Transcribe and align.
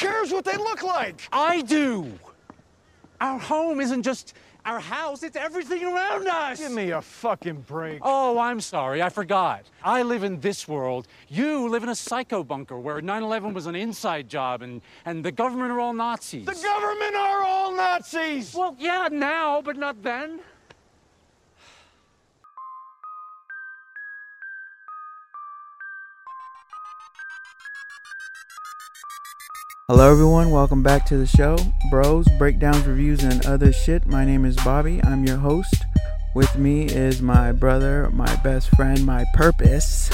cares 0.00 0.32
what 0.32 0.44
they 0.44 0.56
look 0.56 0.82
like? 0.82 1.28
I 1.32 1.62
do. 1.62 2.10
Our 3.20 3.38
home 3.38 3.80
isn't 3.80 4.02
just 4.02 4.34
our 4.64 4.80
house, 4.80 5.22
it's 5.22 5.36
everything 5.36 5.82
around 5.84 6.26
us. 6.28 6.58
Give 6.58 6.72
me 6.72 6.90
a 6.90 7.00
fucking 7.00 7.62
break. 7.66 8.00
Oh, 8.02 8.38
I'm 8.38 8.60
sorry, 8.60 9.02
I 9.02 9.08
forgot. 9.08 9.64
I 9.82 10.02
live 10.02 10.22
in 10.22 10.40
this 10.40 10.68
world. 10.68 11.06
You 11.28 11.68
live 11.68 11.82
in 11.82 11.88
a 11.88 11.94
psycho 11.94 12.44
bunker 12.44 12.78
where 12.78 13.00
9 13.00 13.22
11 13.22 13.54
was 13.54 13.66
an 13.66 13.74
inside 13.74 14.28
job 14.28 14.62
and, 14.62 14.82
and 15.04 15.24
the 15.24 15.32
government 15.32 15.70
are 15.70 15.80
all 15.80 15.94
Nazis. 15.94 16.44
The 16.44 16.52
government 16.62 17.14
are 17.14 17.42
all 17.42 17.74
Nazis! 17.74 18.54
Well, 18.54 18.76
yeah, 18.78 19.08
now, 19.10 19.62
but 19.62 19.76
not 19.76 20.02
then. 20.02 20.40
Hello, 29.92 30.08
everyone. 30.08 30.52
Welcome 30.52 30.84
back 30.84 31.04
to 31.06 31.16
the 31.16 31.26
show, 31.26 31.56
Bros, 31.90 32.24
Breakdowns, 32.38 32.86
Reviews, 32.86 33.24
and 33.24 33.44
Other 33.44 33.72
Shit. 33.72 34.06
My 34.06 34.24
name 34.24 34.44
is 34.44 34.54
Bobby. 34.54 35.02
I'm 35.02 35.24
your 35.24 35.38
host. 35.38 35.84
With 36.32 36.56
me 36.56 36.84
is 36.84 37.20
my 37.20 37.50
brother, 37.50 38.08
my 38.10 38.36
best 38.36 38.68
friend, 38.76 39.04
my 39.04 39.24
purpose, 39.34 40.08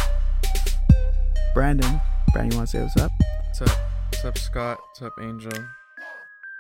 Brandon. 1.52 2.00
Brandon, 2.32 2.52
you 2.52 2.56
want 2.56 2.70
to 2.70 2.78
say 2.78 2.82
what's 2.82 2.96
up? 2.96 3.10
What's 3.48 3.60
up? 3.60 3.78
What's 4.08 4.24
up, 4.24 4.38
Scott? 4.38 4.78
What's 4.80 5.02
up, 5.02 5.12
Angel? 5.20 5.52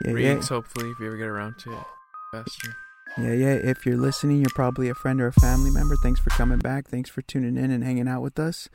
Yeah, 0.04 0.10
Readings, 0.10 0.50
hopefully, 0.50 0.90
if 0.90 1.00
you 1.00 1.06
ever 1.06 1.16
get 1.16 1.28
around 1.28 1.54
to 1.60 1.72
it 1.72 1.84
faster. 2.32 2.76
yeah, 3.16 3.32
yeah, 3.32 3.32
yeah. 3.32 3.70
If 3.70 3.86
you're 3.86 3.96
listening, 3.96 4.40
you're 4.40 4.50
probably 4.54 4.90
a 4.90 4.94
friend 4.94 5.22
or 5.22 5.28
a 5.28 5.32
family 5.32 5.70
member. 5.70 5.96
Thanks 6.02 6.20
for 6.20 6.28
coming 6.28 6.58
back. 6.58 6.88
Thanks 6.88 7.08
for 7.08 7.22
tuning 7.22 7.56
in 7.56 7.70
and 7.70 7.82
hanging 7.82 8.08
out 8.08 8.20
with 8.20 8.38
us. 8.38 8.68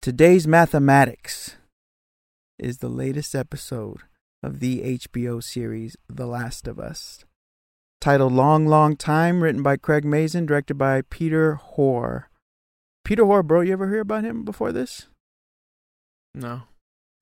Today's 0.00 0.46
mathematics 0.46 1.56
is 2.58 2.78
the 2.78 2.88
latest 2.88 3.34
episode 3.34 4.02
of 4.42 4.60
the 4.60 4.98
HBO 4.98 5.42
series 5.42 5.96
The 6.08 6.26
Last 6.26 6.68
of 6.68 6.78
Us. 6.78 7.24
Titled 8.00 8.32
Long, 8.32 8.66
Long 8.66 8.96
Time, 8.96 9.42
written 9.42 9.62
by 9.62 9.76
Craig 9.76 10.04
Mazin, 10.04 10.46
directed 10.46 10.74
by 10.74 11.02
Peter 11.02 11.54
Hoare. 11.54 12.28
Peter 13.04 13.24
Hoare, 13.24 13.42
bro, 13.42 13.62
you 13.62 13.72
ever 13.72 13.88
hear 13.88 14.00
about 14.00 14.24
him 14.24 14.44
before 14.44 14.72
this? 14.72 15.08
No. 16.34 16.62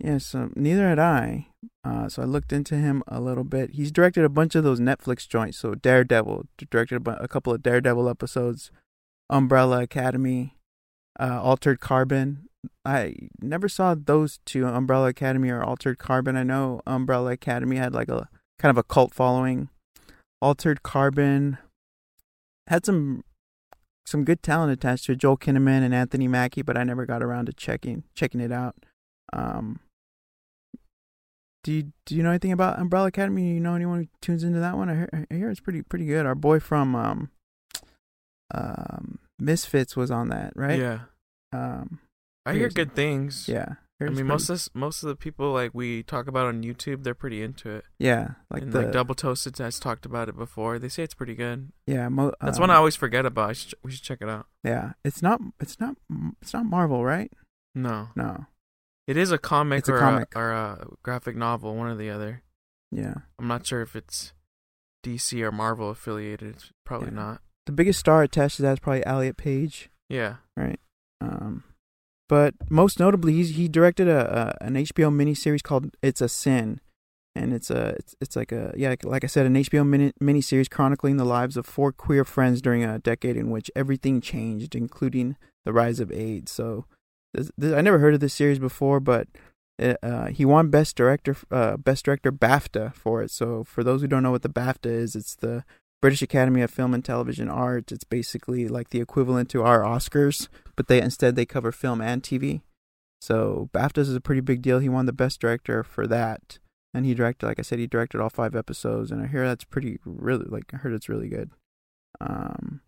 Yeah, 0.00 0.18
so 0.18 0.50
neither 0.56 0.88
had 0.88 0.98
I. 0.98 1.48
Uh, 1.84 2.08
so 2.08 2.22
I 2.22 2.24
looked 2.24 2.52
into 2.52 2.74
him 2.74 3.04
a 3.06 3.20
little 3.20 3.44
bit. 3.44 3.70
He's 3.74 3.92
directed 3.92 4.24
a 4.24 4.28
bunch 4.28 4.56
of 4.56 4.64
those 4.64 4.80
Netflix 4.80 5.28
joints. 5.28 5.58
So 5.58 5.74
Daredevil, 5.74 6.46
directed 6.70 6.96
a, 6.96 7.00
bu- 7.00 7.10
a 7.20 7.28
couple 7.28 7.52
of 7.52 7.62
Daredevil 7.62 8.08
episodes, 8.08 8.72
Umbrella 9.30 9.82
Academy, 9.82 10.56
uh, 11.20 11.40
Altered 11.40 11.78
Carbon. 11.78 12.48
I 12.84 13.14
never 13.40 13.68
saw 13.68 13.94
those 13.94 14.38
two, 14.44 14.66
Umbrella 14.66 15.08
Academy 15.08 15.50
or 15.50 15.62
Altered 15.62 15.98
Carbon. 15.98 16.36
I 16.36 16.42
know 16.42 16.80
Umbrella 16.86 17.32
Academy 17.32 17.76
had 17.76 17.92
like 17.92 18.08
a 18.08 18.28
kind 18.58 18.70
of 18.70 18.78
a 18.78 18.82
cult 18.82 19.14
following. 19.14 19.68
Altered 20.40 20.82
Carbon 20.82 21.58
had 22.68 22.84
some 22.86 23.24
some 24.04 24.24
good 24.24 24.42
talent 24.42 24.72
attached 24.72 25.06
to 25.06 25.12
it, 25.12 25.18
Joel 25.18 25.38
Kinnaman 25.38 25.82
and 25.82 25.94
Anthony 25.94 26.26
Mackie, 26.26 26.62
but 26.62 26.76
I 26.76 26.84
never 26.84 27.06
got 27.06 27.22
around 27.22 27.46
to 27.46 27.52
checking 27.52 28.04
checking 28.14 28.40
it 28.40 28.52
out. 28.52 28.76
Um, 29.32 29.80
do 31.62 31.72
you 31.72 31.92
do 32.06 32.16
you 32.16 32.22
know 32.22 32.30
anything 32.30 32.52
about 32.52 32.80
Umbrella 32.80 33.08
Academy? 33.08 33.54
You 33.54 33.60
know 33.60 33.74
anyone 33.74 34.00
who 34.00 34.08
tunes 34.20 34.42
into 34.42 34.58
that 34.58 34.76
one? 34.76 34.88
I 34.88 34.94
hear, 34.94 35.26
I 35.30 35.34
hear 35.34 35.50
it's 35.50 35.60
pretty 35.60 35.82
pretty 35.82 36.06
good. 36.06 36.26
Our 36.26 36.34
boy 36.34 36.58
from 36.58 36.96
um, 36.96 37.30
um, 38.52 39.18
Misfits 39.38 39.96
was 39.96 40.10
on 40.10 40.28
that, 40.28 40.52
right? 40.56 40.78
Yeah. 40.78 40.98
Um, 41.52 42.00
I 42.46 42.54
hear 42.54 42.68
good 42.68 42.94
things. 42.94 43.48
yeah. 43.48 43.74
I 44.00 44.06
mean, 44.06 44.14
pretty- 44.14 44.28
most 44.28 44.50
of 44.50 44.68
most 44.74 45.04
of 45.04 45.08
the 45.08 45.14
people 45.14 45.52
like 45.52 45.70
we 45.74 46.02
talk 46.02 46.26
about 46.26 46.46
on 46.46 46.64
YouTube, 46.64 47.04
they're 47.04 47.14
pretty 47.14 47.40
into 47.40 47.70
it. 47.70 47.84
yeah, 48.00 48.30
like 48.50 48.62
and 48.62 48.72
the 48.72 48.82
like 48.82 48.92
Double 48.92 49.14
Toasted 49.14 49.56
has 49.58 49.78
talked 49.78 50.04
about 50.04 50.28
it 50.28 50.36
before. 50.36 50.80
They 50.80 50.88
say 50.88 51.04
it's 51.04 51.14
pretty 51.14 51.36
good. 51.36 51.70
yeah. 51.86 52.08
Mo- 52.08 52.32
That's 52.40 52.58
um, 52.58 52.62
one 52.62 52.70
I 52.70 52.74
always 52.76 52.96
forget 52.96 53.24
about. 53.24 53.50
I 53.50 53.52
should, 53.52 53.74
we 53.84 53.92
should 53.92 54.02
check 54.02 54.18
it 54.20 54.28
out. 54.28 54.46
Yeah, 54.64 54.94
it's 55.04 55.22
not 55.22 55.40
it's 55.60 55.78
not 55.78 55.94
it's 56.40 56.52
not 56.52 56.66
Marvel, 56.66 57.04
right? 57.04 57.32
No, 57.76 58.08
No. 58.16 58.46
it 59.06 59.16
is 59.16 59.30
a 59.30 59.38
comic 59.38 59.80
It's 59.80 59.88
a 59.88 59.94
or 59.94 59.98
comic. 60.00 60.32
or 60.34 60.50
a 60.50 60.88
graphic 61.04 61.36
novel, 61.36 61.76
one 61.76 61.86
or 61.86 61.94
the 61.94 62.10
other. 62.10 62.42
Yeah. 62.90 63.14
I'm 63.38 63.46
not 63.46 63.64
sure 63.64 63.82
if 63.82 63.94
it's 63.94 64.32
DC 65.04 65.40
or 65.42 65.52
Marvel 65.52 65.90
affiliated. 65.90 66.56
It's 66.56 66.72
Probably 66.84 67.08
Yeah. 67.10 67.14
not. 67.14 67.42
The 67.66 67.72
biggest 67.72 68.00
star 68.00 68.24
attached 68.24 68.56
to 68.56 68.62
that 68.62 68.72
is 68.72 68.78
probably 68.80 69.06
Elliot 69.06 69.36
Page. 69.36 69.90
Yeah. 70.08 70.36
Right. 70.56 70.80
Um, 71.20 71.62
but 72.32 72.54
most 72.70 72.98
notably, 72.98 73.42
he 73.42 73.68
directed 73.68 74.08
a, 74.08 74.56
a 74.62 74.64
an 74.64 74.72
HBO 74.72 75.12
miniseries 75.12 75.62
called 75.62 75.94
"It's 76.00 76.22
a 76.22 76.30
Sin," 76.30 76.80
and 77.34 77.52
it's 77.52 77.70
a 77.70 77.88
it's, 77.98 78.16
it's 78.22 78.36
like 78.36 78.52
a 78.52 78.72
yeah 78.74 78.94
like 79.04 79.22
I 79.22 79.26
said 79.26 79.44
an 79.44 79.54
HBO 79.54 79.86
mini 79.86 80.14
miniseries 80.18 80.70
chronicling 80.70 81.18
the 81.18 81.26
lives 81.26 81.58
of 81.58 81.66
four 81.66 81.92
queer 81.92 82.24
friends 82.24 82.62
during 82.62 82.84
a 82.84 82.98
decade 82.98 83.36
in 83.36 83.50
which 83.50 83.70
everything 83.76 84.22
changed, 84.22 84.74
including 84.74 85.36
the 85.66 85.74
rise 85.74 86.00
of 86.00 86.10
AIDS. 86.10 86.50
So 86.50 86.86
this, 87.34 87.50
this, 87.58 87.74
I 87.74 87.82
never 87.82 87.98
heard 87.98 88.14
of 88.14 88.20
this 88.20 88.32
series 88.32 88.58
before, 88.58 88.98
but 88.98 89.28
it, 89.78 89.98
uh, 90.02 90.28
he 90.28 90.46
won 90.46 90.70
best 90.70 90.96
director 90.96 91.36
uh, 91.50 91.76
best 91.76 92.06
director 92.06 92.32
BAFTA 92.32 92.94
for 92.94 93.20
it. 93.20 93.30
So 93.30 93.62
for 93.62 93.84
those 93.84 94.00
who 94.00 94.06
don't 94.06 94.22
know 94.22 94.30
what 94.30 94.40
the 94.40 94.48
BAFTA 94.48 94.86
is, 94.86 95.14
it's 95.14 95.34
the 95.34 95.64
British 96.02 96.20
Academy 96.20 96.60
of 96.60 96.70
Film 96.70 96.92
and 96.92 97.04
Television 97.04 97.48
Arts. 97.48 97.92
It's 97.92 98.04
basically 98.04 98.66
like 98.68 98.90
the 98.90 99.00
equivalent 99.00 99.48
to 99.50 99.62
our 99.62 99.82
Oscars, 99.82 100.48
but 100.76 100.88
they 100.88 101.00
instead 101.00 101.36
they 101.36 101.46
cover 101.46 101.70
film 101.72 102.02
and 102.02 102.22
TV. 102.22 102.60
So 103.22 103.70
BAFTAs 103.72 104.08
is 104.08 104.16
a 104.16 104.20
pretty 104.20 104.40
big 104.40 104.62
deal. 104.62 104.80
He 104.80 104.88
won 104.88 105.06
the 105.06 105.12
best 105.12 105.40
director 105.40 105.84
for 105.84 106.08
that, 106.08 106.58
and 106.92 107.06
he 107.06 107.14
directed, 107.14 107.46
like 107.46 107.60
I 107.60 107.62
said, 107.62 107.78
he 107.78 107.86
directed 107.86 108.20
all 108.20 108.30
five 108.30 108.56
episodes, 108.56 109.12
and 109.12 109.22
I 109.22 109.28
hear 109.28 109.46
that's 109.46 109.64
pretty 109.64 110.00
really 110.04 110.46
like 110.48 110.74
I 110.74 110.78
heard 110.78 110.92
it's 110.92 111.08
really 111.08 111.28
good. 111.28 111.52
Um, 112.20 112.80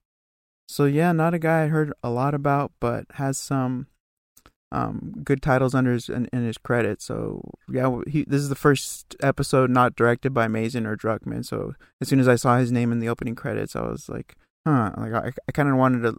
so 0.69 0.85
yeah, 0.85 1.13
not 1.13 1.35
a 1.35 1.39
guy 1.39 1.63
I 1.63 1.69
heard 1.69 1.93
a 2.03 2.11
lot 2.11 2.35
about, 2.35 2.73
but 2.81 3.07
has 3.13 3.39
some 3.39 3.87
um 4.75 5.15
good 5.23 5.41
titles 5.41 5.75
under 5.75 5.93
his 5.93 6.09
in, 6.09 6.29
in 6.33 6.45
his 6.45 6.59
credit. 6.59 7.01
So 7.01 7.41
yeah, 7.69 8.01
he 8.07 8.25
this 8.25 8.43
is 8.43 8.49
the 8.49 8.55
first 8.55 9.15
episode 9.23 9.71
not 9.71 9.95
directed 9.97 10.35
by 10.35 10.49
Mazin 10.49 10.87
or 10.87 10.97
Druckmann. 10.97 11.45
So 11.45 11.75
as 12.01 12.09
soon 12.09 12.21
as 12.21 12.29
I 12.29 12.35
saw 12.37 12.59
his 12.59 12.73
name 12.73 12.93
in 12.93 12.99
the 12.99 13.09
opening 13.09 13.35
credits, 13.35 13.77
I 13.77 13.83
was 13.83 14.09
like, 14.09 14.37
huh, 14.67 14.93
like 14.97 15.13
I 15.13 15.33
I 15.49 15.53
kind 15.53 15.69
of 15.69 15.77
wanted 15.77 16.03
to 16.03 16.17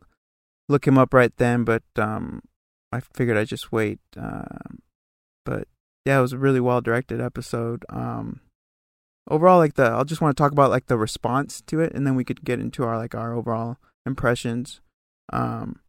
look 0.70 0.88
him 0.88 0.98
up 0.98 1.14
right 1.14 1.36
then, 1.38 1.64
but 1.64 1.84
um 1.98 2.42
I 2.92 3.02
figured 3.14 3.38
I'd 3.38 3.48
just 3.48 3.72
wait. 3.72 4.00
Um, 4.16 4.80
but 5.46 5.68
yeah, 6.06 6.20
it 6.20 6.22
was 6.22 6.34
a 6.34 6.38
really 6.38 6.62
well 6.62 6.82
directed 6.82 7.20
episode. 7.20 7.84
Um, 7.90 8.40
overall, 9.30 9.58
like 9.58 9.74
the 9.74 9.84
I'll 9.84 10.06
just 10.06 10.22
want 10.22 10.36
to 10.36 10.42
talk 10.42 10.52
about 10.52 10.72
like 10.72 10.88
the 10.88 10.98
response 10.98 11.62
to 11.68 11.82
it, 11.82 11.94
and 11.94 12.08
then 12.08 12.16
we 12.16 12.24
could 12.24 12.44
get 12.46 12.60
into 12.60 12.84
our 12.84 12.98
like 12.98 13.14
our 13.14 13.34
overall 13.34 13.78
impressions. 14.06 14.82
Um, 15.34 15.82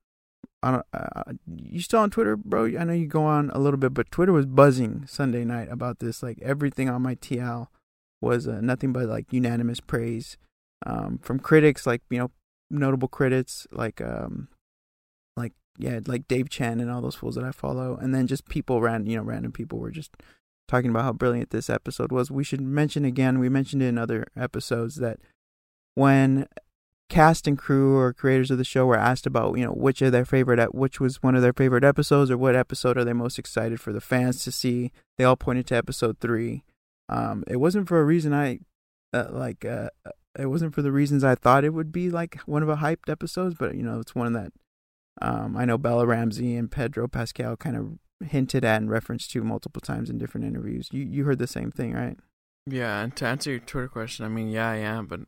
I 0.63 0.71
don't. 0.73 0.87
Uh, 0.93 1.33
you 1.47 1.81
still 1.81 2.01
on 2.01 2.11
Twitter, 2.11 2.37
bro? 2.37 2.65
I 2.65 2.85
know 2.85 2.93
you 2.93 3.07
go 3.07 3.25
on 3.25 3.51
a 3.51 3.59
little 3.59 3.79
bit, 3.79 3.95
but 3.95 4.11
Twitter 4.11 4.33
was 4.33 4.47
buzzing 4.47 5.07
Sunday 5.07 5.45
night 5.45 5.69
about 5.71 5.99
this. 5.99 6.23
Like 6.23 6.41
everything 6.43 6.89
on 6.89 7.03
my 7.03 7.15
TL 7.15 7.69
was 8.21 8.49
uh, 8.49 8.61
nothing 8.61 8.93
but 8.93 9.07
like 9.07 9.33
unanimous 9.33 9.81
praise 9.81 10.37
um, 10.85 11.19
from 11.19 11.39
critics, 11.39 11.87
like 11.87 12.03
you 12.11 12.19
know 12.19 12.31
notable 12.69 13.07
critics 13.07 13.65
like 13.71 14.01
um 14.01 14.49
like 15.37 15.53
yeah 15.79 16.01
like 16.07 16.27
Dave 16.27 16.49
Chen 16.49 16.81
and 16.81 16.91
all 16.91 17.01
those 17.01 17.15
fools 17.15 17.37
that 17.37 17.45
I 17.45 17.53
follow, 17.53 17.97
and 17.97 18.15
then 18.15 18.27
just 18.27 18.49
people 18.49 18.81
ran 18.81 19.07
you 19.07 19.17
know 19.19 19.23
random 19.23 19.53
people 19.53 19.79
were 19.79 19.91
just 19.91 20.11
talking 20.69 20.91
about 20.91 21.05
how 21.05 21.13
brilliant 21.13 21.51
this 21.51 21.71
episode 21.71 22.11
was. 22.11 22.31
We 22.31 22.45
should 22.45 22.61
mention 22.61 23.05
again, 23.05 23.39
we 23.39 23.49
mentioned 23.49 23.83
it 23.83 23.87
in 23.87 23.99
other 23.99 24.27
episodes 24.37 24.97
that 24.97 25.21
when 25.95 26.49
cast 27.09 27.47
and 27.47 27.57
crew 27.57 27.97
or 27.97 28.13
creators 28.13 28.51
of 28.51 28.59
the 28.59 28.65
show 28.65 28.87
were 28.87 28.99
asked 28.99 29.27
about, 29.27 29.57
you 29.57 29.65
know, 29.65 29.73
which 29.73 30.03
of 30.03 30.13
their 30.13 30.25
favorite, 30.25 30.75
which 30.75 31.01
was 31.01 31.23
one 31.23 31.35
of 31.35 31.43
their 31.43 31.53
favorite 31.53 31.85
episodes, 31.85 32.31
or 32.31 32.37
what 32.37 32.57
episode 32.57 32.99
are 32.99 33.05
they 33.05 33.13
most 33.13 33.39
excited 33.39 33.81
for 33.81 33.93
the 33.93 34.01
fans 34.01 34.43
to 34.45 34.53
see, 34.53 34.93
they 35.17 35.25
all 35.25 35.37
pointed 35.37 35.67
to 35.69 35.77
episode 35.77 36.19
three. 36.21 36.65
Um, 37.09 37.45
it 37.47 37.57
wasn't 37.57 37.89
for 37.89 38.01
a 38.01 38.05
reason 38.05 38.35
I, 38.35 38.61
uh, 39.13 39.27
like, 39.31 39.65
uh, 39.65 39.91
it 40.39 40.47
wasn't 40.47 40.75
for 40.75 40.83
the 40.83 40.93
reasons 40.93 41.23
I 41.23 41.35
thought 41.35 41.65
it 41.65 41.73
would 41.73 41.93
be 41.93 42.11
like 42.11 42.41
one 42.47 42.63
of 42.63 42.69
a 42.69 42.77
hyped 42.77 43.09
episodes, 43.09 43.55
but 43.59 43.77
you 43.77 43.83
know, 43.83 44.01
it's 44.01 44.15
one 44.15 44.33
that, 44.33 44.53
um, 45.23 45.57
I 45.57 45.65
know 45.65 45.79
Bella 45.79 46.07
Ramsey 46.07 46.57
and 46.57 46.71
Pedro 46.71 47.09
Pascal 47.09 47.57
kind 47.57 47.77
of 47.77 48.29
hinted 48.29 48.65
at 48.65 48.81
and 48.81 48.91
referenced 48.91 49.31
to 49.31 49.45
multiple 49.45 49.81
times 49.81 50.11
in 50.11 50.19
different 50.19 50.47
interviews. 50.47 50.89
You 50.93 51.05
you 51.05 51.25
heard 51.25 51.39
the 51.39 51.47
same 51.47 51.71
thing, 51.71 51.95
right? 51.95 52.19
Yeah, 52.67 53.03
and 53.03 53.15
to 53.17 53.27
answer 53.27 53.51
your 53.51 53.61
Twitter 53.61 53.89
question, 53.89 54.25
I 54.25 54.29
mean, 54.29 54.49
yeah, 54.49 54.69
I 54.69 54.77
am, 54.77 55.07
but 55.07 55.21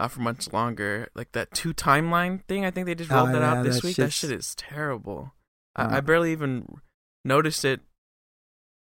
not 0.00 0.10
for 0.12 0.20
much 0.20 0.52
longer. 0.52 1.08
Like 1.14 1.32
that 1.32 1.52
two 1.52 1.72
timeline 1.74 2.42
thing, 2.44 2.64
I 2.64 2.70
think 2.70 2.86
they 2.86 2.94
just 2.94 3.10
Oh, 3.12 3.16
rolled 3.16 3.28
that 3.34 3.40
yeah, 3.42 3.52
out 3.54 3.64
this 3.64 3.76
that 3.76 3.84
week. 3.84 3.96
That 3.96 4.12
shit 4.12 4.30
is 4.32 4.54
terrible. 4.54 5.34
Uh. 5.76 5.88
I, 5.90 5.96
I 5.98 6.00
barely 6.00 6.32
even 6.32 6.66
noticed 7.24 7.64
it 7.64 7.80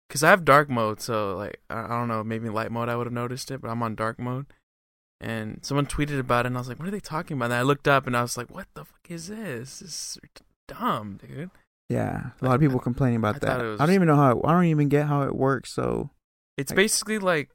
because 0.08 0.24
I 0.24 0.30
have 0.30 0.46
dark 0.46 0.70
mode. 0.70 1.02
So 1.02 1.36
like, 1.38 1.60
I, 1.70 1.86
I 1.86 1.88
don't 1.88 2.08
know, 2.08 2.24
maybe 2.24 2.50
light 2.50 2.72
mode 2.72 2.90
I 2.90 2.96
would 2.96 3.08
have 3.08 3.14
noticed 3.14 3.52
it, 3.52 3.62
but 3.62 3.70
I'm 3.70 3.82
on 3.84 3.96
dark 3.96 4.20
mode. 4.20 4.46
And 5.20 5.60
someone 5.64 5.86
tweeted 5.86 6.20
about 6.20 6.46
it, 6.46 6.48
and 6.48 6.58
I 6.58 6.62
was 6.62 6.68
like, 6.68 6.80
"What 6.80 6.88
are 6.88 6.92
they 6.92 7.00
talking 7.00 7.38
about?" 7.38 7.46
And 7.46 7.54
I 7.54 7.62
looked 7.62 7.88
up, 7.88 8.08
and 8.08 8.18
I 8.18 8.24
was 8.24 8.38
like, 8.38 8.50
"What 8.50 8.66
the 8.74 8.86
fuck 8.86 9.06
is 9.10 9.28
this? 9.28 9.78
This 9.80 10.18
is 10.18 10.18
dumb, 10.68 11.20
dude." 11.22 11.52
Yeah, 11.90 12.32
a 12.42 12.46
lot 12.46 12.56
of 12.56 12.60
people 12.62 12.80
complaining 12.80 13.18
about 13.18 13.36
I 13.36 13.40
that. 13.40 13.62
it 13.64 13.80
I 13.80 13.86
don't 13.86 13.94
even 13.94 14.08
know 14.08 14.16
how. 14.16 14.32
It, 14.32 14.42
I 14.44 14.52
don't 14.54 14.66
even 14.66 14.90
get 14.90 15.06
how 15.06 15.22
it 15.22 15.36
works. 15.36 15.72
So 15.74 16.10
It's 16.58 16.72
Like- 16.72 16.76
basically 16.78 17.20
like 17.20 17.50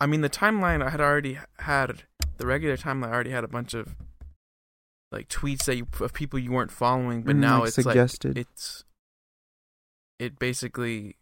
I 0.00 0.06
mean 0.06 0.22
the 0.22 0.30
timeline 0.30 0.82
I 0.82 0.88
had 0.88 1.00
already 1.02 1.38
had 1.58 2.04
the 2.40 2.46
regular 2.46 2.76
timeline 2.76 3.10
already 3.12 3.30
had 3.30 3.44
a 3.44 3.48
bunch 3.48 3.74
of 3.74 3.94
like 5.12 5.28
tweets 5.28 5.64
that 5.66 5.76
you 5.76 5.86
of 6.00 6.12
people 6.12 6.38
you 6.38 6.50
weren't 6.52 6.70
following, 6.72 7.22
but 7.22 7.36
Mm, 7.36 7.40
now 7.40 7.58
like 7.60 7.66
it's 7.68 7.74
suggested. 7.76 8.36
like 8.36 8.46
it's 8.46 8.84
it 10.18 10.38
basically 10.38 11.16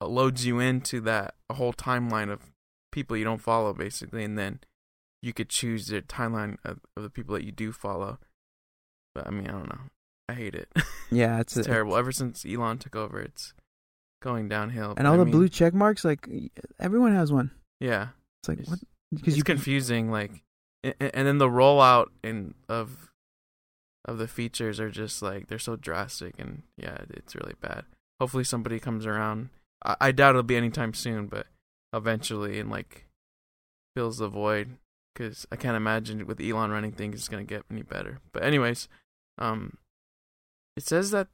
loads 0.00 0.44
you 0.44 0.58
into 0.60 1.00
that 1.00 1.34
a 1.48 1.54
whole 1.54 1.72
timeline 1.72 2.30
of 2.30 2.40
people 2.92 3.16
you 3.16 3.24
don't 3.24 3.40
follow 3.40 3.72
basically, 3.72 4.24
and 4.24 4.38
then 4.38 4.60
you 5.22 5.32
could 5.32 5.48
choose 5.48 5.86
the 5.86 6.02
timeline 6.02 6.56
of, 6.64 6.80
of 6.96 7.02
the 7.02 7.10
people 7.10 7.34
that 7.34 7.44
you 7.44 7.52
do 7.52 7.72
follow. 7.72 8.18
But 9.14 9.26
I 9.26 9.30
mean, 9.30 9.46
I 9.48 9.52
don't 9.52 9.68
know. 9.68 9.80
I 10.28 10.34
hate 10.34 10.54
it. 10.54 10.68
yeah, 11.10 11.40
it's, 11.40 11.56
it's 11.56 11.66
a- 11.66 11.70
terrible. 11.70 11.96
Ever 11.96 12.12
since 12.12 12.44
Elon 12.44 12.78
took 12.78 12.94
over, 12.96 13.20
it's 13.20 13.54
going 14.22 14.48
downhill. 14.48 14.94
And 14.96 15.06
all 15.06 15.14
I 15.14 15.18
the 15.18 15.24
mean, 15.24 15.32
blue 15.32 15.48
check 15.48 15.72
marks, 15.74 16.04
like 16.04 16.28
everyone 16.78 17.14
has 17.14 17.32
one. 17.32 17.50
yeah, 17.80 18.08
It's 18.42 18.48
like 18.48 18.58
It's- 18.60 18.68
what? 18.70 18.80
Because 19.12 19.28
it's 19.28 19.36
you 19.38 19.44
confusing. 19.44 20.10
Like, 20.10 20.42
and, 20.84 21.10
and 21.14 21.26
then 21.26 21.38
the 21.38 21.48
rollout 21.48 22.08
in 22.22 22.54
of 22.68 23.10
of 24.04 24.18
the 24.18 24.28
features 24.28 24.78
are 24.78 24.90
just 24.90 25.22
like 25.22 25.48
they're 25.48 25.58
so 25.58 25.76
drastic, 25.76 26.34
and 26.38 26.62
yeah, 26.76 26.98
it's 27.10 27.34
really 27.34 27.54
bad. 27.60 27.84
Hopefully, 28.20 28.44
somebody 28.44 28.78
comes 28.78 29.06
around. 29.06 29.48
I, 29.84 29.96
I 30.00 30.12
doubt 30.12 30.30
it'll 30.30 30.42
be 30.42 30.56
anytime 30.56 30.94
soon, 30.94 31.26
but 31.26 31.46
eventually, 31.92 32.60
and 32.60 32.70
like 32.70 33.06
fills 33.96 34.18
the 34.18 34.28
void. 34.28 34.76
Because 35.14 35.46
I 35.52 35.56
can't 35.56 35.76
imagine 35.76 36.26
with 36.26 36.40
Elon 36.40 36.72
running 36.72 36.90
things, 36.90 37.14
it's 37.16 37.28
gonna 37.28 37.44
get 37.44 37.62
any 37.70 37.82
better. 37.82 38.20
But 38.32 38.42
anyways, 38.42 38.88
um, 39.38 39.78
it 40.76 40.82
says 40.82 41.12
that 41.12 41.28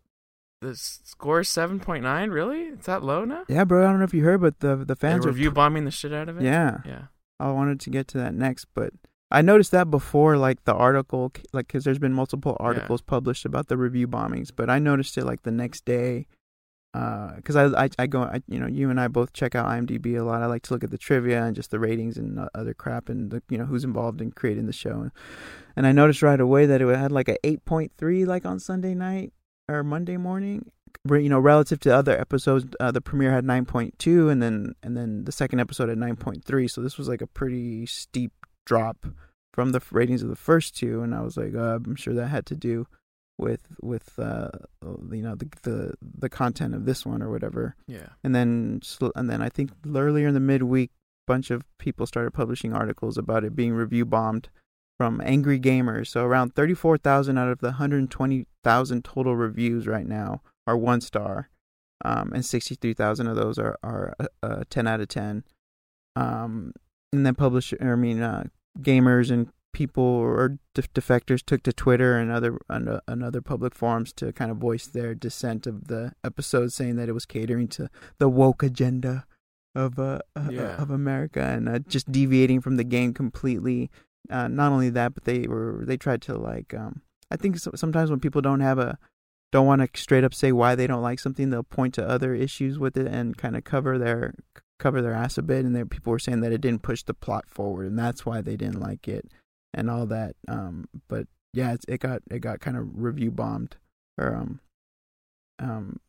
the 0.60 0.76
score 0.76 1.40
is 1.40 1.48
seven 1.48 1.80
point 1.80 2.02
nine. 2.02 2.30
Really, 2.30 2.64
it's 2.64 2.84
that 2.86 3.02
low 3.02 3.24
now? 3.24 3.44
Yeah, 3.48 3.64
bro. 3.64 3.82
I 3.82 3.90
don't 3.90 3.98
know 3.98 4.04
if 4.04 4.12
you 4.12 4.22
heard, 4.22 4.42
but 4.42 4.60
the 4.60 4.76
the 4.76 4.96
fans 4.96 5.24
are 5.24 5.30
review 5.30 5.50
bombing 5.50 5.86
the 5.86 5.90
shit 5.90 6.12
out 6.12 6.28
of 6.28 6.38
it. 6.38 6.44
Yeah, 6.44 6.80
yeah. 6.84 7.04
I 7.38 7.50
wanted 7.52 7.80
to 7.80 7.90
get 7.90 8.06
to 8.08 8.18
that 8.18 8.34
next, 8.34 8.66
but 8.74 8.92
I 9.30 9.42
noticed 9.42 9.70
that 9.70 9.90
before, 9.90 10.36
like 10.36 10.64
the 10.64 10.74
article, 10.74 11.32
like 11.52 11.68
because 11.68 11.84
there's 11.84 12.00
been 12.00 12.12
multiple 12.12 12.56
articles 12.58 13.00
published 13.00 13.44
about 13.44 13.68
the 13.68 13.76
review 13.76 14.08
bombings, 14.08 14.50
but 14.54 14.68
I 14.68 14.78
noticed 14.80 15.16
it 15.16 15.24
like 15.24 15.42
the 15.42 15.52
next 15.52 15.84
day, 15.84 16.26
because 16.92 17.54
I, 17.54 17.84
I 17.84 17.88
I 17.96 18.06
go, 18.08 18.22
I, 18.22 18.42
you 18.48 18.58
know, 18.58 18.66
you 18.66 18.90
and 18.90 19.00
I 19.00 19.06
both 19.06 19.32
check 19.32 19.54
out 19.54 19.66
IMDb 19.66 20.18
a 20.18 20.24
lot. 20.24 20.42
I 20.42 20.46
like 20.46 20.62
to 20.62 20.74
look 20.74 20.82
at 20.82 20.90
the 20.90 20.98
trivia 20.98 21.44
and 21.44 21.54
just 21.54 21.70
the 21.70 21.78
ratings 21.78 22.16
and 22.16 22.40
uh, 22.40 22.48
other 22.54 22.74
crap 22.74 23.08
and 23.08 23.30
the 23.30 23.40
you 23.48 23.58
know 23.58 23.66
who's 23.66 23.84
involved 23.84 24.20
in 24.20 24.32
creating 24.32 24.66
the 24.66 24.72
show, 24.72 25.10
and 25.76 25.86
I 25.86 25.92
noticed 25.92 26.22
right 26.22 26.40
away 26.40 26.66
that 26.66 26.82
it 26.82 26.96
had 26.96 27.12
like 27.12 27.28
a 27.28 27.36
eight 27.46 27.64
point 27.64 27.92
three 27.96 28.24
like 28.24 28.44
on 28.44 28.58
Sunday 28.58 28.94
night 28.94 29.32
or 29.68 29.84
Monday 29.84 30.16
morning. 30.16 30.72
You 31.08 31.28
know, 31.28 31.38
relative 31.38 31.78
to 31.80 31.94
other 31.94 32.20
episodes, 32.20 32.66
uh, 32.80 32.90
the 32.90 33.00
premiere 33.00 33.30
had 33.30 33.44
nine 33.44 33.64
point 33.64 33.96
two, 34.00 34.28
and 34.28 34.42
then 34.42 34.74
and 34.82 34.96
then 34.96 35.24
the 35.24 35.32
second 35.32 35.60
episode 35.60 35.88
point 36.18 36.44
three. 36.44 36.66
So 36.66 36.82
this 36.82 36.98
was 36.98 37.08
like 37.08 37.22
a 37.22 37.28
pretty 37.28 37.86
steep 37.86 38.32
drop 38.70 39.04
from 39.52 39.72
the 39.72 39.82
ratings 39.90 40.22
of 40.22 40.28
the 40.28 40.36
first 40.36 40.76
two, 40.76 41.02
and 41.02 41.12
I 41.12 41.22
was 41.22 41.36
like, 41.36 41.56
uh, 41.56 41.80
I'm 41.84 41.96
sure 41.96 42.14
that 42.14 42.28
had 42.28 42.46
to 42.46 42.54
do 42.54 42.86
with 43.36 43.66
with 43.82 44.16
uh, 44.18 44.50
you 45.10 45.22
know 45.22 45.34
the 45.34 45.48
the 45.62 45.94
the 46.00 46.28
content 46.28 46.74
of 46.74 46.84
this 46.84 47.04
one 47.04 47.20
or 47.20 47.30
whatever. 47.30 47.74
Yeah. 47.88 48.10
And 48.22 48.32
then 48.32 48.80
and 49.16 49.28
then 49.28 49.42
I 49.42 49.48
think 49.48 49.72
earlier 49.92 50.28
in 50.28 50.34
the 50.34 50.40
midweek, 50.40 50.90
a 50.90 51.32
bunch 51.32 51.50
of 51.50 51.64
people 51.78 52.06
started 52.06 52.30
publishing 52.30 52.72
articles 52.72 53.18
about 53.18 53.42
it 53.42 53.56
being 53.56 53.72
review 53.72 54.04
bombed 54.04 54.50
from 54.98 55.20
angry 55.24 55.58
gamers. 55.58 56.08
So 56.08 56.24
around 56.24 56.54
34,000 56.54 57.38
out 57.38 57.48
of 57.48 57.60
the 57.60 57.68
120,000 57.68 59.04
total 59.04 59.34
reviews 59.34 59.86
right 59.86 60.06
now 60.06 60.42
are 60.66 60.76
one 60.76 61.00
star, 61.00 61.48
um, 62.04 62.32
and 62.32 62.44
63,000 62.44 63.26
of 63.26 63.34
those 63.34 63.58
are 63.58 63.76
are 63.82 64.14
uh, 64.20 64.26
uh, 64.44 64.62
10 64.70 64.86
out 64.86 65.00
of 65.00 65.08
10. 65.08 65.42
Um, 66.14 66.72
and 67.12 67.26
then 67.26 67.34
publish, 67.34 67.74
I 67.80 67.96
mean, 67.96 68.22
uh, 68.22 68.44
gamers 68.78 69.30
and 69.30 69.48
people 69.72 70.02
or 70.02 70.58
def- 70.74 70.92
defectors 70.92 71.44
took 71.44 71.62
to 71.62 71.72
Twitter 71.72 72.18
and 72.18 72.30
other 72.30 72.58
and, 72.68 72.88
uh, 72.88 73.00
and 73.06 73.22
other 73.22 73.40
public 73.40 73.74
forums 73.74 74.12
to 74.14 74.32
kind 74.32 74.50
of 74.50 74.56
voice 74.56 74.86
their 74.86 75.14
dissent 75.14 75.66
of 75.66 75.88
the 75.88 76.12
episode, 76.24 76.72
saying 76.72 76.96
that 76.96 77.08
it 77.08 77.12
was 77.12 77.24
catering 77.26 77.68
to 77.68 77.88
the 78.18 78.28
woke 78.28 78.62
agenda 78.62 79.24
of 79.74 79.98
uh, 79.98 80.18
uh 80.34 80.48
Yeah. 80.50 80.76
of 80.76 80.90
America 80.90 81.40
and 81.40 81.68
uh, 81.68 81.78
just 81.80 82.10
deviating 82.10 82.60
from 82.60 82.76
the 82.76 82.84
game 82.84 83.14
completely. 83.14 83.90
Uh, 84.28 84.48
not 84.48 84.72
only 84.72 84.90
that, 84.90 85.14
but 85.14 85.24
they 85.24 85.46
were 85.46 85.82
they 85.84 85.96
tried 85.96 86.22
to 86.22 86.36
like 86.36 86.74
um 86.74 87.02
I 87.30 87.36
think 87.36 87.58
so, 87.58 87.70
sometimes 87.76 88.10
when 88.10 88.20
people 88.20 88.42
don't 88.42 88.60
have 88.60 88.78
a 88.78 88.98
don't 89.52 89.66
want 89.66 89.80
to 89.82 90.00
straight 90.00 90.24
up 90.24 90.34
say 90.34 90.52
why 90.52 90.74
they 90.74 90.86
don't 90.86 91.02
like 91.02 91.18
something, 91.20 91.50
they'll 91.50 91.62
point 91.62 91.94
to 91.94 92.08
other 92.08 92.34
issues 92.34 92.78
with 92.78 92.96
it 92.96 93.06
and 93.06 93.36
kind 93.36 93.56
of 93.56 93.64
cover 93.64 93.98
their 93.98 94.34
cover 94.80 95.00
their 95.00 95.12
ass 95.14 95.38
a 95.38 95.42
bit. 95.42 95.64
And 95.64 95.76
there 95.76 95.86
people 95.86 96.10
were 96.10 96.18
saying 96.18 96.40
that 96.40 96.52
it 96.52 96.60
didn't 96.60 96.82
push 96.82 97.02
the 97.04 97.14
plot 97.14 97.44
forward, 97.48 97.86
and 97.86 97.98
that's 97.98 98.26
why 98.26 98.40
they 98.40 98.56
didn't 98.56 98.80
like 98.80 99.06
it 99.06 99.30
and 99.72 99.88
all 99.88 100.06
that. 100.06 100.34
Um, 100.48 100.88
but 101.08 101.28
yeah, 101.52 101.72
it's, 101.74 101.84
it 101.86 102.00
got 102.00 102.22
it 102.30 102.40
got 102.40 102.60
kind 102.60 102.76
of 102.76 102.88
review 103.00 103.30
bombed 103.30 103.76
or 104.18 104.34
um 104.34 104.60
um 105.58 106.00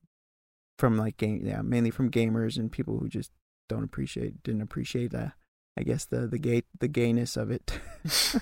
from 0.79 0.97
like 0.97 1.17
game 1.17 1.41
yeah 1.45 1.61
mainly 1.61 1.91
from 1.91 2.09
gamers 2.09 2.57
and 2.57 2.71
people 2.71 2.97
who 2.97 3.07
just 3.07 3.31
don't 3.69 3.83
appreciate 3.83 4.41
didn't 4.43 4.61
appreciate 4.61 5.13
uh 5.13 5.29
I 5.77 5.83
guess 5.83 6.05
the 6.05 6.27
the 6.27 6.37
gay 6.39 6.63
the 6.79 6.87
gayness 6.87 7.37
of 7.37 7.51
it. 7.51 7.79
the 8.03 8.41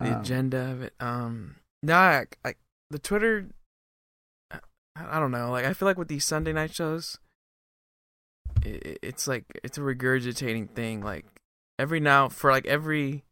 Um, 0.00 0.20
agenda 0.20 0.70
of 0.70 0.82
it. 0.82 0.94
Um, 1.00 1.56
no, 1.82 1.94
I, 1.94 2.26
I, 2.44 2.54
the 2.90 2.98
Twitter. 2.98 3.48
I, 4.50 4.58
I 4.96 5.20
don't 5.20 5.30
know. 5.30 5.50
Like, 5.50 5.64
I 5.64 5.72
feel 5.72 5.86
like 5.86 5.98
with 5.98 6.08
these 6.08 6.24
Sunday 6.24 6.52
night 6.52 6.74
shows, 6.74 7.18
it, 8.64 8.98
it's 9.02 9.26
like 9.26 9.44
it's 9.62 9.78
a 9.78 9.82
regurgitating 9.82 10.70
thing. 10.70 11.02
Like 11.02 11.26
every 11.78 12.00
now 12.00 12.28
for 12.28 12.50
like 12.50 12.66
every 12.66 13.24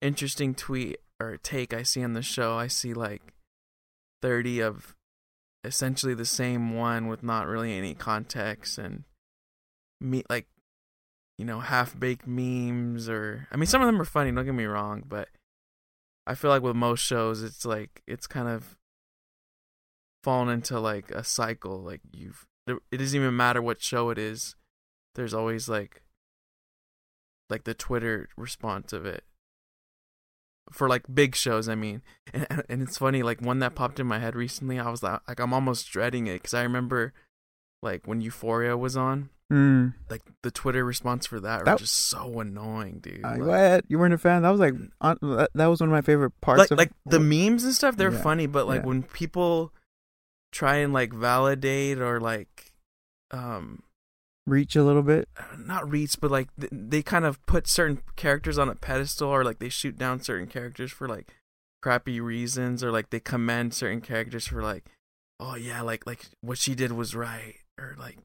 interesting 0.00 0.54
tweet 0.54 0.98
or 1.20 1.36
take 1.36 1.74
I 1.74 1.82
see 1.82 2.02
on 2.02 2.14
the 2.14 2.22
show, 2.22 2.56
I 2.56 2.66
see 2.66 2.94
like 2.94 3.22
thirty 4.22 4.60
of 4.60 4.94
essentially 5.64 6.14
the 6.14 6.24
same 6.24 6.74
one 6.74 7.06
with 7.06 7.22
not 7.22 7.46
really 7.46 7.76
any 7.76 7.94
context 7.94 8.78
and 8.78 9.04
me 10.00 10.22
like 10.30 10.46
you 11.36 11.44
know 11.44 11.60
half 11.60 11.98
baked 11.98 12.26
memes 12.26 13.08
or 13.08 13.46
I 13.52 13.56
mean 13.56 13.66
some 13.66 13.82
of 13.82 13.86
them 13.86 14.00
are 14.00 14.06
funny. 14.06 14.32
Don't 14.32 14.44
get 14.44 14.54
me 14.54 14.64
wrong, 14.64 15.04
but 15.06 15.28
I 16.26 16.34
feel 16.34 16.50
like 16.50 16.62
with 16.62 16.76
most 16.76 17.00
shows, 17.00 17.42
it's 17.42 17.64
like 17.64 18.02
it's 18.06 18.26
kind 18.26 18.48
of 18.48 18.76
fallen 20.22 20.48
into 20.48 20.78
like 20.78 21.10
a 21.10 21.24
cycle. 21.24 21.80
Like 21.80 22.02
you've, 22.12 22.46
it 22.90 22.96
doesn't 22.98 23.18
even 23.18 23.36
matter 23.36 23.60
what 23.62 23.82
show 23.82 24.10
it 24.10 24.18
is. 24.18 24.54
There's 25.14 25.34
always 25.34 25.68
like, 25.68 26.02
like 27.48 27.64
the 27.64 27.74
Twitter 27.74 28.28
response 28.36 28.92
of 28.92 29.04
it 29.06 29.24
for 30.70 30.88
like 30.88 31.02
big 31.12 31.34
shows. 31.34 31.68
I 31.68 31.74
mean, 31.74 32.02
and 32.32 32.64
and 32.68 32.82
it's 32.82 32.98
funny. 32.98 33.22
Like 33.22 33.40
one 33.40 33.58
that 33.60 33.74
popped 33.74 34.00
in 34.00 34.06
my 34.06 34.18
head 34.18 34.34
recently, 34.36 34.78
I 34.78 34.90
was 34.90 35.02
like, 35.02 35.20
like 35.28 35.40
I'm 35.40 35.52
almost 35.52 35.90
dreading 35.90 36.26
it 36.26 36.34
because 36.34 36.54
I 36.54 36.62
remember, 36.62 37.12
like 37.82 38.06
when 38.06 38.20
Euphoria 38.20 38.76
was 38.76 38.96
on, 38.96 39.30
mm. 39.52 39.94
like 40.08 40.22
the 40.42 40.50
Twitter 40.50 40.84
response 40.84 41.26
for 41.26 41.40
that, 41.40 41.64
That- 41.64 41.80
was 41.80 41.90
just 41.90 42.06
so 42.06 42.40
annoying, 42.40 43.00
dude. 43.00 43.24
Uh, 43.24 43.30
Like- 43.30 43.40
what? 43.40 43.84
You 43.88 43.98
weren't 43.98 44.14
a 44.14 44.18
fan? 44.18 44.42
That 44.42 44.50
was 44.50 44.60
like 44.60 44.74
on, 45.00 45.18
that 45.22 45.50
that 45.54 45.66
was 45.66 45.80
one 45.80 45.88
of 45.88 45.92
my 45.92 46.02
favorite 46.02 46.32
parts 46.40 46.60
like 46.60 46.70
of 46.70 46.78
like 46.78 46.92
the 47.06 47.20
memes 47.20 47.64
and 47.64 47.74
stuff 47.74 47.96
they're 47.96 48.12
Yeah, 48.12 48.22
funny 48.22 48.46
but 48.46 48.66
like 48.66 48.82
yeah. 48.82 48.86
when 48.86 49.02
people 49.02 49.72
try 50.52 50.76
and 50.76 50.92
like 50.92 51.12
validate 51.12 51.98
or 51.98 52.20
like 52.20 52.72
um 53.30 53.82
reach 54.46 54.74
a 54.74 54.82
little 54.82 55.02
bit. 55.02 55.28
not 55.58 55.88
reach 55.88 56.20
but 56.20 56.30
like 56.30 56.48
th- 56.58 56.72
they 56.72 57.02
kind 57.02 57.24
of 57.24 57.44
put 57.46 57.68
certain 57.68 58.02
characters 58.16 58.58
on 58.58 58.68
a 58.68 58.74
pedestal 58.74 59.28
or 59.28 59.44
like 59.44 59.58
they 59.58 59.68
shoot 59.68 59.96
down 59.96 60.20
certain 60.20 60.46
characters 60.48 60.90
for 60.90 61.08
like 61.08 61.28
crappy 61.82 62.20
reasons 62.20 62.82
or 62.82 62.90
like 62.90 63.10
they 63.10 63.20
commend 63.20 63.72
certain 63.72 64.00
characters 64.00 64.46
for 64.46 64.62
like 64.62 64.84
oh 65.38 65.54
yeah 65.54 65.80
like 65.80 66.06
like 66.06 66.26
what 66.40 66.58
she 66.58 66.74
did 66.74 66.92
was 66.92 67.14
right 67.14 67.56
or 67.78 67.94
like 67.98 68.18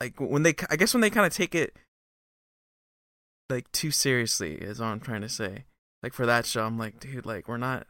like 0.00 0.20
when 0.20 0.42
they 0.42 0.54
i 0.68 0.76
guess 0.76 0.92
when 0.92 1.00
they 1.00 1.08
kind 1.10 1.26
of 1.26 1.32
take 1.32 1.54
it 1.54 1.74
like 3.48 3.70
too 3.72 3.90
seriously 3.90 4.54
is 4.56 4.80
all 4.80 4.88
i'm 4.92 5.00
trying 5.00 5.22
to 5.22 5.28
say 5.28 5.64
like 6.02 6.12
for 6.12 6.26
that 6.26 6.44
show 6.44 6.64
i'm 6.64 6.78
like 6.78 7.00
dude 7.00 7.24
like 7.24 7.48
we're 7.48 7.56
not 7.56 7.86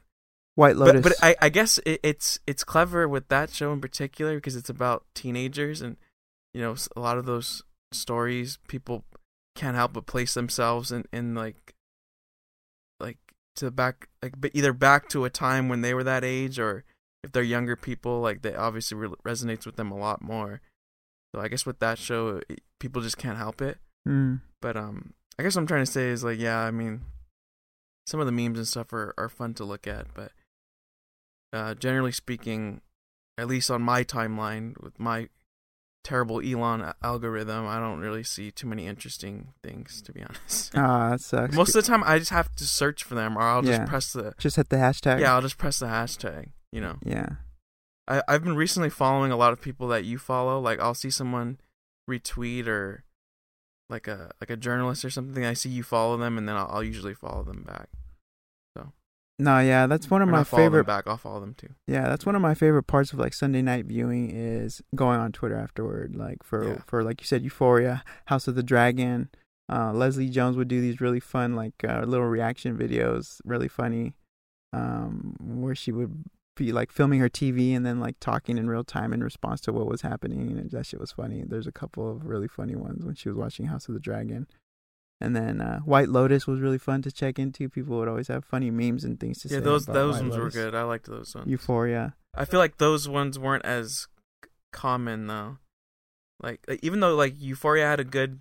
White 0.56 0.76
Lotus. 0.76 1.02
but, 1.02 1.12
but 1.20 1.24
I, 1.24 1.36
I 1.46 1.48
guess 1.48 1.78
it, 1.86 2.00
it's 2.02 2.40
it's 2.46 2.64
clever 2.64 3.06
with 3.08 3.28
that 3.28 3.50
show 3.50 3.72
in 3.72 3.80
particular 3.80 4.34
because 4.36 4.56
it's 4.56 4.68
about 4.70 5.04
teenagers 5.14 5.80
and 5.82 5.96
you 6.52 6.60
know 6.60 6.74
a 6.96 7.00
lot 7.00 7.18
of 7.18 7.24
those 7.26 7.62
stories 7.92 8.58
people 8.66 9.04
can't 9.54 9.76
help 9.76 9.92
but 9.92 10.06
place 10.06 10.34
themselves 10.34 10.90
in, 10.90 11.04
in 11.12 11.34
like 11.34 11.74
like 13.00 13.18
to 13.56 13.70
back 13.70 14.08
like 14.22 14.34
but 14.40 14.50
either 14.54 14.72
back 14.72 15.08
to 15.10 15.24
a 15.24 15.30
time 15.30 15.68
when 15.68 15.80
they 15.82 15.94
were 15.94 16.04
that 16.04 16.24
age 16.24 16.58
or 16.58 16.84
if 17.22 17.32
they're 17.32 17.42
younger 17.42 17.76
people 17.76 18.20
like 18.20 18.42
they 18.42 18.54
obviously 18.54 18.96
re- 18.96 19.08
resonates 19.26 19.64
with 19.66 19.76
them 19.76 19.90
a 19.90 19.96
lot 19.96 20.20
more 20.22 20.60
so 21.34 21.40
I 21.40 21.48
guess 21.48 21.64
with 21.66 21.78
that 21.80 21.98
show 21.98 22.40
it, 22.48 22.60
people 22.80 23.02
just 23.02 23.18
can't 23.18 23.38
help 23.38 23.60
it 23.62 23.78
Mm. 24.08 24.40
but 24.62 24.76
um 24.76 25.14
I 25.38 25.42
guess 25.42 25.56
what 25.56 25.62
I'm 25.62 25.66
trying 25.66 25.84
to 25.84 25.90
say 25.90 26.10
is 26.10 26.22
like 26.22 26.38
yeah 26.38 26.60
I 26.60 26.70
mean 26.70 27.00
some 28.06 28.20
of 28.20 28.26
the 28.26 28.32
memes 28.32 28.56
and 28.56 28.68
stuff 28.68 28.92
are, 28.92 29.12
are 29.18 29.28
fun 29.28 29.52
to 29.54 29.64
look 29.64 29.86
at 29.88 30.06
but 30.14 30.30
uh 31.56 31.74
generally 31.74 32.12
speaking 32.12 32.80
at 33.38 33.46
least 33.48 33.70
on 33.70 33.82
my 33.82 34.04
timeline 34.04 34.80
with 34.82 34.98
my 34.98 35.28
terrible 36.04 36.40
Elon 36.40 36.92
algorithm, 37.02 37.66
I 37.66 37.80
don't 37.80 37.98
really 37.98 38.22
see 38.22 38.50
too 38.52 38.66
many 38.68 38.86
interesting 38.86 39.48
things 39.62 40.00
to 40.02 40.12
be 40.12 40.22
honest. 40.22 40.72
Ah, 40.76 41.10
that 41.10 41.20
sucks. 41.20 41.54
Most 41.54 41.74
of 41.74 41.82
the 41.84 41.90
time, 41.90 42.02
I 42.04 42.18
just 42.18 42.30
have 42.30 42.54
to 42.56 42.64
search 42.64 43.02
for 43.02 43.14
them, 43.16 43.36
or 43.36 43.42
I'll 43.42 43.62
just 43.62 43.80
Yeah. 43.80 43.86
press 43.86 44.12
the 44.12 44.34
just 44.38 44.56
hit 44.56 44.68
the 44.68 44.76
hashtag. 44.76 45.20
yeah, 45.20 45.34
I'll 45.34 45.42
just 45.42 45.58
press 45.58 45.78
the 45.80 45.86
hashtag. 45.86 46.50
You 46.72 46.80
know, 46.80 46.96
Yeah. 47.04 47.28
I 48.08 48.22
I've 48.28 48.44
been 48.44 48.54
recently 48.56 48.90
following 48.90 49.32
a 49.32 49.36
lot 49.36 49.52
of 49.52 49.60
people 49.60 49.88
that 49.88 50.04
you 50.04 50.16
follow. 50.18 50.60
Like 50.60 50.78
I'll 50.80 50.94
see 50.94 51.10
someone 51.10 51.58
retweet 52.08 52.66
or 52.68 53.02
like 53.90 54.06
a 54.08 54.30
like 54.40 54.50
a 54.50 54.56
journalist 54.56 55.04
or 55.04 55.10
something. 55.10 55.44
I 55.44 55.54
see 55.54 55.70
you 55.70 55.82
follow 55.82 56.16
them, 56.16 56.38
and 56.38 56.48
then 56.48 56.54
I'll, 56.56 56.68
I'll 56.70 56.84
usually 56.84 57.14
follow 57.14 57.42
them 57.42 57.62
back. 57.64 57.88
No, 59.38 59.58
yeah, 59.60 59.86
that's 59.86 60.10
one 60.10 60.22
of 60.22 60.28
Or 60.28 60.32
my 60.32 60.44
favorite. 60.44 60.84
back. 60.84 61.04
I'll 61.06 61.18
follow 61.18 61.40
them 61.40 61.54
too. 61.54 61.68
Yeah, 61.86 62.08
that's 62.08 62.24
one 62.24 62.34
of 62.34 62.40
my 62.40 62.54
favorite 62.54 62.84
parts 62.84 63.12
of 63.12 63.18
like 63.18 63.34
Sunday 63.34 63.60
night 63.60 63.84
viewing 63.84 64.30
is 64.30 64.80
going 64.94 65.20
on 65.20 65.30
Twitter 65.32 65.56
afterward. 65.56 66.16
Like 66.16 66.42
for 66.42 66.66
Yeah. 66.66 66.78
for 66.86 67.02
like 67.04 67.20
you 67.20 67.26
said, 67.26 67.42
Euphoria, 67.42 68.02
House 68.26 68.48
of 68.48 68.54
the 68.54 68.62
Dragon. 68.62 69.28
Uh, 69.68 69.92
Leslie 69.92 70.28
Jones 70.30 70.56
would 70.56 70.68
do 70.68 70.80
these 70.80 71.00
really 71.00 71.20
fun 71.20 71.54
like 71.56 71.74
uh, 71.86 72.04
little 72.06 72.26
reaction 72.26 72.78
videos, 72.78 73.40
really 73.44 73.68
funny, 73.68 74.14
um, 74.72 75.34
where 75.40 75.74
she 75.74 75.92
would 75.92 76.24
be 76.56 76.72
like 76.72 76.90
filming 76.90 77.20
her 77.20 77.28
TV 77.28 77.76
and 77.76 77.84
then 77.84 78.00
like 78.00 78.16
talking 78.20 78.56
in 78.58 78.68
real 78.70 78.84
time 78.84 79.12
in 79.12 79.22
response 79.22 79.60
to 79.62 79.72
what 79.72 79.86
was 79.86 80.02
happening, 80.02 80.56
and 80.56 80.70
that 80.70 80.86
shit 80.86 81.00
was 81.00 81.12
funny. 81.12 81.42
There's 81.46 81.66
a 81.66 81.72
couple 81.72 82.08
of 82.10 82.24
really 82.24 82.48
funny 82.48 82.74
ones 82.76 83.04
when 83.04 83.14
she 83.16 83.28
was 83.28 83.36
watching 83.36 83.66
House 83.66 83.88
of 83.88 83.94
the 83.94 84.00
Dragon. 84.00 84.46
And 85.20 85.34
then 85.34 85.60
uh, 85.62 85.80
White 85.80 86.10
Lotus 86.10 86.46
was 86.46 86.60
really 86.60 86.76
fun 86.78 87.00
to 87.02 87.10
check 87.10 87.38
into. 87.38 87.68
People 87.70 87.96
would 87.98 88.08
always 88.08 88.28
have 88.28 88.44
funny 88.44 88.70
memes 88.70 89.02
and 89.02 89.18
things 89.18 89.38
to 89.42 89.48
Yeah, 89.48 89.50
say. 89.50 89.56
Yeah, 89.56 89.64
those 89.64 89.86
those 89.86 90.14
White 90.16 90.22
ones 90.24 90.36
were 90.36 90.50
good. 90.50 90.74
I 90.74 90.82
liked 90.82 91.06
those 91.06 91.34
ones. 91.34 91.48
Euphoria. 91.48 92.14
I 92.34 92.44
feel 92.44 92.60
like 92.60 92.76
those 92.76 93.08
ones 93.08 93.38
weren't 93.38 93.64
as 93.64 94.08
common 94.72 95.26
though. 95.26 95.56
Like 96.42 96.60
like, 96.68 96.80
even 96.82 97.00
though 97.00 97.14
like 97.14 97.34
Euphoria 97.38 97.86
had 97.86 97.98
a 98.00 98.04
good 98.04 98.40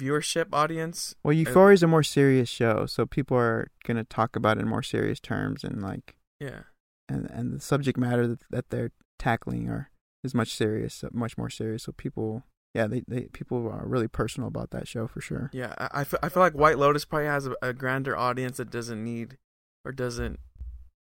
viewership 0.00 0.46
audience. 0.52 1.14
Well, 1.22 1.32
Euphoria 1.32 1.74
is 1.74 1.82
a 1.82 1.86
more 1.88 2.02
serious 2.02 2.48
show, 2.48 2.86
so 2.86 3.06
people 3.06 3.36
are 3.36 3.68
gonna 3.84 4.04
talk 4.04 4.36
about 4.36 4.58
it 4.58 4.60
in 4.62 4.68
more 4.68 4.82
serious 4.82 5.20
terms, 5.20 5.64
and 5.64 5.82
like, 5.82 6.16
Yeah. 6.40 6.62
and 7.08 7.28
and 7.30 7.52
the 7.52 7.60
subject 7.60 7.98
matter 7.98 8.26
that, 8.26 8.40
that 8.50 8.70
they're 8.70 8.90
tackling 9.18 9.68
are 9.68 9.90
is 10.22 10.34
much 10.34 10.54
serious, 10.54 11.04
much 11.12 11.36
more 11.36 11.50
serious. 11.50 11.84
So 11.84 11.92
people, 11.92 12.44
yeah, 12.74 12.88
they, 12.88 13.04
they 13.06 13.22
people 13.32 13.68
are 13.70 13.86
really 13.86 14.08
personal 14.08 14.48
about 14.48 14.70
that 14.70 14.88
show 14.88 15.06
for 15.06 15.20
sure. 15.20 15.48
Yeah, 15.52 15.74
I, 15.78 16.00
I, 16.00 16.04
feel, 16.04 16.18
I 16.22 16.28
feel 16.28 16.42
like 16.42 16.54
White 16.54 16.78
Lotus 16.78 17.04
probably 17.04 17.26
has 17.26 17.46
a, 17.46 17.54
a 17.62 17.72
grander 17.72 18.16
audience 18.16 18.56
that 18.56 18.70
doesn't 18.70 19.02
need 19.02 19.38
or 19.84 19.92
doesn't 19.92 20.40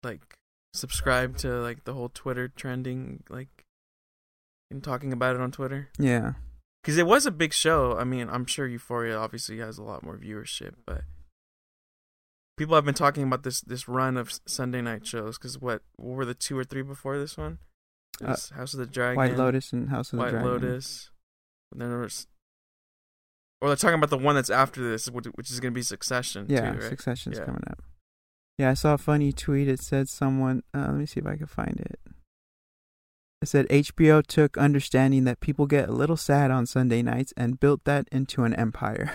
like 0.05 0.37
subscribe 0.73 1.37
to 1.39 1.49
like 1.61 1.85
the 1.85 1.95
whole 1.95 2.09
Twitter 2.09 2.47
trending 2.47 3.25
like 3.29 3.65
and 4.71 4.85
talking 4.85 5.13
about 5.13 5.35
it 5.35 5.41
on 5.41 5.51
Twitter 5.51 5.89
Yeah, 5.99 6.35
because 6.83 6.97
it 6.97 7.07
was 7.07 7.27
a 7.27 7.33
big 7.33 7.53
show. 7.53 7.97
I 7.99 8.05
mean, 8.05 8.29
I'm 8.31 8.47
sure 8.47 8.67
Euphoria 8.67 9.17
obviously 9.17 9.59
has 9.59 9.79
a 9.79 9.83
lot 9.83 10.05
more 10.05 10.17
viewership, 10.17 10.75
but 10.87 11.03
people 12.57 12.77
have 12.77 12.85
been 12.85 12.95
talking 12.95 13.25
about 13.25 13.43
this 13.43 13.61
this 13.63 13.89
run 13.89 14.17
of 14.17 14.39
Sunday 14.47 14.81
night 14.81 15.05
shows 15.05 15.39
because 15.39 15.59
what 15.59 15.83
what 15.97 16.17
were 16.17 16.25
the 16.25 16.35
two 16.35 16.57
or 16.57 16.63
three 16.63 16.83
before 16.83 17.19
this 17.19 17.37
one? 17.37 17.59
Uh, 18.25 18.37
House 18.55 18.75
of 18.75 18.81
the 18.81 18.87
Dragon, 18.87 19.17
White 19.17 19.37
Lotus 19.37 19.73
and 19.73 19.89
House 19.91 20.13
of 20.13 20.19
the 20.19 20.25
White 20.25 20.31
Dragon. 20.31 20.49
Lotus. 20.49 21.11
Then 21.75 21.91
or 23.61 23.69
they're 23.69 23.77
talking 23.77 23.97
about 23.97 24.11
the 24.11 24.19
one 24.19 24.37
that's 24.37 24.51
after 24.51 24.89
this, 24.89 25.11
which, 25.11 25.27
which 25.35 25.51
is 25.51 25.59
going 25.61 25.73
to 25.73 25.79
be 25.79 25.83
Succession. 25.83 26.47
Yeah, 26.49 26.73
too, 26.73 26.79
right? 26.79 26.89
Succession's 26.89 27.39
Yeah. 27.39 27.45
coming 27.45 27.63
up. 27.69 27.83
Yeah, 28.57 28.71
I 28.71 28.75
saw 28.75 28.95
a 28.95 28.99
funny 28.99 29.33
tweet. 29.33 29.69
It 29.69 29.81
said 29.81 30.09
someone. 30.09 30.63
Uh, 30.75 30.87
let 30.89 30.95
me 30.95 31.07
see 31.07 31.21
if 31.21 31.27
I 31.27 31.37
can 31.37 31.47
find 31.47 31.79
it. 31.81 31.99
It 33.41 33.47
said 33.47 33.69
HBO 33.69 34.25
took 34.27 34.57
understanding 34.59 35.25
that 35.25 35.39
people 35.41 35.67
get 35.67 35.89
a 35.89 35.93
little 35.93 36.17
sad 36.17 36.51
on 36.51 36.67
Sunday 36.67 37.03
nights 37.03 37.33
and 37.37 37.61
built 37.61 37.85
that 37.85 38.09
into 38.11 38.43
an 38.45 38.55
empire. 38.55 39.13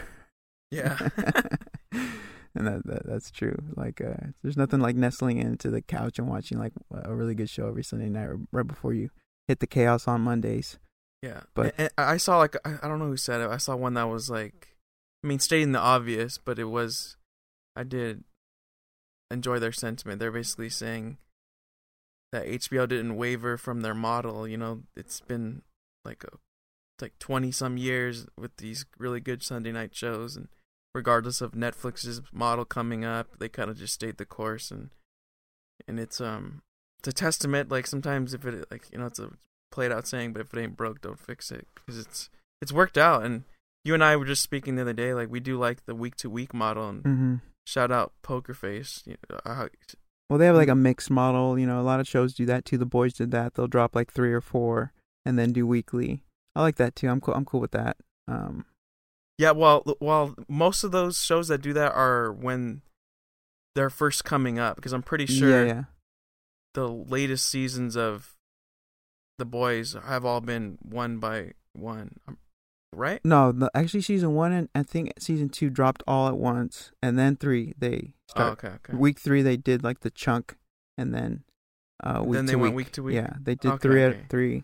Yeah. 0.71 0.97
and 1.91 2.65
that, 2.67 2.81
that 2.85 3.05
that's 3.05 3.29
true. 3.31 3.57
Like, 3.75 4.01
uh, 4.01 4.27
there's 4.41 4.57
nothing 4.57 4.79
like 4.79 4.95
nestling 4.95 5.37
into 5.37 5.69
the 5.69 5.81
couch 5.81 6.19
and 6.19 6.27
watching 6.27 6.57
like 6.57 6.71
a 6.91 7.13
really 7.13 7.35
good 7.35 7.49
show 7.49 7.67
every 7.67 7.83
Sunday 7.83 8.09
night 8.09 8.29
right 8.51 8.65
before 8.65 8.93
you 8.93 9.09
hit 9.47 9.59
the 9.59 9.67
chaos 9.67 10.07
on 10.07 10.21
Mondays. 10.21 10.79
Yeah, 11.23 11.43
But- 11.53 11.77
but 11.77 11.93
I 11.97 12.13
I 12.13 12.17
saw 12.17 12.37
like 12.37 12.55
I 12.65 12.79
I 12.83 12.87
don't 12.89 12.99
know 12.99 13.07
who 13.07 13.15
said 13.17 13.39
it. 13.39 13.49
I 13.49 13.55
saw 13.57 13.77
one 13.77 13.93
that 13.93 14.09
was 14.09 14.29
like, 14.29 14.75
I 15.23 15.27
mean, 15.27 15.39
stating 15.39 15.71
the 15.71 15.79
obvious, 15.79 16.37
but 16.37 16.59
it 16.59 16.65
was, 16.65 17.15
I 17.77 17.83
did 17.83 18.25
enjoy 19.31 19.57
their 19.59 19.71
sentiment. 19.71 20.19
They're 20.19 20.33
basically 20.33 20.69
saying 20.69 21.17
that 22.33 22.45
HBO 22.45 22.85
didn't 22.89 23.15
waver 23.15 23.57
from 23.57 23.81
their 23.81 23.93
model. 23.95 24.45
You 24.45 24.57
know, 24.57 24.83
it's 24.97 25.21
been 25.21 25.61
like 26.03 26.25
a 26.25 26.37
like 27.01 27.17
twenty 27.19 27.51
some 27.53 27.77
years 27.77 28.27
with 28.37 28.57
these 28.57 28.85
really 28.97 29.21
good 29.21 29.41
Sunday 29.43 29.71
night 29.71 29.95
shows, 29.95 30.35
and 30.35 30.49
regardless 30.93 31.39
of 31.39 31.53
Netflix's 31.53 32.21
model 32.33 32.65
coming 32.65 33.05
up, 33.05 33.39
they 33.39 33.47
kind 33.47 33.69
of 33.69 33.77
just 33.77 33.93
stayed 33.93 34.17
the 34.17 34.25
course, 34.25 34.71
and 34.71 34.89
and 35.87 36.01
it's 36.01 36.19
um 36.19 36.63
it's 36.99 37.07
a 37.07 37.13
testament. 37.13 37.71
Like 37.71 37.87
sometimes 37.87 38.33
if 38.33 38.45
it 38.45 38.69
like 38.69 38.87
you 38.91 38.97
know 38.97 39.05
it's 39.05 39.19
a 39.19 39.31
played 39.73 39.91
out 39.91 40.07
saying, 40.07 40.31
but 40.31 40.41
if 40.41 40.53
it 40.53 40.59
ain't 40.61 40.77
broke, 40.77 41.01
don't 41.01 41.19
fix 41.19 41.51
it 41.51 41.67
because 41.75 41.99
it's 41.99 42.29
it's 42.61 42.71
worked 42.71 42.97
out. 42.97 43.23
And 43.25 43.43
you 43.83 43.93
and 43.93 44.03
I 44.03 44.15
were 44.15 44.25
just 44.25 44.41
speaking 44.43 44.75
the 44.75 44.83
other 44.83 44.93
day, 44.93 45.13
like 45.13 45.29
we 45.29 45.41
do 45.41 45.57
like 45.57 45.85
the 45.85 45.95
week 45.95 46.15
to 46.17 46.29
week 46.29 46.53
model. 46.53 46.87
And 46.89 47.03
Mm-hmm. 47.03 47.35
shout 47.67 47.91
out 47.91 48.13
Poker 48.21 48.53
Face. 48.53 49.03
You 49.05 49.15
know, 49.29 49.39
uh, 49.45 49.67
Well, 50.29 50.39
they 50.39 50.45
have 50.45 50.55
like 50.55 50.69
a 50.69 50.75
mixed 50.75 51.09
model. 51.11 51.59
You 51.59 51.65
know, 51.67 51.81
a 51.81 51.83
lot 51.83 51.99
of 51.99 52.07
shows 52.07 52.33
do 52.33 52.45
that 52.45 52.63
too. 52.63 52.77
The 52.77 52.85
boys 52.85 53.13
did 53.13 53.31
that. 53.31 53.55
They'll 53.55 53.67
drop 53.67 53.95
like 53.95 54.11
three 54.13 54.31
or 54.31 54.41
four 54.41 54.93
and 55.25 55.37
then 55.37 55.51
do 55.51 55.67
weekly. 55.67 56.23
I 56.55 56.61
like 56.61 56.75
that 56.77 56.95
too. 56.95 57.09
I'm 57.09 57.19
cool. 57.19 57.33
I'm 57.33 57.45
cool 57.45 57.59
with 57.59 57.71
that. 57.71 57.97
Um, 58.27 58.65
yeah, 59.39 59.51
well, 59.51 59.83
well, 59.99 60.35
most 60.47 60.83
of 60.83 60.91
those 60.91 61.17
shows 61.19 61.47
that 61.49 61.61
do 61.61 61.73
that 61.73 61.91
are 61.93 62.31
when 62.31 62.83
they're 63.75 63.89
first 63.89 64.23
coming 64.23 64.59
up 64.59 64.75
because 64.75 64.93
I'm 64.93 65.01
pretty 65.01 65.25
sure 65.25 65.49
Yeah, 65.49 65.73
yeah. 65.73 65.83
the 66.75 66.87
latest 66.87 67.49
seasons 67.49 67.97
of 67.97 68.35
the 69.39 69.45
boys 69.45 69.95
have 70.05 70.25
all 70.25 70.41
been 70.41 70.77
one 70.81 71.17
by 71.19 71.53
one, 71.73 72.17
um, 72.27 72.37
right? 72.93 73.19
No, 73.23 73.51
the, 73.51 73.71
actually, 73.73 74.01
season 74.01 74.33
one 74.35 74.51
and 74.51 74.69
I 74.75 74.83
think 74.83 75.13
season 75.19 75.49
two 75.49 75.69
dropped 75.69 76.03
all 76.07 76.27
at 76.27 76.37
once, 76.37 76.91
and 77.01 77.17
then 77.17 77.35
three 77.35 77.73
they 77.77 78.13
Oh, 78.29 78.31
start. 78.31 78.51
okay, 78.53 78.67
okay. 78.75 78.93
Week 78.97 79.19
three 79.19 79.41
they 79.41 79.57
did 79.57 79.83
like 79.83 79.99
the 80.01 80.09
chunk, 80.11 80.55
and 80.97 81.13
then 81.13 81.43
uh, 82.03 82.21
week 82.23 82.33
Then 82.35 82.45
they 82.47 82.53
to 82.53 82.57
went 82.59 82.75
week. 82.75 82.87
week 82.87 82.93
to 82.93 83.03
week? 83.03 83.15
Yeah, 83.15 83.33
they 83.41 83.55
did 83.55 83.71
Okay, 83.73 83.81
three 83.81 84.03
okay. 84.03 84.19
at 84.21 84.29
three, 84.29 84.63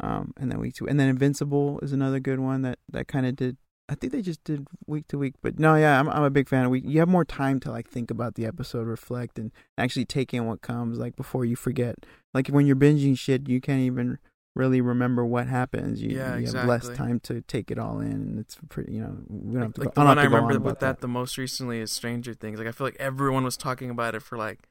um, 0.00 0.32
and 0.36 0.50
then 0.52 0.60
week 0.60 0.74
two, 0.74 0.86
and 0.88 0.98
then 1.00 1.08
Invincible 1.08 1.80
is 1.80 1.92
another 1.92 2.20
good 2.20 2.38
one 2.40 2.62
that 2.62 2.78
that 2.90 3.08
kind 3.08 3.26
of 3.26 3.36
did. 3.36 3.56
I 3.88 3.94
think 3.94 4.12
they 4.12 4.20
just 4.20 4.44
did 4.44 4.66
week 4.86 5.08
to 5.08 5.18
week, 5.18 5.34
but 5.42 5.58
no, 5.58 5.74
yeah, 5.74 5.98
I'm 5.98 6.08
I'm 6.08 6.22
a 6.22 6.30
big 6.30 6.48
fan 6.48 6.64
of 6.64 6.70
week. 6.70 6.84
You 6.86 6.98
have 7.00 7.08
more 7.08 7.24
time 7.24 7.58
to 7.60 7.70
like 7.70 7.88
think 7.88 8.10
about 8.10 8.34
the 8.34 8.44
episode, 8.44 8.86
reflect, 8.86 9.38
and 9.38 9.50
actually 9.78 10.04
take 10.04 10.34
in 10.34 10.46
what 10.46 10.60
comes, 10.60 10.98
like 10.98 11.16
before 11.16 11.44
you 11.44 11.56
forget. 11.56 11.96
Like 12.34 12.48
when 12.48 12.66
you're 12.66 12.76
binging 12.76 13.18
shit, 13.18 13.48
you 13.48 13.60
can't 13.60 13.80
even 13.80 14.18
really 14.54 14.80
remember 14.82 15.24
what 15.24 15.46
happens. 15.46 16.02
You, 16.02 16.16
Yeah, 16.16 16.36
you 16.36 16.52
have 16.52 16.66
less 16.66 16.88
time 16.90 17.20
to 17.20 17.40
take 17.42 17.70
it 17.70 17.78
all 17.78 18.00
in, 18.00 18.12
and 18.12 18.38
it's 18.38 18.58
pretty. 18.68 18.92
You 18.92 19.02
know, 19.02 19.16
we 19.26 19.54
don't 19.54 19.62
have 19.62 19.74
to 19.74 19.80
like 19.80 19.94
go, 19.94 20.02
the 20.02 20.06
I 20.06 20.08
one 20.10 20.18
I 20.18 20.24
remember 20.24 20.56
about 20.56 20.80
that, 20.80 21.00
the 21.00 21.08
most 21.08 21.38
recently 21.38 21.80
is 21.80 21.90
Stranger 21.90 22.34
Things. 22.34 22.58
Like 22.58 22.68
I 22.68 22.72
feel 22.72 22.86
like 22.86 22.96
everyone 22.98 23.44
was 23.44 23.56
talking 23.56 23.88
about 23.88 24.14
it 24.14 24.20
for 24.20 24.36
like 24.36 24.68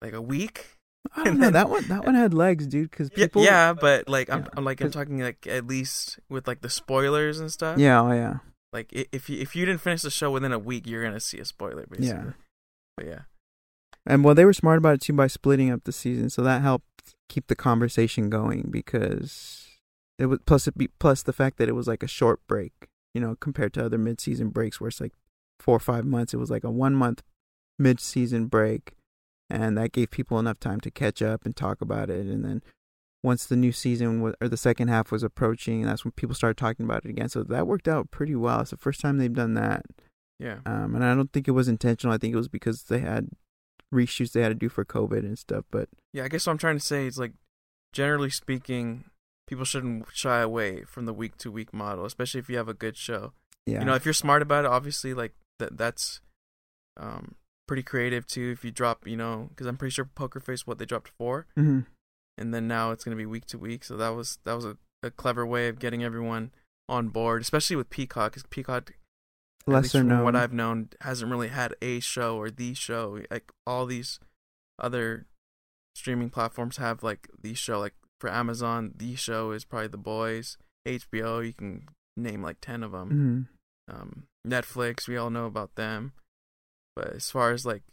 like 0.00 0.12
a 0.12 0.22
week. 0.22 0.77
I 1.16 1.24
don't 1.24 1.38
know 1.38 1.50
that 1.50 1.70
one. 1.70 1.86
That 1.88 2.04
one 2.04 2.14
had 2.14 2.34
legs, 2.34 2.66
dude. 2.66 2.90
Because 2.90 3.10
people, 3.10 3.42
yeah, 3.42 3.72
but 3.72 4.08
like 4.08 4.30
I'm, 4.30 4.40
Yeah, 4.40 4.48
I'm 4.56 4.64
like 4.64 4.80
I'm 4.80 4.90
talking 4.90 5.20
like 5.20 5.46
at 5.46 5.66
least 5.66 6.18
with 6.28 6.46
like 6.46 6.60
the 6.60 6.70
spoilers 6.70 7.40
and 7.40 7.50
stuff. 7.50 7.78
yeah, 7.78 8.00
oh, 8.00 8.12
yeah. 8.12 8.38
Like 8.72 8.92
if 8.92 9.30
you 9.30 9.40
if 9.40 9.56
you 9.56 9.64
didn't 9.64 9.80
finish 9.80 10.02
the 10.02 10.10
show 10.10 10.30
within 10.30 10.52
a 10.52 10.58
week, 10.58 10.86
you're 10.86 11.02
gonna 11.02 11.20
see 11.20 11.38
a 11.38 11.44
spoiler 11.44 11.86
basically. 11.88 12.08
Yeah. 12.08 12.32
But 12.96 13.06
yeah. 13.06 13.20
And 14.06 14.24
well, 14.24 14.34
they 14.34 14.44
were 14.44 14.52
smart 14.52 14.78
about 14.78 14.94
it 14.94 15.00
too 15.00 15.12
by 15.12 15.26
splitting 15.26 15.70
up 15.70 15.84
the 15.84 15.92
season, 15.92 16.30
so 16.30 16.42
that 16.42 16.62
helped 16.62 17.14
keep 17.28 17.46
the 17.46 17.56
conversation 17.56 18.30
going 18.30 18.68
because 18.70 19.66
it 20.18 20.26
was 20.26 20.40
plus 20.46 20.66
it 20.66 20.76
be, 20.76 20.88
plus 20.98 21.22
the 21.22 21.32
fact 21.32 21.58
that 21.58 21.68
it 21.68 21.74
was 21.74 21.86
like 21.86 22.02
a 22.02 22.08
short 22.08 22.40
break, 22.46 22.88
you 23.14 23.20
know, 23.20 23.36
compared 23.40 23.72
to 23.74 23.84
other 23.84 23.98
mid-season 23.98 24.48
breaks 24.48 24.80
where 24.80 24.88
it's 24.88 25.00
like 25.00 25.12
four 25.60 25.76
or 25.76 25.80
five 25.80 26.04
months. 26.04 26.34
It 26.34 26.38
was 26.38 26.50
like 26.50 26.64
a 26.64 26.70
one-month 26.70 27.22
mid-season 27.78 28.46
break, 28.46 28.94
and 29.50 29.76
that 29.78 29.92
gave 29.92 30.10
people 30.10 30.38
enough 30.38 30.60
time 30.60 30.80
to 30.80 30.90
catch 30.90 31.22
up 31.22 31.44
and 31.44 31.56
talk 31.56 31.80
about 31.80 32.10
it. 32.10 32.26
And 32.26 32.44
then 32.44 32.62
once 33.22 33.46
the 33.46 33.56
new 33.56 33.72
season 33.72 34.20
was, 34.20 34.34
or 34.40 34.48
the 34.48 34.56
second 34.56 34.88
half 34.88 35.10
was 35.10 35.22
approaching, 35.22 35.82
that's 35.82 36.04
when 36.04 36.12
people 36.12 36.34
started 36.34 36.56
talking 36.56 36.84
about 36.84 37.04
it 37.04 37.10
again. 37.10 37.28
So 37.28 37.42
that 37.42 37.66
worked 37.66 37.88
out 37.88 38.10
pretty 38.10 38.34
well. 38.34 38.60
It's 38.60 38.70
the 38.70 38.76
first 38.76 39.00
time 39.00 39.18
they've 39.18 39.32
done 39.32 39.54
that. 39.54 39.86
Yeah. 40.38 40.58
Um, 40.66 40.94
and 40.94 41.04
I 41.04 41.14
don't 41.14 41.32
think 41.32 41.48
it 41.48 41.52
was 41.52 41.68
intentional. 41.68 42.14
I 42.14 42.18
think 42.18 42.32
it 42.32 42.38
was 42.38 42.48
because 42.48 42.84
they 42.84 43.00
had 43.00 43.30
reshoots 43.92 44.32
they 44.32 44.42
had 44.42 44.50
to 44.50 44.54
do 44.54 44.68
for 44.68 44.84
COVID 44.84 45.20
and 45.20 45.38
stuff. 45.38 45.64
But 45.70 45.88
Yeah, 46.12 46.24
I 46.24 46.28
guess 46.28 46.46
what 46.46 46.52
I'm 46.52 46.58
trying 46.58 46.78
to 46.78 46.84
say 46.84 47.06
is 47.06 47.18
like 47.18 47.32
generally 47.92 48.30
speaking, 48.30 49.04
people 49.48 49.64
shouldn't 49.64 50.06
shy 50.12 50.40
away 50.40 50.84
from 50.84 51.06
the 51.06 51.12
week 51.12 51.36
to 51.38 51.50
week 51.50 51.72
model, 51.72 52.04
especially 52.04 52.38
if 52.40 52.48
you 52.48 52.56
have 52.56 52.68
a 52.68 52.74
good 52.74 52.96
show. 52.96 53.32
yeah, 53.66 53.80
You 53.80 53.86
know, 53.86 53.94
if 53.94 54.04
you're 54.04 54.14
smart 54.14 54.42
about 54.42 54.64
it, 54.64 54.70
obviously 54.70 55.14
like 55.14 55.32
that 55.58 55.76
that's 55.76 56.20
um 56.96 57.34
pretty 57.68 57.82
creative 57.84 58.26
too 58.26 58.50
if 58.50 58.64
you 58.64 58.70
drop, 58.72 59.06
you 59.06 59.16
know, 59.16 59.50
cuz 59.56 59.66
I'm 59.66 59.76
pretty 59.76 59.92
sure 59.92 60.04
Poker 60.06 60.40
Face 60.40 60.66
what 60.66 60.78
they 60.78 60.84
dropped 60.86 61.08
4 61.18 61.46
hmm 61.56 61.80
and 62.36 62.54
then 62.54 62.68
now 62.68 62.92
it's 62.92 63.02
going 63.04 63.16
to 63.16 63.20
be 63.20 63.26
week 63.26 63.46
to 63.46 63.58
week, 63.58 63.82
so 63.84 63.96
that 63.96 64.10
was 64.10 64.38
that 64.44 64.54
was 64.54 64.64
a 64.64 64.76
a 65.02 65.10
clever 65.12 65.44
way 65.46 65.68
of 65.68 65.78
getting 65.78 66.02
everyone 66.02 66.50
on 66.88 67.08
board, 67.08 67.40
especially 67.42 67.76
with 67.76 67.90
Peacock. 67.90 68.32
'cause 68.32 68.44
Peacock, 68.50 68.92
Lesser 69.66 69.98
from 70.00 70.08
known. 70.08 70.24
what 70.24 70.34
I've 70.34 70.52
known, 70.52 70.88
hasn't 71.02 71.30
really 71.30 71.48
had 71.48 71.74
a 71.82 72.00
show 72.00 72.36
or 72.36 72.50
the 72.50 72.74
show. 72.74 73.22
Like 73.30 73.52
all 73.66 73.86
these 73.86 74.18
other 74.78 75.26
streaming 75.94 76.30
platforms 76.30 76.76
have 76.78 77.02
like 77.02 77.28
the 77.42 77.54
show. 77.54 77.78
Like 77.80 77.94
for 78.20 78.30
Amazon, 78.30 78.92
the 78.96 79.14
show 79.16 79.50
is 79.52 79.64
probably 79.64 79.88
The 79.88 79.98
Boys. 79.98 80.56
HBO, 80.86 81.40
you 81.40 81.52
can 81.52 81.88
name 82.16 82.42
like 82.42 82.58
ten 82.60 82.82
of 82.82 82.92
them. 82.92 83.48
Mhm. 83.88 83.94
Um, 83.94 84.26
Netflix, 84.46 85.06
we 85.08 85.16
all 85.16 85.30
know 85.30 85.46
about 85.46 85.74
them. 85.74 86.12
But 86.98 87.14
as 87.14 87.30
far 87.30 87.52
as 87.52 87.64
like 87.64 87.84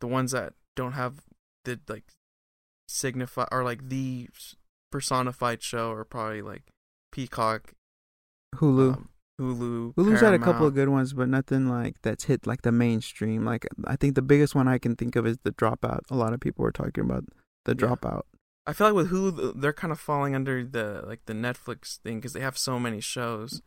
the 0.00 0.08
ones 0.08 0.32
that 0.32 0.54
don't 0.74 0.92
have 0.94 1.20
the 1.64 1.78
like 1.88 2.02
signify 2.88 3.46
or 3.52 3.62
like 3.62 3.88
the 3.88 4.28
personified 4.90 5.62
show 5.62 5.92
are 5.92 6.04
probably 6.04 6.42
like 6.42 6.64
Peacock, 7.12 7.74
Hulu. 8.56 8.94
um, 8.94 9.08
Hulu. 9.40 9.94
Hulu's 9.94 10.20
had 10.20 10.34
a 10.34 10.38
couple 10.40 10.66
of 10.66 10.74
good 10.74 10.88
ones, 10.88 11.12
but 11.12 11.28
nothing 11.28 11.68
like 11.68 11.94
that's 12.02 12.24
hit 12.24 12.44
like 12.44 12.62
the 12.62 12.72
mainstream. 12.72 13.44
Like 13.44 13.68
I 13.86 13.94
think 13.94 14.16
the 14.16 14.22
biggest 14.22 14.56
one 14.56 14.66
I 14.66 14.78
can 14.78 14.96
think 14.96 15.14
of 15.14 15.24
is 15.24 15.38
the 15.44 15.52
Dropout. 15.52 16.00
A 16.10 16.16
lot 16.16 16.32
of 16.32 16.40
people 16.40 16.64
were 16.64 16.72
talking 16.72 17.04
about 17.04 17.24
the 17.64 17.76
Yeah. 17.78 17.86
Dropout. 17.86 18.22
I 18.66 18.72
feel 18.72 18.88
like 18.88 18.96
with 18.96 19.10
Hulu, 19.12 19.60
they're 19.60 19.72
kind 19.72 19.92
of 19.92 20.00
falling 20.00 20.34
under 20.34 20.64
the 20.64 21.04
like 21.06 21.20
the 21.26 21.34
Netflix 21.34 21.98
thing 21.98 22.18
because 22.18 22.32
they 22.32 22.40
have 22.40 22.58
so 22.58 22.80
many 22.80 23.00
shows 23.00 23.62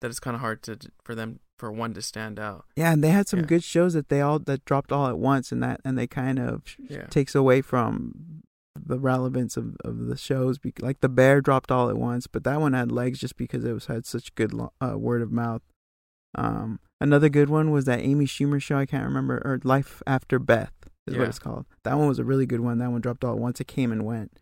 that 0.00 0.08
it's 0.10 0.20
kind 0.20 0.34
of 0.34 0.40
hard 0.40 0.62
to 0.64 0.76
for 1.04 1.14
them 1.14 1.38
for 1.56 1.72
one 1.72 1.94
to 1.94 2.02
stand 2.02 2.38
out. 2.38 2.64
Yeah, 2.76 2.92
and 2.92 3.02
they 3.02 3.10
had 3.10 3.28
some 3.28 3.40
Yeah. 3.40 3.46
good 3.46 3.64
shows 3.64 3.94
that 3.94 4.08
they 4.08 4.20
all 4.20 4.38
that 4.40 4.64
dropped 4.64 4.92
all 4.92 5.06
at 5.08 5.18
once, 5.18 5.52
and 5.52 5.62
that 5.62 5.80
and 5.84 5.96
they 5.98 6.06
kind 6.06 6.38
of 6.38 6.62
Yeah. 6.78 7.06
takes 7.06 7.34
away 7.34 7.62
from 7.62 8.42
the 8.78 8.98
relevance 8.98 9.56
of, 9.56 9.76
of 9.84 10.06
the 10.06 10.16
shows. 10.16 10.58
Like 10.80 11.00
the 11.00 11.08
Bear 11.08 11.40
dropped 11.40 11.70
all 11.72 11.88
at 11.88 11.96
once, 11.96 12.26
but 12.26 12.44
that 12.44 12.60
one 12.60 12.74
had 12.74 12.92
legs 12.92 13.18
just 13.18 13.36
because 13.36 13.64
it 13.64 13.72
was 13.72 13.86
had 13.86 14.04
such 14.06 14.34
good 14.34 14.52
uh, 14.80 14.98
word 14.98 15.22
of 15.22 15.32
mouth. 15.32 15.62
Um, 16.34 16.80
another 17.00 17.28
good 17.30 17.48
one 17.48 17.70
was 17.70 17.86
that 17.86 18.00
Amy 18.00 18.26
Schumer 18.26 18.60
show. 18.60 18.76
I 18.76 18.84
can't 18.86 19.04
remember 19.04 19.40
or 19.44 19.58
Life 19.64 20.02
After 20.06 20.38
Beth 20.38 20.74
is 21.06 21.16
what 21.16 21.28
it's 21.28 21.38
called. 21.38 21.64
That 21.84 21.96
one 21.96 22.08
was 22.08 22.18
a 22.18 22.24
really 22.24 22.44
good 22.46 22.60
one. 22.60 22.78
That 22.78 22.90
one 22.90 23.00
dropped 23.00 23.24
all 23.24 23.32
at 23.34 23.38
once. 23.40 23.60
It 23.60 23.66
came 23.66 23.92
and 23.92 24.04
went. 24.04 24.40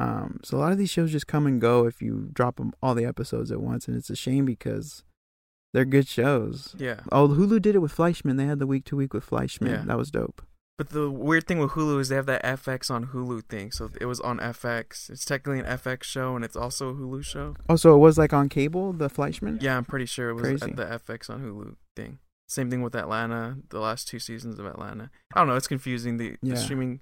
Um, 0.00 0.40
so 0.42 0.56
a 0.56 0.60
lot 0.60 0.72
of 0.72 0.78
these 0.78 0.90
shows 0.90 1.12
just 1.12 1.26
come 1.26 1.46
and 1.46 1.60
go 1.60 1.86
if 1.86 2.00
you 2.00 2.30
drop 2.32 2.56
them 2.56 2.72
all 2.82 2.94
the 2.94 3.04
episodes 3.04 3.52
at 3.52 3.60
once, 3.60 3.86
and 3.86 3.96
it's 3.96 4.08
a 4.10 4.16
shame 4.16 4.46
because 4.46 5.04
they're 5.72 5.84
good 5.84 6.08
shows. 6.08 6.74
Yeah. 6.78 7.00
Oh, 7.12 7.28
Hulu 7.28 7.60
did 7.62 7.74
it 7.74 7.78
with 7.80 7.92
Fleishman. 7.92 8.36
They 8.36 8.46
had 8.46 8.58
the 8.58 8.66
week 8.66 8.84
to 8.86 8.96
week 8.96 9.14
with 9.14 9.24
Fleishman. 9.24 9.70
Yeah. 9.72 9.82
That 9.86 9.98
was 9.98 10.10
dope. 10.10 10.42
But 10.78 10.90
the 10.90 11.10
weird 11.10 11.46
thing 11.46 11.58
with 11.58 11.72
Hulu 11.72 12.00
is 12.00 12.08
they 12.08 12.16
have 12.16 12.24
that 12.26 12.42
FX 12.42 12.90
on 12.90 13.08
Hulu 13.08 13.44
thing. 13.44 13.70
So 13.70 13.90
it 14.00 14.06
was 14.06 14.18
on 14.20 14.38
FX. 14.38 15.10
It's 15.10 15.26
technically 15.26 15.58
an 15.60 15.66
FX 15.66 16.04
show 16.04 16.34
and 16.34 16.42
it's 16.44 16.56
also 16.56 16.88
a 16.88 16.94
Hulu 16.94 17.22
show. 17.22 17.54
Oh, 17.68 17.76
so 17.76 17.94
it 17.94 17.98
was 17.98 18.16
like 18.16 18.32
on 18.32 18.48
cable, 18.48 18.94
the 18.94 19.10
Fleishman? 19.10 19.58
Yeah, 19.60 19.76
I'm 19.76 19.84
pretty 19.84 20.06
sure 20.06 20.30
it 20.30 20.34
was 20.34 20.44
uh, 20.44 20.46
Crazy. 20.48 20.70
at 20.70 20.76
the 20.76 20.84
FX 21.14 21.28
on 21.28 21.42
Hulu 21.42 21.76
thing. 21.96 22.18
Same 22.48 22.70
thing 22.70 22.80
with 22.82 22.96
Atlanta, 22.96 23.58
the 23.68 23.78
last 23.78 24.08
two 24.08 24.18
seasons 24.18 24.58
of 24.58 24.64
Atlanta. 24.66 25.10
I 25.34 25.40
don't 25.40 25.48
know, 25.48 25.54
it's 25.54 25.68
confusing. 25.68 26.16
The, 26.16 26.36
Yeah. 26.42 26.54
the 26.54 26.56
streaming, 26.56 27.00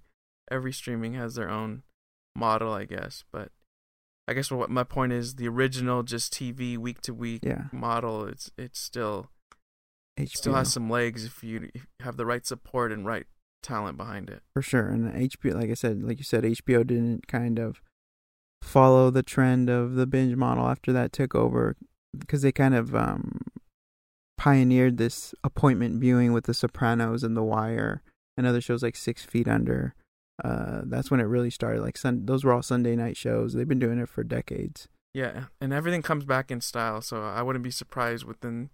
every 0.51 0.73
streaming 0.73 1.15
has 1.15 1.37
their 1.37 1.49
own 1.49 1.85
model, 2.35 2.73
I 2.73 2.85
guess. 2.85 3.23
But 3.33 3.53
I 4.29 4.35
guess 4.35 4.51
what 4.51 4.69
my 4.69 4.85
point 4.85 5.13
is, 5.13 5.37
the 5.37 5.49
original 5.49 6.03
just 6.03 6.35
TV 6.35 6.77
week 6.77 7.01
to 7.03 7.15
week 7.15 7.43
model, 7.73 8.27
it's 8.27 8.51
it's 8.59 8.79
still 8.79 9.31
HBO. 10.19 10.23
It 10.25 10.31
still 10.31 10.55
has 10.55 10.73
some 10.73 10.91
legs 10.91 11.25
if 11.25 11.43
you, 11.43 11.71
if 11.75 11.83
you 11.83 12.05
have 12.05 12.17
the 12.17 12.27
right 12.27 12.47
support 12.47 12.93
and 12.93 13.07
right 13.07 13.27
talent 13.63 13.97
behind 13.97 14.29
it. 14.29 14.43
for 14.53 14.63
sure. 14.63 14.87
And 14.89 15.13
HBO, 15.13 15.55
like 15.55 15.71
I 15.71 15.75
said, 15.75 16.03
like 16.03 16.19
you 16.19 16.25
said, 16.25 16.45
HBO 16.45 16.87
didn't 16.87 17.27
kind 17.27 17.59
of 17.59 17.81
follow 18.63 19.11
the 19.11 19.23
trend 19.23 19.71
of 19.71 19.95
the 19.95 20.07
binge 20.07 20.37
model 20.37 20.69
after 20.69 20.93
that 20.93 21.13
took 21.13 21.35
over 21.35 21.77
because 22.17 22.43
they 22.43 22.53
kind 22.53 22.75
of 22.75 22.95
um, 22.95 23.41
pioneered 24.37 24.99
this 24.99 25.35
appointment 25.43 26.01
viewing 26.01 26.33
with 26.33 26.45
The 26.45 26.55
Sopranos 26.55 27.23
and 27.23 27.37
The 27.37 27.43
Wire 27.43 28.03
and 28.37 28.47
other 28.47 28.61
shows 28.61 28.83
like 28.83 28.97
Six 28.97 29.25
Feet 29.25 29.49
Under. 29.49 29.95
Uh, 30.43 30.83
that's 30.85 31.11
when 31.11 31.21
it 31.21 31.25
really 31.25 31.51
started. 31.51 31.83
Like 31.83 31.97
sun, 31.97 32.27
those 32.27 32.45
were 32.45 32.53
all 32.53 32.63
Sunday 32.63 32.95
night 32.97 33.17
shows. 33.17 33.55
They've 33.55 33.69
been 33.69 33.79
doing 33.79 33.99
it 33.99 34.09
for 34.09 34.23
decades. 34.23 34.89
Yeah, 35.15 35.45
and 35.61 35.73
everything 35.73 36.03
comes 36.03 36.25
back 36.25 36.51
in 36.51 36.61
style, 36.61 37.01
so 37.01 37.23
I 37.23 37.43
wouldn't 37.43 37.65
be 37.65 37.71
surprised 37.71 38.25
within 38.25 38.71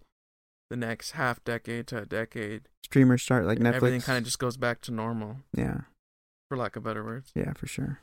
the 0.68 0.76
next 0.76 1.12
half 1.12 1.42
decade 1.44 1.86
to 1.88 1.98
a 1.98 2.06
decade. 2.06 2.68
Streamers 2.84 3.22
start 3.22 3.46
like 3.46 3.58
Netflix. 3.58 3.74
Everything 3.74 4.00
kind 4.00 4.18
of 4.18 4.24
just 4.24 4.38
goes 4.38 4.56
back 4.56 4.80
to 4.82 4.92
normal, 4.92 5.36
yeah. 5.56 5.82
for 6.48 6.58
lack 6.58 6.76
of 6.76 6.82
better 6.82 7.04
words. 7.04 7.30
Yeah, 7.34 7.52
for 7.54 7.66
sure. 7.66 8.00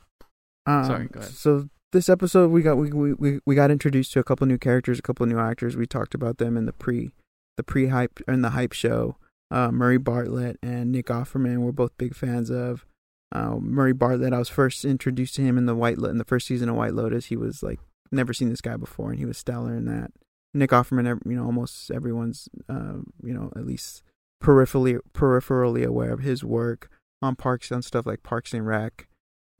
Um, 0.66 0.84
Sorry, 0.84 1.06
go 1.06 1.20
ahead. 1.20 1.32
So 1.32 1.68
this 1.92 2.08
episode, 2.08 2.50
we 2.50 2.62
got 2.62 2.76
we, 2.76 3.12
we 3.12 3.40
we 3.44 3.54
got 3.54 3.70
introduced 3.70 4.12
to 4.14 4.20
a 4.20 4.24
couple 4.24 4.46
new 4.46 4.58
characters, 4.58 4.98
a 4.98 5.02
couple 5.02 5.26
new 5.26 5.38
actors. 5.38 5.76
We 5.76 5.86
talked 5.86 6.14
about 6.14 6.38
them 6.38 6.56
in 6.56 6.66
the 6.66 6.72
pre 6.72 7.12
the 7.56 7.62
pre 7.62 7.88
hype 7.88 8.20
and 8.26 8.42
the 8.42 8.50
hype 8.50 8.72
show. 8.72 9.16
Uh, 9.50 9.70
Murray 9.70 9.98
Bartlett 9.98 10.58
and 10.62 10.90
Nick 10.90 11.06
Offerman 11.06 11.58
we're 11.58 11.72
both 11.72 11.96
big 11.98 12.14
fans 12.14 12.50
of. 12.50 12.86
Uh, 13.32 13.56
Murray 13.60 13.92
Bartlett, 13.92 14.34
I 14.34 14.38
was 14.38 14.48
first 14.48 14.84
introduced 14.84 15.34
to 15.36 15.42
him 15.42 15.56
in 15.56 15.66
the 15.66 15.74
White 15.74 15.98
Lo- 15.98 16.10
in 16.10 16.18
the 16.18 16.24
first 16.24 16.46
season 16.46 16.68
of 16.68 16.76
White 16.76 16.94
Lotus. 16.94 17.26
He 17.26 17.36
was 17.36 17.62
like 17.62 17.80
never 18.10 18.34
seen 18.34 18.50
this 18.50 18.60
guy 18.60 18.76
before, 18.76 19.10
and 19.10 19.18
he 19.18 19.24
was 19.24 19.38
stellar 19.38 19.74
in 19.74 19.86
that. 19.86 20.12
Nick 20.54 20.70
Offerman, 20.70 21.18
you 21.24 21.34
know, 21.36 21.46
almost 21.46 21.90
everyone's, 21.90 22.48
uh, 22.68 22.98
you 23.22 23.32
know, 23.32 23.50
at 23.56 23.66
least 23.66 24.02
peripherally 24.42 24.98
peripherally 25.14 25.86
aware 25.86 26.12
of 26.12 26.20
his 26.20 26.44
work 26.44 26.90
on 27.22 27.36
Parks 27.36 27.72
on 27.72 27.80
stuff 27.80 28.04
like 28.04 28.22
Parks 28.22 28.52
and 28.52 28.66
Rec. 28.66 29.08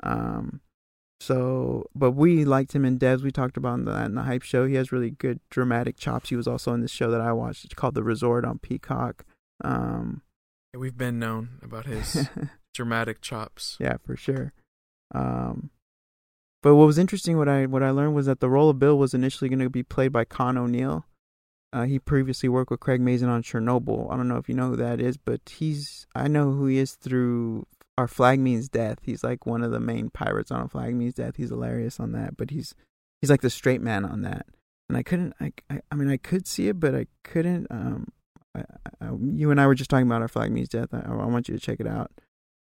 Um, 0.03 0.61
so, 1.21 1.87
but 1.95 2.11
we 2.11 2.45
liked 2.45 2.75
him 2.75 2.85
in 2.85 2.99
Devs. 2.99 3.23
We 3.23 3.31
talked 3.31 3.57
about 3.57 3.85
the, 3.85 4.05
in 4.05 4.17
the 4.17 4.23
hype 4.23 4.43
show. 4.43 4.67
He 4.67 4.75
has 4.75 4.91
really 4.91 5.11
good 5.11 5.39
dramatic 5.51 5.97
chops. 5.97 6.31
He 6.31 6.37
was 6.37 6.49
also 6.49 6.75
in 6.75 6.81
this 6.81 6.91
show 6.91 7.11
that 7.13 7.21
I 7.21 7.33
watched. 7.33 7.65
It's 7.65 7.75
called 7.75 7.95
The 7.95 8.03
Resort 8.03 8.45
on 8.45 8.59
Peacock. 8.59 9.25
Um, 9.63 10.23
Yeah, 10.75 10.81
We've 10.81 10.99
been 10.99 11.21
known 11.21 11.61
about 11.63 11.87
his 11.87 12.29
dramatic 12.73 13.21
chops. 13.21 13.77
yeah, 13.81 13.97
for 14.05 14.17
sure. 14.17 14.53
Um, 15.15 15.71
but 16.63 16.77
what 16.77 16.87
was 16.87 16.99
interesting, 16.99 17.37
what 17.37 17.49
I 17.49 17.67
what 17.67 17.83
I 17.83 17.91
learned 17.91 18.15
was 18.15 18.27
that 18.27 18.41
the 18.41 18.49
role 18.49 18.71
of 18.71 18.79
Bill 18.79 18.97
was 18.97 19.15
initially 19.15 19.49
going 19.49 19.59
to 19.59 19.71
be 19.71 19.83
played 19.83 20.13
by 20.13 20.25
Con 20.25 20.57
O'Neill. 20.57 21.05
Uh, 21.73 21.85
he 21.85 21.99
previously 21.99 22.49
worked 22.49 22.71
with 22.71 22.81
Craig 22.81 23.01
Mazin 23.01 23.29
on 23.29 23.43
Chernobyl. 23.43 24.13
I 24.13 24.17
don't 24.17 24.29
know 24.29 24.37
if 24.37 24.49
you 24.49 24.55
know 24.55 24.69
who 24.69 24.77
that 24.77 25.01
is, 25.01 25.17
but 25.17 25.41
he's 25.49 26.07
I 26.15 26.29
know 26.29 26.53
who 26.53 26.67
he 26.67 26.79
is 26.79 26.95
through 26.95 27.67
Our 27.99 28.07
Flag 28.07 28.39
Means 28.39 28.69
Death. 28.69 28.99
He's 29.03 29.25
like 29.25 29.47
one 29.47 29.63
of 29.63 29.73
the 29.73 29.81
main 29.81 30.11
pirates 30.11 30.51
on 30.51 30.69
Flag 30.69 30.95
Means 30.95 31.15
Death. 31.15 31.37
He's 31.37 31.49
hilarious 31.49 31.99
on 31.99 32.13
that, 32.13 32.37
but 32.37 32.51
he's 32.51 32.75
he's 33.21 33.31
like 33.31 33.41
the 33.41 33.51
straight 33.51 33.81
man 33.81 34.05
on 34.05 34.23
that. 34.23 34.47
And 34.89 34.99
I 34.99 35.03
couldn't, 35.03 35.35
I, 35.41 35.53
I, 35.71 35.81
I 35.91 35.95
mean, 35.95 36.11
I 36.11 36.19
could 36.19 36.47
see 36.47 36.69
it, 36.69 36.79
but 36.79 36.95
I 36.95 37.07
couldn't. 37.25 37.67
Um, 37.71 38.09
I, 38.55 38.65
I, 39.01 39.09
you 39.33 39.51
and 39.51 39.59
I 39.59 39.67
were 39.67 39.75
just 39.75 39.89
talking 39.89 40.07
about 40.07 40.21
Our 40.21 40.29
Flag 40.29 40.53
Means 40.53 40.69
Death. 40.69 40.93
I, 40.93 41.01
I 41.09 41.27
want 41.27 41.49
you 41.49 41.55
to 41.55 41.61
check 41.61 41.81
it 41.81 41.87
out. 41.87 42.13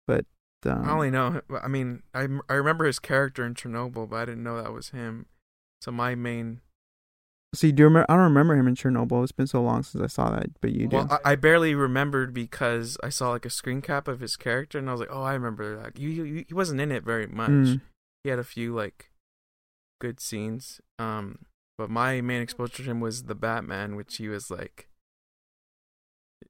But 0.06 0.26
um, 0.66 0.88
I 0.88 0.92
only 0.92 1.10
know. 1.10 1.40
I 1.62 1.68
mean, 1.68 2.02
I 2.14 2.26
I 2.48 2.54
remember 2.54 2.84
his 2.84 2.98
character 2.98 3.44
in 3.44 3.54
Chernobyl, 3.54 4.08
but 4.08 4.16
I 4.16 4.24
didn't 4.26 4.42
know 4.42 4.60
that 4.62 4.72
was 4.72 4.90
him. 4.90 5.26
So 5.80 5.90
my 5.90 6.14
main. 6.14 6.60
See, 7.54 7.70
do 7.70 7.82
you 7.82 7.84
remember? 7.86 8.06
I 8.08 8.14
don't 8.14 8.24
remember 8.24 8.56
him 8.56 8.66
in 8.66 8.74
Chernobyl. 8.74 9.22
It's 9.22 9.32
been 9.32 9.46
so 9.46 9.62
long 9.62 9.82
since 9.82 10.02
I 10.02 10.06
saw 10.06 10.30
that, 10.30 10.60
but 10.60 10.72
you 10.72 10.86
do. 10.86 10.96
Well, 10.96 11.20
I, 11.24 11.32
I 11.32 11.36
barely 11.36 11.74
remembered 11.74 12.32
because 12.32 12.96
I 13.02 13.10
saw 13.10 13.30
like 13.30 13.44
a 13.44 13.50
screen 13.50 13.82
cap 13.82 14.08
of 14.08 14.20
his 14.20 14.36
character, 14.36 14.78
and 14.78 14.88
I 14.88 14.92
was 14.92 15.00
like, 15.00 15.10
"Oh, 15.12 15.22
I 15.22 15.34
remember 15.34 15.76
that." 15.82 15.98
You, 15.98 16.08
you, 16.08 16.44
he 16.48 16.54
wasn't 16.54 16.80
in 16.80 16.90
it 16.90 17.04
very 17.04 17.26
much. 17.26 17.50
Mm. 17.50 17.80
He 18.24 18.30
had 18.30 18.38
a 18.38 18.44
few 18.44 18.74
like 18.74 19.10
good 20.00 20.20
scenes. 20.20 20.80
Um, 20.98 21.40
but 21.76 21.90
my 21.90 22.20
main 22.20 22.40
exposure 22.40 22.84
to 22.84 22.90
him 22.90 23.00
was 23.00 23.24
the 23.24 23.34
Batman, 23.34 23.96
which 23.96 24.16
he 24.16 24.28
was 24.28 24.50
like. 24.50 24.88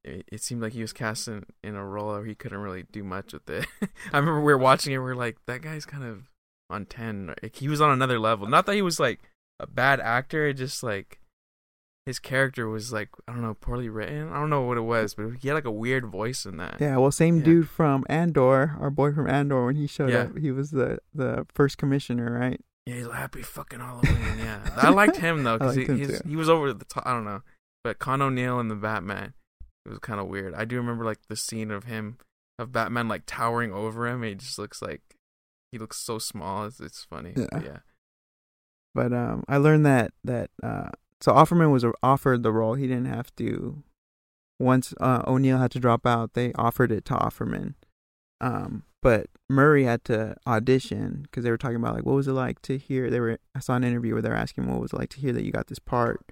It, 0.04 0.24
it 0.32 0.42
seemed 0.42 0.62
like 0.62 0.72
he 0.72 0.80
was 0.82 0.92
cast 0.92 1.28
in, 1.28 1.44
in 1.62 1.74
a 1.74 1.84
role 1.84 2.08
where 2.08 2.24
he 2.24 2.34
couldn't 2.34 2.58
really 2.58 2.84
do 2.90 3.02
much 3.04 3.32
with 3.32 3.48
it. 3.50 3.66
I 4.12 4.18
remember 4.18 4.40
we 4.40 4.52
were 4.52 4.58
watching 4.58 4.92
it. 4.92 4.98
We 4.98 5.10
are 5.10 5.14
like, 5.16 5.38
that 5.46 5.62
guy's 5.62 5.84
kind 5.86 6.04
of 6.04 6.30
on 6.70 6.86
ten. 6.86 7.34
Like, 7.42 7.56
he 7.56 7.68
was 7.68 7.80
on 7.80 7.90
another 7.90 8.18
level. 8.18 8.46
Not 8.48 8.66
that 8.66 8.74
he 8.74 8.82
was 8.82 8.98
like 9.00 9.20
a 9.60 9.66
bad 9.66 10.00
actor. 10.00 10.46
It 10.46 10.54
just 10.54 10.82
like 10.82 11.18
his 12.06 12.18
character 12.18 12.68
was 12.68 12.92
like 12.92 13.10
I 13.28 13.32
don't 13.32 13.42
know, 13.42 13.54
poorly 13.54 13.88
written. 13.88 14.30
I 14.32 14.40
don't 14.40 14.50
know 14.50 14.62
what 14.62 14.76
it 14.76 14.82
was, 14.82 15.14
but 15.14 15.26
he 15.40 15.48
had 15.48 15.54
like 15.54 15.64
a 15.64 15.70
weird 15.70 16.06
voice 16.06 16.44
in 16.44 16.56
that. 16.56 16.78
Yeah, 16.80 16.96
well, 16.96 17.12
same 17.12 17.38
Yeah. 17.38 17.44
dude 17.44 17.68
from 17.68 18.04
Andor, 18.08 18.76
our 18.80 18.90
boy 18.90 19.12
from 19.12 19.28
Andor, 19.28 19.64
when 19.66 19.76
he 19.76 19.86
showed 19.86 20.10
Yeah. 20.10 20.22
up, 20.22 20.38
he 20.38 20.50
was 20.50 20.70
the 20.72 20.98
the 21.14 21.46
first 21.54 21.78
commissioner, 21.78 22.36
right? 22.38 22.60
Yeah, 22.86 22.94
he's 22.96 23.06
like, 23.06 23.18
happy 23.18 23.42
fucking 23.42 23.78
Halloween. 23.78 24.16
Yeah, 24.38 24.68
I 24.76 24.90
liked 24.90 25.16
him 25.18 25.44
though 25.44 25.58
because 25.58 25.76
he 25.76 25.80
liked 25.82 25.90
him 25.90 25.98
he's, 25.98 26.20
too. 26.20 26.28
he 26.28 26.34
was 26.36 26.48
over 26.48 26.72
the 26.72 26.84
top. 26.84 27.06
I 27.06 27.12
don't 27.12 27.24
know, 27.24 27.42
but 27.84 28.00
Con 28.00 28.20
O'Neill 28.20 28.58
and 28.58 28.68
the 28.68 28.74
Batman, 28.74 29.34
it 29.84 29.88
was 29.88 29.98
kind 29.98 30.20
of 30.20 30.28
weird. 30.28 30.54
I 30.54 30.64
do 30.64 30.76
remember 30.76 31.04
like 31.04 31.18
the 31.28 31.36
scene 31.36 31.70
of 31.70 31.84
him 31.84 32.18
of 32.58 32.72
Batman 32.72 33.08
like 33.08 33.22
towering 33.26 33.72
over 33.72 34.06
him. 34.06 34.22
He 34.22 34.34
just 34.34 34.58
looks 34.58 34.80
like 34.80 35.02
he 35.70 35.78
looks 35.78 35.98
so 35.98 36.18
small. 36.18 36.66
It's 36.66 36.80
it's 36.80 37.04
funny. 37.04 37.32
Yeah. 37.36 37.46
But 37.50 37.64
yeah. 37.64 37.78
But 38.94 39.12
um, 39.12 39.44
I 39.48 39.56
learned 39.56 39.86
that 39.86 40.12
that 40.24 40.50
uh, 40.62 40.90
so 41.20 41.32
Offerman 41.32 41.72
was 41.72 41.84
offered 42.02 42.42
the 42.42 42.52
role. 42.52 42.74
He 42.74 42.86
didn't 42.86 43.06
have 43.06 43.34
to. 43.36 43.82
Once 44.60 44.94
uh, 45.00 45.22
O'Neill 45.26 45.58
had 45.58 45.72
to 45.72 45.80
drop 45.80 46.06
out, 46.06 46.34
they 46.34 46.52
offered 46.52 46.92
it 46.92 47.04
to 47.06 47.14
Offerman. 47.14 47.74
Um, 48.40 48.84
but 49.02 49.26
Murray 49.48 49.84
had 49.84 50.04
to 50.04 50.36
audition 50.46 51.22
because 51.22 51.42
they 51.42 51.50
were 51.50 51.58
talking 51.58 51.76
about 51.76 51.94
like 51.94 52.06
what 52.06 52.14
was 52.14 52.28
it 52.28 52.32
like 52.32 52.62
to 52.62 52.78
hear. 52.78 53.10
They 53.10 53.20
were 53.20 53.38
I 53.54 53.60
saw 53.60 53.74
an 53.74 53.84
interview 53.84 54.12
where 54.12 54.22
they 54.22 54.28
were 54.28 54.36
asking 54.36 54.70
what 54.70 54.80
was 54.80 54.92
it 54.92 54.98
like 54.98 55.10
to 55.10 55.20
hear 55.20 55.32
that 55.32 55.44
you 55.44 55.52
got 55.52 55.66
this 55.66 55.78
part, 55.78 56.24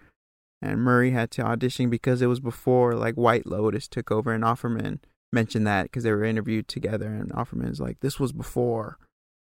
and 0.62 0.81
Murray 0.81 1.11
had 1.12 1.31
to 1.33 1.42
audition 1.42 1.90
because 1.90 2.20
it 2.23 2.27
was 2.27 2.40
before 2.40 2.94
like 2.94 3.14
White 3.14 3.46
Lotus 3.46 3.88
took 3.88 4.11
over, 4.11 4.33
and 4.33 4.44
Offerman 4.44 4.99
mentioned 5.33 5.66
that 5.66 5.85
because 5.85 6.05
they 6.05 6.12
were 6.12 6.25
interviewed 6.25 6.68
together, 6.68 7.07
and 7.12 7.31
Offerman's 7.33 7.81
like 7.81 8.01
this 8.01 8.18
was 8.20 8.33
before 8.33 8.99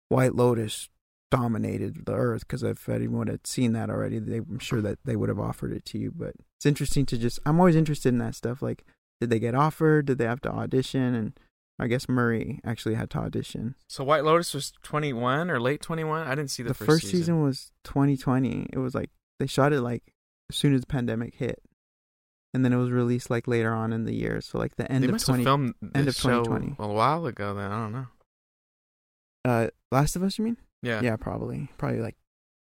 White 0.10 0.36
Lotus 0.36 0.90
dominated 1.30 2.06
the 2.06 2.14
earth 2.14 2.48
because 2.48 2.64
if 2.64 2.88
anyone 2.88 3.28
had 3.28 3.46
seen 3.46 3.74
that 3.74 3.90
already, 3.90 4.20
they, 4.20 4.38
I'm 4.38 4.60
sure 4.60 4.82
that 4.82 5.00
they 5.04 5.16
would 5.16 5.30
have 5.30 5.40
offered 5.40 5.74
it 5.74 5.86
to 5.86 5.98
you. 5.98 6.12
But 6.16 6.34
it's 6.58 6.66
interesting 6.66 7.06
to 7.08 7.18
just 7.18 7.40
I'm 7.46 7.60
always 7.60 7.76
interested 7.76 8.10
in 8.10 8.18
that 8.20 8.36
stuff. 8.36 8.62
Like, 8.62 8.84
did 9.20 9.30
they 9.30 9.40
get 9.40 9.56
offered? 9.56 10.06
Did 10.06 10.18
they 10.18 10.26
have 10.26 10.42
to 10.42 10.52
audition? 10.52 11.14
And 11.16 11.40
I 11.80 11.88
guess 11.88 12.10
Murray 12.10 12.60
actually 12.66 12.96
had 12.96 13.10
to 13.12 13.20
audition. 13.20 13.76
So 13.88 14.04
White 14.04 14.24
Lotus 14.24 14.54
was 14.54 14.72
21 14.84 15.52
or 15.52 15.60
late 15.60 15.82
21. 15.82 16.26
I 16.28 16.34
didn't 16.36 16.50
see 16.50 16.64
the, 16.64 16.70
The, 16.70 16.74
first, 16.74 16.88
first, 16.90 17.02
season. 17.04 17.20
season. 17.20 17.44
was 17.44 17.72
2020. 17.84 18.68
It 18.74 18.80
was 18.80 18.96
like 18.96 19.10
they 19.40 19.48
shot 19.48 19.74
it 19.74 19.82
like 19.82 20.04
as 20.50 20.56
soon 20.56 20.74
as 20.74 20.82
the 20.82 20.88
pandemic 20.88 21.36
hit, 21.36 21.62
and 22.54 22.64
then 22.64 22.74
it 22.74 22.78
was 22.78 22.92
released 22.92 23.30
like 23.30 23.48
later 23.48 23.74
on 23.74 23.94
in 23.94 24.06
the 24.06 24.14
year. 24.14 24.42
So 24.42 24.58
like 24.58 24.76
the 24.76 24.92
end 24.92 25.04
they 25.04 25.10
of 25.10 25.24
20. 25.24 25.44
filmed 25.44 25.74
end 25.94 26.08
of 26.08 26.16
show 26.16 26.44
2020. 26.44 26.76
a 26.80 26.88
while 26.94 27.26
ago. 27.26 27.54
Then 27.54 27.72
I 27.72 27.80
don't 27.84 27.92
know. 27.94 28.08
uh, 29.46 29.68
Last 29.92 30.16
of 30.16 30.24
Us, 30.24 30.38
you 30.38 30.46
mean? 30.46 30.58
Yeah. 30.82 31.02
Yeah, 31.02 31.16
probably. 31.18 31.70
Probably 31.78 32.02
like 32.02 32.16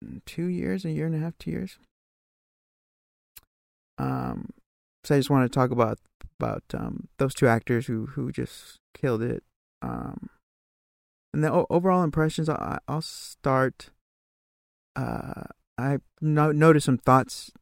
mm, 0.04 0.20
two 0.26 0.46
years, 0.46 0.84
a 0.84 0.90
year 0.90 1.06
and 1.06 1.14
a 1.14 1.18
half, 1.18 1.36
two 1.38 1.50
years. 1.50 1.78
Um, 3.98 4.50
so 5.04 5.14
I 5.14 5.18
just 5.18 5.30
want 5.30 5.50
to 5.50 5.54
talk 5.54 5.70
about 5.70 5.98
about 6.38 6.62
um 6.74 7.08
those 7.18 7.34
two 7.34 7.46
actors 7.48 7.86
who 7.86 8.06
who 8.06 8.30
just 8.32 8.78
killed 8.94 9.22
it. 9.22 9.42
Um, 9.82 10.28
and 11.32 11.42
the 11.44 11.52
o- 11.52 11.66
overall 11.70 12.02
impressions. 12.02 12.48
I, 12.48 12.78
I'll 12.88 13.02
start. 13.02 13.90
Uh, 14.94 15.44
I 15.78 15.98
no- 16.20 16.52
noticed 16.52 16.86
some 16.86 16.98
thoughts 16.98 17.52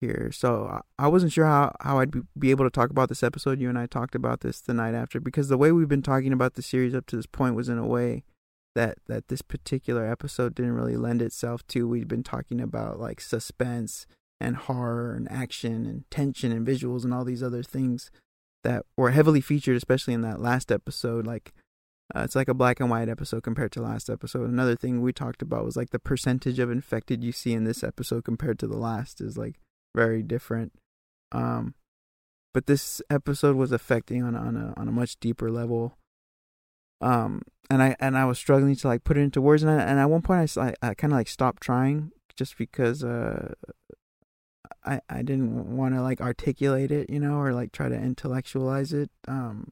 here, 0.00 0.30
so 0.32 0.80
I, 0.98 1.08
wasn't 1.08 1.32
sure 1.32 1.46
how 1.46 1.74
how 1.80 1.98
I'd 1.98 2.10
be, 2.10 2.20
be 2.38 2.50
able 2.50 2.64
to 2.64 2.70
talk 2.70 2.90
about 2.90 3.08
this 3.08 3.22
episode. 3.22 3.60
You 3.60 3.68
and 3.68 3.78
I 3.78 3.86
talked 3.86 4.14
about 4.14 4.40
this 4.40 4.60
the 4.60 4.74
night 4.74 4.94
after 4.94 5.20
because 5.20 5.48
the 5.48 5.58
way 5.58 5.72
we've 5.72 5.88
been 5.88 6.02
talking 6.02 6.32
about 6.32 6.54
the 6.54 6.62
series 6.62 6.94
up 6.94 7.06
to 7.06 7.16
this 7.16 7.26
point 7.26 7.54
was 7.54 7.68
in 7.68 7.78
a 7.78 7.86
way 7.86 8.24
that 8.74 8.98
that 9.08 9.28
this 9.28 9.42
particular 9.42 10.06
episode 10.06 10.54
didn't 10.54 10.74
really 10.74 10.96
lend 10.96 11.22
itself 11.22 11.66
to. 11.68 11.88
We've 11.88 12.08
been 12.08 12.22
talking 12.22 12.60
about 12.60 13.00
like 13.00 13.20
suspense 13.20 14.06
and 14.40 14.56
horror 14.56 15.14
and 15.14 15.30
action 15.30 15.84
and 15.84 16.08
tension 16.10 16.52
and 16.52 16.66
visuals 16.66 17.04
and 17.04 17.12
all 17.12 17.24
these 17.24 17.42
other 17.42 17.62
things 17.62 18.10
that 18.64 18.84
were 18.96 19.10
heavily 19.10 19.40
featured, 19.40 19.76
especially 19.76 20.14
in 20.14 20.22
that 20.22 20.40
last 20.40 20.70
episode. 20.70 21.26
Like 21.26 21.52
uh, 22.14 22.20
it's 22.20 22.36
like 22.36 22.48
a 22.48 22.54
black 22.54 22.80
and 22.80 22.88
white 22.88 23.08
episode 23.08 23.42
compared 23.42 23.72
to 23.72 23.82
last 23.82 24.08
episode. 24.08 24.48
Another 24.48 24.76
thing 24.76 25.02
we 25.02 25.12
talked 25.12 25.42
about 25.42 25.64
was 25.64 25.76
like 25.76 25.90
the 25.90 25.98
percentage 25.98 26.58
of 26.58 26.70
infected 26.70 27.22
you 27.22 27.32
see 27.32 27.52
in 27.52 27.64
this 27.64 27.84
episode 27.84 28.24
compared 28.24 28.58
to 28.60 28.66
the 28.66 28.78
last 28.78 29.20
is 29.20 29.36
like 29.36 29.58
very 29.98 30.22
different. 30.22 30.72
Um, 31.32 31.74
but 32.54 32.66
this 32.66 33.02
episode 33.10 33.56
was 33.56 33.72
affecting 33.72 34.22
on 34.22 34.34
on 34.34 34.56
a 34.56 34.74
on 34.76 34.88
a 34.88 34.92
much 34.92 35.18
deeper 35.20 35.50
level 35.50 35.96
um 37.00 37.42
and 37.70 37.82
i 37.82 37.94
and 38.00 38.18
i 38.18 38.24
was 38.24 38.38
struggling 38.38 38.74
to 38.74 38.88
like 38.88 39.04
put 39.04 39.16
it 39.16 39.20
into 39.20 39.40
words 39.40 39.62
and 39.62 39.70
I, 39.70 39.82
and 39.84 40.00
at 40.00 40.10
one 40.10 40.22
point 40.22 40.56
I 40.56 40.74
I 40.82 40.94
kind 40.94 41.12
of 41.12 41.18
like 41.18 41.28
stopped 41.28 41.62
trying 41.62 42.10
just 42.36 42.58
because 42.58 43.04
uh 43.04 43.52
i 44.84 45.00
i 45.08 45.22
didn't 45.22 45.76
want 45.76 45.94
to 45.94 46.02
like 46.02 46.20
articulate 46.20 46.90
it 46.90 47.10
you 47.10 47.20
know 47.20 47.34
or 47.34 47.52
like 47.52 47.70
try 47.70 47.88
to 47.88 47.94
intellectualize 47.94 48.92
it 48.92 49.10
um 49.28 49.70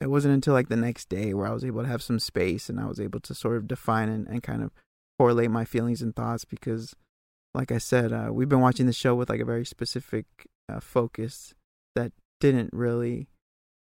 it 0.00 0.08
wasn't 0.08 0.34
until 0.34 0.54
like 0.54 0.68
the 0.68 0.76
next 0.76 1.08
day 1.08 1.34
where 1.34 1.48
i 1.48 1.52
was 1.52 1.64
able 1.64 1.82
to 1.82 1.88
have 1.88 2.02
some 2.02 2.20
space 2.20 2.68
and 2.68 2.78
i 2.78 2.86
was 2.86 3.00
able 3.00 3.18
to 3.20 3.34
sort 3.34 3.56
of 3.56 3.66
define 3.66 4.08
and, 4.08 4.28
and 4.28 4.42
kind 4.42 4.62
of 4.62 4.70
correlate 5.18 5.50
my 5.50 5.64
feelings 5.64 6.02
and 6.02 6.14
thoughts 6.14 6.44
because 6.44 6.94
like 7.54 7.72
i 7.72 7.78
said 7.78 8.12
uh 8.12 8.28
we've 8.32 8.48
been 8.48 8.60
watching 8.60 8.86
the 8.86 8.92
show 8.92 9.14
with 9.14 9.28
like 9.28 9.40
a 9.40 9.44
very 9.44 9.64
specific 9.64 10.26
uh, 10.68 10.80
focus 10.80 11.54
that 11.94 12.12
didn't 12.40 12.70
really 12.72 13.28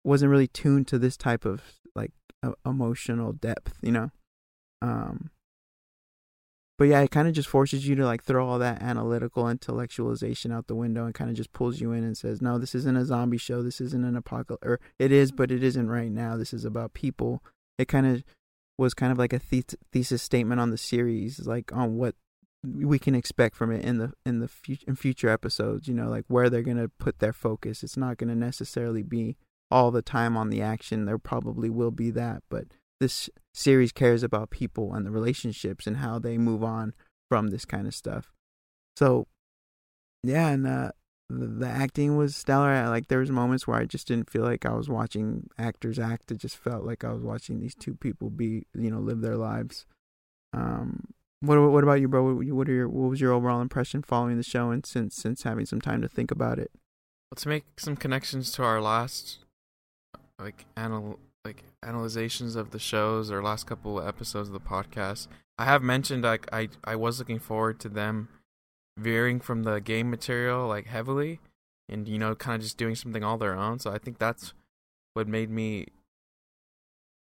wasn't 0.04 0.30
really 0.30 0.46
tuned 0.46 0.86
to 0.86 0.98
this 0.98 1.16
type 1.16 1.44
of 1.44 1.62
like 1.94 2.12
emotional 2.66 3.32
depth, 3.32 3.78
you 3.82 3.92
know. 3.92 4.10
Um 4.82 5.30
but 6.76 6.88
yeah, 6.88 7.02
it 7.02 7.12
kind 7.12 7.28
of 7.28 7.34
just 7.34 7.48
forces 7.48 7.86
you 7.86 7.94
to 7.94 8.04
like 8.04 8.24
throw 8.24 8.48
all 8.48 8.58
that 8.58 8.82
analytical 8.82 9.44
intellectualization 9.44 10.52
out 10.52 10.66
the 10.66 10.74
window 10.74 11.04
and 11.04 11.14
kind 11.14 11.30
of 11.30 11.36
just 11.36 11.52
pulls 11.52 11.80
you 11.80 11.92
in 11.92 12.02
and 12.02 12.18
says, 12.18 12.42
"No, 12.42 12.58
this 12.58 12.74
isn't 12.74 12.96
a 12.96 13.04
zombie 13.04 13.38
show. 13.38 13.62
This 13.62 13.80
isn't 13.80 14.04
an 14.04 14.16
apocalypse. 14.16 14.66
Or 14.66 14.80
it 14.98 15.12
is, 15.12 15.30
but 15.30 15.52
it 15.52 15.62
isn't 15.62 15.88
right 15.88 16.10
now. 16.10 16.36
This 16.36 16.52
is 16.52 16.64
about 16.64 16.92
people." 16.92 17.44
It 17.78 17.86
kind 17.86 18.08
of 18.08 18.24
was 18.76 18.92
kind 18.92 19.12
of 19.12 19.18
like 19.18 19.32
a 19.32 19.38
thesis 19.38 20.22
statement 20.22 20.60
on 20.60 20.70
the 20.70 20.76
series, 20.76 21.46
like 21.46 21.72
on 21.72 21.96
what 21.96 22.16
we 22.64 22.98
can 22.98 23.14
expect 23.14 23.56
from 23.56 23.70
it 23.70 23.84
in 23.84 23.98
the 23.98 24.12
in 24.24 24.40
the 24.40 24.48
fu- 24.48 24.76
in 24.86 24.96
future 24.96 25.28
episodes. 25.28 25.88
You 25.88 25.94
know, 25.94 26.08
like 26.08 26.24
where 26.28 26.48
they're 26.48 26.62
gonna 26.62 26.88
put 26.88 27.18
their 27.18 27.32
focus. 27.32 27.82
It's 27.82 27.96
not 27.96 28.16
gonna 28.16 28.34
necessarily 28.34 29.02
be 29.02 29.36
all 29.70 29.90
the 29.90 30.02
time 30.02 30.36
on 30.36 30.50
the 30.50 30.62
action. 30.62 31.04
There 31.04 31.18
probably 31.18 31.70
will 31.70 31.90
be 31.90 32.10
that, 32.10 32.42
but 32.48 32.66
this 33.00 33.28
series 33.52 33.92
cares 33.92 34.22
about 34.22 34.50
people 34.50 34.94
and 34.94 35.04
the 35.04 35.10
relationships 35.10 35.86
and 35.86 35.98
how 35.98 36.18
they 36.18 36.38
move 36.38 36.62
on 36.62 36.94
from 37.28 37.48
this 37.48 37.64
kind 37.64 37.86
of 37.86 37.94
stuff. 37.94 38.32
So, 38.96 39.26
yeah, 40.22 40.48
and 40.48 40.66
uh, 40.66 40.92
the, 41.28 41.66
acting 41.66 42.16
was 42.16 42.36
stellar. 42.36 42.88
Like 42.88 43.08
there 43.08 43.18
was 43.18 43.30
moments 43.30 43.66
where 43.66 43.78
I 43.78 43.84
just 43.84 44.06
didn't 44.06 44.30
feel 44.30 44.42
like 44.42 44.64
I 44.64 44.74
was 44.74 44.88
watching 44.88 45.48
actors 45.58 45.98
act. 45.98 46.30
It 46.30 46.38
just 46.38 46.56
felt 46.56 46.84
like 46.84 47.04
I 47.04 47.12
was 47.12 47.22
watching 47.22 47.60
these 47.60 47.74
two 47.74 47.94
people 47.94 48.30
be, 48.30 48.66
you 48.74 48.90
know, 48.90 49.00
live 49.00 49.20
their 49.20 49.36
lives. 49.36 49.86
Um, 50.52 51.13
what 51.46 51.58
what 51.70 51.82
about 51.84 52.00
you, 52.00 52.08
bro? 52.08 52.34
What, 52.34 52.68
are 52.68 52.72
your 52.72 52.88
what 52.88 53.10
was 53.10 53.20
your 53.20 53.32
overall 53.32 53.60
impression 53.60 54.02
following 54.02 54.36
the 54.36 54.42
show 54.42 54.70
and 54.70 54.84
since 54.84 55.14
since 55.16 55.42
having 55.42 55.66
some 55.66 55.80
time 55.80 56.02
to 56.02 56.08
think 56.08 56.30
about 56.30 56.58
it? 56.58 56.70
Let's 57.30 57.46
make 57.46 57.64
some 57.78 57.96
connections 57.96 58.52
to 58.52 58.62
our 58.62 58.80
last, 58.80 59.38
like 60.38 60.66
anal 60.76 61.18
like 61.44 61.64
analyzations 61.82 62.56
of 62.56 62.70
the 62.70 62.78
shows 62.78 63.30
or 63.30 63.42
last 63.42 63.66
couple 63.66 63.98
of 63.98 64.06
episodes 64.06 64.48
of 64.48 64.54
the 64.54 64.60
podcast. 64.60 65.28
I 65.58 65.64
have 65.64 65.82
mentioned 65.82 66.24
like 66.24 66.48
I 66.52 66.68
I 66.84 66.96
was 66.96 67.18
looking 67.18 67.38
forward 67.38 67.78
to 67.80 67.88
them 67.88 68.28
veering 68.96 69.40
from 69.40 69.64
the 69.64 69.80
game 69.80 70.10
material 70.10 70.66
like 70.68 70.86
heavily, 70.86 71.40
and 71.88 72.08
you 72.08 72.18
know 72.18 72.34
kind 72.34 72.56
of 72.56 72.62
just 72.62 72.76
doing 72.76 72.94
something 72.94 73.22
all 73.22 73.38
their 73.38 73.54
own. 73.54 73.78
So 73.78 73.92
I 73.92 73.98
think 73.98 74.18
that's 74.18 74.54
what 75.14 75.28
made 75.28 75.50
me 75.50 75.86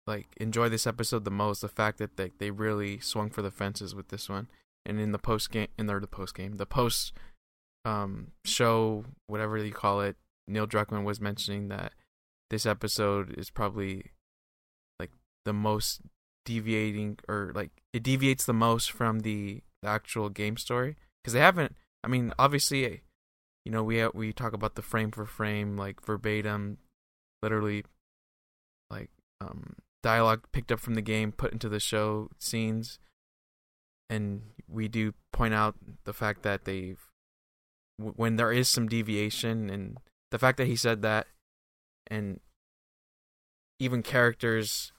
like 0.08 0.28
enjoy 0.38 0.70
this 0.70 0.88
episode 0.88 1.26
the 1.26 1.32
most. 1.32 1.62
The 1.62 1.68
fact 1.68 1.98
that 2.00 2.18
they 2.18 2.32
they 2.40 2.50
really 2.50 3.00
swung 3.00 3.30
for 3.30 3.42
the 3.42 3.52
fences 3.52 3.94
with 3.94 4.08
this 4.08 4.30
one, 4.30 4.48
and 4.86 5.00
in 5.00 5.12
the 5.12 5.20
post 5.20 5.52
game, 5.52 5.68
in 5.78 5.86
the, 5.86 6.08
post 6.08 6.34
game, 6.34 6.56
the 6.56 6.66
post 6.66 7.14
um 7.86 8.32
show, 8.46 9.06
whatever 9.28 9.58
you 9.58 9.74
call 9.74 10.02
it, 10.02 10.16
Neil 10.48 10.66
Druckmann 10.66 11.04
was 11.04 11.22
mentioning 11.22 11.68
that 11.68 11.94
this 12.50 12.66
episode 12.66 13.38
is 13.38 13.50
probably 13.50 14.12
like 15.00 15.12
the 15.46 15.54
most 15.54 16.02
deviating 16.46 17.20
or 17.28 17.52
like 17.54 17.72
it 17.92 18.02
deviates 18.02 18.46
the 18.46 18.54
most 18.54 18.90
from 18.92 19.20
the, 19.20 19.62
the 19.82 19.90
actual 19.90 20.30
game 20.30 20.56
story 20.56 20.96
because 21.22 21.34
they 21.34 21.42
haven't. 21.42 21.76
I 22.04 22.08
mean, 22.08 22.32
obviously, 22.40 23.02
you 23.66 23.72
know, 23.72 23.84
we 23.84 24.08
we 24.08 24.32
talk 24.32 24.54
about 24.54 24.76
the 24.76 24.82
frame 24.82 25.12
for 25.12 25.26
frame, 25.26 25.76
like 25.76 26.06
verbatim, 26.06 26.78
literally, 27.44 27.84
like 28.90 29.10
um 29.42 29.76
dialogue 30.08 30.46
picked 30.54 30.72
up 30.72 30.80
from 30.80 30.96
the 30.96 31.02
game, 31.02 31.34
put 31.34 31.52
into 31.52 31.68
the 31.68 31.82
show 31.82 32.30
scenes, 32.40 32.98
and 34.10 34.42
we 34.66 34.88
do 34.88 35.14
point 35.34 35.54
out 35.54 35.76
the 36.06 36.14
fact 36.14 36.44
that 36.44 36.64
they've 36.64 37.02
when 37.98 38.38
there 38.38 38.54
is 38.54 38.70
some 38.70 38.88
deviation 38.88 39.70
and 39.70 39.98
the 40.32 40.40
fact 40.40 40.58
that 40.58 40.68
he 40.68 40.78
said 40.78 41.02
that 41.02 41.28
and 42.10 42.40
even 43.80 44.02
characters 44.02 44.94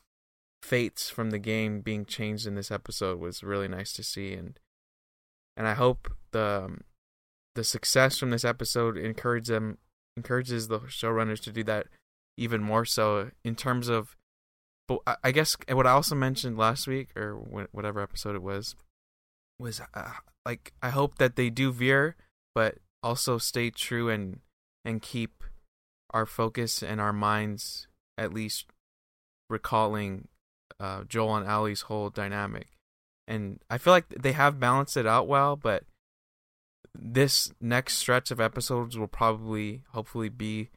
fates 0.63 1.09
from 1.09 1.31
the 1.31 1.39
game 1.39 1.81
being 1.81 2.05
changed 2.05 2.47
in 2.47 2.55
this 2.55 2.71
episode 2.71 3.19
was 3.19 3.43
really 3.43 3.69
nice 3.69 3.95
to 3.95 4.03
see. 4.03 4.35
And 4.35 4.59
and 5.57 5.67
I 5.67 5.73
hope 5.73 6.13
the 6.33 6.65
um, 6.67 6.83
the 7.55 7.65
success 7.65 8.19
from 8.19 8.29
this 8.29 8.45
episode 8.45 8.99
encourages 8.99 9.49
them 9.49 9.79
encourages 10.19 10.69
the 10.69 10.81
showrunners 10.81 11.41
to 11.45 11.51
do 11.51 11.65
that 11.65 11.87
even 12.37 12.63
more 12.63 12.85
so 12.85 13.31
in 13.43 13.55
terms 13.55 13.89
of 13.89 14.18
but 14.89 15.19
I- 15.23 15.31
guess 15.33 15.57
what 15.71 15.87
I 15.87 15.91
also 15.91 16.15
mentioned 16.17 16.59
last 16.59 16.89
week 16.89 17.17
or 17.17 17.35
whatever 17.71 18.01
episode 18.01 18.35
it 18.35 18.43
was 18.43 18.75
was 19.61 19.81
uh, 19.95 20.11
like 20.45 20.73
I 20.83 20.91
hope 20.91 21.19
that 21.19 21.37
they 21.37 21.51
do 21.51 21.71
veer 21.71 22.17
but 22.55 22.79
also 23.03 23.39
stay 23.39 23.71
true 23.71 24.09
and 24.09 24.41
and 24.85 25.01
keep 25.01 25.45
our 26.11 26.27
focus 26.27 26.83
and 26.83 27.01
our 27.01 27.13
minds 27.13 27.87
at 28.17 28.33
least 28.33 28.67
recalling 29.51 30.29
uh, 30.81 31.05
Joel 31.05 31.37
and 31.37 31.47
Ellie's 31.47 31.83
whole 31.83 32.11
dynamic. 32.11 32.69
And 33.27 33.61
I 33.69 33.79
feel 33.79 33.93
like 33.93 34.09
they 34.09 34.33
have 34.33 34.59
balanced 34.61 34.97
it 34.97 35.07
out 35.07 35.29
well, 35.29 35.57
but 35.57 35.85
this 36.99 37.53
next 37.61 37.99
stretch 37.99 38.31
of 38.31 38.41
episodes 38.41 38.99
will 38.99 39.09
probably, 39.09 39.83
hopefully, 39.93 40.29
be 40.29 40.71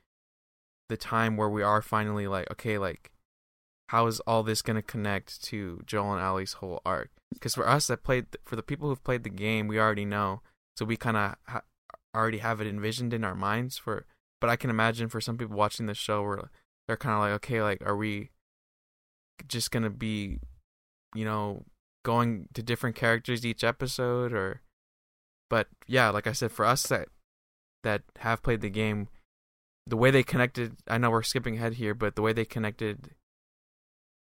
the 0.89 0.97
time 0.97 1.37
where 1.37 1.49
we 1.49 1.63
are 1.63 1.81
finally 1.81 2.27
like, 2.27 2.51
okay, 2.51 2.77
like, 2.77 3.11
how 3.91 4.07
is 4.07 4.21
all 4.21 4.41
this 4.41 4.61
going 4.61 4.77
to 4.77 4.81
connect 4.81 5.43
to 5.43 5.81
Joel 5.85 6.13
and 6.13 6.21
Ellie's 6.21 6.53
whole 6.53 6.81
arc? 6.85 7.09
Because 7.33 7.55
for 7.55 7.67
us 7.67 7.87
that 7.87 8.03
played, 8.03 8.25
for 8.45 8.55
the 8.55 8.63
people 8.63 8.87
who've 8.87 9.03
played 9.03 9.25
the 9.25 9.29
game, 9.29 9.67
we 9.67 9.81
already 9.81 10.05
know, 10.05 10.41
so 10.77 10.85
we 10.85 10.95
kind 10.95 11.17
of 11.17 11.35
ha- 11.45 11.63
already 12.15 12.37
have 12.37 12.61
it 12.61 12.67
envisioned 12.67 13.13
in 13.13 13.25
our 13.25 13.35
minds. 13.35 13.77
For 13.77 14.05
but 14.39 14.49
I 14.49 14.55
can 14.55 14.69
imagine 14.69 15.09
for 15.09 15.19
some 15.19 15.37
people 15.37 15.57
watching 15.57 15.87
the 15.87 15.93
show, 15.93 16.23
where 16.23 16.49
they're 16.87 16.95
kind 16.95 17.15
of 17.15 17.19
like, 17.19 17.33
okay, 17.33 17.61
like, 17.61 17.85
are 17.85 17.97
we 17.97 18.29
just 19.49 19.71
gonna 19.71 19.89
be, 19.89 20.39
you 21.13 21.25
know, 21.25 21.65
going 22.05 22.47
to 22.53 22.63
different 22.63 22.95
characters 22.95 23.45
each 23.45 23.63
episode, 23.63 24.31
or? 24.31 24.61
But 25.49 25.67
yeah, 25.85 26.11
like 26.11 26.27
I 26.27 26.31
said, 26.31 26.53
for 26.53 26.63
us 26.63 26.87
that 26.87 27.09
that 27.83 28.03
have 28.19 28.41
played 28.41 28.61
the 28.61 28.69
game, 28.69 29.09
the 29.85 29.97
way 29.97 30.11
they 30.11 30.23
connected. 30.23 30.77
I 30.87 30.97
know 30.97 31.11
we're 31.11 31.23
skipping 31.23 31.57
ahead 31.57 31.73
here, 31.73 31.93
but 31.93 32.15
the 32.15 32.21
way 32.21 32.31
they 32.31 32.45
connected, 32.45 33.15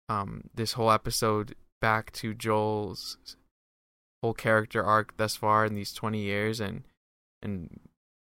um, 0.08 0.42
this 0.54 0.72
whole 0.72 0.90
episode 0.90 1.54
back 1.80 2.12
to 2.12 2.34
Joel's 2.34 3.36
whole 4.22 4.34
character 4.34 4.82
arc 4.82 5.16
thus 5.16 5.36
far 5.36 5.64
in 5.64 5.74
these 5.74 5.92
20 5.92 6.18
years 6.18 6.58
and 6.58 6.82
and 7.40 7.78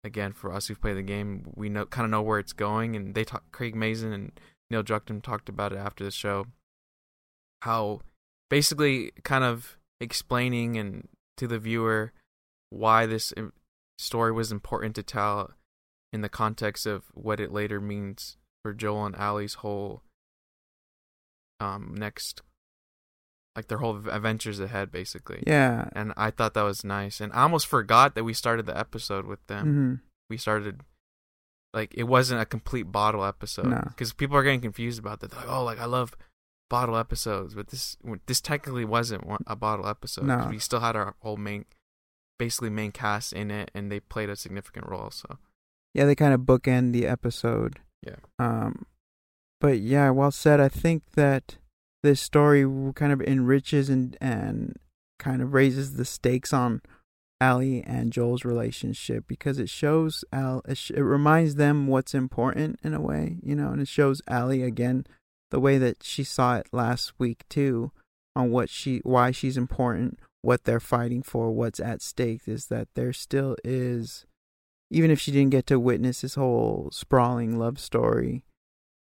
again 0.03 0.33
for 0.33 0.53
us 0.53 0.67
who've 0.67 0.81
played 0.81 0.97
the 0.97 1.03
game 1.03 1.53
we 1.55 1.69
know 1.69 1.87
kind 1.87 2.05
of 2.05 2.11
know 2.11 2.23
where 2.23 2.41
it's 2.41 2.53
going 2.53 2.97
and 2.97 3.15
they 3.15 3.23
talk 3.23 3.45
Craig 3.53 3.77
Mazin 3.77 4.13
and 4.13 4.33
Neil 4.71 4.83
Druckmann 4.83 5.23
talked 5.23 5.49
about 5.49 5.73
it 5.73 5.79
after 5.79 6.05
the 6.05 6.11
show. 6.11 6.47
How 7.63 8.01
basically 8.51 9.13
kind 9.25 9.45
of 9.45 9.79
explaining 10.01 10.77
and 10.77 11.09
to 11.37 11.47
the 11.47 11.59
viewer 11.59 12.13
why 12.71 13.07
this 13.07 13.33
story 13.99 14.33
was 14.33 14.53
important 14.53 14.95
to 14.97 15.03
tell 15.03 15.53
in 16.13 16.21
the 16.21 16.29
context 16.29 16.87
of 16.87 17.05
what 17.15 17.41
it 17.41 17.53
later 17.53 17.81
means 17.81 18.37
for 18.63 18.73
Joel 18.73 19.07
and 19.07 19.17
Ellie's 19.17 19.55
whole 19.55 20.03
um 21.61 21.95
next 21.97 22.43
like 23.57 23.67
their 23.69 23.79
whole 23.79 23.97
adventures 24.09 24.61
ahead 24.61 24.93
basically 24.93 25.43
Yeah. 25.47 25.89
and 25.93 26.13
i 26.17 26.31
thought 26.31 26.55
that 26.55 26.63
was 26.63 26.85
nice 26.85 27.21
and 27.21 27.33
i 27.33 27.43
almost 27.43 27.67
forgot 27.67 28.15
that 28.15 28.25
we 28.25 28.33
started 28.35 28.67
the 28.67 28.79
episode 28.79 29.27
with 29.27 29.45
them 29.47 29.65
hmm 29.67 29.95
we 30.31 30.37
started 30.37 30.83
like 31.75 31.93
it 31.97 32.05
wasn't 32.05 32.41
a 32.41 32.45
complete 32.47 32.93
bottle 32.93 33.25
episode 33.25 33.67
No. 33.67 33.83
because 33.89 34.13
people 34.13 34.37
are 34.37 34.43
getting 34.43 34.61
confused 34.61 34.99
about 34.99 35.21
that 35.21 35.31
They're 35.31 35.41
like 35.41 35.49
oh 35.49 35.65
like 35.65 35.81
i 35.81 35.87
love 35.87 36.15
bottle 36.71 36.97
episodes 36.97 37.55
but 37.55 37.69
this 37.69 37.97
this 38.27 38.41
technically 38.43 38.85
wasn't 38.85 39.25
a 39.47 39.57
bottle 39.57 39.87
episode 39.89 40.27
No. 40.27 40.47
we 40.51 40.59
still 40.59 40.81
had 40.81 40.97
our 40.97 41.15
whole 41.21 41.39
main 41.39 41.65
basically 42.39 42.71
main 42.71 42.93
cast 42.93 43.33
in 43.33 43.51
it 43.51 43.71
and 43.75 43.91
they 43.91 44.01
played 44.01 44.29
a 44.29 44.37
significant 44.37 44.87
role 44.87 45.11
so 45.11 45.39
Yeah, 45.95 46.05
they 46.05 46.15
kind 46.15 46.35
of 46.35 46.43
bookend 46.43 46.93
the 46.93 47.07
episode. 47.07 47.81
Yeah. 48.07 48.17
Um, 48.39 48.87
but 49.61 49.81
yeah, 49.81 50.11
well 50.11 50.31
said. 50.31 50.61
I 50.61 50.69
think 50.69 51.03
that 51.15 51.57
this 52.03 52.21
story 52.21 52.65
kind 52.95 53.13
of 53.13 53.21
enriches 53.23 53.89
and 53.89 54.17
and 54.21 54.77
kind 55.19 55.43
of 55.43 55.53
raises 55.53 55.95
the 55.95 56.05
stakes 56.05 56.53
on 56.53 56.81
Ellie 57.41 57.83
and 57.85 58.13
Joel's 58.13 58.45
relationship 58.45 59.25
because 59.27 59.59
it 59.59 59.69
shows 59.69 60.25
Al. 60.33 60.63
It, 60.67 60.79
sh- 60.79 60.93
it 60.93 61.03
reminds 61.03 61.57
them 61.57 61.87
what's 61.87 62.15
important 62.15 62.79
in 62.83 62.95
a 62.95 63.01
way, 63.01 63.37
you 63.43 63.55
know, 63.55 63.71
and 63.71 63.81
it 63.81 63.89
shows 63.89 64.23
Ellie 64.29 64.63
again 64.63 65.07
the 65.51 65.61
way 65.61 65.79
that 65.79 66.03
she 66.03 66.25
saw 66.25 66.57
it 66.57 66.69
last 66.73 67.13
week 67.19 67.45
too, 67.49 67.91
on 68.37 68.51
what 68.51 68.69
she 68.71 69.01
why 69.05 69.31
she's 69.31 69.57
important, 69.57 70.19
what 70.43 70.65
they're 70.65 70.81
fighting 70.81 71.23
for, 71.23 71.51
what's 71.51 71.81
at 71.81 72.03
stake 72.03 72.43
is 72.47 72.67
that 72.67 72.89
there 72.95 73.13
still 73.13 73.57
is 73.65 74.27
even 74.91 75.11
if 75.11 75.21
she 75.21 75.33
didn't 75.33 75.51
get 75.51 75.67
to 75.67 75.79
witness 75.79 76.23
this 76.23 76.35
whole 76.35 76.89
sprawling 76.93 77.59
love 77.59 77.79
story, 77.79 78.45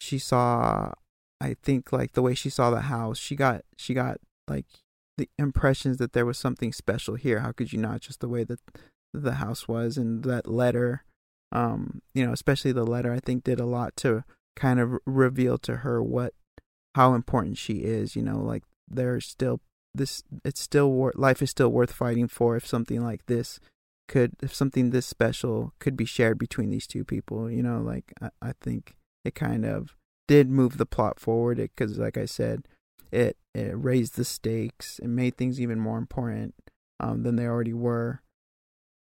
she 0.02 0.18
saw 0.18 0.92
I 1.40 1.56
think 1.62 1.94
like 1.94 2.14
the 2.14 2.24
way 2.24 2.34
she 2.34 2.50
saw 2.50 2.72
the 2.72 2.82
house, 2.82 3.20
she 3.20 3.36
got 3.36 3.62
she 3.78 3.94
got 3.94 4.18
like 4.48 4.66
the 5.18 5.30
impressions 5.38 5.98
that 5.98 6.14
there 6.14 6.26
was 6.26 6.38
something 6.38 6.74
special 6.74 7.16
here. 7.16 7.40
How 7.40 7.52
could 7.52 7.72
you 7.72 7.80
not 7.80 8.02
just 8.02 8.20
the 8.20 8.28
way 8.28 8.44
that 8.44 8.60
the 9.14 9.34
house 9.34 9.68
was 9.68 9.98
and 9.98 10.24
that 10.24 10.48
letter 10.48 11.04
um 11.52 12.02
you 12.16 12.26
know, 12.26 12.34
especially 12.34 12.72
the 12.72 12.86
letter 12.86 13.14
I 13.14 13.20
think 13.20 13.44
did 13.44 13.60
a 13.60 13.66
lot 13.66 13.96
to 13.98 14.24
kind 14.56 14.80
of 14.80 14.98
reveal 15.06 15.58
to 15.60 15.78
her 15.78 16.02
what 16.02 16.34
how 16.96 17.14
important 17.14 17.60
she 17.60 17.84
is, 17.84 18.16
you 18.16 18.24
know, 18.24 18.40
like 18.40 18.64
there's 18.90 19.28
still 19.28 19.62
this 19.94 20.24
it's 20.44 20.62
still 20.62 20.92
wor- 20.92 21.14
life 21.16 21.44
is 21.44 21.52
still 21.52 21.70
worth 21.70 21.92
fighting 21.92 22.28
for 22.28 22.56
if 22.56 22.66
something 22.66 23.04
like 23.04 23.28
this 23.28 23.60
could 24.08 24.34
if 24.42 24.54
something 24.54 24.90
this 24.90 25.06
special 25.06 25.74
could 25.80 25.96
be 25.96 26.06
shared 26.06 26.40
between 26.40 26.70
these 26.70 26.88
two 26.88 27.04
people 27.06 27.50
you 27.50 27.64
know 27.64 27.80
like 27.80 28.14
i, 28.22 28.30
I 28.42 28.54
think 28.62 28.96
it 29.24 29.36
kind 29.36 29.66
of 29.66 29.96
did 30.28 30.50
move 30.50 30.78
the 30.78 30.86
plot 30.86 31.20
forward 31.20 31.58
because 31.58 31.98
like 31.98 32.18
i 32.18 32.26
said 32.26 32.68
it 33.12 33.38
it 33.54 33.74
raised 33.76 34.16
the 34.16 34.26
stakes 34.26 35.00
and 35.00 35.16
made 35.16 35.36
things 35.36 35.60
even 35.60 35.80
more 35.80 35.98
important 35.98 36.54
um 37.00 37.24
than 37.24 37.36
they 37.36 37.46
already 37.46 37.74
were 37.74 38.22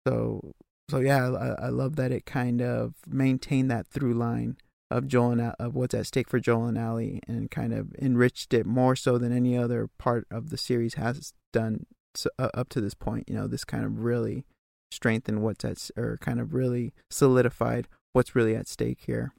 so 0.07 0.53
so 0.89 0.99
yeah 0.99 1.31
i, 1.31 1.67
I 1.67 1.69
love 1.69 1.97
that 1.97 2.13
it 2.13 2.27
kind 2.27 2.61
of 2.61 2.95
maintained 3.07 3.71
that 3.71 3.87
through 3.89 4.15
line 4.15 4.57
of 4.89 5.09
Joel 5.09 5.33
and 5.33 5.41
of 5.59 5.75
what's 5.75 5.95
at 5.95 6.07
stake 6.07 6.31
for 6.31 6.39
Joel 6.39 6.67
and 6.67 6.79
Ellie 6.79 7.21
and 7.27 7.51
kind 7.51 7.75
of 7.75 7.93
enriched 7.97 8.55
it 8.55 8.65
more 8.65 8.95
so 8.95 9.19
than 9.19 9.33
any 9.33 9.59
other 9.59 9.91
part 9.99 10.29
of 10.31 10.51
the 10.51 10.57
series 10.57 10.95
has 10.95 11.33
done 11.53 11.87
so, 12.15 12.31
uh, 12.39 12.51
up 12.55 12.69
to 12.69 12.81
this 12.81 12.95
point 12.95 13.29
you 13.29 13.35
know 13.35 13.49
this 13.49 13.65
kind 13.65 13.85
of 13.85 14.05
really 14.05 14.45
strengthened 14.91 15.43
what's 15.43 15.65
at 15.65 15.91
or 15.97 16.19
kind 16.21 16.41
of 16.41 16.55
really 16.55 16.93
solidified 17.11 17.89
what's 18.13 18.35
really 18.35 18.57
at 18.57 18.67
stake 18.67 19.01
here. 19.07 19.33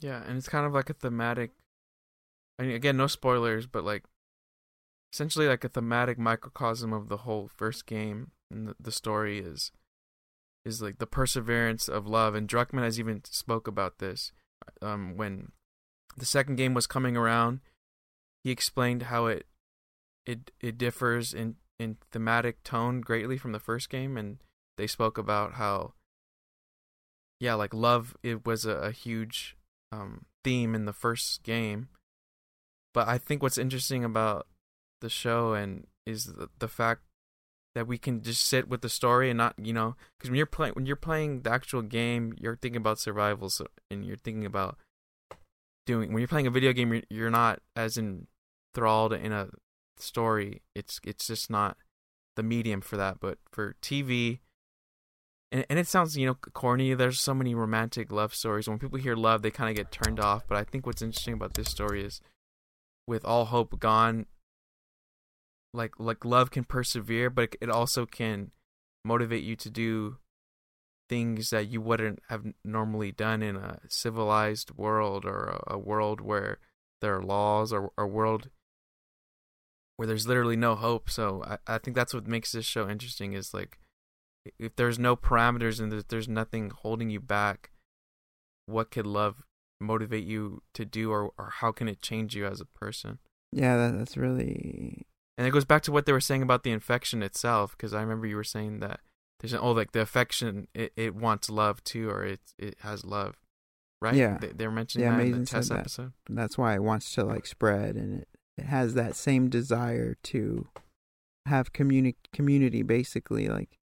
Yeah, 0.00 0.22
and 0.26 0.36
it's 0.36 0.48
kind 0.48 0.66
of 0.66 0.74
like 0.74 0.90
a 0.90 0.94
thematic. 0.94 1.52
I 2.58 2.64
mean, 2.64 2.74
again, 2.74 2.96
no 2.96 3.06
spoilers, 3.06 3.66
but 3.66 3.84
like 3.84 4.04
essentially 5.12 5.46
like 5.46 5.64
a 5.64 5.68
thematic 5.68 6.18
microcosm 6.18 6.92
of 6.92 7.08
the 7.08 7.18
whole 7.18 7.48
first 7.54 7.86
game. 7.86 8.32
And 8.50 8.68
the, 8.68 8.76
the 8.78 8.92
story 8.92 9.38
is 9.38 9.72
is 10.64 10.82
like 10.82 10.98
the 10.98 11.06
perseverance 11.06 11.88
of 11.88 12.06
love, 12.06 12.34
and 12.34 12.48
Druckmann 12.48 12.82
has 12.82 12.98
even 12.98 13.22
spoke 13.24 13.66
about 13.68 13.98
this 13.98 14.32
um, 14.82 15.16
when 15.16 15.52
the 16.16 16.26
second 16.26 16.56
game 16.56 16.74
was 16.74 16.86
coming 16.86 17.16
around. 17.16 17.60
He 18.44 18.50
explained 18.50 19.04
how 19.04 19.26
it 19.26 19.46
it 20.26 20.50
it 20.60 20.76
differs 20.76 21.32
in 21.32 21.56
in 21.78 21.96
thematic 22.10 22.62
tone 22.62 23.00
greatly 23.00 23.38
from 23.38 23.52
the 23.52 23.60
first 23.60 23.88
game, 23.90 24.16
and 24.16 24.38
they 24.76 24.86
spoke 24.86 25.18
about 25.18 25.54
how 25.54 25.94
yeah, 27.40 27.54
like 27.54 27.74
love 27.74 28.16
it 28.22 28.46
was 28.46 28.64
a, 28.64 28.76
a 28.76 28.90
huge 28.92 29.56
um, 29.92 30.26
theme 30.44 30.74
in 30.74 30.84
the 30.84 30.92
first 30.92 31.42
game. 31.42 31.88
But 32.94 33.08
I 33.08 33.18
think 33.18 33.42
what's 33.42 33.58
interesting 33.58 34.04
about 34.04 34.46
the 35.00 35.10
show 35.10 35.52
and 35.52 35.86
is 36.06 36.24
the, 36.24 36.48
the 36.58 36.68
fact 36.68 37.02
that 37.74 37.86
we 37.86 37.98
can 37.98 38.22
just 38.22 38.46
sit 38.46 38.68
with 38.68 38.80
the 38.80 38.88
story 38.88 39.28
and 39.28 39.36
not, 39.36 39.54
you 39.58 39.72
know, 39.72 39.96
because 40.16 40.30
when 40.30 40.36
you're 40.38 40.46
playing 40.46 40.72
when 40.74 40.86
you're 40.86 40.96
playing 40.96 41.42
the 41.42 41.50
actual 41.50 41.82
game, 41.82 42.34
you're 42.40 42.56
thinking 42.56 42.80
about 42.80 42.98
survival 42.98 43.50
so, 43.50 43.66
and 43.90 44.04
you're 44.04 44.16
thinking 44.16 44.46
about 44.46 44.78
doing. 45.84 46.12
When 46.12 46.20
you're 46.20 46.28
playing 46.28 46.46
a 46.46 46.50
video 46.50 46.72
game, 46.72 46.92
you're, 46.92 47.02
you're 47.10 47.30
not 47.30 47.60
as 47.74 47.98
enthralled 47.98 49.12
in 49.12 49.32
a 49.32 49.48
story. 49.98 50.62
It's 50.74 51.00
it's 51.04 51.26
just 51.26 51.50
not 51.50 51.76
the 52.34 52.42
medium 52.42 52.80
for 52.80 52.96
that. 52.96 53.20
But 53.20 53.38
for 53.50 53.76
TV, 53.82 54.38
and 55.56 55.66
and 55.70 55.78
it 55.78 55.88
sounds 55.88 56.16
you 56.16 56.26
know 56.26 56.34
corny. 56.34 56.92
There's 56.92 57.20
so 57.20 57.32
many 57.32 57.54
romantic 57.54 58.12
love 58.12 58.34
stories. 58.34 58.68
When 58.68 58.78
people 58.78 58.98
hear 58.98 59.16
love, 59.16 59.40
they 59.40 59.50
kind 59.50 59.70
of 59.70 59.76
get 59.76 59.90
turned 59.90 60.20
off. 60.20 60.46
But 60.46 60.58
I 60.58 60.64
think 60.64 60.84
what's 60.84 61.02
interesting 61.02 61.34
about 61.34 61.54
this 61.54 61.70
story 61.70 62.04
is, 62.04 62.20
with 63.06 63.24
all 63.24 63.46
hope 63.46 63.78
gone, 63.80 64.26
like 65.72 65.94
like 65.98 66.24
love 66.24 66.50
can 66.50 66.64
persevere, 66.64 67.30
but 67.30 67.56
it, 67.60 67.70
also 67.70 68.04
can 68.04 68.50
motivate 69.02 69.44
you 69.44 69.56
to 69.56 69.70
do 69.70 70.18
things 71.08 71.50
that 71.50 71.68
you 71.68 71.80
wouldn't 71.80 72.20
have 72.28 72.44
normally 72.64 73.12
done 73.12 73.42
in 73.42 73.56
a 73.56 73.78
civilized 73.88 74.72
world 74.76 75.24
or 75.24 75.60
a, 75.68 75.74
a 75.74 75.78
world 75.78 76.20
where 76.20 76.58
there 77.00 77.16
are 77.16 77.22
laws 77.22 77.72
or 77.72 77.92
a 77.96 78.06
world 78.06 78.50
where 79.96 80.08
there's 80.08 80.26
literally 80.26 80.56
no 80.56 80.74
hope. 80.74 81.08
So 81.08 81.42
I, 81.46 81.76
I 81.76 81.78
think 81.78 81.96
that's 81.96 82.12
what 82.12 82.26
makes 82.26 82.52
this 82.52 82.66
show 82.66 82.90
interesting 82.90 83.32
is 83.32 83.54
like 83.54 83.78
if 84.58 84.76
there's 84.76 84.98
no 84.98 85.16
parameters 85.16 85.80
and 85.80 86.04
there's, 86.08 86.28
nothing 86.28 86.70
holding 86.70 87.10
you 87.10 87.20
back, 87.20 87.70
what 88.66 88.90
could 88.90 89.06
love 89.06 89.42
motivate 89.80 90.24
you 90.24 90.62
to 90.74 90.84
do 90.84 91.10
or, 91.10 91.32
or 91.38 91.50
how 91.56 91.72
can 91.72 91.88
it 91.88 92.00
change 92.02 92.34
you 92.34 92.46
as 92.46 92.60
a 92.60 92.64
person? 92.64 93.18
Yeah, 93.52 93.76
that, 93.76 93.96
that's 93.98 94.16
really 94.16 95.06
And 95.38 95.46
it 95.46 95.50
goes 95.50 95.64
back 95.64 95.82
to 95.82 95.92
what 95.92 96.06
they 96.06 96.12
were 96.12 96.20
saying 96.20 96.42
about 96.42 96.62
the 96.62 96.70
infection 96.72 97.22
itself, 97.22 97.76
because 97.76 97.94
I 97.94 98.00
remember 98.00 98.26
you 98.26 98.36
were 98.36 98.44
saying 98.44 98.80
that 98.80 99.00
there's 99.40 99.52
an, 99.52 99.60
oh 99.62 99.72
like 99.72 99.92
the 99.92 100.00
affection 100.00 100.66
it, 100.74 100.92
it 100.96 101.14
wants 101.14 101.50
love 101.50 101.84
too, 101.84 102.08
or 102.08 102.24
it 102.24 102.40
it 102.58 102.76
has 102.80 103.04
love, 103.04 103.36
right? 104.00 104.14
Yeah. 104.14 104.38
they, 104.40 104.48
they 104.48 104.66
were 104.66 104.72
mentioning 104.72 105.06
Yeah, 105.06 105.16
that 105.16 105.22
in 105.26 105.40
the 105.40 105.46
test 105.46 105.68
that. 105.68 105.80
episode. 105.80 106.12
that's 106.30 106.56
why 106.56 106.74
it 106.74 106.82
wants 106.82 107.12
to 107.14 107.24
like 107.24 107.46
spread 107.46 107.96
and 107.96 108.22
it, 108.22 108.28
it 108.56 108.64
has 108.64 108.94
that 108.94 109.14
same 109.14 109.48
desire 109.50 110.16
to 110.24 110.68
have 111.46 111.72
communi- 111.72 112.16
community 112.32 112.82
basically 112.82 113.46
like 113.48 113.78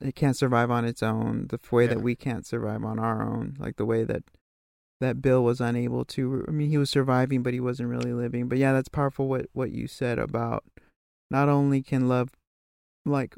it 0.00 0.14
can't 0.14 0.36
survive 0.36 0.70
on 0.70 0.84
its 0.84 1.02
own 1.02 1.46
the 1.48 1.58
way 1.70 1.84
Yeah. 1.84 1.94
that 1.94 2.02
we 2.02 2.14
can't 2.16 2.46
survive 2.46 2.84
on 2.84 2.98
our 2.98 3.22
own 3.22 3.56
like 3.58 3.76
the 3.76 3.86
way 3.86 4.04
that 4.04 4.24
that 5.00 5.22
Bill 5.22 5.44
was 5.44 5.60
unable 5.60 6.04
to. 6.06 6.44
I 6.48 6.50
mean, 6.50 6.70
he 6.70 6.78
was 6.78 6.90
surviving, 6.90 7.42
but 7.44 7.52
he 7.54 7.60
wasn't 7.60 7.88
really 7.88 8.12
living. 8.12 8.48
But 8.48 8.58
yeah, 8.58 8.72
that's 8.72 8.88
powerful. 8.88 9.28
What 9.28 9.46
what 9.52 9.70
you 9.70 9.86
said 9.86 10.18
about 10.18 10.64
not 11.30 11.48
only 11.48 11.82
can 11.82 12.08
love 12.08 12.30
like 13.04 13.36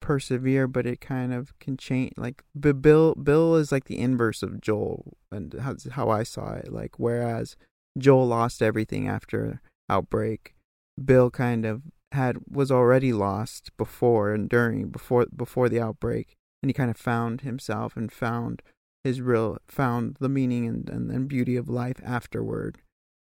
persevere, 0.00 0.66
but 0.68 0.86
it 0.86 1.00
kind 1.00 1.32
of 1.32 1.58
can 1.58 1.76
change. 1.76 2.12
Like 2.16 2.44
Bill, 2.58 3.14
Bill 3.14 3.56
is 3.56 3.72
like 3.72 3.84
the 3.84 3.98
inverse 3.98 4.42
of 4.42 4.60
Joel, 4.60 5.16
and 5.30 5.54
how, 5.60 5.76
how 5.92 6.10
I 6.10 6.22
saw 6.22 6.52
it. 6.54 6.72
Like 6.72 6.98
whereas 6.98 7.56
Joel 7.98 8.26
lost 8.28 8.62
everything 8.62 9.08
after 9.08 9.60
outbreak, 9.88 10.54
Bill 11.02 11.30
kind 11.30 11.64
of 11.64 11.82
had 12.12 12.38
was 12.50 12.70
already 12.70 13.12
lost 13.12 13.76
before 13.76 14.32
and 14.32 14.48
during 14.48 14.88
before 14.88 15.26
before 15.34 15.68
the 15.68 15.80
outbreak, 15.80 16.36
and 16.62 16.68
he 16.70 16.74
kind 16.74 16.90
of 16.90 16.96
found 16.96 17.42
himself 17.42 17.96
and 17.96 18.12
found 18.12 18.62
his 19.04 19.20
real 19.20 19.58
found 19.66 20.16
the 20.20 20.28
meaning 20.28 20.66
and, 20.66 20.88
and, 20.88 21.10
and 21.10 21.28
beauty 21.28 21.56
of 21.56 21.68
life 21.68 22.00
afterward, 22.04 22.78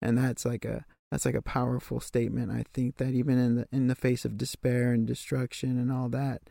and 0.01 0.17
that's 0.17 0.45
like 0.45 0.65
a 0.65 0.85
that's 1.11 1.25
like 1.25 1.35
a 1.35 1.41
powerful 1.41 1.99
statement. 1.99 2.51
I 2.51 2.65
think 2.73 2.97
that 2.97 3.13
even 3.13 3.37
in 3.37 3.55
the 3.55 3.67
in 3.71 3.87
the 3.87 3.95
face 3.95 4.25
of 4.25 4.37
despair 4.37 4.91
and 4.91 5.07
destruction 5.07 5.77
and 5.77 5.91
all 5.91 6.09
that, 6.09 6.41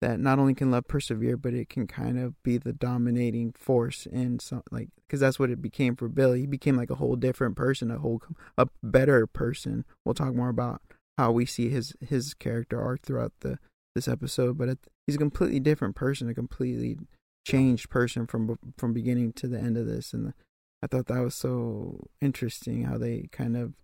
that 0.00 0.18
not 0.18 0.38
only 0.38 0.54
can 0.54 0.70
love 0.70 0.88
persevere, 0.88 1.36
but 1.36 1.54
it 1.54 1.68
can 1.68 1.86
kind 1.86 2.18
of 2.18 2.40
be 2.42 2.56
the 2.58 2.72
dominating 2.72 3.52
force 3.52 4.06
in 4.06 4.38
some 4.38 4.62
like 4.70 4.88
because 5.06 5.20
that's 5.20 5.38
what 5.38 5.50
it 5.50 5.60
became 5.60 5.96
for 5.96 6.08
Bill. 6.08 6.32
He 6.32 6.46
became 6.46 6.76
like 6.76 6.90
a 6.90 6.96
whole 6.96 7.16
different 7.16 7.56
person, 7.56 7.90
a 7.90 7.98
whole 7.98 8.22
a 8.56 8.68
better 8.82 9.26
person. 9.26 9.84
We'll 10.04 10.14
talk 10.14 10.34
more 10.34 10.48
about 10.48 10.82
how 11.18 11.32
we 11.32 11.46
see 11.46 11.68
his 11.68 11.94
his 12.00 12.34
character 12.34 12.80
arc 12.80 13.02
throughout 13.02 13.32
the 13.40 13.58
this 13.94 14.08
episode, 14.08 14.56
but 14.56 14.68
it, 14.68 14.78
he's 15.06 15.16
a 15.16 15.18
completely 15.18 15.60
different 15.60 15.96
person, 15.96 16.28
a 16.28 16.34
completely 16.34 16.96
changed 17.46 17.90
person 17.90 18.26
from 18.26 18.58
from 18.76 18.92
beginning 18.92 19.32
to 19.34 19.48
the 19.48 19.58
end 19.58 19.76
of 19.76 19.86
this, 19.86 20.12
and 20.12 20.32
I 20.82 20.86
thought 20.86 21.06
that 21.06 21.20
was 21.20 21.34
so 21.34 22.08
interesting 22.20 22.84
how 22.84 22.98
they 22.98 23.28
kind 23.32 23.56
of 23.56 23.74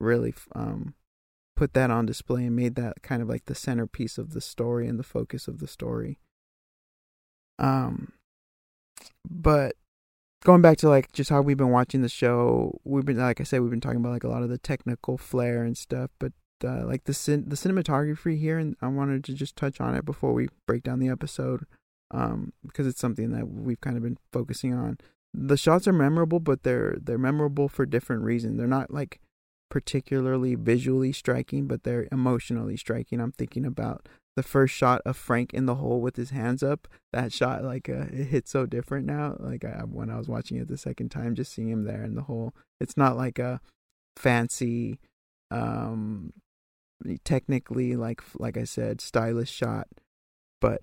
really 0.00 0.34
um 0.54 0.94
put 1.56 1.72
that 1.72 1.90
on 1.90 2.04
display 2.06 2.44
and 2.44 2.54
made 2.54 2.74
that 2.74 3.02
kind 3.02 3.22
of 3.22 3.28
like 3.28 3.46
the 3.46 3.54
centerpiece 3.54 4.18
of 4.18 4.34
the 4.34 4.40
story 4.40 4.86
and 4.86 4.98
the 4.98 5.02
focus 5.02 5.48
of 5.48 5.58
the 5.58 5.66
story. 5.66 6.18
Um, 7.58 8.12
but 9.28 9.74
going 10.44 10.60
back 10.60 10.76
to 10.78 10.88
like 10.88 11.12
just 11.12 11.30
how 11.30 11.40
we've 11.40 11.56
been 11.56 11.70
watching 11.70 12.02
the 12.02 12.08
show, 12.08 12.78
we've 12.84 13.04
been 13.04 13.18
like 13.18 13.40
I 13.40 13.44
said, 13.44 13.60
we've 13.60 13.70
been 13.70 13.80
talking 13.80 14.00
about 14.00 14.12
like 14.12 14.24
a 14.24 14.28
lot 14.28 14.42
of 14.42 14.50
the 14.50 14.58
technical 14.58 15.16
flair 15.16 15.62
and 15.62 15.76
stuff, 15.76 16.10
but 16.18 16.32
uh, 16.64 16.86
like 16.86 17.04
the 17.04 17.14
cin- 17.14 17.48
the 17.48 17.56
cinematography 17.56 18.38
here, 18.38 18.58
and 18.58 18.76
I 18.80 18.88
wanted 18.88 19.24
to 19.24 19.34
just 19.34 19.56
touch 19.56 19.80
on 19.80 19.94
it 19.94 20.04
before 20.04 20.32
we 20.32 20.48
break 20.66 20.82
down 20.82 20.98
the 20.98 21.08
episode, 21.08 21.66
um, 22.10 22.52
because 22.66 22.86
it's 22.86 23.00
something 23.00 23.30
that 23.32 23.48
we've 23.48 23.80
kind 23.80 23.96
of 23.96 24.02
been 24.02 24.18
focusing 24.32 24.74
on. 24.74 24.98
The 25.34 25.56
shots 25.56 25.86
are 25.86 25.92
memorable, 25.92 26.40
but 26.40 26.62
they're 26.62 26.96
they're 27.00 27.18
memorable 27.18 27.68
for 27.68 27.86
different 27.86 28.22
reasons. 28.22 28.58
They're 28.58 28.66
not 28.66 28.90
like 28.90 29.20
particularly 29.70 30.54
visually 30.54 31.12
striking, 31.12 31.66
but 31.66 31.82
they're 31.82 32.08
emotionally 32.12 32.76
striking. 32.76 33.20
I'm 33.20 33.32
thinking 33.32 33.66
about 33.66 34.08
the 34.36 34.42
first 34.42 34.74
shot 34.74 35.00
of 35.04 35.16
Frank 35.16 35.54
in 35.54 35.66
the 35.66 35.76
hole 35.76 36.00
with 36.00 36.16
his 36.16 36.30
hands 36.30 36.62
up. 36.62 36.86
That 37.12 37.32
shot, 37.32 37.64
like, 37.64 37.88
uh, 37.88 38.06
it 38.12 38.26
hits 38.26 38.50
so 38.50 38.66
different 38.66 39.06
now. 39.06 39.36
Like 39.38 39.64
I, 39.64 39.82
when 39.84 40.10
I 40.10 40.18
was 40.18 40.28
watching 40.28 40.58
it 40.58 40.68
the 40.68 40.76
second 40.76 41.10
time, 41.10 41.34
just 41.34 41.52
seeing 41.52 41.70
him 41.70 41.84
there 41.84 42.04
in 42.04 42.14
the 42.14 42.22
hole. 42.22 42.54
It's 42.80 42.96
not 42.96 43.16
like 43.16 43.38
a 43.38 43.60
fancy, 44.16 45.00
um, 45.50 46.32
technically 47.24 47.96
like 47.96 48.22
like 48.38 48.56
I 48.56 48.64
said, 48.64 49.00
stylish 49.00 49.50
shot, 49.50 49.88
but 50.60 50.80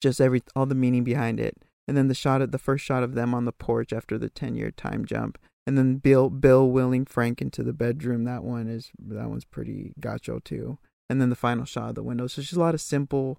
just 0.00 0.20
every 0.20 0.42
all 0.56 0.66
the 0.66 0.74
meaning 0.74 1.04
behind 1.04 1.40
it. 1.40 1.56
And 1.88 1.96
then 1.96 2.08
the 2.08 2.14
shot 2.14 2.48
the 2.50 2.58
first 2.58 2.84
shot 2.84 3.02
of 3.02 3.14
them 3.14 3.34
on 3.34 3.44
the 3.44 3.52
porch 3.52 3.92
after 3.92 4.18
the 4.18 4.30
ten 4.30 4.54
year 4.54 4.70
time 4.70 5.04
jump 5.04 5.38
and 5.66 5.78
then 5.78 5.96
Bill 5.96 6.28
Bill 6.28 6.68
willing 6.68 7.04
Frank 7.04 7.40
into 7.40 7.62
the 7.62 7.72
bedroom. 7.72 8.24
That 8.24 8.44
one 8.44 8.68
is 8.68 8.90
that 8.98 9.28
one's 9.28 9.44
pretty 9.44 9.92
gacho 10.00 10.42
too. 10.42 10.78
And 11.08 11.20
then 11.20 11.30
the 11.30 11.36
final 11.36 11.64
shot 11.64 11.90
of 11.90 11.94
the 11.94 12.02
window. 12.02 12.26
So 12.26 12.40
it's 12.40 12.48
just 12.48 12.56
a 12.56 12.60
lot 12.60 12.74
of 12.74 12.80
simple, 12.80 13.38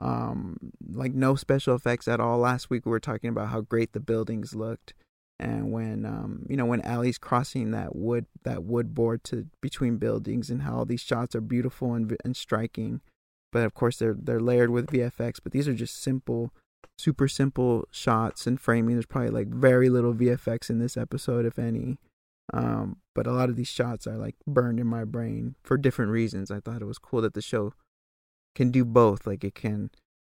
um, 0.00 0.56
like 0.90 1.12
no 1.12 1.34
special 1.34 1.74
effects 1.74 2.08
at 2.08 2.18
all. 2.18 2.38
Last 2.38 2.70
week 2.70 2.86
we 2.86 2.90
were 2.90 3.00
talking 3.00 3.28
about 3.28 3.48
how 3.48 3.60
great 3.60 3.92
the 3.92 4.00
buildings 4.00 4.54
looked, 4.54 4.94
and 5.40 5.72
when 5.72 6.04
um, 6.04 6.46
you 6.48 6.56
know 6.56 6.66
when 6.66 6.82
Ellie's 6.82 7.18
crossing 7.18 7.70
that 7.72 7.96
wood 7.96 8.26
that 8.44 8.62
wood 8.62 8.94
board 8.94 9.24
to 9.24 9.46
between 9.60 9.96
buildings, 9.96 10.50
and 10.50 10.62
how 10.62 10.76
all 10.76 10.84
these 10.84 11.00
shots 11.00 11.34
are 11.34 11.40
beautiful 11.40 11.94
and 11.94 12.16
and 12.24 12.36
striking. 12.36 13.00
But 13.50 13.64
of 13.64 13.74
course 13.74 13.96
they're 13.96 14.16
they're 14.16 14.40
layered 14.40 14.70
with 14.70 14.88
VFX. 14.88 15.38
But 15.42 15.52
these 15.52 15.66
are 15.66 15.74
just 15.74 16.00
simple 16.00 16.52
super 16.98 17.26
simple 17.26 17.88
shots 17.90 18.46
and 18.46 18.60
framing. 18.60 18.94
There's 18.94 19.06
probably 19.06 19.30
like 19.30 19.48
very 19.48 19.88
little 19.88 20.14
VFX 20.14 20.70
in 20.70 20.78
this 20.78 20.96
episode, 20.96 21.46
if 21.46 21.58
any. 21.58 21.98
Um, 22.52 22.98
but 23.14 23.26
a 23.26 23.32
lot 23.32 23.48
of 23.48 23.56
these 23.56 23.68
shots 23.68 24.06
are 24.06 24.16
like 24.16 24.36
burned 24.46 24.78
in 24.80 24.86
my 24.86 25.04
brain 25.04 25.54
for 25.62 25.76
different 25.76 26.10
reasons. 26.10 26.50
I 26.50 26.60
thought 26.60 26.82
it 26.82 26.86
was 26.86 26.98
cool 26.98 27.22
that 27.22 27.34
the 27.34 27.42
show 27.42 27.72
can 28.54 28.70
do 28.70 28.84
both. 28.84 29.26
Like 29.26 29.44
it 29.44 29.54
can 29.54 29.90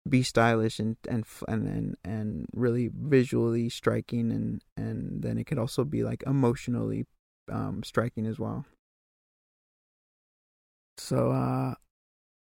be 0.08 0.22
stylish 0.22 0.78
and 0.78 0.96
and 1.08 1.24
and 1.48 1.66
and, 1.66 1.96
and 2.04 2.46
really 2.52 2.90
visually 2.92 3.68
striking, 3.68 4.30
and 4.30 4.62
and 4.76 5.22
then 5.22 5.38
it 5.38 5.44
could 5.44 5.58
also 5.58 5.84
be 5.84 6.04
like 6.04 6.22
emotionally 6.26 7.06
um, 7.50 7.82
striking 7.82 8.26
as 8.26 8.38
well. 8.38 8.64
So 10.96 11.32
uh, 11.32 11.74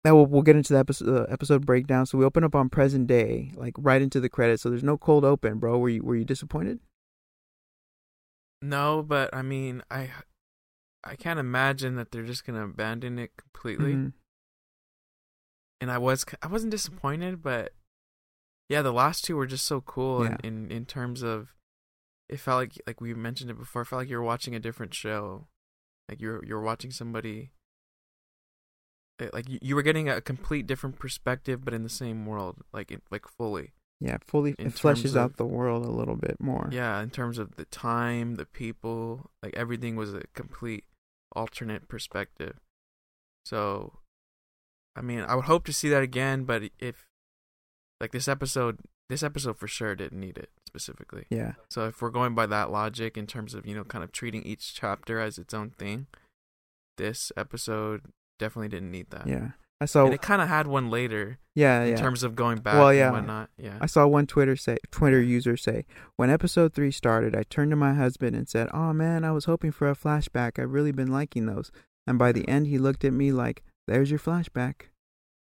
now 0.06 0.16
we'll, 0.16 0.26
we'll 0.26 0.42
get 0.42 0.56
into 0.56 0.74
the 0.74 0.80
episode, 0.80 1.10
uh, 1.10 1.26
episode 1.32 1.66
breakdown. 1.66 2.06
So 2.06 2.18
we 2.18 2.26
open 2.26 2.44
up 2.44 2.56
on 2.56 2.70
present 2.70 3.08
day, 3.08 3.52
like 3.56 3.74
right 3.78 4.02
into 4.02 4.20
the 4.20 4.30
credits. 4.30 4.64
So 4.64 4.70
there's 4.70 4.84
no 4.84 4.98
cold 4.98 5.26
open, 5.26 5.58
bro. 5.60 5.78
Were 5.78 5.90
you 5.90 6.04
were 6.04 6.16
you 6.16 6.26
disappointed? 6.26 6.80
No, 8.62 9.04
but 9.04 9.34
I 9.34 9.42
mean, 9.42 9.84
I 9.92 10.10
I 11.04 11.16
can't 11.16 11.40
imagine 11.40 11.96
that 11.96 12.12
they're 12.12 12.24
just 12.24 12.46
gonna 12.46 12.66
abandon 12.66 13.20
it 13.20 13.32
completely. 13.38 13.94
Mm-hmm. 13.94 14.08
And 15.80 15.92
I 15.92 15.98
was 15.98 16.26
I 16.42 16.48
wasn't 16.48 16.72
disappointed, 16.72 17.42
but 17.42 17.74
yeah, 18.70 18.82
the 18.82 18.94
last 18.94 19.24
two 19.24 19.36
were 19.36 19.46
just 19.46 19.66
so 19.66 19.82
cool 19.82 20.24
yeah. 20.24 20.38
in, 20.44 20.66
in 20.66 20.72
in 20.72 20.86
terms 20.86 21.22
of 21.22 21.54
it 22.30 22.40
felt 22.40 22.60
like 22.60 22.82
like 22.88 23.02
we 23.02 23.14
mentioned 23.14 23.52
it 23.52 23.60
before. 23.60 23.84
It 23.84 23.86
felt 23.86 24.02
like 24.02 24.10
you 24.10 24.18
were 24.18 24.24
watching 24.24 24.56
a 24.56 24.60
different 24.60 24.94
show, 24.94 25.48
like 26.10 26.20
you're 26.20 26.44
you're 26.44 26.62
watching 26.62 26.92
somebody 26.92 27.52
Eh, 29.20 29.30
like 29.34 29.50
you, 29.50 29.60
you 29.62 29.76
were 29.76 29.82
getting 29.82 30.10
a 30.10 30.22
complete 30.22 30.68
different 30.68 31.00
perspective, 31.00 31.64
but 31.64 31.74
in 31.74 31.84
the 31.84 31.90
same 31.90 32.26
world, 32.26 32.58
like 32.74 32.92
it, 32.92 33.02
like 33.12 33.28
fully. 33.28 33.74
Yeah, 34.00 34.18
fully. 34.26 34.56
In 34.60 34.68
it 34.68 34.74
fleshes 34.74 35.12
of, 35.12 35.18
out 35.18 35.38
the 35.38 35.46
world 35.46 35.86
a 35.86 35.92
little 35.92 36.16
bit 36.16 36.40
more. 36.40 36.70
Yeah, 36.72 37.02
in 37.02 37.10
terms 37.10 37.40
of 37.40 37.56
the 37.56 37.66
time, 37.66 38.36
the 38.36 38.46
people, 38.46 39.32
like 39.42 39.56
everything 39.56 39.96
was 39.96 40.14
a 40.14 40.24
complete 40.34 40.86
alternate 41.36 41.88
perspective. 41.88 42.58
So, 43.44 43.94
I 44.98 45.02
mean, 45.02 45.22
I 45.22 45.36
would 45.36 45.46
hope 45.46 45.66
to 45.66 45.74
see 45.74 45.90
that 45.90 46.04
again, 46.04 46.44
but 46.44 46.64
if 46.80 47.06
like 48.02 48.12
this 48.12 48.28
episode, 48.28 48.80
this 49.10 49.24
episode 49.24 49.58
for 49.58 49.68
sure 49.68 49.96
didn't 49.96 50.20
need 50.20 50.38
it 50.38 50.50
specifically. 50.66 51.26
Yeah. 51.30 51.54
So 51.70 51.86
if 51.86 52.02
we're 52.02 52.10
going 52.10 52.36
by 52.36 52.46
that 52.48 52.72
logic 52.72 53.18
in 53.18 53.28
terms 53.28 53.54
of 53.54 53.66
you 53.66 53.76
know 53.76 53.84
kind 53.84 54.04
of 54.04 54.12
treating 54.12 54.44
each 54.44 54.74
chapter 54.74 55.20
as 55.20 55.38
its 55.38 55.54
own 55.54 55.72
thing, 55.72 56.08
this 56.98 57.32
episode 57.38 58.02
definitely 58.40 58.70
didn't 58.70 58.92
need 58.92 59.10
that. 59.12 59.28
Yeah. 59.28 59.52
I 59.80 59.86
saw 59.86 60.06
and 60.06 60.14
it 60.14 60.22
kind 60.24 60.42
of 60.42 60.48
had 60.48 60.66
one 60.66 60.90
later. 60.90 61.38
Yeah, 61.54 61.84
in 61.84 61.90
yeah. 61.92 61.96
terms 61.98 62.24
of 62.24 62.36
going 62.36 62.60
back 62.60 62.76
well, 62.76 62.94
yeah. 62.94 63.08
and 63.08 63.16
whatnot. 63.16 63.50
Yeah. 63.58 63.78
I 63.80 63.86
saw 63.86 64.08
one 64.08 64.26
Twitter 64.26 64.56
say 64.56 64.78
Twitter 64.90 65.22
user 65.22 65.56
say, 65.56 65.86
"When 66.16 66.32
episode 66.32 66.74
3 66.74 66.90
started, 66.90 67.36
I 67.36 67.44
turned 67.44 67.70
to 67.72 67.76
my 67.76 67.94
husband 67.94 68.36
and 68.36 68.50
said, 68.50 68.70
"Oh 68.74 68.92
man, 68.92 69.24
I 69.24 69.32
was 69.32 69.46
hoping 69.46 69.72
for 69.72 69.88
a 69.88 69.96
flashback. 69.96 70.58
I've 70.58 70.74
really 70.74 70.92
been 70.92 71.12
liking 71.12 71.46
those." 71.46 71.72
And 72.08 72.18
by 72.18 72.32
the 72.32 72.48
end, 72.48 72.68
he 72.68 72.80
looked 72.80 73.04
at 73.04 73.14
me 73.14 73.32
like, 73.32 73.64
"There's 73.88 74.10
your 74.10 74.20
flashback." 74.20 74.90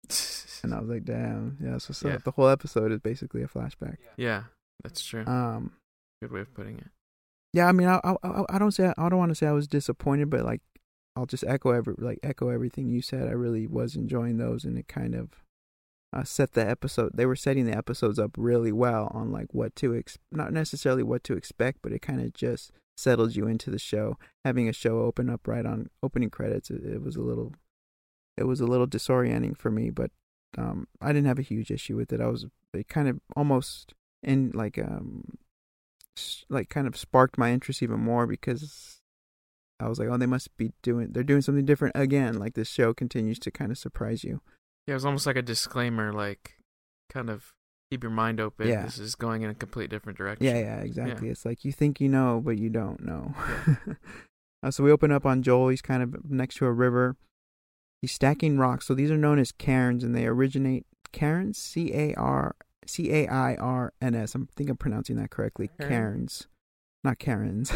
and 0.63 0.73
I 0.73 0.79
was 0.79 0.89
like, 0.89 1.05
"Damn, 1.05 1.57
yeah." 1.61 1.77
So, 1.77 1.93
so 1.93 2.09
yeah. 2.09 2.17
the 2.23 2.31
whole 2.31 2.47
episode 2.47 2.91
is 2.91 2.99
basically 2.99 3.43
a 3.43 3.47
flashback. 3.47 3.97
Yeah, 4.17 4.43
that's 4.83 5.03
true. 5.03 5.25
Um, 5.25 5.73
good 6.21 6.31
way 6.31 6.41
of 6.41 6.53
putting 6.53 6.77
it. 6.77 6.87
Yeah, 7.53 7.67
I 7.67 7.71
mean, 7.71 7.87
I 7.87 7.99
I, 8.03 8.43
I 8.49 8.59
don't 8.59 8.71
say 8.71 8.93
I 8.97 9.09
don't 9.09 9.19
want 9.19 9.31
to 9.31 9.35
say 9.35 9.47
I 9.47 9.51
was 9.51 9.67
disappointed, 9.67 10.29
but 10.29 10.43
like 10.43 10.61
I'll 11.15 11.25
just 11.25 11.43
echo 11.47 11.71
every 11.71 11.95
like 11.97 12.19
echo 12.23 12.49
everything 12.49 12.89
you 12.89 13.01
said. 13.01 13.27
I 13.27 13.31
really 13.31 13.67
was 13.67 13.95
enjoying 13.95 14.37
those, 14.37 14.63
and 14.65 14.77
it 14.77 14.87
kind 14.87 15.15
of 15.15 15.29
uh, 16.13 16.23
set 16.23 16.53
the 16.53 16.67
episode. 16.67 17.11
They 17.15 17.25
were 17.25 17.35
setting 17.35 17.65
the 17.65 17.75
episodes 17.75 18.19
up 18.19 18.31
really 18.37 18.71
well 18.71 19.11
on 19.13 19.31
like 19.31 19.47
what 19.51 19.75
to 19.77 19.95
ex- 19.95 20.17
not 20.31 20.53
necessarily 20.53 21.03
what 21.03 21.23
to 21.25 21.33
expect, 21.33 21.79
but 21.81 21.91
it 21.91 22.01
kind 22.01 22.21
of 22.21 22.33
just 22.33 22.71
settled 22.95 23.35
you 23.35 23.47
into 23.47 23.69
the 23.69 23.79
show. 23.79 24.17
Having 24.45 24.69
a 24.69 24.73
show 24.73 25.01
open 25.01 25.29
up 25.29 25.47
right 25.47 25.65
on 25.65 25.89
opening 26.01 26.29
credits, 26.29 26.69
it, 26.69 26.83
it 26.83 27.01
was 27.01 27.15
a 27.15 27.21
little, 27.21 27.53
it 28.37 28.45
was 28.45 28.61
a 28.61 28.67
little 28.67 28.87
disorienting 28.87 29.57
for 29.57 29.71
me, 29.71 29.89
but 29.89 30.11
um, 30.57 30.87
I 31.01 31.07
didn't 31.07 31.27
have 31.27 31.39
a 31.39 31.43
huge 31.43 31.71
issue 31.71 31.95
with 31.95 32.13
it. 32.13 32.21
I 32.21 32.27
was 32.27 32.45
it 32.73 32.87
kind 32.87 33.07
of 33.07 33.19
almost 33.35 33.93
in 34.23 34.51
like 34.53 34.77
um, 34.77 35.37
like 36.49 36.69
kind 36.69 36.87
of 36.87 36.97
sparked 36.97 37.37
my 37.37 37.51
interest 37.51 37.83
even 37.83 37.99
more 37.99 38.27
because 38.27 38.99
I 39.79 39.87
was 39.87 39.99
like, 39.99 40.09
oh, 40.09 40.17
they 40.17 40.25
must 40.25 40.55
be 40.57 40.73
doing, 40.81 41.09
they're 41.11 41.23
doing 41.23 41.41
something 41.41 41.65
different 41.65 41.95
again. 41.95 42.39
Like 42.39 42.55
this 42.55 42.69
show 42.69 42.93
continues 42.93 43.39
to 43.39 43.51
kind 43.51 43.71
of 43.71 43.77
surprise 43.77 44.23
you. 44.23 44.41
Yeah, 44.87 44.93
it 44.93 44.95
was 44.95 45.05
almost 45.05 45.25
like 45.25 45.35
a 45.35 45.41
disclaimer, 45.41 46.11
like 46.11 46.57
kind 47.09 47.29
of 47.29 47.53
keep 47.91 48.03
your 48.03 48.11
mind 48.11 48.39
open. 48.39 48.67
Yeah. 48.67 48.83
This 48.83 48.97
is 48.97 49.15
going 49.15 49.43
in 49.43 49.49
a 49.49 49.55
complete 49.55 49.89
different 49.89 50.17
direction. 50.17 50.45
Yeah, 50.45 50.59
yeah, 50.59 50.79
exactly. 50.79 51.29
It's 51.29 51.45
like 51.45 51.63
you 51.63 51.71
think 51.71 52.01
you 52.01 52.09
know, 52.09 52.41
but 52.43 52.57
you 52.57 52.69
don't 52.69 53.05
know. 53.05 53.35
uh, 54.63 54.71
so 54.71 54.83
we 54.83 54.91
open 54.91 55.11
up 55.11 55.25
on 55.25 55.43
Joel. 55.43 55.69
He's 55.69 55.81
kind 55.81 56.01
of 56.01 56.29
next 56.29 56.55
to 56.57 56.65
a 56.65 56.71
river. 56.71 57.15
He's 58.01 58.11
stacking 58.11 58.57
rocks. 58.57 58.85
So 58.87 58.93
these 58.93 59.11
are 59.11 59.17
known 59.17 59.39
as 59.39 59.51
cairns, 59.51 60.03
and 60.03 60.15
they 60.15 60.25
originate 60.25 60.85
cairns, 61.11 61.57
C 61.57 61.93
A 61.93 62.13
R 62.15 62.55
C 62.85 63.11
A 63.11 63.27
I 63.27 63.55
R 63.55 63.93
N 64.01 64.15
S. 64.15 64.35
I 64.35 64.39
think 64.55 64.69
I'm 64.69 64.77
pronouncing 64.77 65.15
that 65.17 65.31
correctly. 65.31 65.69
Cairns, 65.79 66.47
not 67.03 67.19
Karens. 67.19 67.71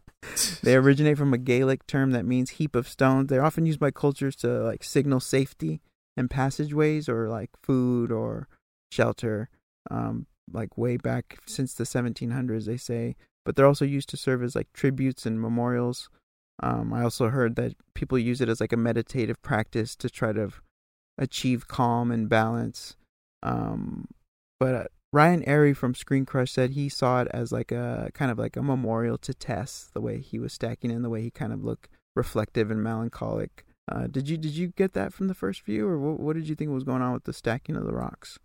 they 0.62 0.74
originate 0.74 1.18
from 1.18 1.34
a 1.34 1.38
Gaelic 1.38 1.86
term 1.86 2.10
that 2.12 2.24
means 2.24 2.50
heap 2.50 2.74
of 2.74 2.88
stones. 2.88 3.28
They're 3.28 3.44
often 3.44 3.66
used 3.66 3.80
by 3.80 3.90
cultures 3.90 4.36
to 4.36 4.48
like 4.62 4.84
signal 4.84 5.20
safety 5.20 5.80
and 6.16 6.30
passageways 6.30 7.08
or 7.08 7.28
like 7.28 7.50
food 7.62 8.12
or 8.12 8.48
shelter. 8.90 9.48
Um, 9.90 10.26
like 10.52 10.76
way 10.76 10.96
back 10.96 11.38
since 11.46 11.74
the 11.74 11.84
1700s, 11.84 12.66
they 12.66 12.76
say. 12.76 13.16
But 13.44 13.56
they're 13.56 13.66
also 13.66 13.84
used 13.84 14.08
to 14.10 14.16
serve 14.16 14.42
as 14.42 14.54
like 14.54 14.72
tributes 14.72 15.26
and 15.26 15.40
memorials. 15.40 16.08
Um, 16.62 16.92
I 16.92 17.02
also 17.02 17.28
heard 17.28 17.56
that 17.56 17.74
people 17.94 18.18
use 18.18 18.40
it 18.40 18.48
as 18.48 18.60
like 18.60 18.72
a 18.72 18.76
meditative 18.76 19.40
practice 19.42 19.96
to 19.96 20.08
try 20.08 20.32
to 20.32 20.50
achieve 21.18 21.66
calm 21.68 22.10
and 22.10 22.28
balance. 22.28 22.96
Um, 23.42 24.06
but 24.60 24.74
uh, 24.74 24.84
Ryan 25.12 25.42
Arey 25.42 25.76
from 25.76 25.94
Screen 25.94 26.24
Crush 26.24 26.52
said 26.52 26.70
he 26.70 26.88
saw 26.88 27.22
it 27.22 27.28
as 27.32 27.52
like 27.52 27.72
a 27.72 28.10
kind 28.14 28.30
of 28.30 28.38
like 28.38 28.56
a 28.56 28.62
memorial 28.62 29.18
to 29.18 29.34
Tess, 29.34 29.90
the 29.92 30.00
way 30.00 30.20
he 30.20 30.38
was 30.38 30.52
stacking 30.52 30.90
in, 30.90 31.02
the 31.02 31.10
way 31.10 31.22
he 31.22 31.30
kind 31.30 31.52
of 31.52 31.64
looked 31.64 31.88
reflective 32.14 32.70
and 32.70 32.82
melancholic. 32.82 33.64
Uh, 33.90 34.06
did 34.06 34.28
you 34.28 34.36
did 34.38 34.52
you 34.52 34.68
get 34.68 34.92
that 34.92 35.12
from 35.12 35.26
the 35.26 35.34
first 35.34 35.62
view, 35.62 35.86
or 35.88 35.98
what, 35.98 36.20
what 36.20 36.36
did 36.36 36.48
you 36.48 36.54
think 36.54 36.70
was 36.70 36.84
going 36.84 37.02
on 37.02 37.12
with 37.12 37.24
the 37.24 37.32
stacking 37.32 37.76
of 37.76 37.84
the 37.84 37.92
rocks? 37.92 38.38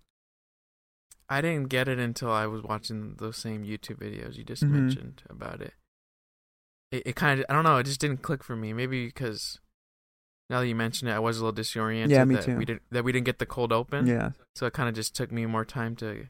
I 1.29 1.41
didn't 1.41 1.69
get 1.69 1.87
it 1.87 1.99
until 1.99 2.31
I 2.31 2.47
was 2.47 2.63
watching 2.63 3.15
those 3.17 3.37
same 3.37 3.63
YouTube 3.63 3.97
videos 3.99 4.35
you 4.35 4.43
just 4.43 4.63
Mhm. 4.63 4.71
mentioned 4.71 5.23
about 5.29 5.61
it. 5.61 5.73
It, 6.91 7.03
it 7.07 7.15
kind 7.15 7.39
of, 7.39 7.45
I 7.49 7.53
don't 7.53 7.63
know, 7.63 7.77
it 7.77 7.83
just 7.83 7.99
didn't 7.99 8.21
click 8.21 8.43
for 8.43 8.55
me. 8.55 8.73
Maybe 8.73 9.05
because 9.05 9.59
now 10.49 10.61
that 10.61 10.67
you 10.67 10.75
mention 10.75 11.07
it, 11.07 11.13
I 11.13 11.19
was 11.19 11.37
a 11.37 11.41
little 11.41 11.51
disoriented. 11.51 12.11
Yeah, 12.11 12.23
me 12.25 12.35
that 12.35 12.45
too. 12.45 12.57
We 12.57 12.65
did 12.65 12.79
that 12.91 13.03
we 13.03 13.11
didn't 13.11 13.25
get 13.25 13.39
the 13.39 13.45
cold 13.45 13.73
open. 13.73 14.07
Yeah, 14.07 14.31
So 14.55 14.65
it 14.65 14.73
kind 14.73 14.87
of 14.89 14.95
just 14.95 15.13
took 15.15 15.31
me 15.31 15.45
more 15.45 15.65
time 15.65 15.95
to 15.97 16.27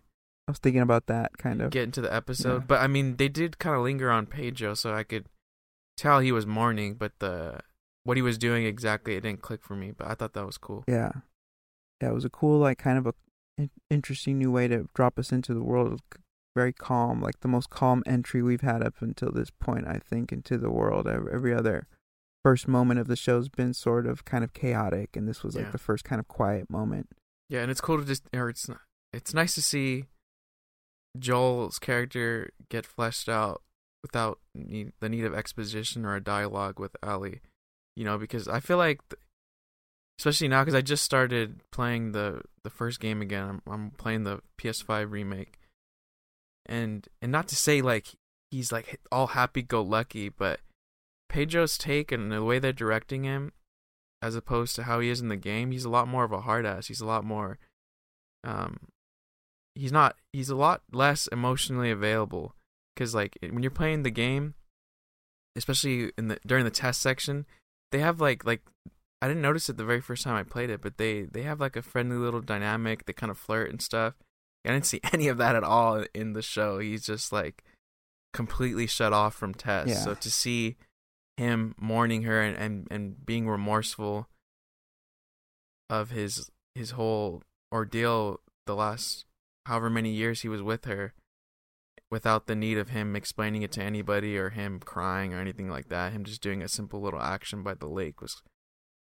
I 0.48 0.52
was 0.52 0.60
thinking 0.60 0.82
about 0.82 1.08
that 1.08 1.38
kind 1.38 1.62
of. 1.62 1.72
get 1.72 1.84
into 1.84 2.02
the 2.02 2.14
episode. 2.14 2.54
Yeah. 2.62 2.66
But 2.68 2.82
I 2.82 2.88
mean, 2.88 3.18
they 3.18 3.28
did 3.30 3.60
kind 3.60 3.76
of 3.76 3.84
linger 3.84 4.10
on 4.10 4.26
Pedro, 4.26 4.74
so 4.74 4.94
I 4.94 5.04
could 5.04 5.26
tell 5.98 6.20
he 6.20 6.32
was 6.32 6.46
mourning, 6.46 6.96
but 6.96 7.12
the 7.20 7.60
what 8.06 8.16
he 8.18 8.24
was 8.24 8.38
doing 8.38 8.66
exactly, 8.66 9.16
it 9.16 9.22
didn't 9.22 9.42
click 9.42 9.62
for 9.62 9.76
me. 9.76 9.92
But 9.92 10.08
I 10.08 10.16
thought 10.16 10.34
that 10.34 10.46
was 10.46 10.58
cool. 10.58 10.86
Yeah, 10.88 11.12
yeah, 12.02 12.10
it 12.10 12.14
was 12.14 12.24
a 12.26 12.30
cool, 12.30 12.60
like, 12.60 12.78
kind 12.78 12.98
of 12.98 13.06
a 13.08 13.14
interesting 13.90 14.38
new 14.38 14.50
way 14.52 14.68
to 14.70 14.88
drop 14.94 15.20
us 15.20 15.32
into 15.32 15.54
the 15.54 15.62
world. 15.64 16.02
C- 16.14 16.22
Very 16.58 16.74
calm, 16.74 17.22
like 17.22 17.42
the 17.42 17.48
most 17.48 17.70
calm 17.70 18.02
entry 18.08 18.42
we've 18.42 18.62
had 18.62 18.82
up 18.84 18.96
until 19.00 19.32
this 19.32 19.52
point, 19.52 19.88
I 19.88 20.00
think, 20.00 20.32
into 20.32 20.58
the 20.58 20.72
world. 20.72 21.08
Every, 21.08 21.54
other 21.54 21.88
first 22.44 22.68
moment 22.68 23.00
of 23.00 23.08
the 23.08 23.16
show's 23.16 23.48
been 23.48 23.74
sort 23.76 24.08
of 24.08 24.26
kind 24.26 24.44
of 24.44 24.54
chaotic, 24.54 25.16
and 25.16 25.28
this 25.28 25.44
was 25.44 25.56
like 25.56 25.66
Yeah. 25.66 25.72
the 25.72 25.78
first 25.78 26.04
kind 26.04 26.20
of 26.20 26.28
quiet 26.28 26.70
moment. 26.70 27.10
Yeah, 27.48 27.62
and 27.62 27.70
it's 27.70 27.80
cool 27.82 28.00
to 28.00 28.06
just, 28.06 28.24
or 28.34 28.50
it's 28.50 28.68
not, 28.68 28.82
it's 29.14 29.34
nice 29.36 29.54
to 29.56 29.62
see 29.62 30.06
Joel's 31.20 31.80
character 31.80 32.50
get 32.70 32.86
fleshed 32.86 33.30
out 33.30 33.62
without 34.02 34.40
need, 34.56 34.94
the 35.00 35.10
need 35.10 35.26
of 35.26 35.34
exposition 35.34 36.06
or 36.06 36.16
a 36.16 36.22
dialogue 36.24 36.80
with 36.80 36.96
Ellie. 37.04 37.42
You 37.96 38.04
know, 38.06 38.18
because 38.18 38.48
I 38.48 38.60
feel 38.60 38.78
like, 38.78 39.00
th- 39.10 39.20
especially 40.20 40.48
now, 40.48 40.62
because 40.64 40.76
I 40.76 40.82
just 40.82 41.04
started 41.04 41.62
playing 41.72 42.12
the 42.14 42.42
the 42.64 42.70
first 42.70 43.00
game 43.00 43.22
again. 43.22 43.44
I'm 43.48 43.62
I'm 43.72 43.92
playing 43.92 44.24
the 44.24 44.42
PS5 44.60 45.12
remake, 45.12 45.60
and 46.68 47.08
and 47.22 47.32
not 47.32 47.48
to 47.50 47.56
say 47.56 47.82
like 47.82 48.16
he's 48.52 48.72
like 48.72 49.00
all 49.12 49.28
happy 49.28 49.62
go 49.62 49.82
lucky, 49.82 50.30
but 50.30 50.60
Pedro's 51.30 51.78
take 51.78 52.12
and 52.12 52.32
the 52.32 52.44
way 52.44 52.60
they're 52.60 52.74
directing 52.74 53.24
him, 53.24 53.52
as 54.22 54.36
opposed 54.36 54.76
to 54.76 54.84
how 54.84 55.00
he 55.00 55.10
is 55.10 55.22
in 55.22 55.30
the 55.30 55.36
game, 55.36 55.72
he's 55.72 55.86
a 55.86 55.90
lot 55.90 56.08
more 56.08 56.24
of 56.24 56.32
a 56.32 56.42
hard 56.42 56.66
ass. 56.66 56.88
He's 56.88 57.02
a 57.02 57.06
lot 57.06 57.24
more 57.24 57.58
um 58.44 58.78
he's 59.76 59.92
not 59.92 60.16
he's 60.32 60.50
a 60.50 60.56
lot 60.56 60.82
less 60.92 61.28
emotionally 61.28 61.92
available. 61.92 62.56
Because 62.96 63.14
like 63.14 63.38
when 63.42 63.62
you're 63.62 63.72
playing 63.72 64.04
the 64.04 64.12
game 64.12 64.56
especially 65.56 66.12
in 66.18 66.28
the 66.28 66.40
during 66.46 66.66
the 66.66 66.72
Tess 66.72 66.98
section 66.98 67.46
they 67.92 68.00
have 68.00 68.22
like 68.22 68.46
like 68.46 68.62
i 69.22 69.28
didn't 69.28 69.42
notice 69.42 69.70
it 69.70 69.78
the 69.78 69.84
very 69.84 70.02
first 70.02 70.24
time 70.24 70.36
i 70.36 70.44
played 70.44 70.70
it 70.70 70.82
but 70.82 70.98
they 70.98 71.24
they 71.24 71.42
have 71.42 71.60
like 71.60 71.76
a 71.76 71.82
friendly 71.82 72.16
little 72.16 72.42
dynamic. 72.42 73.06
They 73.06 73.14
kind 73.14 73.32
of 73.32 73.38
flirt 73.38 73.72
and 73.72 73.82
stuff 73.82 74.14
i 74.68 74.72
didn't 74.74 74.86
see 74.86 75.02
any 75.14 75.28
of 75.28 75.38
that 75.38 75.56
at 75.56 75.64
all 75.64 76.06
in 76.14 76.34
the 76.34 76.42
show. 76.42 76.80
He's 76.80 77.06
just 77.06 77.32
like 77.32 77.64
completely 78.34 78.88
shut 78.88 79.14
off 79.14 79.34
from 79.34 79.54
tess. 79.54 79.88
Yeah. 79.88 79.96
so 79.96 80.14
to 80.14 80.30
see 80.30 80.76
him 81.38 81.76
mourning 81.80 82.24
her 82.24 82.42
and, 82.42 82.58
and 82.58 82.88
and 82.90 83.26
being 83.26 83.48
remorseful 83.48 84.28
of 85.90 86.10
his 86.10 86.50
his 86.76 86.92
whole 86.92 87.44
ordeal 87.72 88.40
the 88.66 88.76
last 88.76 89.26
however 89.66 89.90
many 89.90 90.12
years 90.12 90.42
he 90.42 90.50
was 90.50 90.62
with 90.62 90.86
her 90.86 91.14
without 92.10 92.48
the 92.48 92.56
need 92.56 92.78
of 92.78 92.90
him 92.90 93.16
explaining 93.16 93.62
it 93.62 93.72
to 93.72 93.84
anybody 93.84 94.38
or 94.38 94.50
him 94.50 94.80
crying 94.80 95.34
or 95.34 95.40
anything 95.40 95.70
like 95.70 95.90
that 95.90 96.12
him 96.12 96.24
just 96.24 96.42
doing 96.42 96.62
a 96.62 96.68
simple 96.68 97.02
little 97.02 97.22
action 97.22 97.64
by 97.64 97.74
the 97.74 97.88
lake 97.88 98.22
was 98.22 98.42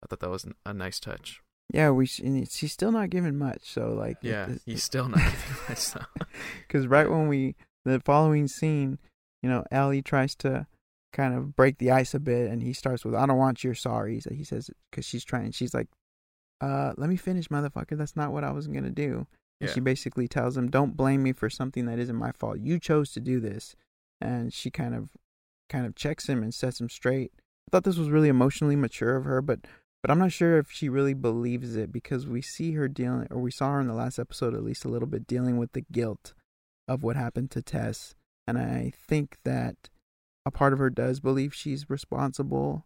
i 0.03 0.07
thought 0.07 0.19
that 0.19 0.29
was 0.29 0.47
a 0.65 0.73
nice 0.73 0.99
touch 0.99 1.41
Yeah, 1.73 1.89
we 1.91 2.05
s- 2.05 2.19
and 2.19 2.37
it's, 2.37 2.57
he's 2.57 2.71
still 2.71 2.91
not 2.91 3.09
giving 3.09 3.37
much. 3.37 3.61
So 3.63 3.93
like, 3.93 4.17
yeah 4.21 4.49
he's 4.65 4.83
still 4.83 5.09
not 5.09 5.19
giving 5.19 5.57
much 5.69 5.93
because 6.67 6.87
right 6.95 7.09
when 7.09 7.27
we 7.27 7.55
the 7.85 7.99
following 8.01 8.47
scene, 8.47 8.99
you 9.43 9.49
know, 9.49 9.63
Ellie 9.71 10.01
tries 10.01 10.35
to 10.37 10.67
kind 11.13 11.33
of 11.33 11.55
break 11.55 11.77
the 11.77 11.91
ice 11.91 12.13
a 12.13 12.19
bit, 12.19 12.49
and 12.51 12.61
he 12.61 12.73
starts 12.73 13.03
with, 13.05 13.15
"I 13.15 13.25
don't 13.25 13.37
want 13.37 13.63
your 13.63 13.73
sorries." 13.73 14.31
He 14.33 14.43
says 14.43 14.69
because 14.91 15.05
she's 15.05 15.23
trying. 15.23 15.51
She's 15.51 15.73
like, 15.73 15.87
"Uh, 16.61 16.93
let 16.97 17.09
me 17.09 17.15
finish, 17.15 17.47
motherfucker. 17.47 17.97
That's 17.97 18.15
not 18.15 18.31
what 18.31 18.43
I 18.43 18.51
was 18.51 18.67
gonna 18.67 18.89
do." 18.91 19.27
And 19.59 19.69
Yeah. 19.69 19.73
she 19.73 19.79
basically 19.79 20.27
tells 20.27 20.55
him, 20.57 20.69
"Don't 20.69 20.95
blame 20.97 21.23
me 21.23 21.31
for 21.33 21.49
something 21.49 21.85
that 21.85 21.99
isn't 21.99 22.15
my 22.15 22.31
fault. 22.31 22.59
You 22.59 22.79
chose 22.79 23.11
to 23.13 23.19
do 23.19 23.39
this." 23.39 23.75
And 24.19 24.53
she 24.53 24.69
kind 24.71 24.93
of, 24.95 25.11
kind 25.69 25.85
of 25.85 25.95
checks 25.95 26.27
him 26.27 26.41
and 26.43 26.53
sets 26.53 26.79
him 26.81 26.89
straight. 26.89 27.31
I 27.37 27.71
thought 27.71 27.83
this 27.83 27.97
was 27.97 28.09
really 28.09 28.29
emotionally 28.29 28.75
mature 28.75 29.15
of 29.15 29.25
her, 29.25 29.41
but 29.41 29.61
but 30.07 30.13
I'm 30.13 30.19
not 30.19 30.31
sure 30.31 30.57
if 30.57 30.71
she 30.71 30.87
really 30.87 31.13
believes 31.13 31.75
it 31.75 31.91
because 31.91 32.25
we 32.25 32.41
see 32.41 32.71
her 32.75 32.87
dealing, 32.87 33.27
or 33.29 33.41
we 33.41 33.51
saw 33.51 33.73
her 33.73 33.81
in 33.81 33.87
the 33.87 33.93
last 33.93 34.17
episode 34.17 34.53
at 34.53 34.63
least 34.63 34.85
a 34.85 34.87
little 34.87 35.05
bit 35.05 35.27
dealing 35.27 35.57
with 35.57 35.73
the 35.73 35.83
guilt 35.91 36.33
of 36.87 37.03
what 37.03 37.17
happened 37.17 37.51
to 37.51 37.61
Tess, 37.61 38.15
and 38.47 38.57
I 38.57 38.93
think 38.95 39.35
that 39.43 39.89
a 40.45 40.51
part 40.51 40.71
of 40.71 40.79
her 40.79 40.89
does 40.89 41.19
believe 41.19 41.53
she's 41.53 41.89
responsible, 41.89 42.85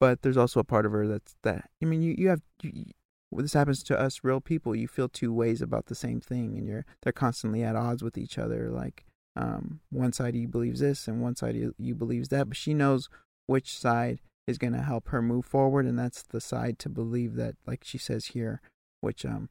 but 0.00 0.22
there's 0.22 0.36
also 0.36 0.58
a 0.58 0.64
part 0.64 0.84
of 0.84 0.90
her 0.90 1.06
that's 1.06 1.36
that. 1.44 1.70
I 1.80 1.86
mean, 1.86 2.02
you 2.02 2.16
you 2.18 2.30
have 2.30 2.42
you, 2.60 2.86
this 3.30 3.52
happens 3.52 3.84
to 3.84 3.96
us 3.96 4.24
real 4.24 4.40
people. 4.40 4.74
You 4.74 4.88
feel 4.88 5.08
two 5.08 5.32
ways 5.32 5.62
about 5.62 5.86
the 5.86 5.94
same 5.94 6.20
thing, 6.20 6.58
and 6.58 6.66
you're 6.66 6.84
they're 7.00 7.12
constantly 7.12 7.62
at 7.62 7.76
odds 7.76 8.02
with 8.02 8.18
each 8.18 8.38
other. 8.38 8.70
Like 8.70 9.06
um, 9.36 9.82
one 9.90 10.12
side 10.12 10.34
you 10.34 10.48
believes 10.48 10.80
this, 10.80 11.06
and 11.06 11.22
one 11.22 11.36
side 11.36 11.54
you, 11.54 11.76
you 11.78 11.94
believes 11.94 12.30
that, 12.30 12.48
but 12.48 12.56
she 12.56 12.74
knows 12.74 13.08
which 13.46 13.78
side 13.78 14.18
is 14.46 14.58
going 14.58 14.72
to 14.72 14.82
help 14.82 15.08
her 15.08 15.22
move 15.22 15.44
forward, 15.44 15.86
and 15.86 15.98
that's 15.98 16.22
the 16.22 16.40
side 16.40 16.78
to 16.80 16.88
believe 16.88 17.34
that, 17.36 17.56
like 17.66 17.82
she 17.84 17.98
says 17.98 18.26
here, 18.26 18.60
which 19.00 19.24
um, 19.24 19.48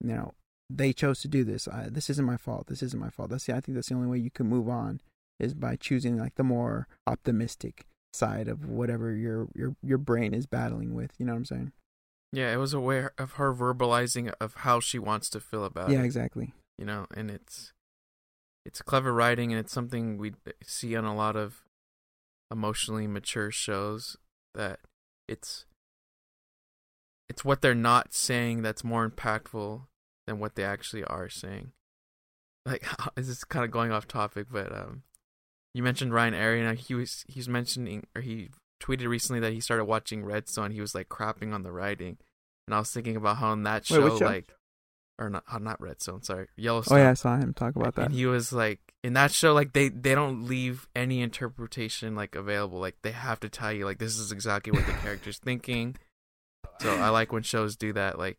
you 0.00 0.14
know, 0.14 0.34
they 0.70 0.92
chose 0.92 1.20
to 1.20 1.28
do 1.28 1.44
this. 1.44 1.68
I, 1.68 1.88
this 1.90 2.10
isn't 2.10 2.24
my 2.24 2.36
fault. 2.36 2.66
This 2.68 2.82
isn't 2.82 3.00
my 3.00 3.10
fault. 3.10 3.30
That's 3.30 3.46
the, 3.46 3.54
I 3.54 3.60
think 3.60 3.76
that's 3.76 3.88
the 3.88 3.94
only 3.94 4.08
way 4.08 4.18
you 4.18 4.30
can 4.30 4.46
move 4.46 4.68
on 4.68 5.00
is 5.38 5.54
by 5.54 5.76
choosing 5.76 6.18
like 6.18 6.34
the 6.34 6.44
more 6.44 6.88
optimistic 7.06 7.86
side 8.12 8.48
of 8.48 8.64
whatever 8.64 9.14
your 9.14 9.48
your 9.54 9.76
your 9.82 9.98
brain 9.98 10.34
is 10.34 10.46
battling 10.46 10.94
with. 10.94 11.12
You 11.18 11.26
know 11.26 11.32
what 11.32 11.38
I'm 11.38 11.44
saying? 11.44 11.72
yeah 12.32 12.52
it 12.52 12.56
was 12.56 12.74
a 12.74 12.80
way 12.80 13.06
of 13.16 13.32
her 13.32 13.54
verbalizing 13.54 14.32
of 14.40 14.54
how 14.56 14.80
she 14.80 14.98
wants 14.98 15.30
to 15.30 15.40
feel 15.40 15.64
about 15.64 15.90
yeah, 15.90 16.00
it 16.00 16.04
exactly. 16.04 16.52
you 16.76 16.84
know 16.84 17.06
and 17.14 17.30
it's 17.30 17.72
it's 18.64 18.82
clever 18.82 19.12
writing 19.12 19.52
and 19.52 19.58
it's 19.58 19.72
something 19.72 20.18
we 20.18 20.32
see 20.62 20.94
on 20.94 21.04
a 21.04 21.14
lot 21.14 21.36
of 21.36 21.64
emotionally 22.50 23.06
mature 23.06 23.50
shows 23.50 24.16
that 24.54 24.80
it's 25.26 25.66
it's 27.28 27.44
what 27.44 27.60
they're 27.60 27.74
not 27.74 28.14
saying 28.14 28.62
that's 28.62 28.82
more 28.82 29.08
impactful 29.08 29.82
than 30.26 30.38
what 30.38 30.54
they 30.54 30.64
actually 30.64 31.04
are 31.04 31.28
saying 31.28 31.72
like 32.66 32.86
this 33.14 33.28
is 33.28 33.44
kind 33.44 33.64
of 33.64 33.70
going 33.70 33.92
off 33.92 34.06
topic 34.08 34.46
but 34.50 34.72
um 34.72 35.02
you 35.74 35.82
mentioned 35.82 36.12
Ryan 36.12 36.34
Arey 36.34 36.66
and 36.66 36.78
he 36.78 36.94
was 36.94 37.24
he 37.28 37.38
was 37.38 37.48
mentioning 37.48 38.06
or 38.16 38.22
he 38.22 38.50
tweeted 38.82 39.08
recently 39.08 39.40
that 39.40 39.52
he 39.52 39.60
started 39.60 39.84
watching 39.84 40.24
Red 40.24 40.34
Redstone 40.34 40.70
he 40.70 40.80
was 40.80 40.94
like 40.94 41.08
crapping 41.08 41.52
on 41.52 41.62
the 41.62 41.72
writing 41.72 42.18
and 42.66 42.74
I 42.74 42.78
was 42.78 42.90
thinking 42.90 43.16
about 43.16 43.38
how 43.38 43.52
in 43.52 43.62
that 43.62 43.86
show, 43.86 44.04
which 44.04 44.18
show? 44.18 44.26
like 44.26 44.52
or 45.18 45.30
not 45.30 45.44
uh, 45.50 45.58
not 45.58 45.80
Redstone 45.80 46.22
sorry 46.22 46.48
Yellowstone. 46.56 46.98
Oh 46.98 47.02
yeah, 47.02 47.10
I 47.10 47.14
saw 47.14 47.36
him 47.36 47.54
talk 47.54 47.76
about 47.76 47.94
that. 47.96 48.06
and 48.06 48.14
he 48.14 48.26
was 48.26 48.52
like 48.52 48.80
in 49.02 49.14
that 49.14 49.32
show 49.32 49.52
like 49.54 49.72
they 49.72 49.88
they 49.88 50.14
don't 50.14 50.46
leave 50.46 50.88
any 50.94 51.20
interpretation 51.22 52.14
like 52.14 52.34
available 52.34 52.78
like 52.78 52.96
they 53.02 53.12
have 53.12 53.40
to 53.40 53.48
tell 53.48 53.72
you 53.72 53.84
like 53.84 53.98
this 53.98 54.18
is 54.18 54.32
exactly 54.32 54.72
what 54.72 54.86
the 54.86 54.92
character's 55.02 55.38
thinking 55.38 55.96
so 56.80 56.94
i 56.96 57.08
like 57.08 57.32
when 57.32 57.42
shows 57.42 57.76
do 57.76 57.92
that 57.92 58.18
like 58.18 58.38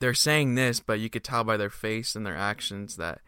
they're 0.00 0.14
saying 0.14 0.54
this, 0.54 0.80
but 0.80 1.00
you 1.00 1.10
could 1.10 1.24
tell 1.24 1.44
by 1.44 1.56
their 1.56 1.70
face 1.70 2.14
and 2.14 2.24
their 2.24 2.36
actions 2.36 2.96
that 2.96 3.20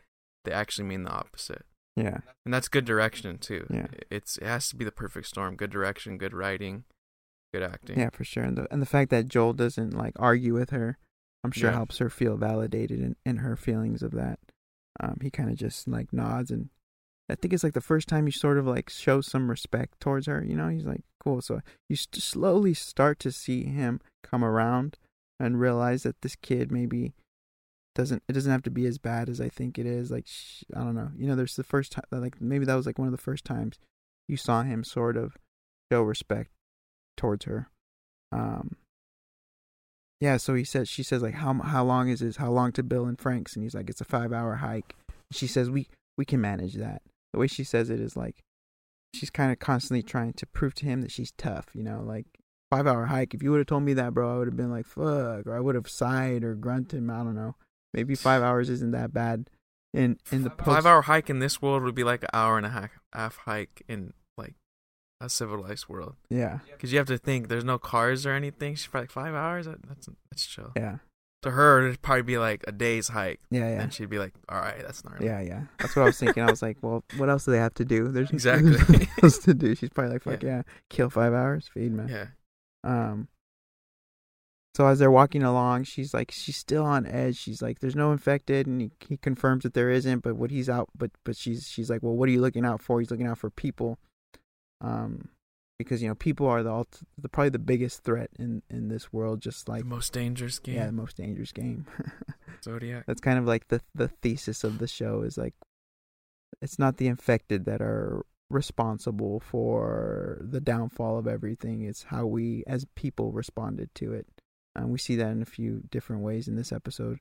they 0.45 0.53
actually 0.53 0.85
mean 0.85 1.03
the 1.03 1.11
opposite. 1.11 1.65
Yeah. 1.97 2.19
And 2.45 2.55
that's 2.55 2.69
good 2.69 2.85
direction 2.85 3.39
too. 3.39 3.67
Yeah. 3.69 3.89
It's 4.11 4.39
it 4.39 4.45
has 4.47 4.69
to 4.71 4.77
be 4.77 4.85
the 4.85 4.93
perfect 4.93 5.27
storm. 5.27 5.57
Good 5.57 5.71
direction, 5.71 6.19
good 6.19 6.33
writing, 6.33 6.85
good 7.53 7.63
acting. 7.63 7.99
Yeah, 7.99 8.11
for 8.11 8.25
sure. 8.25 8.45
And 8.45 8.57
the 8.57 8.69
and 8.73 8.81
the 8.81 8.87
fact 8.87 9.11
that 9.11 9.29
Joel 9.29 9.53
doesn't 9.53 9.95
like 9.97 10.15
argue 10.19 10.55
with 10.55 10.71
her, 10.71 10.99
I'm 11.45 11.51
sure 11.53 11.71
Yeah. 11.71 11.77
helps 11.77 11.99
her 11.99 12.11
feel 12.11 12.37
validated 12.37 13.01
in, 13.01 13.17
in 13.25 13.39
her 13.39 13.57
feelings 13.57 14.03
of 14.03 14.13
that. 14.13 14.39
Um, 15.01 15.19
he 15.23 15.31
kind 15.31 15.49
of 15.51 15.57
just 15.57 15.89
like 15.89 16.13
nods, 16.13 16.51
and 16.51 16.69
I 17.31 17.35
think 17.37 17.55
it's 17.55 17.65
like 17.65 17.73
the 17.75 17.81
first 17.81 18.09
time 18.09 18.27
he 18.27 18.33
sort 18.33 18.59
of 18.59 18.67
like 18.67 18.91
shows 18.91 19.27
some 19.27 19.49
respect 19.49 19.99
towards 20.01 20.27
her. 20.27 20.45
You 20.45 20.55
know, 20.57 20.69
he's 20.69 20.85
like, 20.85 21.03
cool. 21.23 21.41
So 21.41 21.61
you 21.89 21.97
st- 21.97 22.23
slowly 22.23 22.75
start 22.75 23.19
to 23.21 23.33
see 23.33 23.65
him 23.65 24.01
come 24.23 24.45
around 24.45 24.99
and 25.39 25.59
realize 25.61 26.03
that 26.03 26.21
this 26.21 26.37
kid 26.37 26.71
maybe 26.71 27.15
doesn't. 27.95 28.23
It 28.29 28.33
doesn't 28.35 28.53
have 28.53 28.63
to 28.65 28.71
be 28.71 28.85
as 28.85 28.99
bad 28.99 29.29
as 29.31 29.41
I 29.41 29.49
think 29.49 29.79
it 29.79 29.87
is. 29.87 30.11
Like 30.11 30.27
sh- 30.27 30.65
I 30.77 30.81
don't 30.81 30.95
know. 30.95 31.11
You 31.17 31.29
know, 31.29 31.37
there's 31.37 31.57
the 31.57 31.65
first 31.65 31.93
time. 31.93 32.05
Like 32.11 32.41
maybe 32.41 32.67
that 32.67 32.75
was 32.75 32.85
like 32.87 32.99
one 32.99 33.09
of 33.09 33.13
the 33.13 33.19
first 33.19 33.45
times 33.47 33.79
you 34.29 34.37
saw 34.37 34.63
him 34.63 34.85
sort 34.85 35.17
of 35.17 35.37
show 35.91 36.03
respect 36.03 36.51
towards 37.17 37.47
her. 37.47 37.69
Um, 38.33 38.77
yeah, 40.21 40.37
so 40.37 40.55
he 40.55 40.65
says, 40.65 40.89
she 40.89 41.03
says 41.03 41.23
like, 41.23 41.35
how 41.35 41.55
how 41.55 41.85
long 41.85 42.09
is 42.09 42.21
this? 42.21 42.37
How 42.37 42.51
long 42.51 42.73
to 42.73 42.83
Bill 42.83 43.07
and 43.07 43.19
Frank's? 43.19 43.55
And 43.55 43.63
he's 43.63 43.75
like, 43.75 43.89
it's 43.89 44.03
a 44.03 44.05
five 44.05 44.33
hour 44.33 44.57
hike. 44.57 44.95
She 45.33 45.47
says, 45.47 45.71
we 45.71 45.89
we 46.19 46.25
can 46.25 46.41
manage 46.41 46.75
that. 46.75 47.03
The 47.33 47.39
way 47.39 47.47
she 47.47 47.65
says 47.65 47.89
it 47.89 48.01
is 48.01 48.17
like, 48.17 48.43
she's 49.15 49.31
kind 49.31 49.51
of 49.51 49.59
constantly 49.59 50.03
trying 50.03 50.35
to 50.35 50.47
prove 50.47 50.75
to 50.75 50.85
him 50.85 51.01
that 51.01 51.11
she's 51.11 51.33
tough. 51.39 51.69
You 51.73 51.83
know, 51.83 52.03
like 52.05 52.27
five 52.71 52.87
hour 52.87 53.07
hike. 53.07 53.33
If 53.33 53.43
you 53.43 53.51
would 53.51 53.59
have 53.59 53.67
told 53.67 53.83
me 53.83 53.95
that, 53.95 54.13
bro, 54.13 54.35
I 54.35 54.39
would 54.39 54.49
have 54.49 54.57
been 54.57 54.71
like, 54.71 54.87
fuck, 54.87 55.47
or 55.47 55.57
I 55.57 55.61
would 55.61 55.75
have 55.75 55.89
sighed 55.89 56.45
or 56.45 56.55
grunted. 56.55 57.09
I 57.09 57.19
don't 57.25 57.35
know. 57.35 57.57
Maybe 57.95 58.15
five 58.15 58.43
hours 58.43 58.69
isn't 58.69 58.93
that 58.93 59.13
bad. 59.13 59.49
In 59.93 60.19
in 60.31 60.45
the 60.45 60.51
post, 60.51 60.67
Five 60.67 60.87
hour 60.87 61.03
hike 61.03 61.31
in 61.31 61.41
this 61.41 61.61
world 61.61 61.83
would 61.83 61.97
be 61.97 62.05
like 62.05 62.23
an 62.23 62.29
hour 62.33 62.57
and 62.57 62.67
a 62.67 62.71
half, 62.71 62.91
half 63.13 63.37
hike 63.39 63.83
in 63.89 64.13
a 65.21 65.29
civilized 65.29 65.89
world. 65.89 66.17
Yeah, 66.31 66.61
Because 66.71 66.93
you 66.93 66.99
have 66.99 67.07
to 67.09 67.19
think 67.19 67.49
there's 67.49 67.65
no 67.65 67.79
cars 67.79 68.25
or 68.27 68.33
anything. 68.33 68.75
She's 68.75 68.87
probably 68.87 69.05
like 69.05 69.11
five 69.13 69.35
hours. 69.35 69.67
That's 69.67 70.09
that's 70.31 70.47
chill. 70.47 70.73
yeah, 70.77 70.99
To 71.43 71.51
her, 71.51 71.87
it'd 71.87 72.01
probably 72.03 72.23
be 72.23 72.39
like 72.39 72.65
a 72.67 72.73
day's 72.73 73.09
hike, 73.09 73.41
yeah, 73.51 73.69
yeah. 73.71 73.83
and 73.83 73.93
she'd 73.93 74.09
be 74.11 74.19
like, 74.19 74.33
"All 74.49 74.59
right, 74.61 74.81
that's 74.81 75.05
gnarly." 75.05 75.27
Yeah, 75.27 75.41
yeah. 75.41 75.63
That's 75.79 75.95
what 75.95 76.03
I 76.03 76.07
was 76.07 76.19
thinking. 76.19 76.43
I 76.43 76.51
was 76.51 76.63
like, 76.63 76.79
well, 76.83 77.05
what 77.19 77.29
else 77.29 77.45
do 77.45 77.51
they 77.51 77.59
have 77.59 77.75
to 77.75 77.85
do? 77.85 78.09
There's 78.09 78.31
Exactly. 78.39 78.71
there's 78.73 78.89
nothing 78.89 79.09
else 79.23 79.39
to 79.39 79.55
do. 79.55 79.75
She's 79.75 79.91
probably 79.91 80.13
like, 80.15 80.23
fuck 80.23 80.43
yeah, 80.43 80.63
kill 80.89 81.11
five 81.11 81.33
hours, 81.35 81.69
feed 81.73 81.93
me. 81.93 82.05
yeah. 82.11 82.27
Um. 82.85 83.29
So 84.77 84.87
as 84.87 85.01
they're 85.01 85.11
walking 85.11 85.43
along, 85.43 85.83
she's 85.85 86.15
like, 86.15 86.31
she's 86.31 86.57
still 86.57 86.85
on 86.85 87.05
edge. 87.05 87.37
She's 87.37 87.61
like, 87.61 87.81
there's 87.81 87.97
no 87.97 88.13
infected, 88.13 88.67
and 88.69 88.81
he, 88.81 88.91
he 89.09 89.17
confirms 89.17 89.65
that 89.65 89.75
there 89.75 89.91
isn't. 89.91 90.21
But 90.21 90.37
what 90.37 90.51
he's 90.53 90.69
out, 90.71 90.89
but 90.97 91.11
but 91.25 91.37
she's 91.37 91.67
she's 91.69 91.91
like, 91.91 92.03
well, 92.03 92.15
what 92.17 92.29
are 92.29 92.33
you 92.33 92.41
looking 92.41 92.65
out 92.65 92.81
for? 92.81 93.01
He's 93.01 93.11
looking 93.11 93.27
out 93.27 93.39
for 93.39 93.51
people. 93.51 93.99
Um, 94.81 95.29
because 95.79 96.03
you 96.03 96.09
know 96.09 96.15
people 96.15 96.47
are 96.47 96.63
the, 96.63 96.85
the 97.17 97.29
probably 97.29 97.49
the 97.49 97.59
biggest 97.59 98.05
threat 98.05 98.31
in 98.39 98.63
in 98.69 98.89
this 98.89 99.13
world. 99.13 99.41
Just 99.41 99.69
like 99.69 99.83
the 99.83 99.89
most 99.89 100.13
dangerous 100.13 100.59
game. 100.59 100.75
yeah, 100.75 100.87
the 100.87 100.93
most 100.93 101.17
dangerous 101.17 101.53
game. 101.53 101.87
Zodiac. 102.65 103.05
That's 103.07 103.21
kind 103.21 103.39
of 103.39 103.47
like 103.47 103.69
the 103.69 103.81
the 103.95 104.09
thesis 104.09 104.63
of 104.63 104.79
the 104.79 104.87
show 104.87 105.23
is 105.23 105.39
like 105.39 105.55
it's 106.61 106.79
not 106.79 106.99
the 106.99 107.07
infected 107.07 107.65
that 107.65 107.81
are 107.81 108.25
responsible 108.51 109.41
for 109.41 110.39
the 110.43 110.61
downfall 110.61 111.19
of 111.19 111.27
everything. 111.27 111.83
It's 111.83 112.05
how 112.05 112.27
we 112.27 112.65
as 112.67 112.85
people 112.95 113.33
responded 113.33 113.95
to 113.97 114.13
it. 114.13 114.27
And 114.75 114.91
we 114.91 114.99
see 114.99 115.17
that 115.17 115.31
in 115.31 115.43
a 115.43 115.47
few 115.47 115.85
different 115.91 116.23
ways 116.23 116.47
in 116.47 116.57
this 116.57 116.73
episode, 116.73 117.21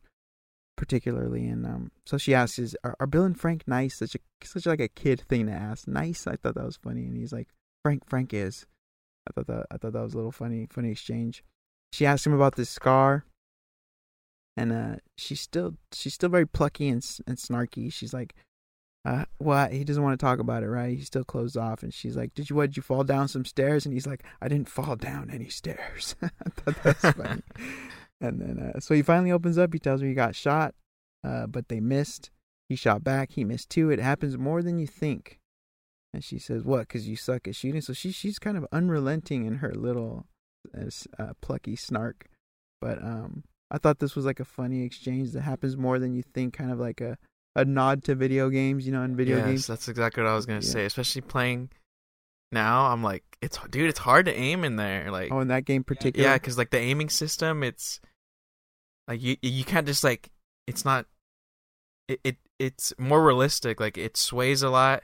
particularly. 0.80 1.46
And 1.46 1.66
um, 1.66 1.92
so 2.06 2.18
she 2.18 2.34
asks, 2.34 2.58
"Is 2.58 2.76
are, 2.86 2.96
are 3.00 3.06
Bill 3.06 3.26
and 3.26 3.38
Frank 3.38 3.68
nice?" 3.68 3.98
Such 3.98 4.16
a 4.16 4.20
such 4.44 4.66
like 4.66 4.80
a 4.80 4.88
kid 4.88 5.22
thing 5.28 5.48
to 5.48 5.52
ask. 5.52 5.88
Nice. 5.88 6.26
I 6.26 6.38
thought 6.38 6.56
that 6.56 6.66
was 6.66 6.78
funny. 6.78 7.06
And 7.06 7.18
he's 7.18 7.34
like, 7.34 7.50
"Frank, 7.84 8.10
Frank 8.10 8.34
is." 8.34 8.66
I 9.28 9.34
thought 9.34 9.48
that 9.48 9.66
I 9.70 9.78
thought 9.78 9.92
that 9.92 10.02
was 10.02 10.14
a 10.14 10.18
little 10.18 10.32
funny 10.32 10.68
funny 10.72 10.92
exchange. 10.92 11.44
She 11.92 12.06
asked 12.06 12.26
him 12.26 12.34
about 12.34 12.56
this 12.56 12.70
scar, 12.70 13.26
and 14.56 14.72
uh, 14.72 14.96
she's 15.18 15.42
still 15.42 15.76
she's 15.92 16.14
still 16.14 16.30
very 16.30 16.48
plucky 16.48 16.88
and 16.88 17.06
and 17.28 17.38
snarky. 17.38 17.92
She's 17.92 18.14
like, 18.14 18.34
uh, 19.04 19.26
well, 19.38 19.68
he 19.70 19.84
doesn't 19.84 20.02
want 20.02 20.18
to 20.18 20.26
talk 20.26 20.40
about 20.40 20.64
it, 20.64 20.70
right? 20.70 20.98
He's 20.98 21.08
still 21.08 21.26
closed 21.26 21.58
off, 21.58 21.84
and 21.84 21.94
she's 21.94 22.16
like, 22.16 22.34
"Did 22.34 22.50
you 22.50 22.56
what? 22.56 22.70
Did 22.70 22.78
you 22.78 22.84
fall 22.84 23.04
down 23.04 23.28
some 23.28 23.44
stairs?" 23.44 23.86
And 23.86 23.94
he's 23.94 24.08
like, 24.08 24.24
"I 24.42 24.48
didn't 24.48 24.70
fall 24.70 24.96
down 24.96 25.30
any 25.30 25.50
stairs." 25.50 26.16
I 26.22 26.30
thought 26.50 26.84
that 26.84 27.04
was 27.04 27.14
funny. 27.14 27.42
and 28.22 28.42
then, 28.42 28.72
uh, 28.76 28.80
so 28.80 28.94
he 28.94 29.02
finally 29.02 29.32
opens 29.32 29.58
up. 29.58 29.74
He 29.74 29.80
tells 29.80 30.02
her 30.02 30.08
he 30.08 30.14
got 30.14 30.36
shot, 30.36 30.76
uh, 31.24 31.48
but 31.48 31.70
they 31.70 31.80
missed. 31.80 32.32
He 32.68 32.76
shot 32.76 33.04
back. 33.04 33.32
He 33.32 33.44
missed 33.44 33.70
too. 33.70 33.90
It 33.90 34.00
happens 34.00 34.38
more 34.38 34.62
than 34.62 34.78
you 34.78 34.88
think. 34.88 35.40
And 36.14 36.24
she 36.24 36.40
says, 36.40 36.64
"What? 36.64 36.82
Because 36.88 37.08
you 37.08 37.16
suck 37.16 37.48
at 37.48 37.56
shooting." 37.56 37.82
So 37.82 37.94
she 37.94 38.12
she's 38.12 38.40
kind 38.40 38.58
of 38.58 38.66
unrelenting 38.72 39.46
in 39.46 39.56
her 39.56 39.74
little 39.74 40.26
uh, 40.78 40.90
uh, 41.18 41.34
plucky 41.42 41.76
snark. 41.76 42.26
But 42.82 43.02
um, 43.04 43.44
I 43.72 43.78
thought 43.78 44.00
this 44.00 44.16
was 44.16 44.26
like 44.26 44.40
a 44.40 44.46
funny 44.46 44.84
exchange 44.84 45.32
that 45.32 45.42
happens 45.42 45.78
more 45.78 46.00
than 46.00 46.14
you 46.14 46.24
think. 46.24 46.54
Kind 46.56 46.72
of 46.72 46.80
like 46.80 47.00
a 47.02 47.18
a 47.56 47.66
nod 47.66 48.04
to 48.06 48.16
video 48.16 48.50
games, 48.50 48.86
you 48.86 48.92
know, 48.92 49.04
in 49.04 49.16
video 49.16 49.38
yes, 49.38 49.46
games. 49.48 49.68
that's 49.68 49.88
exactly 49.88 50.24
what 50.24 50.32
I 50.32 50.36
was 50.36 50.46
gonna 50.46 50.58
Yeah. 50.62 50.72
say. 50.72 50.86
Especially 50.86 51.22
playing 51.22 51.70
now, 52.52 52.86
I'm 52.88 53.04
like, 53.04 53.24
it's 53.42 53.60
dude, 53.70 53.90
it's 53.90 54.00
hard 54.00 54.26
to 54.26 54.36
aim 54.36 54.64
in 54.64 54.76
there. 54.76 55.12
Like, 55.12 55.32
Oh, 55.32 55.40
in 55.40 55.48
that 55.50 55.66
game 55.66 55.84
particular. 55.84 56.28
yeah, 56.28 56.36
because 56.36 56.58
like 56.58 56.72
the 56.72 56.80
aiming 56.80 57.10
system, 57.10 57.64
it's 57.64 58.00
like 59.10 59.22
you 59.22 59.36
you 59.42 59.66
can't 59.66 59.86
just 59.88 60.04
like 60.04 60.30
it's 60.68 60.86
not 60.86 61.06
it, 62.08 62.20
it 62.24 62.38
it's 62.60 62.94
more 62.98 63.24
realistic. 63.26 63.80
Like 63.82 63.98
it 63.98 64.16
sways 64.16 64.62
a 64.62 64.70
lot, 64.70 65.04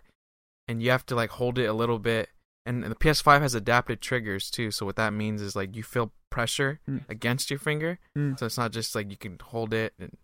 and 0.68 0.82
you 0.82 0.92
have 0.92 1.06
to 1.08 1.16
like 1.16 1.32
hold 1.32 1.58
it 1.60 1.66
a 1.66 1.74
little 1.74 2.00
bit. 2.00 2.30
And 2.68 2.84
the 2.84 2.96
PS5 2.96 3.42
has 3.42 3.54
adaptive 3.54 4.00
triggers 4.00 4.50
too. 4.50 4.72
So 4.72 4.86
what 4.88 4.96
that 4.96 5.14
means 5.14 5.42
is 5.42 5.56
like 5.56 5.76
you 5.76 5.84
feel 5.84 6.14
pressure 6.32 6.80
Mm. 6.90 7.04
against 7.10 7.50
your 7.50 7.60
finger. 7.60 8.00
Mm. 8.18 8.40
So 8.40 8.46
it's 8.48 8.58
not 8.58 8.72
just 8.72 8.96
like 8.96 9.10
you 9.12 9.18
can 9.18 9.38
hold 9.42 9.74
it 9.74 9.94
and 10.00 10.18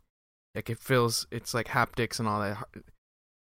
like 0.55 0.69
it 0.69 0.79
feels 0.79 1.27
it's 1.31 1.53
like 1.53 1.67
haptics 1.67 2.19
and 2.19 2.27
all 2.27 2.39
that. 2.41 2.57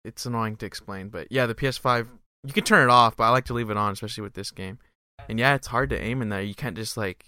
It's 0.05 0.26
annoying 0.26 0.57
to 0.57 0.65
explain, 0.65 1.07
but 1.09 1.28
yeah, 1.32 1.45
the 1.45 1.55
PS5 1.55 2.07
you 2.45 2.51
can 2.53 2.65
turn 2.65 2.84
it 2.88 2.91
off, 2.91 3.15
but 3.15 3.24
I 3.24 3.30
like 3.30 3.45
to 3.45 3.53
leave 3.53 3.69
it 3.69 3.78
on, 3.78 3.93
especially 3.93 4.24
with 4.24 4.34
this 4.34 4.51
game. 4.51 4.80
And 5.30 5.39
yeah, 5.39 5.55
it's 5.55 5.67
hard 5.67 5.89
to 5.91 5.99
aim 6.01 6.21
in 6.21 6.28
there. 6.28 6.41
You 6.41 6.53
can't 6.53 6.76
just 6.76 6.97
like 6.97 7.28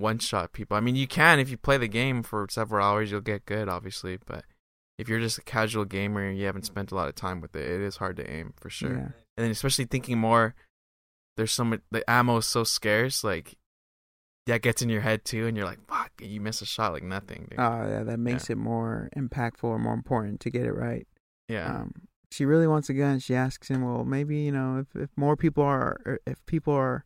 one 0.00 0.18
shot 0.18 0.52
people. 0.52 0.76
I 0.76 0.80
mean, 0.80 0.96
you 0.96 1.06
can 1.06 1.38
if 1.38 1.50
you 1.50 1.56
play 1.56 1.76
the 1.78 1.88
game 1.88 2.22
for 2.22 2.46
several 2.50 2.84
hours, 2.84 3.10
you'll 3.10 3.20
get 3.20 3.46
good, 3.46 3.68
obviously. 3.68 4.18
But 4.24 4.44
if 4.98 5.08
you're 5.08 5.20
just 5.20 5.38
a 5.38 5.42
casual 5.42 5.84
gamer 5.84 6.22
and 6.24 6.38
you 6.38 6.46
haven't 6.46 6.66
spent 6.66 6.90
a 6.90 6.94
lot 6.94 7.08
of 7.08 7.14
time 7.14 7.40
with 7.40 7.54
it, 7.54 7.68
it 7.70 7.80
is 7.80 7.96
hard 7.96 8.16
to 8.16 8.30
aim 8.30 8.52
for 8.56 8.70
sure. 8.70 8.92
Yeah. 8.94 8.98
And 9.36 9.44
then 9.44 9.50
especially 9.50 9.84
thinking 9.84 10.18
more, 10.18 10.54
there's 11.36 11.52
so 11.52 11.64
much 11.64 11.80
the 11.90 12.08
ammo 12.10 12.38
is 12.38 12.46
so 12.46 12.64
scarce, 12.64 13.22
like 13.22 13.56
that 14.46 14.62
gets 14.62 14.82
in 14.82 14.88
your 14.88 15.02
head 15.02 15.24
too, 15.24 15.46
and 15.46 15.56
you're 15.56 15.66
like, 15.66 15.78
fuck, 15.86 16.10
you 16.20 16.40
miss 16.40 16.62
a 16.62 16.66
shot 16.66 16.92
like 16.92 17.02
nothing. 17.04 17.46
Dude. 17.50 17.60
Oh, 17.60 17.86
yeah, 17.88 18.02
that 18.02 18.18
makes 18.18 18.48
it 18.50 18.56
more 18.56 19.10
impactful 19.16 19.64
or 19.64 19.78
more 19.78 19.94
important 19.94 20.40
to 20.40 20.50
get 20.50 20.64
it 20.66 20.72
right. 20.72 21.06
yeah, 21.48 21.80
Um, 21.80 21.92
she 22.32 22.44
really 22.44 22.66
wants 22.66 22.88
a 22.90 22.94
gun. 22.94 23.20
She 23.20 23.34
asks 23.34 23.68
him, 23.68 23.82
"Well, 23.84 24.04
maybe 24.04 24.38
you 24.38 24.52
know, 24.52 24.78
if 24.78 25.00
if 25.00 25.10
more 25.16 25.36
people 25.36 25.62
are, 25.64 26.18
if 26.26 26.44
people 26.46 26.74
are, 26.74 27.04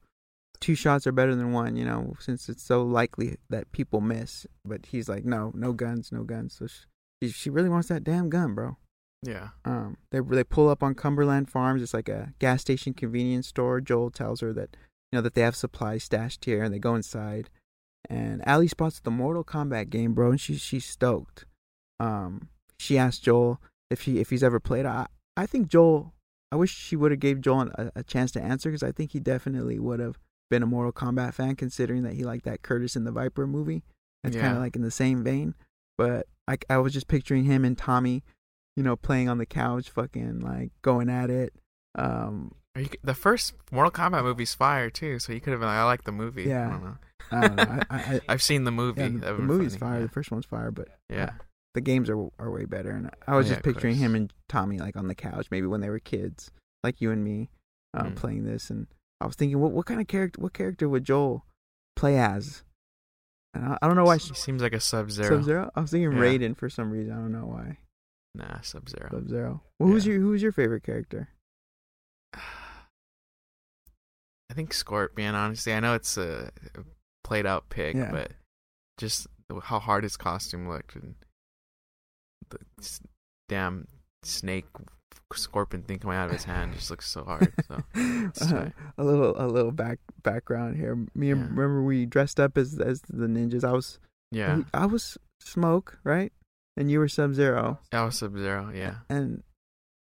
two 0.62 0.74
shots 0.74 1.06
are 1.06 1.12
better 1.12 1.34
than 1.34 1.52
one. 1.52 1.76
You 1.76 1.84
know, 1.84 2.14
since 2.18 2.48
it's 2.48 2.62
so 2.62 2.82
likely 2.82 3.36
that 3.50 3.70
people 3.72 4.00
miss." 4.00 4.46
But 4.64 4.86
he's 4.86 5.08
like, 5.08 5.24
"No, 5.26 5.52
no 5.54 5.72
guns, 5.74 6.10
no 6.10 6.22
guns." 6.22 6.54
So 6.54 6.66
she 6.66 7.28
she 7.30 7.50
really 7.50 7.68
wants 7.68 7.88
that 7.88 8.04
damn 8.04 8.30
gun, 8.30 8.54
bro. 8.54 8.76
yeah, 9.22 9.50
Um, 9.64 9.98
they 10.10 10.20
they 10.20 10.44
pull 10.44 10.68
up 10.70 10.82
on 10.82 10.94
Cumberland 10.94 11.50
Farms. 11.50 11.82
It's 11.82 11.94
like 11.94 12.08
a 12.08 12.32
gas 12.38 12.60
station 12.62 12.94
convenience 12.94 13.48
store. 13.48 13.80
Joel 13.80 14.10
tells 14.10 14.40
her 14.40 14.52
that 14.54 14.76
you 15.10 15.18
know 15.18 15.22
that 15.22 15.34
they 15.34 15.42
have 15.42 15.54
supplies 15.56 16.04
stashed 16.04 16.44
here, 16.46 16.62
and 16.62 16.72
they 16.72 16.78
go 16.78 16.94
inside. 16.94 17.50
And 18.10 18.42
Ellie 18.46 18.66
spots 18.68 18.98
the 18.98 19.12
Mortal 19.12 19.44
Kombat 19.44 19.90
game, 19.90 20.12
bro, 20.14 20.30
and 20.30 20.40
she's 20.40 20.60
she's 20.60 20.84
stoked. 20.84 21.44
Um, 22.00 22.48
she 22.78 22.98
asks 22.98 23.20
Joel 23.20 23.60
if 23.90 24.02
he 24.02 24.18
if 24.20 24.30
he's 24.30 24.42
ever 24.42 24.58
played. 24.58 24.86
I 24.86 25.06
I 25.36 25.46
think 25.46 25.68
Joel. 25.68 26.14
I 26.50 26.56
wish 26.56 26.74
she 26.76 26.96
would 26.96 27.12
have 27.12 27.20
gave 27.20 27.40
Joel 27.40 27.70
a, 27.76 27.92
a 27.96 28.02
chance 28.02 28.30
to 28.32 28.42
answer 28.42 28.68
because 28.70 28.82
I 28.82 28.92
think 28.92 29.12
he 29.12 29.20
definitely 29.20 29.78
would 29.78 30.00
have 30.00 30.18
been 30.52 30.62
a 30.62 30.66
Mortal 30.66 30.92
Kombat 30.92 31.34
fan, 31.34 31.56
considering 31.56 32.02
that 32.04 32.12
he 32.12 32.24
liked 32.24 32.44
that 32.44 32.62
Curtis 32.62 32.94
and 32.94 33.06
the 33.06 33.10
Viper 33.12 33.46
movie. 33.46 33.82
It's 34.22 34.36
kind 34.36 34.54
of 34.56 34.62
like 34.62 34.76
in 34.76 34.82
the 34.82 34.90
same 34.90 35.24
vein. 35.24 35.54
But 35.98 36.26
I 36.46 36.58
I 36.70 36.76
was 36.78 36.92
just 36.92 37.08
picturing 37.08 37.44
him 37.44 37.64
and 37.64 37.76
Tommy 37.76 38.22
you 38.76 38.82
know, 38.82 38.96
playing 38.96 39.28
on 39.28 39.36
the 39.36 39.44
couch, 39.44 39.90
fucking 39.90 40.40
like 40.40 40.70
going 40.80 41.10
at 41.10 41.28
it. 41.28 41.52
Um, 41.94 42.54
you 42.74 42.88
the 43.02 43.12
first 43.14 43.52
Mortal 43.70 43.90
Kombat 43.90 44.22
movie's 44.22 44.54
fire 44.54 44.88
too, 44.88 45.18
so 45.18 45.32
you 45.32 45.40
could 45.40 45.50
have 45.50 45.60
been 45.60 45.68
like, 45.68 45.76
I 45.78 45.84
like 45.84 46.04
the 46.04 46.12
movie. 46.12 46.44
Yeah. 46.44 46.68
I 46.68 46.70
don't 46.70 46.84
know. 46.84 46.96
I 47.30 47.40
don't 47.48 47.56
know. 47.56 47.82
I, 47.90 48.20
I've 48.30 48.42
seen 48.42 48.64
the 48.64 48.70
movie. 48.70 49.02
yeah, 49.02 49.08
the, 49.08 49.34
the 49.34 49.38
movie's 49.42 49.76
funny. 49.76 49.92
fire. 49.96 50.02
The 50.02 50.08
first 50.08 50.30
one's 50.30 50.46
fire, 50.46 50.70
but 50.70 50.88
Yeah. 51.10 51.16
yeah. 51.16 51.30
the 51.74 51.82
games 51.82 52.08
are 52.08 52.18
are 52.38 52.50
way 52.50 52.64
better. 52.64 52.90
And 52.90 53.10
I 53.26 53.36
was 53.36 53.48
just 53.48 53.62
picturing 53.62 53.96
him 53.96 54.14
and 54.14 54.32
Tommy 54.48 54.78
like 54.78 54.96
on 54.96 55.06
the 55.08 55.14
couch, 55.14 55.48
maybe 55.50 55.66
when 55.66 55.80
they 55.82 55.90
were 55.90 55.98
kids, 55.98 56.50
like 56.82 57.00
you 57.02 57.10
and 57.10 57.22
me, 57.22 57.50
um, 57.92 58.12
Mm. 58.12 58.16
playing 58.16 58.44
this. 58.44 58.70
And 58.70 58.86
I 59.22 59.26
was 59.26 59.36
thinking, 59.36 59.58
what 59.60 59.72
what 59.72 59.86
kind 59.86 60.00
of 60.00 60.06
character? 60.08 60.40
What 60.40 60.52
character 60.52 60.88
would 60.88 61.04
Joel 61.04 61.46
play 61.96 62.18
as? 62.18 62.62
And 63.54 63.64
I, 63.64 63.78
I 63.82 63.86
don't 63.86 63.96
know 63.96 64.04
why. 64.04 64.16
He 64.18 64.34
seems 64.34 64.62
like 64.62 64.72
a 64.72 64.80
Sub 64.80 65.10
Zero. 65.10 65.28
Sub 65.28 65.44
Zero. 65.44 65.70
I 65.74 65.80
was 65.80 65.90
thinking 65.90 66.12
Yeah. 66.12 66.18
Raiden 66.18 66.56
for 66.56 66.68
some 66.70 66.90
reason. 66.90 67.12
I 67.12 67.16
don't 67.16 67.32
know 67.32 67.46
why. 67.46 67.78
Nah, 68.34 68.60
Sub 68.62 68.88
Zero. 68.88 69.08
Sub 69.10 69.28
Zero. 69.28 69.62
Well, 69.78 69.90
who's 69.90 70.06
Yeah. 70.06 70.14
your 70.14 70.22
Who's 70.22 70.42
your 70.42 70.52
favorite 70.52 70.82
character? 70.82 71.28
I 72.34 74.54
think 74.54 74.72
Scorpion. 74.74 75.34
Honestly, 75.34 75.72
I 75.72 75.80
know 75.80 75.94
it's 75.94 76.16
a 76.16 76.50
played 77.24 77.46
out 77.46 77.68
pick, 77.70 77.94
Yeah. 77.94 78.10
but 78.10 78.32
just 78.98 79.26
how 79.62 79.78
hard 79.78 80.04
his 80.04 80.16
costume 80.16 80.68
looked 80.68 80.94
and 80.96 81.14
the 82.50 82.58
damn 83.48 83.86
snake 84.22 84.66
scorpion 85.38 85.82
thing 85.82 85.98
coming 85.98 86.16
out 86.16 86.26
of 86.26 86.32
his 86.32 86.44
hand 86.44 86.74
just 86.74 86.90
looks 86.90 87.08
so 87.08 87.24
hard. 87.24 87.52
So 87.66 87.82
Uh, 88.40 88.70
a 88.98 89.04
little 89.04 89.34
a 89.36 89.46
little 89.46 89.72
back 89.72 89.98
background 90.22 90.76
here. 90.76 90.94
Me 91.14 91.30
and 91.30 91.40
Yeah. 91.40 91.46
remember 91.48 91.82
we 91.82 92.06
dressed 92.06 92.38
up 92.40 92.56
as 92.58 92.78
as 92.78 93.00
the 93.08 93.26
ninjas. 93.26 93.64
I 93.64 93.72
was 93.72 93.98
yeah, 94.30 94.62
I 94.72 94.86
was 94.86 95.18
Smoke, 95.40 95.98
right? 96.04 96.32
And 96.76 96.90
you 96.90 96.98
were 97.00 97.08
Sub 97.08 97.34
Zero. 97.34 97.78
that 97.90 98.02
was 98.02 98.16
Sub 98.18 98.36
Zero. 98.36 98.70
Yeah, 98.74 98.96
And 99.10 99.42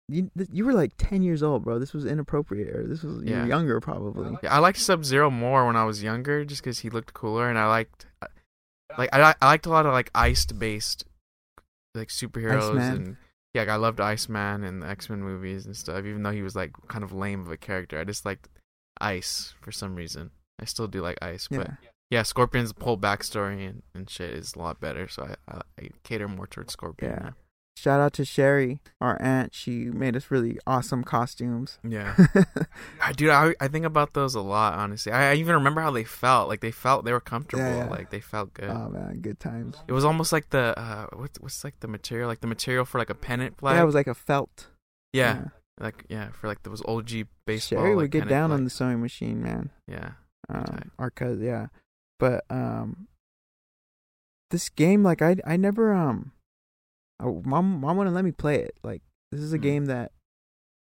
you 0.09 0.29
you 0.51 0.65
were 0.65 0.73
like 0.73 0.93
ten 0.97 1.21
years 1.21 1.41
old, 1.43 1.63
bro. 1.63 1.79
This 1.79 1.93
was 1.93 2.05
inappropriate. 2.05 2.75
Or 2.75 2.85
this 2.87 3.03
was 3.03 3.23
you 3.23 3.35
were 3.35 3.45
younger 3.45 3.79
probably. 3.79 4.37
yeah. 4.43 4.53
I 4.53 4.59
liked 4.59 4.79
Sub 4.79 5.05
Zero 5.05 5.29
more 5.29 5.65
when 5.65 5.75
I 5.75 5.85
was 5.85 6.01
younger, 6.03 6.43
just 6.45 6.61
because 6.63 6.79
he 6.79 6.89
looked 6.89 7.13
cooler, 7.13 7.49
and 7.49 7.57
I 7.57 7.67
liked 7.67 8.05
like 8.97 9.09
I 9.13 9.33
I 9.41 9.45
liked 9.47 9.65
a 9.65 9.69
lot 9.69 9.85
of 9.85 9.93
like 9.93 10.09
iced 10.15 10.57
based 10.59 11.03
like 11.95 12.09
superheroes 12.09 12.69
Iceman. 12.79 12.95
and 12.95 13.17
yeah, 13.57 13.61
like, 13.63 13.69
I 13.69 13.75
loved 13.75 13.99
Iceman 13.99 14.63
and 14.63 14.81
the 14.81 14.87
X 14.87 15.09
Men 15.09 15.21
movies 15.21 15.65
and 15.65 15.75
stuff. 15.75 16.05
Even 16.05 16.23
though 16.23 16.31
he 16.31 16.41
was 16.41 16.55
like 16.55 16.71
kind 16.87 17.03
of 17.03 17.11
lame 17.11 17.41
of 17.41 17.51
a 17.51 17.57
character, 17.57 17.99
I 17.99 18.03
just 18.03 18.25
liked 18.25 18.47
Ice 19.01 19.53
for 19.61 19.71
some 19.71 19.95
reason. 19.95 20.31
I 20.59 20.65
still 20.65 20.87
do 20.87 21.01
like 21.01 21.17
Ice, 21.21 21.47
but 21.49 21.59
Yeah. 21.67 21.75
yeah, 22.09 22.23
Scorpion's 22.23 22.73
whole 22.81 22.97
backstory 22.97 23.69
and, 23.69 23.83
and 23.93 24.09
shit 24.09 24.31
is 24.31 24.55
a 24.55 24.59
lot 24.59 24.79
better. 24.79 25.07
So 25.07 25.23
I, 25.23 25.35
I, 25.55 25.61
I 25.79 25.89
cater 26.03 26.27
more 26.27 26.47
towards 26.47 26.73
Scorpion. 26.73 27.11
Yeah. 27.11 27.19
now. 27.25 27.33
Shout 27.77 27.99
out 27.99 28.13
to 28.13 28.25
Sherry, 28.25 28.79
our 28.99 29.21
aunt. 29.21 29.53
She 29.53 29.85
made 29.85 30.15
us 30.15 30.31
really 30.31 30.57
awesome 30.65 31.03
costumes. 31.03 31.77
Yeah, 31.87 32.15
I, 33.01 33.13
dude, 33.13 33.29
I 33.29 33.53
I 33.59 33.67
think 33.67 33.85
about 33.85 34.13
those 34.13 34.33
a 34.33 34.41
lot. 34.41 34.73
Honestly, 34.73 35.11
I, 35.11 35.33
I 35.33 35.35
even 35.35 35.53
remember 35.53 35.81
how 35.81 35.91
they 35.91 36.03
felt. 36.03 36.49
Like 36.49 36.61
they 36.61 36.71
felt 36.71 37.05
they 37.05 37.11
were 37.11 37.19
comfortable. 37.19 37.61
Yeah, 37.61 37.85
yeah. 37.85 37.89
Like 37.89 38.09
they 38.09 38.19
felt 38.19 38.55
good. 38.55 38.71
oh 38.71 38.89
man, 38.89 39.19
good 39.21 39.39
times. 39.39 39.77
it 39.87 39.91
was 39.91 40.03
almost 40.03 40.33
like 40.33 40.49
the 40.49 40.73
uh, 40.75 41.05
what's 41.13 41.39
what's 41.39 41.63
like 41.63 41.79
the 41.79 41.87
material, 41.87 42.27
like 42.27 42.41
the 42.41 42.47
material 42.47 42.83
for 42.83 42.97
like 42.97 43.11
a 43.11 43.15
pennant 43.15 43.57
flag. 43.59 43.75
Yeah, 43.75 43.83
it 43.83 43.85
was 43.85 43.93
like 43.93 44.07
a 44.07 44.15
felt. 44.15 44.65
yeah, 45.13 45.49
like 45.79 46.03
yeah, 46.09 46.29
for 46.31 46.47
like 46.47 46.63
those 46.63 46.81
OG 46.83 47.27
baseball. 47.45 47.77
Sherry 47.79 47.89
like, 47.91 47.97
would 47.97 48.11
get 48.11 48.27
down 48.27 48.51
on 48.51 48.63
the 48.63 48.71
sewing 48.71 49.01
machine, 49.01 49.43
man. 49.43 49.69
Yeah, 49.87 50.13
Um, 50.49 50.91
our 50.97 51.11
cousin, 51.11 51.45
yeah. 51.45 51.67
But 52.19 52.43
um, 52.49 53.07
this 54.49 54.69
game, 54.69 55.03
like 55.03 55.21
I, 55.21 55.35
I 55.45 55.57
never 55.57 55.93
um, 55.93 56.31
I, 57.19 57.25
mom, 57.25 57.81
mom 57.81 57.97
wouldn't 57.97 58.15
let 58.15 58.25
me 58.25 58.31
play 58.31 58.59
it. 58.59 58.77
Like 58.83 59.01
this 59.31 59.41
is 59.41 59.53
a 59.53 59.59
Mhm. 59.59 59.61
game 59.63 59.85
that 59.85 60.11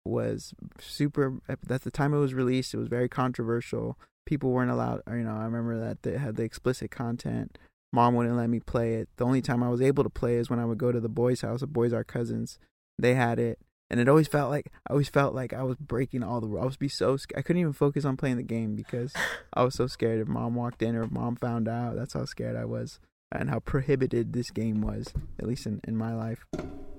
was 0.06 0.54
super. 0.80 1.40
At 1.48 1.62
the 1.82 1.92
time 1.92 2.14
it 2.14 2.20
was 2.20 2.34
released, 2.34 2.74
it 2.74 2.78
was 2.78 2.88
very 2.88 3.10
controversial. 3.10 3.98
People 4.26 4.52
weren't 4.52 4.72
allowed. 4.72 5.02
You 5.08 5.24
know, 5.24 5.36
I 5.36 5.46
remember 5.46 5.80
that 5.80 6.04
they 6.04 6.18
had 6.18 6.36
the 6.36 6.44
explicit 6.44 6.92
content. 6.92 7.58
Mom 7.94 8.16
wouldn't 8.16 8.36
let 8.36 8.50
me 8.50 8.60
play 8.60 8.96
it. 8.96 9.10
The 9.16 9.26
only 9.26 9.42
time 9.42 9.64
I 9.64 9.70
was 9.70 9.82
able 9.82 10.04
to 10.04 10.10
play 10.10 10.36
is 10.36 10.50
when 10.50 10.60
I 10.60 10.66
would 10.66 10.78
go 10.78 10.92
to 10.92 11.00
the 11.00 11.10
boys' 11.10 11.42
house. 11.42 11.62
The 11.62 11.68
boys 11.68 11.94
are 11.94 12.04
cousins. 12.04 12.60
They 13.00 13.14
had 13.16 13.40
it, 13.40 13.60
and 13.90 14.00
it 14.00 14.10
always 14.10 14.28
felt 14.28 14.50
like 14.50 14.72
I 14.88 14.92
always 14.92 15.08
felt 15.10 15.34
like 15.34 15.54
I 15.54 15.64
was 15.64 15.78
breaking 15.78 16.24
all 16.24 16.42
the 16.42 16.48
rules. 16.48 16.62
I 16.64 16.66
was 16.66 16.78
be 16.78 16.90
so 16.90 17.18
I 17.36 17.42
couldn't 17.42 17.62
even 17.62 17.74
focus 17.74 18.04
on 18.06 18.18
playing 18.18 18.38
the 18.38 18.44
game 18.44 18.76
because 18.76 19.14
I 19.54 19.64
was 19.64 19.76
so 19.76 19.88
scared 19.88 20.20
if 20.20 20.28
mom 20.28 20.56
walked 20.56 20.82
in 20.82 20.96
or 20.96 21.04
if 21.04 21.12
mom 21.12 21.36
found 21.38 21.68
out. 21.68 21.96
That's 21.96 22.14
how 22.14 22.26
scared 22.26 22.56
I 22.58 22.66
was 22.66 23.00
and 23.32 23.50
how 23.50 23.60
prohibited 23.60 24.34
this 24.34 24.52
game 24.52 24.82
was, 24.82 25.14
at 25.40 25.48
least 25.48 25.66
in, 25.66 25.82
in 25.88 25.98
my 25.98 26.14
life. 26.14 26.46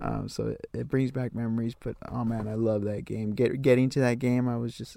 Um, 0.00 0.28
so 0.28 0.48
it, 0.48 0.66
it 0.72 0.88
brings 0.88 1.10
back 1.10 1.34
memories. 1.34 1.74
But 1.78 1.96
oh 2.10 2.24
man, 2.24 2.46
I 2.46 2.54
love 2.54 2.84
that 2.84 3.04
game. 3.04 3.32
Get 3.32 3.62
getting 3.62 3.88
to 3.90 4.00
that 4.00 4.18
game, 4.18 4.48
I 4.48 4.56
was 4.56 4.76
just 4.76 4.96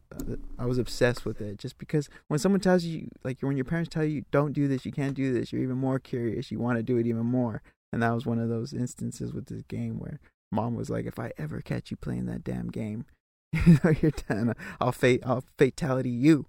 I 0.60 0.66
was 0.66 0.78
obsessed 0.78 1.26
with 1.26 1.42
it. 1.42 1.58
Just 1.58 1.78
because 1.78 2.10
when 2.28 2.40
someone 2.40 2.62
tells 2.62 2.84
you, 2.84 3.10
like 3.24 3.40
when 3.42 3.58
your 3.58 3.66
parents 3.66 3.90
tell 3.90 4.04
you, 4.04 4.26
don't 4.32 4.54
do 4.54 4.68
this, 4.68 4.86
you 4.86 4.92
can't 4.92 5.16
do 5.16 5.34
this, 5.34 5.52
you're 5.52 5.64
even 5.64 5.78
more 5.78 6.00
curious. 6.00 6.52
You 6.52 6.60
want 6.60 6.78
to 6.78 6.84
do 6.84 6.98
it 6.98 7.08
even 7.08 7.26
more. 7.26 7.62
And 7.94 8.02
that 8.04 8.14
was 8.14 8.26
one 8.26 8.40
of 8.40 8.50
those 8.50 8.74
instances 8.74 9.34
with 9.34 9.48
this 9.48 9.64
game 9.64 10.00
where 10.00 10.20
mom 10.52 10.76
was 10.76 10.90
like, 10.90 11.06
if 11.06 11.20
I 11.20 11.32
ever 11.38 11.62
catch 11.62 11.92
you 11.92 11.98
playing 11.98 12.26
that 12.28 12.44
damn 12.44 12.68
game, 12.68 13.06
you 13.66 13.80
know, 13.84 13.94
you're 14.02 14.12
done. 14.30 14.54
I'll 14.80 14.92
fate, 14.92 15.22
I'll 15.26 15.44
fatality 15.58 16.10
you. 16.10 16.46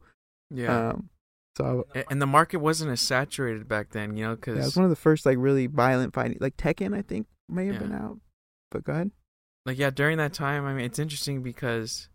yeah. 0.50 0.90
Um, 0.90 1.08
so 1.56 1.86
I, 1.94 2.04
and 2.10 2.20
the 2.22 2.26
market 2.26 2.58
wasn't 2.58 2.90
as 2.92 3.00
saturated 3.00 3.68
back 3.68 3.90
then, 3.90 4.16
you 4.16 4.24
know, 4.24 4.34
because 4.36 4.56
yeah, 4.56 4.62
it 4.62 4.66
was 4.66 4.76
one 4.76 4.84
of 4.84 4.90
the 4.90 4.96
first 4.96 5.26
like 5.26 5.36
really 5.38 5.66
violent 5.66 6.14
fighting, 6.14 6.38
like 6.40 6.56
Tekken, 6.56 6.96
I 6.96 7.02
think 7.02 7.26
may 7.48 7.66
have 7.66 7.74
Yeah. 7.74 7.80
been 7.82 7.92
out. 7.94 8.18
But 8.70 8.84
go 8.84 8.92
ahead. 8.92 9.10
like 9.66 9.76
yeah 9.78 9.90
during 9.90 10.16
that 10.18 10.32
time 10.32 10.64
i 10.64 10.72
mean 10.72 10.84
it's 10.86 10.98
interesting 10.98 11.42
because 11.42 12.08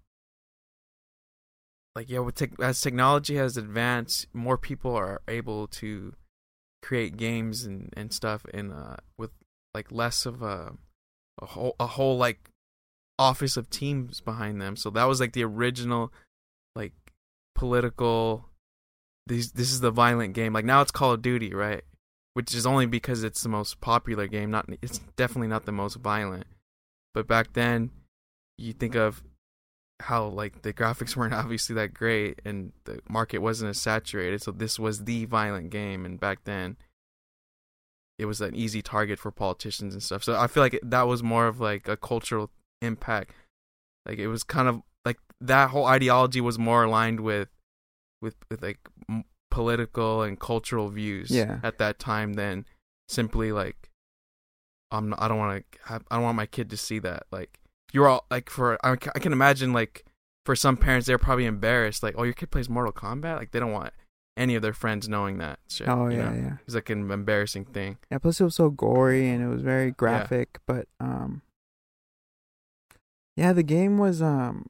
like 1.96 2.10
yeah 2.10 2.20
with 2.20 2.36
tech 2.36 2.52
as 2.62 2.82
technology 2.82 3.36
has 3.36 3.58
advanced 3.58 4.28
more 4.34 4.58
people 4.58 4.94
are 4.96 5.22
able 5.28 5.68
to 5.68 6.14
create 6.82 7.18
games 7.18 7.64
and 7.66 7.94
and 7.96 8.14
stuff 8.14 8.46
in 8.54 8.72
uh 8.72 8.98
with 9.18 9.32
like 9.74 9.92
less 9.92 10.26
of 10.26 10.42
a 10.42 10.74
a 11.42 11.46
whole 11.46 11.76
a 11.80 11.88
whole 11.88 12.18
like 12.18 12.50
office 13.20 13.58
of 13.58 13.70
teams 13.70 14.20
behind 14.22 14.62
them 14.62 14.76
so 14.76 14.90
that 14.90 15.06
was 15.06 15.20
like 15.20 15.34
the 15.34 15.44
original 15.44 16.12
like 16.76 16.94
political 17.56 18.50
these 19.28 19.52
this 19.52 19.72
is 19.72 19.80
the 19.80 19.92
violent 19.92 20.34
game. 20.34 20.54
Like 20.54 20.66
now 20.66 20.82
it's 20.82 20.92
call 20.92 21.14
of 21.14 21.22
duty 21.22 21.54
right? 21.54 21.84
Which 22.34 22.54
is 22.54 22.66
only 22.66 22.86
because 22.86 23.24
it's 23.24 23.42
the 23.42 23.50
most 23.50 23.82
popular 23.82 24.28
game 24.28 24.52
not 24.52 24.68
it's 24.82 25.00
definitely 25.16 25.48
not 25.48 25.66
the 25.66 25.72
most 25.72 25.96
violent. 25.96 26.46
But 27.14 27.28
back 27.28 27.54
then 27.54 27.92
you 28.58 28.74
think 28.74 28.96
of 28.96 29.24
how 30.00 30.26
like 30.26 30.62
the 30.62 30.74
graphics 30.74 31.16
weren't 31.16 31.34
obviously 31.34 31.76
that 31.76 31.94
great 31.94 32.42
and 32.46 32.72
the 32.86 33.00
market 33.10 33.40
wasn't 33.40 33.70
as 33.70 33.80
saturated. 33.80 34.42
So 34.42 34.52
this 34.52 34.80
was 34.80 35.04
the 35.04 35.26
violent 35.26 35.70
game 35.70 36.06
and 36.06 36.20
back 36.20 36.44
then 36.44 36.78
it 38.18 38.26
was 38.26 38.42
an 38.42 38.56
easy 38.56 38.82
target 38.82 39.20
for 39.20 39.32
politicians 39.32 39.94
and 39.94 40.02
stuff. 40.02 40.24
So 40.24 40.36
i 40.36 40.48
feel 40.48 40.64
like 40.64 40.80
that 40.82 41.08
was 41.08 41.22
more 41.22 41.48
of 41.48 41.60
like 41.60 41.88
a 41.88 41.98
cultural 41.98 42.50
impact. 42.82 43.32
Like 44.06 44.20
it 44.20 44.28
was 44.28 44.44
kind 44.44 44.68
of 44.68 44.82
like 45.06 45.20
that 45.42 45.70
whole 45.70 45.86
ideology 45.86 46.42
was 46.42 46.58
more 46.58 46.84
aligned 46.84 47.20
with 47.20 47.50
with 48.22 48.36
with 48.50 48.62
like 48.62 48.80
political 49.52 50.22
and 50.24 50.40
cultural 50.40 50.90
views 50.90 51.32
Yeah. 51.32 51.60
at 51.64 51.78
that 51.78 52.00
time 52.00 52.34
than 52.34 52.66
simply 53.08 53.52
like 53.52 53.90
I'm 54.92 55.14
I 55.18 55.28
don't 55.28 55.38
want 55.38 55.66
to 55.72 55.80
I 55.94 56.00
don't 56.16 56.24
want 56.24 56.38
my 56.38 56.46
kid 56.46 56.70
to 56.72 56.78
see 56.78 57.00
that 57.00 57.24
like 57.32 57.60
you're 57.94 58.08
all 58.08 58.26
like 58.30 58.50
for 58.50 58.78
I, 58.86 58.92
I 58.92 59.20
can 59.20 59.34
imagine 59.34 59.74
like 59.74 60.06
for 60.46 60.56
some 60.56 60.78
parents 60.78 61.08
they're 61.08 61.18
probably 61.18 61.46
embarrassed 61.46 62.04
like 62.04 62.16
oh 62.18 62.24
your 62.24 62.34
kid 62.34 62.52
plays 62.52 62.70
Mortal 62.70 62.94
Kombat 62.94 63.38
like 63.38 63.52
they 63.52 63.60
don't 63.60 63.72
want 63.74 63.94
any 64.38 64.54
of 64.56 64.62
their 64.62 64.74
friends 64.74 65.10
knowing 65.10 65.40
that 65.40 65.58
shit, 65.68 65.88
Oh 65.90 66.10
yeah, 66.10 66.30
know? 66.30 66.36
yeah. 66.36 66.58
it's 66.66 66.76
like 66.76 66.90
an 66.92 67.10
embarrassing 67.10 67.66
thing 67.66 67.98
Yeah. 68.12 68.20
Plus, 68.20 68.40
it 68.40 68.44
was 68.44 68.56
so 68.56 68.70
gory 68.70 69.30
and 69.30 69.44
it 69.44 69.48
was 69.48 69.62
very 69.64 69.90
graphic. 69.92 70.60
But 70.68 70.88
um, 71.00 71.42
yeah, 73.36 73.54
the 73.54 73.64
game 73.64 73.98
was 73.98 74.22
um 74.22 74.68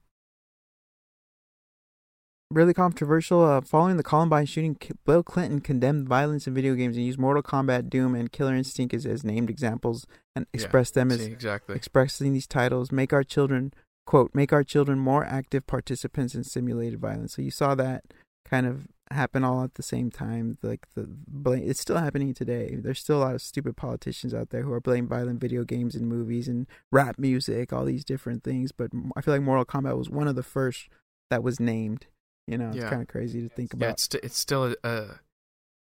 really 2.51 2.73
controversial. 2.73 3.43
Uh, 3.43 3.61
following 3.61 3.97
the 3.97 4.03
Columbine 4.03 4.45
shooting, 4.45 4.77
Bill 5.05 5.23
Clinton 5.23 5.59
condemned 5.59 6.07
violence 6.07 6.47
in 6.47 6.53
video 6.53 6.75
games 6.75 6.95
and 6.97 7.05
used 7.05 7.19
Mortal 7.19 7.43
Kombat, 7.43 7.89
Doom, 7.89 8.15
and 8.15 8.31
Killer 8.31 8.55
Instinct 8.55 8.93
as, 8.93 9.05
as 9.05 9.23
named 9.23 9.49
examples 9.49 10.05
and 10.35 10.45
Yeah. 10.45 10.59
expressed 10.61 10.93
them 10.93 11.11
as 11.11 11.19
See, 11.19 11.31
exactly 11.31 11.75
expressing 11.75 12.33
these 12.33 12.47
titles 12.47 12.91
make 12.91 13.11
our 13.11 13.23
children 13.23 13.73
quote 14.05 14.33
make 14.33 14.53
our 14.53 14.63
children 14.63 14.99
more 14.99 15.25
active 15.25 15.65
participants 15.67 16.33
in 16.35 16.43
simulated 16.43 16.99
violence 16.99 17.33
so 17.33 17.41
you 17.41 17.51
saw 17.51 17.75
that 17.75 18.03
kind 18.45 18.65
of 18.65 18.87
happen 19.11 19.43
all 19.43 19.63
at 19.63 19.73
the 19.75 19.83
same 19.83 20.09
time 20.11 20.57
like 20.61 20.85
the 20.93 21.05
blame 21.09 21.63
it's 21.67 21.81
still 21.81 21.97
happening 21.97 22.33
today 22.33 22.77
there's 22.81 22.99
still 22.99 23.17
a 23.17 23.23
lot 23.25 23.35
of 23.35 23.41
stupid 23.41 23.75
politicians 23.75 24.33
out 24.33 24.49
there 24.51 24.61
who 24.61 24.71
are 24.71 24.79
blaming 24.79 25.07
violent 25.09 25.41
video 25.41 25.63
games 25.63 25.95
and 25.95 26.07
movies 26.07 26.47
and 26.47 26.67
rap 26.91 27.17
music 27.17 27.73
all 27.73 27.83
these 27.85 28.05
different 28.05 28.43
things 28.43 28.71
but 28.71 28.91
i 29.15 29.21
feel 29.21 29.33
like 29.33 29.41
mortal 29.43 29.65
kombat 29.65 29.97
was 29.97 30.09
one 30.09 30.27
of 30.27 30.35
the 30.35 30.43
first 30.43 30.87
that 31.29 31.43
was 31.43 31.59
named 31.59 32.05
you 32.47 32.57
know 32.57 32.69
it's 32.69 32.77
Yeah. 32.77 32.89
kind 32.89 33.01
of 33.01 33.07
crazy 33.07 33.41
to 33.41 33.49
think 33.49 33.73
about. 33.73 33.85
yeah 33.85 33.91
it's 33.91 34.09
it's 34.23 34.37
still 34.37 34.63
a, 34.65 34.75
a 34.83 35.05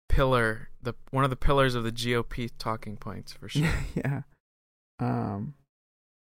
pillar 0.09 0.69
the 0.81 0.93
one 1.11 1.23
of 1.23 1.29
the 1.29 1.35
pillars 1.35 1.75
of 1.75 1.83
the 1.83 1.91
GOP 1.91 2.49
talking 2.57 2.97
points 2.97 3.33
for 3.33 3.47
sure 3.49 3.67
yeah. 3.95 4.21
Um, 4.99 5.55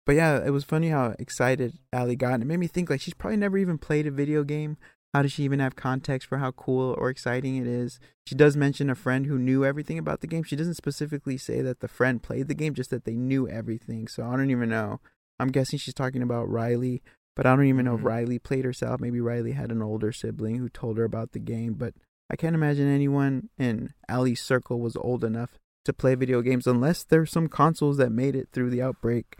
but 0.06 0.14
yeah, 0.16 0.44
it 0.46 0.50
was 0.52 0.64
funny 0.64 0.90
how 0.90 1.16
excited 1.20 1.80
Ellie 1.94 2.16
got. 2.16 2.34
And 2.36 2.44
it 2.44 2.46
made 2.46 2.60
me 2.60 2.68
think 2.68 2.90
like 2.90 3.02
she's 3.02 3.14
probably 3.14 3.38
never 3.38 3.58
even 3.58 3.78
played 3.78 4.06
a 4.08 4.12
video 4.12 4.44
game. 4.44 4.78
How 5.14 5.22
does 5.24 5.32
she 5.32 5.44
even 5.44 5.60
have 5.60 5.76
context 5.76 6.28
for 6.28 6.38
how 6.38 6.52
cool 6.52 6.96
or 6.98 7.10
exciting 7.10 7.58
it 7.58 7.68
is? 7.68 8.00
She 8.26 8.36
does 8.36 8.56
mention 8.56 8.90
a 8.90 8.96
friend 8.96 9.26
who 9.26 9.38
knew 9.38 9.66
everything 9.66 9.98
about 9.98 10.22
the 10.22 10.28
game. 10.28 10.44
She 10.44 10.56
doesn't 10.56 10.76
specifically 10.76 11.38
say 11.38 11.62
that 11.62 11.80
the 11.82 11.88
friend 11.88 12.22
played 12.22 12.48
the 12.48 12.54
game, 12.54 12.74
just 12.74 12.90
that 12.92 13.04
they 13.04 13.16
knew 13.16 13.48
everything. 13.50 14.08
So 14.08 14.24
I 14.24 14.36
don't 14.38 14.52
even 14.52 14.70
know. 14.70 15.00
I'm 15.40 15.50
guessing 15.50 15.80
she's 15.80 15.94
talking 15.94 16.22
about 16.22 16.50
Riley, 16.50 17.02
but 17.36 17.46
I 17.46 17.56
don't 17.56 17.66
even 17.66 17.86
know 17.86 17.96
if 17.96 18.02
Mhm. 18.02 18.06
Riley 18.06 18.40
played 18.40 18.66
herself. 18.66 19.00
Maybe 19.00 19.20
Riley 19.22 19.52
had 19.54 19.72
an 19.72 19.82
older 19.82 20.12
sibling 20.12 20.58
who 20.58 20.70
told 20.70 20.98
her 20.98 21.04
about 21.04 21.32
the 21.32 21.40
game. 21.40 21.74
But 21.76 21.94
I 22.30 22.36
can't 22.36 22.56
imagine 22.56 22.88
anyone 22.88 23.50
in 23.58 23.94
Ellie's 24.10 24.42
circle 24.42 24.80
was 24.80 24.96
old 24.96 25.24
enough 25.24 25.58
to 25.86 25.94
play 25.94 26.16
video 26.16 26.42
games 26.42 26.68
unless 26.68 27.04
there's 27.04 27.32
some 27.32 27.48
consoles 27.48 27.98
that 27.98 28.12
made 28.12 28.36
it 28.36 28.50
through 28.52 28.70
the 28.70 28.82
outbreak. 28.82 29.38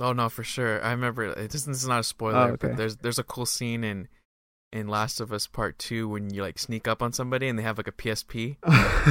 Oh 0.00 0.12
no, 0.12 0.28
for 0.28 0.42
sure. 0.42 0.82
I 0.84 0.90
remember. 0.90 1.24
It 1.24 1.50
doesn't. 1.52 1.72
This 1.72 1.82
is 1.82 1.88
not 1.88 2.00
a 2.00 2.04
spoiler, 2.04 2.36
Oh, 2.38 2.46
okay. 2.54 2.68
but 2.68 2.76
there's 2.76 2.96
there's 2.96 3.18
a 3.18 3.22
cool 3.24 3.46
scene 3.46 3.84
in 3.84 4.08
in 4.72 4.88
Last 4.88 5.20
of 5.20 5.32
Us 5.32 5.46
Part 5.46 5.78
Two 5.78 6.08
when 6.08 6.34
you 6.34 6.42
like 6.42 6.58
sneak 6.58 6.88
up 6.88 7.00
on 7.00 7.12
somebody 7.12 7.46
and 7.46 7.56
they 7.56 7.62
have 7.62 7.78
like 7.78 7.86
a 7.86 7.92
PSP. 7.92 8.56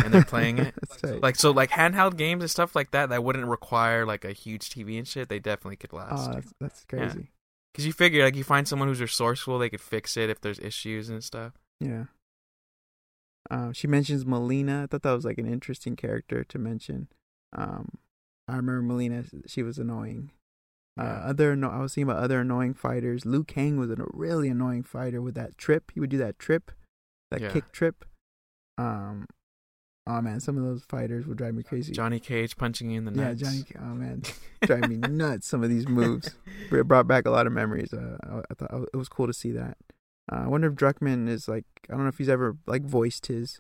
and 0.04 0.14
they're 0.14 0.26
playing 0.26 0.58
it? 0.58 0.74
That's 0.90 1.04
right. 1.04 1.22
Like 1.24 1.38
so, 1.38 1.52
like 1.52 1.70
handheld 1.70 2.18
games 2.18 2.44
and 2.44 2.52
stuff 2.52 2.76
like 2.76 2.92
that 2.92 3.08
that 3.12 3.24
wouldn't 3.24 3.46
require 3.48 4.06
like 4.06 4.26
a 4.26 4.34
huge 4.34 4.70
TV 4.70 4.98
and 4.98 5.08
shit. 5.08 5.30
They 5.30 5.40
definitely 5.40 5.78
could 5.78 5.92
oh, 5.94 5.98
last. 5.98 6.32
that's, 6.34 6.54
that's 6.60 6.86
Yeah. 6.92 7.00
crazy. 7.00 7.30
Because 7.74 7.86
you 7.88 7.94
figure 7.94 8.24
like 8.24 8.36
you 8.36 8.44
find 8.44 8.68
someone 8.68 8.88
who's 8.88 9.02
resourceful, 9.02 9.58
they 9.58 9.70
could 9.70 9.82
fix 9.82 10.16
it 10.16 10.30
if 10.30 10.40
there's 10.42 10.60
issues 10.60 11.10
and 11.10 11.24
stuff. 11.24 11.54
Yeah. 11.80 12.06
Uh, 13.50 13.72
she 13.74 13.88
mentions 13.88 14.26
Mileena. 14.26 14.84
I 14.84 14.88
thought 14.88 15.02
that 15.02 15.12
was 15.12 15.26
like 15.26 15.38
an 15.38 15.52
interesting 15.52 15.96
character 15.96 16.44
to 16.44 16.60
mention. 16.60 17.08
Um, 17.52 17.90
I 18.48 18.56
remember 18.58 18.94
Mileena. 18.94 19.44
She 19.48 19.64
was 19.64 19.78
annoying. 19.78 20.32
Uh, 20.96 21.02
other 21.02 21.56
no, 21.56 21.70
I 21.70 21.80
was 21.80 21.96
thinking 21.96 22.12
about 22.12 22.24
other 22.24 22.42
annoying 22.42 22.76
fighters. 22.76 23.26
Liu 23.26 23.44
Kang 23.44 23.78
was 23.78 23.90
a 23.90 23.96
really 24.14 24.48
annoying 24.50 24.84
fighter 24.84 25.22
with 25.22 25.34
that 25.34 25.58
trip. 25.58 25.92
He 25.94 26.00
would 26.00 26.12
do 26.12 26.20
that 26.20 26.38
trip, 26.38 26.72
that 27.32 27.42
Yeah. 27.42 27.50
kick 27.52 27.72
trip. 27.72 28.06
Um, 28.78 29.26
oh 30.08 30.22
man, 30.22 30.40
some 30.40 30.58
of 30.58 30.64
those 30.64 30.84
fighters 30.90 31.26
would 31.28 31.38
drive 31.38 31.54
me 31.56 31.64
crazy. 31.64 31.94
Johnny 31.94 32.20
Cage 32.20 32.58
punching 32.58 32.90
you 32.92 32.98
in 32.98 33.06
the 33.06 33.14
yeah. 33.14 33.34
Johnny. 33.34 33.64
Oh 33.80 33.94
man, 33.96 34.24
drive 34.64 34.90
me 34.90 34.98
nuts. 34.98 35.48
Some 35.48 35.64
of 35.64 35.70
these 35.70 35.88
moves. 35.88 36.32
it 36.72 36.88
brought 36.88 37.08
back 37.08 37.26
a 37.26 37.32
lot 37.32 37.48
of 37.48 37.54
memories. 37.54 37.94
Uh, 37.94 38.18
I, 38.24 38.38
I 38.52 38.54
thought 38.54 38.88
it 38.94 38.98
was 38.98 39.10
cool 39.10 39.28
to 39.28 39.34
see 39.34 39.52
that. 39.52 39.78
Uh, 40.32 40.44
I 40.46 40.48
wonder 40.48 40.68
if 40.68 40.74
Druckmann 40.76 41.28
is 41.28 41.48
like 41.48 41.66
I 41.90 41.94
don't 41.94 42.04
know 42.04 42.10
if 42.10 42.18
he's 42.18 42.30
ever 42.30 42.58
like 42.66 42.84
voiced 42.84 43.28
his 43.28 43.60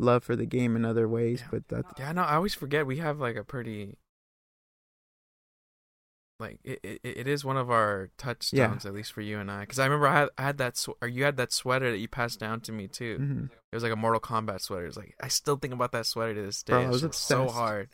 love 0.00 0.24
for 0.24 0.36
the 0.36 0.46
game 0.46 0.76
in 0.76 0.84
other 0.84 1.08
ways, 1.08 1.40
Yeah. 1.42 1.46
but 1.50 1.68
that 1.68 1.84
Yeah, 1.98 2.12
no, 2.12 2.22
I 2.22 2.34
always 2.36 2.54
forget 2.54 2.86
we 2.86 2.96
have 2.98 3.18
like 3.20 3.36
a 3.36 3.44
pretty 3.44 3.96
like 6.40 6.58
it, 6.64 6.80
it, 6.82 7.00
it 7.04 7.28
is 7.28 7.44
one 7.44 7.56
of 7.56 7.70
our 7.70 8.10
touchstones 8.18 8.84
at 8.84 8.92
least 8.92 9.12
for 9.12 9.20
you 9.20 9.38
and 9.38 9.50
I 9.50 9.60
because 9.60 9.78
I 9.78 9.84
remember 9.84 10.08
I 10.08 10.14
had, 10.20 10.28
I 10.36 10.42
had 10.42 10.58
that 10.58 10.76
sw- 10.76 10.90
or 11.00 11.06
you 11.08 11.22
had 11.24 11.36
that 11.36 11.52
sweater 11.52 11.90
that 11.90 11.98
you 11.98 12.08
passed 12.08 12.40
down 12.40 12.60
to 12.62 12.72
me 12.72 12.88
too. 12.88 13.18
mhm. 13.20 13.44
It 13.72 13.76
was 13.76 13.82
like 13.82 13.92
a 13.92 13.96
Mortal 13.96 14.20
Kombat 14.20 14.60
sweater. 14.60 14.86
It's 14.86 14.96
like 14.96 15.14
I 15.20 15.28
still 15.28 15.56
think 15.56 15.72
about 15.72 15.92
that 15.92 16.06
sweater 16.06 16.34
to 16.34 16.42
this 16.42 16.62
day. 16.62 16.72
Bro, 16.72 16.82
I 16.82 16.88
It's 16.90 17.02
was 17.02 17.16
so 17.16 17.48
hard. 17.48 17.90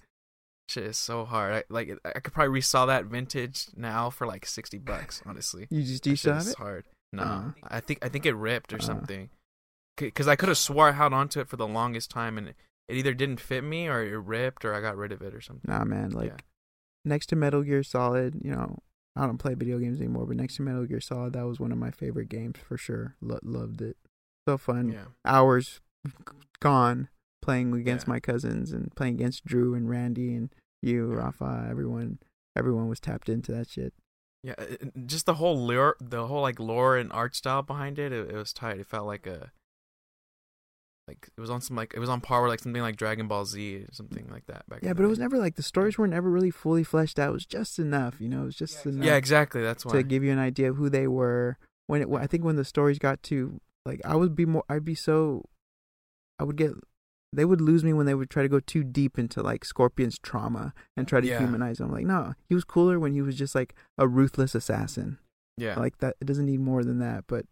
Shit 0.68 0.84
is 0.84 0.96
so 0.98 1.24
hard. 1.24 1.52
I, 1.52 1.64
like 1.68 1.90
I 2.04 2.20
could 2.20 2.32
probably 2.32 2.52
resell 2.52 2.86
that 2.86 3.04
vintage 3.06 3.66
now 3.76 4.08
for 4.08 4.26
like 4.26 4.46
sixty 4.46 4.78
bucks. 4.78 5.22
Honestly, 5.26 5.66
you 5.70 5.82
just 5.82 6.02
do 6.04 6.10
you 6.10 6.16
That 6.16 6.18
still 6.18 6.38
shit 6.40 6.48
it? 6.52 6.56
hard. 6.58 6.84
No, 7.12 7.22
Uh. 7.22 7.50
I 7.64 7.80
think 7.80 8.04
I 8.04 8.08
think 8.08 8.24
it 8.24 8.34
ripped 8.34 8.72
or 8.72 8.76
Uh. 8.76 8.80
something. 8.82 9.30
Because 9.96 10.28
I 10.28 10.36
could 10.36 10.48
have 10.48 10.56
swore 10.56 10.88
I 10.88 10.92
held 10.92 11.12
onto 11.12 11.40
it 11.40 11.48
for 11.48 11.56
the 11.56 11.66
longest 11.66 12.10
time, 12.10 12.38
and 12.38 12.48
it, 12.48 12.56
it 12.88 12.96
either 12.96 13.12
didn't 13.12 13.40
fit 13.40 13.62
me 13.62 13.86
or 13.86 14.02
it 14.02 14.16
ripped 14.16 14.64
or 14.64 14.72
I 14.72 14.80
got 14.80 14.96
rid 14.96 15.12
of 15.12 15.20
it 15.20 15.34
or 15.34 15.40
something. 15.42 15.70
Nah, 15.70 15.84
man. 15.84 16.10
Like 16.10 16.28
Yeah. 16.30 16.36
Next 17.04 17.26
to 17.26 17.36
Metal 17.36 17.62
Gear 17.62 17.82
Solid, 17.82 18.40
you 18.42 18.50
know, 18.52 18.78
I 19.16 19.26
don't 19.26 19.38
play 19.38 19.54
video 19.54 19.78
games 19.78 19.98
anymore, 20.00 20.26
but 20.26 20.36
next 20.36 20.56
to 20.56 20.62
Metal 20.62 20.84
Gear 20.86 21.00
Solid, 21.00 21.32
that 21.34 21.46
was 21.46 21.58
one 21.60 21.72
of 21.72 21.78
my 21.78 21.90
favorite 21.90 22.28
games 22.28 22.58
for 22.62 22.76
sure. 22.76 23.16
Lo- 23.20 23.38
loved 23.42 23.82
it. 23.82 23.96
So 24.48 24.56
fun. 24.58 24.90
Yeah, 24.92 25.04
Hours 25.24 25.80
gone 26.60 27.08
playing 27.42 27.72
against 27.74 28.06
Yeah. 28.06 28.12
my 28.14 28.20
cousins 28.20 28.72
and 28.72 28.94
playing 28.94 29.14
against 29.14 29.44
Drew 29.44 29.74
and 29.74 29.88
Randy 29.88 30.34
and 30.34 30.54
you, 30.82 31.10
Yeah. 31.10 31.16
Rafa. 31.18 31.66
Everyone, 31.70 32.18
everyone 32.56 32.88
was 32.88 33.00
tapped 33.00 33.28
into 33.28 33.52
that 33.52 33.68
shit. 33.68 33.94
yeah. 34.42 34.54
it- 34.58 34.80
it- 34.96 35.06
Just 35.06 35.26
the 35.26 35.34
whole 35.34 35.66
lore, 35.66 35.96
the 36.00 36.26
whole 36.26 36.40
like 36.40 36.58
lore 36.58 36.96
and 36.96 37.12
art 37.12 37.34
style 37.36 37.62
behind 37.62 37.98
it. 37.98 38.10
It, 38.12 38.30
it 38.30 38.34
was 38.36 38.54
tight. 38.54 38.78
It 38.80 38.86
felt 38.86 39.06
like 39.06 39.26
a 39.26 39.52
like 41.10 41.28
it 41.36 41.40
was 41.40 41.50
on 41.50 41.60
some 41.60 41.76
like 41.76 41.92
it 41.94 41.98
was 42.00 42.08
on 42.08 42.20
par 42.20 42.42
with 42.42 42.50
like 42.50 42.60
something 42.60 42.82
like 42.82 42.96
Dragon 42.96 43.26
Ball 43.28 43.44
Z 43.44 43.76
or 43.88 43.92
something 43.92 44.28
like 44.30 44.46
that. 44.46 44.68
Back 44.68 44.80
Yeah, 44.82 44.92
but 44.92 45.04
it 45.04 45.08
was 45.08 45.18
never 45.18 45.38
like 45.38 45.56
the 45.56 45.62
stories 45.62 45.98
were 45.98 46.06
never 46.06 46.30
really 46.30 46.50
fully 46.50 46.84
fleshed 46.84 47.18
out. 47.18 47.30
It 47.30 47.32
was 47.32 47.46
just 47.46 47.78
enough, 47.78 48.20
you 48.20 48.28
know. 48.28 48.42
It 48.42 48.46
was 48.46 48.56
just 48.56 48.86
enough. 48.86 49.04
Yeah, 49.04 49.16
exactly. 49.16 49.60
That's 49.62 49.84
why. 49.84 49.92
to 49.92 50.02
give 50.02 50.22
you 50.24 50.30
an 50.32 50.38
idea 50.38 50.70
of 50.70 50.76
who 50.76 50.88
they 50.88 51.06
were. 51.08 51.58
When 51.88 52.02
it, 52.02 52.08
I 52.14 52.26
think 52.28 52.44
when 52.44 52.54
the 52.56 52.64
stories 52.64 52.98
got 53.00 53.20
to 53.24 53.60
like, 53.84 54.00
I 54.04 54.14
would 54.14 54.36
be 54.36 54.46
more, 54.46 54.62
I'd 54.68 54.84
be 54.84 54.94
so, 54.94 55.44
I 56.38 56.44
would 56.44 56.56
get, 56.56 56.70
they 57.32 57.44
would 57.44 57.60
lose 57.60 57.82
me 57.82 57.92
when 57.92 58.06
they 58.06 58.14
would 58.14 58.30
try 58.30 58.42
to 58.44 58.48
go 58.48 58.60
too 58.60 58.84
deep 58.84 59.18
into 59.18 59.42
like 59.42 59.64
Scorpion's 59.64 60.16
trauma 60.18 60.72
and 60.96 61.08
try 61.08 61.20
to 61.20 61.26
Yeah. 61.26 61.38
humanize 61.40 61.80
him. 61.80 61.90
Like, 61.90 62.06
no, 62.06 62.34
he 62.48 62.54
was 62.54 62.62
cooler 62.64 63.00
when 63.00 63.12
he 63.12 63.22
was 63.22 63.36
just 63.36 63.54
like 63.56 63.74
a 63.98 64.06
ruthless 64.06 64.54
assassin. 64.54 65.18
yeah, 65.56 65.74
Like 65.78 65.98
that, 65.98 66.14
it 66.20 66.26
doesn't 66.26 66.46
need 66.46 66.60
more 66.60 66.84
than 66.84 66.98
that. 67.00 67.24
But 67.26 67.46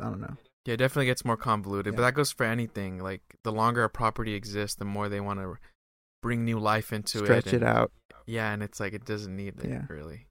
I 0.00 0.06
don't 0.10 0.20
know. 0.20 0.36
Yeah, 0.66 0.74
it 0.74 0.78
definitely 0.78 1.06
gets 1.06 1.24
more 1.24 1.36
convoluted, 1.36 1.94
but 1.96 2.02
that 2.02 2.14
goes 2.14 2.32
for 2.32 2.44
anything. 2.44 2.98
Like 2.98 3.22
the 3.44 3.52
longer 3.52 3.84
a 3.84 3.88
property 3.88 4.34
exists, 4.34 4.76
the 4.76 4.84
more 4.84 5.08
they 5.08 5.20
want 5.20 5.40
to 5.40 5.54
bring 6.22 6.44
new 6.44 6.58
life 6.58 6.92
into 6.92 7.18
Stretch 7.18 7.46
it. 7.46 7.48
Stretch 7.48 7.54
it 7.54 7.62
out. 7.62 7.92
Yeah, 8.26 8.52
and 8.52 8.62
it's 8.62 8.80
like 8.80 8.92
it 8.92 9.04
doesn't 9.04 9.34
need 9.34 9.60
it 9.62 9.68
Yeah. 9.70 9.82
really. 9.88 10.26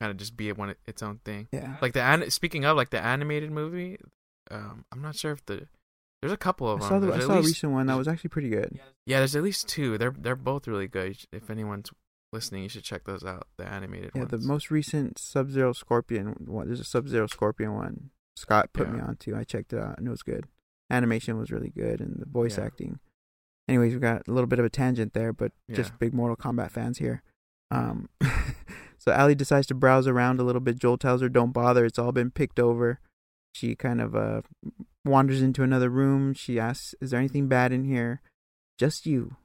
Kind 0.00 0.10
of 0.10 0.16
just 0.18 0.36
be 0.36 0.48
it 0.48 0.58
one 0.58 0.74
its 0.86 1.02
own 1.02 1.20
thing. 1.24 1.48
Yeah. 1.52 1.76
Like 1.80 1.94
the 1.94 2.02
an- 2.02 2.30
speaking 2.30 2.64
of 2.64 2.76
like 2.76 2.90
the 2.90 3.00
animated 3.00 3.50
movie, 3.50 3.98
um, 4.50 4.84
I'm 4.92 5.00
not 5.00 5.16
sure 5.16 5.32
if 5.32 5.44
the 5.46 5.68
there's 6.20 6.32
a 6.32 6.36
couple 6.36 6.68
I 6.68 6.72
of 6.74 6.80
them. 6.80 6.88
saw 6.88 6.98
the, 6.98 7.06
I 7.08 7.10
There's 7.12 7.24
at 7.24 7.26
saw 7.28 7.38
a 7.38 7.42
recent 7.42 7.72
one 7.72 7.86
that 7.86 7.96
was 7.96 8.06
actually 8.08 8.28
pretty 8.30 8.50
good. 8.50 8.78
Yeah, 9.06 9.18
there's 9.18 9.34
at 9.34 9.42
least 9.42 9.68
two. 9.68 9.96
They're 9.98 10.14
they're 10.16 10.36
both 10.36 10.68
really 10.68 10.86
good. 10.88 11.16
If 11.32 11.48
anyone's 11.50 11.90
listening, 12.32 12.62
you 12.64 12.68
should 12.68 12.84
check 12.84 13.04
those 13.04 13.24
out. 13.24 13.46
The 13.56 13.66
animated 13.66 14.14
ones. 14.14 14.28
Yeah, 14.30 14.36
ones. 14.36 14.42
the 14.44 14.48
most 14.52 14.70
recent 14.70 15.18
Sub 15.18 15.50
Zero 15.50 15.72
Scorpion 15.72 16.34
one. 16.46 16.66
There's 16.66 16.80
a 16.80 16.84
Sub 16.84 17.08
Zero 17.08 17.26
Scorpion 17.26 17.74
one. 17.74 18.10
Scott 18.36 18.72
put 18.72 18.90
me 18.90 18.98
Yeah. 18.98 19.06
on 19.06 19.16
to. 19.16 19.36
I 19.36 19.44
checked 19.44 19.72
it 19.72 19.78
out 19.78 19.98
and 19.98 20.06
it 20.06 20.10
was 20.10 20.22
good. 20.22 20.46
Animation 20.90 21.38
was 21.38 21.50
really 21.50 21.70
good 21.70 22.00
and 22.00 22.16
the 22.20 22.26
voice 22.26 22.58
Yeah. 22.58 22.64
acting. 22.64 23.00
Anyways, 23.68 23.94
we 23.94 24.00
got 24.00 24.26
a 24.26 24.32
little 24.32 24.48
bit 24.48 24.58
of 24.58 24.64
a 24.64 24.70
tangent 24.70 25.12
there, 25.14 25.32
but 25.32 25.52
just 25.70 25.98
big 25.98 26.12
Mortal 26.12 26.36
Kombat 26.36 26.70
fans 26.70 26.98
here. 26.98 27.22
Um, 27.70 28.08
so 28.98 29.12
Ellie 29.12 29.34
decides 29.34 29.66
to 29.68 29.74
browse 29.74 30.06
around 30.06 30.40
a 30.40 30.44
little 30.44 30.60
bit. 30.60 30.78
Joel 30.78 30.98
tells 30.98 31.20
her, 31.22 31.28
"Don't 31.28 31.52
bother. 31.52 31.84
It's 31.84 31.98
all 31.98 32.12
been 32.12 32.30
picked 32.30 32.58
over." 32.58 33.00
She 33.54 33.74
kind 33.74 34.00
of 34.00 34.14
uh 34.16 34.42
wanders 35.04 35.40
into 35.42 35.62
another 35.62 35.88
room. 35.88 36.34
She 36.34 36.58
asks, 36.58 36.94
"Is 37.00 37.10
there 37.10 37.20
anything 37.20 37.48
bad 37.48 37.72
in 37.72 37.84
here?" 37.84 38.20
Just 38.78 39.06
you. 39.06 39.36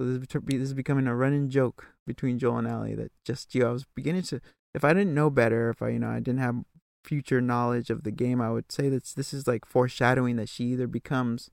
So 0.00 0.06
this 0.06 0.22
is, 0.22 0.28
this 0.46 0.60
is 0.68 0.74
becoming 0.74 1.06
a 1.06 1.14
running 1.14 1.50
joke 1.50 1.86
between 2.06 2.38
Joel 2.38 2.58
and 2.58 2.68
Ellie 2.68 2.94
that 2.94 3.12
just 3.24 3.54
you. 3.54 3.66
I 3.66 3.70
was 3.70 3.84
beginning 3.94 4.22
to, 4.22 4.40
if 4.74 4.84
I 4.84 4.92
didn't 4.94 5.14
know 5.14 5.28
better, 5.30 5.70
if 5.70 5.82
I 5.82 5.90
you 5.90 5.98
know 5.98 6.08
I 6.08 6.20
didn't 6.20 6.40
have 6.40 6.64
future 7.08 7.40
knowledge 7.40 7.88
of 7.90 8.02
the 8.04 8.10
game, 8.10 8.40
I 8.40 8.50
would 8.50 8.70
say 8.70 8.88
that 8.90 9.04
this 9.16 9.32
is 9.32 9.46
like 9.46 9.64
foreshadowing 9.64 10.36
that 10.36 10.48
she 10.48 10.64
either 10.72 10.86
becomes 10.86 11.50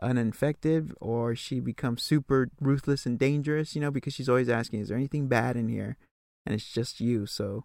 an 0.00 0.18
infected 0.18 0.92
or 1.00 1.34
she 1.34 1.60
becomes 1.60 2.02
super 2.02 2.48
ruthless 2.60 3.06
and 3.06 3.18
dangerous. 3.18 3.74
You 3.74 3.80
know, 3.80 3.90
because 3.90 4.12
she's 4.14 4.28
always 4.28 4.48
asking, 4.48 4.80
"Is 4.80 4.88
there 4.88 4.96
anything 4.98 5.28
bad 5.28 5.56
in 5.56 5.68
here?" 5.68 5.96
And 6.44 6.54
it's 6.54 6.70
just 6.70 7.00
you. 7.00 7.26
So 7.26 7.64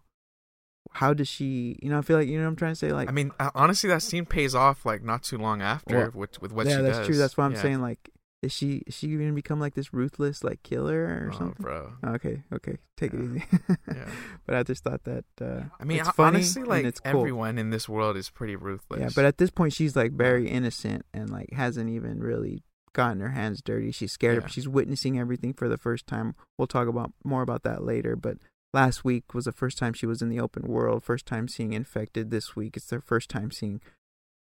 how 0.92 1.12
does 1.14 1.28
she? 1.28 1.78
You 1.82 1.90
know, 1.90 1.98
I 1.98 2.02
feel 2.02 2.16
like 2.16 2.28
you 2.28 2.38
know 2.38 2.44
what 2.44 2.50
I'm 2.50 2.56
trying 2.56 2.72
to 2.72 2.76
say. 2.76 2.92
Like, 2.92 3.08
I 3.08 3.12
mean, 3.12 3.30
uh, 3.38 3.50
honestly, 3.54 3.90
that 3.90 4.02
scene 4.02 4.24
pays 4.24 4.54
off 4.54 4.86
like 4.86 5.02
not 5.02 5.22
too 5.22 5.36
long 5.38 5.60
after 5.60 5.96
Well, 5.96 6.10
with 6.14 6.40
with 6.40 6.52
what 6.52 6.66
yeah, 6.66 6.76
she 6.76 6.82
that's 6.82 6.98
does. 6.98 7.06
true. 7.06 7.16
That's 7.18 7.36
why 7.36 7.44
I'm 7.44 7.52
Yeah. 7.52 7.62
saying 7.62 7.80
like. 7.82 8.10
Is 8.40 8.52
she 8.52 8.82
is 8.86 8.94
she 8.94 9.08
gonna 9.08 9.32
become 9.32 9.58
like 9.58 9.74
this 9.74 9.92
ruthless 9.92 10.44
like 10.44 10.62
killer 10.62 11.00
or 11.02 11.30
Oh, 11.34 11.38
something? 11.38 11.56
bro. 11.62 11.92
Okay, 12.06 12.44
okay, 12.52 12.76
take 12.96 13.12
Yeah. 13.12 13.18
it 13.18 13.24
easy. 13.24 13.44
Yeah. 13.88 14.08
but 14.46 14.54
I 14.54 14.62
just 14.62 14.84
thought 14.84 15.02
that 15.04 15.24
uh, 15.40 15.62
I 15.80 15.84
mean, 15.84 15.98
it's 15.98 16.10
funny 16.10 16.36
honestly, 16.36 16.62
like 16.62 16.84
it's 16.84 17.00
cool. 17.00 17.18
everyone 17.20 17.58
in 17.58 17.70
this 17.70 17.88
world 17.88 18.16
is 18.16 18.30
pretty 18.30 18.54
ruthless. 18.54 19.00
Yeah, 19.00 19.08
but 19.14 19.24
at 19.24 19.38
this 19.38 19.50
point 19.50 19.72
she's 19.72 19.96
like 19.96 20.12
very 20.12 20.48
innocent 20.48 21.04
and 21.12 21.30
like 21.30 21.52
hasn't 21.52 21.90
even 21.90 22.20
really 22.20 22.62
gotten 22.92 23.20
her 23.20 23.30
hands 23.30 23.60
dirty. 23.60 23.90
She's 23.90 24.12
scared. 24.12 24.42
Yeah. 24.44 24.48
She's 24.48 24.68
witnessing 24.68 25.18
everything 25.18 25.52
for 25.52 25.68
the 25.68 25.76
first 25.76 26.06
time. 26.06 26.36
We'll 26.56 26.68
talk 26.68 26.86
about 26.86 27.12
more 27.24 27.42
about 27.42 27.64
that 27.64 27.82
later. 27.82 28.14
But 28.14 28.38
last 28.72 29.04
week 29.04 29.34
was 29.34 29.46
the 29.46 29.52
first 29.52 29.78
time 29.78 29.94
she 29.94 30.06
was 30.06 30.22
in 30.22 30.28
the 30.28 30.38
open 30.40 30.62
world. 30.68 31.02
First 31.02 31.26
time 31.26 31.48
seeing 31.48 31.72
infected. 31.72 32.30
This 32.30 32.54
week 32.54 32.76
it's 32.76 32.86
their 32.86 33.00
first 33.00 33.28
time 33.30 33.50
seeing 33.50 33.80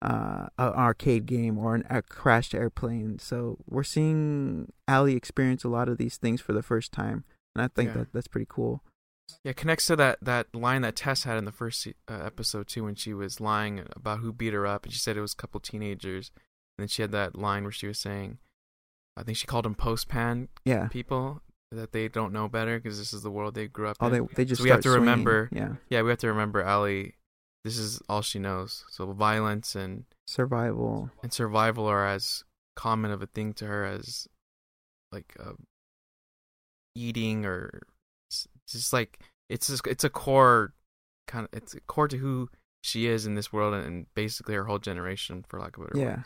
uh, 0.02 0.46
an 0.58 0.72
arcade 0.74 1.26
game 1.26 1.56
or 1.58 1.74
an, 1.76 1.84
a 1.88 2.02
crashed 2.02 2.54
airplane. 2.54 3.18
So 3.18 3.58
we're 3.68 3.84
seeing 3.84 4.72
Ellie 4.88 5.16
experience 5.16 5.64
a 5.64 5.68
lot 5.68 5.88
of 5.88 5.96
these 5.98 6.16
things 6.16 6.40
for 6.40 6.52
the 6.52 6.62
first 6.62 6.92
time, 6.92 7.24
and 7.54 7.62
I 7.62 7.68
think 7.68 7.88
Yeah. 7.90 7.94
that 7.98 8.12
that's 8.12 8.28
pretty 8.28 8.46
cool. 8.48 8.82
yeah, 9.44 9.50
it 9.50 9.56
connects 9.56 9.86
to 9.86 9.96
that 9.96 10.18
that 10.22 10.54
line 10.54 10.82
that 10.82 10.96
Tess 10.96 11.22
had 11.24 11.38
in 11.38 11.44
the 11.44 11.52
first 11.52 11.86
uh, 11.86 11.92
episode 12.24 12.66
too, 12.68 12.84
when 12.84 12.94
she 12.96 13.14
was 13.14 13.40
lying 13.40 13.84
about 13.94 14.18
who 14.20 14.32
beat 14.32 14.52
her 14.52 14.66
up, 14.66 14.84
and 14.84 14.92
she 14.92 14.98
said 14.98 15.16
it 15.16 15.20
was 15.22 15.32
a 15.32 15.36
couple 15.36 15.60
teenagers, 15.60 16.30
and 16.76 16.82
then 16.82 16.88
she 16.88 17.02
had 17.02 17.12
that 17.12 17.36
line 17.38 17.62
where 17.62 17.72
she 17.72 17.86
was 17.86 17.98
saying, 17.98 18.38
I 19.16 19.22
think 19.22 19.38
she 19.38 19.46
called 19.46 19.64
them 19.66 19.74
post-pan 19.74 20.48
Yeah. 20.64 20.88
people 20.88 21.42
that 21.70 21.92
they 21.92 22.08
don't 22.08 22.32
know 22.32 22.48
better 22.48 22.78
because 22.78 22.98
this 22.98 23.12
is 23.14 23.22
the 23.22 23.30
world 23.30 23.54
they 23.54 23.66
grew 23.68 23.88
up 23.88 23.96
Oh, 24.00 24.06
in. 24.08 24.12
they 24.12 24.34
they 24.34 24.44
just 24.44 24.58
So 24.60 24.64
we 24.64 24.70
have 24.70 24.80
to 24.80 24.88
swinging. 24.90 25.00
remember- 25.08 25.48
Yeah. 25.52 25.74
Yeah, 25.88 26.02
we 26.02 26.10
have 26.10 26.18
to 26.18 26.28
remember 26.28 26.60
Ellie. 26.62 27.14
This 27.64 27.78
is 27.78 28.00
all 28.08 28.22
she 28.22 28.38
knows. 28.38 28.84
So 28.90 29.12
violence 29.12 29.74
and 29.76 30.04
Survival. 30.26 31.10
and 31.22 31.32
survival 31.32 31.86
are 31.86 32.06
as 32.06 32.42
common 32.74 33.10
of 33.10 33.22
a 33.22 33.26
thing 33.26 33.52
to 33.54 33.66
her 33.66 33.84
as 33.84 34.26
like 35.12 35.36
uh, 35.38 35.52
eating 36.94 37.44
or 37.44 37.82
just 38.66 38.92
like 38.92 39.18
it's 39.48 39.66
just, 39.68 39.86
it's 39.86 40.04
a 40.04 40.10
core 40.10 40.72
kind 41.28 41.44
of 41.44 41.50
it's 41.56 41.74
a 41.74 41.80
core 41.82 42.08
to 42.08 42.16
who 42.16 42.48
she 42.82 43.06
is 43.06 43.26
in 43.26 43.34
this 43.34 43.52
world 43.52 43.74
and, 43.74 43.84
and 43.86 44.06
basically 44.14 44.54
her 44.54 44.64
whole 44.64 44.78
generation 44.78 45.44
for 45.48 45.60
lack 45.60 45.76
of 45.76 45.84
a 45.84 45.86
better 45.88 45.98
Yeah. 45.98 46.16
word. 46.16 46.24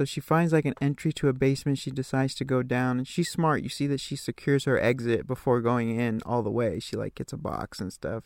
So 0.00 0.04
she 0.06 0.20
finds 0.20 0.52
like 0.52 0.64
an 0.64 0.74
entry 0.80 1.12
to 1.12 1.28
a 1.28 1.32
basement. 1.32 1.78
She 1.78 1.90
decides 1.90 2.34
to 2.36 2.44
go 2.44 2.62
down, 2.62 2.98
and 2.98 3.06
she's 3.06 3.30
smart. 3.30 3.62
You 3.62 3.68
see 3.68 3.86
that 3.88 4.00
she 4.00 4.16
secures 4.16 4.64
her 4.64 4.80
exit 4.80 5.26
before 5.28 5.60
going 5.60 5.90
in 6.00 6.20
all 6.24 6.42
the 6.42 6.50
way. 6.50 6.80
She 6.80 6.96
like 6.96 7.14
gets 7.14 7.32
a 7.32 7.36
box 7.36 7.78
and 7.78 7.92
stuff. 7.92 8.24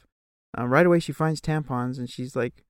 Um, 0.56 0.70
right 0.70 0.86
away, 0.86 1.00
she 1.00 1.12
finds 1.12 1.40
tampons, 1.40 1.98
and 1.98 2.08
she's 2.08 2.34
like, 2.34 2.64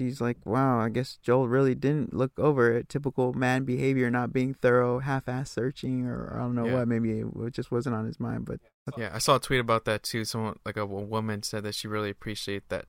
she's 0.00 0.20
like, 0.20 0.38
wow, 0.44 0.80
I 0.80 0.88
guess 0.88 1.18
Joel 1.22 1.46
really 1.48 1.74
didn't 1.76 2.12
look 2.12 2.32
over 2.38 2.72
it. 2.72 2.88
Typical 2.88 3.32
man 3.32 3.64
behavior, 3.64 4.10
not 4.10 4.32
being 4.32 4.54
thorough, 4.54 4.98
half-ass 4.98 5.50
searching, 5.50 6.06
or 6.06 6.32
I 6.34 6.38
don't 6.40 6.54
know 6.56 6.66
Yeah. 6.66 6.74
what. 6.78 6.88
Maybe 6.88 7.20
it 7.20 7.52
just 7.52 7.70
wasn't 7.70 7.94
on 7.94 8.06
his 8.06 8.18
mind. 8.18 8.44
But 8.46 8.58
Yeah, 8.98 9.10
I 9.14 9.18
saw 9.18 9.36
a 9.36 9.40
tweet 9.40 9.60
about 9.60 9.84
that 9.84 10.02
too. 10.02 10.24
Someone 10.24 10.58
like 10.66 10.76
a, 10.76 10.82
a 10.82 10.86
woman 10.86 11.42
said 11.44 11.62
that 11.62 11.74
she 11.76 11.86
really 11.86 12.10
appreciate 12.10 12.68
that 12.70 12.86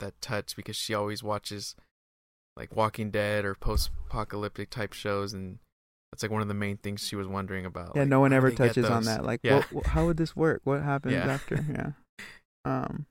that 0.00 0.20
touch 0.20 0.56
because 0.56 0.76
she 0.76 0.92
always 0.92 1.22
watches 1.22 1.74
like 2.56 2.76
Walking 2.76 3.10
Dead 3.10 3.44
or 3.44 3.54
post-apocalyptic 3.54 4.68
type 4.70 4.92
shows, 4.92 5.32
and 5.32 5.58
that's 6.12 6.22
like 6.22 6.30
one 6.32 6.42
of 6.42 6.48
the 6.48 6.54
main 6.54 6.76
things 6.76 7.00
she 7.06 7.16
was 7.16 7.26
wondering 7.26 7.64
about. 7.64 7.92
yeah, 7.94 8.02
like, 8.02 8.08
no 8.10 8.20
one 8.20 8.32
ever 8.32 8.50
touches 8.50 8.84
on 8.84 9.04
that. 9.04 9.24
Like, 9.24 9.40
Yeah. 9.42 9.56
what, 9.56 9.72
what- 9.72 9.86
how 9.86 10.04
would 10.06 10.16
this 10.18 10.36
work? 10.36 10.60
What 10.64 10.82
happens 10.92 11.14
Yeah. 11.14 11.26
after? 11.32 11.64
Yeah. 11.70 11.90
Um. 12.66 13.04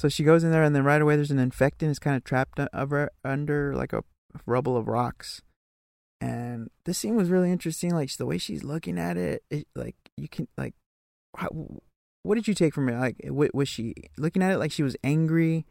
So 0.00 0.08
she 0.08 0.24
goes 0.24 0.42
in 0.42 0.50
there, 0.50 0.62
and 0.62 0.74
then 0.74 0.82
right 0.82 1.02
away 1.02 1.16
there's 1.16 1.30
an 1.30 1.38
infectant. 1.38 1.90
It's 1.90 1.98
kind 1.98 2.16
of 2.16 2.24
trapped 2.24 2.58
over 2.72 3.10
under 3.22 3.74
like 3.74 3.92
a 3.92 4.02
rubble 4.46 4.78
of 4.78 4.88
rocks. 4.88 5.42
And 6.22 6.70
this 6.86 6.96
scene 6.96 7.16
was 7.16 7.28
really 7.28 7.52
interesting. 7.52 7.90
Like 7.90 8.10
the 8.16 8.24
way 8.24 8.38
she's 8.38 8.64
looking 8.64 8.98
at 8.98 9.18
it, 9.18 9.42
it 9.50 9.66
like 9.74 9.96
you 10.16 10.26
can 10.26 10.48
like, 10.56 10.72
how, 11.36 11.50
what 12.22 12.36
did 12.36 12.48
you 12.48 12.54
take 12.54 12.72
from 12.72 12.88
it? 12.88 12.98
Like, 12.98 13.16
wa- 13.24 13.50
was 13.52 13.68
she 13.68 13.92
looking 14.16 14.42
at 14.42 14.52
it 14.52 14.56
like 14.56 14.72
she 14.72 14.82
was 14.82 14.96
angry? 15.04 15.66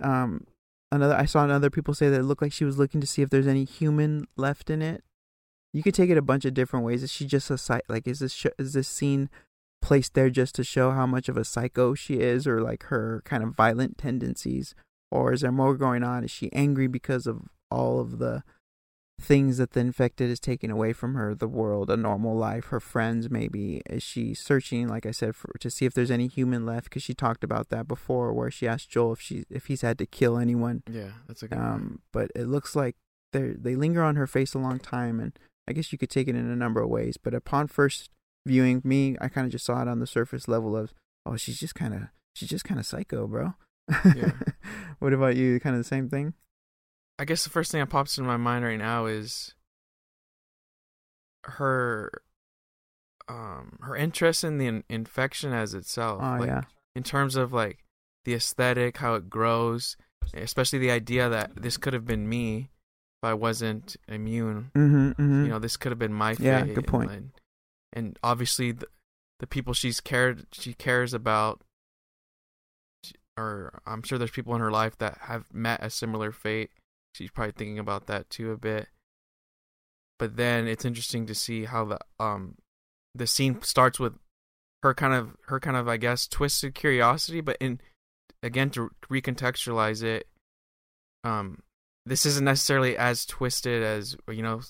Um, 0.00 0.46
another 0.90 1.14
I 1.14 1.26
saw 1.26 1.44
other 1.46 1.68
people 1.68 1.92
say 1.92 2.08
that 2.08 2.20
it 2.20 2.24
looked 2.24 2.40
like 2.40 2.54
she 2.54 2.64
was 2.64 2.78
looking 2.78 3.02
to 3.02 3.06
see 3.06 3.20
if 3.20 3.28
there's 3.28 3.46
any 3.46 3.64
human 3.64 4.24
left 4.34 4.70
in 4.70 4.80
it. 4.80 5.04
You 5.74 5.82
could 5.82 5.94
take 5.94 6.08
it 6.08 6.16
a 6.16 6.22
bunch 6.22 6.46
of 6.46 6.54
different 6.54 6.86
ways. 6.86 7.02
Is 7.02 7.12
she 7.12 7.26
just 7.26 7.50
a 7.50 7.58
psych? 7.58 7.82
Like, 7.90 8.06
is 8.06 8.20
this 8.20 8.32
sh- 8.32 8.46
is 8.58 8.72
this 8.72 8.88
scene 8.88 9.28
placed 9.84 10.14
there 10.14 10.30
just 10.30 10.54
to 10.54 10.64
show 10.64 10.92
how 10.92 11.04
much 11.04 11.28
of 11.28 11.36
a 11.36 11.44
psycho 11.44 11.92
she 11.92 12.14
is, 12.14 12.46
or 12.46 12.62
like 12.62 12.84
her 12.84 13.20
kind 13.26 13.42
of 13.42 13.54
violent 13.54 13.98
tendencies, 13.98 14.74
or 15.10 15.34
is 15.34 15.42
there 15.42 15.52
more 15.52 15.76
going 15.76 16.02
on? 16.02 16.24
Is 16.24 16.30
she 16.30 16.50
angry 16.54 16.86
because 16.86 17.26
of 17.26 17.42
all 17.70 18.00
of 18.00 18.18
the 18.18 18.42
things 19.20 19.58
that 19.58 19.72
the 19.72 19.80
infected 19.80 20.30
is 20.30 20.40
taking 20.40 20.70
away 20.70 20.94
from 20.94 21.14
her, 21.14 21.34
the 21.34 21.46
world, 21.46 21.90
a 21.90 21.98
normal 21.98 22.34
life, 22.34 22.66
her 22.66 22.80
friends? 22.80 23.30
Maybe 23.30 23.82
is 23.90 24.02
she 24.02 24.32
searching, 24.32 24.88
like 24.88 25.04
I 25.04 25.10
said, 25.10 25.36
for 25.36 25.52
to 25.60 25.68
see 25.68 25.84
if 25.84 25.92
there's 25.92 26.10
any 26.10 26.28
human 26.28 26.64
left? 26.64 26.84
Because 26.84 27.02
she 27.02 27.12
talked 27.12 27.44
about 27.44 27.68
that 27.68 27.86
before, 27.86 28.32
where 28.32 28.50
she 28.50 28.66
asked 28.66 28.88
Joel 28.88 29.12
if 29.12 29.20
she 29.20 29.44
if 29.50 29.66
he's 29.66 29.82
had 29.82 29.98
to 29.98 30.06
kill 30.06 30.38
anyone. 30.38 30.82
Yeah, 30.90 31.10
that's 31.28 31.42
a 31.42 31.48
good 31.48 31.58
one. 31.58 31.68
Um, 31.68 31.98
but 32.10 32.30
it 32.34 32.46
looks 32.46 32.74
like 32.74 32.96
they 33.34 33.48
they 33.50 33.76
linger 33.76 34.02
on 34.02 34.16
her 34.16 34.26
face 34.26 34.54
a 34.54 34.58
long 34.58 34.78
time, 34.78 35.20
and 35.20 35.38
I 35.68 35.74
guess 35.74 35.92
you 35.92 35.98
could 35.98 36.10
take 36.10 36.26
it 36.26 36.36
in 36.36 36.50
a 36.50 36.56
number 36.56 36.80
of 36.80 36.88
ways. 36.88 37.18
But 37.18 37.34
upon 37.34 37.66
first 37.68 38.08
viewing 38.46 38.82
me, 38.84 39.16
I 39.20 39.28
kind 39.28 39.46
of 39.46 39.52
just 39.52 39.64
saw 39.64 39.80
it 39.82 39.88
on 39.88 40.00
the 40.00 40.06
surface 40.06 40.48
level 40.48 40.76
of, 40.76 40.92
oh, 41.26 41.36
she's 41.36 41.58
just 41.58 41.74
kind 41.74 41.94
of 41.94 42.02
she's 42.34 42.48
just 42.48 42.64
kind 42.64 42.78
of 42.78 42.86
psycho, 42.86 43.26
bro. 43.26 43.54
Yeah. 44.04 44.32
what 44.98 45.12
about 45.12 45.36
you? 45.36 45.60
Kind 45.60 45.76
of 45.76 45.80
the 45.80 45.88
same 45.88 46.08
thing? 46.08 46.34
I 47.18 47.24
guess 47.24 47.44
the 47.44 47.50
first 47.50 47.70
thing 47.70 47.80
that 47.80 47.90
pops 47.90 48.18
into 48.18 48.26
my 48.26 48.36
mind 48.36 48.64
right 48.64 48.78
now 48.78 49.06
is 49.06 49.54
her 51.44 52.10
um 53.28 53.78
her 53.82 53.94
interest 53.94 54.44
in 54.44 54.58
the 54.58 54.66
in- 54.66 54.84
infection 54.88 55.52
as 55.52 55.74
itself. 55.74 56.20
Oh 56.22 56.36
like, 56.38 56.48
yeah, 56.48 56.62
in 56.96 57.02
terms 57.02 57.36
of 57.36 57.52
like 57.52 57.84
the 58.24 58.34
aesthetic, 58.34 58.96
how 58.98 59.14
it 59.14 59.30
grows, 59.30 59.96
especially 60.34 60.78
the 60.78 60.90
idea 60.90 61.28
that 61.28 61.50
this 61.56 61.76
could 61.76 61.92
have 61.92 62.06
been 62.06 62.28
me 62.28 62.70
if 63.22 63.28
I 63.28 63.34
wasn't 63.34 63.96
immune. 64.08 64.70
mm-hmm, 64.74 65.08
mm-hmm. 65.10 65.44
You 65.44 65.48
know, 65.50 65.58
this 65.58 65.76
could 65.76 65.92
have 65.92 65.98
been 65.98 66.12
my 66.12 66.34
fate. 66.34 66.44
Yeah, 66.44 66.64
good 66.66 66.86
point. 66.86 67.10
And, 67.10 67.30
and 67.94 68.18
obviously, 68.22 68.72
the, 68.72 68.88
the 69.38 69.46
people 69.46 69.72
she's 69.72 70.00
cared 70.00 70.46
she 70.52 70.74
cares 70.74 71.14
about, 71.14 71.62
or 73.38 73.80
I'm 73.86 74.02
sure 74.02 74.18
there's 74.18 74.32
people 74.32 74.54
in 74.54 74.60
her 74.60 74.72
life 74.72 74.98
that 74.98 75.18
have 75.22 75.54
met 75.54 75.82
a 75.82 75.88
similar 75.88 76.32
fate. 76.32 76.70
She's 77.14 77.30
probably 77.30 77.52
thinking 77.52 77.78
about 77.78 78.06
that 78.08 78.28
too 78.28 78.50
a 78.50 78.56
bit. 78.56 78.88
But 80.18 80.36
then 80.36 80.66
it's 80.66 80.84
interesting 80.84 81.26
to 81.26 81.34
see 81.34 81.64
how 81.64 81.84
the 81.84 81.98
um 82.18 82.56
the 83.14 83.28
scene 83.28 83.62
starts 83.62 84.00
with 84.00 84.14
her 84.82 84.92
kind 84.92 85.14
of 85.14 85.36
her 85.46 85.60
kind 85.60 85.76
of 85.76 85.88
I 85.88 85.96
guess 85.96 86.26
twisted 86.26 86.74
curiosity, 86.74 87.40
but 87.40 87.56
in 87.60 87.80
again 88.42 88.70
to 88.70 88.90
recontextualize 89.08 90.02
it, 90.02 90.26
um, 91.22 91.62
this 92.04 92.26
isn't 92.26 92.44
necessarily 92.44 92.96
as 92.96 93.24
twisted 93.24 93.82
as 93.82 94.16
you 94.28 94.42
know 94.42 94.60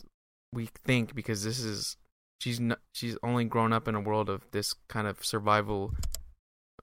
we 0.52 0.68
think 0.84 1.14
because 1.14 1.42
this 1.42 1.58
is 1.58 1.96
she's 2.44 2.60
not, 2.60 2.78
she's 2.92 3.16
only 3.22 3.44
grown 3.46 3.72
up 3.72 3.88
in 3.88 3.94
a 3.94 4.00
world 4.00 4.28
of 4.28 4.42
this 4.50 4.74
kind 4.88 5.06
of 5.06 5.24
survival 5.24 5.94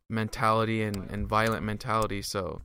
mentality 0.09 0.81
and, 0.81 1.09
and 1.11 1.27
violent 1.27 1.63
mentality. 1.63 2.21
So 2.21 2.61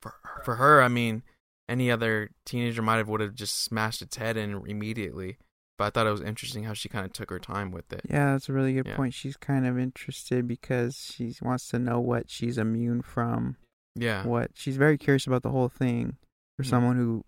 for 0.00 0.14
for 0.44 0.56
her, 0.56 0.80
I 0.80 0.88
mean, 0.88 1.22
any 1.68 1.90
other 1.90 2.30
teenager 2.44 2.82
might 2.82 2.96
have 2.98 3.08
would 3.08 3.20
have 3.20 3.34
just 3.34 3.62
smashed 3.64 4.00
its 4.00 4.16
head 4.16 4.36
in 4.36 4.62
immediately. 4.66 5.36
But 5.76 5.84
I 5.86 5.90
thought 5.90 6.06
it 6.06 6.10
was 6.12 6.22
interesting 6.22 6.64
how 6.64 6.72
she 6.72 6.88
kind 6.88 7.04
of 7.06 7.12
took 7.12 7.30
her 7.30 7.38
time 7.38 7.70
with 7.70 7.92
it. 7.92 8.00
yeah, 8.08 8.32
that's 8.32 8.48
a 8.48 8.52
really 8.52 8.74
good 8.74 8.86
Yeah. 8.86 8.96
point. 8.96 9.14
She's 9.14 9.36
kind 9.36 9.64
of 9.66 9.78
interested 9.78 10.48
because 10.48 10.96
she 10.96 11.34
wants 11.42 11.68
to 11.68 11.78
know 11.78 12.00
what 12.00 12.30
she's 12.30 12.58
immune 12.58 13.02
from. 13.02 13.56
Yeah, 13.94 14.24
What 14.24 14.52
she's 14.54 14.76
very 14.76 14.96
curious 14.98 15.26
about 15.26 15.42
the 15.42 15.50
whole 15.50 15.68
thing. 15.68 16.16
For 16.56 16.62
Mhm. 16.64 16.68
someone 16.70 16.96
who 16.96 17.24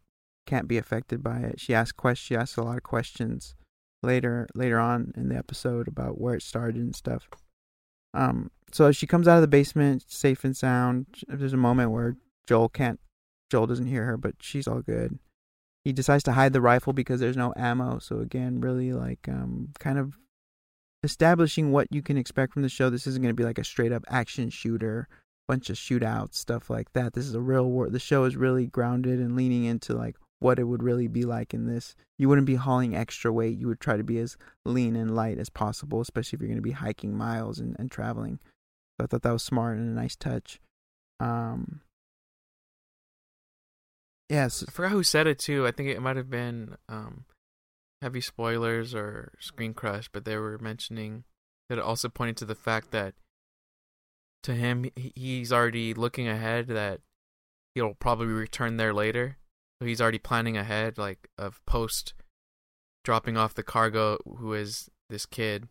can't 0.47 0.67
be 0.69 0.79
affected 0.79 1.23
by 1.23 1.39
it, 1.41 1.61
she 1.61 1.75
asks 1.75 1.93
questions. 1.93 2.27
She 2.27 2.37
asks 2.37 2.57
a 2.57 2.63
lot 2.63 2.77
of 2.77 2.83
questions 2.83 3.55
later 4.03 4.49
later 4.55 4.79
on 4.79 5.13
in 5.17 5.29
the 5.29 5.37
episode 5.37 5.89
about 5.89 6.21
where 6.21 6.35
it 6.35 6.43
started 6.43 6.77
and 6.77 6.95
stuff. 6.95 7.29
Um, 8.15 8.51
so 8.73 8.93
she 8.93 9.07
comes 9.07 9.29
out 9.29 9.37
of 9.37 9.43
the 9.43 9.49
basement 9.49 10.05
safe 10.09 10.45
and 10.45 10.57
sound. 10.57 11.07
There's 11.29 11.53
a 11.53 11.59
moment 11.59 11.91
where 11.91 12.17
Joel 12.47 12.69
can't, 12.69 13.01
Joel 13.51 13.67
doesn't 13.67 13.87
hear 13.87 14.05
her, 14.05 14.17
but 14.17 14.37
she's 14.41 14.67
all 14.67 14.81
good. 14.81 15.19
He 15.85 15.93
decides 15.93 16.25
to 16.25 16.33
hide 16.33 16.53
the 16.53 16.61
rifle 16.61 16.93
because 16.93 17.21
there's 17.21 17.37
no 17.37 17.55
ammo. 17.57 17.99
So 17.99 18.21
again, 18.21 18.61
really 18.61 18.93
like 18.93 19.29
um, 19.29 19.71
kind 19.79 19.99
of 19.99 20.19
establishing 21.03 21.73
what 21.73 21.89
you 21.91 22.03
can 22.03 22.17
expect 22.17 22.53
from 22.53 22.63
the 22.63 22.69
show. 22.69 22.91
This 22.91 23.07
isn't 23.07 23.23
going 23.23 23.35
to 23.35 23.41
be 23.41 23.47
like 23.47 23.59
a 23.59 23.65
straight 23.65 23.93
up 23.93 24.05
action 24.09 24.51
shooter, 24.51 25.09
bunch 25.49 25.71
of 25.71 25.77
shootouts, 25.77 26.35
stuff 26.35 26.69
like 26.69 26.93
that. 26.93 27.15
This 27.15 27.27
is 27.27 27.35
a 27.35 27.41
real 27.41 27.65
war. 27.71 27.89
The 27.89 27.99
show 27.99 28.25
is 28.25 28.37
really 28.37 28.67
grounded 28.67 29.21
and 29.21 29.37
leaning 29.37 29.65
into 29.65 29.95
like 29.95 30.17
what 30.41 30.59
it 30.59 30.65
would 30.65 30.83
really 30.83 31.07
be 31.07 31.25
like 31.25 31.55
in 31.55 31.67
this. 31.67 31.95
You 32.19 32.29
wouldn't 32.29 32.47
be 32.47 32.57
hauling 32.57 32.97
extra 32.97 33.33
weight. 33.33 33.59
You 33.59 33.69
would 33.69 33.81
try 33.81 33.97
to 33.97 34.03
be 34.03 34.19
as 34.19 34.37
lean 34.65 34.97
and 34.97 35.15
light 35.15 35.39
as 35.39 35.51
possible, 35.51 36.01
especially 36.01 36.37
if 36.37 36.41
you're 36.41 36.49
going 36.49 36.57
to 36.57 36.63
be 36.63 36.73
hiking 36.73 37.17
miles 37.17 37.59
and, 37.59 37.77
and 37.79 37.91
traveling. 37.91 38.41
So 38.99 39.05
I 39.05 39.07
thought 39.07 39.23
that 39.23 39.33
was 39.33 39.43
smart 39.43 39.77
and 39.77 39.97
a 39.97 40.01
nice 40.01 40.17
touch. 40.17 40.59
Um, 41.21 41.83
yes, 44.29 44.65
I 44.67 44.71
forgot 44.71 44.93
who 44.93 45.03
said 45.03 45.27
it 45.27 45.39
too. 45.39 45.67
I 45.67 45.71
think 45.71 45.91
it 45.91 46.03
might 46.03 46.17
have 46.17 46.31
been 46.31 46.77
um, 46.89 47.27
heavy 48.03 48.23
spoilers 48.23 48.95
or 48.95 49.33
Screen 49.39 49.75
Crush, 49.75 50.09
but 50.11 50.25
they 50.25 50.37
were 50.37 50.59
mentioning 50.59 51.25
that 51.69 51.79
it 51.79 51.85
also 51.85 52.09
pointed 52.09 52.39
to 52.39 52.45
the 52.47 52.55
fact 52.55 52.91
that 52.93 53.15
to 54.43 54.55
him 54.55 54.87
he's 54.97 55.53
already 55.53 55.93
looking 55.93 56.27
ahead 56.27 56.69
that 56.69 57.01
he'll 57.75 57.95
probably 57.95 58.27
return 58.27 58.79
there 58.79 58.95
later. 58.95 59.37
So 59.81 59.87
he's 59.87 60.01
already 60.01 60.19
planning 60.19 60.57
ahead, 60.57 60.99
like 60.99 61.31
of 61.39 61.65
post 61.65 62.13
dropping 63.05 63.37
off 63.37 63.55
the 63.55 63.63
cargo. 63.63 64.19
Who 64.39 64.53
is 64.53 64.91
this 65.09 65.25
kid? 65.25 65.69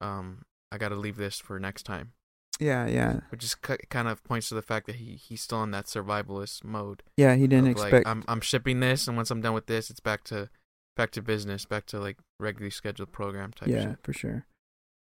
Um, 0.00 0.44
I 0.72 0.78
got 0.78 0.88
to 0.90 0.96
leave 0.96 1.16
this 1.16 1.38
for 1.38 1.58
next 1.58 1.82
time, 1.82 2.12
yeah, 2.58 2.86
yeah, 2.86 3.20
which 3.30 3.40
just 3.40 3.62
ki- 3.62 3.76
kind 3.90 4.08
of 4.08 4.24
points 4.24 4.48
to 4.48 4.54
the 4.54 4.62
fact 4.62 4.86
that 4.86 4.96
he 4.96 5.16
he's 5.16 5.42
still 5.42 5.62
in 5.62 5.72
that 5.72 5.86
survivalist 5.86 6.64
mode. 6.64 7.02
yeah. 7.16 7.34
He 7.34 7.46
didn't 7.46 7.68
of, 7.68 7.76
like, 7.76 7.92
expect. 7.92 8.06
I'm 8.06 8.24
I'm 8.28 8.40
shipping 8.40 8.80
this, 8.80 9.06
and 9.08 9.16
once 9.16 9.30
I'm 9.30 9.40
done 9.40 9.54
with 9.54 9.66
this, 9.66 9.90
it's 9.90 10.00
back 10.00 10.24
to 10.24 10.48
back 10.96 11.10
to 11.12 11.22
business, 11.22 11.66
back 11.66 11.84
to 11.86 12.00
like 12.00 12.16
regularly 12.40 12.70
scheduled 12.70 13.12
program 13.12 13.52
type 13.52 13.68
yeah, 13.68 13.82
shit. 13.82 13.98
for 14.02 14.12
sure. 14.12 14.46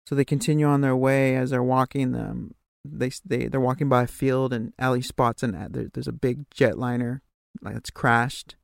So 0.06 0.14
they 0.14 0.24
continue 0.24 0.66
on 0.66 0.80
their 0.80 0.96
way 0.96 1.36
as 1.36 1.50
they're 1.50 1.62
walking. 1.62 2.14
Um, 2.14 2.54
they 2.84 3.10
they 3.24 3.48
they're 3.48 3.60
walking 3.60 3.88
by 3.88 4.04
a 4.04 4.06
field, 4.06 4.52
and 4.52 4.72
Ellie 4.78 5.02
spots 5.02 5.42
an 5.42 5.52
there, 5.70 5.88
there's 5.92 6.08
a 6.08 6.12
big 6.12 6.48
jetliner 6.50 7.20
like 7.62 7.76
it's 7.76 7.90
crashed. 7.90 8.56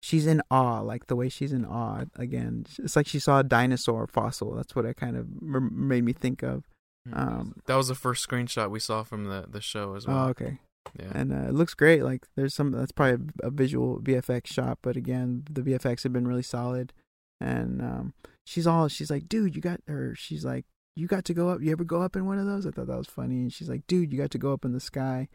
She's 0.00 0.26
in 0.26 0.42
awe, 0.50 0.80
like 0.80 1.06
the 1.06 1.16
way 1.16 1.28
she's 1.28 1.52
in 1.52 1.64
awe. 1.64 2.04
Again, 2.16 2.66
it's 2.78 2.96
like 2.96 3.06
she 3.06 3.20
saw 3.20 3.38
a 3.38 3.44
dinosaur 3.44 4.06
fossil. 4.06 4.54
That's 4.54 4.74
what 4.74 4.84
it 4.84 4.96
kind 4.96 5.16
of 5.16 5.42
made 5.42 6.04
me 6.04 6.12
think 6.12 6.42
of. 6.42 6.64
Mhm. 7.08 7.18
Um, 7.18 7.54
that 7.66 7.76
was 7.76 7.88
the 7.88 7.94
first 7.94 8.28
screenshot 8.28 8.70
we 8.70 8.80
saw 8.80 9.02
from 9.02 9.24
the 9.24 9.46
the 9.48 9.60
show 9.60 9.94
as 9.94 10.06
oh, 10.06 10.12
well. 10.12 10.28
okay. 10.28 10.58
Yeah, 10.98 11.12
and 11.14 11.32
uh, 11.32 11.48
it 11.48 11.54
looks 11.54 11.74
great. 11.74 12.02
Like 12.02 12.26
there's 12.36 12.54
some 12.54 12.72
that's 12.72 12.92
probably 12.92 13.26
a, 13.42 13.46
a 13.46 13.50
visual 13.50 14.00
VFX 14.00 14.48
shot, 14.48 14.78
but 14.82 14.96
again, 14.96 15.44
the 15.50 15.62
VFX 15.62 16.02
have 16.02 16.12
been 16.12 16.26
really 16.26 16.42
solid. 16.42 16.92
And 17.40 17.82
um, 17.82 18.14
she's 18.44 18.66
all 18.66 18.88
she's 18.88 19.10
like, 19.10 19.28
dude, 19.28 19.54
you 19.56 19.62
got 19.62 19.80
or 19.88 20.14
she's 20.14 20.44
like, 20.44 20.64
you 20.94 21.06
got 21.06 21.24
to 21.26 21.34
go 21.34 21.48
up. 21.48 21.60
You 21.62 21.72
ever 21.72 21.84
go 21.84 22.02
up 22.02 22.16
in 22.16 22.26
one 22.26 22.38
of 22.38 22.46
those? 22.46 22.66
I 22.66 22.70
thought 22.70 22.86
that 22.86 22.98
was 22.98 23.08
funny. 23.08 23.40
And 23.42 23.52
she's 23.52 23.68
like, 23.68 23.86
dude, 23.86 24.12
you 24.12 24.18
got 24.18 24.30
to 24.32 24.38
go 24.38 24.52
up 24.52 24.64
in 24.64 24.72
the 24.72 24.80
sky. 24.80 25.28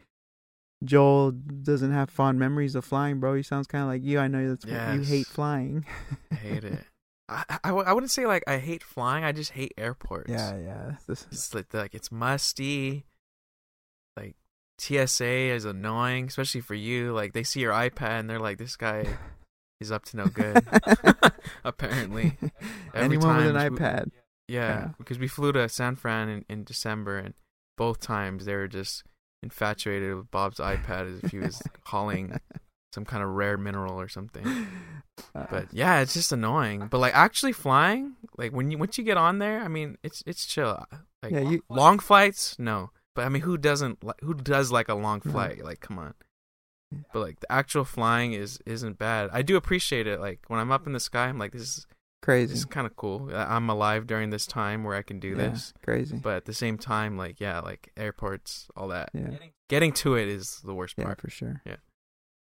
Joel 0.84 1.32
doesn't 1.32 1.92
have 1.92 2.08
fond 2.10 2.38
memories 2.38 2.74
of 2.74 2.84
flying, 2.84 3.18
bro. 3.20 3.34
He 3.34 3.42
sounds 3.42 3.66
kind 3.66 3.82
of 3.82 3.88
like 3.88 4.04
you. 4.04 4.18
I 4.20 4.28
know 4.28 4.48
that's 4.48 4.64
what 4.64 4.94
you 4.94 5.00
hate 5.02 5.26
flying. 5.26 5.84
I 6.30 6.34
hate 6.36 6.64
it. 6.64 6.78
I, 7.28 7.44
I, 7.64 7.70
I 7.70 7.92
wouldn't 7.92 8.10
say 8.12 8.26
like 8.26 8.42
I 8.46 8.56
hate 8.58 8.82
flying. 8.82 9.22
I 9.24 9.32
just 9.32 9.50
hate 9.52 9.74
airports. 9.76 10.30
yeah, 10.30 10.56
yeah. 10.56 10.92
This 11.06 11.26
It's 11.30 11.54
like, 11.54 11.74
like 11.74 11.94
it's 11.94 12.10
musty. 12.12 13.04
Like 14.16 14.36
TSA 14.78 15.26
is 15.26 15.64
annoying, 15.64 16.26
especially 16.28 16.60
for 16.62 16.74
you. 16.74 17.12
Like 17.12 17.32
they 17.34 17.42
see 17.42 17.60
your 17.60 17.72
iPad 17.72 18.20
and 18.20 18.30
they're 18.30 18.38
like, 18.40 18.58
"This 18.58 18.76
guy 18.76 19.04
is 19.80 19.92
up 19.92 20.04
to 20.06 20.16
no 20.16 20.26
good." 20.26 20.64
Apparently, 21.64 22.38
Every 22.94 23.16
anyone 23.16 23.36
with 23.36 23.56
an 23.56 23.72
we- 23.74 23.78
iPad. 23.78 24.10
yeah, 24.46 24.60
Yeah. 24.78 24.88
Because 24.96 25.18
we 25.18 25.28
flew 25.28 25.52
to 25.52 25.68
San 25.68 25.96
Fran 25.96 26.28
in, 26.28 26.44
in 26.48 26.64
December, 26.64 27.18
and 27.18 27.34
both 27.76 28.00
times 28.00 28.44
they 28.46 28.54
were 28.54 28.68
just 28.68 29.02
infatuated 29.42 30.14
with 30.16 30.30
Bob's 30.30 30.58
iPad 30.58 31.12
as 31.16 31.24
if 31.24 31.30
he 31.30 31.38
was 31.38 31.62
hauling 31.84 32.38
some 32.92 33.04
kind 33.04 33.22
of 33.22 33.30
rare 33.30 33.56
mineral 33.56 34.00
or 34.00 34.08
something. 34.08 34.46
Uh, 35.34 35.46
But 35.50 35.66
yeah, 35.72 36.00
it's 36.00 36.14
just 36.14 36.32
annoying. 36.32 36.88
But 36.90 36.98
like 36.98 37.14
actually 37.14 37.52
flying, 37.52 38.14
like 38.36 38.52
when 38.52 38.70
you 38.70 38.78
once 38.78 38.98
you 38.98 39.04
get 39.04 39.16
on 39.16 39.38
there, 39.38 39.60
I 39.60 39.68
mean, 39.68 39.96
it's 40.02 40.22
it's 40.26 40.46
chill. 40.46 40.84
Like 41.22 41.32
Yeah, 41.32 41.40
you- 41.40 41.62
long 41.68 41.98
flights, 41.98 42.58
no. 42.58 42.90
But 43.14 43.24
I 43.24 43.28
mean, 43.30 43.42
who 43.42 43.58
doesn't? 43.58 44.04
li- 44.04 44.12
Who 44.22 44.32
does 44.34 44.70
like 44.70 44.88
a 44.88 44.94
long 44.94 45.20
flight? 45.20 45.64
Like, 45.64 45.80
come 45.80 45.98
on. 45.98 46.14
But 47.12 47.20
like 47.20 47.40
the 47.40 47.50
actual 47.52 47.84
flying 47.84 48.32
is 48.32 48.60
isn't 48.64 48.98
bad. 48.98 49.28
I 49.32 49.42
do 49.42 49.56
appreciate 49.56 50.06
it. 50.06 50.20
Like 50.20 50.40
when 50.48 50.58
I'm 50.60 50.70
up 50.72 50.86
in 50.86 50.92
the 50.92 51.00
sky, 51.00 51.26
I'm 51.28 51.38
like, 51.38 51.52
this 51.52 51.62
is 51.62 51.86
crazy. 52.22 52.52
It's 52.54 52.64
kind 52.64 52.86
of 52.86 52.96
cool. 52.96 53.30
I- 53.32 53.54
I'm 53.56 53.68
alive 53.68 54.06
during 54.06 54.30
this 54.30 54.46
time 54.46 54.84
where 54.84 54.94
I 54.96 55.02
can 55.02 55.18
do 55.20 55.30
Yeah, 55.30 55.48
this. 55.50 55.72
Crazy. 55.82 56.16
But 56.16 56.36
at 56.36 56.44
the 56.44 56.54
same 56.54 56.78
time, 56.78 57.16
like 57.16 57.40
yeah, 57.40 57.60
like 57.60 57.90
airports, 57.96 58.68
all 58.76 58.88
that. 58.88 59.10
yeah, 59.14 59.30
Getting 59.68 59.92
to 59.94 60.14
it 60.14 60.28
is 60.28 60.60
the 60.64 60.74
worst 60.74 60.94
yeah, 60.98 61.04
part. 61.04 61.20
for 61.20 61.30
sure. 61.30 61.62
Yeah. 61.66 61.76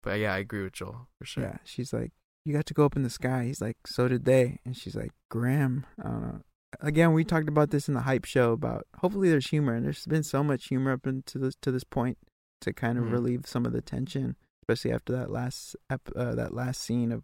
But 0.02 0.18
yeah, 0.20 0.34
I 0.34 0.38
agree 0.38 0.62
with 0.64 0.74
Joel 0.74 1.08
for 1.18 1.24
sure. 1.24 1.44
Yeah, 1.44 1.56
she's 1.64 1.92
like, 1.92 2.12
you 2.44 2.52
got 2.52 2.66
to 2.66 2.74
go 2.74 2.84
up 2.84 2.94
in 2.96 3.02
the 3.04 3.10
sky. 3.10 3.44
He's 3.44 3.60
like, 3.62 3.78
so 3.86 4.06
did 4.08 4.24
they. 4.26 4.58
And 4.66 4.76
she's 4.76 4.94
like, 4.94 5.12
Graham. 5.30 5.86
I 5.98 6.02
don't 6.08 6.22
know. 6.22 6.40
Again, 6.80 7.12
we 7.14 7.24
talked 7.24 7.48
about 7.48 7.70
this 7.70 7.88
in 7.88 7.94
the 7.94 8.00
hype 8.02 8.24
show 8.24 8.52
about 8.52 8.86
hopefully 8.98 9.30
there's 9.30 9.48
humor, 9.48 9.74
and 9.74 9.84
there's 9.84 10.04
been 10.06 10.24
so 10.24 10.42
much 10.42 10.66
humor 10.68 10.92
up 10.92 11.06
into 11.06 11.38
this 11.38 11.54
to 11.62 11.70
this 11.70 11.84
point 11.84 12.18
to 12.62 12.72
kind 12.72 12.98
of 12.98 13.04
Mhm. 13.04 13.12
relieve 13.12 13.46
some 13.46 13.64
of 13.64 13.72
the 13.72 13.80
tension, 13.80 14.36
especially 14.62 14.90
after 14.92 15.12
that 15.12 15.30
last 15.30 15.76
ep- 15.88 16.10
uh, 16.16 16.34
that 16.34 16.52
last 16.52 16.80
scene 16.82 17.12
of 17.12 17.22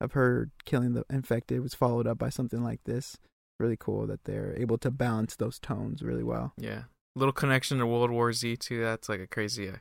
of 0.00 0.12
her 0.12 0.50
killing 0.64 0.92
the 0.94 1.04
infected 1.10 1.60
was 1.62 1.74
followed 1.74 2.06
up 2.06 2.18
by 2.18 2.28
something 2.28 2.62
like 2.62 2.80
this. 2.84 3.16
Really 3.58 3.76
cool 3.78 4.06
that 4.06 4.24
they're 4.24 4.54
able 4.58 4.76
to 4.78 4.90
balance 4.90 5.36
those 5.36 5.58
tones 5.58 6.02
really 6.02 6.22
well. 6.22 6.52
Yeah. 6.58 6.82
Little 7.14 7.32
connection 7.32 7.78
to 7.78 7.86
World 7.86 8.10
War 8.10 8.32
Z 8.32 8.56
too. 8.58 8.82
That's 8.82 9.08
like 9.08 9.20
a 9.20 9.26
crazy, 9.26 9.70
uh, 9.70 9.76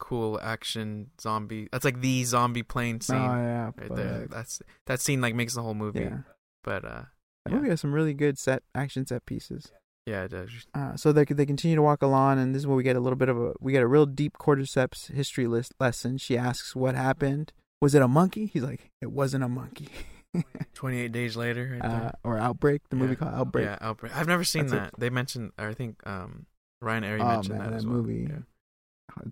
cool 0.00 0.40
action 0.42 1.10
zombie. 1.20 1.68
That's 1.70 1.84
like 1.84 2.00
the 2.00 2.24
zombie 2.24 2.62
plane 2.64 3.00
scene 3.00 3.16
oh 3.16 3.20
yeah, 3.20 3.64
right 3.66 3.88
but, 3.88 3.96
there. 3.96 4.26
That's 4.28 4.60
that 4.86 5.00
scene 5.00 5.20
like 5.20 5.34
makes 5.34 5.54
the 5.54 5.62
whole 5.62 5.74
movie. 5.74 6.00
yeah. 6.00 6.18
But 6.64 6.84
uh, 6.84 7.02
That 7.44 7.50
yeah. 7.50 7.54
movie 7.56 7.68
has 7.68 7.80
some 7.80 7.92
really 7.92 8.14
good 8.14 8.38
set 8.38 8.62
action 8.74 9.06
set 9.06 9.24
pieces. 9.26 9.70
yeah, 10.06 10.24
it 10.24 10.32
does. 10.32 10.50
Uh, 10.74 10.96
so 10.96 11.12
they 11.12 11.24
they 11.24 11.46
continue 11.46 11.76
to 11.76 11.82
walk 11.82 12.02
along, 12.02 12.40
and 12.40 12.52
this 12.54 12.62
is 12.62 12.66
where 12.66 12.76
we 12.76 12.82
get 12.82 12.96
a 12.96 13.00
little 13.00 13.16
bit 13.16 13.28
of 13.28 13.40
a 13.40 13.52
we 13.60 13.70
get 13.70 13.82
a 13.82 13.86
real 13.86 14.06
deep 14.06 14.36
cordyceps 14.38 15.12
history 15.12 15.46
list 15.46 15.72
lesson. 15.78 16.18
She 16.18 16.36
asks, 16.36 16.74
"What 16.74 16.96
happened? 16.96 17.52
Was 17.84 17.94
it 17.94 18.00
a 18.02 18.08
monkey?" 18.08 18.46
He's 18.46 18.62
like, 18.62 18.90
"It 19.02 19.12
wasn't 19.12 19.44
a 19.44 19.48
monkey." 19.48 19.88
Twenty 20.74 21.00
eight 21.00 21.12
days 21.12 21.36
later, 21.36 21.78
right 21.80 21.84
uh, 21.90 22.10
or 22.24 22.38
outbreak, 22.38 22.80
the 22.88 22.96
movie 22.96 23.14
called 23.14 23.34
Outbreak. 23.34 23.66
Yeah, 23.66 23.78
outbreak. 23.80 24.16
I've 24.16 24.26
never 24.26 24.42
seen 24.42 24.66
That's 24.68 24.72
a- 24.72 24.90
that. 24.90 24.94
They 24.98 25.10
mentioned, 25.10 25.52
or 25.58 25.68
I 25.68 25.74
think 25.74 26.00
um, 26.06 26.46
Ryan 26.82 27.04
Arey 27.04 27.20
Oh, 27.20 27.28
mentioned 27.28 27.54
man, 27.58 27.64
that, 27.64 27.70
that 27.72 27.76
as 27.76 27.86
well. 27.86 27.96
movie. 27.96 28.26
Yeah. 28.30 28.38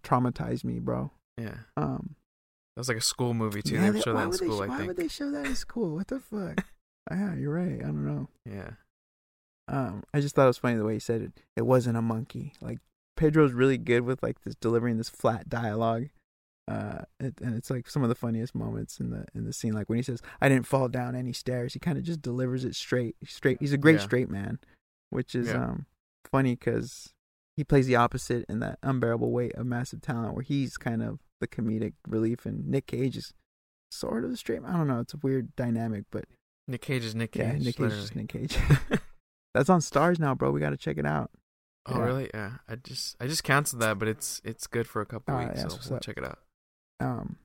Traumatized 0.05 0.64
me, 0.64 0.78
bro. 0.78 1.11
yeah, 1.38 1.55
Um, 1.76 2.14
that 2.76 2.80
was 2.80 2.88
like 2.88 2.98
a 2.98 3.00
school 3.03 3.34
movie 3.34 3.62
too. 3.62 3.74
yeah, 3.76 3.86
they 3.86 3.90
they- 3.90 4.00
show 4.00 4.14
why 4.14 4.20
that 4.20 4.24
in 4.24 4.30
would 4.30 4.40
they 4.40 4.46
school. 4.46 4.59
sh- 4.59 4.62
I 4.62 4.66
why 4.68 4.76
think. 4.76 4.88
would 4.88 4.96
they 4.96 5.09
show 5.09 5.30
that 5.32 5.46
in 5.46 5.55
school? 5.57 5.94
What 5.96 6.07
the 6.09 6.20
fuck? 6.20 6.64
yeah, 7.11 7.34
you're 7.38 7.53
right. 7.55 7.80
I 7.80 7.86
don't 7.86 8.07
know. 8.07 8.28
Yeah, 8.48 8.70
Um, 9.68 10.05
I 10.14 10.20
just 10.20 10.34
thought 10.34 10.44
it 10.44 10.48
was 10.48 10.59
funny 10.59 10.76
the 10.76 10.84
way 10.84 10.94
he 10.94 11.00
said 11.00 11.22
it. 11.22 11.32
It 11.57 11.62
wasn't 11.66 11.96
a 11.96 12.03
monkey. 12.03 12.53
Like 12.61 12.78
Pedro's 13.16 13.53
really 13.53 13.78
good 13.78 14.03
with 14.03 14.22
like 14.22 14.42
this 14.42 14.55
delivering 14.55 14.98
this 14.98 15.09
flat 15.11 15.48
dialogue. 15.48 16.09
Uh, 16.68 17.02
it, 17.18 17.34
and 17.42 17.56
it's 17.56 17.70
like 17.70 17.90
some 17.90 18.02
of 18.04 18.08
the 18.08 18.14
funniest 18.14 18.54
moments 18.54 19.00
in 19.00 19.10
the 19.10 19.24
in 19.34 19.44
the 19.44 19.52
scene. 19.52 19.72
Like 19.72 19.88
when 19.88 19.96
he 19.98 20.02
says, 20.02 20.22
"I 20.40 20.48
didn't 20.48 20.66
fall 20.66 20.88
down 20.88 21.16
any 21.16 21.32
stairs," 21.32 21.72
he 21.74 21.80
kind 21.80 21.98
of 21.98 22.04
just 22.04 22.22
delivers 22.22 22.64
it 22.64 22.74
straight. 22.76 23.16
Straight. 23.26 23.58
He's 23.60 23.72
a 23.72 23.78
great 23.78 23.96
Yeah. 23.96 24.04
straight 24.04 24.30
man, 24.30 24.58
which 25.10 25.34
is 25.34 25.48
Yeah. 25.48 25.64
um 25.64 25.86
funny 26.30 26.54
because 26.54 27.12
he 27.56 27.64
plays 27.64 27.86
the 27.86 27.96
opposite 27.96 28.44
in 28.48 28.60
that 28.60 28.78
unbearable 28.82 29.30
weight 29.32 29.54
of 29.56 29.66
massive 29.66 30.00
talent, 30.02 30.34
where 30.34 30.42
he's 30.44 30.76
kind 30.78 31.02
of 31.02 31.18
the 31.40 31.48
comedic 31.48 31.94
relief, 32.06 32.46
and 32.46 32.66
Nick 32.68 32.86
Cage 32.86 33.16
is 33.16 33.34
sort 33.90 34.24
of 34.24 34.30
the 34.30 34.36
straight. 34.36 34.62
man. 34.62 34.72
I 34.72 34.76
don't 34.78 34.86
know. 34.88 35.00
It's 35.00 35.14
a 35.14 35.18
weird 35.18 35.54
dynamic, 35.56 36.04
but 36.12 36.26
Nick 36.68 36.82
Cage 36.82 37.04
is 37.04 37.14
Nick 37.16 37.32
Cage. 37.32 37.42
yeah, 37.42 37.58
Nick 37.58 37.76
Cage 37.76 37.92
is. 37.92 38.14
Nick 38.14 38.28
Cage. 38.28 38.56
That's 39.54 39.68
on 39.68 39.80
Starz 39.80 40.18
now, 40.20 40.34
bro. 40.36 40.50
We 40.52 40.60
got 40.60 40.70
to 40.70 40.76
check 40.76 40.96
it 40.96 41.04
out. 41.04 41.30
Oh 41.86 41.98
Yeah. 41.98 42.04
really? 42.04 42.30
Yeah. 42.32 42.52
I 42.68 42.76
just 42.76 43.16
I 43.20 43.26
just 43.26 43.42
canceled 43.42 43.82
that, 43.82 43.98
but 43.98 44.06
it's 44.06 44.40
it's 44.44 44.68
good 44.68 44.86
for 44.86 45.02
a 45.02 45.06
couple 45.06 45.34
Ah, 45.34 45.40
weeks, 45.46 45.54
yeah, 45.56 45.68
so 45.68 45.78
we'll 45.90 45.96
up. 45.96 46.02
check 46.02 46.16
it 46.16 46.24
out. 46.24 46.38
Um, 47.03 47.36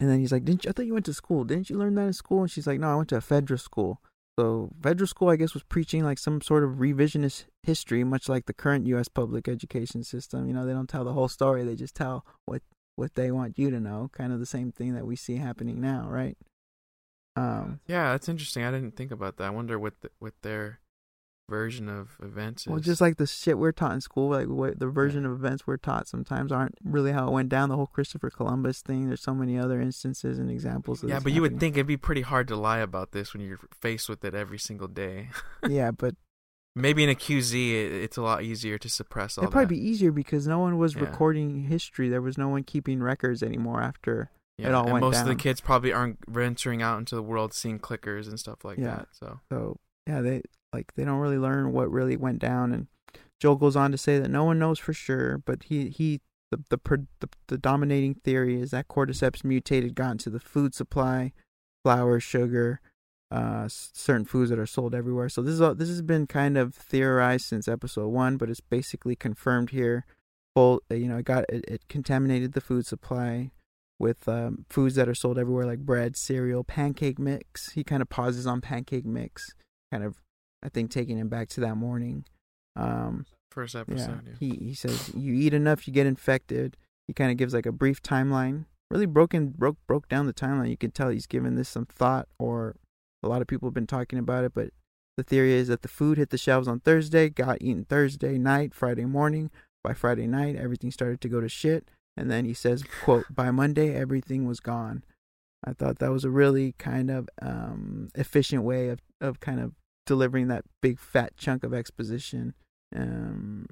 and 0.00 0.08
then 0.08 0.20
he's 0.20 0.32
like, 0.32 0.44
"Didn't 0.44 0.64
you, 0.64 0.70
I 0.70 0.72
thought 0.72 0.86
you 0.86 0.94
went 0.94 1.06
to 1.06 1.14
school? 1.14 1.44
Didn't 1.44 1.70
you 1.70 1.76
learn 1.78 1.94
that 1.96 2.06
in 2.06 2.12
school?" 2.12 2.42
And 2.42 2.50
she's 2.50 2.66
like, 2.66 2.80
"No, 2.80 2.92
I 2.92 2.96
went 2.96 3.08
to 3.10 3.16
a 3.16 3.20
Fedra 3.20 3.60
school." 3.60 4.00
So 4.38 4.70
Fedra 4.80 5.08
school, 5.08 5.30
I 5.30 5.36
guess, 5.36 5.54
was 5.54 5.64
preaching 5.64 6.04
like 6.04 6.18
some 6.18 6.40
sort 6.40 6.62
of 6.62 6.76
revisionist 6.76 7.44
history, 7.64 8.04
much 8.04 8.28
like 8.28 8.46
the 8.46 8.54
current 8.54 8.86
U.S. 8.86 9.08
public 9.08 9.48
education 9.48 10.04
system. 10.04 10.46
You 10.46 10.54
know, 10.54 10.64
they 10.64 10.72
don't 10.72 10.88
tell 10.88 11.04
the 11.04 11.12
whole 11.12 11.28
story; 11.28 11.64
they 11.64 11.74
just 11.74 11.96
tell 11.96 12.24
what 12.44 12.62
what 12.96 13.14
they 13.14 13.30
want 13.30 13.58
you 13.58 13.70
to 13.70 13.80
know. 13.80 14.10
Kind 14.12 14.32
of 14.32 14.38
the 14.40 14.46
same 14.46 14.72
thing 14.72 14.94
that 14.94 15.06
we 15.06 15.16
see 15.16 15.36
happening 15.36 15.80
now, 15.80 16.06
right? 16.08 16.36
Um, 17.36 17.80
Yeah, 17.86 18.12
that's 18.12 18.28
interesting. 18.28 18.64
I 18.64 18.70
didn't 18.70 18.96
think 18.96 19.10
about 19.10 19.36
that. 19.36 19.44
I 19.44 19.50
wonder 19.50 19.78
what 19.78 20.00
the, 20.00 20.10
what 20.18 20.34
their 20.42 20.80
version 21.48 21.88
of 21.88 22.16
events 22.22 22.62
is. 22.62 22.66
well, 22.68 22.78
just 22.80 23.00
like 23.00 23.16
the 23.16 23.26
shit 23.26 23.58
we're 23.58 23.72
taught 23.72 23.92
in 23.92 24.00
school, 24.00 24.30
like 24.30 24.46
what 24.48 24.78
the 24.78 24.86
version 24.86 25.24
of 25.26 25.32
events 25.32 25.66
we're 25.66 25.76
taught 25.76 26.06
sometimes 26.08 26.52
aren't 26.52 26.74
really 26.84 27.12
how 27.12 27.26
it 27.28 27.32
went 27.32 27.48
down. 27.48 27.68
The 27.68 27.76
whole 27.76 27.86
Christopher 27.86 28.30
Columbus 28.30 28.82
thing. 28.82 29.08
There's 29.08 29.22
so 29.22 29.34
many 29.34 29.58
other 29.58 29.80
instances 29.80 30.38
and 30.38 30.50
examples. 30.50 31.02
Of 31.02 31.08
yeah, 31.10 31.20
but 31.20 31.32
you 31.32 31.40
would 31.42 31.58
think 31.58 31.76
it'd 31.76 31.86
be 31.86 31.96
pretty 31.96 32.22
hard 32.22 32.48
to 32.48 32.56
lie 32.56 32.78
about 32.78 33.12
this 33.12 33.32
when 33.34 33.42
you're 33.42 33.58
faced 33.80 34.08
with 34.08 34.24
it 34.24 34.34
every 34.34 34.58
single 34.58 34.88
day. 34.88 35.30
yeah, 35.68 35.90
but 35.90 36.14
Maybe 36.76 37.02
in 37.02 37.10
a 37.10 37.14
QZ, 37.14 37.54
it, 37.54 37.92
it's 38.04 38.16
a 38.16 38.22
lot 38.22 38.44
easier 38.44 38.78
to 38.78 38.88
suppress 38.88 39.36
all 39.36 39.42
It'd 39.42 39.50
probably 39.52 39.76
that. 39.76 39.82
be 39.82 39.88
easier 39.88 40.12
because 40.12 40.46
no 40.46 40.60
one 40.60 40.78
was 40.78 40.94
Yeah. 40.94 41.00
recording 41.06 41.64
history. 41.64 42.08
There 42.08 42.22
was 42.22 42.38
no 42.38 42.48
one 42.48 42.62
keeping 42.62 43.02
records 43.02 43.42
anymore 43.42 43.80
after. 43.82 44.30
yeah. 44.58 44.68
it 44.68 44.74
all 44.74 44.84
and 44.84 44.92
went 44.92 45.04
most 45.04 45.20
of 45.22 45.26
the 45.26 45.34
kids 45.34 45.60
probably 45.60 45.92
aren't 45.92 46.18
venturing 46.28 46.80
out 46.80 46.98
into 47.00 47.16
the 47.16 47.22
world 47.22 47.52
seeing 47.52 47.80
clickers 47.80 48.28
and 48.28 48.38
stuff 48.38 48.64
like 48.64 48.78
Yeah. 48.78 48.84
that. 48.96 49.08
So 49.12 49.40
So 49.50 49.78
yeah, 50.06 50.20
they 50.20 50.42
like 50.72 50.94
they 50.94 51.04
don't 51.04 51.18
really 51.18 51.38
learn 51.38 51.72
what 51.72 51.90
really 51.90 52.16
went 52.16 52.38
down. 52.38 52.72
And 52.72 52.86
Joel 53.40 53.56
goes 53.56 53.76
on 53.76 53.90
to 53.92 53.98
say 53.98 54.18
that 54.18 54.30
no 54.30 54.44
one 54.44 54.58
knows 54.58 54.78
for 54.78 54.92
sure, 54.92 55.38
but 55.38 55.64
he 55.64 55.88
he 55.88 56.20
the 56.50 56.62
the 56.68 57.06
the, 57.20 57.28
the 57.48 57.58
dominating 57.58 58.14
theory 58.14 58.60
is 58.60 58.70
that 58.70 58.88
cordyceps 58.88 59.44
mutated, 59.44 59.94
got 59.94 60.12
into 60.12 60.30
the 60.30 60.40
food 60.40 60.74
supply, 60.74 61.32
flour, 61.84 62.20
sugar, 62.20 62.80
uh, 63.30 63.68
certain 63.68 64.24
foods 64.24 64.50
that 64.50 64.58
are 64.58 64.66
sold 64.66 64.94
everywhere. 64.94 65.28
So 65.28 65.42
this 65.42 65.54
is 65.54 65.60
all, 65.60 65.74
this 65.74 65.88
has 65.88 66.02
been 66.02 66.26
kind 66.26 66.56
of 66.56 66.74
theorized 66.74 67.46
since 67.46 67.68
episode 67.68 68.08
one, 68.08 68.36
but 68.36 68.50
it's 68.50 68.60
basically 68.60 69.16
confirmed 69.16 69.70
here. 69.70 70.06
Full, 70.54 70.82
uh, 70.90 70.94
you 70.94 71.06
know, 71.06 71.18
it 71.18 71.24
got 71.24 71.44
it, 71.48 71.64
it 71.68 71.88
contaminated 71.88 72.52
the 72.52 72.60
food 72.60 72.86
supply 72.86 73.50
with 73.98 74.28
um, 74.28 74.64
foods 74.68 74.94
that 74.94 75.08
are 75.08 75.14
sold 75.14 75.38
everywhere, 75.38 75.66
like 75.66 75.80
bread, 75.80 76.16
cereal, 76.16 76.64
pancake 76.64 77.18
mix. 77.18 77.72
He 77.72 77.84
kind 77.84 78.00
of 78.00 78.08
pauses 78.08 78.46
on 78.46 78.60
pancake 78.60 79.04
mix, 79.04 79.54
kind 79.90 80.04
of, 80.04 80.22
I 80.62 80.68
think, 80.68 80.90
taking 80.90 81.18
him 81.18 81.28
back 81.28 81.48
to 81.50 81.60
that 81.60 81.76
morning. 81.76 82.24
Um, 82.76 83.26
first 83.50 83.74
yeah, 83.74 83.80
episode. 83.82 84.22
Yeah. 84.26 84.34
he 84.38 84.50
he 84.66 84.74
says 84.74 85.12
you 85.14 85.34
eat 85.34 85.54
enough, 85.54 85.86
you 85.86 85.92
get 85.92 86.06
infected. 86.06 86.76
He 87.06 87.14
kind 87.14 87.30
of 87.30 87.36
gives 87.36 87.54
like 87.54 87.66
a 87.66 87.72
brief 87.72 88.02
timeline. 88.02 88.66
Really 88.90 89.06
broken 89.06 89.48
broke 89.48 89.78
broke 89.86 90.08
down 90.08 90.26
the 90.26 90.32
timeline. 90.32 90.70
You 90.70 90.76
can 90.76 90.90
tell 90.90 91.08
he's 91.08 91.26
given 91.26 91.56
this 91.56 91.68
some 91.68 91.86
thought, 91.86 92.28
or 92.38 92.76
a 93.22 93.28
lot 93.28 93.42
of 93.42 93.48
people 93.48 93.68
have 93.68 93.74
been 93.74 93.86
talking 93.86 94.18
about 94.18 94.44
it. 94.44 94.52
But 94.54 94.70
the 95.16 95.22
theory 95.22 95.52
is 95.52 95.68
that 95.68 95.82
the 95.82 95.88
food 95.88 96.18
hit 96.18 96.30
the 96.30 96.38
shelves 96.38 96.68
on 96.68 96.80
Thursday, 96.80 97.28
got 97.28 97.60
eaten 97.60 97.84
Thursday 97.84 98.38
night, 98.38 98.74
Friday 98.74 99.04
morning. 99.04 99.50
By 99.84 99.94
Friday 99.94 100.26
night, 100.26 100.56
everything 100.56 100.90
started 100.90 101.20
to 101.20 101.28
go 101.28 101.40
to 101.40 101.48
shit. 101.48 101.88
And 102.16 102.30
then 102.30 102.44
he 102.44 102.54
says, 102.54 102.84
"quote 103.04 103.26
By 103.30 103.50
Monday, 103.50 103.94
everything 103.94 104.46
was 104.46 104.60
gone." 104.60 105.04
I 105.64 105.72
thought 105.72 105.98
that 105.98 106.12
was 106.12 106.24
a 106.24 106.30
really 106.30 106.74
kind 106.78 107.10
of 107.10 107.28
um, 107.42 108.10
efficient 108.14 108.62
way 108.62 108.88
of 108.88 109.00
of 109.20 109.40
kind 109.40 109.60
of 109.60 109.72
delivering 110.08 110.48
that 110.48 110.64
big 110.82 110.98
fat 110.98 111.36
chunk 111.36 111.62
of 111.62 111.72
exposition. 111.72 112.54
Um, 112.96 113.66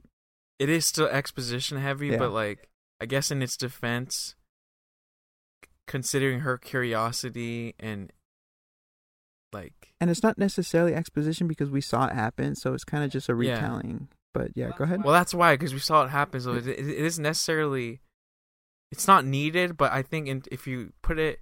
it 0.60 0.68
is 0.68 0.86
still 0.86 1.06
exposition 1.08 1.78
heavy, 1.78 2.08
Yeah. 2.08 2.18
but 2.18 2.30
like 2.30 2.68
I 3.00 3.06
guess 3.06 3.30
in 3.30 3.42
its 3.42 3.56
defense, 3.56 4.36
considering 5.88 6.40
her 6.40 6.58
curiosity 6.58 7.74
and 7.80 8.12
like 9.52 9.94
and 10.00 10.10
it's 10.10 10.22
not 10.22 10.38
necessarily 10.38 10.94
exposition 10.94 11.48
because 11.48 11.70
we 11.70 11.80
saw 11.80 12.06
it 12.06 12.12
happen, 12.14 12.54
so 12.54 12.74
it's 12.74 12.84
kind 12.84 13.02
of 13.04 13.10
just 13.10 13.28
a 13.28 13.32
Yeah. 13.32 13.54
retelling. 13.54 14.08
But 14.34 14.50
yeah, 14.54 14.70
go 14.76 14.84
ahead. 14.84 15.02
Well, 15.02 15.14
that's 15.14 15.32
why 15.32 15.54
because 15.54 15.72
we 15.72 15.80
saw 15.80 16.04
it 16.04 16.10
happen. 16.10 16.40
So 16.40 16.52
it, 16.52 16.66
it, 16.66 16.78
it 16.78 16.88
isn't 17.04 17.22
necessarily. 17.22 18.00
It's 18.92 19.08
not 19.08 19.24
needed, 19.24 19.76
but 19.76 19.92
I 19.92 20.02
think 20.02 20.28
in, 20.28 20.42
if 20.52 20.66
you 20.66 20.92
put 21.02 21.18
it, 21.18 21.40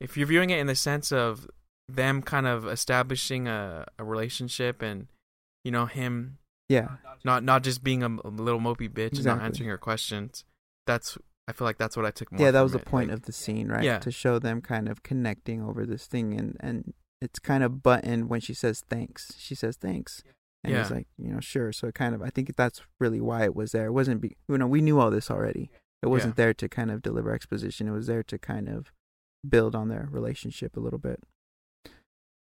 if 0.00 0.16
you're 0.16 0.26
viewing 0.26 0.50
it 0.50 0.58
in 0.58 0.68
the 0.68 0.74
sense 0.74 1.12
of 1.12 1.46
them 1.94 2.22
kind 2.22 2.46
of 2.46 2.66
establishing 2.66 3.48
a, 3.48 3.86
a 3.98 4.04
relationship 4.04 4.82
and 4.82 5.06
you 5.64 5.70
know 5.70 5.86
him 5.86 6.38
yeah, 6.68 6.88
not 7.24 7.44
not 7.44 7.62
just 7.62 7.84
being 7.84 8.02
a, 8.02 8.08
a 8.24 8.28
little 8.28 8.60
mopey 8.60 8.88
bitch 8.88 9.16
and 9.16 9.24
not 9.24 9.42
answering 9.42 9.68
her 9.68 9.78
questions. 9.78 10.44
That's 10.86 11.18
I 11.46 11.52
feel 11.52 11.66
like 11.66 11.76
that's 11.76 11.96
what 11.96 12.06
I 12.06 12.10
took 12.10 12.32
more. 12.32 12.40
yeah, 12.40 12.50
that 12.50 12.62
was 12.62 12.72
the 12.72 12.78
it, 12.78 12.84
point 12.84 13.08
like- 13.10 13.18
of 13.18 13.22
the 13.24 13.32
scene, 13.32 13.68
right? 13.68 13.82
Yeah. 13.84 13.98
To 13.98 14.10
show 14.10 14.38
them 14.38 14.60
kind 14.62 14.88
of 14.88 15.02
connecting 15.02 15.60
over 15.62 15.84
this 15.84 16.06
thing, 16.06 16.38
and 16.38 16.56
and 16.60 16.94
it's 17.20 17.38
kind 17.38 17.62
of 17.62 17.82
buttoned 17.82 18.28
when 18.30 18.40
she 18.40 18.54
says 18.54 18.82
thanks. 18.88 19.34
She 19.38 19.54
says 19.54 19.76
thanks, 19.76 20.22
and 20.64 20.74
he's 20.74 20.88
Yeah. 20.88 20.96
like, 20.96 21.08
you 21.18 21.32
know, 21.32 21.40
sure. 21.40 21.72
So 21.72 21.88
it 21.88 21.94
kind 21.94 22.14
of, 22.14 22.22
I 22.22 22.30
think 22.30 22.54
that's 22.56 22.80
really 22.98 23.20
why 23.20 23.44
it 23.44 23.54
was 23.54 23.72
there. 23.72 23.86
It 23.86 23.92
wasn't, 23.92 24.20
be, 24.20 24.36
you 24.48 24.58
know, 24.58 24.66
we 24.66 24.80
knew 24.80 24.98
all 24.98 25.10
this 25.10 25.30
already. 25.30 25.70
It 26.02 26.08
wasn't 26.08 26.34
there 26.34 26.52
to 26.54 26.68
kind 26.68 26.90
of 26.90 27.00
deliver 27.00 27.32
exposition. 27.32 27.86
It 27.86 27.92
was 27.92 28.08
there 28.08 28.24
to 28.24 28.38
kind 28.38 28.68
of 28.68 28.90
build 29.48 29.76
on 29.76 29.88
their 29.88 30.08
relationship 30.10 30.76
a 30.76 30.80
little 30.80 30.98
bit. 30.98 31.20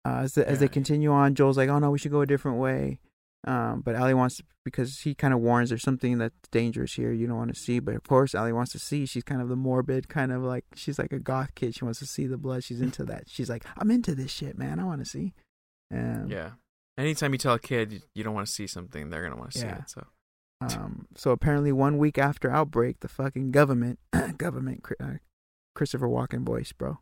Uh, 0.05 0.19
as 0.23 0.33
the, 0.33 0.47
as 0.47 0.59
they 0.59 0.67
continue 0.67 1.11
on, 1.11 1.35
Joel's 1.35 1.57
like, 1.57 1.69
"Oh 1.69 1.79
no, 1.79 1.91
we 1.91 1.97
should 1.99 2.11
go 2.11 2.21
a 2.21 2.25
different 2.25 2.57
way." 2.59 2.99
Um, 3.45 3.81
but 3.81 3.95
Ellie 3.95 4.13
wants 4.13 4.37
to, 4.37 4.43
because 4.65 5.01
he 5.01 5.13
kind 5.15 5.33
of 5.33 5.39
warns 5.39 5.69
there's 5.69 5.83
something 5.83 6.17
that's 6.17 6.35
dangerous 6.51 6.93
here 6.93 7.11
you 7.13 7.27
don't 7.27 7.37
want 7.37 7.53
to 7.53 7.59
see. 7.59 7.79
But 7.79 7.95
of 7.95 8.03
course, 8.03 8.33
Ellie 8.35 8.51
wants 8.51 8.71
to 8.73 8.79
see. 8.79 9.05
She's 9.05 9.23
kind 9.23 9.41
of 9.41 9.47
the 9.47 9.55
morbid, 9.55 10.09
kind 10.09 10.31
of 10.31 10.41
like 10.41 10.65
she's 10.75 10.97
like 10.99 11.13
a 11.13 11.19
goth 11.19 11.55
kid. 11.55 11.75
She 11.75 11.83
wants 11.85 11.99
to 11.99 12.05
see 12.05 12.25
the 12.27 12.37
blood. 12.37 12.63
She's 12.63 12.81
into 12.81 13.03
that. 13.05 13.23
She's 13.29 13.49
like, 13.49 13.63
I'm 13.77 13.91
into 13.91 14.15
this 14.15 14.31
shit, 14.31 14.57
man. 14.57 14.79
I 14.79 14.83
want 14.85 14.99
to 15.03 15.05
see. 15.09 15.33
Um, 15.93 16.27
yeah. 16.29 16.51
Anytime 16.97 17.31
you 17.33 17.37
tell 17.37 17.53
a 17.53 17.59
kid 17.59 17.91
you, 17.93 17.99
you 18.15 18.23
don't 18.23 18.33
want 18.33 18.47
to 18.47 18.53
see 18.53 18.65
something, 18.67 19.09
they're 19.09 19.23
gonna 19.23 19.37
want 19.37 19.51
to 19.51 19.59
see 19.59 19.65
Yeah. 19.65 19.77
it. 19.79 19.89
So 19.89 20.07
Um, 20.61 21.07
so 21.15 21.31
apparently, 21.31 21.71
one 21.71 21.97
week 21.99 22.17
after 22.17 22.49
outbreak, 22.49 23.01
the 23.01 23.07
fucking 23.07 23.51
government, 23.51 23.99
government, 24.37 24.83
uh, 24.99 25.13
Christopher 25.75 26.07
Walken 26.07 26.43
voice, 26.43 26.71
bro. 26.71 26.97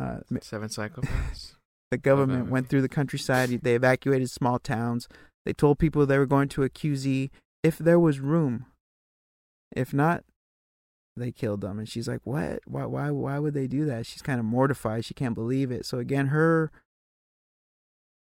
Uh, 0.00 0.18
seven 0.40 0.68
psychopaths. 0.68 1.54
The 1.92 1.98
government 1.98 2.48
went 2.48 2.70
through 2.70 2.80
the 2.80 2.88
countryside. 2.88 3.50
They 3.50 3.74
evacuated 3.74 4.30
small 4.30 4.58
towns. 4.58 5.08
They 5.44 5.52
told 5.52 5.78
people 5.78 6.06
they 6.06 6.16
were 6.16 6.24
going 6.24 6.48
to 6.48 6.62
a 6.62 6.70
QZ 6.70 7.28
if 7.62 7.76
there 7.76 8.00
was 8.00 8.18
room. 8.18 8.64
If 9.76 9.92
not, 9.92 10.24
they 11.18 11.32
killed 11.32 11.60
them. 11.60 11.78
And 11.78 11.86
she's 11.86 12.08
like, 12.08 12.22
"What? 12.24 12.60
Why? 12.64 12.86
Why? 12.86 13.10
Why 13.10 13.38
would 13.38 13.52
they 13.52 13.66
do 13.66 13.84
that?" 13.84 14.06
She's 14.06 14.22
kind 14.22 14.40
of 14.40 14.46
mortified. 14.46 15.04
She 15.04 15.12
can't 15.12 15.34
believe 15.34 15.70
it. 15.70 15.84
So 15.84 15.98
again, 15.98 16.28
her, 16.28 16.70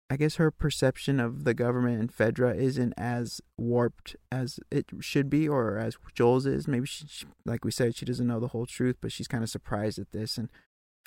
I 0.09 0.17
guess 0.17 0.35
her 0.35 0.51
perception 0.51 1.21
of 1.21 1.45
the 1.45 1.53
government 1.53 2.01
and 2.01 2.11
Fedra 2.11 2.57
isn't 2.57 2.93
as 2.97 3.39
warped 3.57 4.17
as 4.33 4.59
it 4.69 4.87
should 4.99 5.29
be, 5.29 5.47
or 5.47 5.77
as 5.77 5.95
Joel's 6.13 6.45
is. 6.45 6.67
Maybe 6.67 6.87
she, 6.87 7.07
she 7.07 7.25
like 7.45 7.63
we 7.63 7.71
said, 7.71 7.95
she 7.95 8.03
doesn't 8.03 8.27
know 8.27 8.41
the 8.41 8.49
whole 8.49 8.65
truth, 8.65 8.97
but 8.99 9.13
she's 9.13 9.29
kind 9.29 9.45
of 9.45 9.49
surprised 9.49 9.97
at 9.97 10.11
this 10.11 10.37
and 10.37 10.49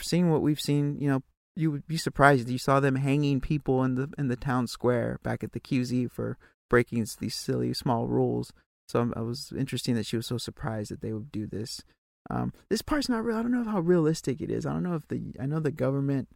seeing 0.00 0.30
what 0.30 0.40
we've 0.40 0.58
seen. 0.58 0.98
You 0.98 1.10
know, 1.10 1.22
you 1.58 1.72
would 1.72 1.88
be 1.88 1.96
surprised. 1.96 2.48
You 2.48 2.58
saw 2.58 2.78
them 2.78 2.94
hanging 2.94 3.40
people 3.40 3.82
in 3.82 3.96
the 3.96 4.08
in 4.16 4.28
the 4.28 4.36
town 4.36 4.68
square 4.68 5.18
back 5.22 5.42
at 5.42 5.52
the 5.52 5.60
QZ 5.60 6.10
for 6.10 6.38
breaking 6.70 7.04
these 7.18 7.34
silly 7.34 7.74
small 7.74 8.06
rules. 8.06 8.52
So 8.88 9.00
I'm- 9.00 9.26
was 9.26 9.52
interesting 9.52 9.94
that 9.96 10.06
she 10.06 10.16
was 10.16 10.26
so 10.26 10.38
surprised 10.38 10.90
that 10.90 11.00
they 11.00 11.12
would 11.12 11.32
do 11.32 11.46
this. 11.46 11.82
Um, 12.30 12.52
this 12.70 12.82
part's 12.82 13.08
not 13.08 13.24
real. 13.24 13.36
I 13.36 13.42
don't 13.42 13.50
know 13.52 13.64
how 13.64 13.80
realistic 13.80 14.40
it 14.40 14.50
is. 14.50 14.66
I 14.66 14.72
don't 14.72 14.82
know 14.84 14.94
if 14.94 15.08
the 15.08 15.34
I 15.40 15.46
know 15.46 15.60
the 15.60 15.72
government 15.72 16.28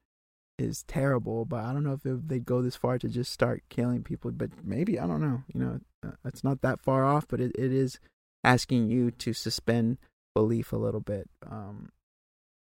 is 0.59 0.83
terrible, 0.85 1.45
but 1.45 1.65
I 1.65 1.73
don't 1.73 1.85
know 1.85 1.93
if 1.93 2.03
they'd 2.03 2.45
go 2.45 2.61
this 2.61 2.77
far 2.77 2.99
to 2.99 3.09
just 3.09 3.33
start 3.33 3.63
killing 3.69 4.03
people. 4.03 4.33
But 4.33 4.65
maybe 4.65 4.99
I 4.99 5.07
don't 5.07 5.21
know. 5.21 5.45
You 5.55 5.61
know, 5.61 5.81
uh, 6.05 6.13
it's 6.25 6.43
not 6.43 6.63
that 6.63 6.81
far 6.81 7.05
off, 7.05 7.29
but 7.29 7.41
it, 7.41 7.53
it 7.55 7.73
is 7.73 8.01
asking 8.43 8.89
you 8.89 9.11
to 9.13 9.33
suspend 9.33 9.99
belief 10.35 10.73
a 10.73 10.77
little 10.77 11.01
bit. 11.01 11.29
Um, 11.49 11.91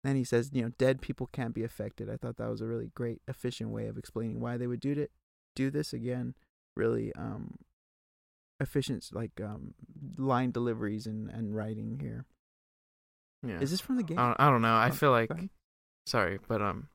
then 0.06 0.16
he 0.16 0.24
says, 0.24 0.50
you 0.52 0.62
know, 0.62 0.70
dead 0.78 1.00
people 1.00 1.28
can't 1.32 1.54
be 1.54 1.64
affected. 1.64 2.08
I 2.10 2.16
thought 2.16 2.36
that 2.36 2.48
was 2.50 2.60
a 2.60 2.66
really 2.66 2.90
great, 2.94 3.20
efficient 3.28 3.70
way 3.70 3.86
of 3.86 3.96
explaining 3.98 4.40
why 4.40 4.56
they 4.56 4.66
would 4.66 4.80
do 4.80 4.92
it. 4.92 5.10
Do 5.54 5.70
this 5.70 5.92
again, 5.92 6.34
really 6.76 7.12
um, 7.14 7.56
efficient, 8.60 9.08
like 9.12 9.40
um, 9.42 9.74
line 10.16 10.50
deliveries 10.50 11.06
and, 11.06 11.30
and 11.30 11.54
writing 11.56 11.98
here. 12.00 12.24
Yeah. 13.46 13.60
Is 13.60 13.70
this 13.70 13.80
from 13.80 13.96
the 13.96 14.02
game? 14.02 14.18
I 14.18 14.26
don't, 14.28 14.40
I 14.40 14.50
don't 14.50 14.62
know. 14.62 14.74
I 14.74 14.88
Oh, 14.88 14.92
feel 14.92 15.10
like 15.10 15.28
go 15.28 15.34
ahead. 15.36 15.50
sorry, 16.06 16.38
but 16.48 16.60
um, 16.62 16.88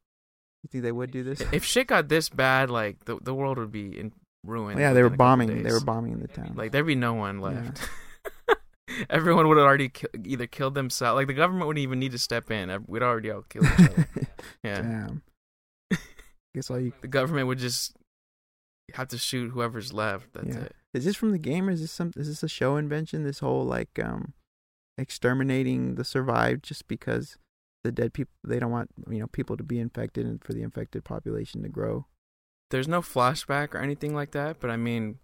You 0.64 0.70
think 0.70 0.84
they 0.84 0.91
would 0.91 1.12
do 1.12 1.24
this? 1.24 1.41
if 1.51 1.64
shit 1.64 1.88
got 1.88 2.07
this 2.09 2.30
bad, 2.30 2.70
like 2.70 3.05
the 3.05 3.18
the 3.22 3.34
world 3.34 3.57
would 3.57 3.72
be 3.72 3.97
in 3.97 4.12
ruin. 4.43 4.78
yeah, 4.78 4.93
they 4.93 5.01
were 5.01 5.09
within 5.09 5.16
a 5.16 5.18
bombing. 5.18 5.64
They 5.64 5.72
were 5.72 5.80
bombing 5.80 6.20
the 6.20 6.28
town. 6.28 6.53
Like 6.55 6.72
there'd 6.72 6.86
be 6.86 6.95
no 6.95 7.14
one 7.14 7.38
Yeah. 7.39 7.45
left. 7.47 7.89
Everyone 9.10 9.48
would 9.48 9.58
have 9.58 9.66
already 9.66 9.89
ki- 9.89 10.08
either 10.26 10.48
killed 10.48 10.76
themselves. 10.76 11.16
Like 11.18 11.28
the 11.28 11.34
government 11.34 11.68
wouldn't 11.68 11.84
even 11.84 12.00
need 12.00 12.12
to 12.14 12.20
step 12.20 12.50
in. 12.52 12.72
We'd 12.88 13.04
already 13.04 13.32
all 13.32 13.42
killed 13.44 13.66
each 13.66 13.89
other. 13.89 14.08
Yeah, 14.64 14.82
Damn. 14.82 15.22
Guess 16.56 16.70
all 16.70 16.80
you 16.80 16.94
the 17.02 17.08
government 17.08 17.48
would 17.48 17.58
just 17.60 17.96
have 18.96 19.08
to 19.10 19.18
shoot 19.18 19.52
whoever's 19.52 19.94
left. 19.94 20.34
That's 20.34 20.48
Yeah. 20.56 20.62
it. 20.64 20.76
Is 20.94 21.06
this 21.06 21.16
from 21.16 21.32
the 21.32 21.38
game 21.38 21.68
or 21.70 21.72
is 21.72 21.82
this 21.82 21.92
some 21.92 22.12
is 22.16 22.28
this 22.28 22.44
a 22.44 22.48
show 22.50 22.76
invention? 22.78 23.24
This 23.24 23.39
whole 23.39 23.64
like 23.64 24.00
um 24.04 24.34
exterminating 24.98 25.96
the 25.96 26.04
survived 26.04 26.64
just 26.64 26.88
because 26.88 27.38
the 27.84 27.92
dead 27.92 28.14
people 28.14 28.32
they 28.44 28.60
don't 28.60 28.72
want 28.72 28.89
you 29.10 29.20
know 29.20 29.28
people 29.28 29.58
to 29.58 29.64
be 29.64 29.80
infected 29.80 30.26
and 30.26 30.44
for 30.44 30.54
the 30.54 30.62
infected 30.62 31.04
population 31.04 31.64
to 31.64 31.70
grow. 31.70 32.06
There's 32.70 32.88
no 32.88 33.02
flashback 33.02 33.74
or 33.74 33.80
anything 33.80 34.14
like 34.16 34.32
that, 34.32 34.60
but 34.60 34.70
I 34.70 34.78
mean, 34.78 35.20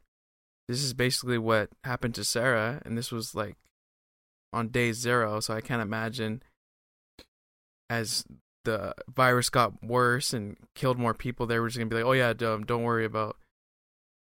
this 0.68 0.84
is 0.84 0.93
basically 0.93 1.38
what 1.38 1.70
happened 1.84 2.15
to 2.15 2.24
Sarah, 2.24 2.82
and 2.86 2.97
this 2.97 3.11
was 3.11 3.34
like 3.36 3.55
on 4.53 4.70
day 4.70 4.91
zero. 4.91 5.39
So 5.39 5.53
I 5.53 5.61
can't 5.61 5.82
imagine 5.82 6.41
as 7.89 8.26
the 8.65 8.93
virus 9.09 9.49
got 9.49 9.82
worse 9.84 10.34
and 10.34 10.57
killed 10.76 10.97
more 10.99 11.13
people, 11.13 11.45
they 11.45 11.59
were 11.59 11.68
just 11.68 11.78
gonna 11.78 11.89
be 11.89 11.95
like, 11.95 12.05
"Oh 12.05 12.11
yeah, 12.11 12.34
um, 12.51 12.65
don't 12.65 12.84
worry 12.84 13.05
about, 13.05 13.38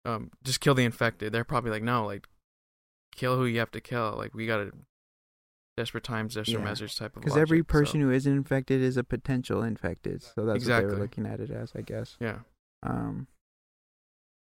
um, 0.05 0.31
just 0.43 0.59
kill 0.59 0.75
the 0.75 0.85
infected." 0.85 1.31
They're 1.33 1.43
probably 1.43 1.71
like, 1.71 1.83
"No, 1.83 2.05
like, 2.05 2.27
kill 3.15 3.35
who 3.37 3.45
you 3.45 3.59
have 3.59 3.71
to 3.71 3.81
kill. 3.81 4.13
Like, 4.15 4.35
we 4.35 4.45
gotta 4.45 4.71
desperate 5.77 6.03
times, 6.03 6.35
desperate 6.35 6.59
Yeah. 6.59 6.63
measures 6.63 6.93
type 6.93 7.15
of." 7.15 7.23
Because 7.23 7.37
every 7.37 7.59
logic, 7.59 7.69
so- 7.71 7.79
person 7.79 8.01
who 8.01 8.11
isn't 8.11 8.31
infected 8.31 8.81
is 8.81 8.97
a 8.97 9.03
potential 9.03 9.63
infected. 9.63 10.21
So 10.21 10.45
that's 10.45 10.63
what 10.67 10.77
they 10.77 10.85
were 10.85 10.95
looking 10.97 11.25
at 11.25 11.39
it 11.39 11.49
as, 11.49 11.71
I 11.75 11.81
guess. 11.81 12.15
yeah, 12.19 12.41
Um 12.83 13.27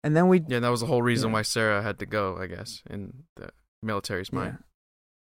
and 0.05 0.17
then 0.17 0.29
we 0.29 0.43
yeah, 0.49 0.61
that 0.61 0.69
was 0.69 0.81
the 0.81 0.87
whole 0.87 1.03
reason 1.03 1.31
Yeah. 1.31 1.35
why 1.35 1.43
Sarah 1.43 1.83
had 1.83 1.99
to 2.01 2.07
go, 2.07 2.37
I 2.39 2.47
guess, 2.47 2.83
in 2.89 3.25
the 3.37 3.51
military's 3.83 4.33
mind. 4.33 4.59
Yeah. 4.59 4.65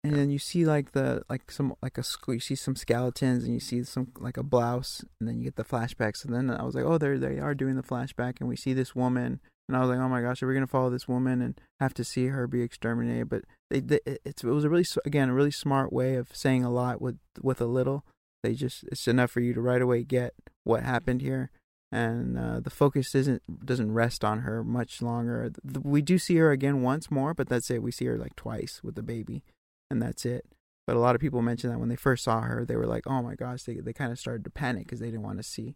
And 0.03 0.15
then 0.15 0.32
you 0.32 0.39
see 0.39 0.65
like 0.65 0.93
the 0.93 1.21
like 1.29 1.51
some 1.51 1.75
like 1.84 1.97
a 1.99 2.03
you 2.27 2.39
see 2.39 2.55
some 2.55 2.75
skeletons 2.75 3.43
and 3.43 3.53
you 3.53 3.59
see 3.59 3.84
some 3.84 4.07
like 4.17 4.36
a 4.38 4.43
blouse 4.43 5.05
and 5.19 5.29
then 5.29 5.38
you 5.38 5.43
get 5.43 5.57
the 5.57 5.63
flashbacks 5.63 6.25
and 6.25 6.34
then 6.34 6.49
I 6.49 6.63
was 6.63 6.73
like 6.73 6.86
oh 6.86 6.97
they 6.97 7.17
they 7.17 7.38
are 7.39 7.53
doing 7.53 7.75
the 7.75 7.84
flashback 7.84 8.39
and 8.39 8.49
we 8.49 8.55
see 8.55 8.73
this 8.73 8.95
woman 8.95 9.39
and 9.67 9.77
I 9.77 9.79
was 9.79 9.89
like 9.89 9.99
oh 9.99 10.09
my 10.09 10.21
gosh 10.23 10.41
are 10.41 10.47
we 10.47 10.55
gonna 10.55 10.65
follow 10.65 10.89
this 10.89 11.07
woman 11.07 11.39
and 11.39 11.61
have 11.79 11.93
to 11.93 12.03
see 12.03 12.27
her 12.27 12.47
be 12.47 12.63
exterminated 12.63 13.29
but 13.29 13.43
they, 13.69 13.79
they 13.79 13.99
it 14.05 14.43
was 14.43 14.63
a 14.63 14.69
really 14.71 14.86
again 15.05 15.29
a 15.29 15.36
really 15.36 15.51
smart 15.51 15.93
way 15.93 16.15
of 16.15 16.36
saying 16.36 16.63
a 16.66 16.71
lot 16.71 16.99
with 16.99 17.20
with 17.39 17.62
a 17.62 17.67
little 17.67 18.03
they 18.41 18.55
just 18.55 18.83
it's 18.86 19.08
enough 19.08 19.29
for 19.29 19.39
you 19.39 19.53
to 19.53 19.62
right 19.62 19.83
away 19.83 20.03
get 20.03 20.33
what 20.63 20.82
happened 20.82 21.21
here 21.21 21.51
and 21.92 22.38
uh, 22.38 22.59
the 22.59 22.70
focus 22.70 23.13
isn't 23.16 23.66
doesn't 23.66 23.92
rest 23.92 24.24
on 24.24 24.39
her 24.39 24.63
much 24.63 25.01
longer 25.01 25.51
we 25.84 26.01
do 26.01 26.18
see 26.18 26.38
her 26.38 26.51
again 26.51 26.82
once 26.82 27.12
more 27.12 27.34
but 27.34 27.50
that's 27.50 27.70
it 27.70 27.84
we 27.84 27.92
see 27.92 28.05
her 28.05 28.18
like 28.18 28.36
twice 28.36 28.82
with 28.84 28.96
the 28.96 29.04
baby 29.04 29.43
and 29.92 30.01
that's 30.01 30.26
it. 30.26 30.46
But 30.88 30.96
a 30.96 31.00
lot 31.00 31.13
of 31.13 31.22
people 31.22 31.43
mentioned 31.43 31.72
that 31.72 31.80
when 31.80 31.89
they 31.89 31.96
first 31.96 32.24
saw 32.24 32.42
her, 32.42 32.66
they 32.66 32.76
were 32.76 32.88
like, 32.88 33.05
"Oh 33.05 33.22
my 33.22 33.36
gosh!" 33.36 33.63
They 33.63 33.76
they 33.76 33.93
kind 33.93 34.12
of 34.12 34.18
started 34.18 34.43
to 34.46 34.50
panic 34.50 34.86
because 34.86 35.00
they 35.00 35.12
didn't 35.12 35.22
want 35.22 35.38
to 35.38 35.43
see. 35.43 35.76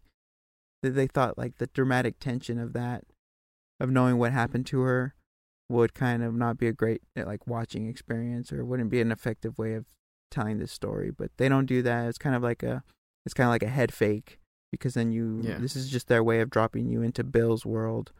They, 0.82 0.88
they 0.88 1.06
thought 1.06 1.38
like 1.38 1.58
the 1.58 1.68
dramatic 1.68 2.18
tension 2.18 2.58
of 2.58 2.72
that, 2.72 3.04
of 3.78 3.90
knowing 3.90 4.18
what 4.18 4.32
happened 4.32 4.66
to 4.66 4.80
her, 4.80 5.14
would 5.68 5.94
kind 5.94 6.24
of 6.24 6.34
not 6.34 6.58
be 6.58 6.66
a 6.66 6.72
great 6.72 7.02
uh, 7.16 7.24
like 7.24 7.46
watching 7.46 7.88
experience 7.88 8.52
or 8.52 8.64
wouldn't 8.64 8.90
be 8.90 9.00
an 9.00 9.12
effective 9.12 9.58
way 9.58 9.74
of 9.74 9.84
telling 10.30 10.58
this 10.58 10.72
story. 10.72 11.10
But 11.10 11.30
they 11.36 11.48
don't 11.48 11.66
do 11.66 11.82
that. 11.82 12.08
It's 12.08 12.18
kind 12.18 12.34
of 12.34 12.42
like 12.42 12.62
a 12.62 12.82
it's 13.24 13.34
kind 13.34 13.46
of 13.46 13.52
like 13.52 13.62
a 13.62 13.68
head 13.68 13.92
fake 13.94 14.40
because 14.78 14.94
then 14.94 15.12
you 15.12 15.40
Yeah. 15.42 15.58
this 15.58 15.74
is 15.76 15.88
just 15.90 16.08
their 16.08 16.22
way 16.24 16.40
of 16.40 16.50
dropping 16.50 16.88
you 16.88 17.02
into 17.02 17.24
Bill's 17.24 17.64
world. 17.66 18.12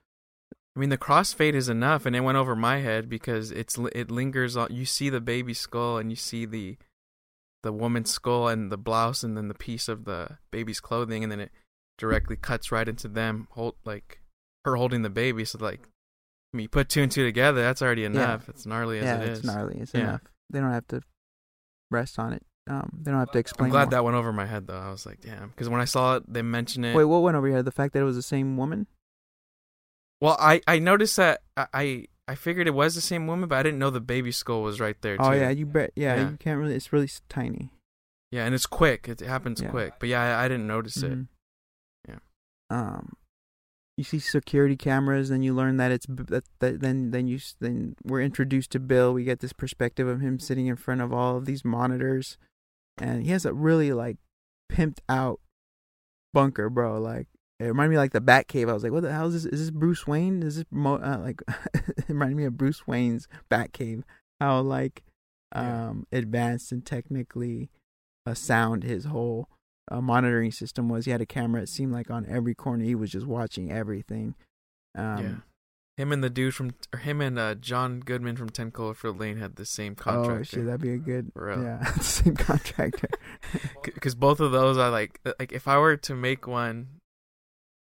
I 0.74 0.78
mean, 0.78 0.90
the 0.90 0.98
crossfade 0.98 1.54
is 1.54 1.68
enough, 1.70 2.04
and 2.04 2.14
it 2.14 2.20
went 2.20 2.36
over 2.36 2.54
my 2.54 2.78
head 2.78 3.08
because 3.08 3.50
it's 3.50 3.78
it 3.94 4.10
lingers 4.10 4.56
on. 4.56 4.68
You 4.70 4.84
see 4.84 5.08
the 5.08 5.20
baby 5.22 5.54
skull, 5.54 5.96
and 5.98 6.10
you 6.10 6.16
see 6.16 6.44
the 6.44 6.76
the 7.62 7.72
woman's 7.72 8.10
skull 8.10 8.48
and 8.48 8.70
the 8.70 8.76
blouse, 8.76 9.22
and 9.24 9.36
then 9.36 9.48
the 9.48 9.54
piece 9.54 9.88
of 9.88 10.04
the 10.04 10.38
baby's 10.50 10.80
clothing, 10.80 11.22
and 11.22 11.32
then 11.32 11.40
it 11.40 11.50
directly 11.98 12.36
cuts 12.36 12.70
right 12.70 12.88
into 12.88 13.08
them, 13.08 13.48
hold 13.52 13.76
like 13.84 14.20
her 14.64 14.76
holding 14.76 15.00
the 15.02 15.08
baby. 15.10 15.44
So 15.46 15.58
like, 15.58 15.80
I 16.52 16.56
mean, 16.56 16.64
you 16.64 16.68
put 16.68 16.88
two 16.90 17.02
and 17.02 17.10
two 17.10 17.24
together, 17.24 17.62
that's 17.62 17.80
already 17.80 18.04
enough. 18.04 18.48
It's 18.50 18.66
gnarly 18.66 18.98
as 18.98 19.04
yeah, 19.04 19.20
it 19.22 19.28
it's 19.30 19.44
gnarly. 19.44 19.78
It's 19.80 19.94
Yeah. 19.94 20.00
enough. 20.00 20.22
They 20.50 20.60
don't 20.60 20.72
have 20.72 20.86
to 20.88 21.00
rest 21.90 22.18
on 22.18 22.34
it. 22.34 22.44
Um, 22.68 22.90
they 23.01 23.10
don't 23.12 23.20
have 23.20 23.30
to 23.32 23.38
explain. 23.38 23.66
I'm 23.66 23.70
glad 23.70 23.84
more. 23.84 23.90
that 23.93 24.05
went 24.05 24.16
over 24.16 24.32
my 24.32 24.47
head 24.47 24.66
though. 24.66 24.78
I 24.78 24.90
was 24.90 25.06
like, 25.06 25.20
damn, 25.20 25.48
because 25.51 25.68
when 25.68 25.80
I 25.80 25.84
saw 25.84 26.16
it, 26.16 26.24
they 26.26 26.43
mentioned 26.43 26.84
it. 26.84 26.97
Wait, 26.97 27.05
what 27.05 27.22
went 27.22 27.36
over 27.36 27.47
your 27.47 27.56
head? 27.56 27.64
The 27.64 27.70
fact 27.72 27.93
that 27.93 28.01
it 28.01 28.05
was 28.05 28.16
the 28.16 28.22
same 28.22 28.56
woman? 28.56 28.86
Well, 30.20 30.36
I 30.40 30.60
I 30.66 30.78
noticed 30.78 31.16
that 31.16 31.43
I 31.56 32.06
I, 32.28 32.34
figured 32.34 32.66
it 32.66 32.74
was 32.74 32.94
the 32.97 33.01
same 33.01 33.26
woman, 33.28 33.48
but 33.48 33.56
I 33.59 33.62
didn't 33.62 33.78
know 33.78 33.90
the 33.90 34.01
baby 34.01 34.32
skull 34.32 34.62
was 34.62 34.80
right 34.80 35.01
there 35.01 35.16
too. 35.16 35.22
Oh 35.22 35.32
yeah, 35.32 35.51
you 35.51 35.66
bet. 35.66 35.93
Yeah, 35.94 36.16
Yeah. 36.16 36.30
you 36.30 36.36
can't 36.38 36.59
really. 36.59 36.74
It's 36.74 36.93
really 36.93 37.09
tiny. 37.28 37.70
Yeah, 38.32 38.44
and 38.47 38.55
it's 38.55 38.66
quick. 38.66 39.09
It 39.09 39.20
happens 39.20 39.60
Yeah. 39.62 39.70
quick. 39.70 39.94
But 40.01 40.09
yeah, 40.09 40.38
I, 40.38 40.44
I 40.44 40.48
didn't 40.48 40.66
notice 40.66 40.97
it. 41.02 41.12
Mhm. 41.12 41.26
Yeah. 42.09 42.18
Um, 42.70 43.12
you 43.97 44.02
see 44.05 44.18
security 44.18 44.76
cameras, 44.76 45.30
and 45.30 45.44
you 45.44 45.55
learn 45.55 45.76
that 45.76 45.93
it's 45.93 46.06
that, 46.09 46.44
that 46.59 46.80
then 46.80 47.12
then 47.12 47.28
you 47.28 47.38
then 47.60 47.94
we're 48.02 48.22
introduced 48.22 48.72
to 48.72 48.80
Bill. 48.80 49.12
We 49.12 49.22
get 49.22 49.38
this 49.40 49.52
perspective 49.52 50.09
of 50.09 50.20
him 50.20 50.40
sitting 50.40 50.66
in 50.66 50.76
front 50.76 51.02
of 51.02 51.12
all 51.12 51.36
of 51.36 51.44
these 51.44 51.64
monitors, 51.64 52.38
and 52.98 53.23
he 53.24 53.31
has 53.32 53.44
a 53.47 53.52
really 53.52 53.93
like 53.93 54.16
pimped 54.73 54.98
out 55.09 55.40
bunker, 56.32 56.68
bro. 56.70 56.98
Like 57.01 57.28
it 57.59 57.64
reminded 57.64 57.90
me 57.90 57.97
of, 57.97 58.01
like 58.01 58.12
the 58.12 58.20
Batcave. 58.20 58.68
I 58.68 58.73
was 58.74 58.82
like, 58.82 58.93
what 58.93 59.02
the 59.02 59.12
hell 59.12 59.28
is 59.28 59.44
this? 59.44 59.52
Is 59.52 59.60
this 59.60 59.70
Bruce 59.70 60.06
Wayne? 60.06 60.43
Is 60.43 60.56
this 60.56 60.64
Mo- 60.70 60.97
uh, 61.02 61.18
like 61.23 61.43
it 61.74 62.09
reminded 62.09 62.36
me 62.36 62.44
of 62.44 62.56
Bruce 62.56 62.86
Wayne's 62.86 63.28
Batcave? 63.51 64.02
How 64.40 64.60
like 64.60 65.02
Yeah. 65.55 65.89
um 65.89 66.06
advanced 66.12 66.73
and 66.73 66.85
technically 66.85 67.70
uh, 68.27 68.35
sound 68.35 68.82
his 68.82 69.05
whole 69.05 69.48
uh, 69.90 70.01
monitoring 70.01 70.51
system 70.51 70.89
was. 70.89 71.05
He 71.05 71.12
had 71.12 71.20
a 71.20 71.27
camera. 71.27 71.62
It 71.62 71.68
seemed 71.68 71.93
like 71.93 72.10
on 72.10 72.27
every 72.28 72.55
corner 72.55 72.85
he 72.85 72.94
was 72.97 73.10
just 73.12 73.27
watching 73.27 73.70
everything. 73.70 74.35
Um, 74.97 75.18
yeah. 75.23 75.35
Him 75.97 76.12
and 76.12 76.23
the 76.23 76.28
dude 76.28 76.55
from, 76.55 76.74
or 76.93 76.98
him 76.98 77.23
and 77.23 77.39
uh, 77.39 77.55
John 77.55 78.01
Goodman 78.01 78.36
from 78.36 78.51
Ten 78.51 78.70
Cloverfield 78.70 79.18
Lane 79.18 79.39
had 79.39 79.56
the 79.56 79.64
same 79.64 79.94
Oh 79.98 80.02
contractor. 80.02 80.44
shit, 80.44 80.66
that'd 80.66 80.81
be 80.82 80.93
a 80.93 80.98
good. 80.98 81.32
Real. 81.35 81.62
Yeah, 81.62 81.85
same 82.01 82.36
contractor. 82.36 83.09
because 83.82 84.14
both 84.14 84.40
of 84.40 84.52
those 84.52 84.77
are 84.77 84.90
like 84.90 85.20
like 85.39 85.52
if 85.52 85.66
I 85.66 85.78
were 85.78 85.97
to 85.97 86.14
make 86.14 86.47
one, 86.47 86.89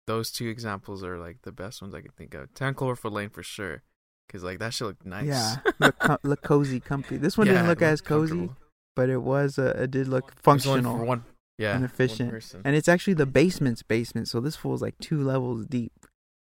those 0.07 0.32
two 0.32 0.48
examples 0.48 1.03
are 1.03 1.19
like 1.19 1.44
the 1.44 1.52
best 1.52 1.82
ones 1.82 1.94
I 1.94 2.02
could 2.02 2.15
think 2.15 2.34
of. 2.34 2.52
Ten 2.56 2.73
Cloverfield 2.73 3.11
Lane 3.11 3.30
for 3.30 3.44
sure, 3.44 3.84
because 4.28 4.44
like 4.44 4.57
that 4.60 4.73
should 4.73 4.86
look 4.88 5.06
nice. 5.06 5.28
Yeah, 5.28 5.57
look, 5.80 5.99
co- 5.99 6.18
look 6.23 6.41
cozy, 6.41 6.80
comfy. 6.80 7.18
This 7.18 7.38
one 7.38 7.45
Yeah, 7.48 7.53
didn't 7.53 7.68
look 7.68 7.84
as 7.84 8.02
cozy, 8.02 8.49
but 8.95 9.10
it 9.10 9.22
was. 9.22 9.60
Uh, 9.60 9.76
it 9.78 9.91
did 9.91 10.07
look 10.07 10.32
It 10.32 10.48
was 10.49 10.65
only 10.65 10.82
functional. 10.82 10.98
for 10.98 11.06
one, 11.06 11.23
yeah, 11.60 11.76
and 11.76 11.86
efficient. 11.86 12.56
And 12.65 12.76
it's 12.76 12.88
actually 12.90 13.14
the 13.14 13.28
basement's 13.28 13.84
basement, 13.84 14.28
so 14.28 14.40
this 14.40 14.56
fool's 14.56 14.82
like 14.82 14.98
two 14.98 15.22
levels 15.22 15.68
deep. 15.68 15.94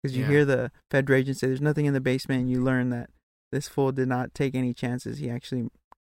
Because 0.04 0.18
you 0.18 0.24
Yeah. 0.24 0.30
hear 0.30 0.44
the 0.44 0.70
federal 0.90 1.18
agent 1.18 1.38
say 1.38 1.46
there's 1.46 1.62
nothing 1.62 1.86
in 1.86 1.94
the 1.94 2.00
basement, 2.00 2.42
and 2.42 2.50
you 2.50 2.62
learn 2.62 2.90
that 2.90 3.08
this 3.52 3.68
fool 3.68 3.90
did 3.90 4.06
not 4.06 4.34
take 4.34 4.54
any 4.54 4.74
chances. 4.74 5.16
He 5.16 5.30
actually 5.30 5.70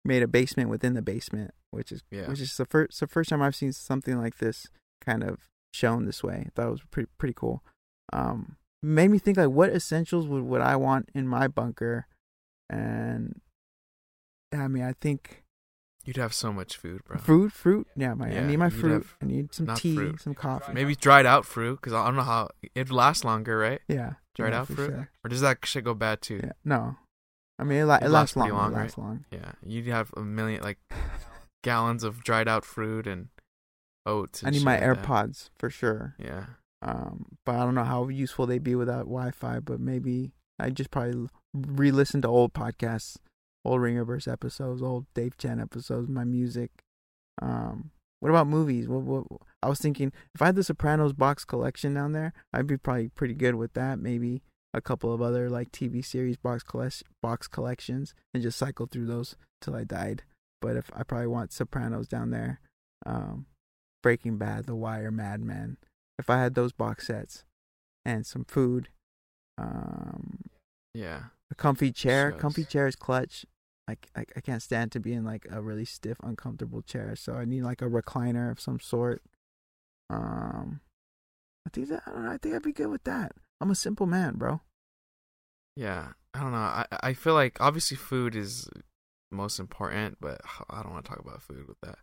made 0.05 0.21
a 0.21 0.27
basement 0.27 0.69
within 0.69 0.93
the 0.93 1.01
basement, 1.01 1.55
which 1.71 1.91
is 1.91 2.03
Yeah. 2.11 2.27
which 2.29 2.39
is 2.39 2.55
the 2.55 2.65
first 2.65 2.99
the 2.99 3.07
first 3.07 3.31
time 3.31 3.41
I've 3.41 3.55
seen 3.55 3.73
something 3.73 4.15
like 4.17 4.37
this 4.37 4.67
kind 5.01 5.23
of 5.23 5.49
shown 5.73 6.05
this 6.05 6.23
way. 6.23 6.43
I 6.45 6.49
thought 6.55 6.67
it 6.67 6.71
was 6.71 6.83
pretty 6.91 7.09
pretty 7.17 7.33
cool. 7.33 7.63
Um, 8.13 8.57
made 8.83 9.09
me 9.09 9.17
think 9.17 9.37
like 9.37 9.49
what 9.49 9.71
essentials 9.71 10.27
would 10.27 10.43
would 10.43 10.61
I 10.61 10.75
want 10.75 11.09
in 11.15 11.27
my 11.27 11.47
bunker, 11.47 12.05
and 12.69 13.41
I 14.53 14.67
mean 14.67 14.83
I 14.83 14.93
think 14.93 15.43
You'd 16.09 16.17
have 16.17 16.33
so 16.33 16.51
much 16.51 16.75
food, 16.75 17.03
bro. 17.05 17.19
fruit 17.19 17.51
fruit 17.51 17.85
yeah 17.95 18.15
my 18.15 18.35
I 18.35 18.43
need 18.43 18.57
my 18.57 18.71
fruit. 18.71 19.05
I 19.21 19.25
need 19.27 19.53
some 19.53 19.67
tea, 19.75 19.93
fruit. 19.95 20.19
some 20.19 20.33
coffee. 20.33 20.73
Maybe 20.73 20.95
dried 20.95 21.27
out 21.27 21.45
fruit, 21.45 21.75
because 21.79 21.93
I 21.93 22.03
don't 22.05 22.15
know 22.15 22.23
how 22.23 22.49
it'd 22.73 22.91
last 22.91 23.23
longer, 23.23 23.59
right? 23.59 23.79
Yeah. 23.87 24.13
Dried 24.33 24.53
yeah, 24.53 24.61
out 24.61 24.67
fruit, 24.69 24.89
sure. 24.89 25.09
or 25.23 25.29
does 25.29 25.41
that 25.41 25.59
shit 25.65 25.83
go 25.83 25.93
bad 25.93 26.23
too? 26.23 26.39
Yeah. 26.43 26.53
No. 26.65 26.95
I 27.59 27.63
mean, 27.63 27.81
it, 27.81 27.85
la- 27.85 27.97
It 27.97 28.05
it 28.05 28.09
lasts 28.09 28.35
lasts 28.35 28.49
long. 28.51 28.57
long, 28.59 28.73
it 28.73 28.75
right? 28.77 28.97
long. 28.97 29.25
Yeah, 29.31 29.51
you'd 29.63 29.85
have 29.85 30.11
a 30.17 30.21
million 30.21 30.63
like 30.63 30.79
gallons 31.63 32.03
of 32.03 32.23
dried 32.23 32.47
out 32.47 32.65
fruit 32.65 33.05
and 33.05 33.27
oats. 34.07 34.43
I 34.43 34.49
need 34.49 34.63
my 34.63 34.79
like 34.79 34.81
that. 34.81 35.03
AirPods 35.05 35.49
for 35.59 35.69
sure. 35.69 36.15
Yeah, 36.17 36.45
Um, 36.81 37.25
but 37.45 37.53
I 37.53 37.59
don't 37.59 37.75
know 37.75 37.83
how 37.83 38.07
useful 38.07 38.47
they'd 38.47 38.63
be 38.63 38.73
without 38.73 39.05
Wi-Fi. 39.05 39.59
But 39.59 39.79
maybe 39.79 40.31
I 40.57 40.71
just 40.71 40.89
probably 40.89 41.27
re-listen 41.53 42.21
to 42.23 42.27
old 42.29 42.53
podcasts, 42.53 43.17
old 43.65 43.81
Ringerverse 43.81 44.31
episodes, 44.31 44.81
old 44.81 45.05
Dave 45.13 45.37
Chen 45.37 45.59
episodes, 45.59 46.09
my 46.09 46.23
music. 46.23 46.71
Um, 47.41 47.91
what 48.19 48.29
about 48.29 48.47
movies? 48.47 48.87
What, 48.87 49.03
what 49.03 49.25
I 49.63 49.69
was 49.69 49.79
thinking, 49.79 50.11
if 50.35 50.41
I 50.41 50.47
had 50.47 50.55
the 50.55 50.63
Sopranos 50.63 51.13
box 51.13 51.45
collection 51.45 51.93
down 51.93 52.11
there, 52.11 52.33
I'd 52.53 52.67
be 52.67 52.77
probably 52.77 53.09
pretty 53.09 53.33
good 53.33 53.55
with 53.55 53.73
that. 53.73 53.99
Maybe 53.99 54.41
a 54.73 54.81
couple 54.81 55.13
of 55.13 55.21
other 55.21 55.49
like 55.49 55.71
TV 55.71 56.03
series 56.03 56.37
box 56.37 56.63
box 57.21 57.47
collections, 57.47 58.13
and 58.33 58.43
just 58.43 58.57
cycle 58.57 58.87
through 58.87 59.07
those 59.07 59.35
till 59.61 59.75
I 59.75 59.83
died. 59.83 60.23
But 60.61 60.75
if 60.75 60.91
I 60.93 61.03
probably 61.03 61.27
want 61.27 61.53
Sopranos 61.53 62.07
down 62.07 62.31
there, 62.31 62.59
um, 63.05 63.45
Breaking 64.03 64.37
Bad, 64.37 64.65
The 64.65 64.75
Wire, 64.75 65.11
Mad 65.11 65.41
Men. 65.41 65.77
If 66.17 66.29
I 66.29 66.37
had 66.37 66.55
those 66.55 66.73
box 66.73 67.07
sets 67.07 67.45
and 68.03 68.25
some 68.25 68.43
food, 68.43 68.89
um, 69.57 70.41
yeah. 70.93 71.23
a 71.51 71.55
comfy 71.55 71.91
chair. 71.91 72.31
Comfy 72.31 72.65
chair 72.65 72.87
is 72.87 72.95
clutch. 72.95 73.45
Like 73.87 74.07
I, 74.15 74.25
I 74.35 74.41
can't 74.41 74.61
stand 74.61 74.91
to 74.91 74.99
be 74.99 75.13
in 75.13 75.23
like 75.23 75.47
a 75.49 75.61
really 75.61 75.85
stiff, 75.85 76.17
uncomfortable 76.21 76.81
chair. 76.81 77.15
So 77.15 77.33
I 77.33 77.45
need 77.45 77.63
like 77.63 77.81
a 77.81 77.89
recliner 77.89 78.51
of 78.51 78.59
some 78.59 78.79
sort. 78.79 79.23
Um, 80.09 80.81
I 81.65 81.69
think 81.71 81.89
that 81.89 82.03
I 82.05 82.11
don't 82.11 82.25
know. 82.25 82.31
I 82.31 82.37
think 82.37 82.55
I'd 82.55 82.63
be 82.63 82.71
good 82.71 82.89
with 82.89 83.03
that. 83.05 83.31
I'm 83.59 83.71
a 83.71 83.75
simple 83.75 84.05
man, 84.05 84.35
bro. 84.35 84.61
Yeah, 85.75 86.09
I 86.33 86.41
don't 86.41 86.51
know. 86.51 86.57
I 86.57 86.85
I 87.01 87.13
feel 87.13 87.33
like 87.33 87.57
obviously 87.59 87.97
food 87.97 88.35
is 88.35 88.69
most 89.31 89.59
important, 89.59 90.17
but 90.19 90.41
I 90.69 90.83
don't 90.83 90.91
want 90.91 91.05
to 91.05 91.09
talk 91.09 91.19
about 91.19 91.41
food 91.41 91.67
with 91.67 91.79
that. 91.81 91.99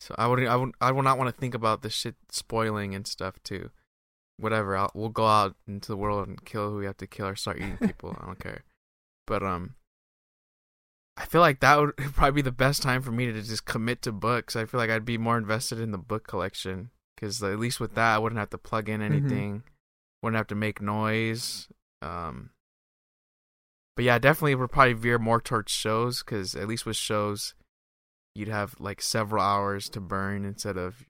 So 0.00 0.14
I 0.18 0.26
would 0.26 0.44
I 0.46 0.56
would 0.56 0.72
I 0.80 0.92
would 0.92 1.04
not 1.04 1.18
want 1.18 1.34
to 1.34 1.38
think 1.38 1.54
about 1.54 1.82
the 1.82 1.90
shit 1.90 2.16
spoiling 2.30 2.94
and 2.94 3.06
stuff 3.06 3.36
too. 3.44 3.70
Whatever, 4.40 4.76
I'll, 4.76 4.90
we'll 4.94 5.10
go 5.10 5.26
out 5.26 5.54
into 5.68 5.88
the 5.88 5.96
world 5.96 6.26
and 6.26 6.44
kill 6.44 6.70
who 6.70 6.78
we 6.78 6.86
have 6.86 6.96
to 6.98 7.06
kill 7.06 7.26
or 7.26 7.36
start 7.36 7.58
eating 7.58 7.76
people. 7.82 8.16
I 8.20 8.26
don't 8.26 8.38
care. 8.38 8.64
But 9.26 9.42
um, 9.42 9.74
I 11.16 11.26
feel 11.26 11.40
like 11.42 11.60
that 11.60 11.78
would 11.78 11.96
probably 12.14 12.42
be 12.42 12.42
the 12.42 12.52
best 12.52 12.82
time 12.82 13.02
for 13.02 13.12
me 13.12 13.26
to 13.26 13.42
just 13.42 13.66
commit 13.66 14.02
to 14.02 14.12
books. 14.12 14.56
I 14.56 14.64
feel 14.64 14.78
like 14.78 14.90
I'd 14.90 15.04
be 15.04 15.18
more 15.18 15.36
invested 15.36 15.78
in 15.78 15.90
the 15.90 15.98
book 15.98 16.26
collection 16.26 16.90
because 17.14 17.42
at 17.42 17.58
least 17.58 17.80
with 17.80 17.94
that 17.94 18.14
I 18.14 18.18
wouldn't 18.18 18.38
have 18.38 18.50
to 18.50 18.58
plug 18.58 18.88
in 18.88 19.02
anything, 19.02 19.62
wouldn't 20.22 20.38
have 20.38 20.46
to 20.48 20.54
make 20.54 20.80
noise. 20.80 21.68
Um, 22.00 22.50
but 23.96 24.04
yeah, 24.04 24.18
definitely 24.18 24.54
would 24.54 24.70
probably 24.70 24.94
veer 24.94 25.18
more 25.18 25.40
towards 25.40 25.70
shows 25.70 26.22
because 26.22 26.54
at 26.54 26.66
least 26.66 26.86
with 26.86 26.96
shows, 26.96 27.54
you'd 28.34 28.48
have 28.48 28.74
like 28.78 29.02
several 29.02 29.42
hours 29.42 29.90
to 29.90 30.00
burn 30.00 30.46
instead 30.46 30.78
of 30.78 31.04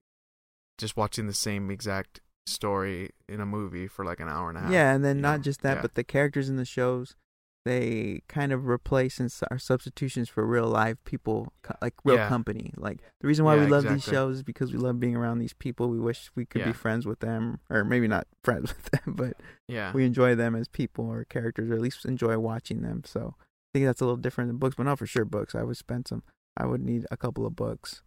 just 0.78 0.96
watching 0.96 1.28
the 1.28 1.34
same 1.34 1.70
exact 1.70 2.20
story 2.50 3.10
in 3.28 3.40
a 3.40 3.46
movie 3.46 3.86
for 3.86 4.04
like 4.04 4.20
an 4.20 4.28
hour 4.28 4.48
and 4.48 4.58
a 4.58 4.62
half. 4.62 4.70
Yeah, 4.70 4.92
and 4.94 5.04
then 5.04 5.20
not 5.20 5.38
know? 5.38 5.42
just 5.44 5.62
that, 5.62 5.76
Yeah. 5.76 5.82
but 5.82 5.94
the 5.94 6.04
characters 6.04 6.48
in 6.48 6.56
the 6.56 6.64
shows, 6.64 7.16
they 7.64 8.22
kind 8.26 8.52
of 8.52 8.66
replace 8.66 9.20
and 9.20 9.30
are 9.50 9.58
substitutions 9.58 10.28
for 10.30 10.46
real 10.46 10.66
life 10.66 10.96
people, 11.04 11.52
like 11.82 11.94
real 12.04 12.16
Yeah. 12.16 12.28
company. 12.28 12.72
Like 12.76 12.98
the 13.20 13.28
reason 13.28 13.44
why 13.44 13.54
Yeah, 13.56 13.64
we 13.64 13.70
love 13.70 13.84
these 13.84 14.02
shows 14.02 14.36
is 14.36 14.42
because 14.42 14.72
we 14.72 14.78
love 14.78 14.98
being 14.98 15.14
around 15.14 15.38
these 15.40 15.52
people. 15.52 15.90
We 15.90 16.00
wish 16.00 16.30
we 16.34 16.46
could 16.46 16.64
be 16.64 16.72
friends 16.72 17.06
with 17.06 17.20
them, 17.20 17.60
or 17.68 17.84
maybe 17.84 18.08
not 18.08 18.26
friends 18.44 18.74
with 18.74 18.90
them, 18.90 19.14
but 19.14 19.36
yeah, 19.68 19.92
we 19.92 20.04
enjoy 20.06 20.34
them 20.34 20.54
as 20.56 20.68
people 20.68 21.04
or 21.06 21.24
characters, 21.24 21.70
or 21.70 21.74
at 21.74 21.80
least 21.80 22.04
enjoy 22.06 22.38
watching 22.38 22.80
them. 22.80 23.02
So 23.04 23.34
I 23.38 23.44
think 23.74 23.86
that's 23.86 24.00
a 24.00 24.04
little 24.04 24.16
different 24.16 24.48
than 24.48 24.56
books, 24.58 24.74
but 24.76 24.84
not 24.84 24.98
for 24.98 25.06
sure 25.06 25.24
books. 25.26 25.54
I 25.54 25.62
would 25.62 25.76
spend 25.76 26.08
some. 26.08 26.22
I 26.56 26.66
would 26.66 26.82
need 26.82 27.06
a 27.10 27.16
couple 27.16 27.46
of 27.46 27.54
books. 27.54 28.02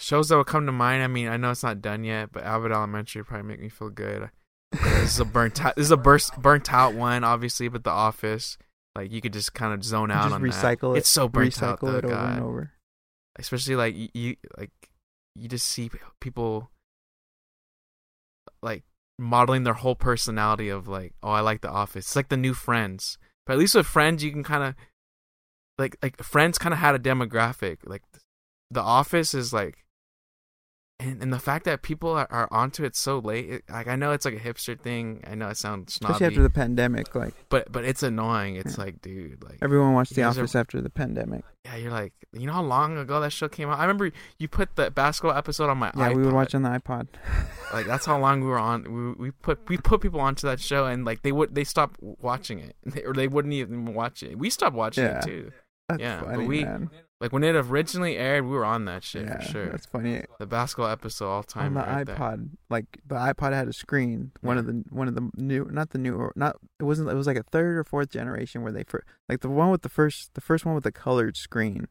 Shows 0.00 0.28
that 0.28 0.36
would 0.36 0.46
come 0.46 0.66
to 0.66 0.72
mind. 0.72 1.02
I 1.02 1.06
mean, 1.06 1.28
I 1.28 1.36
know 1.36 1.50
it's 1.50 1.62
not 1.62 1.80
done 1.82 2.04
yet, 2.04 2.30
but 2.32 2.44
Abbott 2.44 2.72
Elementary 2.72 3.24
probably 3.24 3.48
make 3.48 3.60
me 3.60 3.68
feel 3.68 3.90
good. 3.90 4.30
this 4.72 5.14
is 5.14 5.20
a 5.20 5.24
burnt 5.24 5.60
out. 5.64 5.76
This 5.76 5.86
is 5.86 5.90
a 5.90 5.96
burst 5.96 6.36
burnt 6.40 6.72
out 6.72 6.94
one, 6.94 7.24
obviously, 7.24 7.68
but 7.68 7.84
The 7.84 7.90
Office, 7.90 8.58
like 8.94 9.10
you 9.12 9.20
could 9.20 9.32
just 9.32 9.54
kind 9.54 9.72
of 9.74 9.84
zone 9.84 10.10
out 10.10 10.24
just 10.24 10.34
on 10.34 10.42
recycle 10.42 10.92
that. 10.92 10.96
it. 10.96 10.98
It's 10.98 11.08
so 11.08 11.28
burnt 11.28 11.62
out, 11.62 11.80
recycle 11.80 11.92
though, 11.92 11.98
it 11.98 12.04
over 12.04 12.14
God. 12.14 12.32
and 12.34 12.42
over. 12.42 12.72
especially 13.38 13.76
like 13.76 13.94
you, 13.96 14.08
you 14.14 14.36
like 14.56 14.70
you 15.34 15.48
just 15.48 15.66
see 15.66 15.90
people 16.20 16.70
like 18.62 18.84
modeling 19.18 19.64
their 19.64 19.74
whole 19.74 19.94
personality 19.94 20.68
of 20.68 20.88
like 20.88 21.12
oh 21.22 21.30
i 21.30 21.40
like 21.40 21.60
the 21.60 21.70
office 21.70 22.06
it's 22.06 22.16
like 22.16 22.28
the 22.28 22.36
new 22.36 22.52
friends 22.54 23.18
but 23.46 23.52
at 23.54 23.58
least 23.58 23.74
with 23.74 23.86
friends 23.86 24.22
you 24.24 24.30
can 24.32 24.42
kind 24.42 24.62
of 24.64 24.74
like 25.78 25.96
like 26.02 26.22
friends 26.22 26.58
kind 26.58 26.72
of 26.72 26.78
had 26.78 26.94
a 26.94 26.98
demographic 26.98 27.78
like 27.84 28.02
the 28.70 28.80
office 28.80 29.32
is 29.34 29.52
like 29.52 29.84
and, 30.98 31.22
and 31.22 31.30
the 31.32 31.38
fact 31.38 31.66
that 31.66 31.82
people 31.82 32.10
are, 32.10 32.26
are 32.30 32.48
onto 32.50 32.82
it 32.82 32.96
so 32.96 33.18
late 33.18 33.50
it, 33.50 33.62
like 33.68 33.86
i 33.86 33.96
know 33.96 34.12
it's 34.12 34.24
like 34.24 34.34
a 34.34 34.38
hipster 34.40 34.78
thing 34.80 35.22
i 35.26 35.34
know 35.34 35.48
it 35.48 35.56
sounds 35.56 35.92
snobby 35.94 36.12
Especially 36.14 36.26
after 36.34 36.42
the 36.42 36.50
pandemic, 36.50 37.14
like 37.14 37.34
but 37.50 37.70
but 37.70 37.84
it's 37.84 38.02
annoying 38.02 38.56
it's 38.56 38.78
like 38.78 39.02
dude 39.02 39.42
like 39.44 39.58
everyone 39.60 39.92
watched 39.92 40.14
The 40.14 40.22
guys 40.22 40.38
are- 40.38 40.42
Office 40.42 40.54
after 40.54 40.80
the 40.80 40.88
pandemic. 40.90 41.44
yeah 41.66 41.76
you're 41.76 41.90
like 41.90 42.14
you 42.32 42.46
know 42.46 42.54
how 42.54 42.62
long 42.62 42.96
ago 42.96 43.20
that 43.20 43.30
show 43.32 43.48
came 43.48 43.68
out 43.68 43.78
i 43.78 43.82
remember 43.82 44.10
you 44.38 44.48
put 44.48 44.74
the 44.76 44.90
basketball 44.90 45.36
episode 45.36 45.68
on 45.68 45.78
my 45.78 45.90
Yeah, 45.96 46.08
we 46.10 46.22
would 46.22 46.32
iPod. 46.32 46.34
watch 46.34 46.54
on 46.54 46.62
the 46.62 46.70
iPod. 46.70 47.08
like 47.74 47.86
that's 47.86 48.06
how 48.06 48.18
long 48.18 48.40
we 48.40 48.46
were 48.46 48.58
on 48.58 49.16
we, 49.18 49.26
we 49.26 49.30
put 49.32 49.68
we 49.68 49.76
put 49.76 50.00
people 50.00 50.20
onto 50.20 50.46
that 50.46 50.60
show 50.60 50.86
and 50.86 51.04
like 51.04 51.22
they 51.22 51.32
would 51.32 51.54
they 51.54 51.64
stopped 51.64 51.96
watching 52.00 52.58
it 52.60 52.74
or 53.06 53.12
they 53.12 53.28
wouldn't 53.28 53.52
even 53.54 53.92
watch 53.94 54.22
it 54.22 54.38
we 54.38 54.48
stopped 54.50 54.74
watching 54.76 55.04
Yeah. 55.04 55.18
it 55.18 55.24
too 55.24 55.52
That's 55.88 56.00
Yeah, 56.00 56.20
but 56.20 56.30
funny, 56.36 56.46
we- 56.46 56.64
man. 56.64 56.90
Like 57.20 57.32
when 57.32 57.42
it 57.44 57.56
originally 57.56 58.18
aired, 58.18 58.44
we 58.44 58.50
were 58.50 58.64
on 58.64 58.84
that 58.84 59.02
shit 59.02 59.24
yeah, 59.24 59.38
for 59.38 59.42
sure. 59.42 59.66
That's 59.70 59.86
funny. 59.86 60.22
The 60.38 60.46
basketball 60.46 60.88
episode 60.90 61.28
all 61.28 61.36
On 61.38 61.44
time. 61.44 61.74
the 61.74 61.80
right 61.80 62.06
there. 62.06 62.14
iPod, 62.14 62.50
like 62.68 62.84
the 63.06 63.14
iPod 63.14 63.52
had 63.54 63.68
a 63.68 63.72
screen. 63.72 64.32
One 64.42 64.56
Yeah. 64.56 64.60
of 64.60 64.66
the 64.66 64.84
one 64.90 65.08
of 65.08 65.14
the 65.14 65.30
new, 65.36 65.64
not 65.70 65.90
the 65.90 65.98
new, 65.98 66.30
not 66.36 66.56
it 66.78 66.84
wasn't. 66.84 67.08
It 67.08 67.14
was 67.14 67.26
like 67.26 67.38
a 67.38 67.42
third 67.42 67.78
or 67.78 67.84
fourth 67.84 68.10
generation 68.10 68.60
where 68.62 68.72
they 68.72 68.84
first, 68.84 69.06
like 69.30 69.40
the 69.40 69.48
one 69.48 69.70
with 69.70 69.80
the 69.80 69.88
first, 69.88 70.34
the 70.34 70.42
first 70.42 70.66
one 70.66 70.74
with 70.74 70.84
the 70.84 70.92
colored 70.92 71.36
screen. 71.38 71.88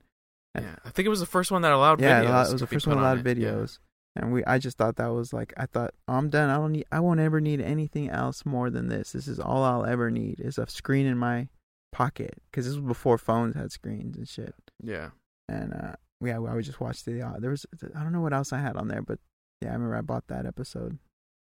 Yeah, 0.53 0.75
I 0.85 0.89
think 0.91 1.07
it 1.07 1.09
was 1.09 1.19
the 1.21 1.25
first 1.25 1.51
one 1.51 1.63
that 1.63 1.71
allowed 1.71 1.99
yeah, 2.01 2.23
videos. 2.23 2.49
it 2.49 2.51
was 2.53 2.61
the 2.61 2.67
first 2.67 2.85
one 2.87 2.97
on 2.97 3.03
allowed. 3.03 3.25
Yeah. 3.25 3.33
videos. 3.49 3.79
And 4.15 4.31
we, 4.31 4.45
I 4.45 4.59
just 4.59 4.77
thought 4.77 4.95
that 4.95 5.07
was 5.07 5.33
like, 5.33 5.53
I 5.57 5.65
thought, 5.65 5.93
oh, 6.07 6.13
I'm 6.13 6.29
done. 6.29 6.49
I 6.49 6.55
don't 6.55 6.71
need, 6.71 6.85
I 6.89 7.01
won't 7.01 7.19
ever 7.19 7.41
need 7.41 7.59
anything 7.59 8.09
else 8.09 8.45
more 8.45 8.69
than 8.69 8.87
this. 8.87 9.11
This 9.11 9.27
is 9.27 9.41
all 9.41 9.61
I'll 9.63 9.83
ever 9.85 10.09
need 10.09 10.39
is 10.39 10.57
a 10.57 10.65
screen 10.67 11.05
in 11.05 11.17
my 11.17 11.49
pocket 11.95 12.41
because 12.51 12.65
this 12.65 12.75
was 12.75 12.85
before 12.85 13.17
phones 13.17 13.55
had 13.55 13.71
screens 13.71 14.17
and 14.17 14.27
shit. 14.27 14.53
Yeah. 14.83 15.11
And 15.47 15.73
uh, 15.73 15.95
yeah, 16.21 16.35
I 16.35 16.39
would 16.39 16.65
just 16.65 16.81
watch 16.81 17.05
the. 17.05 17.21
Uh, 17.21 17.39
there 17.39 17.51
was, 17.51 17.65
I 17.95 18.03
don't 18.03 18.11
know 18.11 18.19
what 18.19 18.33
else 18.33 18.51
I 18.51 18.59
had 18.59 18.75
on 18.75 18.89
there, 18.89 19.01
but 19.01 19.19
yeah, 19.61 19.69
I 19.69 19.73
remember 19.73 19.95
I 19.95 20.01
bought 20.01 20.27
that 20.27 20.45
episode, 20.45 20.99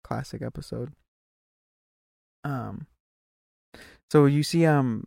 classic 0.03 0.43
episode. 0.43 0.91
Um, 2.43 2.85
so 4.11 4.27
you 4.27 4.43
see, 4.43 4.67
um, 4.67 5.05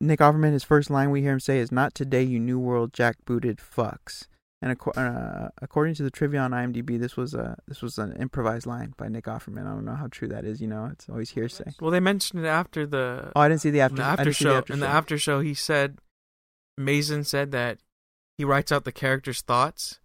Nick 0.00 0.20
Offerman, 0.20 0.52
his 0.52 0.64
first 0.64 0.88
line 0.88 1.10
we 1.10 1.20
hear 1.20 1.34
him 1.34 1.40
say 1.40 1.58
is 1.58 1.70
"Not 1.70 1.94
today, 1.94 2.22
you 2.22 2.40
new 2.40 2.58
world 2.58 2.94
jackbooted 2.94 3.58
fucks." 3.58 4.26
And 4.64 4.78
acco- 4.78 4.96
uh, 4.96 5.48
according 5.60 5.96
to 5.96 6.04
the 6.04 6.10
trivia 6.10 6.38
on 6.38 6.52
IMDb, 6.52 6.96
this 6.98 7.16
was 7.16 7.34
a 7.34 7.58
this 7.66 7.82
was 7.82 7.98
an 7.98 8.12
improvised 8.14 8.64
line 8.64 8.94
by 8.96 9.08
Nick 9.08 9.24
Offerman. 9.24 9.66
I 9.66 9.74
don't 9.74 9.84
know 9.84 9.96
how 9.96 10.06
true 10.06 10.28
that 10.28 10.44
is. 10.44 10.60
You 10.60 10.68
know, 10.68 10.88
it's 10.92 11.08
always 11.08 11.30
hearsay. 11.30 11.72
Well, 11.80 11.90
they 11.90 11.98
mentioned 11.98 12.44
it 12.44 12.48
after 12.48 12.86
the 12.86 13.32
Oh, 13.34 13.40
I 13.40 13.48
didn't 13.48 13.60
see 13.62 13.70
the 13.70 13.80
after, 13.80 13.96
the 13.96 14.04
after 14.04 14.32
show. 14.32 14.50
the 14.50 14.54
after 14.58 14.72
in 14.72 14.78
the 14.80 14.86
after 14.86 15.18
show, 15.18 15.40
he 15.40 15.52
said, 15.54 15.98
Mazin 16.78 17.24
said 17.24 17.50
that 17.52 17.78
he 18.38 18.44
writes 18.44 18.70
out 18.72 18.84
the 18.84 18.92
character's 18.92 19.42
thoughts, 19.42 19.98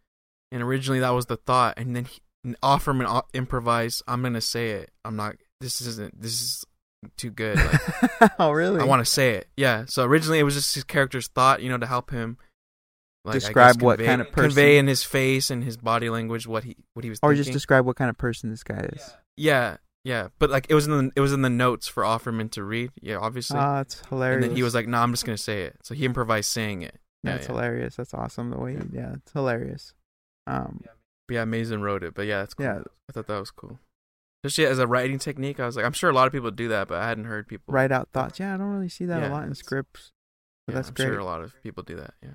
and 0.51 0.61
originally 0.63 0.99
that 1.01 1.11
was 1.11 1.27
the 1.27 1.37
thought, 1.37 1.75
and 1.77 1.95
then 1.95 2.05
he, 2.05 2.19
and 2.43 2.59
Offerman 2.61 3.05
o- 3.07 3.27
improvised. 3.33 4.01
I'm 4.07 4.23
gonna 4.23 4.41
say 4.41 4.71
it. 4.71 4.91
I'm 5.05 5.15
not. 5.15 5.35
This 5.61 5.81
isn't. 5.81 6.19
This 6.19 6.41
is 6.41 6.65
too 7.15 7.29
good. 7.29 7.57
Like, 7.57 8.31
oh, 8.39 8.51
really? 8.51 8.81
I 8.81 8.85
want 8.85 9.05
to 9.05 9.11
say 9.11 9.35
it. 9.35 9.49
Yeah. 9.55 9.85
So 9.85 10.03
originally 10.03 10.39
it 10.39 10.43
was 10.43 10.55
just 10.55 10.73
his 10.73 10.83
character's 10.83 11.27
thought, 11.27 11.61
you 11.61 11.69
know, 11.69 11.77
to 11.77 11.85
help 11.85 12.09
him 12.09 12.37
like, 13.27 13.35
I 13.35 13.37
guess, 13.37 13.43
Describe 13.43 13.81
what 13.81 13.97
convey- 13.97 14.05
kind 14.07 14.21
of 14.21 14.31
person- 14.31 14.49
convey 14.49 14.77
in 14.77 14.87
his 14.87 15.03
face 15.03 15.49
and 15.51 15.63
his 15.63 15.77
body 15.77 16.09
language 16.09 16.47
what 16.47 16.63
he 16.63 16.75
what 16.93 17.03
he 17.03 17.09
was 17.09 17.19
or 17.21 17.29
thinking. 17.31 17.43
just 17.43 17.53
describe 17.53 17.85
what 17.85 17.95
kind 17.95 18.09
of 18.09 18.17
person 18.17 18.49
this 18.49 18.63
guy 18.63 18.89
is. 18.93 19.13
yeah, 19.35 19.77
yeah. 20.03 20.29
But 20.39 20.49
like 20.49 20.65
it 20.69 20.73
was 20.75 20.87
in 20.87 20.91
the 20.97 21.11
it 21.15 21.19
was 21.21 21.33
in 21.33 21.41
the 21.41 21.49
notes 21.49 21.87
for 21.87 22.03
Offerman 22.03 22.49
to 22.51 22.63
read. 22.63 22.91
Yeah, 23.01 23.17
obviously. 23.17 23.57
Ah, 23.59 23.81
it's 23.81 24.01
hilarious. 24.07 24.43
and 24.43 24.51
then 24.51 24.55
he 24.57 24.63
was 24.63 24.73
like, 24.73 24.87
"No, 24.87 24.97
I'm 24.99 25.11
just 25.11 25.25
gonna 25.25 25.37
say 25.37 25.63
it." 25.63 25.77
So 25.83 25.93
he 25.93 26.05
improvised 26.05 26.49
saying 26.49 26.81
it. 26.81 26.95
Yeah, 27.23 27.33
That's 27.33 27.47
yeah. 27.47 27.53
hilarious. 27.55 27.95
That's 27.95 28.13
awesome. 28.13 28.51
The 28.51 28.57
way, 28.57 28.73
he, 28.75 28.81
yeah, 28.93 29.13
it's 29.15 29.31
hilarious. 29.33 29.93
Um, 30.45 30.81
But 31.27 31.33
yeah, 31.35 31.45
Mazin 31.45 31.81
wrote 31.81 32.03
it. 32.03 32.13
But 32.13 32.25
yeah, 32.27 32.39
that's 32.39 32.53
cool. 32.53 32.65
Yeah. 32.67 32.81
I 33.09 33.11
thought 33.11 33.27
that 33.27 33.39
was 33.39 33.51
cool. 33.51 33.79
Especially 34.45 34.65
as 34.71 34.79
a 34.79 34.87
writing 34.87 35.17
technique, 35.19 35.59
I 35.59 35.65
was 35.65 35.75
like, 35.75 35.83
I'm 35.83 35.91
sure 35.93 36.09
a 36.09 36.13
lot 36.13 36.27
of 36.27 36.31
people 36.31 36.51
do 36.51 36.67
that, 36.69 36.87
but 36.87 36.99
I 36.99 37.07
hadn't 37.09 37.25
heard 37.25 37.47
people 37.47 37.73
write 37.73 37.91
out 37.91 38.07
thoughts. 38.13 38.39
Yeah, 38.39 38.53
I 38.53 38.57
don't 38.57 38.67
really 38.67 38.87
see 38.87 39.03
that 39.05 39.21
Yeah, 39.23 39.29
a 39.29 39.31
lot 39.33 39.43
in 39.45 39.55
scripts, 39.55 40.11
but 40.67 40.71
Yeah, 40.71 40.75
that's 40.75 40.89
I'm 40.89 40.93
great. 40.93 41.05
sure 41.07 41.17
a 41.19 41.25
lot 41.25 41.41
of 41.41 41.53
people 41.63 41.83
do 41.83 41.95
that. 41.97 42.13
Yeah, 42.21 42.29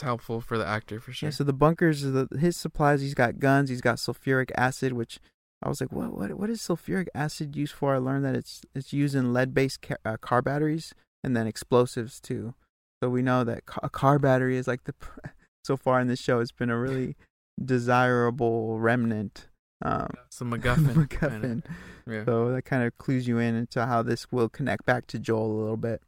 it's 0.00 0.06
helpful 0.06 0.40
for 0.40 0.56
the 0.56 0.66
actor 0.66 0.98
for 0.98 1.12
sure. 1.12 1.26
Yeah, 1.26 1.30
so 1.30 1.44
the 1.44 1.52
bunkers, 1.52 2.00
the 2.02 2.26
his 2.38 2.56
supplies. 2.56 3.02
He's 3.02 3.12
got 3.14 3.38
guns. 3.38 3.68
He's 3.68 3.82
got 3.82 3.96
sulfuric 3.98 4.50
acid, 4.56 4.94
which 4.94 5.18
I 5.62 5.68
was 5.68 5.78
like, 5.80 5.92
what, 5.92 6.16
what, 6.16 6.32
what 6.34 6.48
is 6.48 6.62
sulfuric 6.62 7.08
acid 7.14 7.54
used 7.54 7.74
for? 7.74 7.94
I 7.94 7.98
learned 7.98 8.24
that 8.24 8.34
it's 8.34 8.62
it's 8.74 8.94
used 8.94 9.14
in 9.14 9.34
lead-based 9.34 9.82
ca- 9.82 9.96
uh, 10.06 10.16
car 10.16 10.40
batteries 10.40 10.94
and 11.22 11.36
then 11.36 11.46
explosives 11.46 12.18
too. 12.18 12.54
So 13.02 13.10
we 13.10 13.20
know 13.20 13.44
that 13.44 13.66
ca- 13.66 13.80
a 13.82 13.90
car 13.90 14.18
battery 14.18 14.56
is 14.56 14.66
like 14.66 14.84
the. 14.84 14.94
pr- 14.94 15.20
So 15.62 15.76
far 15.76 16.00
in 16.00 16.08
this 16.08 16.18
show, 16.18 16.40
it's 16.40 16.52
been 16.52 16.70
a 16.70 16.78
really 16.78 17.16
desirable 17.62 18.78
remnant. 18.80 19.48
Um, 19.82 20.08
It's 20.26 20.40
a 20.40 20.44
MacGuffin. 20.44 20.94
MacGuffin. 20.94 21.62
Yeah. 22.06 22.24
So 22.24 22.50
that 22.52 22.62
kind 22.62 22.82
of 22.82 22.96
clues 22.96 23.28
you 23.28 23.38
in 23.38 23.54
into 23.54 23.84
how 23.84 24.02
this 24.02 24.32
will 24.32 24.48
connect 24.48 24.86
back 24.86 25.06
to 25.08 25.18
Joel 25.18 25.52
a 25.52 25.60
little 25.60 25.76
bit. 25.76 26.00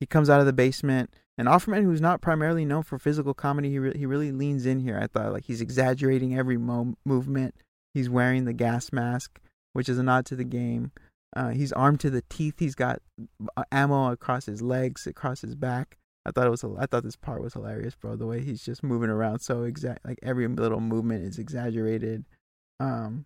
He 0.00 0.06
comes 0.06 0.28
out 0.28 0.40
of 0.40 0.46
the 0.46 0.52
basement, 0.52 1.14
and 1.40 1.48
Offerman, 1.48 1.82
who's 1.84 2.00
not 2.02 2.20
primarily 2.20 2.64
known 2.64 2.82
for 2.84 2.98
physical 2.98 3.32
comedy, 3.34 3.70
he 3.70 3.78
re- 3.78 3.96
he 3.98 4.04
really 4.06 4.30
leans 4.30 4.66
in 4.66 4.78
here. 4.80 4.98
I 5.02 5.06
thought 5.06 5.32
like 5.32 5.44
he's 5.46 5.60
exaggerating 5.60 6.38
every 6.38 6.58
mo- 6.58 6.94
movement. 7.04 7.54
He's 7.94 8.08
wearing 8.10 8.44
the 8.44 8.52
gas 8.52 8.92
mask, 8.92 9.40
which 9.72 9.88
is 9.88 9.98
a 9.98 10.02
nod 10.02 10.26
to 10.26 10.36
the 10.36 10.44
game. 10.44 10.92
Uh, 11.34 11.48
he's 11.48 11.72
armed 11.72 12.00
to 12.00 12.10
the 12.10 12.22
teeth. 12.28 12.56
He's 12.58 12.74
got 12.74 13.00
uh, 13.56 13.64
ammo 13.72 14.12
across 14.12 14.46
his 14.46 14.60
legs, 14.62 15.06
across 15.06 15.40
his 15.40 15.54
back. 15.54 15.96
I 16.26 16.30
thought 16.32 16.46
it 16.46 16.50
was. 16.50 16.62
I 16.78 16.84
thought 16.86 17.02
this 17.04 17.16
part 17.16 17.40
was 17.42 17.54
hilarious, 17.54 17.94
bro. 17.96 18.14
The 18.16 18.26
way 18.26 18.40
he's 18.42 18.62
just 18.64 18.82
moving 18.82 19.08
around 19.10 19.38
so 19.40 19.62
exact, 19.62 20.04
like 20.04 20.18
every 20.22 20.46
little 20.46 20.80
movement 20.80 21.24
is 21.24 21.38
exaggerated. 21.38 22.24
Um, 22.78 23.24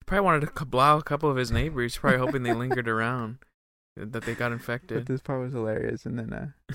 He 0.00 0.04
probably 0.06 0.24
wanted 0.24 0.40
to 0.40 0.46
kablow 0.48 0.98
a 0.98 1.02
couple 1.02 1.30
of 1.30 1.36
his 1.36 1.52
neighbors, 1.52 1.96
probably 1.96 2.18
hoping 2.18 2.42
they 2.42 2.52
lingered 2.52 2.88
around, 2.88 3.38
that 3.96 4.24
they 4.24 4.34
got 4.34 4.48
But 4.50 4.52
infected. 4.54 5.06
this 5.06 5.20
part 5.20 5.40
was 5.40 5.52
hilarious, 5.52 6.04
and 6.06 6.18
then 6.18 6.32
uh, 6.32 6.74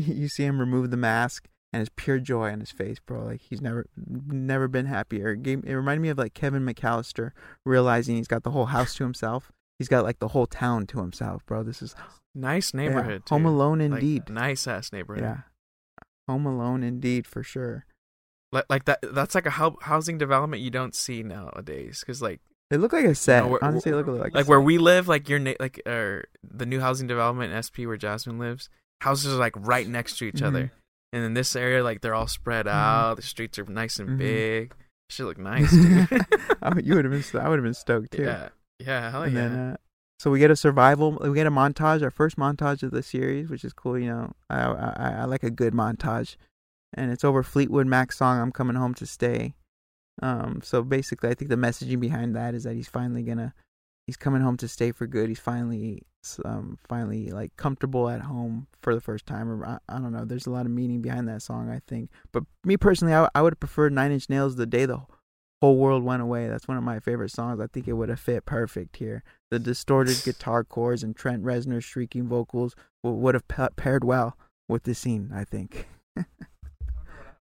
you 0.14 0.28
see 0.28 0.44
him 0.44 0.58
remove 0.60 0.90
the 0.90 0.96
mask, 0.96 1.46
and 1.72 1.80
it's 1.80 1.90
pure 1.96 2.18
joy 2.18 2.50
on 2.52 2.60
his 2.60 2.70
face, 2.70 2.98
bro. 3.04 3.24
Like 3.24 3.40
he's 3.40 3.60
never, 3.60 3.86
never 3.96 4.68
been 4.68 4.86
happier. 4.86 5.32
It, 5.32 5.42
gave, 5.42 5.64
it 5.64 5.74
reminded 5.74 6.02
me 6.02 6.08
of 6.10 6.18
like 6.18 6.34
Kevin 6.34 6.64
McCallister 6.64 7.32
realizing 7.64 8.16
he's 8.16 8.28
got 8.28 8.42
the 8.42 8.50
whole 8.50 8.66
house 8.66 8.94
to 8.96 9.04
himself. 9.04 9.50
He's 9.78 9.88
got 9.88 10.04
like 10.04 10.18
the 10.20 10.28
whole 10.28 10.46
town 10.46 10.86
to 10.88 11.00
himself, 11.00 11.44
bro. 11.46 11.62
This 11.62 11.82
is 11.82 11.94
Nice 12.34 12.72
yeah, 12.74 12.80
neighborhood. 12.80 13.22
Home 13.28 13.42
too. 13.44 13.48
Alone 13.48 13.78
Like, 13.78 14.00
indeed. 14.02 14.28
nice 14.30 14.66
ass 14.66 14.92
neighborhood. 14.92 15.24
yeah, 15.24 15.36
Home 16.28 16.46
Alone 16.46 16.82
indeed 16.82 17.26
for 17.26 17.42
sure. 17.42 17.84
Like 18.52 18.64
like 18.70 18.84
that. 18.86 19.00
That's 19.02 19.34
like 19.34 19.46
a 19.46 19.50
hou- 19.52 19.78
housing 19.82 20.18
development 20.18 20.62
you 20.62 20.70
don't 20.70 20.94
see 20.94 21.22
nowadays. 21.22 22.00
Because 22.00 22.22
like 22.22 22.40
It 22.70 22.78
looked 22.78 22.94
like 22.94 23.04
a 23.04 23.14
set. 23.14 23.44
Honestly, 23.62 23.92
it 23.92 23.96
looked 23.96 24.08
like 24.08 24.32
a 24.32 24.34
like 24.36 24.44
set. 24.44 24.48
where 24.48 24.60
we 24.60 24.78
live, 24.78 25.08
like 25.08 25.28
your 25.28 25.38
na- 25.38 25.54
like 25.60 25.80
or 25.86 26.24
the 26.42 26.64
new 26.66 26.80
housing 26.80 27.06
development 27.06 27.52
in 27.52 27.62
SP 27.62 27.84
where 27.86 27.96
Jasmine 27.96 28.38
lives, 28.38 28.68
houses 29.00 29.34
are 29.34 29.38
like 29.38 29.54
right 29.56 29.86
next 29.88 30.18
to 30.18 30.24
each 30.24 30.36
Mhm. 30.36 30.46
other. 30.46 30.72
And 31.12 31.24
in 31.24 31.34
this 31.34 31.54
area, 31.56 31.82
like 31.84 32.00
they're 32.00 32.14
all 32.14 32.26
spread 32.26 32.66
Mhm. 32.66 32.72
out. 32.72 33.16
The 33.16 33.22
streets 33.22 33.58
are 33.58 33.64
nice 33.64 33.98
and 33.98 34.10
Mhm. 34.10 34.18
big. 34.18 34.74
Should 35.10 35.26
look 35.26 35.38
nice, 35.52 35.70
dude. 35.70 36.08
I 36.62 36.78
you 36.82 36.94
would 36.96 37.04
have 37.04 37.12
been. 37.12 37.40
I 37.40 37.48
would 37.48 37.58
have 37.58 37.64
been 37.64 37.74
stoked 37.74 38.12
too. 38.12 38.22
yeah, 38.22 38.48
yeah, 38.80 39.10
hell 39.10 39.22
and 39.22 39.34
yeah. 39.34 39.48
then 39.48 39.58
uh, 39.58 39.76
so 40.18 40.30
we 40.30 40.38
get 40.38 40.50
a 40.50 40.56
survival 40.56 41.12
we 41.20 41.32
get 41.34 41.46
a 41.46 41.50
montage 41.50 42.02
our 42.02 42.10
first 42.10 42.36
montage 42.36 42.82
of 42.82 42.90
the 42.90 43.02
series 43.02 43.48
which 43.50 43.64
is 43.64 43.72
cool 43.74 43.98
you 43.98 44.08
know 44.08 44.32
i 44.50 44.62
i, 44.62 45.10
I 45.20 45.24
like 45.26 45.42
a 45.42 45.50
good 45.50 45.74
montage 45.74 46.36
and 46.94 47.10
it's 47.12 47.22
over 47.22 47.42
fleetwood 47.42 47.86
mac's 47.86 48.16
song 48.16 48.40
i'm 48.40 48.50
coming 48.50 48.76
home 48.76 48.94
to 48.94 49.04
stay 49.06 49.54
um 50.22 50.60
so 50.64 50.82
basically 50.82 51.28
i 51.28 51.34
think 51.34 51.50
the 51.50 51.56
messaging 51.56 52.00
behind 52.00 52.34
that 52.34 52.54
is 52.54 52.64
that 52.64 52.74
he's 52.74 52.88
finally 52.88 53.22
gonna 53.22 53.52
he's 54.06 54.16
coming 54.16 54.42
home 54.42 54.56
to 54.58 54.68
stay 54.68 54.92
for 54.92 55.06
good. 55.06 55.28
He's 55.28 55.38
finally 55.38 56.02
um 56.44 56.76
finally 56.88 57.30
like 57.30 57.56
comfortable 57.56 58.08
at 58.08 58.22
home 58.22 58.66
for 58.82 58.96
the 58.96 59.00
first 59.00 59.26
time 59.26 59.48
or 59.48 59.64
i, 59.64 59.78
I 59.88 59.98
don't 59.98 60.12
know. 60.12 60.24
There's 60.24 60.46
a 60.46 60.50
lot 60.50 60.66
of 60.66 60.72
meaning 60.72 61.00
behind 61.00 61.28
that 61.28 61.40
song 61.40 61.70
i 61.70 61.80
think. 61.86 62.10
But 62.32 62.42
me 62.64 62.76
personally 62.76 63.14
i, 63.14 63.28
I 63.32 63.42
would 63.42 63.52
have 63.52 63.60
preferred 63.60 63.92
nine 63.92 64.10
inch 64.10 64.28
nails 64.28 64.56
the 64.56 64.66
day 64.66 64.86
the 64.86 65.02
whole 65.62 65.76
world 65.76 66.04
went 66.04 66.22
away. 66.22 66.48
That's 66.48 66.68
one 66.68 66.76
of 66.76 66.82
my 66.82 67.00
favorite 67.00 67.30
songs. 67.30 67.60
I 67.60 67.66
think 67.66 67.88
it 67.88 67.94
would 67.94 68.08
have 68.08 68.20
fit 68.20 68.44
perfect 68.44 68.96
here. 68.96 69.22
The 69.50 69.58
distorted 69.58 70.20
guitar 70.24 70.64
chords 70.64 71.02
and 71.02 71.16
Trent 71.16 71.42
Reznor's 71.42 71.84
shrieking 71.84 72.28
vocals 72.28 72.74
would 73.02 73.34
have 73.34 73.48
pa- 73.48 73.70
paired 73.76 74.04
well 74.04 74.36
with 74.68 74.82
this 74.82 74.98
scene, 74.98 75.30
I 75.34 75.44
think. 75.44 75.88
I 76.18 76.24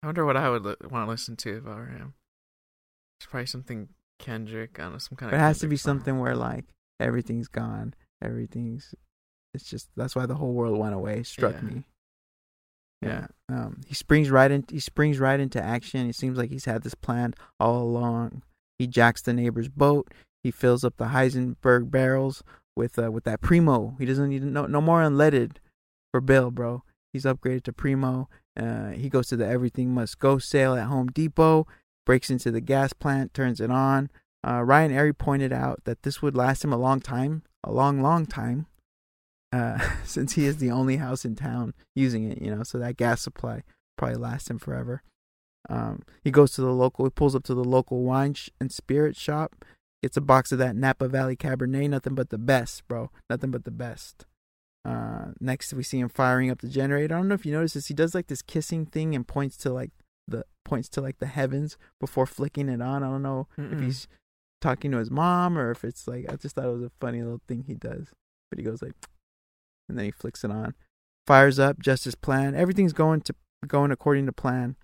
wonder 0.07 0.27
what 0.27 0.37
I 0.37 0.51
would 0.51 0.65
li- 0.65 0.77
want 0.91 1.07
to 1.07 1.11
listen 1.11 1.37
to 1.37 1.57
if 1.59 1.67
I 1.67 1.75
were 1.75 1.87
him. 1.87 2.15
It's 3.19 3.27
probably 3.31 3.47
something 3.47 3.89
Kendrick. 4.23 4.78
I 4.78 4.85
don't 4.85 4.93
know, 4.93 4.99
some 4.99 5.16
kind 5.16 5.32
of. 5.32 5.39
It 5.39 5.43
has 5.43 5.59
to 5.59 5.66
be 5.66 5.77
song. 5.77 5.99
something 5.99 6.19
where 6.19 6.35
like 6.36 6.65
everything's 7.01 7.49
gone, 7.49 7.93
everything's. 8.23 8.94
It's 9.53 9.65
just 9.69 9.89
that's 9.97 10.16
why 10.16 10.24
the 10.24 10.36
whole 10.36 10.53
world 10.55 10.78
went 10.78 10.94
away. 10.94 11.23
Struck 11.24 11.55
Yeah. 11.57 11.61
me. 11.61 11.85
Yeah. 13.03 13.27
Yeah. 13.51 13.57
Um. 13.65 13.81
He 13.86 13.94
springs 13.94 14.31
right 14.31 14.51
in. 14.51 14.65
He 14.70 14.81
springs 14.81 15.19
right 15.19 15.39
into 15.40 15.61
action. 15.62 16.09
It 16.09 16.15
seems 16.15 16.39
like 16.39 16.51
he's 16.51 16.65
had 16.65 16.82
this 16.82 16.94
planned 16.94 17.36
all 17.61 17.82
along. 17.82 18.43
He 18.78 18.86
jacks 18.86 19.20
the 19.20 19.32
neighbor's 19.32 19.69
boat. 19.69 20.12
He 20.43 20.51
fills 20.51 20.85
up 20.85 20.97
the 20.97 21.07
Heisenberg 21.07 21.90
barrels 21.90 22.43
with 22.77 22.99
uh, 22.99 23.11
with 23.12 23.24
that 23.24 23.40
primo. 23.40 23.97
He 23.99 24.07
doesn't 24.07 24.28
need 24.31 24.43
no 24.44 24.66
no 24.66 24.81
more 24.81 25.03
unleaded 25.03 25.57
for 26.12 26.20
Bill, 26.20 26.51
bro. 26.51 26.82
He's 27.12 27.24
upgraded 27.24 27.65
to 27.65 27.73
primo. 27.73 28.28
Uh, 28.59 28.90
he 28.90 29.09
goes 29.09 29.28
to 29.28 29.36
the 29.36 29.47
Everything 29.47 29.93
Must 29.93 30.19
Go 30.19 30.39
sale 30.39 30.74
at 30.74 30.86
Home 30.86 31.09
Depot. 31.09 31.66
Breaks 32.05 32.31
into 32.31 32.51
the 32.51 32.61
gas 32.61 32.93
plant, 32.93 33.33
turns 33.33 33.61
it 33.61 33.70
on. 33.70 34.11
Uh, 34.47 34.62
Ryan 34.62 34.93
Arey 34.93 35.16
pointed 35.16 35.53
out 35.53 35.85
that 35.85 36.03
this 36.03 36.20
would 36.20 36.37
last 36.37 36.65
him 36.65 36.73
a 36.73 36.79
long 36.79 37.01
time, 37.01 37.43
a 37.62 37.73
long, 37.73 38.03
long 38.03 38.27
time, 38.27 38.66
uh, 39.53 39.79
since 40.05 40.33
he 40.33 40.47
is 40.47 40.57
the 40.57 40.70
only 40.70 40.97
house 40.97 41.24
in 41.24 41.37
town 41.37 41.74
using 41.95 42.31
it. 42.31 42.43
You 42.43 42.55
know, 42.55 42.62
so 42.62 42.79
that 42.79 42.97
gas 42.97 43.20
supply 43.20 43.62
probably 43.97 44.16
lasts 44.16 44.51
him 44.51 44.59
forever. 44.59 45.03
Um, 45.70 46.03
he 46.24 46.31
goes 46.31 46.53
to 46.53 46.61
the 46.61 46.73
local. 46.73 47.05
He 47.05 47.11
pulls 47.11 47.37
up 47.37 47.45
to 47.45 47.55
the 47.55 47.65
local 47.65 48.03
wine 48.03 48.35
sh- 48.35 48.51
and 48.61 48.73
spirit 48.73 49.16
shop. 49.16 49.65
Gets 50.03 50.16
a 50.16 50.20
box 50.20 50.51
of 50.51 50.59
that 50.59 50.74
Napa 50.74 51.07
Valley 51.07 51.37
Cabernet. 51.37 51.91
Nothing 51.91 52.16
but 52.16 52.31
the 52.31 52.39
best, 52.39 52.87
bro. 52.89 53.11
Nothing 53.31 53.53
but 53.53 53.65
the 53.65 53.70
best. 53.70 54.27
Uh, 54.85 55.27
next 55.39 55.73
we 55.73 55.85
see 55.85 56.01
him 56.01 56.09
firing 56.09 56.51
up 56.51 56.61
the 56.61 56.69
generator. 56.69 57.15
I 57.15 57.19
don't 57.19 57.29
know 57.29 57.37
if 57.37 57.47
you 57.47 57.53
notice 57.53 57.74
this. 57.74 57.87
He 57.87 57.95
does 57.95 58.15
like 58.15 58.27
this 58.27 58.43
kissing 58.43 58.85
thing 58.87 59.15
and 59.15 59.27
points 59.27 59.57
to 59.59 59.73
like 59.73 59.93
the 60.33 60.45
points 60.65 60.89
to 60.91 61.01
like 61.01 61.19
the 61.21 61.27
heavens 61.27 61.79
before 62.01 62.27
flicking 62.27 62.69
it 62.69 62.83
on. 62.83 63.03
I 63.05 63.07
don't 63.09 63.23
know 63.23 63.47
if 63.57 63.65
Mm-mm. 63.65 63.85
he's 63.85 64.09
talking 64.61 64.91
to 64.91 64.99
his 64.99 65.11
mom 65.11 65.57
or 65.57 65.71
if 65.71 65.85
it's 65.85 66.09
like 66.09 66.27
I 66.29 66.37
just 66.37 66.55
thought 66.57 66.67
it 66.67 66.73
was 66.73 66.83
a 66.83 66.91
funny 67.01 67.23
little 67.23 67.41
thing 67.47 67.65
he 67.67 67.75
does. 67.75 68.09
But 68.51 68.59
he 68.59 68.65
goes 68.65 68.83
like, 68.83 68.95
and 69.89 69.97
then 69.97 70.07
he 70.07 70.11
flicks 70.11 70.45
it 70.45 70.51
on, 70.51 70.75
fires 71.27 71.59
up 71.59 71.79
just 71.79 72.07
as 72.07 72.15
planned. 72.15 72.57
Everything's 72.57 72.93
going 72.93 73.21
to 73.23 73.35
going 73.67 73.93
according 73.93 74.27
to 74.27 74.33
plan. 74.33 74.77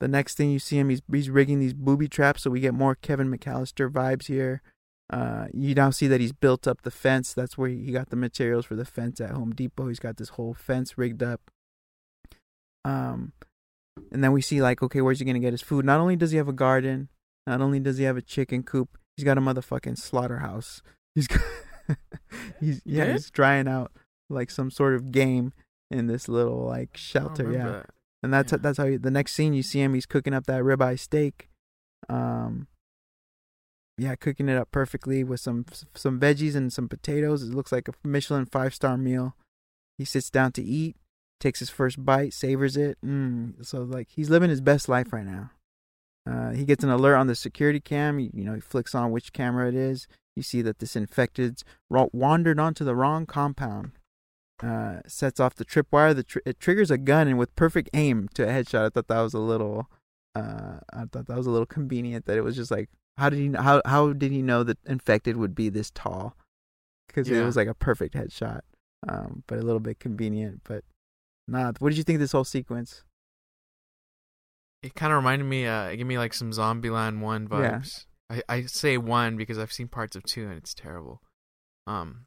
The 0.00 0.08
next 0.08 0.36
thing 0.36 0.50
you 0.50 0.58
see 0.58 0.78
him, 0.78 0.90
he's 0.90 1.02
he's 1.10 1.30
rigging 1.30 1.58
these 1.58 1.74
booby 1.74 2.08
traps, 2.08 2.42
so 2.42 2.50
we 2.50 2.60
get 2.60 2.74
more 2.74 2.94
Kevin 2.94 3.30
McCallister 3.30 3.90
vibes 3.90 4.26
here. 4.26 4.62
Uh, 5.10 5.46
you 5.54 5.74
now 5.74 5.90
see 5.90 6.06
that 6.06 6.20
he's 6.20 6.32
built 6.32 6.68
up 6.68 6.82
the 6.82 6.90
fence. 6.90 7.32
That's 7.32 7.56
where 7.56 7.70
he 7.70 7.90
got 7.92 8.10
the 8.10 8.16
materials 8.16 8.66
for 8.66 8.76
the 8.76 8.84
fence 8.84 9.20
at 9.20 9.30
Home 9.30 9.54
Depot. 9.54 9.88
He's 9.88 9.98
got 9.98 10.18
this 10.18 10.30
whole 10.30 10.54
fence 10.54 10.98
rigged 10.98 11.22
up. 11.22 11.40
Um, 12.84 13.32
and 14.12 14.22
then 14.24 14.32
we 14.32 14.40
see 14.42 14.60
like, 14.62 14.82
okay, 14.82 15.00
where's 15.00 15.18
he 15.18 15.24
gonna 15.24 15.38
get 15.38 15.52
his 15.52 15.62
food? 15.62 15.84
Not 15.84 16.00
only 16.00 16.16
does 16.16 16.30
he 16.30 16.36
have 16.38 16.48
a 16.48 16.52
garden, 16.52 17.08
not 17.46 17.60
only 17.60 17.80
does 17.80 17.98
he 17.98 18.04
have 18.04 18.16
a 18.16 18.22
chicken 18.22 18.62
coop, 18.62 18.98
he's 19.16 19.24
got 19.24 19.38
a 19.38 19.40
motherfucking 19.40 19.98
slaughterhouse. 19.98 20.82
He's 21.14 21.26
got, 21.26 21.40
he's 22.60 22.80
yeah, 22.84 23.06
did? 23.06 23.12
he's 23.14 23.30
drying 23.30 23.66
out 23.66 23.90
like 24.30 24.50
some 24.50 24.70
sort 24.70 24.94
of 24.94 25.10
game 25.10 25.52
in 25.90 26.06
this 26.06 26.28
little 26.28 26.64
like 26.64 26.96
shelter. 26.96 27.50
Yeah, 27.50 27.66
that. 27.66 27.86
and 28.22 28.32
that's 28.32 28.52
Yeah. 28.52 28.58
that's 28.60 28.78
how 28.78 28.84
you, 28.84 28.98
the 28.98 29.10
next 29.10 29.32
scene 29.34 29.52
you 29.52 29.64
see 29.64 29.80
him. 29.80 29.94
He's 29.94 30.06
cooking 30.06 30.32
up 30.34 30.46
that 30.46 30.62
ribeye 30.62 30.98
steak. 30.98 31.48
Um, 32.08 32.68
yeah, 33.96 34.14
cooking 34.14 34.48
it 34.48 34.56
up 34.56 34.70
perfectly 34.70 35.24
with 35.24 35.40
some 35.40 35.64
some 35.94 36.20
veggies 36.20 36.54
and 36.54 36.72
some 36.72 36.88
potatoes. 36.88 37.42
It 37.42 37.52
looks 37.54 37.72
like 37.72 37.88
a 37.88 37.92
Michelin 38.04 38.46
five 38.46 38.74
star 38.74 38.96
meal. 38.96 39.34
He 39.96 40.04
sits 40.04 40.30
down 40.30 40.52
to 40.52 40.62
eat, 40.62 40.94
takes 41.40 41.58
his 41.60 41.70
first 41.70 42.04
bite, 42.04 42.32
savors 42.32 42.76
it. 42.76 42.98
Mm, 43.04 43.64
so 43.64 43.82
like 43.82 44.08
he's 44.10 44.30
living 44.30 44.50
his 44.50 44.60
best 44.60 44.88
life 44.88 45.12
right 45.12 45.26
now. 45.26 45.50
Uh, 46.28 46.50
he 46.50 46.64
gets 46.64 46.84
an 46.84 46.90
alert 46.90 47.16
on 47.16 47.26
the 47.26 47.34
security 47.34 47.80
cam. 47.80 48.18
You, 48.18 48.30
you 48.34 48.44
know, 48.44 48.54
he 48.54 48.60
flicks 48.60 48.94
on 48.94 49.10
which 49.10 49.32
camera 49.32 49.68
it 49.68 49.74
is. 49.74 50.06
You 50.36 50.42
see 50.42 50.62
that 50.62 50.78
this 50.78 50.94
infected's 50.94 51.64
ro- 51.88 52.10
wandered 52.12 52.60
onto 52.60 52.84
the 52.84 52.94
wrong 52.94 53.26
compound. 53.26 53.92
Uh, 54.62 55.00
sets 55.06 55.40
off 55.40 55.54
the 55.54 55.64
tripwire. 55.64 56.14
The 56.14 56.24
tr- 56.24 56.38
it 56.44 56.60
triggers 56.60 56.90
a 56.90 56.98
gun 56.98 57.28
and 57.28 57.38
with 57.38 57.54
perfect 57.56 57.90
aim 57.94 58.28
to 58.34 58.44
a 58.44 58.50
headshot. 58.50 58.86
I 58.86 58.88
thought 58.90 59.08
that 59.08 59.20
was 59.20 59.34
a 59.34 59.38
little. 59.38 59.88
Uh, 60.34 60.80
I 60.92 61.04
thought 61.10 61.26
that 61.26 61.36
was 61.36 61.46
a 61.46 61.50
little 61.50 61.66
convenient. 61.66 62.26
That 62.26 62.36
it 62.36 62.42
was 62.42 62.56
just 62.56 62.70
like, 62.70 62.90
how 63.16 63.30
did 63.30 63.38
he 63.38 63.52
how 63.52 63.80
how 63.84 64.12
did 64.12 64.32
he 64.32 64.42
know 64.42 64.64
that 64.64 64.78
infected 64.86 65.36
would 65.36 65.54
be 65.54 65.68
this 65.68 65.90
tall? 65.90 66.36
Because 67.06 67.28
it 67.30 67.44
was 67.44 67.56
like 67.56 67.68
a 67.68 67.74
perfect 67.74 68.14
headshot. 68.14 68.60
Um, 69.08 69.44
but 69.46 69.58
a 69.58 69.62
little 69.62 69.80
bit 69.80 70.00
convenient. 70.00 70.60
But 70.64 70.84
nah. 71.48 71.72
What 71.78 71.88
did 71.88 71.98
you 71.98 72.04
think 72.04 72.16
of 72.16 72.20
this 72.20 72.32
whole 72.32 72.44
sequence? 72.44 73.02
It 74.82 74.94
kind 74.94 75.12
of 75.12 75.16
reminded 75.16 75.44
me, 75.46 75.66
uh, 75.66 75.86
it 75.86 75.96
gave 75.96 76.06
me 76.06 76.18
like 76.18 76.32
some 76.32 76.52
Zombieland 76.52 77.20
one 77.20 77.48
Yeah. 77.50 77.78
vibes. 77.80 78.04
I, 78.30 78.42
I 78.48 78.62
say 78.66 78.98
one 78.98 79.36
because 79.36 79.58
I've 79.58 79.72
seen 79.72 79.88
parts 79.88 80.14
of 80.14 80.22
two 80.22 80.44
and 80.44 80.52
it's 80.58 80.74
terrible. 80.74 81.22
Um, 81.86 82.26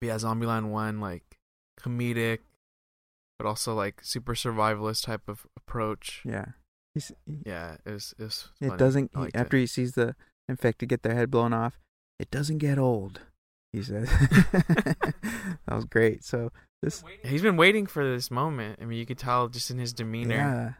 but 0.00 0.08
yeah, 0.08 0.14
Zombieland 0.16 0.70
one 0.70 1.00
like 1.00 1.24
comedic, 1.80 2.40
but 3.38 3.46
also 3.46 3.74
like 3.74 4.00
super 4.04 4.34
survivalist 4.34 5.04
type 5.04 5.22
of 5.28 5.46
approach. 5.56 6.22
Yeah. 6.24 6.46
He's, 6.92 7.10
he, 7.26 7.38
Yeah, 7.46 7.78
it 7.84 7.90
was. 7.90 8.14
It, 8.18 8.22
was 8.24 8.50
It 8.60 8.76
doesn't. 8.76 9.10
He, 9.16 9.30
after 9.34 9.56
it. 9.56 9.60
he 9.60 9.66
sees 9.66 9.92
the 9.92 10.14
infected 10.48 10.90
get 10.90 11.02
their 11.02 11.14
head 11.14 11.30
blown 11.30 11.52
off, 11.52 11.80
it 12.20 12.30
doesn't 12.30 12.58
get 12.58 12.78
old. 12.78 13.22
He 13.72 13.82
says. 13.82 14.08
that 14.52 15.24
was 15.72 15.86
great. 15.86 16.22
So 16.22 16.52
this, 16.84 17.02
He's 17.24 17.42
been 17.42 17.56
waiting 17.56 17.86
for 17.86 18.04
this 18.08 18.30
moment. 18.30 18.78
I 18.80 18.84
mean, 18.84 18.98
you 18.98 19.06
could 19.06 19.18
tell 19.18 19.48
just 19.48 19.70
in 19.70 19.78
his 19.78 19.92
demeanor. 19.92 20.34
yeah, 20.34 20.72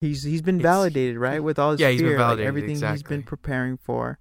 he's 0.00 0.22
he's 0.22 0.42
been 0.42 0.60
validated 0.60 1.16
right 1.18 1.42
with 1.42 1.58
all 1.58 1.72
his 1.72 1.80
Yeah, 1.80 1.90
he's 1.90 2.00
been 2.00 2.10
fear, 2.10 2.18
like, 2.18 2.26
validated, 2.26 2.48
everything 2.48 2.90
he's 2.90 3.02
been 3.02 3.22
preparing 3.22 3.76
for. 3.76 4.18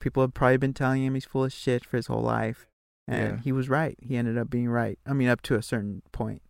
People 0.00 0.22
have 0.22 0.34
probably 0.34 0.56
been 0.58 0.74
telling 0.74 1.02
him 1.04 1.14
he's 1.14 1.24
full 1.24 1.44
of 1.44 1.52
shit 1.52 1.84
for 1.84 1.96
his 1.96 2.06
whole 2.08 2.22
life, 2.22 2.66
and 3.08 3.38
Yeah. 3.38 3.40
he 3.42 3.52
was 3.52 3.68
right. 3.68 3.96
He 4.02 4.16
ended 4.16 4.36
up 4.38 4.50
being 4.50 4.68
right. 4.68 4.98
I 5.06 5.12
mean, 5.14 5.28
up 5.28 5.40
to 5.42 5.54
a 5.56 5.62
certain 5.62 6.02
point. 6.12 6.42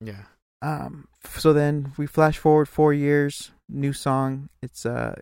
Yeah. 0.00 0.24
Um. 0.62 1.08
So 1.38 1.52
then 1.52 1.92
we 1.96 2.06
flash 2.06 2.38
forward 2.38 2.68
four 2.68 2.92
years. 2.92 3.52
New 3.68 3.92
song. 3.92 4.48
It's 4.62 4.84
uh. 4.86 5.16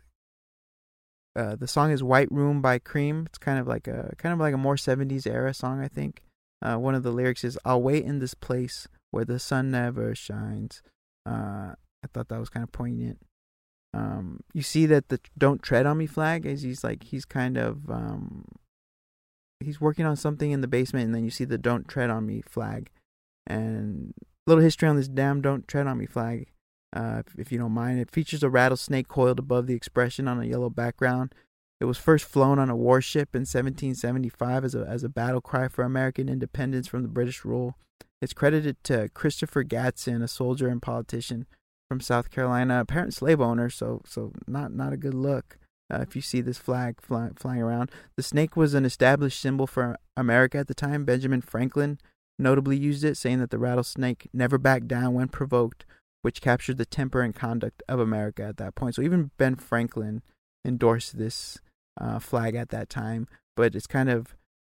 Uh, 1.36 1.54
the 1.54 1.68
song 1.68 1.92
is 1.92 2.02
"White 2.02 2.30
Room" 2.32 2.60
by 2.60 2.78
Cream. 2.80 3.24
It's 3.26 3.38
kind 3.38 3.58
of 3.58 3.66
like 3.68 3.86
a 3.86 4.12
kind 4.18 4.32
of 4.32 4.40
like 4.40 4.52
a 4.52 4.58
more 4.58 4.74
'70s 4.76 5.26
era 5.26 5.54
song, 5.54 5.80
I 5.80 5.86
think. 5.88 6.22
Uh, 6.62 6.76
one 6.76 6.94
of 6.94 7.02
the 7.02 7.10
lyrics 7.10 7.44
is 7.44 7.58
"I'll 7.64 7.82
wait 7.82 8.04
in 8.04 8.18
this 8.18 8.34
place 8.34 8.86
where 9.10 9.24
the 9.24 9.38
sun 9.38 9.70
never 9.70 10.14
shines." 10.14 10.82
Uh, 11.26 11.74
I 12.02 12.06
thought 12.12 12.28
that 12.28 12.40
was 12.40 12.48
kind 12.48 12.64
of 12.64 12.72
poignant. 12.72 13.18
Um, 13.92 14.40
you 14.54 14.62
see 14.62 14.86
that 14.86 15.08
the 15.08 15.20
"Don't 15.36 15.62
Tread 15.62 15.86
on 15.86 15.98
Me" 15.98 16.06
flag 16.06 16.46
is 16.46 16.62
he's 16.62 16.84
like 16.84 17.04
he's 17.04 17.24
kind 17.24 17.56
of 17.56 17.90
um, 17.90 18.44
he's 19.60 19.80
working 19.80 20.06
on 20.06 20.16
something 20.16 20.50
in 20.50 20.60
the 20.60 20.68
basement, 20.68 21.06
and 21.06 21.14
then 21.14 21.24
you 21.24 21.30
see 21.30 21.44
the 21.44 21.58
"Don't 21.58 21.88
Tread 21.88 22.10
on 22.10 22.26
Me" 22.26 22.42
flag, 22.42 22.90
and 23.46 24.14
little 24.46 24.62
history 24.62 24.88
on 24.88 24.96
this 24.96 25.08
damn 25.08 25.40
"Don't 25.40 25.66
Tread 25.66 25.86
on 25.86 25.98
Me" 25.98 26.06
flag, 26.06 26.48
uh, 26.94 27.22
if, 27.26 27.38
if 27.38 27.52
you 27.52 27.58
don't 27.58 27.72
mind. 27.72 27.98
It 27.98 28.10
features 28.10 28.42
a 28.42 28.50
rattlesnake 28.50 29.08
coiled 29.08 29.38
above 29.38 29.66
the 29.66 29.74
expression 29.74 30.28
on 30.28 30.40
a 30.40 30.44
yellow 30.46 30.70
background. 30.70 31.34
It 31.80 31.86
was 31.86 31.96
first 31.96 32.26
flown 32.26 32.58
on 32.58 32.68
a 32.68 32.76
warship 32.76 33.34
in 33.34 33.40
1775 33.40 34.64
as 34.64 34.74
a 34.74 34.86
as 34.86 35.02
a 35.02 35.08
battle 35.08 35.40
cry 35.40 35.68
for 35.68 35.82
American 35.82 36.28
independence 36.28 36.86
from 36.86 37.02
the 37.02 37.08
British 37.08 37.44
rule. 37.44 37.76
It's 38.20 38.34
credited 38.34 38.76
to 38.84 39.08
Christopher 39.14 39.62
Gadsden, 39.62 40.20
a 40.20 40.28
soldier 40.28 40.68
and 40.68 40.82
politician 40.82 41.46
from 41.88 42.00
South 42.00 42.30
Carolina, 42.30 42.80
apparent 42.80 43.14
slave 43.14 43.40
owner. 43.40 43.70
So 43.70 44.02
so 44.04 44.32
not 44.46 44.72
not 44.72 44.92
a 44.92 44.98
good 44.98 45.14
look. 45.14 45.56
Uh, 45.92 46.02
if 46.02 46.14
you 46.14 46.22
see 46.22 46.40
this 46.40 46.58
flag 46.58 47.00
fly, 47.00 47.30
flying 47.34 47.62
around, 47.62 47.90
the 48.14 48.22
snake 48.22 48.56
was 48.56 48.74
an 48.74 48.84
established 48.84 49.40
symbol 49.40 49.66
for 49.66 49.96
America 50.16 50.58
at 50.58 50.68
the 50.68 50.74
time. 50.74 51.04
Benjamin 51.04 51.40
Franklin 51.40 51.98
notably 52.38 52.76
used 52.76 53.04
it, 53.04 53.16
saying 53.16 53.40
that 53.40 53.50
the 53.50 53.58
rattlesnake 53.58 54.28
never 54.32 54.56
backed 54.56 54.86
down 54.86 55.14
when 55.14 55.28
provoked, 55.28 55.84
which 56.22 56.40
captured 56.40 56.78
the 56.78 56.86
temper 56.86 57.22
and 57.22 57.34
conduct 57.34 57.82
of 57.88 57.98
America 57.98 58.44
at 58.44 58.56
that 58.58 58.74
point. 58.74 58.94
So 58.94 59.02
even 59.02 59.30
Ben 59.36 59.56
Franklin 59.56 60.22
endorsed 60.64 61.18
this 61.18 61.58
uh, 61.98 62.18
flag 62.18 62.54
at 62.54 62.70
that 62.70 62.88
time, 62.88 63.26
but 63.56 63.74
it's 63.74 63.86
kind 63.86 64.10
of 64.10 64.36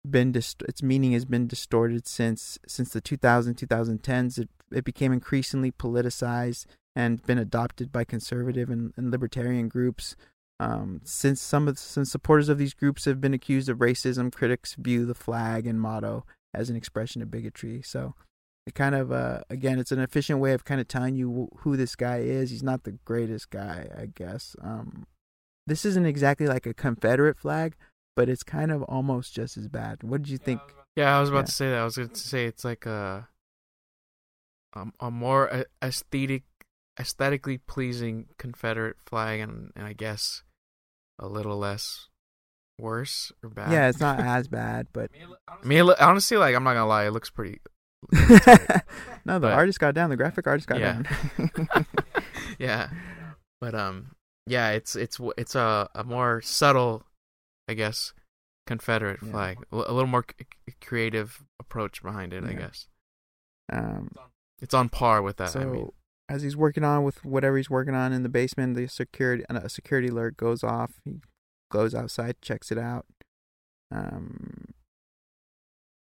been 0.10 0.32
dist- 0.32 0.64
its 0.68 0.82
meaning 0.82 1.12
has 1.12 1.26
been 1.26 1.48
distorted 1.48 2.08
since 2.08 2.58
since 2.68 2.92
the 2.92 3.02
2000 3.02 3.56
2010s. 3.56 4.40
It 4.40 4.50
it 4.72 4.84
became 4.84 5.12
increasingly 5.12 5.72
politicized 5.72 6.66
and 6.96 7.22
been 7.24 7.38
adopted 7.38 7.92
by 7.92 8.04
conservative 8.04 8.70
and, 8.70 8.94
and 8.98 9.12
libertarian 9.12 9.70
groups. 9.70 10.16
Um, 10.60 11.02
since 11.04 11.42
some 11.42 11.68
of 11.68 11.80
some 11.80 12.06
supporters 12.06 12.50
of 12.50 12.58
these 12.58 12.74
groups 12.74 13.06
have 13.06 13.20
been 13.20 13.34
accused 13.34 13.70
of 13.70 13.80
racism, 13.80 14.32
critics 14.32 14.76
view 14.76 15.06
the 15.06 15.16
flag 15.16 15.66
and 15.66 15.82
motto 15.82 16.26
as 16.54 16.70
an 16.70 16.76
expression 16.76 17.22
of 17.22 17.32
bigotry. 17.32 17.82
So 17.82 18.14
it 18.68 18.76
kind 18.76 18.94
of 18.94 19.12
uh, 19.12 19.42
again, 19.50 19.80
it's 19.80 19.92
an 19.92 20.00
efficient 20.00 20.40
way 20.40 20.54
of 20.54 20.64
kind 20.64 20.80
of 20.80 20.88
telling 20.88 21.16
you 21.16 21.50
who 21.60 21.76
this 21.78 21.96
guy 21.96 22.18
is. 22.18 22.52
He's 22.52 22.64
not 22.64 22.84
the 22.84 22.98
greatest 23.06 23.50
guy, 23.50 23.90
I 23.98 24.06
guess. 24.06 24.56
Um, 24.62 25.08
this 25.68 25.86
isn't 25.86 26.06
exactly 26.06 26.48
like 26.48 26.66
a 26.66 26.74
Confederate 26.74 27.38
flag, 27.38 27.76
but 28.16 28.30
it's 28.30 28.44
kind 28.44 28.72
of 28.72 28.84
almost 28.84 29.34
just 29.34 29.58
as 29.58 29.68
bad. 29.68 30.04
What 30.04 30.22
did 30.24 30.30
you 30.32 30.38
think? 30.38 30.62
Yeah, 30.96 31.16
I 31.16 31.20
was 31.22 31.30
about 31.30 31.40
Yeah. 31.40 31.46
to 31.46 31.52
say 31.52 31.70
that. 31.70 31.80
I 31.80 31.84
was 31.86 31.96
going 31.98 32.10
to 32.10 32.20
say 32.20 32.46
it's 32.46 32.66
like 32.66 32.86
a 32.86 33.28
um, 34.74 34.94
a 35.00 35.12
more 35.12 35.66
aesthetic 35.84 36.44
aesthetically 37.00 37.58
pleasing 37.58 38.26
Confederate 38.38 38.98
flag 39.06 39.40
and, 39.40 39.72
and 39.76 39.86
I 39.86 39.94
guess 39.94 40.44
a 41.20 41.28
little 41.28 41.58
less 41.58 42.08
worse 42.80 43.32
or 43.44 43.50
bad. 43.50 43.72
Yeah, 43.72 43.88
it's 43.90 44.00
not 44.00 44.20
as 44.20 44.48
bad, 44.50 44.88
but 44.94 45.12
I 45.48 45.66
mean, 45.66 45.80
it 45.80 45.84
loo- 45.84 45.96
honestly, 46.00 46.38
like 46.38 46.56
I'm 46.56 46.64
not 46.64 46.74
gonna 46.74 46.88
lie, 46.88 47.06
it 47.06 47.12
looks 47.12 47.30
pretty. 47.30 47.60
no, 48.12 48.28
the 49.38 49.40
But- 49.40 49.54
artist 49.54 49.80
got 49.80 49.94
down. 49.94 50.10
The 50.10 50.18
graphic 50.18 50.48
artist 50.48 50.68
got 50.68 50.80
Yeah. 50.80 51.04
down. 51.38 51.68
yeah, 52.60 52.90
but 53.60 53.76
um, 53.76 54.12
yeah, 54.46 54.72
it's 54.72 54.96
it's 54.96 55.20
it's 55.38 55.56
a 55.56 55.90
a 55.96 56.04
more 56.04 56.42
subtle, 56.42 57.04
I 57.68 57.74
guess, 57.74 58.14
Confederate 58.68 59.20
Yeah. 59.24 59.32
flag. 59.32 59.58
A 59.72 59.76
little 59.76 60.08
more 60.08 60.26
c- 60.30 60.46
creative 60.82 61.44
approach 61.60 62.02
behind 62.04 62.34
it, 62.34 62.44
I 62.44 62.54
guess. 62.54 62.88
um, 63.72 64.10
It's 64.62 64.74
on 64.74 64.90
par 64.90 65.22
with 65.22 65.38
that. 65.38 65.50
so 65.52 65.60
I 65.62 65.66
mean, 65.66 65.92
as 66.30 66.42
he's 66.44 66.56
working 66.58 66.84
on 66.84 67.04
with 67.04 67.24
whatever 67.26 67.58
he's 67.58 67.70
working 67.70 67.94
on 67.96 68.14
in 68.14 68.24
the 68.24 68.30
basement, 68.30 68.76
the 68.76 68.88
security 68.88 69.44
a 69.50 69.70
security 69.70 70.08
alert 70.10 70.38
goes 70.38 70.64
off. 70.64 71.00
He 71.06 71.22
goes 71.72 71.94
outside, 71.96 72.42
checks 72.42 72.72
it 72.72 72.78
out. 72.78 73.06
Um, 73.92 74.74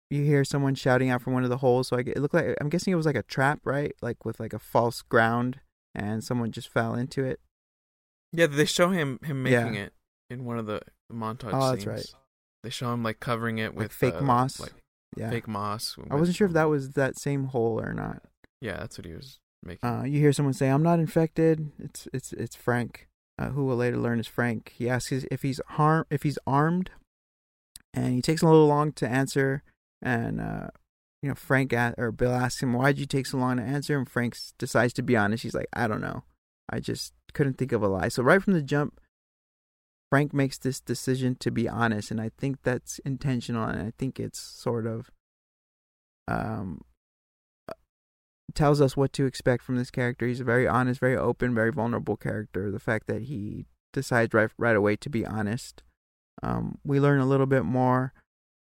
you 0.10 0.23
hear 0.23 0.43
someone 0.45 0.76
shouting 0.76 1.10
out 1.10 1.22
from 1.22 1.34
one 1.34 1.43
of 1.43 1.49
the 1.49 1.57
holes. 1.57 1.88
So 1.88 1.97
I, 1.97 2.01
it 2.01 2.18
looked 2.19 2.34
like 2.34 2.55
I'm 2.61 2.69
guessing 2.69 2.93
it 2.93 2.97
was 2.97 3.05
like 3.05 3.15
a 3.15 3.23
trap, 3.23 3.61
right? 3.64 3.93
Like 4.01 4.26
with 4.26 4.39
like 4.39 4.53
a 4.53 4.60
false 4.60 5.01
ground, 5.01 5.60
and 5.95 6.23
someone 6.23 6.51
just 6.51 6.69
fell 6.69 6.93
into 6.95 7.23
it. 7.23 7.39
Yeah, 8.34 8.47
they 8.47 8.65
show 8.65 8.89
him 8.89 9.19
him 9.23 9.45
Yeah. 9.47 9.64
making 9.65 9.80
it 9.81 9.93
in 10.30 10.43
one 10.45 10.57
of 10.57 10.65
the 10.65 10.81
montage 11.11 11.51
Oh, 11.53 11.69
that's 11.72 11.84
scenes. 11.84 11.85
right. 11.88 12.14
They 12.64 12.69
show 12.69 12.91
him 12.93 13.03
like 13.03 13.19
covering 13.19 13.57
it 13.60 13.73
with 13.76 13.91
fake 13.91 14.15
uh, 14.15 14.22
moss. 14.22 14.60
like 14.60 14.73
yeah. 15.15 15.30
fake 15.30 15.47
moss. 15.47 15.95
I 16.10 16.15
wasn't 16.15 16.35
sure 16.38 16.47
if 16.47 16.53
that 16.53 16.65
was 16.69 16.91
that 16.93 17.18
same 17.18 17.45
hole 17.45 17.80
or 17.80 17.93
not. 17.93 18.23
Yeah, 18.61 18.77
that's 18.77 18.97
what 18.97 19.05
he 19.05 19.14
was 19.14 19.39
making. 19.61 19.88
Uh, 19.88 20.03
you 20.03 20.19
hear 20.19 20.31
someone 20.34 20.53
say, 20.53 20.69
"I'm 20.69 20.84
not 20.84 20.99
infected." 20.99 21.72
It's 21.77 22.07
it's 22.14 22.34
it's 22.34 22.55
Frank, 22.55 23.07
uh, 23.38 23.49
who 23.49 23.65
will 23.65 23.76
later 23.76 23.97
learn 23.97 24.19
is 24.19 24.27
Frank. 24.27 24.72
He 24.76 24.89
asks 24.89 25.11
if 25.30 25.41
he's 25.41 25.60
harm 25.68 26.05
if 26.10 26.23
he's 26.23 26.39
armed, 26.47 26.89
and 27.93 28.14
he 28.14 28.22
takes 28.22 28.41
a 28.41 28.45
little 28.45 28.68
long 28.68 28.91
to 28.93 29.07
answer. 29.07 29.64
And 30.01 30.39
uh, 30.41 30.68
you 31.22 31.30
know, 31.30 31.35
Frank 31.35 31.73
a- 31.73 31.93
or 31.97 32.11
Bill 32.11 32.34
asks 32.34 32.64
him, 32.64 32.73
"Why'd 32.73 32.97
you 32.97 33.05
take 33.05 33.26
so 33.26 33.38
long 33.38 33.57
to 33.57 33.64
answer?" 33.64 33.97
And 33.97 34.10
Frank 34.10 34.38
decides 34.57 34.93
to 34.93 35.03
be 35.03 35.15
honest. 35.18 35.43
He's 35.43 35.53
like, 35.55 35.68
"I 35.73 35.88
don't 35.88 36.01
know. 36.01 36.23
I 36.69 36.80
just 36.80 37.14
couldn't 37.34 37.57
think 37.57 37.72
of 37.72 37.84
a 37.84 37.88
lie." 37.88 38.10
So 38.10 38.23
right 38.23 38.41
from 38.41 38.53
the 38.53 38.61
jump, 38.61 38.99
Frank 40.10 40.34
makes 40.34 40.57
this 40.57 40.80
decision 40.80 41.35
to 41.35 41.51
be 41.51 41.68
honest, 41.68 42.11
and 42.11 42.22
I 42.22 42.31
think 42.38 42.64
that's 42.64 42.99
intentional, 42.99 43.64
and 43.65 43.81
I 43.81 43.91
think 43.97 44.19
it's 44.19 44.39
sort 44.39 44.85
of 44.85 45.11
um 46.27 46.81
tells 48.53 48.81
us 48.81 48.95
what 48.95 49.14
to 49.14 49.26
expect 49.26 49.64
from 49.64 49.77
this 49.77 49.89
character. 49.91 50.27
He's 50.27 50.39
a 50.39 50.43
very 50.45 50.68
honest, 50.68 50.99
very 50.99 51.18
open, 51.18 51.55
very 51.55 51.72
vulnerable 51.72 52.18
character. 52.18 52.69
The 52.69 52.80
fact 52.80 53.07
that 53.07 53.23
he 53.23 53.65
decides 53.91 54.34
right 54.34 54.49
right 54.57 54.76
away 54.76 54.95
to 54.97 55.10
be 55.10 55.26
honest. 55.26 55.84
Um, 56.41 56.80
we 56.84 56.99
learn 56.99 57.19
a 57.19 57.26
little 57.26 57.45
bit 57.45 57.64
more 57.64 58.14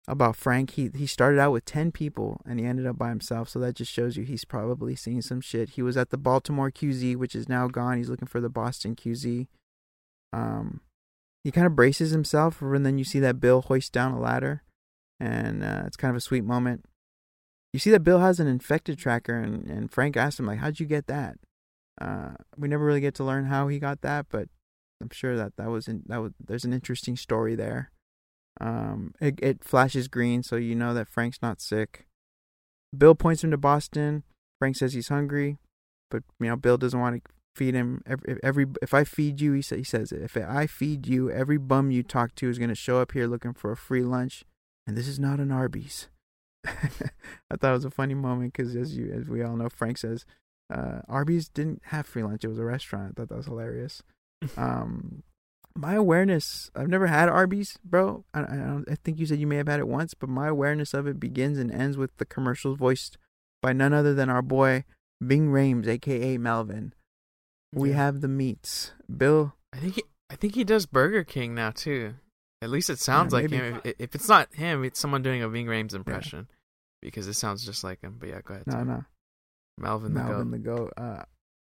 about 0.09 0.37
Frank. 0.37 0.73
He 0.73 0.91
he 0.95 1.07
started 1.07 1.39
out 1.39 1.53
with 1.53 1.65
ten 1.65 1.93
people 1.93 2.41
and 2.47 2.59
he 2.59 2.67
ended 2.67 2.87
up 2.87 2.99
by 2.99 3.09
himself. 3.09 3.49
So 3.49 3.59
that 3.61 3.75
just 3.75 3.93
shows 3.93 4.17
you 4.17 4.25
he's 4.25 4.45
probably 4.45 4.97
seen 4.97 5.23
some 5.23 5.41
shit. 5.41 5.71
He 5.71 5.83
was 5.83 5.97
at 5.97 6.11
the 6.11 6.19
Baltimore 6.19 6.71
QZ, 6.71 7.17
which 7.17 7.35
is 7.35 7.49
now 7.49 7.69
gone. 7.69 7.99
He's 7.99 8.11
looking 8.11 8.29
for 8.29 8.41
the 8.41 8.49
Boston 8.49 8.97
QZ. 8.97 9.47
Um, 10.33 10.81
he 11.45 11.51
kind 11.51 11.67
of 11.67 11.77
braces 11.77 12.11
himself, 12.11 12.63
and 12.63 12.87
then 12.87 12.99
you 12.99 13.05
see 13.05 13.21
that 13.21 13.41
Bill 13.41 13.63
hoist 13.63 13.93
down 13.93 14.13
a 14.13 14.21
ladder, 14.21 14.63
and 15.21 15.63
uh, 15.63 15.83
it's 15.87 15.97
kind 15.97 16.11
of 16.11 16.17
a 16.17 16.21
sweet 16.21 16.45
moment 16.45 16.87
you 17.73 17.79
see 17.79 17.91
that 17.91 18.05
Bill 18.05 18.19
has 18.19 18.39
an 18.39 18.47
infected 18.47 18.99
tracker, 18.99 19.39
and, 19.39 19.69
and 19.69 19.91
Frank 19.91 20.17
asked 20.17 20.39
him 20.39 20.47
like, 20.47 20.59
"How'd 20.59 20.79
you 20.79 20.87
get 20.87 21.07
that?" 21.07 21.39
Uh, 22.01 22.33
we 22.57 22.69
never 22.69 22.85
really 22.85 23.01
get 23.01 23.15
to 23.17 23.25
learn 23.25 23.47
how 23.47 23.69
he 23.69 23.79
got 23.79 24.03
that, 24.03 24.27
but 24.29 24.49
I'm 25.01 25.11
sure 25.11 25.37
that 25.37 25.57
that 25.57 25.71
was 25.71 25.89
in, 25.89 26.03
that 26.07 26.19
was 26.19 26.33
there's 26.39 26.65
an 26.65 26.73
interesting 26.73 27.17
story 27.17 27.55
there. 27.55 27.91
Um, 28.61 29.15
it 29.21 29.39
it 29.43 29.65
flashes 29.65 30.09
green, 30.09 30.43
so 30.43 30.57
you 30.57 30.75
know 30.75 30.95
that 30.95 31.09
Frank's 31.09 31.43
not 31.43 31.61
sick. 31.61 32.07
Bill 32.97 33.15
points 33.15 33.43
him 33.43 33.51
to 33.51 33.57
Boston. 33.57 34.23
Frank 34.59 34.77
says 34.77 34.93
he's 34.93 35.09
hungry, 35.09 35.59
but 36.11 36.23
you 36.39 36.49
know 36.49 36.57
Bill 36.57 36.79
doesn't 36.79 37.01
want 37.01 37.25
to 37.25 37.31
feed 37.57 37.75
him. 37.75 38.03
Every, 38.07 38.39
every 38.43 38.67
if 38.81 38.95
I 38.95 39.05
feed 39.05 39.41
you, 39.41 39.53
he 39.53 39.63
sa- 39.63 39.77
he 39.77 39.85
says 39.85 40.13
if 40.13 40.37
I 40.37 40.67
feed 40.67 41.07
you, 41.07 41.31
every 41.31 41.59
bum 41.59 41.91
you 41.91 42.03
talk 42.03 42.35
to 42.37 42.49
is 42.49 42.59
gonna 42.59 42.75
show 42.75 43.01
up 43.01 43.13
here 43.13 43.27
looking 43.27 43.55
for 43.55 43.73
a 43.73 43.77
free 43.77 44.03
lunch, 44.03 44.45
and 44.87 44.97
this 44.97 45.09
is 45.09 45.19
not 45.19 45.41
an 45.41 45.51
Arby's. 45.51 46.09
I 46.65 47.57
thought 47.57 47.71
it 47.71 47.73
was 47.73 47.85
a 47.85 47.91
funny 47.91 48.15
moment 48.15 48.53
because, 48.53 48.77
as 48.77 48.97
you 48.97 49.13
as 49.13 49.27
we 49.27 49.43
all 49.43 49.57
know, 49.57 49.69
Frank 49.69 49.99
says 49.99 50.25
uh, 50.73 51.01
Arby's 51.09 51.49
didn't 51.49 51.83
have 51.87 52.07
free 52.07 52.23
lunch; 52.23 52.45
it 52.45 52.49
was 52.49 52.59
a 52.59 52.65
restaurant. 52.65 53.15
I 53.17 53.21
thought 53.21 53.29
that 53.31 53.37
was 53.37 53.47
hilarious. 53.47 54.03
um, 54.57 55.23
my 55.75 55.95
awareness, 55.95 56.71
I've 56.75 56.89
never 56.89 57.07
had 57.07 57.29
Arby's, 57.29 57.79
bro. 57.85 58.25
I, 58.35 58.41
I, 58.41 58.57
don't, 58.57 58.85
I 58.91 58.95
think 58.97 59.19
you 59.19 59.27
said 59.27 59.39
you 59.39 59.47
may 59.47 59.57
have 59.57 59.69
had 59.69 59.81
it 59.81 59.89
once, 59.89 60.15
but 60.15 60.29
my 60.29 60.49
awareness 60.49 60.95
of 60.95 61.07
it 61.07 61.19
begins 61.21 61.59
and 61.59 61.71
ends 61.73 61.97
with 61.97 62.17
the 62.19 62.25
commercials 62.25 62.79
voiced 62.79 63.17
by 63.63 63.73
none 63.73 63.93
other 63.93 64.15
than 64.15 64.29
our 64.29 64.43
boy 64.43 64.85
Ving 65.21 65.49
Rhames, 65.49 65.87
aka 65.87 66.37
Melvin. 66.39 66.93
We 67.75 67.91
Yeah. 67.91 67.97
have 67.97 68.21
the 68.21 68.29
meats, 68.29 68.93
Bill. 69.15 69.55
I 69.73 69.79
think 69.79 69.95
he, 69.95 70.05
I 70.31 70.37
think 70.37 70.55
he 70.55 70.65
does 70.65 70.85
Burger 70.87 71.25
King 71.25 71.55
now 71.55 71.71
too. 71.71 72.15
At 72.61 72.71
least 72.71 72.91
it 72.91 72.99
sounds 72.99 73.33
Yeah, 73.33 73.41
like 73.41 73.51
him. 73.51 73.81
If, 73.85 73.95
if 73.99 74.15
it's 74.15 74.29
not 74.29 74.55
him, 74.55 74.85
it's 74.85 75.01
someone 75.01 75.23
doing 75.23 75.43
a 75.43 75.49
Ving 75.49 75.67
Rhames 75.67 75.95
impression 75.95 76.49
because 77.01 77.27
it 77.29 77.35
sounds 77.35 77.65
just 77.65 77.83
like 77.83 78.01
him. 78.03 78.17
But 78.19 78.29
yeah, 78.29 78.41
go 78.45 78.55
ahead. 78.55 78.67
No, 78.67 78.83
no, 78.85 79.05
Malvin 79.79 80.13
the 80.15 80.21
Melvin 80.23 80.51
goat. 80.51 80.53
the 80.53 80.59
goat. 80.59 80.93
Uh, 80.97 81.23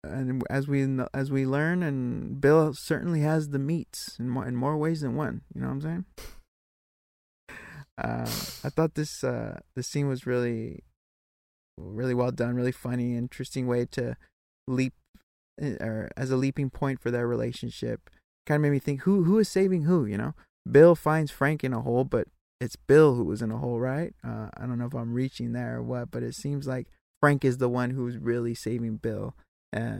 and 0.04 0.42
as 0.50 0.68
we 0.68 0.86
as 1.14 1.30
we 1.30 1.46
learn, 1.46 1.82
and 1.82 2.40
Bill 2.40 2.74
certainly 2.74 3.20
has 3.20 3.50
the 3.50 3.58
meats 3.58 4.16
in 4.18 4.28
more 4.28 4.46
in 4.46 4.56
more 4.56 4.76
ways 4.76 5.00
than 5.00 5.16
one. 5.16 5.42
You 5.54 5.60
know 5.62 5.68
what 5.68 5.72
I'm 5.74 5.80
saying? 5.80 6.04
Uh, 7.98 8.30
I 8.62 8.68
thought 8.68 8.94
this 8.94 9.24
uh 9.24 9.60
this 9.74 9.86
scene 9.86 10.08
was 10.08 10.26
really, 10.26 10.84
really 11.78 12.14
well 12.14 12.30
done, 12.30 12.54
really 12.54 12.72
funny, 12.72 13.16
interesting 13.16 13.66
way 13.66 13.86
to 13.92 14.16
leap, 14.68 14.94
eh, 15.60 15.76
or 15.80 16.10
as 16.16 16.30
a 16.30 16.36
leaping 16.36 16.70
point 16.70 17.00
for 17.00 17.10
their 17.10 17.26
relationship. 17.26 18.10
Kind 18.46 18.56
of 18.56 18.62
made 18.62 18.72
me 18.72 18.78
think 18.78 19.02
who 19.02 19.24
who 19.24 19.38
is 19.38 19.48
saving 19.48 19.84
who. 19.84 20.04
You 20.04 20.18
know, 20.18 20.34
Bill 20.70 20.94
finds 20.94 21.30
Frank 21.30 21.64
in 21.64 21.72
a 21.72 21.80
hole, 21.80 22.04
but 22.04 22.28
it's 22.60 22.76
Bill 22.76 23.14
who 23.14 23.24
was 23.24 23.42
in 23.42 23.50
a 23.50 23.58
hole, 23.58 23.80
right? 23.80 24.14
Uh, 24.24 24.48
I 24.56 24.66
don't 24.66 24.78
know 24.78 24.86
if 24.86 24.94
I'm 24.94 25.14
reaching 25.14 25.52
there 25.52 25.76
or 25.76 25.82
what, 25.82 26.10
but 26.10 26.22
it 26.22 26.34
seems 26.34 26.66
like 26.66 26.88
Frank 27.20 27.44
is 27.44 27.58
the 27.58 27.68
one 27.68 27.90
who's 27.90 28.18
really 28.18 28.54
saving 28.54 28.96
Bill, 28.96 29.34
uh, 29.74 29.98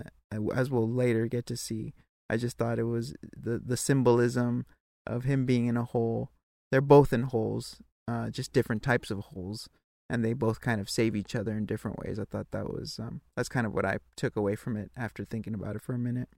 as 0.54 0.70
we'll 0.70 0.90
later 0.90 1.26
get 1.26 1.46
to 1.46 1.56
see. 1.56 1.94
I 2.28 2.36
just 2.36 2.58
thought 2.58 2.78
it 2.78 2.84
was 2.84 3.14
the 3.36 3.58
the 3.64 3.76
symbolism 3.76 4.66
of 5.06 5.24
him 5.24 5.46
being 5.46 5.66
in 5.66 5.76
a 5.76 5.84
hole. 5.84 6.30
They're 6.72 6.80
both 6.80 7.12
in 7.12 7.22
holes, 7.24 7.76
uh, 8.08 8.30
just 8.30 8.52
different 8.52 8.82
types 8.82 9.10
of 9.12 9.18
holes, 9.20 9.68
and 10.10 10.24
they 10.24 10.32
both 10.32 10.60
kind 10.60 10.80
of 10.80 10.90
save 10.90 11.14
each 11.14 11.36
other 11.36 11.52
in 11.56 11.64
different 11.66 11.98
ways. 12.00 12.18
I 12.18 12.24
thought 12.24 12.50
that 12.50 12.68
was 12.68 12.98
um, 12.98 13.20
that's 13.36 13.48
kind 13.48 13.66
of 13.66 13.72
what 13.72 13.84
I 13.86 13.98
took 14.16 14.34
away 14.36 14.56
from 14.56 14.76
it 14.76 14.90
after 14.96 15.24
thinking 15.24 15.54
about 15.54 15.76
it 15.76 15.82
for 15.82 15.94
a 15.94 15.98
minute. 15.98 16.28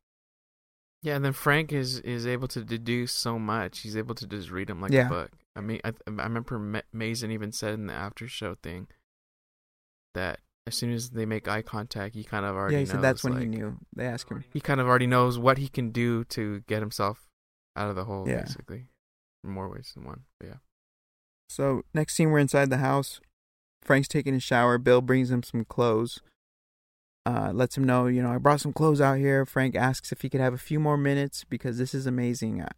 Yeah, 1.03 1.17
and 1.17 1.25
then 1.25 1.33
Frank 1.33 1.73
is 1.73 2.01
is 2.01 2.27
able 2.27 2.49
to 2.49 2.63
deduce 2.65 3.13
so 3.13 3.39
much. 3.39 3.81
He's 3.81 3.97
able 3.97 4.15
to 4.17 4.27
just 4.27 4.51
read 4.51 4.69
him 4.69 4.81
like 4.83 4.93
Yeah. 4.93 5.07
a 5.07 5.09
book. 5.09 5.31
I 5.57 5.61
mean, 5.63 5.81
I 5.85 5.93
I 6.07 6.11
remember 6.25 6.59
Ma- 6.59 6.81
Mazin 6.93 7.31
even 7.31 7.53
said 7.53 7.75
in 7.75 7.87
the 7.87 7.95
after 7.95 8.29
show 8.29 8.57
thing 8.63 8.89
that 10.15 10.41
as 10.69 10.77
soon 10.77 10.93
as 10.93 11.11
they 11.11 11.27
make 11.27 11.49
eye 11.49 11.63
contact, 11.63 12.15
he 12.15 12.25
kind 12.25 12.45
of 12.47 12.55
already 12.57 12.75
yeah, 12.75 12.79
he 12.81 12.85
knows, 12.85 12.91
said 12.93 13.03
that's 13.03 13.25
when 13.25 13.39
he 13.41 13.47
knew. 13.47 13.77
They 13.95 14.07
asked 14.07 14.31
him. 14.31 14.45
He 14.53 14.61
kind 14.61 14.81
of 14.81 14.87
already 14.87 15.07
knows 15.07 15.39
what 15.39 15.59
he 15.59 15.69
can 15.69 15.91
do 15.91 16.25
to 16.25 16.61
get 16.67 16.81
himself 16.81 17.27
out 17.77 17.91
of 17.91 17.97
the 17.97 18.05
hole, 18.05 18.29
Yeah. 18.29 18.43
basically, 18.43 18.87
in 19.45 19.51
more 19.51 19.69
ways 19.69 19.93
than 19.95 20.05
one. 20.05 20.23
But 20.39 20.47
yeah. 20.49 20.55
So 21.49 21.83
next 21.93 22.15
scene, 22.15 22.31
we're 22.31 22.39
inside 22.39 22.71
the 22.71 22.79
house. 22.79 23.21
Frank's 23.83 24.09
taking 24.09 24.35
a 24.35 24.41
shower. 24.41 24.79
Bill 24.79 25.01
brings 25.01 25.31
him 25.31 25.43
some 25.43 25.65
clothes. 25.65 26.21
Uh, 27.27 27.51
lets 27.53 27.77
him 27.77 27.85
know, 27.85 28.07
you 28.07 28.23
know, 28.23 28.31
I 28.33 28.39
brought 28.39 28.61
some 28.61 28.73
clothes 28.73 29.01
out 29.03 29.19
here. 29.19 29.45
Frank 29.45 29.75
asks 29.77 30.13
if 30.13 30.23
he 30.23 30.31
could 30.31 30.41
have 30.41 30.55
a 30.55 30.59
few 30.59 30.81
more 30.81 30.97
minutes 30.97 31.45
because 31.45 31.77
this 31.77 31.93
is 31.95 32.07
amazing. 32.07 32.63
I, 32.63 32.69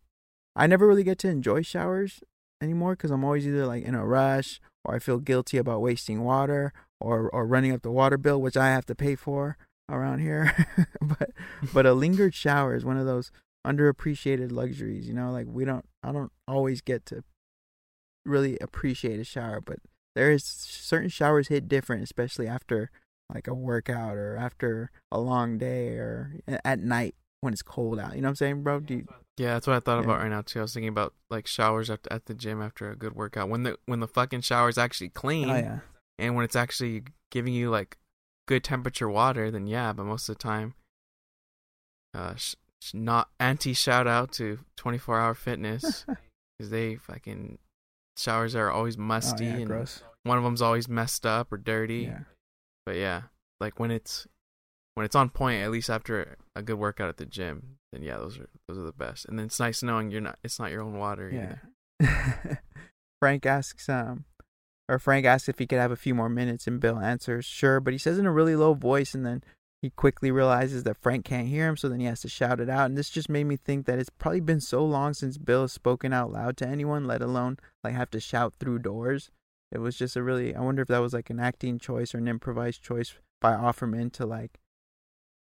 I 0.56 0.66
never 0.66 0.88
really 0.88 1.04
get 1.04 1.18
to 1.20 1.28
enjoy 1.28 1.62
showers 1.62 2.20
anymore 2.60 2.92
because 2.94 3.12
I'm 3.12 3.24
always 3.24 3.46
either 3.46 3.64
like 3.66 3.84
in 3.84 3.94
a 3.94 4.04
rush 4.04 4.60
or 4.84 4.94
I 4.96 4.98
feel 4.98 5.18
guilty 5.18 5.56
about 5.56 5.80
wasting 5.82 6.22
water 6.24 6.72
or 7.00 7.28
or 7.30 7.46
running 7.46 7.72
up 7.72 7.82
the 7.82 7.90
water 7.90 8.18
bill, 8.18 8.40
which 8.40 8.56
I 8.56 8.68
have 8.68 8.86
to 8.86 8.94
pay 8.94 9.14
for 9.14 9.56
around 9.88 10.20
here. 10.20 10.54
but 11.00 11.30
but 11.72 11.86
a 11.86 11.92
lingered 11.92 12.34
shower 12.34 12.74
is 12.74 12.84
one 12.84 12.96
of 12.96 13.06
those 13.06 13.30
underappreciated 13.66 14.52
luxuries. 14.52 15.08
You 15.08 15.14
know, 15.14 15.30
like 15.30 15.46
we 15.48 15.64
don't, 15.64 15.84
I 16.02 16.12
don't 16.12 16.32
always 16.48 16.80
get 16.80 17.06
to 17.06 17.22
really 18.24 18.58
appreciate 18.60 19.20
a 19.20 19.24
shower, 19.24 19.60
but 19.60 19.78
there 20.14 20.30
is 20.30 20.44
certain 20.44 21.08
showers 21.08 21.48
hit 21.48 21.68
different, 21.68 22.02
especially 22.02 22.46
after 22.46 22.90
like 23.32 23.46
a 23.46 23.54
workout 23.54 24.16
or 24.16 24.36
after 24.36 24.90
a 25.12 25.20
long 25.20 25.58
day 25.58 25.90
or 25.90 26.34
at 26.64 26.80
night 26.80 27.14
when 27.40 27.52
it's 27.52 27.62
cold 27.62 27.98
out. 27.98 28.14
You 28.14 28.22
know 28.22 28.26
what 28.26 28.30
I'm 28.30 28.36
saying, 28.36 28.62
bro? 28.62 28.80
Do 28.80 28.94
you, 28.94 29.06
Yeah, 29.36 29.54
that's 29.54 29.66
what 29.66 29.76
I 29.76 29.80
thought 29.80 30.02
about 30.02 30.20
right 30.20 30.30
now 30.30 30.42
too. 30.42 30.58
I 30.58 30.62
was 30.62 30.74
thinking 30.74 30.88
about 30.88 31.14
like 31.28 31.46
showers 31.46 31.90
at 31.90 32.00
at 32.10 32.26
the 32.26 32.34
gym 32.34 32.60
after 32.60 32.90
a 32.90 32.96
good 32.96 33.14
workout. 33.14 33.48
When 33.48 33.62
the 33.62 33.78
when 33.86 34.00
the 34.00 34.08
fucking 34.08 34.42
shower 34.42 34.68
is 34.68 34.78
actually 34.78 35.12
oh, 35.16 35.20
clean 35.20 35.50
oh 35.50 35.56
yeah, 35.56 35.78
and 36.20 36.36
when 36.36 36.44
it's 36.44 36.56
actually 36.56 37.04
giving 37.30 37.54
you 37.54 37.70
like 37.70 37.98
good 38.46 38.62
temperature 38.62 39.08
water, 39.08 39.50
then 39.50 39.66
yeah. 39.66 39.92
But 39.92 40.04
most 40.04 40.28
of 40.28 40.36
the 40.36 40.42
time, 40.42 40.74
uh, 42.14 42.34
sh- 42.36 42.54
sh- 42.82 42.94
not 42.94 43.30
anti 43.40 43.72
shout 43.72 44.06
out 44.06 44.32
to 44.32 44.58
24 44.76 45.18
Hour 45.18 45.34
Fitness 45.34 46.04
because 46.58 46.70
they 46.70 46.96
fucking 46.96 47.58
showers 48.16 48.54
are 48.54 48.70
always 48.70 48.96
oh, 48.96 49.02
musty 49.02 49.46
yeah 49.46 49.52
and 49.52 49.66
gross. 49.66 50.02
one 50.24 50.36
of 50.36 50.44
them's 50.44 50.62
always 50.62 50.88
messed 50.88 51.24
up 51.24 51.52
or 51.52 51.56
dirty. 51.56 52.10
Yeah. 52.10 52.20
But 52.84 52.96
yeah, 52.96 53.22
like 53.60 53.80
when 53.80 53.90
it's 53.90 54.26
when 54.94 55.06
it's 55.06 55.16
on 55.16 55.30
point, 55.30 55.62
at 55.62 55.70
least 55.70 55.88
after 55.88 56.36
a 56.54 56.62
good 56.62 56.78
workout 56.78 57.08
at 57.08 57.16
the 57.16 57.26
gym, 57.26 57.76
then 57.92 58.02
yeah, 58.02 58.18
those 58.18 58.38
are 58.38 58.48
those 58.68 58.78
are 58.78 58.84
the 58.84 58.92
best. 58.92 59.24
And 59.24 59.38
then 59.38 59.46
it's 59.46 59.60
nice 59.60 59.82
knowing 59.82 60.10
you're 60.10 60.20
not 60.20 60.38
it's 60.44 60.58
not 60.58 60.70
your 60.70 60.82
own 60.82 60.98
water 60.98 61.30
either. 61.30 61.62
Yeah. 62.00 62.56
Frank 63.20 63.46
asks 63.46 63.88
um 63.88 64.24
or 64.90 64.98
Frank 64.98 65.24
asks 65.24 65.48
if 65.48 65.58
he 65.58 65.66
could 65.66 65.78
have 65.78 65.92
a 65.92 65.96
few 65.96 66.14
more 66.14 66.28
minutes 66.28 66.66
and 66.66 66.80
Bill 66.80 66.98
answers 66.98 67.44
sure, 67.44 67.80
but 67.80 67.92
he 67.92 67.98
says 67.98 68.18
in 68.18 68.26
a 68.26 68.32
really 68.32 68.56
low 68.56 68.74
voice 68.74 69.14
and 69.14 69.24
then 69.24 69.42
he 69.80 69.90
quickly 69.90 70.30
realizes 70.30 70.82
that 70.82 70.98
Frank 70.98 71.24
can't 71.24 71.48
hear 71.48 71.66
him, 71.66 71.76
so 71.76 71.88
then 71.88 72.00
he 72.00 72.06
has 72.06 72.20
to 72.20 72.28
shout 72.28 72.60
it 72.60 72.68
out. 72.68 72.86
And 72.86 72.98
this 72.98 73.08
just 73.08 73.30
made 73.30 73.44
me 73.44 73.56
think 73.56 73.86
that 73.86 73.98
it's 73.98 74.10
probably 74.10 74.40
been 74.40 74.60
so 74.60 74.84
long 74.84 75.14
since 75.14 75.38
Bill 75.38 75.62
has 75.62 75.72
spoken 75.72 76.12
out 76.12 76.30
loud 76.30 76.58
to 76.58 76.66
anyone, 76.66 77.06
let 77.06 77.22
alone 77.22 77.56
like 77.82 77.94
have 77.94 78.10
to 78.10 78.20
shout 78.20 78.54
through 78.58 78.80
doors. 78.80 79.30
It 79.72 79.78
was 79.78 79.96
just 79.96 80.16
a 80.16 80.22
really 80.22 80.54
I 80.54 80.60
wonder 80.60 80.82
if 80.82 80.88
that 80.88 80.98
was 80.98 81.14
like 81.14 81.30
an 81.30 81.40
acting 81.40 81.78
choice 81.78 82.14
or 82.14 82.18
an 82.18 82.28
improvised 82.28 82.82
choice 82.82 83.14
by 83.40 83.52
Offerman 83.52 84.12
to 84.14 84.26
like 84.26 84.58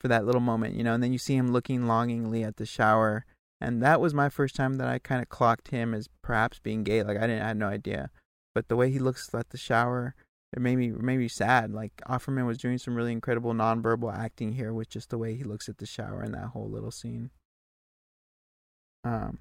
for 0.01 0.09
that 0.09 0.27
little 0.27 0.41
moment, 0.41 0.75
you 0.75 0.85
know, 0.85 0.95
and 0.95 1.03
then 1.03 1.13
you 1.13 1.19
see 1.19 1.37
him 1.37 1.53
looking 1.53 1.87
longingly 1.87 2.45
at 2.45 2.57
the 2.57 2.67
shower 2.67 3.25
and 3.61 3.83
that 3.83 4.01
was 4.01 4.15
my 4.15 4.29
first 4.29 4.55
time 4.55 4.77
that 4.77 4.89
I 4.89 4.99
kind 4.99 5.21
of 5.21 5.29
clocked 5.29 5.69
him 5.69 5.95
as 5.95 6.09
perhaps 6.23 6.59
being 6.61 6.85
gay. 6.85 7.03
Like 7.03 7.17
I 7.17 7.27
didn't, 7.27 7.43
I 7.43 7.49
had 7.49 7.57
no 7.57 7.69
idea, 7.69 8.11
but 8.59 8.67
the 8.67 8.75
way 8.75 8.91
he 8.91 8.99
looks 8.99 9.33
at 9.33 9.51
the 9.51 9.57
shower, 9.57 10.17
it 10.53 10.61
made 10.61 10.75
me 10.75 10.91
made 10.91 11.19
me 11.19 11.29
sad. 11.29 11.73
Like 11.73 11.93
Offerman 12.09 12.45
was 12.45 12.59
doing 12.59 12.77
some 12.77 12.97
really 12.97 13.13
incredible 13.13 13.53
nonverbal 13.53 14.13
acting 14.13 14.55
here 14.55 14.73
with 14.73 14.89
just 14.89 15.11
the 15.11 15.19
way 15.19 15.37
he 15.37 15.45
looks 15.45 15.69
at 15.69 15.79
the 15.79 15.87
shower 15.87 16.25
in 16.25 16.33
that 16.33 16.49
whole 16.49 16.69
little 16.69 16.91
scene. 16.91 17.31
Um, 19.05 19.39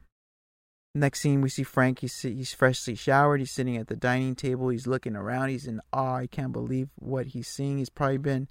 next 0.94 1.22
scene 1.22 1.42
we 1.42 1.50
see 1.50 1.64
Frank. 1.64 2.02
He's 2.02 2.22
he's 2.22 2.54
freshly 2.54 2.94
showered. 2.94 3.40
He's 3.40 3.50
sitting 3.50 3.76
at 3.76 3.88
the 3.88 3.96
dining 3.96 4.36
table. 4.36 4.70
He's 4.70 4.86
looking 4.86 5.16
around. 5.16 5.50
He's 5.50 5.66
in 5.66 5.82
awe. 5.92 6.20
He 6.20 6.28
can't 6.28 6.54
believe 6.54 6.90
what 6.94 7.28
he's 7.28 7.48
seeing. 7.48 7.80
He's 7.80 7.90
probably 7.90 8.20
been 8.20 8.48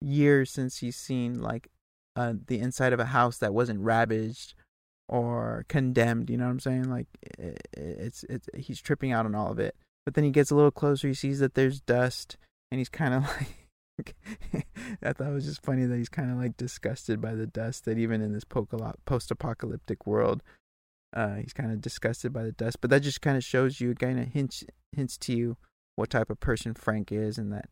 years 0.00 0.50
since 0.50 0.78
he's 0.78 0.96
seen 0.96 1.42
like 1.42 1.68
uh, 2.16 2.32
the 2.46 2.60
inside 2.60 2.94
of 2.94 3.00
a 3.00 3.12
house 3.12 3.36
that 3.36 3.52
wasn't 3.52 3.80
ravaged 3.80 4.54
or 5.06 5.66
condemned. 5.68 6.30
You 6.30 6.38
know 6.38 6.46
what 6.46 6.52
I'm 6.52 6.60
saying? 6.60 6.88
Like 6.88 7.08
it, 7.38 7.68
it's 7.74 8.24
it's 8.24 8.48
he's 8.56 8.80
tripping 8.80 9.12
out 9.12 9.26
on 9.26 9.34
all 9.34 9.52
of 9.52 9.58
it. 9.58 9.76
But 10.08 10.14
then 10.14 10.24
he 10.24 10.30
gets 10.30 10.50
a 10.50 10.54
little 10.54 10.70
closer. 10.70 11.06
He 11.06 11.12
sees 11.12 11.38
that 11.40 11.52
there's 11.52 11.82
dust, 11.82 12.38
and 12.70 12.80
he's 12.80 12.88
kind 12.88 13.12
of 13.12 13.24
like. 13.98 14.16
I 15.02 15.12
thought 15.12 15.28
it 15.28 15.34
was 15.34 15.44
just 15.44 15.62
funny 15.62 15.84
that 15.84 15.98
he's 15.98 16.08
kind 16.08 16.30
of 16.30 16.38
like 16.38 16.56
disgusted 16.56 17.20
by 17.20 17.34
the 17.34 17.46
dust. 17.46 17.84
That 17.84 17.98
even 17.98 18.22
in 18.22 18.32
this 18.32 18.44
post-apocalyptic 18.44 20.06
world, 20.06 20.42
uh, 21.14 21.34
he's 21.34 21.52
kind 21.52 21.72
of 21.72 21.82
disgusted 21.82 22.32
by 22.32 22.42
the 22.42 22.52
dust. 22.52 22.80
But 22.80 22.88
that 22.88 23.00
just 23.00 23.20
kind 23.20 23.36
of 23.36 23.44
shows 23.44 23.82
you, 23.82 23.94
kind 23.94 24.18
of 24.18 24.28
hints 24.28 24.64
hints 24.96 25.18
to 25.18 25.36
you 25.36 25.58
what 25.96 26.08
type 26.08 26.30
of 26.30 26.40
person 26.40 26.72
Frank 26.72 27.12
is, 27.12 27.36
and 27.36 27.52
that 27.52 27.68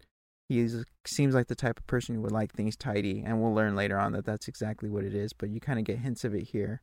he 0.50 0.68
seems 1.06 1.34
like 1.34 1.46
the 1.46 1.54
type 1.54 1.78
of 1.78 1.86
person 1.86 2.16
who 2.16 2.20
would 2.20 2.32
like 2.32 2.52
things 2.52 2.76
tidy. 2.76 3.22
And 3.24 3.40
we'll 3.40 3.54
learn 3.54 3.76
later 3.76 3.98
on 3.98 4.12
that 4.12 4.26
that's 4.26 4.46
exactly 4.46 4.90
what 4.90 5.04
it 5.04 5.14
is. 5.14 5.32
But 5.32 5.48
you 5.48 5.58
kind 5.58 5.78
of 5.78 5.86
get 5.86 6.00
hints 6.00 6.22
of 6.22 6.34
it 6.34 6.48
here. 6.48 6.82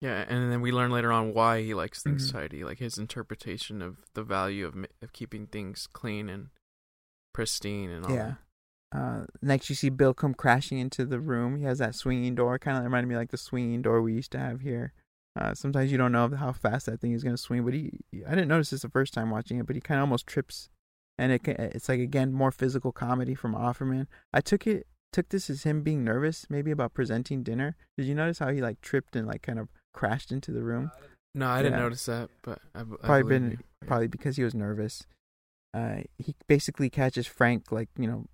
Yeah, 0.00 0.24
and 0.28 0.50
then 0.50 0.62
we 0.62 0.72
learn 0.72 0.90
later 0.90 1.12
on 1.12 1.34
why 1.34 1.62
he 1.62 1.74
likes 1.74 2.02
things 2.02 2.28
Mhm. 2.28 2.32
tidy, 2.32 2.64
like 2.64 2.78
his 2.78 2.96
interpretation 2.96 3.82
of 3.82 3.98
the 4.14 4.22
value 4.24 4.66
of 4.66 4.74
of 5.02 5.12
keeping 5.12 5.46
things 5.46 5.86
clean 5.86 6.28
and 6.30 6.48
pristine 7.34 7.90
and 7.90 8.04
all. 8.06 8.12
Yeah. 8.14 8.34
Uh, 8.92 9.26
next, 9.40 9.68
you 9.68 9.76
see 9.76 9.88
Bill 9.88 10.14
come 10.14 10.34
crashing 10.34 10.78
into 10.78 11.04
the 11.04 11.20
room. 11.20 11.56
He 11.56 11.64
has 11.64 11.78
that 11.78 11.94
swinging 11.94 12.34
door, 12.34 12.58
kind 12.58 12.76
of 12.76 12.82
reminded 12.84 13.08
me 13.08 13.16
like 13.16 13.30
the 13.30 13.36
swinging 13.36 13.82
door 13.82 14.02
we 14.02 14.14
used 14.14 14.32
to 14.32 14.38
have 14.38 14.62
here. 14.62 14.92
Uh, 15.36 15.54
sometimes 15.54 15.92
you 15.92 15.98
don't 15.98 16.10
know 16.10 16.28
how 16.28 16.50
fast 16.52 16.86
that 16.86 17.00
thing 17.00 17.12
is 17.12 17.22
going 17.22 17.36
to 17.36 17.40
swing, 17.40 17.64
but 17.64 17.72
he, 17.72 18.00
I 18.26 18.30
didn't 18.30 18.48
notice 18.48 18.70
this 18.70 18.82
the 18.82 18.88
first 18.88 19.14
time 19.14 19.30
watching 19.30 19.58
it, 19.58 19.66
but 19.66 19.76
he 19.76 19.80
kind 19.80 20.00
of 20.00 20.02
almost 20.02 20.26
trips, 20.26 20.70
and 21.18 21.30
it, 21.30 21.46
it's 21.46 21.88
like 21.88 22.00
again 22.00 22.32
more 22.32 22.50
physical 22.50 22.90
comedy 22.90 23.36
from 23.36 23.54
Offerman. 23.54 24.08
I 24.32 24.40
took 24.40 24.66
it 24.66 24.88
took 25.12 25.28
this 25.28 25.48
as 25.48 25.62
him 25.62 25.82
being 25.82 26.02
nervous, 26.04 26.46
maybe 26.50 26.70
about 26.72 26.94
presenting 26.94 27.42
dinner. 27.44 27.76
Did 27.96 28.06
you 28.06 28.14
notice 28.14 28.40
how 28.40 28.48
he 28.50 28.60
like 28.60 28.80
tripped 28.80 29.14
and 29.14 29.26
like 29.26 29.42
kind 29.42 29.58
of 29.60 29.68
crashed 29.92 30.30
into 30.32 30.52
the 30.52 30.62
room? 30.62 30.90
No, 31.34 31.46
I 31.48 31.62
didn't 31.62 31.74
Yeah. 31.78 31.84
notice 31.84 32.06
that, 32.06 32.30
but 32.42 32.60
I, 32.74 32.80
I 32.80 32.84
Probably 32.84 33.22
been- 33.28 33.50
you. 33.52 33.58
Probably 33.86 34.08
because 34.08 34.36
he 34.36 34.42
was 34.44 34.54
nervous. 34.54 35.06
Uh, 35.72 36.00
he 36.18 36.34
basically 36.48 36.90
catches 36.90 37.26
Frank 37.26 37.70
like 37.72 37.88
you 37.96 38.06
know 38.06 38.26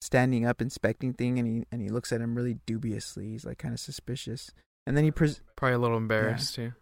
standing 0.00 0.46
up 0.46 0.62
inspecting 0.62 1.12
thing, 1.12 1.38
and 1.38 1.46
he 1.48 1.64
and 1.72 1.82
he 1.82 1.88
looks 1.88 2.12
at 2.12 2.20
him 2.20 2.34
really 2.34 2.58
dubiously. 2.66 3.30
He's 3.32 3.44
like 3.44 3.58
kind 3.58 3.74
of 3.74 3.80
suspicious, 3.80 4.52
and 4.86 4.96
then 4.96 5.04
he 5.04 5.10
pres- 5.10 5.42
probably 5.56 5.74
a 5.74 5.78
little 5.78 5.96
embarrassed 5.98 6.54
too. 6.54 6.72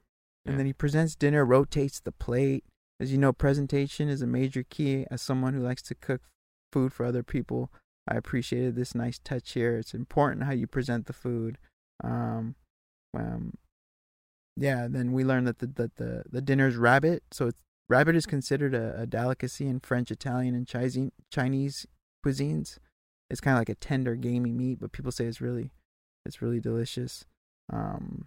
and 0.45 0.59
then 0.59 0.67
he 0.67 0.73
presents 0.73 1.15
dinner, 1.17 1.45
rotates 1.45 1.99
the 2.01 2.13
plate. 2.13 2.65
As 3.01 3.11
you 3.11 3.19
know, 3.19 3.33
presentation 3.33 4.09
is 4.09 4.23
a 4.23 4.27
major 4.27 4.63
key. 4.63 5.07
As 5.11 5.21
someone 5.23 5.55
who 5.55 5.61
likes 5.61 5.83
to 5.83 5.95
cook 5.95 6.21
food 6.73 6.93
for 6.93 7.05
other 7.05 7.23
people, 7.25 7.73
I 8.07 8.15
appreciated 8.17 8.77
this 8.77 8.95
nice 8.95 9.19
touch 9.19 9.53
here. 9.55 9.77
It's 9.79 9.95
important 9.95 10.45
how 10.45 10.53
you 10.53 10.67
present 10.69 11.07
the 11.07 11.13
food. 11.13 11.59
Um, 12.05 12.55
um, 13.17 13.55
yeah. 14.57 14.87
Then 14.89 15.13
we 15.13 15.25
learned 15.25 15.47
that 15.47 15.59
the 15.59 15.67
that 15.67 15.97
the 15.97 16.25
the 16.31 16.41
dinner's 16.41 16.77
rabbit. 16.77 17.23
So 17.31 17.49
it's, 17.49 17.63
rabbit 17.89 18.17
is 18.17 18.27
considered 18.27 18.75
a, 18.75 19.03
a 19.03 19.07
delicacy 19.07 19.67
in 19.67 19.81
French, 19.81 20.11
Italian, 20.11 20.55
and 20.55 20.67
Chinese 20.67 21.87
cuisines. 22.25 22.79
It's 23.31 23.41
kind 23.41 23.57
of 23.57 23.61
like 23.61 23.69
a 23.69 23.75
tender, 23.75 24.15
gamey 24.15 24.53
meat, 24.53 24.79
but 24.81 24.93
people 24.93 25.13
say 25.13 25.25
it's 25.25 25.41
really, 25.41 25.71
it's 26.27 26.43
really 26.43 26.61
delicious. 26.61 27.25
Um, 27.73 28.27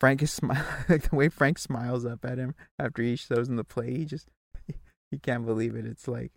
Frank 0.00 0.22
is 0.22 0.32
smiling 0.34 0.64
like 0.88 1.08
the 1.08 1.16
way 1.16 1.28
Frank 1.28 1.58
smiles 1.58 2.04
up 2.04 2.24
at 2.24 2.38
him 2.38 2.54
after 2.78 3.02
he 3.02 3.16
shows 3.16 3.48
him 3.48 3.56
the 3.56 3.64
play. 3.64 3.92
He 3.96 4.04
just 4.04 4.28
he 5.10 5.18
can't 5.18 5.46
believe 5.46 5.74
it. 5.76 5.86
It's 5.86 6.08
like 6.08 6.32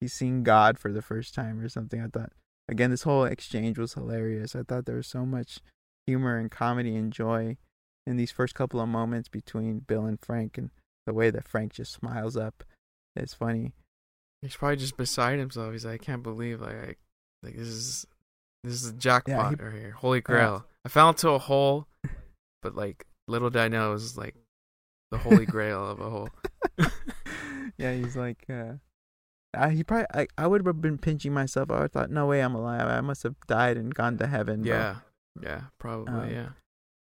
he's 0.00 0.12
seeing 0.12 0.42
God 0.42 0.78
for 0.78 0.92
the 0.92 1.02
first 1.02 1.34
time 1.34 1.60
or 1.60 1.68
something. 1.68 2.00
I 2.00 2.08
thought 2.08 2.32
again 2.68 2.90
this 2.90 3.02
whole 3.02 3.24
exchange 3.24 3.78
was 3.78 3.94
hilarious. 3.94 4.54
I 4.54 4.62
thought 4.62 4.86
there 4.86 4.96
was 4.96 5.06
so 5.06 5.24
much 5.24 5.60
humor 6.06 6.36
and 6.36 6.50
comedy 6.50 6.94
and 6.94 7.12
joy 7.12 7.56
in 8.06 8.16
these 8.16 8.30
first 8.30 8.54
couple 8.54 8.80
of 8.80 8.88
moments 8.88 9.28
between 9.28 9.80
Bill 9.80 10.04
and 10.04 10.18
Frank 10.20 10.56
and 10.58 10.70
the 11.06 11.12
way 11.14 11.30
that 11.30 11.46
Frank 11.48 11.72
just 11.72 11.92
smiles 11.92 12.36
up. 12.36 12.64
It's 13.14 13.34
funny. 13.34 13.72
He's 14.42 14.56
probably 14.56 14.76
just 14.76 14.96
beside 14.96 15.38
himself. 15.38 15.72
He's 15.72 15.84
like, 15.84 16.02
I 16.02 16.04
can't 16.04 16.22
believe 16.22 16.60
like 16.60 16.74
I, 16.74 16.94
like 17.42 17.56
this 17.56 17.68
is 17.68 18.06
this 18.62 18.74
is 18.74 18.90
a 18.90 18.92
jackpot 18.92 19.58
he- 19.58 19.64
right 19.64 19.74
here, 19.74 19.90
holy 19.92 20.20
grail. 20.20 20.66
I 20.84 20.88
fell 20.88 21.08
into 21.08 21.30
a 21.30 21.38
hole, 21.38 21.88
but 22.62 22.74
like 22.76 23.06
little 23.28 23.50
did 23.50 23.62
I 23.62 23.68
know 23.68 23.90
it 23.90 23.94
was 23.94 24.16
like 24.16 24.36
the 25.10 25.18
holy 25.18 25.46
grail 25.54 25.84
of 25.88 26.00
a 26.00 26.10
hole. 26.10 26.28
yeah, 27.78 27.92
he's 27.94 28.16
like, 28.16 28.44
uh, 28.50 28.74
I, 29.54 29.70
he 29.70 29.84
probably, 29.84 30.06
I, 30.14 30.26
I 30.36 30.46
would 30.46 30.64
have 30.66 30.80
been 30.80 30.98
pinching 30.98 31.32
myself. 31.32 31.70
I 31.70 31.74
would 31.74 31.82
have 31.82 31.92
thought, 31.92 32.10
no 32.10 32.26
way, 32.26 32.40
I'm 32.40 32.54
alive. 32.54 32.86
I 32.88 33.00
must 33.00 33.22
have 33.22 33.34
died 33.46 33.76
and 33.76 33.94
gone 33.94 34.18
to 34.18 34.26
heaven. 34.26 34.62
bro." 34.62 34.70
Yeah, 34.70 34.96
yeah, 35.42 35.60
probably. 35.78 36.12
Um, 36.14 36.30
yeah, 36.30 36.48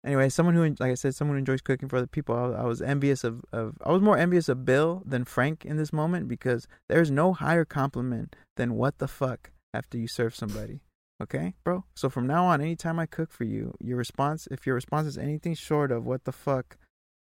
Anyway, 0.07 0.29
someone 0.29 0.55
who, 0.55 0.63
like 0.79 0.93
I 0.93 0.95
said, 0.95 1.17
someone 1.17 1.37
who 1.37 1.41
enjoys 1.41 1.61
cooking 1.61 1.89
for 1.89 1.97
other 1.97 2.07
people. 2.07 2.37
I, 2.37 2.63
I 2.63 2.65
was 2.65 2.81
envious 2.81 3.25
of, 3.25 3.45
of, 3.53 3.77
I 3.85 3.91
was 3.91 4.01
more 4.01 4.17
envious 4.17 4.49
of 4.49 4.65
Bill 4.65 5.03
than 5.05 5.25
Frank 5.25 5.65
in 5.65 5.77
this 5.77 5.93
moment 5.93 6.29
because 6.29 6.69
there's 6.89 7.11
no 7.11 7.33
higher 7.33 7.65
compliment 7.65 8.37
than 8.57 8.75
what 8.75 8.99
the 8.99 9.09
fuck 9.09 9.51
after 9.75 9.99
you 9.99 10.07
serve 10.07 10.35
somebody. 10.35 10.81
Okay, 11.21 11.55
bro. 11.65 11.85
So 11.97 12.09
from 12.09 12.27
now 12.27 12.45
on, 12.47 12.61
anytime 12.61 12.99
I 12.99 13.07
cook 13.07 13.33
for 13.33 13.45
you, 13.45 13.75
your 13.81 13.97
response, 13.97 14.47
if 14.51 14.65
your 14.65 14.75
response 14.75 15.09
is 15.09 15.19
anything 15.19 15.55
short 15.55 15.91
of 15.91 16.05
what 16.07 16.25
the 16.25 16.33
fuck, 16.33 16.77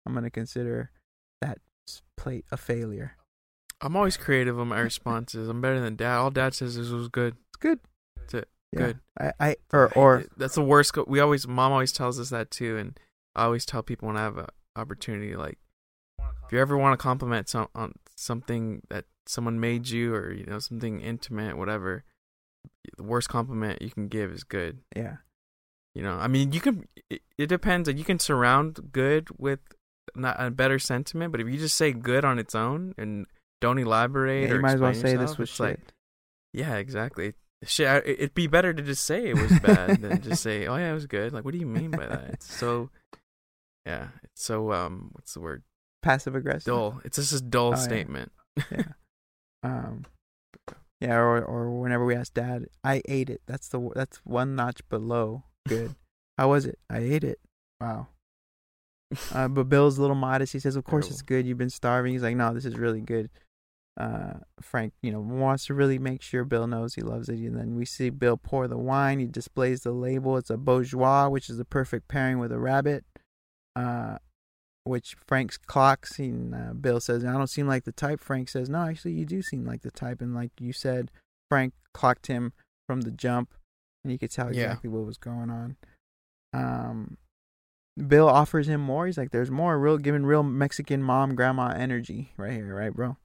I'm 0.05 0.14
gonna 0.14 0.30
consider 0.30 0.91
that 1.41 1.60
plate 2.18 2.45
a 2.51 2.57
failure. 2.57 3.15
I'm 3.81 3.95
always 3.95 4.18
creative 4.18 4.60
on 4.60 4.69
my 4.69 4.80
responses. 4.80 5.47
I'm 5.47 5.61
better 5.61 5.80
than 5.80 5.95
dad. 5.95 6.18
All 6.18 6.31
dad 6.31 6.53
says 6.53 6.76
is 6.76 6.91
it 6.91 6.95
was 6.95 7.10
good. 7.10 7.35
It's 7.49 7.57
good. 7.60 7.80
Yeah. 8.73 8.79
Good. 8.79 8.99
I, 9.19 9.31
I 9.39 9.55
or 9.71 9.93
or 9.93 10.25
that's 10.37 10.55
the 10.55 10.63
worst. 10.63 10.95
We 11.07 11.19
always, 11.19 11.47
mom 11.47 11.71
always 11.71 11.91
tells 11.91 12.19
us 12.19 12.29
that 12.29 12.51
too, 12.51 12.77
and 12.77 12.99
I 13.35 13.45
always 13.45 13.65
tell 13.65 13.83
people 13.83 14.07
when 14.07 14.17
I 14.17 14.21
have 14.21 14.37
an 14.37 14.47
opportunity, 14.75 15.35
like 15.35 15.59
if 16.19 16.51
you 16.51 16.59
ever 16.59 16.77
want 16.77 16.97
to 16.99 17.01
compliment 17.01 17.49
some 17.49 17.67
on 17.75 17.93
something 18.15 18.81
that 18.89 19.05
someone 19.25 19.59
made 19.59 19.89
you, 19.89 20.13
or 20.13 20.33
you 20.33 20.45
know 20.45 20.59
something 20.59 20.99
intimate, 21.01 21.57
whatever, 21.57 22.03
the 22.97 23.03
worst 23.03 23.29
compliment 23.29 23.81
you 23.81 23.91
can 23.91 24.07
give 24.07 24.31
is 24.31 24.43
good. 24.43 24.79
yeah. 24.95 25.17
You 25.95 26.01
know, 26.01 26.15
I 26.15 26.27
mean, 26.27 26.51
you 26.53 26.59
can. 26.59 26.87
It, 27.11 27.21
it 27.37 27.45
depends. 27.45 27.87
Like, 27.87 27.99
you 27.99 28.03
can 28.03 28.17
surround 28.17 28.89
good 28.91 29.27
with 29.37 29.59
not 30.15 30.37
a 30.39 30.49
better 30.49 30.79
sentiment, 30.79 31.31
but 31.31 31.39
if 31.39 31.47
you 31.47 31.59
just 31.59 31.77
say 31.77 31.93
good 31.93 32.25
on 32.25 32.39
its 32.39 32.55
own 32.55 32.95
and 32.97 33.27
don't 33.61 33.77
elaborate, 33.77 34.49
Yeah, 34.49 34.53
or 34.53 34.55
you 34.55 34.61
might 34.63 34.73
as 34.73 34.81
well 34.81 34.93
say 34.95 35.01
this 35.01 35.13
yourself, 35.13 35.37
was 35.37 35.49
it's 35.51 35.59
like, 35.59 35.79
yeah, 36.51 36.77
exactly. 36.77 37.33
Shit, 37.65 38.03
it'd 38.07 38.34
be 38.34 38.48
better 38.48 38.73
to 38.73 38.81
just 38.84 39.03
say 39.06 39.27
it 39.30 39.35
was 39.38 39.60
bad 39.60 40.02
than 40.02 40.22
just 40.22 40.44
say, 40.44 40.68
"Oh 40.68 40.76
yeah, 40.77 40.91
it 40.91 40.94
was 40.94 41.06
good." 41.07 41.34
Like, 41.34 41.45
what 41.45 41.52
do 41.53 41.60
you 41.60 41.65
mean 41.65 41.91
by 41.91 42.06
that? 42.06 42.30
It's 42.34 42.53
so, 42.53 42.90
yeah, 43.85 44.07
it's 44.23 44.44
so 44.44 44.72
um, 44.73 45.10
what's 45.14 45.34
the 45.34 45.40
word? 45.41 45.64
Passive 46.02 46.35
aggressive. 46.35 46.65
Dull. 46.65 47.02
It's 47.06 47.18
just 47.18 47.34
a 47.34 47.41
dull 47.41 47.68
Oh, 47.68 47.72
yeah. 47.72 47.76
statement. 47.77 48.31
yeah. 48.72 48.84
Um. 49.64 50.06
Yeah, 50.99 51.15
or 51.18 51.41
or 51.44 51.72
whenever 51.81 52.06
we 52.06 52.15
ask 52.15 52.34
Dad, 52.34 52.65
I 52.84 53.02
ate 53.07 53.30
it. 53.30 53.41
That's 53.48 53.68
the 53.69 53.90
that's 53.95 54.18
one 54.26 54.56
notch 54.56 54.81
below 54.90 55.44
good. 55.68 55.95
How 56.38 56.49
was 56.49 56.65
it? 56.65 56.80
I 56.90 56.99
ate 56.99 57.23
it. 57.23 57.40
Wow. 57.80 58.07
Uh, 59.31 59.48
but 59.48 59.69
Bill's 59.69 59.99
a 59.99 60.02
little 60.02 60.15
modest. 60.15 60.53
He 60.53 60.60
says, 60.60 60.76
"Of 60.76 60.85
course 60.85 61.10
it's 61.11 61.22
good. 61.22 61.45
You've 61.45 61.57
been 61.60 61.69
starving." 61.69 62.14
He's 62.14 62.23
like, 62.23 62.35
"No, 62.35 62.52
this 62.53 62.65
is 62.65 62.76
really 62.77 62.99
good." 63.02 63.30
Uh, 63.95 64.39
Frank, 64.59 64.93
you 65.03 65.11
know, 65.11 65.19
wants 65.19 65.67
to 65.67 65.73
really 65.73 65.99
make 65.99 66.21
sure 66.21 66.43
Bill 66.43 66.65
knows 66.65 66.95
he 66.95 67.01
loves 67.01 67.29
it. 67.29 67.37
And 67.37 67.55
then 67.57 67.75
we 67.75 67.85
see 67.85 68.09
Bill 68.09 68.37
pour 68.37 68.67
the 68.67 68.77
wine. 68.77 69.19
He 69.19 69.27
displays 69.27 69.81
the 69.81 69.91
label. 69.91 70.37
It's 70.37 70.49
a 70.49 70.57
Bourgueil, 70.57 71.29
which 71.31 71.49
is 71.49 71.57
the 71.57 71.65
perfect 71.65 72.07
pairing 72.07 72.39
with 72.39 72.51
a 72.51 72.59
rabbit. 72.59 73.05
Uh, 73.75 74.17
which 74.85 75.15
Frank's 75.27 75.57
clocks. 75.57 76.19
And 76.19 76.53
uh, 76.53 76.73
Bill 76.73 76.99
says, 76.99 77.23
"I 77.23 77.31
don't 77.33 77.47
seem 77.47 77.67
like 77.67 77.83
the 77.85 77.91
type." 77.91 78.19
Frank 78.19 78.49
says, 78.49 78.69
"No, 78.69 78.83
actually, 78.83 79.13
you 79.13 79.25
do 79.25 79.41
seem 79.41 79.63
like 79.65 79.81
the 79.81 79.91
type." 79.91 80.21
And 80.21 80.33
like 80.33 80.51
you 80.59 80.73
said, 80.73 81.11
Frank 81.49 81.73
clocked 81.93 82.27
him 82.27 82.53
from 82.87 83.01
the 83.01 83.11
jump, 83.11 83.53
and 84.03 84.11
you 84.11 84.17
could 84.19 84.31
tell 84.31 84.53
Yeah. 84.53 84.63
exactly 84.63 84.89
what 84.89 85.05
was 85.05 85.17
going 85.17 85.49
on. 85.49 85.77
Um, 86.53 87.17
Bill 88.07 88.27
offers 88.27 88.67
him 88.67 88.81
more. 88.81 89.05
He's 89.05 89.17
like, 89.17 89.31
"There's 89.31 89.51
more. 89.51 89.79
Real, 89.79 89.97
giving 89.97 90.25
real 90.25 90.43
Mexican 90.43 91.01
mom 91.03 91.35
grandma 91.35 91.67
energy 91.69 92.33
right 92.37 92.53
here, 92.53 92.75
right, 92.75 92.93
bro?" 92.93 93.17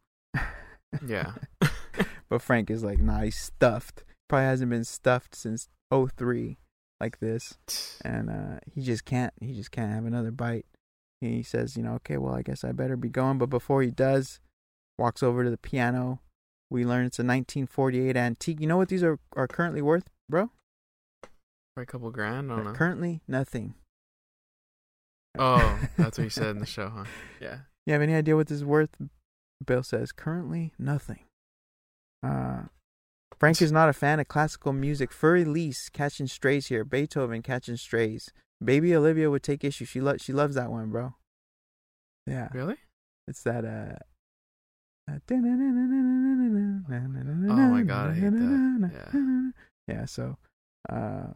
Yeah. 1.06 1.32
but 2.28 2.42
Frank 2.42 2.70
is 2.70 2.82
like, 2.82 2.98
"Nah, 2.98 3.20
he's 3.20 3.38
stuffed. 3.38 4.04
Probably 4.28 4.46
hasn't 4.46 4.70
been 4.70 4.84
stuffed 4.84 5.34
since 5.34 5.68
03 5.92 6.58
like 7.00 7.20
this." 7.20 7.58
and 8.04 8.30
uh, 8.30 8.58
he 8.74 8.82
just 8.82 9.04
can't. 9.04 9.32
He 9.40 9.54
just 9.54 9.70
can't 9.70 9.92
have 9.92 10.04
another 10.04 10.30
bite. 10.30 10.66
He 11.20 11.42
says, 11.42 11.76
you 11.76 11.82
know, 11.82 11.94
okay, 11.94 12.16
well, 12.16 12.34
I 12.34 12.42
guess 12.42 12.62
I 12.62 12.72
better 12.72 12.96
be 12.96 13.08
going. 13.08 13.38
But 13.38 13.50
before 13.50 13.82
he 13.82 13.90
does, 13.90 14.38
walks 14.98 15.22
over 15.22 15.42
to 15.42 15.50
the 15.50 15.58
piano. 15.58 16.20
We 16.70 16.84
learn 16.84 17.06
it's 17.06 17.18
a 17.18 17.22
1948 17.22 18.16
antique. 18.16 18.60
You 18.60 18.66
know 18.66 18.76
what 18.76 18.88
these 18.88 19.02
are 19.02 19.18
are 19.34 19.48
currently 19.48 19.82
worth, 19.82 20.08
bro? 20.28 20.50
For 21.74 21.82
a 21.82 21.86
couple 21.86 22.10
grand, 22.10 22.52
I 22.52 22.56
don't 22.56 22.64
know. 22.66 22.72
Currently, 22.72 23.20
nothing. 23.26 23.74
Oh, 25.38 25.78
that's 25.96 26.18
what 26.18 26.24
you 26.24 26.30
said 26.30 26.50
in 26.50 26.58
the 26.58 26.66
show, 26.76 26.90
huh? 26.90 27.04
Yeah. 27.40 27.58
You 27.86 27.92
have 27.94 28.02
any 28.02 28.14
idea 28.14 28.36
what 28.36 28.48
this 28.48 28.56
is 28.56 28.64
worth? 28.64 28.90
Bill 29.64 29.82
says, 29.82 30.12
currently 30.12 30.72
nothing. 30.78 31.20
Uh, 32.22 32.62
Frank 33.38 33.60
is 33.62 33.72
not 33.72 33.88
a 33.88 33.92
fan 33.92 34.20
of 34.20 34.28
classical 34.28 34.72
music. 34.72 35.10
Für 35.10 35.40
Elise 35.40 35.88
catching 35.92 36.26
strays 36.26 36.66
here. 36.68 36.84
Beethoven 36.84 37.42
catching 37.42 37.76
strays. 37.76 38.30
Baby 38.64 38.94
Olivia 38.94 39.30
would 39.30 39.42
take 39.42 39.64
issue. 39.64 39.84
She 39.84 40.00
lo- 40.00 40.16
she 40.16 40.32
loves 40.32 40.54
that 40.56 40.70
one, 40.70 40.90
bro. 40.90 41.14
Yeah, 42.26 42.48
Really? 42.52 42.76
it's 43.26 43.42
that. 43.44 43.64
Uh, 43.64 43.96
Oh 45.10 45.18
my 47.70 47.82
God, 47.82 48.10
I 48.10 48.14
hate 48.14 48.30
that. 48.30 48.90
Yeah. 49.14 49.50
Yeah. 49.86 50.04
So, 50.04 50.36
uh, 50.90 51.28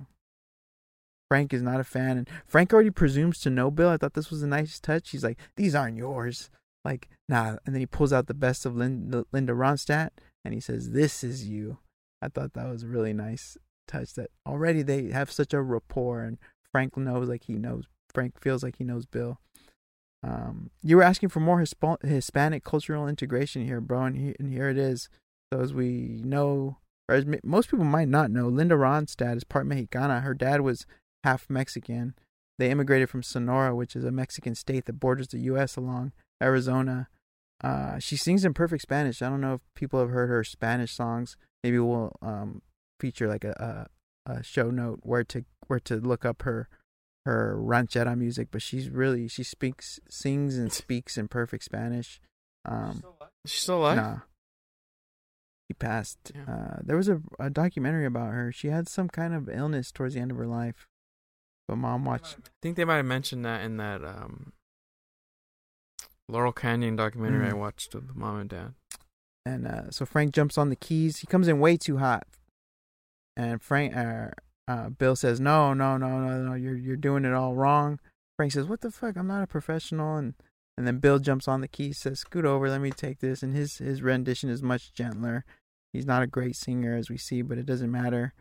Frank 1.30 1.54
is 1.54 1.62
not 1.62 1.80
a 1.80 1.84
fan, 1.84 2.18
and 2.18 2.28
Frank 2.46 2.72
already 2.72 2.90
presumes 2.90 3.38
to 3.40 3.50
know 3.50 3.70
Bill. 3.70 3.88
I 3.88 3.96
thought 3.96 4.12
this 4.14 4.30
was 4.30 4.42
a 4.42 4.46
nice 4.46 4.78
touch. 4.78 5.10
He's 5.10 5.24
like, 5.24 5.38
"These 5.56 5.74
aren't 5.74 5.96
yours." 5.96 6.50
Like, 6.84 7.08
nah. 7.28 7.56
And 7.64 7.74
then 7.74 7.80
he 7.80 7.86
pulls 7.86 8.12
out 8.12 8.26
the 8.26 8.34
best 8.34 8.66
of 8.66 8.76
Linda, 8.76 9.24
Linda 9.32 9.52
Ronstadt, 9.52 10.10
and 10.44 10.52
he 10.54 10.60
says, 10.60 10.90
"This 10.90 11.22
is 11.22 11.48
you." 11.48 11.78
I 12.20 12.28
thought 12.28 12.54
that 12.54 12.68
was 12.68 12.82
a 12.82 12.88
really 12.88 13.12
nice 13.12 13.56
touch. 13.86 14.14
That 14.14 14.30
already 14.46 14.82
they 14.82 15.10
have 15.10 15.30
such 15.30 15.52
a 15.52 15.62
rapport, 15.62 16.22
and 16.22 16.38
Frank 16.72 16.96
knows 16.96 17.28
like 17.28 17.44
he 17.44 17.54
knows. 17.54 17.84
Frank 18.12 18.40
feels 18.40 18.62
like 18.62 18.76
he 18.76 18.84
knows 18.84 19.06
Bill. 19.06 19.38
Um, 20.24 20.70
you 20.82 20.96
were 20.96 21.02
asking 21.02 21.30
for 21.30 21.40
more 21.40 21.58
Hisp- 21.58 22.02
Hispanic 22.04 22.62
cultural 22.62 23.08
integration 23.08 23.64
here, 23.64 23.80
bro, 23.80 24.04
and, 24.04 24.16
he- 24.16 24.36
and 24.38 24.52
here 24.52 24.68
it 24.68 24.78
is. 24.78 25.08
So 25.52 25.60
as 25.60 25.74
we 25.74 26.20
know, 26.24 26.78
or 27.08 27.16
as 27.16 27.26
most 27.42 27.70
people 27.70 27.84
might 27.84 28.08
not 28.08 28.30
know, 28.30 28.48
Linda 28.48 28.76
Ronstadt 28.76 29.36
is 29.36 29.44
part 29.44 29.66
Mexicana. 29.66 30.20
Her 30.20 30.34
dad 30.34 30.60
was 30.60 30.86
half 31.24 31.50
Mexican. 31.50 32.14
They 32.58 32.70
immigrated 32.70 33.10
from 33.10 33.22
Sonora, 33.22 33.74
which 33.74 33.96
is 33.96 34.04
a 34.04 34.12
Mexican 34.12 34.54
state 34.54 34.84
that 34.84 35.00
borders 35.00 35.28
the 35.28 35.40
U.S. 35.40 35.76
along 35.76 36.12
Arizona. 36.42 37.08
Uh, 37.62 37.98
she 37.98 38.16
sings 38.16 38.44
in 38.44 38.52
perfect 38.54 38.82
Spanish. 38.82 39.22
I 39.22 39.28
don't 39.28 39.40
know 39.40 39.54
if 39.54 39.60
people 39.74 40.00
have 40.00 40.10
heard 40.10 40.28
her 40.28 40.42
Spanish 40.42 40.92
songs. 40.92 41.36
Maybe 41.62 41.78
we'll 41.78 42.16
um, 42.20 42.62
feature 42.98 43.28
like 43.28 43.44
a, 43.44 43.86
a 44.26 44.32
a 44.32 44.42
show 44.42 44.70
note 44.70 45.00
where 45.02 45.24
to 45.24 45.44
where 45.66 45.80
to 45.80 45.96
look 45.96 46.24
up 46.24 46.42
her 46.42 46.68
her 47.24 47.56
ranchera 47.58 48.16
music. 48.16 48.48
But 48.50 48.62
she's 48.62 48.90
really 48.90 49.28
she 49.28 49.44
speaks 49.44 50.00
sings 50.08 50.58
and 50.58 50.72
speaks 50.72 51.16
in 51.16 51.28
perfect 51.28 51.64
Spanish. 51.64 52.20
Um, 52.64 53.02
She's 53.46 53.60
still 53.60 53.78
alive? 53.78 53.96
Nah. 53.96 54.16
She 55.68 55.74
passed. 55.74 56.32
Uh, 56.48 56.76
there 56.82 56.96
was 56.96 57.08
a, 57.08 57.20
a 57.38 57.50
documentary 57.50 58.06
about 58.06 58.32
her. 58.32 58.52
She 58.52 58.68
had 58.68 58.88
some 58.88 59.08
kind 59.08 59.34
of 59.34 59.48
illness 59.48 59.90
towards 59.90 60.14
the 60.14 60.20
end 60.20 60.30
of 60.30 60.36
her 60.36 60.46
life. 60.46 60.86
But 61.66 61.76
mom 61.76 62.04
watched. 62.04 62.36
I 62.38 62.50
think 62.60 62.76
they 62.76 62.84
might 62.84 62.96
have 62.96 63.06
mentioned 63.06 63.44
that 63.44 63.62
in 63.62 63.76
that 63.78 64.04
um, 64.04 64.52
Laurel 66.28 66.52
Canyon 66.52 66.96
documentary 66.96 67.48
I 67.48 67.52
Mm. 67.52 67.58
watched 67.58 67.94
with 67.94 68.14
mom 68.14 68.40
and 68.40 68.50
dad. 68.50 68.74
And 69.44 69.66
uh, 69.66 69.90
so 69.90 70.06
Frank 70.06 70.32
jumps 70.32 70.56
on 70.56 70.68
the 70.68 70.76
keys. 70.76 71.18
He 71.18 71.26
comes 71.26 71.48
in 71.48 71.58
way 71.58 71.76
too 71.76 71.98
hot. 71.98 72.26
And 73.36 73.60
Frank, 73.62 73.96
uh, 73.96 74.28
uh, 74.68 74.90
Bill 74.90 75.16
says, 75.16 75.40
"No, 75.40 75.74
no, 75.74 75.96
no, 75.96 76.20
no, 76.20 76.42
no. 76.42 76.54
You're 76.54 76.76
you're 76.76 76.96
doing 76.96 77.24
it 77.24 77.32
all 77.32 77.54
wrong." 77.54 77.98
Frank 78.36 78.52
says, 78.52 78.66
"What 78.66 78.82
the 78.82 78.90
fuck? 78.90 79.16
I'm 79.16 79.26
not 79.26 79.42
a 79.42 79.46
professional." 79.48 80.16
And 80.16 80.34
and 80.76 80.86
then 80.86 80.98
Bill 80.98 81.18
jumps 81.18 81.48
on 81.48 81.60
the 81.60 81.68
keys, 81.68 81.98
says, 81.98 82.20
"Scoot 82.20 82.44
over, 82.44 82.68
let 82.70 82.80
me 82.80 82.90
take 82.90 83.18
this." 83.20 83.42
And 83.42 83.54
his 83.54 83.78
his 83.78 84.02
rendition 84.02 84.48
is 84.48 84.62
much 84.62 84.92
gentler. 84.92 85.44
He's 85.92 86.06
not 86.06 86.22
a 86.22 86.26
great 86.26 86.56
singer 86.56 86.94
as 86.96 87.10
we 87.10 87.16
see, 87.18 87.42
but 87.42 87.58
it 87.58 87.66
doesn't 87.66 87.90
matter. 87.90 88.32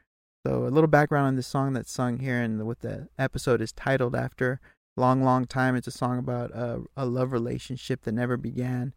So 0.46 0.66
a 0.66 0.70
little 0.70 0.88
background 0.88 1.28
on 1.28 1.36
this 1.36 1.48
song 1.48 1.74
that's 1.74 1.92
sung 1.92 2.20
here 2.20 2.42
and 2.42 2.66
what 2.66 2.80
the 2.80 3.10
episode 3.18 3.62
is 3.62 3.72
titled 3.72 4.16
after. 4.16 4.60
Long, 4.98 5.24
long 5.24 5.46
time. 5.46 5.76
It's 5.76 5.88
a 5.88 5.92
song 5.92 6.20
about 6.20 6.52
a, 6.52 6.84
a 6.98 7.06
love 7.06 7.32
relationship 7.32 8.02
that 8.02 8.12
never 8.12 8.38
began. 8.38 8.94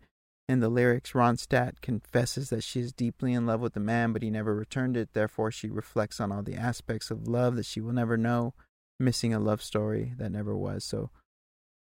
In 0.49 0.61
the 0.61 0.69
lyrics, 0.69 1.13
Ronstadt 1.13 1.81
confesses 1.81 2.51
that 2.51 2.63
she 2.63 2.81
is 2.81 2.93
deeply 2.93 3.33
in 3.33 3.47
love 3.47 3.61
with 3.61 3.73
the 3.73 3.81
man, 3.81 4.13
but 4.13 4.23
he 4.23 4.31
never 4.31 4.55
returned 4.55 4.97
it. 4.97 5.15
Therefore, 5.15 5.51
she 5.51 5.71
reflects 5.71 6.21
on 6.21 6.31
all 6.31 6.43
the 6.43 6.57
aspects 6.57 7.11
of 7.11 7.27
love 7.27 7.57
that 7.57 7.65
she 7.65 7.81
will 7.81 7.95
never 7.95 8.19
know, 8.19 8.53
missing 9.01 9.33
a 9.33 9.39
love 9.39 9.63
story 9.63 10.13
that 10.19 10.31
never 10.31 10.55
was. 10.55 10.85
So 10.85 11.11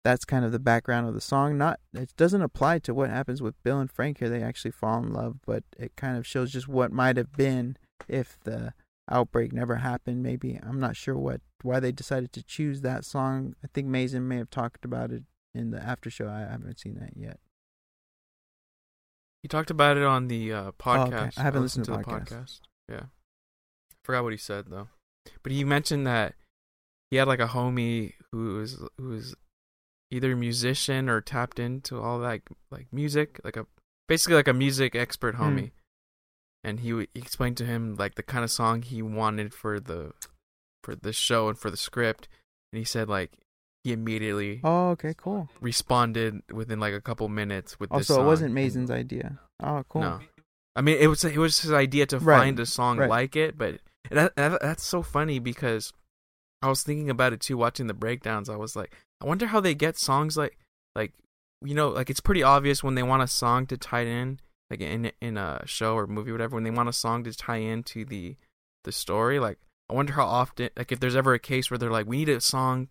that's 0.04 0.24
kind 0.24 0.44
of 0.44 0.52
the 0.52 0.60
background 0.60 1.08
of 1.08 1.14
the 1.14 1.20
song. 1.20 1.58
Not 1.58 1.80
it 1.94 2.14
doesn't 2.16 2.42
apply 2.42 2.78
to 2.80 2.94
what 2.94 3.10
happens 3.10 3.42
with 3.42 3.60
Bill 3.64 3.80
and 3.80 3.90
Frank 3.90 4.18
here. 4.18 4.28
They 4.28 4.42
actually 4.42 4.70
fall 4.70 5.02
in 5.02 5.12
love, 5.12 5.38
but 5.44 5.64
it 5.76 5.96
kind 5.96 6.16
of 6.16 6.26
shows 6.26 6.52
just 6.52 6.68
what 6.68 6.92
might 6.92 7.16
have 7.16 7.32
been 7.32 7.76
if 8.06 8.38
the 8.44 8.74
outbreak 9.10 9.52
never 9.52 9.76
happened. 9.76 10.22
Maybe 10.22 10.58
I'm 10.62 10.80
not 10.80 10.96
sure 10.96 11.16
what 11.16 11.40
why 11.62 11.80
they 11.80 11.92
decided 11.92 12.32
to 12.34 12.42
choose 12.42 12.80
that 12.82 13.04
song. 13.04 13.54
I 13.62 13.68
think 13.72 13.86
Mazin 13.88 14.26
may 14.28 14.36
have 14.38 14.50
talked 14.50 14.84
about 14.84 15.10
it 15.12 15.24
in 15.54 15.70
the 15.70 15.82
after 15.82 16.10
show. 16.10 16.28
I 16.28 16.40
haven't 16.40 16.78
seen 16.78 16.94
that 16.96 17.16
yet. 17.16 17.38
He 19.42 19.48
talked 19.48 19.70
about 19.70 19.96
it 19.96 20.02
on 20.02 20.28
the 20.28 20.52
uh, 20.52 20.72
podcast. 20.72 21.34
Oh, 21.36 21.40
I 21.40 21.42
haven't 21.42 21.62
listened 21.62 21.86
listened 21.88 22.04
to 22.04 22.10
the 22.10 22.16
podcast. 22.16 22.28
podcast. 22.32 22.60
Yeah, 22.88 23.00
I 23.04 23.94
forgot 24.02 24.22
what 24.24 24.32
he 24.32 24.38
said 24.38 24.66
though, 24.68 24.88
but 25.42 25.52
he 25.52 25.64
mentioned 25.64 26.06
that 26.06 26.34
he 27.10 27.16
had 27.18 27.28
like 27.28 27.40
a 27.40 27.48
homie 27.48 28.14
who 28.32 28.56
was 28.56 28.82
who 28.96 29.08
was 29.08 29.34
either 30.10 30.32
a 30.32 30.36
musician 30.36 31.08
or 31.10 31.20
tapped 31.20 31.58
into 31.58 32.00
all 32.00 32.20
that 32.20 32.40
like 32.70 32.86
music, 32.92 33.38
like 33.44 33.56
a 33.56 33.66
basically 34.08 34.36
like 34.36 34.48
a 34.48 34.54
music 34.54 34.94
expert 34.94 35.34
Hmm. 35.34 35.42
homie, 35.42 35.70
and 36.64 36.80
he, 36.80 36.90
w- 36.90 37.06
he 37.14 37.20
explained 37.20 37.56
to 37.58 37.64
him 37.66 37.94
like 37.96 38.14
the 38.16 38.22
kind 38.22 38.42
of 38.42 38.50
song 38.50 38.82
he 38.82 39.02
wanted 39.02 39.52
for 39.54 39.78
the 39.78 40.12
for 40.82 40.94
the 40.96 41.12
show 41.12 41.48
and 41.48 41.58
for 41.58 41.70
the 41.70 41.76
script, 41.76 42.26
and 42.72 42.78
he 42.78 42.84
said 42.84 43.08
like 43.08 43.32
he 43.84 43.92
immediately 43.92 44.60
Oh, 44.64 44.90
okay, 44.90 45.14
cool. 45.16 45.48
responded 45.60 46.40
within 46.52 46.80
like 46.80 46.94
a 46.94 47.00
couple 47.00 47.28
minutes 47.28 47.78
with 47.78 47.90
oh, 47.92 47.98
this 47.98 48.08
Also, 48.10 48.14
song. 48.20 48.24
Oh, 48.24 48.26
it 48.26 48.30
wasn't 48.30 48.46
and- 48.46 48.54
Mazin's 48.54 48.90
idea. 48.90 49.38
Oh, 49.62 49.84
cool. 49.88 50.02
no, 50.02 50.20
I 50.74 50.80
mean 50.80 50.96
it 50.98 51.06
was 51.06 51.24
it 51.24 51.36
was 51.38 51.60
his 51.60 51.72
idea 51.72 52.06
to 52.06 52.18
Right, 52.18 52.38
find 52.38 52.58
a 52.60 52.66
song 52.66 52.98
right. 52.98 53.08
like 53.08 53.36
it, 53.36 53.56
but 53.58 53.80
that, 54.10 54.34
that 54.36 54.60
that's 54.60 54.84
so 54.84 55.02
funny 55.02 55.38
because 55.38 55.92
I 56.62 56.68
was 56.68 56.82
thinking 56.82 57.10
about 57.10 57.32
it 57.34 57.40
too, 57.40 57.56
watching 57.58 57.86
the 57.86 57.94
breakdowns. 57.94 58.48
I 58.48 58.56
was 58.56 58.74
like, 58.74 58.94
I 59.22 59.26
wonder 59.26 59.46
how 59.46 59.60
they 59.60 59.74
get 59.74 59.96
songs 59.98 60.36
like 60.36 60.58
like 60.94 61.12
you 61.62 61.74
know 61.74 61.88
like 61.88 62.10
it's 62.10 62.20
pretty 62.20 62.42
obvious 62.42 62.82
when 62.82 62.94
they 62.94 63.02
want 63.02 63.22
a 63.22 63.26
song 63.26 63.66
to 63.66 63.76
tie 63.76 64.04
in 64.06 64.38
like 64.80 64.88
in 64.88 65.12
in 65.20 65.36
a 65.36 65.62
show 65.66 65.94
or 65.94 66.06
movie 66.06 66.30
or 66.30 66.34
whatever 66.34 66.56
when 66.56 66.64
they 66.64 66.70
want 66.70 66.88
a 66.88 66.92
song 66.92 67.24
to 67.24 67.32
tie 67.32 67.56
into 67.56 68.04
the 68.04 68.36
the 68.84 68.92
story. 68.92 69.38
Like 69.38 69.58
I 69.88 69.94
wonder 69.94 70.14
how 70.14 70.24
often 70.24 70.70
like 70.76 70.92
if 70.92 71.00
there's 71.00 71.16
ever 71.16 71.34
a 71.34 71.38
case 71.38 71.70
where 71.70 71.78
they're 71.78 71.90
like 71.90 72.06
we 72.06 72.18
need 72.18 72.28
a 72.28 72.40
song 72.40 72.88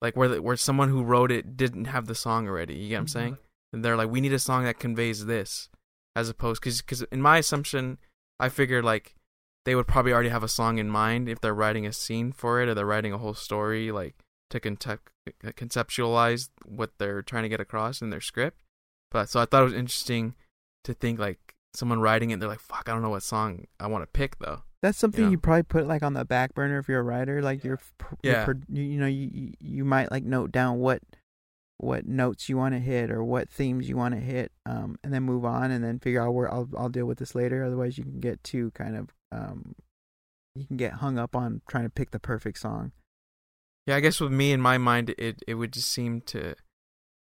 like 0.00 0.16
where 0.16 0.28
the, 0.28 0.42
where 0.42 0.56
someone 0.56 0.88
who 0.88 1.02
wrote 1.02 1.32
it 1.32 1.56
didn't 1.56 1.86
have 1.86 2.06
the 2.06 2.14
song 2.14 2.48
already. 2.48 2.74
You 2.74 2.88
get 2.90 2.94
what 2.94 2.98
I'm 2.98 3.06
mm-hmm. 3.06 3.18
saying? 3.18 3.38
And 3.72 3.84
they're 3.84 3.96
like, 3.96 4.10
we 4.10 4.20
need 4.20 4.32
a 4.32 4.38
song 4.38 4.64
that 4.64 4.78
conveys 4.78 5.26
this, 5.26 5.68
as 6.14 6.28
opposed 6.28 6.60
because 6.60 6.80
because 6.80 7.02
in 7.02 7.20
my 7.20 7.38
assumption, 7.38 7.98
I 8.38 8.48
figured 8.48 8.84
like 8.84 9.14
they 9.64 9.74
would 9.74 9.86
probably 9.86 10.12
already 10.12 10.28
have 10.28 10.42
a 10.42 10.48
song 10.48 10.78
in 10.78 10.88
mind 10.88 11.28
if 11.28 11.40
they're 11.40 11.54
writing 11.54 11.86
a 11.86 11.92
scene 11.92 12.32
for 12.32 12.62
it 12.62 12.68
or 12.68 12.74
they're 12.74 12.86
writing 12.86 13.12
a 13.12 13.18
whole 13.18 13.34
story 13.34 13.90
like 13.90 14.14
to 14.50 14.60
concept, 14.60 15.10
conceptualize 15.42 16.50
what 16.64 16.92
they're 16.98 17.22
trying 17.22 17.44
to 17.44 17.48
get 17.48 17.60
across 17.60 18.02
in 18.02 18.10
their 18.10 18.20
script. 18.20 18.60
But 19.10 19.28
so 19.28 19.40
I 19.40 19.46
thought 19.46 19.62
it 19.62 19.64
was 19.64 19.74
interesting 19.74 20.34
to 20.84 20.94
think 20.94 21.18
like 21.18 21.54
someone 21.74 22.00
writing 22.00 22.30
it, 22.30 22.38
they're 22.40 22.48
like, 22.48 22.60
fuck, 22.60 22.84
I 22.88 22.92
don't 22.92 23.02
know 23.02 23.10
what 23.10 23.22
song 23.22 23.64
I 23.80 23.86
want 23.88 24.02
to 24.02 24.06
pick 24.06 24.38
though. 24.38 24.62
That's 24.82 24.98
something 24.98 25.24
Yeah. 25.24 25.30
you 25.30 25.38
probably 25.38 25.62
put 25.64 25.86
like 25.86 26.02
on 26.02 26.12
the 26.14 26.24
back 26.24 26.54
burner 26.54 26.78
if 26.78 26.88
you're 26.88 27.00
a 27.00 27.02
writer. 27.04 27.40
Like 27.42 27.64
you're, 27.64 27.80
pr- 27.98 28.14
you're 28.22 28.32
Yeah. 28.34 28.52
you, 28.68 28.82
you 28.82 28.98
know, 29.00 29.06
you 29.06 29.30
you- 29.32 29.54
you 29.60 29.84
might 29.84 30.10
like 30.10 30.24
note 30.24 30.52
down 30.52 30.78
what 30.78 31.02
what 31.78 32.06
notes 32.06 32.48
you 32.48 32.56
want 32.56 32.72
to 32.74 32.78
hit 32.78 33.10
or 33.10 33.24
what 33.24 33.48
themes 33.50 33.88
you 33.88 33.96
want 33.96 34.14
to 34.14 34.20
hit, 34.20 34.52
um, 34.64 34.96
and 35.02 35.12
then 35.12 35.24
move 35.24 35.44
on 35.44 35.70
and 35.72 35.82
then 35.82 35.98
figure 35.98 36.22
out 36.22 36.32
where 36.32 36.52
I'll 36.52 36.68
I'll 36.78 36.88
deal 36.88 37.06
with 37.06 37.18
this 37.18 37.34
later. 37.34 37.64
Otherwise, 37.64 37.98
you 37.98 38.04
can 38.04 38.20
get 38.20 38.44
too 38.44 38.70
kind 38.72 38.94
of 38.96 39.08
um, 39.32 39.74
you 40.54 40.66
can 40.66 40.76
get 40.76 40.92
hung 40.94 41.18
up 41.18 41.34
on 41.34 41.62
trying 41.68 41.82
to 41.84 41.90
pick 41.90 42.12
the 42.12 42.20
perfect 42.20 42.58
song. 42.58 42.92
Yeah, 43.86 43.96
I 43.96 44.00
guess 44.00 44.20
with 44.20 44.30
me 44.32 44.52
in 44.52 44.60
my 44.60 44.78
mind, 44.78 45.14
it 45.18 45.42
it 45.48 45.54
would 45.54 45.72
just 45.72 45.90
seem 45.90 46.20
to, 46.26 46.54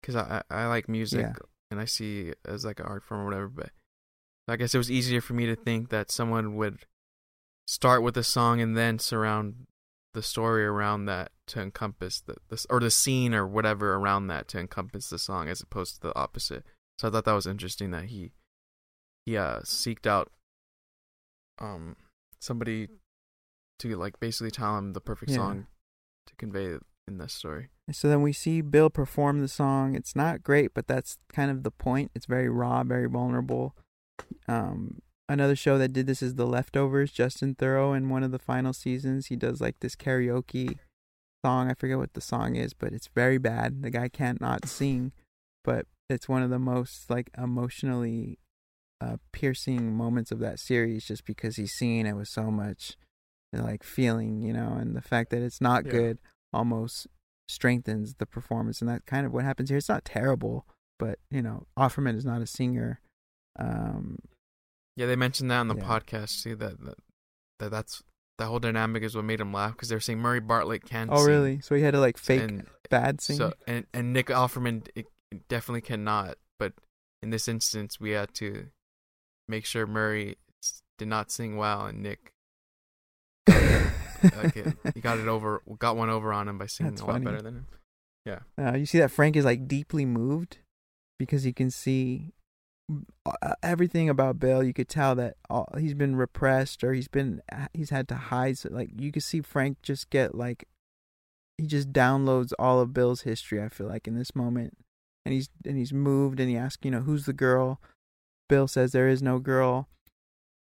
because 0.02 0.15
I 0.15 0.44
I 0.52 0.64
I 0.64 0.68
like 0.68 0.88
music 0.88 1.22
Yeah. 1.22 1.34
And 1.73 1.81
I 1.81 1.85
see 1.85 2.31
as 2.45 2.63
like 2.63 2.79
an 2.79 2.85
art 2.85 3.03
form 3.03 3.21
or 3.21 3.25
whatever. 3.25 3.47
But 3.49 3.71
I 4.47 4.55
guess 4.55 4.73
it 4.73 4.77
was 4.77 4.89
easier 4.91 5.19
for 5.19 5.33
me 5.33 5.45
to 5.47 5.55
think 5.55 5.89
that 5.89 6.09
someone 6.11 6.55
would 6.55 6.85
start 7.67 8.03
with 8.03 8.15
a 8.17 8.23
song 8.23 8.61
and 8.61 8.77
then 8.77 8.99
surround 8.99 9.67
the 10.13 10.21
story 10.21 10.63
around 10.65 11.05
that 11.05 11.31
to 11.47 11.59
encompass 11.61 12.21
the 12.21 12.35
this 12.49 12.67
or 12.69 12.79
the 12.79 12.91
scene 12.91 13.33
or 13.33 13.47
whatever 13.47 13.95
around 13.95 14.27
that 14.27 14.47
to 14.49 14.59
encompass 14.59 15.09
the 15.09 15.17
song 15.17 15.49
as 15.49 15.59
opposed 15.59 15.95
to 15.95 16.01
the 16.01 16.15
opposite. 16.15 16.63
So 16.99 17.07
I 17.07 17.11
thought 17.11 17.25
that 17.25 17.33
was 17.33 17.47
interesting 17.47 17.91
that 17.91 18.05
he 18.05 18.31
he 19.25 19.35
uh 19.37 19.61
seeked 19.61 20.05
out 20.05 20.31
um 21.59 21.95
somebody 22.39 22.89
to 23.79 23.95
like 23.95 24.19
basically 24.19 24.51
tell 24.51 24.77
him 24.77 24.93
the 24.93 25.01
perfect 25.01 25.31
Yeah. 25.31 25.37
song 25.37 25.67
to 26.27 26.35
convey 26.35 26.77
in 27.07 27.17
this 27.17 27.34
story. 27.34 27.69
So 27.91 28.07
then 28.07 28.21
we 28.21 28.34
see 28.34 28.61
Bill 28.61 28.89
perform 28.89 29.39
the 29.39 29.47
song. 29.47 29.95
It's 29.95 30.15
not 30.15 30.41
great, 30.43 30.73
but 30.73 30.88
that's 30.88 31.17
kind 31.31 31.51
of 31.51 31.63
the 31.63 31.71
point. 31.71 32.11
It's 32.15 32.25
very 32.25 32.49
raw, 32.49 32.84
very 32.84 33.09
vulnerable. 33.09 33.75
Um, 34.47 35.01
another 35.27 35.55
show 35.55 35.77
that 35.77 35.91
did 35.93 36.07
this 36.07 36.21
is 36.21 36.35
The 36.35 36.47
Leftovers. 36.47 37.11
Justin 37.11 37.55
Theroux 37.55 37.95
in 37.95 38.09
one 38.09 38.23
of 38.23 38.31
the 38.31 38.39
final 38.39 38.71
seasons, 38.73 39.27
he 39.27 39.35
does 39.35 39.59
like 39.59 39.80
this 39.81 39.95
karaoke 39.95 40.77
song. 41.45 41.69
I 41.69 41.73
forget 41.73 41.97
what 41.97 42.13
the 42.13 42.21
song 42.21 42.55
is, 42.55 42.73
but 42.73 42.93
it's 42.93 43.09
very 43.13 43.38
bad. 43.38 43.84
The 43.84 43.89
guy 43.89 44.07
can't 44.07 44.39
not 44.39 44.65
sing, 44.67 45.11
but 45.63 45.85
it's 46.09 46.30
one 46.30 46.41
of 46.41 46.49
the 46.49 46.59
most 46.59 47.09
like 47.09 47.30
emotionally 47.38 48.39
uh, 49.01 49.17
piercing 49.34 49.93
moments 49.93 50.31
of 50.31 50.39
that 50.39 50.59
series, 50.59 51.05
just 51.05 51.25
because 51.25 51.57
he's 51.57 51.77
singing 51.77 52.05
it 52.05 52.13
with 52.13 52.30
so 52.30 52.49
much 52.49 52.95
like 53.51 53.84
feeling, 53.84 54.41
you 54.41 54.53
know, 54.53 54.77
and 54.80 54.95
the 54.95 55.01
fact 55.01 55.31
that 55.31 55.41
it's 55.41 55.59
not 55.59 55.85
Yeah. 55.85 55.91
good 55.91 56.19
almost 56.53 57.07
strengthens 57.49 58.15
the 58.15 58.25
performance, 58.25 58.81
and 58.81 58.89
that 58.89 59.05
kind 59.05 59.25
of 59.25 59.34
what 59.34 59.43
happens 59.43 59.69
here. 59.69 59.77
It's 59.77 59.89
not 59.89 60.05
terrible, 60.05 60.65
but 60.99 61.19
you 61.30 61.41
know, 61.41 61.65
Offerman 61.77 62.15
is 62.15 62.25
not 62.25 62.41
a 62.41 62.47
singer. 62.47 62.99
Um, 63.59 64.19
Yeah, 64.95 65.05
they 65.07 65.15
mentioned 65.15 65.49
that 65.51 65.59
on 65.59 65.67
the 65.67 65.75
Yeah. 65.75 65.84
podcast 65.84 66.41
too. 66.43 66.55
That, 66.55 66.80
that 66.85 66.95
that 67.59 67.71
that's 67.71 68.01
that 68.39 68.45
whole 68.47 68.59
dynamic 68.59 69.03
is 69.03 69.15
what 69.15 69.25
made 69.25 69.39
him 69.39 69.53
laugh 69.53 69.73
because 69.73 69.89
they're 69.89 69.99
saying 69.99 70.19
Murray 70.19 70.39
Bartlett 70.39 70.85
can. 70.85 71.09
oh, 71.11 71.17
sing, 71.17 71.25
Oh, 71.25 71.27
really? 71.35 71.59
So 71.61 71.75
he 71.75 71.81
had 71.84 71.91
to 71.91 71.99
like 71.99 72.17
fake 72.17 72.41
and 72.41 72.65
bad 72.89 73.21
singing. 73.21 73.38
so 73.39 73.53
and 73.67 73.85
and 73.93 74.11
Nick 74.13 74.27
Offerman 74.27 74.88
it, 74.95 75.05
it 75.31 75.47
definitely 75.47 75.81
cannot. 75.81 76.38
But 76.59 76.73
in 77.21 77.30
this 77.30 77.47
instance, 77.47 77.99
we 77.99 78.11
had 78.11 78.34
to 78.35 78.67
make 79.47 79.65
sure 79.65 79.85
Murray 79.85 80.38
did 80.97 81.07
not 81.07 81.31
sing 81.31 81.57
well, 81.57 81.85
and 81.88 82.01
Nick 82.01 82.31
like 84.43 84.55
it, 84.55 84.77
he 84.93 85.01
got 85.01 85.19
it 85.19 85.27
over, 85.27 85.61
got 85.79 85.95
one 85.95 86.09
over 86.09 86.33
on 86.33 86.47
him 86.47 86.57
by 86.57 86.67
singing 86.67 86.93
That's 86.93 87.01
a 87.01 87.05
lot 87.05 87.23
better 87.23 87.41
than 87.41 87.55
him. 87.55 87.67
Uh, 88.57 88.75
you 88.75 88.85
see 88.85 88.99
that 88.99 89.11
Frank 89.11 89.35
is 89.35 89.45
like 89.45 89.67
deeply 89.67 90.05
moved 90.05 90.57
because 91.19 91.43
he 91.43 91.53
can 91.53 91.69
see 91.69 92.31
uh, 93.25 93.53
everything 93.61 94.09
about 94.09 94.39
Bill. 94.39 94.63
You 94.63 94.73
could 94.73 94.89
tell 94.89 95.15
that 95.15 95.35
all, 95.49 95.67
he's 95.77 95.93
been 95.93 96.15
repressed 96.15 96.83
or 96.83 96.93
he's 96.93 97.07
been 97.07 97.41
he's 97.73 97.89
had 97.89 98.07
to 98.09 98.15
hide. 98.15 98.57
So, 98.57 98.69
like 98.71 98.89
you 98.99 99.11
could 99.11 99.23
see 99.23 99.41
Frank 99.41 99.81
just 99.81 100.09
get 100.09 100.35
like 100.35 100.67
he 101.57 101.67
just 101.67 101.91
downloads 101.91 102.51
all 102.57 102.79
of 102.79 102.93
Bill's 102.93 103.21
history. 103.21 103.61
I 103.61 103.69
feel 103.69 103.87
like 103.87 104.07
in 104.07 104.17
this 104.17 104.35
moment, 104.35 104.77
and 105.25 105.33
he's 105.33 105.49
and 105.65 105.77
he's 105.77 105.93
moved 105.93 106.39
and 106.39 106.49
he 106.49 106.57
asks, 106.57 106.83
you 106.83 106.91
know, 106.91 107.01
who's 107.01 107.25
the 107.25 107.33
girl? 107.33 107.81
Bill 108.49 108.67
says 108.67 108.91
there 108.91 109.07
is 109.07 109.21
no 109.21 109.39
girl. 109.39 109.87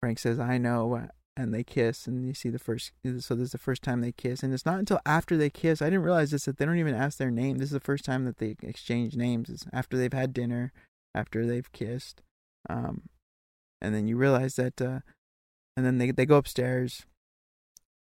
Frank 0.01 0.19
says 0.19 0.39
I 0.39 0.59
know, 0.59 1.09
and 1.39 1.55
they 1.55 1.63
kiss, 1.63 2.07
and 2.09 2.27
you 2.27 2.35
see 2.35 2.51
the 2.51 2.59
first. 2.59 2.91
So 3.21 3.35
this 3.35 3.47
is 3.47 3.53
the 3.53 3.59
first 3.59 3.83
time 3.83 4.01
they 4.01 4.13
kiss, 4.13 4.43
and 4.43 4.53
it's 4.53 4.67
not 4.67 4.79
until 4.79 5.01
after 5.07 5.37
they 5.37 5.49
kiss. 5.49 5.81
I 5.81 5.87
didn't 5.87 6.03
realize 6.03 6.33
this 6.33 6.45
that 6.47 6.59
they 6.59 6.65
don't 6.65 6.79
even 6.79 6.95
ask 6.95 7.17
their 7.17 7.31
name. 7.31 7.59
This 7.59 7.69
is 7.69 7.73
the 7.73 7.81
first 7.81 8.05
time 8.05 8.25
that 8.25 8.39
they 8.39 8.57
exchange 8.63 9.15
names. 9.17 9.49
Is 9.49 9.65
after 9.73 9.97
they've 9.97 10.13
had 10.13 10.35
dinner, 10.35 10.73
after 11.15 11.47
they've 11.47 11.71
kissed, 11.73 12.21
um, 12.69 13.03
and 13.81 13.95
then 13.95 14.09
you 14.09 14.17
realize 14.17 14.57
that, 14.57 14.83
uh, 14.83 15.01
and 15.77 15.87
then 15.87 15.99
they 15.99 16.11
they 16.11 16.27
go 16.27 16.37
upstairs. 16.37 17.07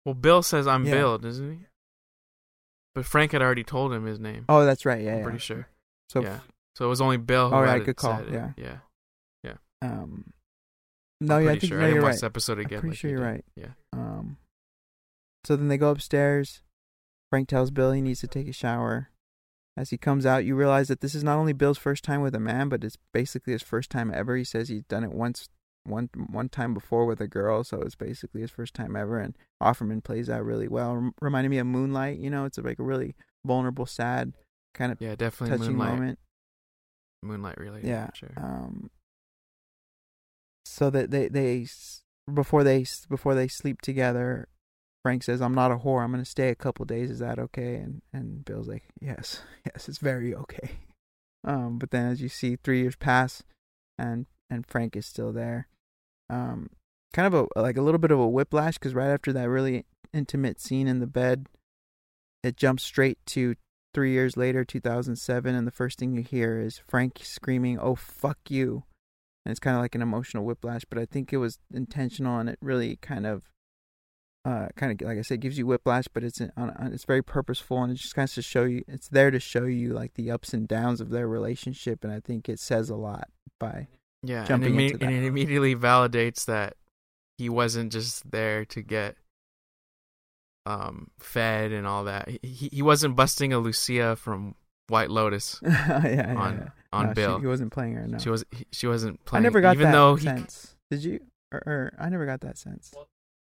Well, 0.06 0.16
Bill 0.16 0.42
says 0.42 0.66
I'm 0.66 0.86
Yeah. 0.86 0.94
Bill, 0.94 1.18
doesn't 1.18 1.52
he? 1.52 1.60
But 2.96 3.06
Frank 3.06 3.34
had 3.34 3.42
already 3.42 3.66
told 3.66 3.92
him 3.94 4.06
his 4.06 4.20
name. 4.20 4.46
Oh, 4.48 4.66
that's 4.66 4.86
right. 4.86 5.02
Yeah, 5.04 5.12
I'm 5.12 5.18
yeah. 5.18 5.24
pretty 5.24 5.40
sure. 5.40 5.68
So, 6.10 6.24
yeah. 6.24 6.40
So 6.76 6.86
it 6.86 6.88
was 6.88 7.02
only 7.02 7.18
Bill 7.18 7.50
who 7.50 7.56
Oh, 7.58 7.62
right, 7.62 7.84
good 7.84 7.98
call, 7.98 8.18
said 8.18 8.28
it. 8.30 8.34
yeah. 8.34 8.78
Yeah. 9.44 9.54
um, 9.82 10.32
no, 11.22 11.38
yeah, 11.40 11.52
I 11.52 11.60
think 11.60 11.70
sure. 11.72 11.78
no, 11.80 11.84
I 11.84 11.88
didn't 11.88 11.96
you're 11.96 12.04
watch 12.04 12.10
right. 12.10 12.16
this 12.16 12.24
episode 12.24 12.60
I'm 12.60 12.66
again. 12.66 12.80
pretty 12.82 12.92
like 12.92 12.98
sure 12.98 13.10
you 13.12 13.18
you're 13.18 13.26
did. 13.26 13.32
right. 13.32 13.46
Yeah. 13.56 13.68
Um, 13.94 14.38
so 15.44 15.56
then 15.56 15.68
they 15.68 15.78
go 15.78 15.90
upstairs. 15.90 16.62
Frank 17.30 17.48
tells 17.50 17.72
Bill 17.72 17.92
he 17.92 18.02
needs 18.02 18.22
to 18.22 18.28
take 18.28 18.48
a 18.48 18.54
shower. 18.54 19.10
As 19.76 19.92
he 19.92 19.98
comes 19.98 20.26
out, 20.26 20.44
you 20.46 20.56
realize 20.56 20.88
that 20.88 21.02
this 21.02 21.14
is 21.14 21.24
not 21.24 21.38
only 21.38 21.54
Bill's 21.54 21.78
first 21.78 22.04
time 22.04 22.22
with 22.22 22.34
a 22.34 22.40
man, 22.40 22.68
but 22.70 22.84
it's 22.84 22.98
basically 23.14 23.54
his 23.54 23.62
first 23.62 23.90
time 23.92 24.12
ever. 24.14 24.36
He 24.36 24.44
says 24.44 24.70
he's 24.70 24.84
done 24.84 25.04
it 25.04 25.12
once, 25.12 25.50
one 25.84 26.10
one 26.32 26.50
time 26.50 26.74
before 26.74 27.06
with 27.06 27.22
a 27.22 27.28
girl, 27.28 27.64
so 27.64 27.82
it's 27.82 27.94
basically 27.96 28.42
his 28.42 28.50
first 28.50 28.74
time 28.74 28.96
ever. 28.96 29.20
And 29.20 29.36
Offerman 29.62 30.04
plays 30.04 30.28
that 30.28 30.44
really 30.44 30.68
well. 30.68 30.96
Rem- 30.96 31.14
reminded 31.22 31.50
me 31.50 31.60
of 31.60 31.68
Moonlight. 31.68 32.18
You 32.18 32.30
know, 32.32 32.46
it's 32.46 32.58
like 32.58 32.80
a 32.80 32.84
really 32.84 33.16
vulnerable, 33.46 33.86
sad 33.86 34.34
kind 34.74 34.92
of 34.92 35.00
Yeah, 35.00 35.16
definitely 35.16 35.58
touching 35.58 35.76
Moonlight. 35.76 35.94
moment. 35.96 36.20
Moonlight, 37.24 37.58
really. 37.60 37.82
Yeah. 37.84 38.10
Sure. 38.14 38.32
Um. 38.38 38.90
So 40.68 40.90
that 40.90 41.12
they 41.12 41.28
they 41.28 41.68
before 42.32 42.64
they 42.64 42.86
before 43.10 43.36
they 43.36 43.48
sleep 43.48 43.82
together, 43.82 44.48
Frank 45.04 45.24
says, 45.24 45.42
"I'm 45.42 45.56
not 45.56 45.72
a 45.72 45.78
whore. 45.78 46.04
I'm 46.04 46.12
gonna 46.12 46.26
stay 46.26 46.50
a 46.50 46.56
couple 46.56 46.86
days. 46.86 47.10
Is 47.10 47.20
that 47.20 47.40
okay?" 47.40 47.76
And 47.76 48.02
and 48.14 48.44
Bill's 48.44 48.68
like, 48.68 48.84
"Yes, 49.00 49.42
yes, 49.66 49.88
it's 49.88 50.00
very 50.00 50.36
okay." 50.36 50.80
Um. 51.44 51.78
But 51.80 51.92
then 51.92 52.08
as 52.08 52.22
you 52.22 52.30
see, 52.30 52.58
three 52.58 52.82
years 52.82 52.96
pass, 52.96 53.44
and 53.98 54.26
and 54.50 54.66
Frank 54.66 54.96
is 54.96 55.06
still 55.06 55.32
there. 55.32 55.68
Um. 56.30 56.70
Kind 57.14 57.34
of 57.34 57.48
a 57.56 57.60
like 57.60 57.78
a 57.78 57.82
little 57.82 58.00
bit 58.00 58.12
of 58.12 58.20
a 58.20 58.28
whiplash 58.28 58.74
because 58.78 58.94
right 58.94 59.10
after 59.10 59.32
that 59.34 59.50
really 59.50 59.86
intimate 60.14 60.60
scene 60.60 60.88
in 60.88 61.00
the 61.00 61.08
bed, 61.08 61.48
it 62.44 62.58
jumps 62.58 62.84
straight 62.84 63.18
to 63.28 63.56
three 63.94 64.12
years 64.12 64.36
later, 64.38 64.66
2007, 64.66 65.56
and 65.56 65.66
the 65.66 65.72
first 65.72 65.98
thing 65.98 66.14
you 66.14 66.22
hear 66.22 66.60
is 66.60 66.82
Frank 66.88 67.20
screaming, 67.24 67.80
"Oh 67.80 67.96
fuck 67.96 68.40
you!" 68.50 68.84
And 69.48 69.52
it's 69.52 69.62
kind 69.62 69.78
of 69.78 69.82
like 69.82 69.96
an 69.96 70.02
emotional 70.02 70.44
whiplash, 70.44 70.82
but 70.90 71.00
I 71.00 71.06
think 71.06 71.32
it 71.32 71.38
was 71.38 71.58
intentional, 71.74 72.38
and 72.38 72.50
it 72.50 72.60
really 72.62 72.98
kind 72.98 73.26
of, 73.26 73.44
uh, 74.44 74.68
kind 74.76 74.92
of 74.92 75.08
like 75.08 75.18
I 75.18 75.22
said, 75.22 75.40
gives 75.40 75.58
you 75.58 75.66
whiplash, 75.66 76.04
but 76.14 76.22
it's 76.22 76.42
on, 76.42 76.52
on, 76.58 76.92
it's 76.92 77.06
very 77.06 77.24
purposeful, 77.24 77.82
and 77.82 77.94
it 77.94 77.96
just 77.96 78.14
kind 78.14 78.28
of 78.28 78.34
to 78.34 78.42
show 78.42 78.66
you, 78.66 78.84
it's 78.90 79.08
there 79.08 79.32
to 79.32 79.40
show 79.40 79.64
you 79.64 79.94
like 79.94 80.16
the 80.16 80.32
ups 80.32 80.54
and 80.54 80.68
downs 80.68 81.00
of 81.00 81.12
their 81.12 81.30
relationship, 81.30 82.04
and 82.04 82.12
I 82.12 82.20
think 82.20 82.50
it 82.50 82.60
says 82.60 82.90
a 82.90 82.98
lot 82.98 83.30
by 83.58 83.88
yeah. 84.22 84.40
And, 84.40 84.48
jumping 84.50 84.74
imme- 84.74 84.92
into 84.92 85.06
and 85.06 85.16
that. 85.16 85.24
it 85.24 85.28
immediately 85.28 85.76
validates 85.78 86.44
that 86.44 86.76
he 87.38 87.48
wasn't 87.48 87.94
just 87.94 88.30
there 88.30 88.66
to 88.66 88.82
get 88.82 89.16
um 90.66 91.10
fed 91.20 91.72
and 91.72 91.88
all 91.88 92.04
that. 92.04 92.28
He 92.44 92.68
he 92.74 92.82
wasn't 92.82 93.16
busting 93.16 93.54
a 93.54 93.60
Lucia 93.60 94.18
from 94.18 94.56
White 94.90 95.10
Lotus 95.10 95.60
yeah, 95.64 96.08
yeah, 96.08 96.36
on 96.36 96.54
yeah. 96.58 96.68
on 96.94 97.06
No, 97.08 97.10
she- 97.12 97.14
Bill. 97.16 97.40
he 97.40 97.48
wasn't 97.48 97.72
playing 97.72 97.94
her. 97.96 98.08
No, 98.08 98.18
She 98.18 98.30
was 98.30 98.46
he, 98.52 98.66
she 98.72 98.88
wasn't 98.88 99.24
playing. 99.26 99.42
I 99.42 99.44
never 99.44 99.62
got 99.62 99.76
even 99.76 99.88
that 99.88 99.92
though 99.92 100.16
he 100.16 100.24
sense. 100.26 100.76
Did 100.92 101.04
you? 101.04 101.20
Or, 101.52 101.60
or 101.66 101.94
I 102.00 102.10
never 102.10 102.26
got 102.26 102.42
that 102.42 102.58
sense. 102.58 102.94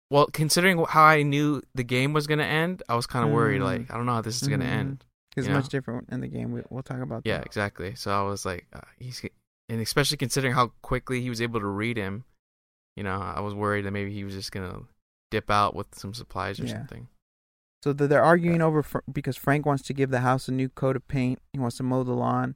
Well, 0.10 0.28
considering 0.32 0.84
how 0.88 1.04
I 1.04 1.24
knew 1.24 1.62
the 1.76 1.84
game 1.84 2.14
was 2.14 2.28
gonna 2.28 2.44
end, 2.44 2.82
I 2.88 2.96
was 2.96 3.06
kind 3.08 3.26
of 3.28 3.32
worried. 3.34 3.62
Mm. 3.62 3.66
Like, 3.66 3.92
I 3.92 3.98
don't 3.98 4.06
know 4.06 4.14
how 4.14 4.22
this 4.22 4.42
is 4.42 4.48
gonna 4.48 4.66
Mhm. 4.66 4.70
end. 4.70 5.06
It's 5.36 5.48
you 5.48 5.54
much 5.54 5.66
know? 5.66 5.70
different 5.70 6.10
in 6.12 6.22
the 6.22 6.28
game. 6.28 6.52
We, 6.52 6.62
we'll 6.70 6.82
talk 6.84 7.00
about 7.02 7.24
that. 7.24 7.30
Yeah, 7.30 7.38
that. 7.40 7.46
exactly. 7.46 7.94
So 7.96 8.12
I 8.12 8.24
was 8.28 8.46
like, 8.46 8.66
uh, 8.74 8.80
he's, 8.98 9.24
and 9.70 9.82
especially 9.82 10.18
considering 10.18 10.54
how 10.54 10.72
quickly 10.82 11.22
he 11.22 11.30
was 11.30 11.42
able 11.42 11.60
to 11.60 11.66
read 11.68 11.98
him, 11.98 12.24
you 12.96 13.04
know, 13.04 13.20
I 13.20 13.42
was 13.42 13.54
worried 13.54 13.86
that 13.86 13.92
maybe 13.92 14.12
he 14.14 14.24
was 14.24 14.34
just 14.34 14.52
gonna 14.52 14.80
dip 15.30 15.52
out 15.52 15.76
with 15.76 15.94
some 15.94 16.14
supplies 16.16 16.60
or 16.60 16.66
Yeah. 16.66 16.78
something. 16.78 17.08
So 17.84 17.94
they're 17.94 18.24
arguing 18.24 18.62
over 18.62 18.82
fr- 18.82 19.00
because 19.12 19.38
Frank 19.38 19.66
wants 19.66 19.84
to 19.84 19.94
give 19.94 20.10
the 20.10 20.22
house 20.22 20.48
a 20.48 20.52
new 20.52 20.70
coat 20.70 20.96
of 20.96 21.08
paint. 21.08 21.40
He 21.54 21.60
wants 21.60 21.78
to 21.78 21.84
mow 21.84 22.04
the 22.04 22.14
lawn, 22.14 22.56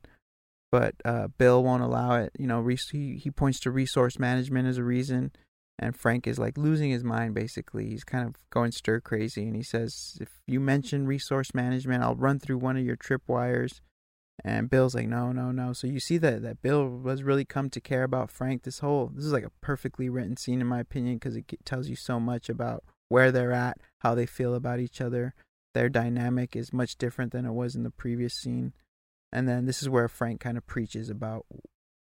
but 0.72 0.95
uh, 1.06 1.27
Bill 1.38 1.64
won't 1.64 1.84
allow 1.84 2.15
it. 2.15 2.31
You 2.38 2.48
know, 2.48 2.65
he 2.65 3.18
he 3.18 3.30
points 3.30 3.60
to 3.61 3.72
resource 3.72 4.18
management 4.18 4.68
as 4.68 4.77
a 4.77 4.84
reason, 4.84 5.31
and 5.77 5.95
Frank 5.95 6.26
is 6.26 6.39
like 6.39 6.57
losing 6.57 6.89
his 6.89 7.03
mind. 7.03 7.35
Basically, 7.35 7.89
he's 7.89 8.03
kind 8.03 8.27
of 8.27 8.35
going 8.49 8.72
stir 8.72 8.99
crazy, 8.99 9.43
and 9.43 9.56
he 9.56 9.64
says, 9.64 10.18
"If 10.19 10.41
you 10.48 10.60
mention 10.60 11.06
resource 11.06 11.53
management, 11.53 12.03
I'll 12.03 12.15
run 12.15 12.39
through 12.39 12.57
one 12.57 12.77
of 12.77 12.85
your 12.85 12.98
tripwires." 12.98 13.81
And 14.43 14.72
Bill's 14.72 14.95
like, 14.95 15.07
"No, 15.07 15.31
no, 15.31 15.52
no." 15.52 15.72
So 15.72 15.85
you 15.85 15.99
see 15.99 16.18
that 16.18 16.41
that 16.41 16.64
Bill 16.64 17.03
has 17.06 17.22
really 17.22 17.45
come 17.45 17.69
to 17.69 17.80
care 17.80 18.03
about 18.03 18.31
Frank. 18.31 18.64
This 18.64 18.80
whole 18.80 19.11
this 19.14 19.26
is 19.26 19.34
like 19.34 19.45
a 19.45 19.52
perfectly 19.61 20.10
written 20.10 20.35
scene 20.35 20.61
in 20.61 20.68
my 20.68 20.80
opinion 20.80 21.18
because 21.18 21.35
it 21.35 21.45
tells 21.64 21.89
you 21.89 21.95
so 21.95 22.19
much 22.19 22.49
about 22.49 22.84
where 23.10 23.31
they're 23.31 23.52
at, 23.52 23.77
how 24.02 24.15
they 24.15 24.26
feel 24.26 24.53
about 24.53 24.80
each 24.80 25.02
other. 25.02 25.34
Their 25.73 25.90
dynamic 25.90 26.56
is 26.56 26.73
much 26.73 26.98
different 26.98 27.32
than 27.32 27.45
it 27.45 27.53
was 27.53 27.76
in 27.76 27.84
the 27.84 27.90
previous 27.90 28.34
scene. 28.34 28.73
And 29.32 29.48
then 29.48 29.65
this 29.65 29.82
is 29.82 29.90
where 29.90 30.07
Frank 30.07 30.41
kind 30.41 30.57
of 30.57 30.68
preaches 30.68 31.10
about 31.10 31.45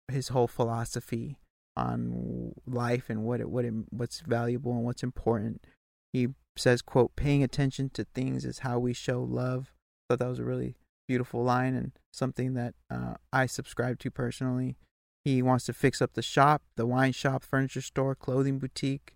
his 0.08 0.30
whole 0.30 0.48
philosophy 0.48 1.38
on 1.76 2.54
life 2.68 3.10
and 3.10 3.24
what 3.24 3.42
it, 3.42 3.50
what 3.50 3.66
it, 3.66 3.74
what's 3.90 4.22
valuable 4.22 4.74
and 4.74 4.84
what's 4.84 5.04
important. 5.04 5.66
He 6.14 6.30
says, 6.56 6.82
"quote 6.82 7.16
Paying 7.16 7.44
attention 7.44 7.90
to 7.92 8.06
things 8.06 8.46
is 8.46 8.60
how 8.60 8.80
we 8.80 8.94
show 8.94 9.22
love." 9.24 9.74
I 9.74 10.14
thought 10.14 10.20
that 10.20 10.30
was 10.30 10.40
a 10.40 10.46
really 10.46 10.76
beautiful 11.08 11.44
line 11.44 11.76
and 11.76 11.92
something 12.14 12.54
that 12.54 12.76
uh, 12.90 13.16
I 13.34 13.46
subscribe 13.46 14.00
to 14.00 14.12
personally. 14.12 14.78
He 15.24 15.42
wants 15.42 15.66
to 15.66 15.74
fix 15.74 16.02
up 16.02 16.14
the 16.14 16.22
shop, 16.22 16.62
the 16.76 16.86
wine 16.86 17.12
shop, 17.12 17.44
furniture 17.44 17.82
store, 17.82 18.16
clothing 18.16 18.60
boutique. 18.60 19.15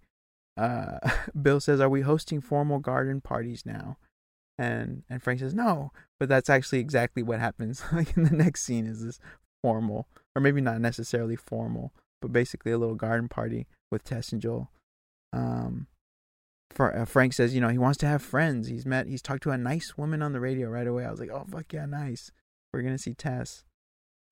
Uh, 0.60 0.99
Bill 1.41 1.60
says, 1.60 1.80
"Are 1.80 1.90
we 1.90 2.02
hosting 2.02 2.41
formal 2.41 2.80
garden 2.80 3.22
parties 3.22 3.65
now?" 3.65 3.98
And 4.57 5.03
and 5.10 5.23
Frank 5.23 5.40
says, 5.40 5.56
"No," 5.56 5.91
but 6.19 6.30
that's 6.30 6.49
actually 6.49 6.80
exactly 6.80 7.23
what 7.23 7.40
happens. 7.40 7.84
like 7.94 8.15
in 8.18 8.23
the 8.23 8.36
next 8.36 8.64
scene 8.64 8.86
is 8.86 9.03
this 9.03 9.19
formal, 9.64 10.07
or 10.36 10.41
maybe 10.41 10.61
not 10.61 10.81
necessarily 10.81 11.36
formal, 11.36 11.94
but 12.22 12.34
basically 12.34 12.72
a 12.72 12.77
little 12.77 12.95
garden 12.95 13.30
party 13.30 13.68
with 13.91 14.03
Tess 14.03 14.31
and 14.31 14.41
Joel. 14.41 14.69
Um, 15.31 15.88
Fra- 16.72 17.02
uh, 17.02 17.06
Frank 17.06 17.34
says, 17.34 17.56
you 17.56 17.61
know, 17.61 17.69
he 17.69 17.77
wants 17.77 17.98
to 17.99 18.07
have 18.07 18.22
friends. 18.22 18.68
He's 18.68 18.86
met, 18.86 19.07
he's 19.07 19.22
talked 19.22 19.44
to 19.44 19.52
a 19.52 19.57
nice 19.57 19.98
woman 19.98 20.22
on 20.22 20.34
the 20.34 20.40
radio 20.40 20.69
right 20.69 20.88
away. 20.88 21.06
I 21.06 21.11
was 21.11 21.19
like, 21.19 21.31
oh 21.31 21.45
fuck 21.49 21.72
yeah, 21.73 21.86
nice. 21.86 22.31
We're 22.73 22.81
gonna 22.81 22.98
see 22.98 23.14
Tess. 23.14 23.64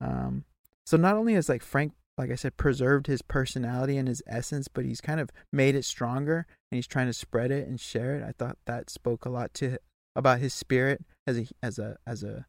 Um, 0.00 0.44
so 0.86 0.96
not 0.96 1.16
only 1.16 1.34
is 1.34 1.48
like 1.48 1.62
Frank, 1.62 1.92
like 2.18 2.32
I 2.32 2.34
said, 2.34 2.56
preserved 2.56 3.06
his 3.06 3.22
personality 3.22 3.96
and 3.96 4.08
his 4.08 4.22
essence, 4.26 4.66
but 4.66 4.84
he's 4.84 5.00
kind 5.00 5.20
of 5.20 5.30
made 5.52 5.76
it 5.76 5.84
stronger 5.84 6.46
and 6.70 6.76
he's 6.76 6.88
trying 6.88 7.06
to 7.06 7.12
spread 7.12 7.52
it 7.52 7.68
and 7.68 7.80
share 7.80 8.16
it. 8.16 8.24
I 8.24 8.32
thought 8.36 8.58
that 8.66 8.90
spoke 8.90 9.24
a 9.24 9.30
lot 9.30 9.54
to 9.54 9.78
about 10.16 10.40
his 10.40 10.52
spirit 10.52 11.04
as 11.28 11.38
a 11.38 11.46
as 11.62 11.78
a 11.78 11.96
as 12.06 12.24
a 12.24 12.46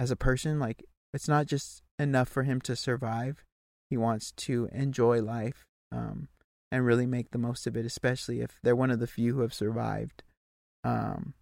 as 0.00 0.10
a 0.10 0.16
person. 0.16 0.58
Like 0.58 0.84
it's 1.14 1.28
not 1.28 1.46
just 1.46 1.82
enough 2.00 2.28
for 2.28 2.42
him 2.42 2.60
to 2.62 2.74
survive. 2.74 3.44
He 3.88 3.96
wants 3.96 4.32
to 4.32 4.68
enjoy 4.72 5.22
life 5.22 5.66
um, 5.92 6.28
and 6.72 6.84
really 6.84 7.06
make 7.06 7.30
the 7.30 7.38
most 7.38 7.68
of 7.68 7.76
it, 7.76 7.86
especially 7.86 8.40
if 8.40 8.58
they're 8.62 8.76
one 8.76 8.90
of 8.90 8.98
the 8.98 9.06
few 9.06 9.34
who 9.34 9.40
have 9.42 9.54
survived. 9.54 10.24
Um, 10.82 11.34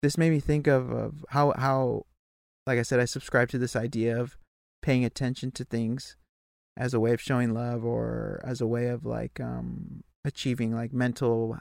this 0.00 0.18
made 0.18 0.30
me 0.30 0.40
think 0.40 0.68
of, 0.68 0.90
of 0.90 1.24
how 1.30 1.54
how, 1.56 2.06
like 2.68 2.78
I 2.78 2.82
said, 2.82 3.00
I 3.00 3.04
subscribe 3.04 3.48
to 3.48 3.58
this 3.58 3.74
idea 3.74 4.20
of 4.20 4.36
paying 4.80 5.04
attention 5.04 5.50
to 5.52 5.64
things 5.64 6.16
as 6.76 6.94
a 6.94 7.00
way 7.00 7.12
of 7.12 7.20
showing 7.20 7.52
love 7.52 7.84
or 7.84 8.40
as 8.44 8.60
a 8.60 8.66
way 8.66 8.88
of 8.88 9.04
like 9.04 9.40
um, 9.40 10.02
achieving 10.24 10.74
like 10.74 10.92
mental 10.92 11.58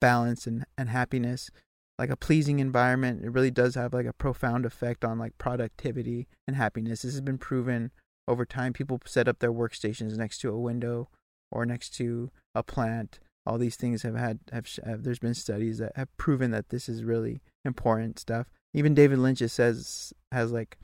balance 0.00 0.46
and, 0.46 0.64
and 0.76 0.88
happiness 0.88 1.50
like 1.98 2.10
a 2.10 2.16
pleasing 2.16 2.60
environment 2.60 3.24
it 3.24 3.32
really 3.32 3.50
does 3.50 3.74
have 3.74 3.92
like 3.92 4.06
a 4.06 4.12
profound 4.12 4.64
effect 4.64 5.04
on 5.04 5.18
like 5.18 5.36
productivity 5.38 6.28
and 6.46 6.56
happiness. 6.56 7.02
This 7.02 7.12
has 7.12 7.20
been 7.20 7.38
proven 7.38 7.90
over 8.26 8.44
time. 8.44 8.72
People 8.72 9.00
set 9.04 9.28
up 9.28 9.40
their 9.40 9.52
workstations 9.52 10.16
next 10.16 10.38
to 10.38 10.50
a 10.50 10.58
window 10.58 11.08
or 11.50 11.66
next 11.66 11.90
to 11.96 12.30
a 12.54 12.62
plant. 12.62 13.18
All 13.44 13.58
these 13.58 13.76
things 13.76 14.02
have 14.02 14.14
had 14.14 14.38
have, 14.52 14.68
have 14.84 15.02
there's 15.02 15.18
been 15.18 15.34
studies 15.34 15.78
that 15.78 15.92
have 15.96 16.14
proven 16.16 16.50
that 16.52 16.68
this 16.68 16.88
is 16.88 17.02
really 17.02 17.40
important 17.64 18.18
stuff. 18.18 18.46
Even 18.74 18.94
david 18.94 19.18
lynch 19.18 19.38
says 19.38 20.12
has 20.30 20.52
like 20.52 20.78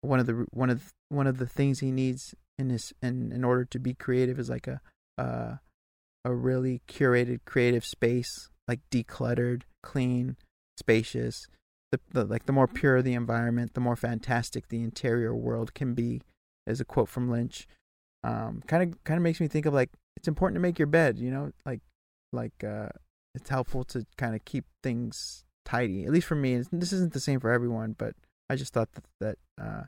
one 0.00 0.18
of 0.18 0.26
the 0.26 0.46
one 0.50 0.70
of 0.70 0.92
one 1.10 1.26
of 1.26 1.38
the 1.38 1.46
things 1.46 1.80
he 1.80 1.92
needs 1.92 2.34
in 2.62 2.70
his 2.70 2.92
in 3.02 3.32
in 3.32 3.44
order 3.44 3.64
to 3.66 3.78
be 3.78 3.92
creative 3.92 4.38
is 4.38 4.48
like 4.48 4.66
a 4.66 4.80
uh 5.18 5.56
a 6.24 6.32
really 6.32 6.80
curated 6.88 7.40
creative 7.44 7.84
space 7.84 8.48
like 8.68 8.80
decluttered 8.90 9.62
clean 9.82 10.36
spacious. 10.78 11.46
The, 11.90 12.00
the 12.12 12.24
like 12.24 12.46
the 12.46 12.52
more 12.52 12.66
pure 12.66 13.02
the 13.02 13.12
environment 13.12 13.74
the 13.74 13.80
more 13.80 13.96
fantastic 13.96 14.68
the 14.68 14.82
interior 14.82 15.34
world 15.34 15.74
can 15.74 15.92
be 15.92 16.22
is 16.66 16.80
a 16.80 16.86
quote 16.86 17.08
from 17.10 17.30
lynch. 17.30 17.66
Um 18.24 18.62
kind 18.66 18.82
of 18.82 19.04
kind 19.04 19.18
of 19.18 19.22
makes 19.22 19.40
me 19.40 19.48
think 19.48 19.66
of 19.66 19.74
like 19.74 19.90
it's 20.16 20.28
important 20.28 20.56
to 20.56 20.60
make 20.60 20.78
your 20.78 20.86
bed 20.86 21.18
you 21.18 21.30
know? 21.30 21.52
Like 21.66 21.80
like 22.32 22.64
uh 22.64 22.88
it's 23.34 23.50
helpful 23.50 23.84
to 23.84 24.06
kind 24.16 24.34
of 24.34 24.44
keep 24.44 24.64
things 24.82 25.44
tidy. 25.66 26.04
At 26.04 26.12
least 26.12 26.26
for 26.26 26.34
me 26.34 26.62
this 26.72 26.92
isn't 26.92 27.12
the 27.12 27.20
same 27.20 27.40
for 27.40 27.50
everyone 27.50 27.94
but 27.98 28.14
i 28.48 28.56
just 28.56 28.72
thought 28.72 28.92
that, 28.92 29.04
that 29.20 29.38
uh 29.60 29.82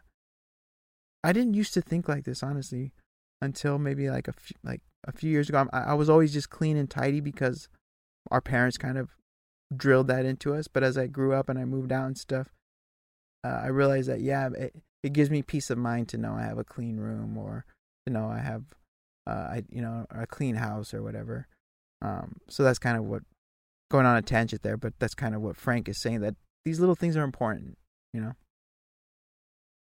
I 1.25 1.33
didn't 1.33 1.55
used 1.55 1.75
to 1.75 1.81
think 1.81 2.09
like 2.09 2.25
this 2.25 2.43
honestly 2.43 2.93
until 3.41 3.79
maybe 3.79 4.11
like 4.11 4.29
a 4.29 4.33
few, 4.33 4.57
like 4.63 4.83
a 5.07 5.13
few 5.13 5.31
years 5.31 5.49
ago. 5.49 5.67
I, 5.73 5.81
I 5.81 5.95
was 5.95 6.11
always 6.11 6.33
just 6.33 6.51
clean 6.51 6.77
and 6.77 6.89
tidy 6.89 7.21
because 7.21 7.69
our 8.31 8.41
parents 8.41 8.77
kind 8.77 8.99
of 8.99 9.11
drilled 9.75 10.09
that 10.09 10.27
into 10.27 10.55
us. 10.55 10.69
But 10.69 10.85
as 10.85 10.99
I 10.99 11.07
grew 11.07 11.33
up 11.33 11.49
and 11.49 11.59
I 11.59 11.65
moved 11.65 11.93
out 11.93 12.07
and 12.07 12.19
stuff, 12.19 12.49
uh, 13.43 13.61
I 13.65 13.69
realized 13.69 14.09
that 14.09 14.21
yeah, 14.21 14.51
it 14.57 14.75
it 15.03 15.13
gives 15.13 15.31
me 15.31 15.43
peace 15.43 15.71
of 15.71 15.79
mind 15.79 16.09
to 16.09 16.19
know 16.19 16.35
I 16.35 16.43
have 16.43 16.59
a 16.59 16.65
clean 16.65 16.99
room 16.99 17.37
or 17.37 17.65
to 18.07 18.13
know 18.13 18.27
I 18.29 18.39
have 18.39 18.65
uh, 19.27 19.31
I 19.31 19.63
you 19.71 19.83
know 19.83 20.07
a 20.11 20.27
clean 20.27 20.57
house 20.57 20.93
or 20.93 21.03
whatever. 21.03 21.49
Um, 22.03 22.37
so 22.49 22.63
that's 22.63 22.79
kind 22.79 22.99
of 22.99 23.05
what 23.05 23.23
going 23.91 24.07
on 24.07 24.17
a 24.17 24.23
tangent 24.23 24.63
there, 24.63 24.77
but 24.77 24.93
that's 24.99 25.15
kind 25.15 25.35
of 25.35 25.41
what 25.41 25.57
Frank 25.57 25.89
is 25.89 26.01
saying 26.01 26.21
that 26.21 26.35
these 26.65 26.81
little 26.81 26.95
things 26.95 27.17
are 27.17 27.23
important, 27.23 27.79
you 28.13 28.21
know. 28.21 28.33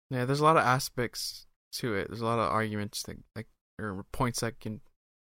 Yeah, 0.09 0.25
there's 0.25 0.39
a 0.39 0.43
lot 0.43 0.57
of 0.57 0.63
aspects 0.63 1.45
to 1.73 1.93
it. 1.95 2.07
There's 2.07 2.21
a 2.21 2.25
lot 2.25 2.39
of 2.39 2.51
arguments 2.51 3.03
that 3.03 3.17
like 3.35 3.47
or 3.79 4.05
points 4.11 4.39
that 4.41 4.59
can 4.59 4.81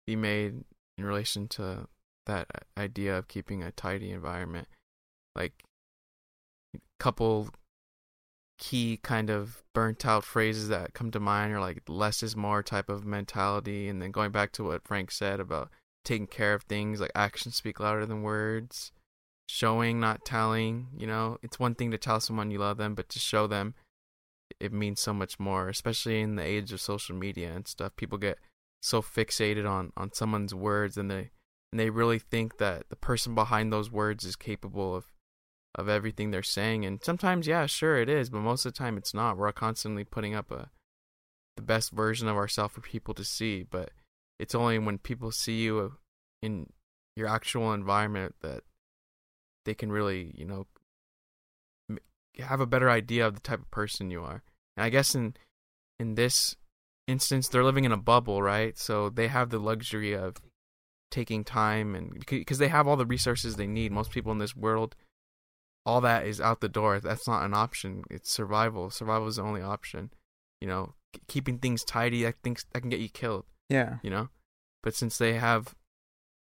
be 0.06 0.16
made 0.16 0.64
in 0.98 1.04
relation 1.04 1.48
to 1.48 1.86
that 2.26 2.48
idea 2.76 3.16
of 3.16 3.28
keeping 3.28 3.62
a 3.62 3.72
tidy 3.72 4.10
environment. 4.10 4.68
Like 5.34 5.64
a 6.74 6.80
couple 6.98 7.50
key 8.58 8.98
kind 9.02 9.30
of 9.30 9.62
burnt 9.74 10.06
out 10.06 10.24
phrases 10.24 10.68
that 10.68 10.94
come 10.94 11.10
to 11.10 11.20
mind 11.20 11.52
are 11.52 11.60
like 11.60 11.82
less 11.88 12.22
is 12.22 12.36
more 12.36 12.62
type 12.62 12.88
of 12.88 13.04
mentality 13.04 13.88
and 13.88 14.00
then 14.00 14.12
going 14.12 14.30
back 14.30 14.52
to 14.52 14.64
what 14.64 14.86
Frank 14.86 15.10
said 15.10 15.40
about 15.40 15.70
taking 16.04 16.26
care 16.26 16.54
of 16.54 16.62
things 16.62 17.00
like 17.00 17.10
actions 17.14 17.56
speak 17.56 17.80
louder 17.80 18.06
than 18.06 18.22
words 18.22 18.92
showing 19.48 19.98
not 19.98 20.24
telling 20.24 20.86
you 20.96 21.06
know 21.06 21.36
it's 21.42 21.58
one 21.58 21.74
thing 21.74 21.90
to 21.90 21.98
tell 21.98 22.20
someone 22.20 22.50
you 22.50 22.58
love 22.58 22.76
them 22.76 22.94
but 22.94 23.08
to 23.08 23.18
show 23.18 23.46
them 23.46 23.74
it 24.64 24.72
means 24.72 24.98
so 24.98 25.12
much 25.12 25.38
more, 25.38 25.68
especially 25.68 26.20
in 26.22 26.36
the 26.36 26.42
age 26.42 26.72
of 26.72 26.80
social 26.80 27.14
media 27.14 27.52
and 27.52 27.68
stuff. 27.68 27.94
People 27.96 28.16
get 28.16 28.38
so 28.80 29.02
fixated 29.02 29.68
on 29.68 29.92
on 29.96 30.12
someone's 30.12 30.54
words 30.54 30.96
and 30.96 31.10
they 31.10 31.30
and 31.70 31.80
they 31.80 31.90
really 31.90 32.18
think 32.18 32.58
that 32.58 32.84
the 32.90 32.96
person 32.96 33.34
behind 33.34 33.72
those 33.72 33.90
words 33.90 34.24
is 34.24 34.36
capable 34.36 34.94
of 34.94 35.06
of 35.74 35.88
everything 35.88 36.30
they're 36.30 36.42
saying 36.42 36.84
and 36.84 37.02
sometimes 37.02 37.46
yeah 37.46 37.64
sure 37.64 37.96
it 37.96 38.10
is 38.10 38.28
but 38.28 38.40
most 38.40 38.66
of 38.66 38.74
the 38.74 38.78
time 38.78 38.98
it's 38.98 39.14
not 39.14 39.38
we're 39.38 39.50
constantly 39.52 40.04
putting 40.04 40.34
up 40.34 40.50
a 40.50 40.70
the 41.56 41.62
best 41.62 41.92
version 41.92 42.28
of 42.28 42.36
ourselves 42.36 42.74
for 42.74 42.82
people 42.82 43.14
to 43.14 43.24
see 43.24 43.62
but 43.62 43.90
it's 44.38 44.54
only 44.54 44.78
when 44.78 44.98
people 44.98 45.32
see 45.32 45.62
you 45.62 45.78
uh, 45.78 45.88
in 46.42 46.70
your 47.16 47.26
actual 47.26 47.72
environment 47.72 48.34
that 48.42 48.62
they 49.64 49.72
can 49.72 49.90
really 49.90 50.30
you 50.36 50.44
know 50.44 50.66
have 52.42 52.60
a 52.60 52.66
better 52.66 52.90
idea 52.90 53.26
of 53.26 53.34
the 53.34 53.40
type 53.40 53.60
of 53.60 53.70
person 53.70 54.10
you 54.10 54.22
are. 54.22 54.42
I 54.76 54.90
guess 54.90 55.14
in 55.14 55.34
in 55.98 56.14
this 56.14 56.56
instance, 57.06 57.48
they're 57.48 57.64
living 57.64 57.84
in 57.84 57.92
a 57.92 57.96
bubble, 57.96 58.42
right? 58.42 58.76
So 58.78 59.08
they 59.08 59.28
have 59.28 59.50
the 59.50 59.58
luxury 59.58 60.12
of 60.12 60.36
taking 61.10 61.44
time 61.44 61.94
and 61.94 62.24
because 62.26 62.58
they 62.58 62.68
have 62.68 62.88
all 62.88 62.96
the 62.96 63.06
resources 63.06 63.56
they 63.56 63.66
need. 63.66 63.92
Most 63.92 64.10
people 64.10 64.32
in 64.32 64.38
this 64.38 64.56
world, 64.56 64.96
all 65.86 66.00
that 66.00 66.26
is 66.26 66.40
out 66.40 66.60
the 66.60 66.68
door. 66.68 66.98
That's 66.98 67.28
not 67.28 67.44
an 67.44 67.54
option. 67.54 68.04
It's 68.10 68.30
survival. 68.30 68.90
Survival 68.90 69.28
is 69.28 69.36
the 69.36 69.42
only 69.42 69.62
option. 69.62 70.10
You 70.60 70.68
know, 70.68 70.94
keeping 71.28 71.58
things 71.58 71.84
tidy, 71.84 72.26
I 72.26 72.34
think 72.42 72.62
that 72.72 72.80
can 72.80 72.90
get 72.90 73.00
you 73.00 73.08
killed. 73.08 73.44
Yeah. 73.68 73.98
You 74.02 74.10
know, 74.10 74.28
but 74.82 74.94
since 74.94 75.18
they 75.18 75.34
have 75.34 75.74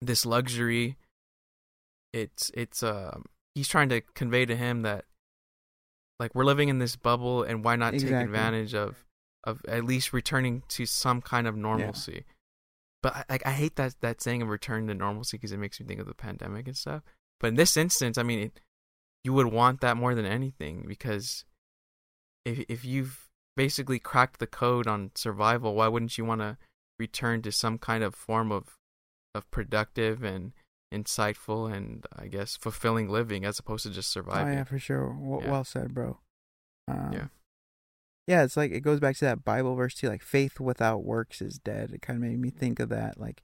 this 0.01 0.27
luxury, 0.27 0.97
it's 2.13 2.51
it's 2.55 2.83
um 2.83 3.25
he's 3.55 3.69
trying 3.69 3.89
to 3.91 4.01
convey 4.15 4.45
to 4.47 4.57
him 4.57 4.83
that 4.83 5.05
like 6.21 6.35
we're 6.35 6.45
living 6.45 6.69
in 6.69 6.79
this 6.79 6.95
bubble 6.95 7.43
and 7.43 7.65
why 7.65 7.75
not 7.75 7.95
exactly. 7.95 8.17
take 8.17 8.27
advantage 8.27 8.75
of 8.75 9.05
of 9.43 9.63
at 9.67 9.85
least 9.85 10.13
returning 10.13 10.63
to 10.69 10.85
some 10.85 11.23
kind 11.23 11.49
of 11.49 11.57
normalcy 11.57 12.13
yeah. 12.13 12.35
but 13.03 13.27
like 13.29 13.45
I, 13.47 13.53
hate 13.53 13.77
that 13.77 13.95
that 14.03 14.23
saying 14.23 14.43
of 14.43 14.49
return 14.49 14.87
to 14.87 14.95
normalcy 14.95 15.39
because 15.39 15.51
it 15.51 15.59
makes 15.59 15.81
me 15.81 15.87
think 15.87 15.99
of 15.99 16.07
the 16.07 16.15
pandemic 16.15 16.69
and 16.69 16.77
stuff 16.77 17.03
but 17.41 17.49
in 17.49 17.55
this 17.55 17.77
instance 17.77 18.19
i 18.19 18.23
mean 18.23 18.39
it, 18.39 18.61
you 19.25 19.33
would 19.33 19.47
want 19.47 19.81
that 19.81 19.97
more 19.97 20.15
than 20.15 20.27
anything 20.27 20.85
because 20.87 21.45
if 22.45 22.65
if 22.69 22.85
you've 22.85 23.31
basically 23.57 23.99
cracked 23.99 24.41
the 24.41 24.47
code 24.47 24.87
on 24.87 25.11
survival 25.15 25.75
why 25.75 25.89
wouldn't 25.89 26.19
you 26.19 26.25
want 26.25 26.43
to 26.43 26.59
return 26.99 27.41
to 27.43 27.51
some 27.51 27.79
kind 27.79 28.05
of 28.05 28.15
form 28.15 28.53
of 28.53 28.77
of 29.35 29.51
productive 29.51 30.23
and 30.23 30.53
insightful 30.93 31.73
and 31.73 32.05
I 32.17 32.27
guess 32.27 32.57
fulfilling 32.57 33.09
living 33.09 33.45
as 33.45 33.59
opposed 33.59 33.85
to 33.85 33.91
just 33.91 34.11
surviving. 34.11 34.55
Oh 34.55 34.57
yeah, 34.57 34.65
for 34.65 34.79
sure. 34.79 35.17
W- 35.21 35.43
yeah. 35.43 35.51
Well 35.51 35.65
said, 35.65 35.95
bro. 35.95 36.19
Um, 36.89 37.11
yeah. 37.13 37.27
Yeah, 38.27 38.45
it's 38.45 38.57
like 38.57 38.71
it 38.73 38.81
goes 38.81 39.01
back 39.01 39.17
to 39.17 39.25
that 39.25 39.45
Bible 39.45 39.75
verse 39.75 39.95
too. 39.95 40.09
Like 40.09 40.23
faith 40.23 40.61
without 40.61 41.05
works 41.05 41.41
is 41.41 41.59
dead. 41.59 41.91
It 41.93 42.03
kind 42.03 42.17
of 42.17 42.29
made 42.29 42.41
me 42.41 42.51
think 42.51 42.81
of 42.81 42.89
that. 42.89 43.19
Like 43.19 43.43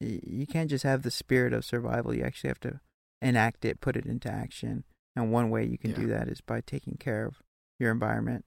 y- 0.00 0.20
you 0.22 0.46
can't 0.46 0.70
just 0.70 0.84
have 0.84 1.02
the 1.02 1.10
spirit 1.10 1.52
of 1.52 1.64
survival. 1.64 2.14
You 2.14 2.24
actually 2.24 2.48
have 2.48 2.60
to 2.60 2.80
enact 3.20 3.64
it, 3.64 3.80
put 3.80 3.96
it 3.96 4.06
into 4.06 4.30
action. 4.30 4.84
And 5.14 5.30
one 5.30 5.50
way 5.50 5.66
you 5.66 5.78
can 5.78 5.90
yeah. 5.90 5.96
do 5.96 6.06
that 6.08 6.28
is 6.28 6.40
by 6.40 6.62
taking 6.62 6.96
care 6.98 7.26
of 7.26 7.42
your 7.78 7.90
environment. 7.90 8.44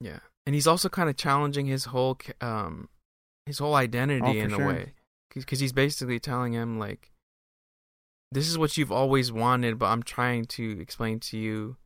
Yeah, 0.00 0.18
and 0.44 0.54
he's 0.54 0.66
also 0.66 0.88
kind 0.88 1.08
of 1.08 1.16
challenging 1.16 1.66
his 1.66 1.86
whole 1.86 2.18
um 2.40 2.88
his 3.46 3.58
whole 3.58 3.74
identity 3.74 4.40
oh, 4.40 4.44
in 4.44 4.50
sure. 4.50 4.62
a 4.62 4.66
way 4.66 4.92
because 5.42 5.60
he's 5.60 5.72
basically 5.72 6.20
telling 6.20 6.52
him 6.52 6.78
like 6.78 7.10
this 8.30 8.48
is 8.48 8.58
what 8.58 8.76
you've 8.76 8.92
always 8.92 9.32
wanted 9.32 9.78
but 9.78 9.86
i'm 9.86 10.02
trying 10.02 10.44
to 10.44 10.78
explain 10.80 11.18
to 11.18 11.38
you 11.38 11.76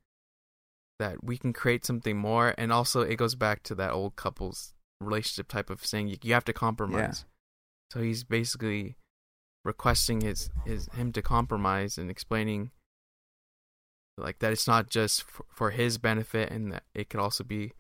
that 0.99 1.23
we 1.23 1.39
can 1.39 1.53
create 1.53 1.85
something 1.85 2.17
more 2.17 2.55
and 2.59 2.73
also 2.73 3.01
it 3.01 3.17
goes 3.17 3.35
back 3.35 3.63
to 3.63 3.75
that 3.75 3.93
old 3.93 4.17
couples 4.17 4.75
relationship 5.01 5.49
type 5.49 5.71
of 5.71 5.85
saying 5.85 6.17
you, 6.23 6.35
have 6.35 6.45
to 6.45 6.53
compromise 6.53 7.25
yeah. 7.25 7.93
so 7.93 8.03
he's 8.03 8.25
basically 8.25 8.97
requesting 9.65 10.21
his 10.21 10.51
his 10.67 10.89
him 10.95 11.13
to 11.13 11.23
compromise 11.23 11.99
and 11.99 12.11
explaining 12.11 12.71
like 14.17 14.41
that 14.41 14.53
it's 14.53 14.67
not 14.67 14.91
just 14.91 15.23
for, 15.23 15.45
for 15.49 15.71
his 15.71 15.99
benefit 15.99 16.51
and 16.51 16.73
that 16.73 16.83
it 16.95 17.09
could 17.09 17.21
also 17.21 17.45
be 17.45 17.73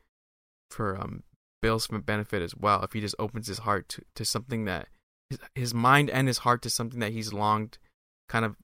for 0.70 0.97
um 0.99 1.23
Bill's 1.61 1.89
benefit 1.89 2.40
as 2.40 2.55
well 2.55 2.82
if 2.85 2.93
he 2.93 3.01
just 3.01 3.16
opens 3.19 3.49
his 3.49 3.59
heart 3.59 3.89
to, 3.89 4.03
to 4.15 4.24
something 4.24 4.65
that 4.66 4.86
his, 5.30 5.38
his 5.55 5.74
mind 5.74 6.10
and 6.10 6.26
his 6.28 6.38
heart 6.38 6.62
to 6.62 6.70
something 6.70 7.00
that 7.00 7.12
he's 7.12 7.32
longed 7.32 7.78
kind 8.28 8.44
of 8.44 8.56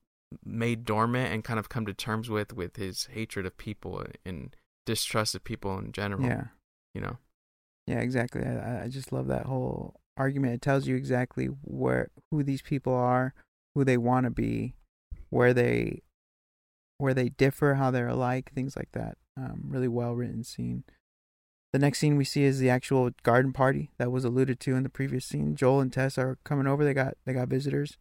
made 0.45 0.85
dormant 0.85 1.33
and 1.33 1.45
kind 1.45 1.59
of 1.59 1.69
come 1.69 1.87
to 1.87 1.95
terms 1.95 2.29
with 2.29 2.53
with 2.53 2.77
his 2.77 3.09
hatred 3.13 3.47
of 3.47 3.57
people 3.57 4.05
and 4.25 4.57
distrust 4.87 5.35
of 5.35 5.45
people 5.45 5.79
in 5.79 5.93
general. 5.93 6.27
Yeah. 6.27 6.45
You 6.95 7.01
know. 7.01 7.19
Yeah, 7.87 7.99
exactly. 8.01 8.43
I, 8.43 8.85
I 8.85 8.89
just 8.89 9.13
love 9.13 9.27
that 9.27 9.47
whole 9.47 10.01
argument. 10.17 10.55
It 10.55 10.63
tells 10.63 10.87
you 10.87 10.97
exactly 10.97 11.47
where 11.47 12.11
who 12.31 12.43
these 12.43 12.63
people 12.63 12.95
are, 12.95 13.35
who 13.75 13.85
they 13.85 13.97
want 13.97 14.25
to 14.25 14.31
be, 14.31 14.75
where 15.31 15.53
they 15.53 16.03
where 16.99 17.15
they 17.15 17.29
differ, 17.29 17.75
how 17.75 17.91
they're 17.91 18.09
alike, 18.09 18.53
things 18.55 18.77
like 18.77 18.93
that. 18.93 19.19
Um, 19.37 19.65
really 19.67 19.89
well 19.89 20.15
written 20.15 20.45
scene. 20.45 20.85
The 21.75 21.81
next 21.81 21.99
scene 21.99 22.17
we 22.17 22.25
see 22.25 22.45
is 22.45 22.61
the 22.61 22.71
actual 22.71 23.11
garden 23.25 23.53
party 23.53 23.91
that 23.99 24.13
was 24.13 24.25
alluded 24.25 24.61
to 24.61 24.77
in 24.77 24.85
the 24.85 24.89
previous 24.89 25.25
scene. 25.25 25.57
Joel 25.57 25.81
and 25.81 25.93
Tess 25.93 26.17
are 26.17 26.39
coming 26.45 26.69
over. 26.69 26.85
They 26.85 26.95
got 26.95 27.15
they 27.25 27.33
got 27.33 27.49
visitors. 27.49 27.99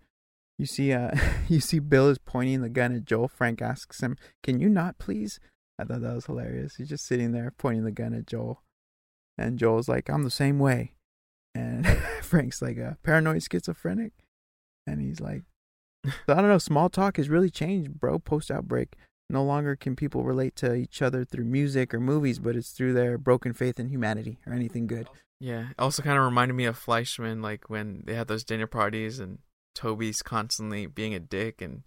You 0.59 0.67
see, 0.67 0.93
uh, 0.93 1.09
you 1.49 1.59
see, 1.59 1.79
Bill 1.79 2.07
is 2.07 2.19
pointing 2.19 2.61
the 2.61 2.69
gun 2.69 2.95
at 2.95 3.05
Joel. 3.05 3.27
Frank 3.27 3.63
asks 3.63 4.01
him, 4.01 4.15
"Can 4.43 4.59
you 4.59 4.69
not, 4.69 4.99
please?" 4.99 5.39
I 5.79 5.85
thought 5.85 6.01
that 6.01 6.13
was 6.13 6.27
hilarious. 6.27 6.75
He's 6.75 6.89
just 6.89 7.07
sitting 7.07 7.31
there 7.31 7.51
pointing 7.57 7.83
the 7.83 7.91
gun 7.91 8.13
at 8.13 8.27
Joel, 8.27 8.61
and 9.39 9.57
Joel's 9.57 9.89
like, 9.89 10.07
"I'm 10.07 10.21
the 10.21 10.29
same 10.29 10.59
way," 10.59 10.93
and 11.55 11.87
Frank's 12.21 12.61
like 12.61 12.77
a 12.77 12.99
paranoid 13.01 13.41
schizophrenic, 13.41 14.13
and 14.85 15.01
he's 15.01 15.19
like, 15.19 15.41
"I 16.05 16.11
don't 16.27 16.47
know. 16.47 16.59
Small 16.59 16.91
talk 16.91 17.17
has 17.17 17.27
really 17.27 17.49
changed, 17.49 17.99
bro. 17.99 18.19
Post 18.19 18.51
outbreak, 18.51 18.95
no 19.33 19.43
longer 19.43 19.75
can 19.75 19.95
people 19.95 20.23
relate 20.23 20.55
to 20.57 20.73
each 20.73 21.01
other 21.01 21.25
through 21.25 21.45
music 21.45 21.93
or 21.93 21.99
movies, 21.99 22.39
but 22.39 22.55
it's 22.55 22.71
through 22.71 22.93
their 22.93 23.17
broken 23.17 23.51
faith 23.53 23.79
in 23.79 23.89
humanity 23.89 24.39
or 24.47 24.53
anything 24.53 24.87
good." 24.87 25.09
Yeah. 25.39 25.71
It 25.71 25.79
also 25.79 26.01
kind 26.01 26.17
of 26.17 26.23
reminded 26.23 26.53
me 26.53 26.63
of 26.63 26.77
Fleishman, 26.77 27.41
like 27.41 27.69
when 27.69 28.03
they 28.05 28.13
had 28.15 28.29
those 28.29 28.45
dinner 28.45 28.67
parties 28.67 29.19
and 29.19 29.39
Toby's 29.75 30.21
constantly 30.21 30.85
being 30.85 31.13
a 31.13 31.19
dick 31.19 31.61
and 31.61 31.85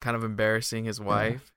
kind 0.00 0.16
of 0.16 0.22
embarrassing 0.22 0.84
his 0.84 1.00
uh-huh. 1.00 1.08
wife, 1.08 1.52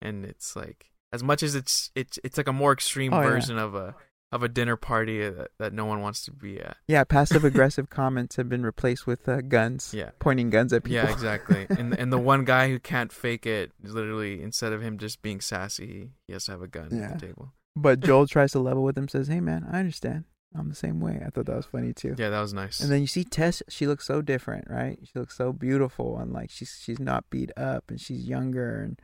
and 0.00 0.24
it's 0.24 0.54
like 0.54 0.92
as 1.12 1.22
much 1.22 1.42
as 1.42 1.54
it's 1.54 1.90
it's 1.94 2.18
it's 2.22 2.36
like 2.36 2.48
a 2.48 2.52
more 2.52 2.72
extreme 2.72 3.12
Oh, 3.12 3.20
yeah. 3.20 3.28
version 3.28 3.58
of 3.58 3.74
a 3.74 3.96
of 4.34 4.42
a 4.42 4.48
dinner 4.48 4.76
party 4.76 5.20
that, 5.28 5.52
that 5.58 5.72
no 5.72 5.86
one 5.86 6.00
wants 6.02 6.24
to 6.24 6.32
be 6.32 6.60
at. 6.60 6.76
Yeah, 6.88 7.04
passive 7.04 7.44
aggressive 7.50 7.88
comments 7.88 8.34
have 8.36 8.48
been 8.48 8.64
replaced 8.64 9.06
with 9.06 9.28
uh, 9.28 9.40
guns, 9.42 9.94
Yeah. 9.94 10.10
pointing 10.18 10.50
guns 10.50 10.72
at 10.72 10.82
people. 10.84 10.96
Yeah, 10.96 11.10
exactly. 11.12 11.66
and 11.70 11.94
and 11.98 12.12
the 12.12 12.18
one 12.18 12.44
guy 12.44 12.68
who 12.68 12.78
can't 12.80 13.12
fake 13.12 13.46
it, 13.46 13.70
literally, 13.82 14.42
instead 14.42 14.72
of 14.72 14.82
him 14.82 14.98
just 14.98 15.22
being 15.22 15.40
sassy, 15.40 16.10
he 16.26 16.32
has 16.32 16.44
to 16.46 16.50
have 16.52 16.62
a 16.62 16.68
gun 16.68 16.88
Yeah. 16.90 17.04
at 17.12 17.20
the 17.20 17.26
table. 17.28 17.52
But 17.76 18.00
Joel 18.00 18.26
tries 18.34 18.52
to 18.52 18.58
level 18.58 18.82
with 18.82 18.98
him, 18.98 19.08
says, 19.08 19.28
"Hey, 19.28 19.40
man, 19.40 19.66
I 19.70 19.78
understand. 19.78 20.24
I'm 20.56 20.68
the 20.68 20.74
same 20.74 21.00
way." 21.00 21.22
I 21.24 21.30
thought 21.30 21.46
that 21.46 21.56
was 21.56 21.66
funny 21.66 21.92
too. 21.92 22.14
Yeah, 22.18 22.30
that 22.30 22.40
was 22.40 22.52
nice. 22.52 22.80
And 22.80 22.90
then 22.90 23.00
you 23.00 23.06
see 23.06 23.24
Tess; 23.24 23.62
she 23.68 23.86
looks 23.86 24.04
so 24.06 24.20
different, 24.20 24.68
right? 24.68 24.98
She 25.04 25.16
looks 25.18 25.36
so 25.36 25.52
beautiful, 25.52 26.18
and 26.18 26.32
like 26.32 26.50
she's 26.50 26.76
she's 26.82 26.98
not 27.00 27.30
beat 27.30 27.50
up, 27.56 27.84
and 27.88 28.00
she's 28.00 28.26
younger, 28.28 28.80
and 28.82 29.00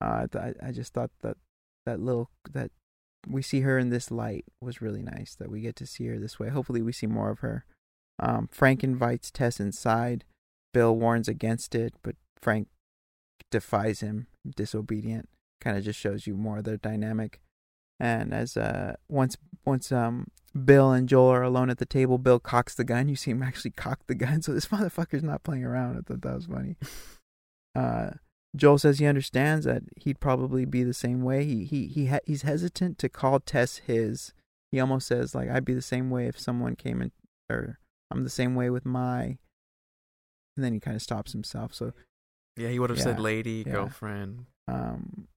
uh, 0.00 0.26
I 0.34 0.68
I 0.68 0.72
just 0.72 0.92
thought 0.92 1.10
that 1.22 1.36
that 1.86 1.98
little 2.00 2.30
that 2.52 2.70
we 3.26 3.42
see 3.42 3.60
her 3.60 3.78
in 3.78 3.90
this 3.90 4.10
light 4.10 4.44
was 4.60 4.82
really 4.82 5.02
nice. 5.02 5.34
That 5.34 5.50
we 5.50 5.60
get 5.60 5.76
to 5.76 5.86
see 5.86 6.06
her 6.06 6.18
this 6.18 6.38
way. 6.38 6.48
Hopefully, 6.48 6.82
we 6.82 6.92
see 6.92 7.06
more 7.06 7.30
of 7.30 7.40
her. 7.40 7.64
Um, 8.18 8.48
Frank 8.50 8.84
invites 8.84 9.30
Tess 9.30 9.60
inside. 9.60 10.24
Bill 10.72 10.96
warns 10.96 11.28
against 11.28 11.74
it, 11.74 11.94
but 12.02 12.16
Frank 12.40 12.68
defies 13.50 14.00
him, 14.00 14.26
disobedient. 14.56 15.28
Kind 15.60 15.76
of 15.76 15.84
just 15.84 16.00
shows 16.00 16.26
you 16.26 16.34
more 16.34 16.58
of 16.58 16.64
their 16.64 16.76
dynamic. 16.76 17.40
And 18.00 18.34
as 18.34 18.56
uh 18.56 18.94
once 19.08 19.36
once 19.64 19.92
um 19.92 20.26
Bill 20.64 20.90
and 20.90 21.08
Joel 21.08 21.28
are 21.28 21.42
alone 21.42 21.70
at 21.70 21.78
the 21.78 21.86
table, 21.86 22.18
Bill 22.18 22.40
cocks 22.40 22.74
the 22.74 22.84
gun. 22.84 23.08
You 23.08 23.16
see 23.16 23.30
him 23.30 23.42
actually 23.42 23.70
cock 23.70 24.00
the 24.06 24.14
gun, 24.14 24.42
so 24.42 24.52
this 24.52 24.66
motherfucker's 24.66 25.22
not 25.22 25.44
playing 25.44 25.64
around. 25.64 25.98
I 25.98 26.00
thought 26.00 26.22
that 26.22 26.34
was 26.34 26.46
funny. 26.46 26.76
Uh 27.74 28.10
Joel 28.54 28.78
says 28.78 28.98
he 28.98 29.06
understands 29.06 29.64
that 29.64 29.82
he'd 29.96 30.20
probably 30.20 30.64
be 30.64 30.82
the 30.82 30.92
same 30.94 31.22
way. 31.22 31.44
He 31.44 31.64
he 31.64 31.86
he 31.86 32.06
ha- 32.06 32.20
he's 32.26 32.42
hesitant 32.42 32.98
to 32.98 33.08
call 33.08 33.40
Tess 33.40 33.78
his. 33.78 34.32
He 34.70 34.78
almost 34.80 35.06
says 35.06 35.34
like 35.34 35.48
I'd 35.50 35.64
be 35.64 35.74
the 35.74 35.80
same 35.82 36.10
way 36.10 36.26
if 36.26 36.38
someone 36.38 36.76
came 36.76 37.00
in, 37.00 37.12
or 37.50 37.78
I'm 38.10 38.24
the 38.24 38.30
same 38.30 38.54
way 38.54 38.68
with 38.70 38.84
my. 38.84 39.38
And 40.56 40.64
then 40.64 40.74
he 40.74 40.80
kind 40.80 40.94
of 40.96 41.00
stops 41.02 41.32
himself. 41.32 41.72
So 41.72 41.92
yeah, 42.58 42.68
he 42.68 42.78
would 42.78 42.90
have 42.90 43.00
said 43.00 43.18
lady, 43.18 43.64
yeah. 43.66 43.72
girlfriend. 43.72 44.44
um, 44.68 45.28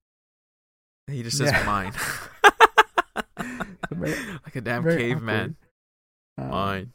He 1.07 1.23
just 1.23 1.37
says 1.37 1.51
Yeah. 1.51 1.63
mine. 1.65 1.93
Like 3.97 4.55
a 4.55 4.61
damn 4.61 4.83
caveman. 4.83 5.55
um, 6.37 6.49
Mine. 6.49 6.91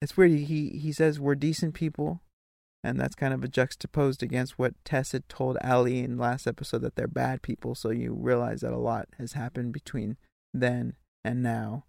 it's 0.00 0.16
weird. 0.16 0.30
He 0.32 0.68
he 0.70 0.92
says 0.92 1.18
we're 1.18 1.34
decent 1.34 1.74
people, 1.74 2.20
and 2.84 3.00
that's 3.00 3.14
kind 3.14 3.32
of 3.32 3.42
a 3.42 3.48
juxtaposed 3.48 4.22
against 4.22 4.58
what 4.58 4.74
Tess 4.84 5.12
had 5.12 5.26
told 5.28 5.56
Ellie 5.62 6.00
in 6.00 6.18
last 6.18 6.46
episode 6.46 6.82
that 6.82 6.96
they're 6.96 7.08
bad 7.08 7.40
people. 7.40 7.74
So 7.74 7.88
you 7.88 8.12
realize 8.12 8.60
that 8.60 8.74
a 8.74 8.78
lot 8.78 9.08
has 9.18 9.32
happened 9.32 9.72
between 9.72 10.18
then 10.52 10.94
and 11.24 11.42
now. 11.42 11.84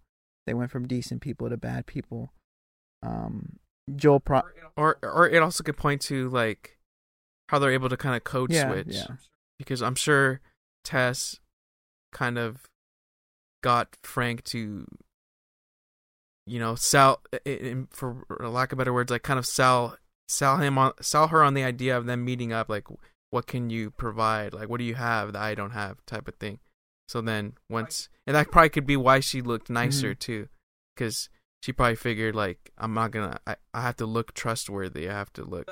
They 0.46 0.54
went 0.54 0.70
from 0.70 0.88
decent 0.88 1.20
people 1.20 1.50
to 1.50 1.58
bad 1.58 1.86
people. 1.86 2.32
Um, 3.02 3.58
Joel 3.94 4.20
pro 4.20 4.40
Or 4.76 4.98
or 5.02 5.28
it 5.28 5.42
also 5.42 5.62
could 5.62 5.76
point 5.76 6.00
to 6.02 6.30
like 6.30 6.78
how 7.50 7.58
they're 7.58 7.72
able 7.72 7.90
to 7.90 7.96
kind 7.96 8.16
of 8.16 8.24
code 8.24 8.50
yeah 8.50 8.70
switch. 8.70 8.86
yeah 8.88 9.06
Because 9.58 9.82
I'm 9.82 9.96
sure 9.96 10.40
Tess 10.82 11.40
kind 12.12 12.38
of 12.38 12.62
got 13.62 13.96
Frank 14.02 14.44
to 14.44 14.86
you 16.46 16.60
know, 16.60 16.76
sell 16.76 17.20
for 17.90 18.24
lack 18.40 18.72
of 18.72 18.78
better 18.78 18.92
words, 18.92 19.10
like 19.10 19.24
kind 19.24 19.38
of 19.38 19.44
sell 19.44 19.96
sell 20.28 20.56
him 20.58 20.76
on 20.78 20.92
sell 21.00 21.28
her 21.28 21.42
on 21.42 21.54
the 21.54 21.62
idea 21.64 21.96
of 21.96 22.06
them 22.06 22.24
meeting 22.24 22.52
up 22.52 22.68
like 22.68 22.86
what 23.30 23.46
can 23.46 23.70
you 23.70 23.90
provide? 23.90 24.54
Like 24.54 24.68
what 24.68 24.78
do 24.78 24.84
you 24.84 24.94
have 24.94 25.32
that 25.32 25.42
I 25.42 25.54
don't 25.54 25.70
have 25.72 26.04
type 26.06 26.28
of 26.28 26.34
thing. 26.36 26.58
So 27.08 27.20
then 27.20 27.54
once 27.70 28.08
and 28.26 28.34
that 28.36 28.50
probably 28.50 28.70
could 28.70 28.86
be 28.86 28.96
why 28.96 29.20
she 29.20 29.40
looked 29.42 29.70
nicer 29.70 30.14
Mhm. 30.14 30.18
too 30.18 30.48
cuz 30.96 31.28
she 31.62 31.72
probably 31.72 31.96
figured 31.96 32.34
like 32.34 32.72
I'm 32.78 32.94
not 32.94 33.10
going 33.10 33.30
to 33.30 33.40
I, 33.46 33.56
I 33.74 33.82
have 33.82 33.96
to 33.96 34.06
look 34.06 34.34
trustworthy. 34.34 35.08
I 35.08 35.12
have 35.12 35.32
to 35.34 35.44
look 35.44 35.66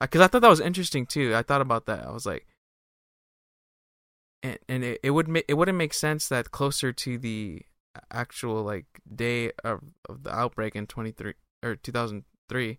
because 0.00 0.20
I 0.20 0.26
thought 0.28 0.42
that 0.42 0.48
was 0.48 0.60
interesting 0.60 1.06
too. 1.06 1.34
I 1.34 1.42
thought 1.42 1.60
about 1.60 1.86
that. 1.86 2.06
I 2.06 2.10
was 2.10 2.26
like, 2.26 2.46
and 4.42 4.58
and 4.68 4.84
it, 4.84 5.00
it 5.02 5.10
would 5.10 5.28
ma- 5.28 5.40
it 5.48 5.54
wouldn't 5.54 5.78
make 5.78 5.94
sense 5.94 6.28
that 6.28 6.50
closer 6.50 6.92
to 6.92 7.18
the 7.18 7.62
actual 8.10 8.62
like 8.62 8.86
day 9.14 9.52
of 9.64 9.80
of 10.08 10.22
the 10.24 10.34
outbreak 10.34 10.74
in 10.76 10.86
23 10.86 11.34
or 11.62 11.76
2003 11.76 12.78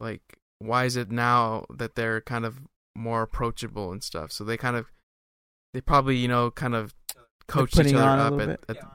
like 0.00 0.22
why 0.58 0.84
is 0.84 0.96
it 0.96 1.10
now 1.10 1.64
that 1.74 1.94
they're 1.94 2.20
kind 2.20 2.44
of 2.44 2.60
more 2.94 3.22
approachable 3.22 3.90
and 3.92 4.02
stuff 4.02 4.30
so 4.30 4.44
they 4.44 4.56
kind 4.56 4.76
of 4.76 4.86
they 5.74 5.80
probably 5.80 6.16
you 6.16 6.28
know 6.28 6.50
kind 6.50 6.74
of 6.74 6.94
coach 7.48 7.78
each 7.78 7.92
other 7.94 8.04
on 8.04 8.18
a 8.18 8.22
up 8.22 8.32
little 8.32 8.50
at, 8.54 8.66
bit. 8.66 8.76
at- 8.78 8.88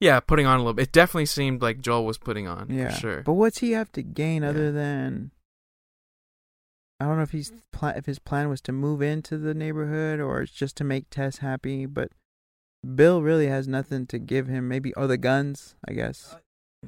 yeah 0.00 0.20
putting 0.20 0.44
on 0.46 0.56
a 0.56 0.58
little 0.58 0.74
bit 0.74 0.88
it 0.88 0.92
definitely 0.92 1.24
seemed 1.26 1.62
like 1.62 1.80
joel 1.80 2.04
was 2.04 2.18
putting 2.18 2.46
on 2.46 2.66
yeah 2.70 2.90
for 2.90 3.00
sure 3.00 3.22
But 3.22 3.32
what's 3.34 3.58
he 3.58 3.70
have 3.72 3.90
to 3.92 4.02
gain 4.02 4.42
Yeah. 4.42 4.50
other 4.50 4.70
than? 4.72 5.30
I 6.98 7.04
don't 7.04 7.16
know 7.18 7.22
if 7.24 7.32
he's 7.32 7.52
pla- 7.72 7.90
if 7.96 8.06
his 8.06 8.18
plan 8.18 8.48
was 8.48 8.60
to 8.62 8.72
move 8.72 9.02
into 9.02 9.36
the 9.36 9.52
neighborhood 9.54 10.18
or 10.18 10.40
it's 10.40 10.52
just 10.52 10.76
to 10.78 10.84
make 10.84 11.10
Tess 11.10 11.38
happy, 11.38 11.84
but 11.84 12.10
Bill 12.94 13.20
really 13.20 13.48
has 13.48 13.68
nothing 13.68 14.06
to 14.06 14.18
give 14.18 14.46
him. 14.48 14.66
Maybe 14.68 14.94
oh 14.96 15.06
the 15.06 15.18
guns, 15.18 15.74
I 15.86 15.92
guess. 15.92 16.32
Uh, 16.34 16.38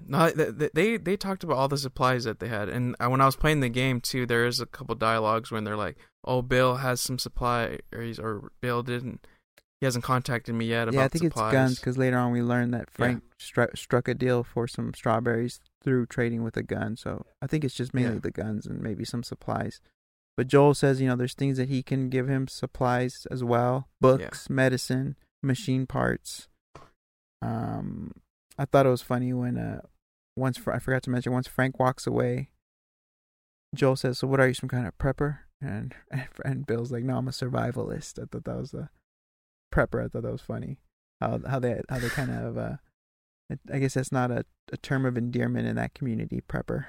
No, 0.07 0.31
th- 0.31 0.59
th- 0.59 0.73
they 0.75 0.97
they 0.97 1.17
talked 1.17 1.43
about 1.45 1.57
all 1.57 1.69
the 1.69 1.79
supplies 1.79 2.25
that 2.25 2.39
they 2.41 2.49
had, 2.49 2.69
and 2.69 2.95
when 2.99 3.21
I 3.21 3.27
was 3.27 3.37
playing 3.37 3.61
the 3.61 3.69
game 3.69 4.01
too, 4.01 4.27
there 4.27 4.47
is 4.47 4.61
a 4.61 4.67
couple 4.67 4.95
dialogues 4.95 5.51
when 5.51 5.65
they're 5.65 5.77
like, 5.77 5.97
"Oh, 6.25 6.43
Bill 6.43 6.77
has 6.77 7.01
some 7.01 7.19
supply, 7.19 7.79
or 7.95 8.03
he's 8.03 8.19
or 8.19 8.51
Bill 8.61 8.83
didn't, 8.83 9.27
he 9.81 9.87
hasn't 9.87 10.05
contacted 10.05 10.55
me 10.55 10.67
yet 10.67 10.89
about 10.89 10.99
yeah, 10.99 11.05
I 11.05 11.09
think 11.09 11.25
supplies." 11.25 11.53
it's 11.53 11.53
guns 11.55 11.79
because 11.81 11.99
later 11.99 12.19
on 12.19 12.33
we 12.33 12.43
learned 12.43 12.75
that 12.75 12.91
Frank 12.91 13.23
stru- 13.41 13.77
struck 13.77 14.09
a 14.09 14.15
deal 14.15 14.43
for 14.45 14.67
some 14.69 14.93
strawberries 14.95 15.61
through 15.83 16.07
trading 16.07 16.43
with 16.43 16.57
a 16.57 16.63
gun. 16.63 16.97
So 16.97 17.25
I 17.41 17.47
think 17.47 17.65
it's 17.65 17.75
just 17.75 17.95
mainly 17.95 18.15
Yeah. 18.15 18.21
the 18.23 18.31
guns 18.31 18.67
and 18.67 18.81
maybe 18.83 19.05
some 19.05 19.23
supplies. 19.23 19.81
But 20.37 20.47
Joel 20.49 20.75
says, 20.75 21.01
you 21.01 21.09
know, 21.09 21.17
there's 21.17 21.35
things 21.35 21.57
that 21.57 21.69
he 21.69 21.83
can 21.83 22.09
give 22.11 22.29
him 22.29 22.47
supplies 22.47 23.27
as 23.31 23.43
well, 23.43 23.89
books, 24.01 24.49
medicine, 24.51 25.17
machine 25.43 25.87
parts. 25.87 26.47
Um, 27.43 28.13
I 28.59 28.65
thought 28.65 28.87
it 28.87 28.91
was 28.91 29.03
funny 29.03 29.33
when 29.33 29.57
uh, 29.57 29.83
once 30.37 30.61
I 30.67 30.79
forgot 30.79 31.03
to 31.05 31.11
mention 31.11 31.33
once 31.33 31.47
Frank 31.47 31.79
walks 31.79 32.07
away, 32.07 32.51
Joel 33.75 33.97
says, 33.97 34.19
"So 34.19 34.27
what 34.27 34.41
are 34.41 34.49
you, 34.49 34.55
some 34.55 34.69
kind 34.69 34.87
of 34.87 34.97
prepper?" 34.99 35.41
And 35.61 35.93
and, 36.45 36.65
Bill's 36.67 36.93
like, 36.93 37.03
"No, 37.03 37.17
I'm 37.17 37.27
a 37.27 37.33
survivalist." 37.33 38.23
I 38.23 38.27
thought 38.31 38.45
that 38.45 38.57
was 38.57 38.73
a 38.75 38.91
prepper. 39.75 40.05
I 40.05 40.09
thought 40.09 40.23
that 40.23 40.31
was 40.31 40.41
funny. 40.41 40.79
How 41.21 41.41
how 41.49 41.59
they 41.59 41.81
how 41.89 41.99
they 41.99 42.09
kind 42.11 42.31
of 42.31 42.57
uh, 42.57 42.77
I 43.73 43.79
guess 43.79 43.95
that's 43.95 44.13
not 44.13 44.31
a, 44.31 44.45
a 44.73 44.77
term 44.77 45.05
of 45.05 45.19
endearment 45.19 45.67
in 45.67 45.75
that 45.75 45.95
community, 45.95 46.43
prepper. 46.49 46.85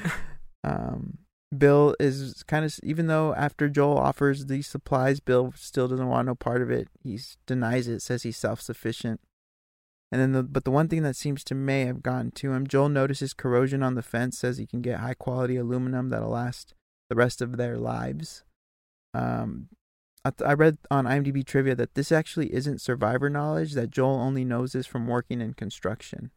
um, 0.64 1.18
Bill 1.56 1.96
is 1.98 2.44
kind 2.46 2.64
of 2.64 2.78
even 2.84 3.08
though 3.08 3.34
after 3.34 3.68
Joel 3.68 3.98
offers 3.98 4.46
these 4.46 4.68
supplies, 4.68 5.18
Bill 5.18 5.52
still 5.56 5.88
doesn't 5.88 6.08
want 6.08 6.26
no 6.26 6.36
part 6.36 6.62
of 6.62 6.70
it. 6.70 6.88
He 7.02 7.18
denies 7.46 7.88
it, 7.88 8.00
says 8.00 8.22
he's 8.22 8.36
self 8.36 8.60
sufficient. 8.60 9.20
And 10.12 10.20
then, 10.20 10.32
the, 10.32 10.42
but 10.42 10.64
the 10.64 10.72
one 10.72 10.88
thing 10.88 11.02
that 11.04 11.14
seems 11.14 11.44
to 11.44 11.54
may 11.54 11.84
have 11.84 12.02
gotten 12.02 12.32
to 12.32 12.52
him, 12.52 12.66
Joel 12.66 12.88
notices 12.88 13.32
corrosion 13.32 13.82
on 13.82 13.94
the 13.94 14.02
fence, 14.02 14.38
says 14.38 14.58
he 14.58 14.66
can 14.66 14.82
get 14.82 14.98
high 15.00 15.14
quality 15.14 15.56
aluminum 15.56 16.08
that'll 16.08 16.30
last 16.30 16.74
the 17.08 17.14
rest 17.14 17.40
of 17.40 17.56
their 17.56 17.76
lives. 17.78 18.42
Um, 19.14 19.68
I, 20.24 20.30
th- 20.30 20.48
I 20.48 20.52
read 20.54 20.78
on 20.90 21.04
IMDb 21.06 21.44
trivia 21.46 21.74
that 21.76 21.94
this 21.94 22.10
actually 22.10 22.52
isn't 22.52 22.80
survivor 22.80 23.30
knowledge. 23.30 23.74
That 23.74 23.90
Joel 23.90 24.16
only 24.20 24.44
knows 24.44 24.72
this 24.72 24.86
from 24.86 25.06
working 25.06 25.40
in 25.40 25.54
construction. 25.54 26.30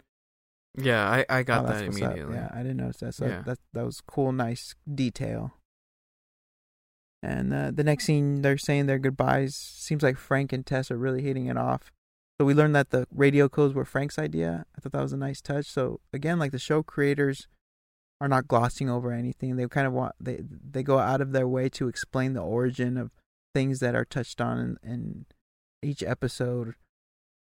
Yeah, 0.77 1.07
I, 1.09 1.25
I 1.29 1.43
got 1.43 1.65
Oh, 1.65 1.67
that 1.69 1.85
what's 1.85 2.01
up. 2.01 2.05
immediately. 2.11 2.35
Yeah, 2.35 2.49
I 2.53 2.57
didn't 2.57 2.77
notice 2.77 2.97
that. 2.97 3.13
So 3.15 3.25
Yeah. 3.25 3.41
that 3.45 3.59
that 3.73 3.85
was 3.85 4.01
cool, 4.01 4.31
nice 4.31 4.73
detail. 4.91 5.53
And 7.21 7.53
uh, 7.53 7.71
the 7.71 7.83
next 7.83 8.03
scene, 8.05 8.41
they're 8.41 8.57
saying 8.57 8.85
their 8.85 8.99
goodbyes. 8.99 9.55
Seems 9.55 10.03
like 10.03 10.17
Frank 10.17 10.51
and 10.51 10.65
Tess 10.65 10.91
are 10.91 10.97
really 10.97 11.21
hitting 11.21 11.45
it 11.45 11.57
off. 11.57 11.91
So 12.39 12.45
we 12.45 12.53
learned 12.53 12.76
that 12.76 12.89
the 12.89 13.07
radio 13.14 13.47
codes 13.47 13.73
were 13.73 13.85
Frank's 13.85 14.18
idea. 14.18 14.65
I 14.76 14.81
thought 14.81 14.91
that 14.93 15.01
was 15.01 15.14
a 15.14 15.18
nice 15.18 15.41
touch. 15.41 15.68
So 15.68 15.99
again, 16.11 16.39
like 16.39 16.51
the 16.51 16.60
show 16.60 16.81
creators 16.81 17.47
are 18.19 18.27
not 18.27 18.47
glossing 18.47 18.89
over 18.89 19.11
anything. 19.11 19.55
They 19.55 19.68
kind 19.68 19.85
of 19.85 19.93
want 19.93 20.15
they 20.19 20.39
they 20.41 20.81
go 20.81 20.99
out 20.99 21.22
of 21.22 21.31
their 21.31 21.47
way 21.47 21.69
to 21.69 21.88
explain 21.88 22.34
the 22.34 22.41
origin 22.41 22.97
of 22.97 23.11
things 23.53 23.80
that 23.80 23.95
are 23.95 24.05
touched 24.05 24.41
on 24.41 24.77
in, 24.84 24.91
in 24.91 25.26
each 25.84 26.01
episode. 26.01 26.73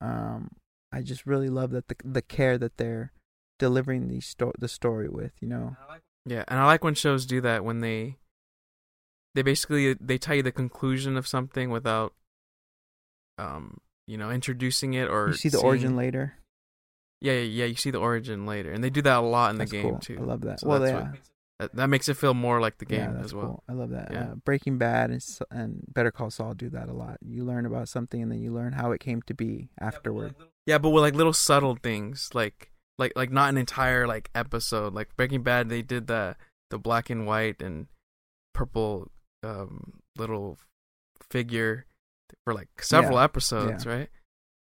Um, 0.02 0.52
I 0.92 1.02
just 1.04 1.26
really 1.26 1.50
love 1.50 1.72
that 1.72 1.88
the 1.88 1.96
the 2.04 2.22
care 2.22 2.58
that 2.58 2.78
they're 2.78 3.14
delivering 3.60 4.08
the 4.08 4.20
sto- 4.20 4.54
the 4.60 4.68
story 4.68 5.08
with. 5.08 5.34
You 5.40 5.48
know, 5.48 5.76
Yeah, 6.26 6.44
and 6.48 6.60
I 6.60 6.66
like 6.66 6.84
when 6.84 6.96
shows 6.96 7.26
do 7.26 7.42
that 7.42 7.64
when 7.64 7.80
they 7.80 8.18
they 9.36 9.42
basically 9.42 9.94
they 9.94 10.18
tell 10.18 10.36
you 10.36 10.44
the 10.44 10.52
conclusion 10.52 11.16
of 11.16 11.28
something 11.28 11.70
without 11.70 12.14
um 13.38 13.78
you 14.12 14.18
know 14.18 14.30
introducing 14.30 14.94
it 14.94 15.08
or 15.10 15.30
you 15.30 15.34
see 15.34 15.50
the 15.50 15.58
seeing- 15.58 15.66
origin 15.66 15.96
later. 15.96 16.34
Yeah, 17.24 17.34
yeah, 17.34 17.40
yeah, 17.60 17.66
you 17.66 17.76
see 17.76 17.92
the 17.92 18.00
origin 18.00 18.46
later, 18.46 18.72
and 18.72 18.84
they 18.84 18.90
do 18.90 19.02
that 19.04 19.18
a 19.20 19.22
lot 19.22 19.52
in 19.52 19.58
the 19.60 19.66
game 19.68 19.90
cool. 19.92 20.00
too. 20.00 20.18
I 20.20 20.24
love 20.24 20.42
that. 20.42 20.60
So 20.60 20.68
well, 20.68 20.80
that's 20.80 20.92
yeah, 20.92 21.12
what- 21.12 21.20
That, 21.60 21.76
that 21.76 21.88
makes 21.88 22.10
it 22.10 22.18
feel 22.18 22.34
more 22.34 22.60
like 22.60 22.80
the 22.80 22.88
yeah, 22.90 23.06
game 23.06 23.14
that's 23.14 23.26
as 23.28 23.34
well. 23.36 23.46
cool. 23.46 23.64
I 23.70 23.74
love 23.74 23.92
that. 23.92 24.10
Yeah. 24.12 24.24
Uh, 24.32 24.36
Breaking 24.44 24.80
Bad 24.80 25.12
and, 25.12 25.18
S- 25.18 25.42
and 25.52 25.84
Better 25.88 26.10
Call 26.10 26.32
Saul 26.32 26.56
do 26.56 26.70
that 26.72 26.90
a 26.90 26.94
lot. 26.94 27.18
You 27.22 27.46
learn 27.46 27.68
about 27.68 27.88
something 27.90 28.20
and 28.24 28.32
then 28.32 28.40
you 28.40 28.52
learn 28.52 28.74
how 28.74 28.92
it 28.92 29.00
came 29.00 29.22
to 29.28 29.36
be 29.36 29.70
afterward. 29.80 30.34
Yeah, 30.66 30.80
but 30.80 30.90
with 30.90 31.04
like 31.04 31.14
little 31.14 31.34
subtle 31.34 31.76
things, 31.76 32.32
like 32.34 32.72
like 32.98 33.14
like 33.16 33.30
not 33.32 33.50
an 33.50 33.58
entire 33.60 34.08
like 34.08 34.32
episode. 34.34 34.96
Like 34.96 35.16
Breaking 35.16 35.44
Bad, 35.44 35.70
they 35.70 35.84
did 35.84 36.08
the 36.08 36.36
the 36.72 36.80
black 36.80 37.12
and 37.12 37.28
white 37.28 37.62
and 37.62 37.86
purple 38.56 39.12
um 39.44 40.02
little 40.18 40.58
figure 41.30 41.86
for 42.44 42.54
like 42.54 42.70
several 42.82 43.18
Yeah, 43.18 43.24
episodes, 43.24 43.86
right? 43.86 44.10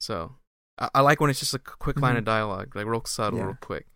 So 0.01 0.37
I, 0.79 0.89
I 0.97 1.01
like 1.01 1.21
when 1.21 1.31
it's 1.31 1.41
just 1.41 1.55
a 1.55 1.59
quick 1.59 2.01
line 2.01 2.17
of 2.17 2.23
Mhm. 2.23 2.27
dialogue, 2.27 2.77
like 2.77 2.87
real 2.87 3.05
subtle, 3.05 3.39
Yeah. 3.39 3.47
real 3.47 3.59
quick, 3.61 3.87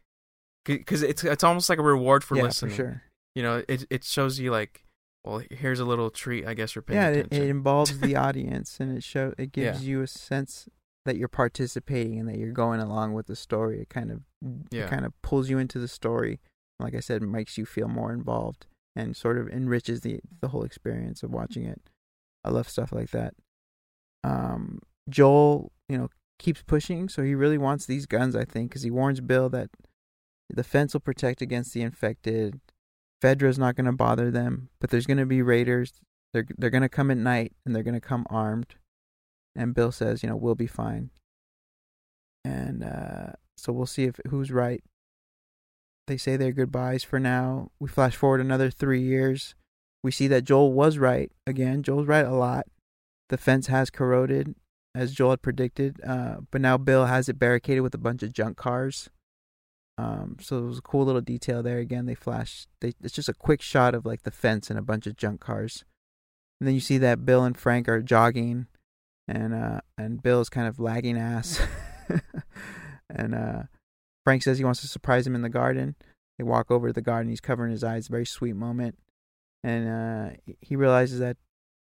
because 0.64 1.02
it's 1.02 1.24
it's 1.24 1.44
almost 1.44 1.68
like 1.68 1.78
a 1.78 1.82
reward 1.82 2.24
for 2.24 2.36
yeah, 2.36 2.44
listening. 2.44 2.70
for 2.70 2.76
sure. 2.76 3.02
You 3.34 3.42
know, 3.42 3.62
it 3.68 3.86
it 3.90 4.04
shows 4.04 4.38
you 4.38 4.50
like, 4.50 4.84
well, 5.24 5.42
here's 5.50 5.80
a 5.80 5.84
little 5.84 6.10
treat, 6.10 6.46
I 6.46 6.54
guess, 6.54 6.74
you're 6.74 6.82
paying 6.82 7.00
Yeah, 7.00 7.08
it, 7.08 7.26
attention. 7.26 7.42
it 7.46 7.50
involves 7.50 7.98
the 8.00 8.16
audience 8.26 8.78
and 8.80 8.96
it 8.96 9.02
show 9.02 9.34
it 9.38 9.50
Yeah. 9.56 9.72
gives 9.72 9.86
you 9.86 10.02
a 10.02 10.06
sense 10.06 10.68
that 11.04 11.16
you're 11.16 11.28
participating 11.28 12.18
and 12.18 12.28
that 12.28 12.36
you're 12.38 12.52
going 12.52 12.80
along 12.80 13.14
with 13.14 13.26
the 13.26 13.36
story. 13.36 13.80
It 13.80 13.88
kind 13.88 14.10
of 14.10 14.22
Yeah. 14.70 14.84
it 14.84 14.90
kind 14.90 15.04
of 15.06 15.20
pulls 15.22 15.48
you 15.50 15.58
into 15.58 15.78
the 15.78 15.88
story. 15.88 16.40
Like 16.80 16.94
I 16.94 17.00
said, 17.00 17.22
makes 17.22 17.58
you 17.58 17.66
feel 17.66 17.88
more 17.88 18.12
involved 18.12 18.66
and 18.94 19.16
sort 19.16 19.36
of 19.38 19.48
enriches 19.48 20.02
the 20.02 20.20
the 20.40 20.48
whole 20.48 20.62
experience 20.64 21.22
of 21.22 21.30
watching 21.32 21.64
it. 21.64 21.80
I 22.44 22.50
love 22.50 22.68
stuff 22.68 22.92
like 22.92 23.10
that. 23.10 23.34
Um, 24.24 24.80
Joel, 25.08 25.72
you 25.88 25.98
know, 25.98 26.08
keeps 26.38 26.62
pushing, 26.62 27.08
so 27.08 27.22
he 27.22 27.34
really 27.34 27.58
wants 27.58 27.86
these 27.86 28.06
guns. 28.06 28.36
I 28.36 28.44
think 28.44 28.70
because 28.70 28.82
he 28.82 28.90
warns 28.90 29.20
Bill 29.20 29.48
that 29.50 29.70
the 30.50 30.64
fence 30.64 30.92
will 30.92 31.00
protect 31.00 31.42
against 31.42 31.74
the 31.74 31.82
infected. 31.82 32.60
Fedra's 33.22 33.58
not 33.58 33.74
going 33.74 33.86
to 33.86 33.92
bother 33.92 34.30
them, 34.30 34.70
but 34.80 34.90
there's 34.90 35.06
going 35.06 35.18
to 35.18 35.26
be 35.26 35.42
raiders. 35.42 35.92
They're 36.32 36.46
they're 36.56 36.70
going 36.70 36.82
to 36.82 36.88
come 36.88 37.10
at 37.10 37.16
night 37.16 37.52
and 37.64 37.74
they're 37.74 37.82
going 37.82 37.94
to 37.94 38.00
come 38.00 38.26
armed. 38.30 38.74
And 39.56 39.74
Bill 39.74 39.90
says, 39.90 40.22
you 40.22 40.28
know, 40.28 40.36
we'll 40.36 40.54
be 40.54 40.66
fine. 40.66 41.10
And 42.44 42.84
uh, 42.84 43.32
so 43.56 43.72
we'll 43.72 43.86
see 43.86 44.04
if 44.04 44.20
who's 44.28 44.52
right. 44.52 44.82
They 46.06 46.16
say 46.16 46.36
their 46.36 46.52
goodbyes 46.52 47.04
for 47.04 47.18
now. 47.18 47.70
We 47.78 47.88
flash 47.88 48.16
forward 48.16 48.40
another 48.40 48.70
three 48.70 49.02
years. 49.02 49.54
We 50.02 50.10
see 50.10 50.28
that 50.28 50.44
Joel 50.44 50.72
was 50.72 50.96
right 50.96 51.30
again. 51.46 51.82
Joel's 51.82 52.06
right 52.06 52.24
a 52.24 52.32
lot. 52.32 52.66
The 53.28 53.38
fence 53.38 53.66
has 53.66 53.90
corroded, 53.90 54.54
as 54.94 55.12
Joel 55.12 55.30
had 55.30 55.42
predicted, 55.42 56.00
uh, 56.06 56.36
but 56.50 56.60
now 56.60 56.78
Bill 56.78 57.06
has 57.06 57.28
it 57.28 57.38
barricaded 57.38 57.82
with 57.82 57.94
a 57.94 57.98
bunch 57.98 58.22
of 58.22 58.32
junk 58.32 58.56
cars. 58.56 59.10
Um, 59.98 60.36
so 60.40 60.58
it 60.58 60.66
was 60.66 60.78
a 60.78 60.82
cool 60.82 61.04
little 61.04 61.20
detail 61.20 61.62
there. 61.62 61.78
Again, 61.78 62.06
they 62.06 62.14
flash. 62.14 62.66
They 62.80 62.94
it's 63.02 63.14
just 63.14 63.28
a 63.28 63.34
quick 63.34 63.60
shot 63.60 63.94
of 63.94 64.06
like 64.06 64.22
the 64.22 64.30
fence 64.30 64.70
and 64.70 64.78
a 64.78 64.82
bunch 64.82 65.06
of 65.06 65.16
junk 65.16 65.40
cars, 65.40 65.84
and 66.60 66.68
then 66.68 66.74
you 66.74 66.80
see 66.80 66.98
that 66.98 67.26
Bill 67.26 67.44
and 67.44 67.58
Frank 67.58 67.88
are 67.88 68.00
jogging, 68.00 68.68
and 69.26 69.52
uh, 69.52 69.80
and 69.98 70.22
Bill's 70.22 70.48
kind 70.48 70.68
of 70.68 70.78
lagging 70.78 71.18
ass, 71.18 71.60
and 73.10 73.34
uh, 73.34 73.62
Frank 74.24 74.44
says 74.44 74.58
he 74.58 74.64
wants 74.64 74.80
to 74.82 74.86
surprise 74.86 75.26
him 75.26 75.34
in 75.34 75.42
the 75.42 75.48
garden. 75.48 75.96
They 76.38 76.44
walk 76.44 76.70
over 76.70 76.86
to 76.86 76.92
the 76.92 77.02
garden. 77.02 77.28
He's 77.28 77.40
covering 77.40 77.72
his 77.72 77.82
eyes. 77.82 78.06
Very 78.06 78.26
sweet 78.26 78.54
moment, 78.54 78.96
and 79.64 79.88
uh, 79.88 80.36
he 80.60 80.76
realizes 80.76 81.18
that 81.18 81.38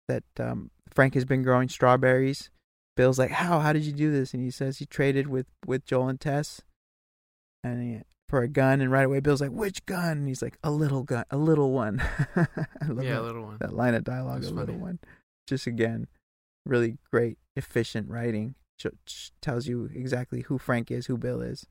that 0.07 0.23
um, 0.39 0.71
Frank 0.93 1.13
has 1.13 1.25
been 1.25 1.43
growing 1.43 1.69
strawberries. 1.69 2.49
Bill's 2.95 3.19
like, 3.19 3.31
"How? 3.31 3.59
How 3.59 3.73
did 3.73 3.83
you 3.83 3.93
do 3.93 4.11
this?" 4.11 4.33
And 4.33 4.43
he 4.43 4.51
says 4.51 4.77
he 4.77 4.85
traded 4.85 5.27
with 5.27 5.47
with 5.65 5.85
Joel 5.85 6.09
and 6.09 6.19
Tess, 6.19 6.61
and 7.63 7.81
he, 7.81 8.01
for 8.27 8.41
a 8.41 8.47
gun. 8.47 8.81
And 8.81 8.91
right 8.91 9.05
away, 9.05 9.19
Bill's 9.19 9.41
like, 9.41 9.51
"Which 9.51 9.85
gun?" 9.85 10.19
And 10.19 10.27
he's 10.27 10.41
like, 10.41 10.57
"A 10.63 10.71
little 10.71 11.03
gun, 11.03 11.25
a 11.29 11.37
little 11.37 11.71
one." 11.71 12.01
I 12.35 12.87
love 12.87 13.03
yeah, 13.03 13.13
that, 13.13 13.21
a 13.21 13.23
little 13.23 13.43
one. 13.43 13.57
that 13.59 13.73
line 13.73 13.93
of 13.93 14.03
dialogue, 14.03 14.43
a 14.43 14.49
little 14.49 14.77
one. 14.77 14.99
Just 15.47 15.67
again, 15.67 16.07
really 16.65 16.97
great, 17.11 17.37
efficient 17.55 18.09
writing. 18.09 18.55
Ch- 18.79 19.31
tells 19.41 19.67
you 19.67 19.89
exactly 19.93 20.41
who 20.41 20.57
Frank 20.57 20.91
is, 20.91 21.07
who 21.07 21.17
Bill 21.17 21.41
is. 21.41 21.65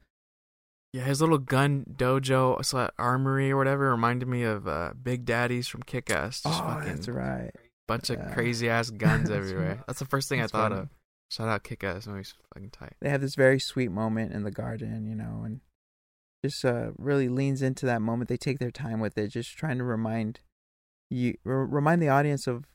Yeah, 0.93 1.05
his 1.05 1.21
little 1.21 1.39
gun 1.39 1.85
dojo 1.97 2.91
armory 2.99 3.51
or 3.51 3.57
whatever 3.57 3.91
reminded 3.91 4.29
me 4.29 4.45
of 4.45 4.67
uh, 4.67 4.93
Big 5.01 5.25
Daddy's 5.25 5.69
from 5.69 5.83
Kick 5.83 6.11
Ass. 6.11 6.43
Oh, 6.45 6.51
fucking 6.51 6.89
that's 6.89 7.09
right. 7.09 7.51
Bunch 7.89 8.11
Yeah. 8.11 8.17
of 8.17 8.33
crazy 8.35 8.69
ass 8.69 8.91
guns 9.05 9.31
everywhere. 9.31 9.83
That's 9.87 9.99
the 9.99 10.05
first 10.07 10.29
thing 10.29 10.41
That's 10.41 10.53
I 10.55 10.59
thought 10.59 10.71
funny. 10.73 10.83
of. 10.83 10.89
Shout 11.31 11.49
out 11.49 11.65
Kick 11.65 11.83
Ass, 11.83 12.07
movie's 12.07 12.35
fucking 12.55 12.71
tight. 12.71 12.93
they 13.01 13.09
have 13.11 13.21
this 13.21 13.35
very 13.35 13.59
sweet 13.59 13.91
moment 13.91 14.33
in 14.33 14.45
the 14.45 14.51
garden, 14.53 15.07
you 15.07 15.17
know, 15.17 15.43
and 15.45 15.61
just 16.45 16.65
uh, 16.65 16.91
really 16.99 17.29
leans 17.29 17.63
into 17.63 17.85
that 17.87 18.01
moment. 18.01 18.29
They 18.29 18.37
take 18.37 18.61
their 18.61 18.71
time 18.71 19.01
with 19.01 19.19
it, 19.19 19.29
just 19.29 19.57
trying 19.57 19.79
to 19.79 19.85
remind 19.85 20.39
you, 21.11 21.35
r- 21.45 21.67
remind 21.67 22.01
the 22.01 22.09
audience 22.09 22.47
of 22.47 22.67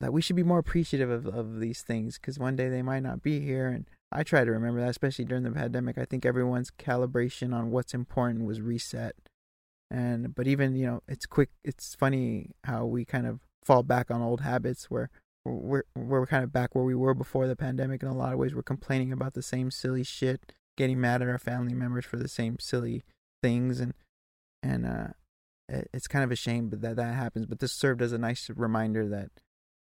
that 0.00 0.12
we 0.12 0.22
should 0.22 0.34
be 0.34 0.42
more 0.42 0.58
appreciative 0.58 1.08
of, 1.10 1.26
of 1.26 1.60
these 1.60 1.82
things 1.82 2.18
because 2.18 2.36
one 2.38 2.56
day 2.56 2.68
they 2.68 2.82
might 2.82 3.04
not 3.04 3.22
be 3.22 3.38
here. 3.40 3.68
And 3.68 3.86
I 4.10 4.24
try 4.24 4.44
to 4.44 4.50
remember 4.50 4.80
that, 4.80 4.88
especially 4.90 5.26
during 5.26 5.44
the 5.44 5.52
pandemic. 5.52 5.96
I 5.96 6.04
think 6.04 6.26
everyone's 6.26 6.70
calibration 6.72 7.54
on 7.54 7.70
what's 7.70 7.94
important 7.94 8.44
was 8.44 8.60
reset. 8.60 9.14
And 9.90 10.34
but 10.34 10.46
even 10.48 10.74
you 10.74 10.86
know, 10.86 11.02
it's 11.06 11.26
quick. 11.26 11.50
It's 11.64 11.94
funny 11.94 12.50
how 12.64 12.86
we 12.86 13.04
kind 13.04 13.26
of 13.26 13.40
fall 13.64 13.82
back 13.82 14.10
on 14.10 14.22
old 14.22 14.40
habits 14.40 14.90
where 14.90 15.10
we're 15.44 15.84
we're 15.96 16.26
kind 16.26 16.44
of 16.44 16.52
back 16.52 16.74
where 16.74 16.84
we 16.84 16.94
were 16.94 17.14
before 17.14 17.46
the 17.46 17.56
pandemic 17.56 18.02
in 18.02 18.08
a 18.08 18.14
lot 18.16 18.32
of 18.32 18.38
ways. 18.38 18.54
We're 18.54 18.62
complaining 18.62 19.12
about 19.12 19.34
the 19.34 19.42
same 19.42 19.70
silly 19.70 20.04
shit, 20.04 20.52
getting 20.76 21.00
mad 21.00 21.22
at 21.22 21.28
our 21.28 21.38
family 21.38 21.74
members 21.74 22.04
for 22.04 22.16
the 22.16 22.28
same 22.28 22.58
silly 22.60 23.02
things, 23.42 23.80
and 23.80 23.94
and 24.62 24.86
uh, 24.86 25.08
it- 25.68 25.88
it's 25.94 26.06
kind 26.06 26.24
of 26.24 26.30
a 26.30 26.36
shame 26.36 26.68
but 26.68 26.80
that 26.82 26.96
that 26.96 27.14
happens. 27.14 27.46
But 27.46 27.58
this 27.60 27.72
served 27.72 28.02
as 28.02 28.12
a 28.12 28.18
nice 28.18 28.50
reminder 28.54 29.08
that 29.08 29.30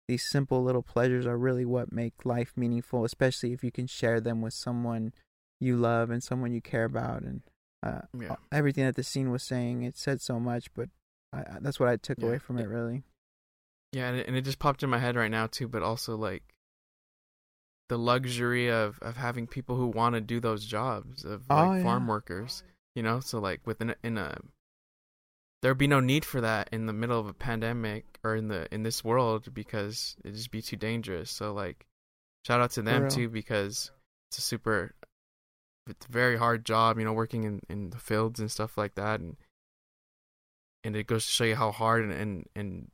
these 0.07 0.25
simple 0.31 0.63
little 0.63 0.83
pleasures 0.83 1.27
are 1.27 1.37
really 1.39 1.65
what 1.65 1.93
make 1.93 2.25
life 2.25 2.53
meaningful, 2.57 3.05
especially 3.05 3.53
if 3.53 3.63
you 3.65 3.71
can 3.73 3.87
share 3.87 4.21
them 4.21 4.41
with 4.41 4.55
someone 4.55 5.13
you 5.61 5.77
love 5.77 6.11
and 6.11 6.23
someone 6.23 6.53
you 6.53 6.61
care 6.61 6.85
about. 6.85 7.23
And 7.23 7.43
uh, 7.83 8.03
Yeah. 8.19 8.37
everything 8.53 8.85
that 8.85 8.97
the 8.97 9.03
scene 9.05 9.31
was 9.31 9.47
saying, 9.47 9.83
it 9.83 9.97
said 9.97 10.21
so 10.21 10.39
much, 10.41 10.73
but 10.75 10.89
I, 11.33 11.39
I, 11.41 11.59
that's 11.61 11.79
what 11.81 11.89
I 11.89 11.97
took 11.97 12.19
Yeah. 12.19 12.27
away 12.27 12.39
from 12.39 12.59
it. 12.59 12.69
Really, 12.69 13.03
Yeah, 13.93 14.09
and 14.09 14.19
it, 14.19 14.29
and 14.29 14.37
it 14.37 14.43
just 14.43 14.59
popped 14.59 14.83
in 14.83 14.91
my 14.91 14.99
head 14.99 15.17
right 15.17 15.31
now 15.31 15.47
too, 15.49 15.67
but 15.69 15.83
also 15.83 16.17
like 16.17 16.43
the 17.89 17.99
luxury 17.99 18.71
of 18.71 18.99
of 19.03 19.17
having 19.17 19.47
people 19.49 19.77
who 19.77 19.89
want 19.89 20.15
to 20.15 20.21
do 20.21 20.39
those 20.39 20.65
jobs 20.65 21.25
of 21.25 21.43
oh, 21.51 21.55
like 21.57 21.69
Oh, 21.71 21.75
yeah. 21.75 21.83
farm 21.83 22.07
workers, 22.07 22.63
you 22.95 23.03
know? 23.03 23.19
So 23.21 23.41
like 23.41 23.67
within 23.67 23.95
in 24.05 24.17
a 24.17 24.39
there'd 25.63 25.77
be 25.77 25.89
no 25.89 26.01
need 26.01 26.25
for 26.25 26.41
that 26.41 26.69
in 26.73 26.87
the 26.87 26.93
middle 26.93 27.19
of 27.19 27.27
a 27.27 27.35
pandemic 27.35 28.05
or 28.23 28.37
in 28.37 28.49
the 28.49 28.73
in 28.73 28.83
this 28.85 29.03
world 29.05 29.53
because 29.53 30.17
it'd 30.25 30.37
just 30.37 30.53
be 30.53 30.63
too 30.63 30.77
dangerous. 30.77 31.31
So 31.31 31.53
like 31.53 31.85
shout 32.47 32.61
out 32.61 32.71
to 32.73 32.83
them 32.83 33.03
too 33.11 33.29
because 33.29 33.91
it's 34.31 34.39
a 34.39 34.43
super 34.43 34.95
it's 35.89 36.07
a 36.07 36.13
very 36.13 36.37
hard 36.37 36.65
job, 36.65 36.97
you 36.99 37.05
know, 37.05 37.13
working 37.13 37.43
in 37.43 37.61
in 37.69 37.91
the 37.91 37.99
fields 37.99 38.39
and 38.39 38.51
stuff 38.51 38.79
like 38.79 38.95
that 38.95 39.19
and 39.19 39.37
and 40.85 40.95
it 40.95 41.09
goes 41.09 41.27
to 41.27 41.31
show 41.33 41.45
you 41.45 41.57
how 41.57 41.73
hard 41.73 42.05
and 42.05 42.13
and, 42.13 42.47
and 42.55 42.91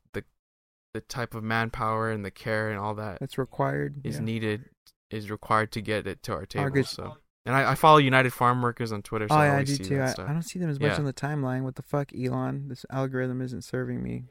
the 0.97 1.03
type 1.03 1.35
of 1.35 1.45
manpower 1.45 2.11
and 2.11 2.25
the 2.25 2.31
care 2.31 2.71
and 2.71 2.79
all 2.79 2.95
that 2.95 3.21
that's 3.21 3.37
required. 3.37 4.01
is 4.03 4.17
yeah. 4.17 4.23
needed 4.23 4.65
is 5.11 5.31
required 5.31 5.71
to 5.73 5.83
get 5.83 6.07
it 6.07 6.23
to 6.23 6.33
our 6.33 6.47
table. 6.47 6.85
So, 6.85 7.19
and 7.45 7.55
I, 7.55 7.73
I 7.73 7.75
follow 7.75 7.99
United 7.99 8.33
Farm 8.33 8.63
Workers 8.63 8.93
on 8.93 9.03
Twitter. 9.03 9.29
So 9.29 9.35
oh 9.35 9.39
I 9.39 9.45
yeah, 9.45 9.51
I 9.51 9.55
always 9.55 9.79
do 9.79 9.85
see 9.85 9.91
too. 9.91 10.01
I. 10.01 10.11
I 10.11 10.33
don't 10.33 10.43
see 10.43 10.59
them 10.59 10.71
as 10.71 10.81
much 10.81 10.93
Yeah. 10.93 10.99
on 10.99 11.05
the 11.05 11.13
timeline. 11.13 11.63
What 11.63 11.75
the 11.75 11.83
fuck, 11.83 12.13
Elon? 12.15 12.69
This 12.69 12.87
algorithm 12.91 13.43
isn't 13.43 13.63
serving 13.63 14.03
me. 14.03 14.25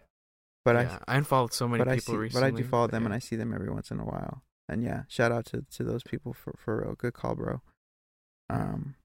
but 0.64 0.76
yeah, 0.76 0.98
I 1.08 1.18
unfollowed 1.18 1.54
so 1.54 1.68
many 1.68 1.84
people 1.84 2.16
see, 2.16 2.18
recently. 2.18 2.52
but 2.52 2.56
I 2.56 2.58
do 2.58 2.68
follow 2.68 2.88
them 2.88 3.04
yeah. 3.04 3.06
and 3.06 3.14
I 3.14 3.20
see 3.20 3.36
them 3.36 3.54
every 3.54 3.70
once 3.70 3.92
in 3.92 4.00
a 4.00 4.06
while. 4.06 4.42
And 4.68 4.82
yeah, 4.84 5.04
shout 5.08 5.32
out 5.32 5.46
to 5.48 5.66
to 5.78 5.84
those 5.84 6.02
people 6.02 6.34
for 6.34 6.56
for 6.58 6.82
real. 6.82 6.96
Good 6.96 7.14
call, 7.14 7.36
bro. 7.36 7.62
Um. 8.50 8.96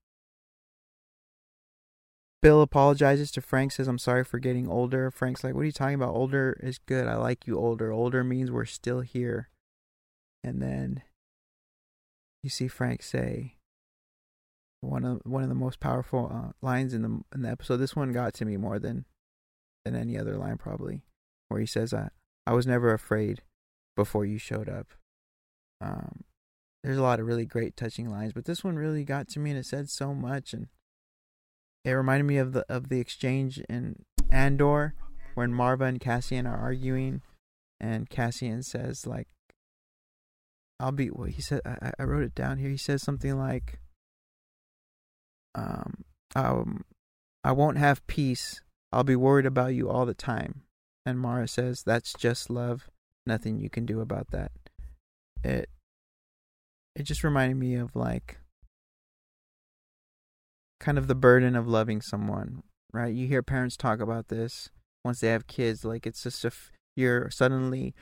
Bill 2.42 2.62
apologizes 2.62 3.30
to 3.32 3.42
Frank, 3.42 3.72
says, 3.72 3.86
I'm 3.86 3.98
sorry 3.98 4.24
for 4.24 4.38
getting 4.38 4.66
older. 4.66 5.10
Frank's 5.10 5.44
like, 5.44 5.54
What 5.54 5.60
are 5.60 5.66
you 5.66 5.72
talking 5.72 5.94
about? 5.94 6.14
Older 6.14 6.58
is 6.62 6.78
good. 6.78 7.06
I 7.06 7.16
like 7.16 7.46
you 7.46 7.58
older. 7.58 7.92
Older 7.92 8.24
means 8.24 8.50
we're 8.50 8.64
still 8.64 9.00
here. 9.00 9.50
And 10.42 10.62
then 10.62 11.02
you 12.42 12.48
see 12.48 12.68
Frank 12.68 13.02
say 13.02 13.56
one 14.80 15.04
of 15.04 15.20
one 15.24 15.42
of 15.42 15.48
the 15.48 15.54
most 15.54 15.80
powerful 15.80 16.30
uh, 16.32 16.52
lines 16.62 16.94
in 16.94 17.02
the 17.02 17.20
in 17.34 17.42
the 17.42 17.50
episode. 17.50 17.76
This 17.76 17.94
one 17.94 18.12
got 18.12 18.34
to 18.34 18.44
me 18.44 18.56
more 18.56 18.78
than 18.78 19.04
than 19.84 19.94
any 19.94 20.18
other 20.18 20.36
line 20.36 20.56
probably, 20.56 21.02
where 21.48 21.60
he 21.60 21.66
says, 21.66 21.92
"I 21.92 22.08
I 22.46 22.54
was 22.54 22.66
never 22.66 22.92
afraid 22.92 23.42
before 23.96 24.24
you 24.24 24.38
showed 24.38 24.68
up." 24.68 24.88
Um, 25.80 26.24
there's 26.82 26.98
a 26.98 27.02
lot 27.02 27.20
of 27.20 27.26
really 27.26 27.44
great 27.44 27.76
touching 27.76 28.08
lines, 28.08 28.32
but 28.32 28.46
this 28.46 28.64
one 28.64 28.76
really 28.76 29.04
got 29.04 29.28
to 29.28 29.40
me, 29.40 29.50
and 29.50 29.58
it 29.58 29.66
said 29.66 29.90
so 29.90 30.14
much, 30.14 30.54
and 30.54 30.68
it 31.85 31.90
reminded 31.90 32.24
me 32.24 32.39
of 32.39 32.52
the 32.52 32.65
of 32.69 32.89
the 32.89 33.01
exchange 33.01 33.59
in 33.69 34.05
Andor 34.31 34.94
when 35.35 35.52
Maarva 35.52 35.89
and 35.89 36.01
Cassian 36.01 36.47
are 36.47 36.57
arguing, 36.57 37.23
and 37.81 38.11
Cassian 38.11 38.62
says 38.62 39.07
like, 39.07 39.28
"I'll 40.78 40.93
be." 40.93 41.09
What 41.09 41.31
he 41.31 41.43
said, 41.43 41.62
I, 41.65 41.93
I 41.98 42.02
wrote 42.05 42.24
it 42.24 42.35
down 42.35 42.59
here. 42.59 42.70
He 42.70 42.77
says 42.77 43.02
something 43.02 43.39
like, 43.39 43.81
"Um, 45.55 46.05
um, 46.35 46.85
I 47.43 47.52
won't 47.52 47.78
have 47.78 48.07
peace. 48.07 48.61
I'll 48.93 49.05
be 49.05 49.16
worried 49.16 49.47
about 49.47 49.74
you 49.74 49.89
all 49.89 50.05
the 50.05 50.15
time." 50.15 50.62
And 51.07 51.19
Mara 51.19 51.48
says, 51.48 51.82
"That's 51.82 52.12
just 52.12 52.51
love. 52.51 52.90
Nothing 53.24 53.59
you 53.59 53.70
can 53.70 53.86
do 53.86 54.01
about 54.01 54.31
that." 54.32 54.52
It 55.43 55.70
it 56.94 57.05
just 57.05 57.24
reminded 57.24 57.57
me 57.57 57.77
of 57.77 57.97
like 57.97 58.39
kind 60.81 60.98
of 60.98 61.07
the 61.07 61.15
burden 61.15 61.55
of 61.55 61.69
loving 61.69 62.01
someone, 62.01 62.62
right? 62.93 63.15
You 63.15 63.27
hear 63.27 63.43
parents 63.43 63.77
talk 63.77 64.01
about 64.01 64.28
this 64.28 64.70
once 65.05 65.20
they 65.20 65.28
have 65.28 65.47
kids, 65.47 65.85
like 65.85 66.07
it's 66.07 66.23
just 66.23 66.44
if 66.44 66.73
you're 66.97 67.31
suddenly 67.31 67.94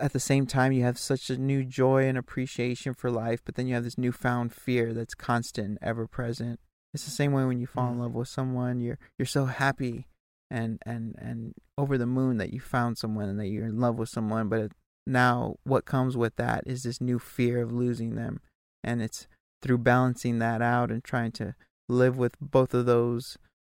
at 0.00 0.12
the 0.12 0.20
same 0.20 0.46
time 0.46 0.72
you 0.72 0.82
have 0.82 0.98
such 0.98 1.30
a 1.30 1.36
new 1.36 1.64
joy 1.64 2.06
and 2.06 2.16
appreciation 2.18 2.94
for 2.94 3.10
life, 3.10 3.40
but 3.44 3.54
then 3.54 3.66
you 3.66 3.74
have 3.74 3.84
this 3.84 3.98
newfound 3.98 4.52
fear 4.52 4.92
that's 4.92 5.14
constant 5.14 5.68
and 5.68 5.78
ever 5.82 6.06
present. 6.06 6.58
It's 6.92 7.04
the 7.04 7.10
same 7.10 7.32
way 7.32 7.44
when 7.44 7.60
you 7.60 7.66
fall 7.66 7.90
in 7.90 7.96
Mm. 7.96 8.00
love 8.00 8.14
with 8.14 8.28
someone, 8.28 8.80
you're 8.80 8.98
you're 9.18 9.26
so 9.26 9.46
happy 9.46 10.06
and 10.50 10.78
and 10.86 11.14
and 11.18 11.54
over 11.76 11.98
the 11.98 12.06
moon 12.06 12.38
that 12.38 12.52
you 12.52 12.60
found 12.60 12.98
someone 12.98 13.28
and 13.28 13.38
that 13.40 13.48
you're 13.48 13.66
in 13.66 13.80
love 13.80 13.98
with 13.98 14.08
someone, 14.08 14.48
but 14.48 14.60
it, 14.60 14.72
now 15.06 15.56
what 15.64 15.84
comes 15.84 16.16
with 16.16 16.36
that 16.36 16.64
is 16.66 16.82
this 16.82 17.00
new 17.00 17.18
fear 17.18 17.60
of 17.60 17.72
losing 17.72 18.14
them 18.14 18.40
and 18.82 19.02
it's 19.02 19.26
through 19.64 19.78
balancing 19.78 20.38
that 20.38 20.62
out 20.62 20.90
and 20.92 21.02
trying 21.02 21.32
to 21.32 21.54
live 21.88 22.16
with 22.16 22.36
both 22.40 22.72
of 22.74 22.84
those 22.86 23.36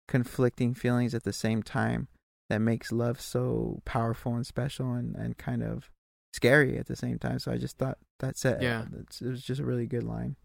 conflicting 0.08 0.74
feelings 0.74 1.14
at 1.14 1.22
the 1.24 1.32
same 1.32 1.62
time 1.62 2.08
that 2.50 2.58
makes 2.58 2.90
love 2.90 3.20
so 3.20 3.80
powerful 3.84 4.34
and 4.34 4.46
special 4.46 4.92
and, 4.94 5.14
and 5.14 5.38
kind 5.38 5.62
of 5.62 5.90
scary 6.32 6.76
at 6.78 6.86
the 6.86 6.96
same 6.96 7.18
time. 7.18 7.38
So 7.38 7.52
I 7.52 7.58
just 7.58 7.78
thought 7.78 7.98
that's 8.18 8.44
it. 8.44 8.60
Yeah. 8.62 8.86
It's- 8.92 9.20
it 9.22 9.28
was 9.28 9.42
just 9.42 9.60
a 9.60 9.64
really 9.64 9.86
good 9.86 10.02
line. 10.02 10.36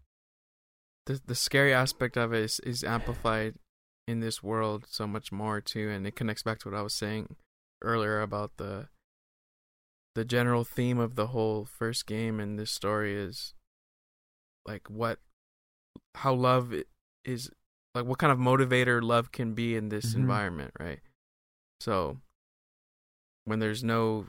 the 1.06 1.20
the 1.26 1.34
scary 1.34 1.72
aspect 1.74 2.16
of 2.16 2.32
it 2.34 2.44
is, 2.44 2.60
is 2.60 2.84
amplified 2.84 3.54
in 4.06 4.20
this 4.20 4.42
world 4.42 4.84
so 4.88 5.06
much 5.06 5.32
more 5.32 5.60
too, 5.60 5.88
and 5.88 6.06
it 6.06 6.14
connects 6.14 6.42
back 6.42 6.58
to 6.60 6.68
what 6.70 6.78
I 6.78 6.82
was 6.82 6.94
saying 6.94 7.36
earlier 7.82 8.20
about 8.20 8.58
the 8.58 8.88
the 10.14 10.24
general 10.24 10.64
theme 10.64 10.98
of 10.98 11.14
the 11.14 11.28
whole 11.28 11.64
first 11.64 12.06
game 12.06 12.38
and 12.40 12.58
this 12.58 12.70
story 12.70 13.14
is 13.16 13.54
like 14.66 14.88
what 14.90 15.18
how 16.14 16.34
love 16.34 16.72
is 17.24 17.50
like 17.94 18.04
what 18.04 18.18
kind 18.18 18.32
of 18.32 18.38
motivator 18.38 19.02
love 19.02 19.32
can 19.32 19.54
be 19.54 19.76
in 19.76 19.88
this 19.88 20.12
Mhm. 20.14 20.20
environment, 20.20 20.72
right? 20.78 21.00
So 21.80 22.18
when 23.44 23.58
there's 23.58 23.82
no 23.82 24.26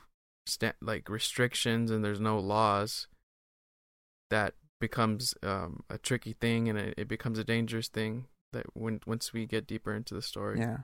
like 0.82 1.10
restrictions 1.10 1.92
and 1.92 2.04
there's 2.04 2.20
no 2.20 2.40
laws, 2.40 3.08
that 4.30 4.56
becomes 4.80 5.34
um, 5.44 5.84
a 5.90 5.98
tricky 5.98 6.34
thing 6.34 6.68
and 6.68 6.78
it, 6.78 6.94
it 6.98 7.08
becomes 7.08 7.38
a 7.38 7.44
dangerous 7.44 7.88
thing 7.88 8.28
that 8.52 8.66
when 8.76 9.00
once 9.06 9.32
we 9.34 9.46
get 9.46 9.68
deeper 9.68 9.94
into 9.94 10.14
the 10.14 10.22
story 10.22 10.60
Yeah. 10.60 10.78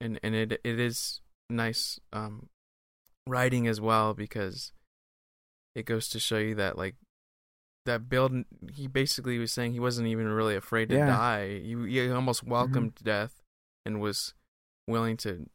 and 0.00 0.20
and 0.22 0.34
it 0.34 0.52
it 0.62 0.78
is 0.78 1.20
nice 1.48 1.98
um 2.12 2.48
writing 3.26 3.66
as 3.66 3.80
well 3.80 4.14
because 4.14 4.72
it 5.74 5.86
goes 5.86 6.08
to 6.08 6.20
show 6.20 6.38
you 6.38 6.54
that 6.56 6.76
like 6.76 6.96
that 7.86 8.08
Bill 8.08 8.44
he 8.72 8.86
basically 8.86 9.38
was 9.38 9.52
saying 9.52 9.72
he 9.72 9.80
wasn't 9.80 10.08
even 10.08 10.26
really 10.28 10.54
afraid 10.56 10.88
to 10.90 10.96
Yeah. 10.96 11.06
die. 11.06 11.48
He, 11.60 11.74
he 11.88 12.10
almost 12.10 12.44
welcomed 12.44 12.94
death 13.02 13.42
and 13.84 14.00
was 14.00 14.34
willing 14.86 15.16
to 15.18 15.46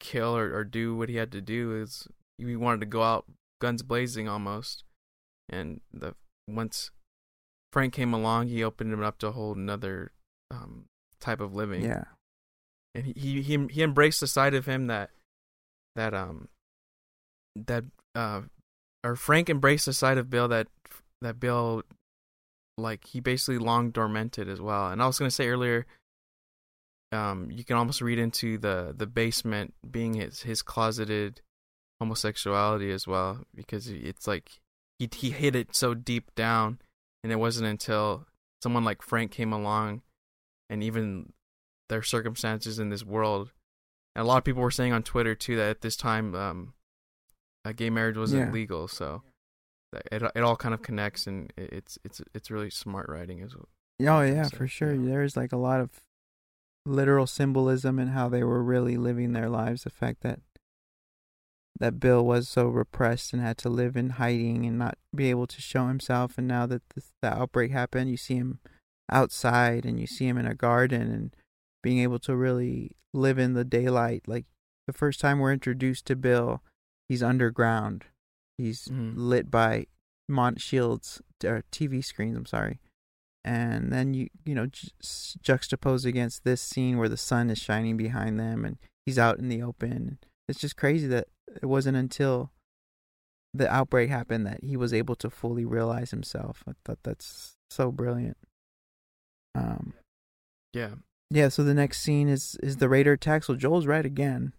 kill 0.00 0.36
or, 0.36 0.54
or 0.54 0.64
do 0.64 0.94
what 0.96 1.08
he 1.08 1.16
had 1.16 1.32
to 1.32 1.40
do. 1.40 1.74
Is 1.80 2.06
he 2.38 2.56
wanted 2.56 2.80
to 2.80 2.86
go 2.86 3.02
out 3.02 3.24
guns 3.60 3.82
blazing 3.82 4.28
almost. 4.28 4.84
And 5.48 5.80
the 5.92 6.14
once 6.48 6.90
Frank 7.72 7.92
came 7.94 8.12
along 8.12 8.48
he 8.48 8.62
opened 8.64 8.92
him 8.92 9.02
up 9.02 9.18
to 9.18 9.28
a 9.28 9.32
whole 9.32 9.52
another 9.54 10.12
um 10.50 10.84
type 11.20 11.40
of 11.40 11.54
living. 11.54 11.82
Yeah. 11.84 12.04
and 12.94 13.06
he, 13.06 13.12
he 13.16 13.42
he 13.42 13.66
he 13.70 13.82
embraced 13.82 14.20
the 14.20 14.26
side 14.26 14.54
of 14.54 14.66
him 14.66 14.86
that 14.88 15.10
that 15.96 16.12
um 16.14 16.48
that 17.56 17.84
uh 18.14 18.42
or 19.04 19.16
Frank 19.16 19.48
embraced 19.48 19.86
the 19.86 19.92
side 19.92 20.18
of 20.18 20.28
Bill 20.30 20.46
that 20.48 20.68
that 21.22 21.38
Bill 21.40 21.82
like 22.78 23.04
he 23.06 23.20
basically 23.20 23.58
long 23.58 23.90
dormanted 23.90 24.48
as 24.48 24.60
well. 24.60 24.88
And 24.90 25.02
I 25.02 25.06
was 25.06 25.18
gonna 25.18 25.30
say 25.30 25.48
earlier, 25.48 25.86
um, 27.12 27.50
you 27.50 27.64
can 27.64 27.76
almost 27.76 28.00
read 28.00 28.18
into 28.18 28.58
the 28.58 28.94
the 28.96 29.06
basement 29.06 29.74
being 29.90 30.14
his 30.14 30.42
his 30.42 30.62
closeted 30.62 31.40
homosexuality 32.00 32.90
as 32.90 33.06
well 33.06 33.44
because 33.54 33.88
it's 33.88 34.26
like 34.26 34.60
he 34.98 35.08
he 35.14 35.30
hid 35.30 35.56
it 35.56 35.74
so 35.74 35.94
deep 35.94 36.34
down, 36.34 36.78
and 37.22 37.32
it 37.32 37.36
wasn't 37.36 37.66
until 37.66 38.26
someone 38.62 38.84
like 38.84 39.02
Frank 39.02 39.30
came 39.30 39.52
along, 39.52 40.02
and 40.68 40.82
even 40.82 41.32
their 41.88 42.02
circumstances 42.02 42.78
in 42.78 42.88
this 42.90 43.04
world. 43.04 43.52
And 44.14 44.24
a 44.24 44.26
lot 44.26 44.38
of 44.38 44.44
people 44.44 44.62
were 44.62 44.70
saying 44.70 44.92
on 44.92 45.02
Twitter 45.02 45.34
too 45.34 45.56
that 45.56 45.70
at 45.70 45.80
this 45.82 45.96
time, 45.96 46.34
um, 46.34 46.74
gay 47.76 47.90
marriage 47.90 48.16
wasn't 48.16 48.46
Yeah. 48.48 48.52
legal, 48.52 48.88
so 48.88 49.22
it 49.92 50.22
it 50.34 50.42
all 50.42 50.56
kind 50.56 50.74
of 50.74 50.82
connects, 50.82 51.26
and 51.26 51.52
it's 51.56 51.98
it's 52.04 52.20
it's 52.34 52.50
really 52.50 52.70
smart 52.70 53.08
writing 53.08 53.42
as 53.42 53.54
well. 53.54 53.68
Oh 54.02 54.22
yeah, 54.22 54.48
for 54.48 54.66
sure. 54.66 54.94
yeah. 54.94 55.10
There's 55.10 55.36
like 55.36 55.52
a 55.52 55.58
lot 55.58 55.80
of 55.80 55.90
literal 56.86 57.26
symbolism 57.26 57.98
in 57.98 58.08
how 58.08 58.28
they 58.28 58.42
were 58.42 58.62
really 58.62 58.96
living 58.96 59.32
their 59.32 59.48
lives. 59.48 59.84
The 59.84 59.90
fact 59.90 60.22
that 60.22 60.40
that 61.78 61.98
Bill 61.98 62.24
was 62.24 62.48
so 62.48 62.66
repressed 62.66 63.32
and 63.32 63.42
had 63.42 63.58
to 63.58 63.68
live 63.68 63.96
in 63.96 64.10
hiding 64.10 64.66
and 64.66 64.78
not 64.78 64.98
be 65.14 65.30
able 65.30 65.46
to 65.46 65.60
show 65.60 65.88
himself, 65.88 66.38
and 66.38 66.46
now 66.46 66.66
that 66.66 66.82
the, 66.94 67.02
the 67.22 67.32
outbreak 67.32 67.70
happened, 67.70 68.10
you 68.10 68.16
see 68.16 68.36
him 68.36 68.60
outside 69.10 69.84
and 69.84 69.98
you 69.98 70.06
see 70.06 70.28
him 70.28 70.38
in 70.38 70.46
a 70.46 70.54
garden 70.54 71.10
and 71.10 71.36
being 71.82 71.98
able 71.98 72.18
to 72.20 72.36
really 72.36 72.96
live 73.12 73.38
in 73.38 73.54
the 73.54 73.64
daylight. 73.64 74.22
Like 74.26 74.46
the 74.86 74.92
first 74.92 75.20
time 75.20 75.38
we're 75.38 75.52
introduced 75.52 76.06
to 76.06 76.16
Bill, 76.16 76.62
he's 77.08 77.22
underground. 77.22 78.04
He's 78.60 78.86
Mhm. 78.88 79.14
lit 79.16 79.50
by 79.50 79.86
mon- 80.28 80.56
shields 80.56 81.20
or 81.44 81.62
TV 81.72 82.02
screens. 82.02 82.36
I'm 82.36 82.46
sorry. 82.46 82.80
And 83.44 83.90
then 83.92 84.12
you 84.14 84.28
you 84.44 84.54
know 84.54 84.66
ju- 84.66 84.88
juxtapose 85.02 86.04
against 86.04 86.44
this 86.44 86.60
scene 86.60 86.98
where 86.98 87.08
the 87.08 87.16
sun 87.16 87.48
is 87.50 87.58
shining 87.58 87.96
behind 87.96 88.38
them 88.38 88.64
and 88.64 88.78
he's 89.06 89.18
out 89.18 89.38
in 89.38 89.48
the 89.48 89.62
open. 89.62 90.18
It's 90.48 90.60
just 90.60 90.76
crazy 90.76 91.06
that 91.08 91.28
it 91.62 91.66
wasn't 91.66 91.96
until 91.96 92.52
the 93.54 93.68
outbreak 93.72 94.10
happened 94.10 94.46
that 94.46 94.62
he 94.62 94.76
was 94.76 94.92
able 94.92 95.16
to 95.16 95.30
fully 95.30 95.64
realize 95.64 96.10
himself. 96.12 96.62
I 96.68 96.72
thought 96.84 97.02
that's 97.02 97.56
so 97.70 97.90
brilliant. 97.90 98.36
Um 99.54 99.94
Yeah, 100.72 100.96
yeah 101.30 101.48
so 101.48 101.64
the 101.64 101.74
next 101.74 102.00
scene 102.00 102.28
is 102.28 102.56
is 102.62 102.76
the 102.76 102.88
raider 102.88 103.12
attack 103.12 103.42
so 103.44 103.56
joel's 103.56 103.86
right 103.86 104.06
again 104.06 104.52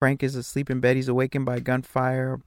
frank 0.00 0.22
is 0.22 0.34
asleep 0.34 0.68
in 0.70 0.80
bed 0.80 0.96
he's 0.96 1.08
awakened 1.08 1.46
by 1.46 1.60
gunfire 1.60 2.40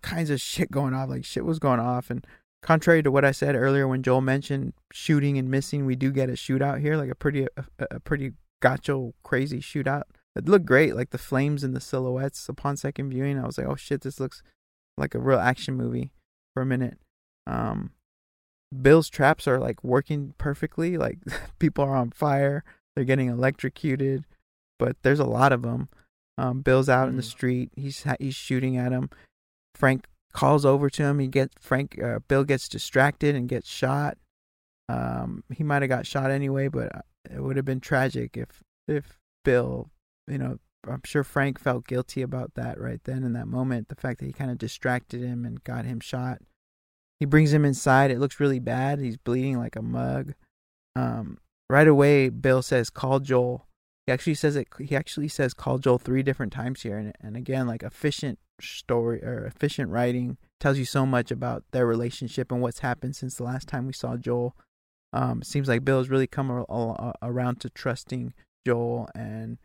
kinds 0.00 0.30
of 0.30 0.40
shit 0.40 0.70
going 0.70 0.94
off 0.94 1.10
like 1.10 1.24
shit 1.24 1.44
was 1.44 1.58
going 1.58 1.80
off 1.80 2.10
and 2.10 2.26
contrary 2.62 3.02
to 3.02 3.10
what 3.10 3.24
I 3.24 3.32
said 3.32 3.54
earlier 3.54 3.86
when 3.86 4.02
Joel 4.02 4.20
mentioned 4.20 4.72
shooting 4.92 5.36
and 5.36 5.50
missing, 5.50 5.84
we 5.84 5.96
do 5.96 6.10
get 6.10 6.30
a 6.30 6.34
shootout 6.34 6.80
here, 6.80 6.96
like 6.96 7.10
a 7.10 7.14
pretty 7.14 7.46
a, 7.56 7.64
a 7.90 8.00
pretty 8.00 8.32
gacho 8.62 9.12
crazy 9.22 9.60
shootout. 9.60 10.04
It 10.34 10.48
looked 10.48 10.64
great, 10.64 10.96
like 10.96 11.10
the 11.10 11.18
flames 11.18 11.62
and 11.62 11.76
the 11.76 11.80
silhouettes 11.80 12.48
upon 12.48 12.76
second 12.76 13.10
viewing. 13.10 13.38
I 13.38 13.44
was 13.44 13.58
like, 13.58 13.66
oh 13.66 13.76
shit, 13.76 14.00
this 14.00 14.18
looks 14.18 14.42
like 14.96 15.14
a 15.14 15.18
real 15.18 15.38
action 15.38 15.74
movie 15.74 16.12
for 16.54 16.62
a 16.62 16.66
minute. 16.66 16.98
Um, 17.46 17.90
Bill's 18.80 19.10
traps 19.10 19.46
are 19.46 19.58
like 19.58 19.84
working 19.84 20.34
perfectly. 20.38 20.96
Like 20.96 21.18
people 21.58 21.84
are 21.84 21.96
on 21.96 22.12
fire, 22.12 22.64
they're 22.94 23.04
getting 23.04 23.28
electrocuted, 23.28 24.24
but 24.78 24.96
there's 25.02 25.20
a 25.20 25.24
lot 25.24 25.52
of 25.52 25.62
them. 25.62 25.88
Um, 26.38 26.62
Bill's 26.62 26.88
out 26.88 27.08
in 27.08 27.16
the 27.16 27.22
Mhm. 27.22 27.26
street. 27.30 27.72
He's 27.76 28.04
he's 28.18 28.34
shooting 28.34 28.76
at 28.76 28.92
him. 28.92 29.10
Frank 29.74 30.06
calls 30.32 30.64
over 30.64 30.88
to 30.90 31.02
him. 31.02 31.18
He 31.18 31.28
gets 31.28 31.54
Frank. 31.60 32.00
Uh, 32.02 32.20
Bill 32.20 32.44
gets 32.44 32.68
distracted 32.68 33.34
and 33.34 33.48
gets 33.48 33.68
shot. 33.68 34.16
Um, 34.88 35.44
he 35.52 35.62
might 35.62 35.82
have 35.82 35.88
got 35.88 36.06
shot 36.06 36.30
anyway, 36.30 36.68
but 36.68 36.94
uh, 36.94 37.00
it 37.30 37.40
would 37.42 37.56
have 37.56 37.64
been 37.64 37.80
tragic 37.80 38.36
if 38.36 38.62
if 38.88 39.18
Bill, 39.44 39.90
you 40.26 40.38
know, 40.38 40.58
I'm 40.86 41.02
sure 41.04 41.22
Frank 41.22 41.58
felt 41.58 41.86
guilty 41.86 42.22
about 42.22 42.54
that 42.54 42.80
right 42.80 43.02
then 43.04 43.22
in 43.22 43.32
that 43.34 43.46
moment. 43.46 43.88
The 43.88 43.94
fact 43.94 44.18
that 44.20 44.26
he 44.26 44.32
kind 44.32 44.50
of 44.50 44.58
distracted 44.58 45.20
him 45.22 45.44
and 45.44 45.62
got 45.64 45.84
him 45.84 46.00
shot. 46.00 46.40
He 47.20 47.26
brings 47.26 47.52
him 47.52 47.64
inside. 47.64 48.10
It 48.10 48.18
looks 48.18 48.40
really 48.40 48.58
bad. 48.58 48.98
He's 48.98 49.16
bleeding 49.16 49.58
like 49.58 49.76
a 49.76 49.82
mug. 49.82 50.34
Um, 50.96 51.38
right 51.70 51.86
away, 51.86 52.28
Bill 52.30 52.62
says, 52.62 52.90
"Call 52.90 53.20
Joel." 53.20 53.66
He 54.06 54.12
actually 54.12 54.34
says 54.34 54.56
it. 54.56 54.68
He 54.80 54.96
actually 54.96 55.28
says, 55.28 55.54
"Call 55.54 55.78
Joel" 55.78 55.98
three 55.98 56.22
different 56.22 56.52
times 56.52 56.82
here, 56.82 56.98
and 56.98 57.12
and 57.20 57.36
again, 57.36 57.66
like 57.66 57.82
efficient 57.82 58.38
story 58.60 59.22
or 59.22 59.44
efficient 59.44 59.90
writing 59.90 60.38
tells 60.60 60.78
you 60.78 60.84
so 60.84 61.04
much 61.06 61.30
about 61.30 61.64
their 61.72 61.86
relationship 61.86 62.50
and 62.52 62.60
what's 62.60 62.80
happened 62.80 63.16
since 63.16 63.36
the 63.36 63.44
last 63.44 63.68
time 63.68 63.86
we 63.86 63.92
saw 63.92 64.16
Joel. 64.16 64.56
Um, 65.12 65.42
seems 65.42 65.68
like 65.68 65.84
Bill's 65.84 66.08
really 66.08 66.26
come 66.26 66.50
a- 66.50 66.64
a- 66.68 67.14
around 67.22 67.60
to 67.60 67.70
trusting 67.70 68.32
Joel, 68.66 69.08
and 69.14 69.58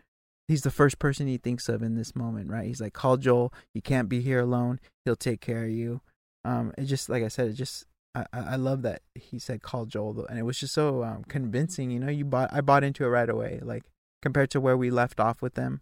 he's 0.47 0.64
the 0.64 0.72
first 0.72 0.99
person 0.99 1.27
he 1.27 1.38
thinks 1.38 1.69
of 1.69 1.81
in 1.81 1.95
this 1.95 2.15
moment, 2.15 2.49
right? 2.49 2.68
He's 2.68 2.81
like, 2.81 2.93
"Call 2.93 3.18
Joel. 3.18 3.53
You 3.73 3.81
can't 3.81 4.09
be 4.09 4.22
here 4.22 4.39
alone. 4.39 4.80
He'll 5.05 5.15
take 5.15 5.41
care 5.41 5.65
of 5.65 5.72
you." 5.72 6.01
Um, 6.45 6.73
it 6.77 6.85
just 6.85 7.09
like 7.09 7.23
I 7.23 7.27
said, 7.27 7.47
it 7.47 7.53
just 7.53 7.85
I, 8.14 8.26
I 8.34 8.39
I 8.39 8.55
love 8.55 8.84
that 8.84 9.01
he 9.15 9.39
said 9.39 9.61
call 9.61 9.85
Joel, 9.85 10.26
and 10.27 10.38
it 10.38 10.43
was 10.43 10.59
just 10.59 10.73
so 10.73 11.03
um, 11.03 11.23
convincing. 11.27 11.91
You 11.91 11.99
know, 11.99 12.09
you 12.11 12.26
bought 12.26 12.53
I 12.53 12.61
bought 12.61 12.84
into 12.84 13.03
it 13.03 13.09
right 13.09 13.30
away, 13.30 13.59
like 13.64 13.84
compared 14.22 14.49
to 14.52 14.60
where 14.61 14.77
we 14.77 14.89
left 14.89 15.19
off 15.19 15.41
with 15.41 15.53
them, 15.56 15.81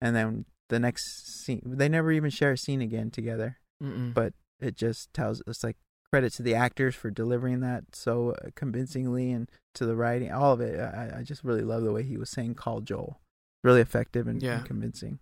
and 0.00 0.14
then 0.16 0.44
the 0.68 0.78
next 0.78 1.44
scene, 1.44 1.62
they 1.64 1.88
never 1.88 2.12
even 2.12 2.30
share 2.30 2.52
a 2.52 2.58
scene 2.58 2.80
again 2.80 3.10
together. 3.10 3.58
Mm-mm. 3.82 4.14
But 4.14 4.34
it 4.60 4.76
just 4.76 5.12
tells 5.14 5.42
us 5.46 5.64
like 5.64 5.76
credit 6.12 6.32
to 6.34 6.42
the 6.42 6.54
actors 6.54 6.94
for 6.94 7.10
delivering 7.10 7.60
that 7.60 7.84
so 7.94 8.30
uh, 8.32 8.50
convincingly, 8.54 9.30
and 9.32 9.48
to 9.74 9.86
the 9.86 9.96
writing, 9.96 10.30
all 10.32 10.52
of 10.52 10.60
it. 10.60 10.78
I, 10.78 11.18
I 11.18 11.22
just 11.22 11.42
really 11.44 11.62
love 11.62 11.82
the 11.82 11.92
way 11.92 12.02
he 12.02 12.16
was 12.16 12.30
saying 12.30 12.54
call 12.56 12.80
Joel, 12.80 13.20
really 13.64 13.80
effective 13.80 14.26
and, 14.28 14.42
Yeah. 14.42 14.58
and 14.58 14.64
convincing. 14.66 15.18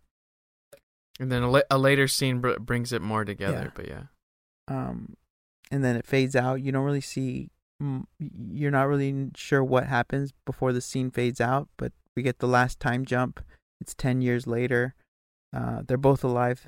and 1.21 1.31
then 1.33 1.43
a, 1.43 1.51
la- 1.51 1.61
a 1.71 1.79
later 1.79 2.09
scene 2.09 2.41
br- 2.41 2.59
brings 2.59 2.93
it 2.93 3.03
more 3.03 3.25
together. 3.25 3.65
Yeah. 3.67 3.71
But 3.75 3.89
yeah, 3.89 4.03
um, 4.69 5.15
and 5.71 5.85
then 5.85 5.97
it 5.97 6.07
fades 6.07 6.35
out. 6.37 6.63
You 6.63 6.73
don't 6.73 6.85
really 6.85 7.01
see. 7.01 7.51
mm, 7.83 8.05
You're 8.19 8.71
not 8.71 8.89
really 8.89 9.31
sure 9.37 9.63
what 9.65 9.87
happens 9.87 10.33
before 10.47 10.73
the 10.73 10.81
scene 10.81 11.11
fades 11.11 11.41
out, 11.41 11.69
but 11.77 11.93
we 12.19 12.23
get 12.23 12.41
the 12.41 12.49
last 12.49 12.81
time 12.81 13.05
jump. 13.05 13.39
It's 13.81 13.95
ten 13.95 14.21
years 14.21 14.45
later. 14.45 14.97
Uh, 15.57 15.83
they're 15.87 15.97
both 15.97 16.25
alive, 16.25 16.67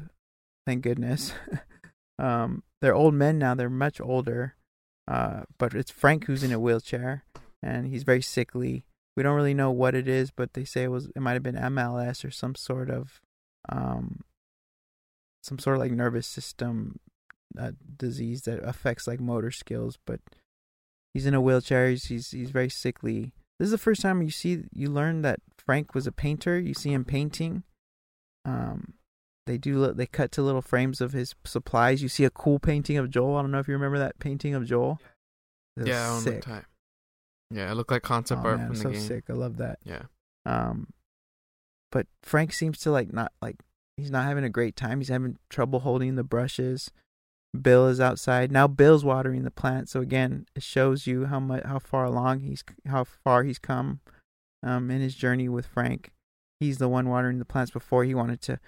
thank 0.64 0.82
goodness. 0.82 1.32
um, 2.20 2.62
they're 2.80 2.94
old 2.94 3.14
men 3.14 3.36
now. 3.36 3.56
They're 3.56 3.68
much 3.68 4.00
older. 4.00 4.54
Uh, 5.08 5.40
but 5.58 5.74
it's 5.74 5.90
Frank 5.90 6.26
who's 6.26 6.44
in 6.44 6.52
a 6.52 6.60
wheelchair, 6.60 7.24
and 7.60 7.88
he's 7.88 8.04
very 8.04 8.22
sickly. 8.22 8.84
We 9.16 9.24
don't 9.24 9.34
really 9.34 9.54
know 9.54 9.72
what 9.72 9.96
it 9.96 10.06
is, 10.06 10.30
but 10.30 10.52
they 10.52 10.64
say 10.64 10.84
it 10.84 10.92
was 10.92 11.08
it 11.16 11.20
might 11.20 11.32
have 11.32 11.42
been 11.42 11.56
MLS 11.56 12.24
or 12.24 12.30
some 12.30 12.54
sort 12.54 12.88
of 12.88 13.20
um 13.68 14.20
some 15.42 15.58
sort 15.58 15.76
of 15.76 15.80
like 15.80 15.90
nervous 15.90 16.28
system 16.28 17.00
uh, 17.58 17.72
disease 17.98 18.42
that 18.42 18.62
affects 18.62 19.08
like 19.08 19.18
motor 19.18 19.50
skills, 19.50 19.98
but 20.06 20.20
he's 21.12 21.26
in 21.26 21.34
a 21.34 21.40
wheelchair. 21.40 21.90
He's, 21.90 22.04
he's 22.04 22.30
he's 22.30 22.50
very 22.50 22.70
sickly. 22.70 23.32
This 23.60 23.66
is 23.66 23.72
the 23.72 23.78
first 23.78 24.00
time 24.00 24.22
you 24.22 24.30
see 24.30 24.62
you 24.72 24.88
learn 24.88 25.20
that 25.20 25.40
Frank 25.58 25.94
was 25.94 26.06
a 26.06 26.12
painter. 26.12 26.58
You 26.58 26.72
see 26.72 26.94
him 26.94 27.04
painting. 27.04 27.62
Um, 28.46 28.94
they 29.46 29.58
do 29.58 29.92
they 29.92 30.06
cut 30.06 30.32
to 30.32 30.42
little 30.42 30.62
frames 30.62 31.02
of 31.02 31.12
his 31.12 31.34
supplies. 31.44 32.02
You 32.02 32.08
see 32.08 32.24
a 32.24 32.30
cool 32.30 32.58
painting 32.58 32.96
of 32.96 33.10
Joel. 33.10 33.36
I 33.36 33.42
don't 33.42 33.50
know 33.50 33.58
if 33.58 33.68
you 33.68 33.74
remember 33.74 33.98
that 33.98 34.18
painting 34.18 34.54
of 34.54 34.64
Joel. 34.64 34.98
Yeah, 35.76 36.08
on 36.10 36.22
sick. 36.22 36.40
time. 36.40 36.64
Yeah, 37.50 37.70
it 37.70 37.74
looked 37.74 37.90
like 37.90 38.02
concept 38.02 38.40
oh, 38.42 38.48
art 38.48 38.58
man, 38.60 38.66
from 38.68 38.76
the 38.76 38.80
so 38.82 38.90
game. 38.92 39.00
sick. 39.00 39.24
I 39.28 39.34
love 39.34 39.58
that. 39.58 39.78
Yeah, 39.84 40.04
Um, 40.46 40.86
but 41.92 42.06
Frank 42.22 42.54
seems 42.54 42.78
to 42.78 42.90
like 42.90 43.12
not 43.12 43.30
like 43.42 43.56
he's 43.98 44.10
not 44.10 44.24
having 44.24 44.44
a 44.44 44.48
great 44.48 44.74
time. 44.74 45.00
He's 45.00 45.08
having 45.08 45.36
trouble 45.50 45.80
holding 45.80 46.14
the 46.14 46.24
brushes. 46.24 46.90
Bill 47.58 47.88
is 47.88 48.00
outside 48.00 48.52
now. 48.52 48.68
Bill's 48.68 49.04
watering 49.04 49.42
the 49.42 49.50
plant, 49.50 49.88
so 49.88 50.00
again, 50.00 50.46
it 50.54 50.62
shows 50.62 51.06
you 51.06 51.26
how 51.26 51.40
much 51.40 51.64
how 51.64 51.80
far 51.80 52.04
along 52.04 52.40
he's 52.40 52.62
how 52.86 53.04
far 53.04 53.42
he's 53.42 53.58
come, 53.58 54.00
um, 54.62 54.90
in 54.90 55.00
his 55.00 55.14
journey 55.14 55.48
with 55.48 55.66
Frank. 55.66 56.12
He's 56.60 56.78
the 56.78 56.88
one 56.88 57.08
watering 57.08 57.38
the 57.38 57.44
plants 57.44 57.72
before 57.72 58.04
he 58.04 58.14
wanted 58.14 58.40
to, 58.42 58.60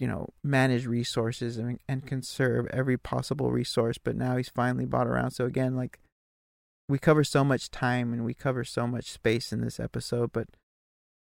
you 0.00 0.08
know, 0.08 0.30
manage 0.42 0.86
resources 0.86 1.56
and 1.56 1.78
and 1.88 2.04
conserve 2.04 2.66
every 2.72 2.98
possible 2.98 3.52
resource. 3.52 3.96
But 4.02 4.16
now 4.16 4.36
he's 4.36 4.48
finally 4.48 4.86
bought 4.86 5.06
around. 5.06 5.30
So 5.30 5.44
again, 5.44 5.76
like 5.76 6.00
we 6.88 6.98
cover 6.98 7.22
so 7.22 7.44
much 7.44 7.70
time 7.70 8.12
and 8.12 8.24
we 8.24 8.34
cover 8.34 8.64
so 8.64 8.88
much 8.88 9.10
space 9.12 9.52
in 9.52 9.60
this 9.60 9.78
episode, 9.78 10.32
but 10.32 10.48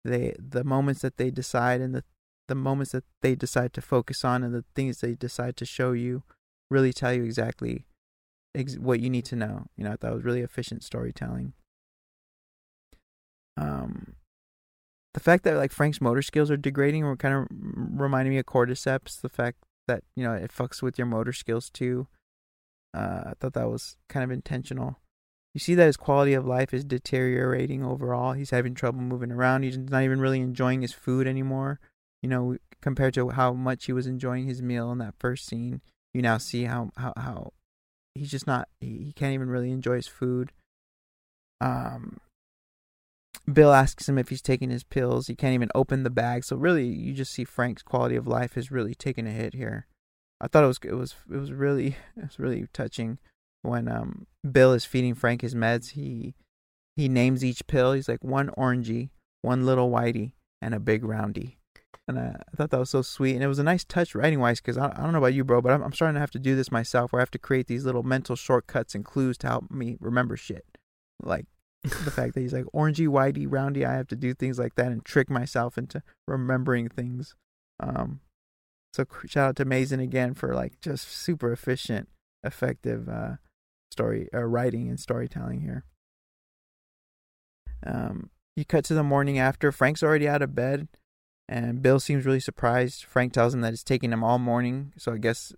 they 0.05 0.35
the 0.37 0.63
moments 0.63 1.01
that 1.01 1.17
they 1.17 1.31
decide 1.31 1.81
and 1.81 1.95
the 1.95 2.03
the 2.47 2.55
moments 2.55 2.91
that 2.91 3.03
they 3.21 3.33
decide 3.33 3.73
to 3.73 3.81
focus 3.81 4.23
on 4.23 4.43
and 4.43 4.53
the 4.53 4.63
things 4.75 4.99
they 4.99 5.15
decide 5.15 5.57
to 5.57 5.65
show 5.65 5.91
you 5.91 6.23
really 6.69 6.93
tell 6.93 7.13
you 7.13 7.23
exactly 7.23 7.85
ex- 8.55 8.77
what 8.77 8.99
you 8.99 9.09
need 9.09 9.25
to 9.25 9.35
know. 9.35 9.67
You 9.75 9.85
know, 9.85 9.91
I 9.91 9.95
thought 9.95 10.11
it 10.11 10.15
was 10.15 10.25
really 10.25 10.41
efficient 10.41 10.83
storytelling. 10.83 11.53
Um, 13.55 14.15
the 15.13 15.19
fact 15.19 15.43
that 15.45 15.57
like 15.57 15.71
Frank's 15.71 15.99
motor 15.99 16.21
skills 16.21 16.51
are 16.51 16.57
degrading 16.57 17.03
were 17.03 17.17
kind 17.17 17.33
of 17.33 17.47
reminding 17.51 18.33
me 18.33 18.39
of 18.39 18.45
Cordyceps. 18.45 19.19
The 19.19 19.29
fact 19.29 19.57
that 19.87 20.03
you 20.15 20.23
know 20.23 20.33
it 20.33 20.51
fucks 20.51 20.81
with 20.81 20.97
your 20.97 21.07
motor 21.07 21.33
skills 21.33 21.69
too. 21.69 22.07
Uh, 22.93 23.23
I 23.25 23.33
thought 23.39 23.53
that 23.53 23.69
was 23.69 23.97
kind 24.09 24.23
of 24.23 24.31
intentional. 24.31 24.99
You 25.53 25.59
see 25.59 25.75
that 25.75 25.85
his 25.85 25.97
quality 25.97 26.33
of 26.33 26.45
life 26.45 26.73
is 26.73 26.83
deteriorating 26.83 27.83
overall. 27.83 28.33
He's 28.33 28.51
having 28.51 28.75
trouble 28.75 29.01
moving 29.01 29.31
around. 29.31 29.63
He's 29.63 29.77
not 29.77 30.03
even 30.03 30.21
really 30.21 30.39
enjoying 30.39 30.81
his 30.81 30.93
food 30.93 31.25
anymore. 31.25 31.79
You 32.21 32.29
know, 32.29 32.57
compared 32.81 33.15
to 33.15 33.29
how 33.29 33.53
much 33.53 33.85
he 33.85 33.93
was 33.93 34.05
enjoying 34.05 34.45
his 34.45 34.61
meal 34.61 34.91
in 34.91 34.99
that 34.99 35.15
first 35.17 35.47
scene, 35.47 35.81
you 36.13 36.21
now 36.21 36.37
see 36.37 36.63
how 36.63 36.91
how 36.97 37.13
how 37.17 37.53
he's 38.15 38.31
just 38.31 38.47
not. 38.47 38.67
He, 38.79 39.05
he 39.05 39.13
can't 39.13 39.33
even 39.33 39.49
really 39.49 39.71
enjoy 39.71 39.95
his 39.95 40.07
food. 40.07 40.51
Um, 41.61 42.19
Bill 43.51 43.73
asks 43.73 44.09
him 44.09 44.17
if 44.17 44.29
he's 44.29 44.41
taking 44.41 44.69
his 44.69 44.83
pills. 44.83 45.27
He 45.27 45.35
can't 45.35 45.53
even 45.53 45.69
open 45.73 46.03
the 46.03 46.09
bag. 46.09 46.43
So 46.43 46.55
really, 46.55 46.85
you 46.85 47.13
just 47.13 47.31
see 47.31 47.45
Frank's 47.45 47.83
quality 47.83 48.15
of 48.15 48.27
life 48.27 48.55
has 48.55 48.71
really 48.71 48.95
taken 48.95 49.25
a 49.25 49.31
hit 49.31 49.53
here. 49.53 49.87
I 50.41 50.47
thought 50.47 50.63
it 50.63 50.67
was 50.67 50.79
it 50.83 50.93
was 50.93 51.15
it 51.31 51.37
was 51.37 51.51
really 51.51 51.87
it 52.17 52.23
was 52.23 52.39
really 52.39 52.67
touching 52.73 53.19
when 53.61 53.87
um 53.87 54.27
Bill 54.49 54.73
is 54.73 54.85
feeding 54.85 55.15
Frank 55.15 55.41
his 55.41 55.55
meds. 55.55 55.91
He 55.91 56.35
he 56.95 57.07
names 57.07 57.45
each 57.45 57.67
pill. 57.67 57.93
He's 57.93 58.09
like 58.09 58.23
one 58.23 58.49
orangey, 58.57 59.09
one 59.41 59.65
little 59.65 59.89
whitey, 59.89 60.33
and 60.61 60.73
a 60.73 60.79
big 60.79 61.03
roundy. 61.03 61.56
And 62.07 62.17
I, 62.17 62.35
I 62.37 62.55
thought 62.55 62.69
that 62.69 62.79
was 62.79 62.89
so 62.89 63.01
sweet, 63.01 63.35
and 63.35 63.43
it 63.43 63.47
was 63.47 63.59
a 63.59 63.63
nice 63.63 63.83
touch 63.83 64.15
writing 64.15 64.39
wise 64.39 64.61
because 64.61 64.77
I, 64.77 64.93
I 64.95 65.01
don't 65.01 65.11
know 65.11 65.17
about 65.17 65.33
you, 65.33 65.43
bro, 65.43 65.61
but 65.61 65.73
I'm, 65.73 65.83
I'm 65.83 65.93
starting 65.93 66.13
to 66.13 66.21
have 66.21 66.31
to 66.31 66.39
do 66.39 66.55
this 66.55 66.71
myself, 66.71 67.11
where 67.11 67.19
I 67.19 67.23
have 67.23 67.31
to 67.31 67.39
create 67.39 67.67
these 67.67 67.83
little 67.83 68.03
mental 68.03 68.35
shortcuts 68.35 68.95
and 68.95 69.03
clues 69.03 69.37
to 69.39 69.47
help 69.47 69.69
me 69.69 69.97
remember 69.99 70.37
shit. 70.37 70.65
Like 71.21 71.47
the 71.83 72.11
fact 72.11 72.33
that 72.33 72.41
he's 72.41 72.53
like 72.53 72.65
orangey, 72.73 73.07
whitey, 73.07 73.45
roundy. 73.49 73.85
I 73.85 73.93
have 73.93 74.07
to 74.07 74.15
do 74.15 74.33
things 74.33 74.59
like 74.59 74.75
that 74.75 74.91
and 74.91 75.03
trick 75.03 75.29
myself 75.29 75.77
into 75.77 76.01
remembering 76.27 76.89
things. 76.89 77.35
Um, 77.79 78.21
so 78.93 79.05
shout 79.25 79.49
out 79.49 79.55
to 79.57 79.65
Mazin 79.65 79.99
again 79.99 80.33
for 80.33 80.53
like 80.53 80.79
just 80.81 81.07
super 81.09 81.51
efficient, 81.51 82.09
effective 82.43 83.07
uh, 83.07 83.35
story 83.91 84.29
uh, 84.33 84.43
writing 84.43 84.89
and 84.89 84.99
storytelling 84.99 85.61
here. 85.61 85.85
Um, 87.85 88.31
you 88.55 88.65
cut 88.65 88.85
to 88.85 88.93
the 88.93 89.03
morning 89.03 89.37
after. 89.37 89.71
Frank's 89.71 90.01
already 90.01 90.27
out 90.27 90.41
of 90.41 90.55
bed, 90.55 90.87
and 91.49 91.81
Bill 91.81 91.99
seems 91.99 92.25
really 92.25 92.39
surprised. 92.39 93.03
Frank 93.03 93.33
tells 93.33 93.53
him 93.53 93.61
that 93.61 93.73
it's 93.73 93.83
taking 93.83 94.11
him 94.11 94.23
all 94.23 94.39
morning, 94.39 94.93
so 94.97 95.13
I 95.13 95.17
guess 95.17 95.53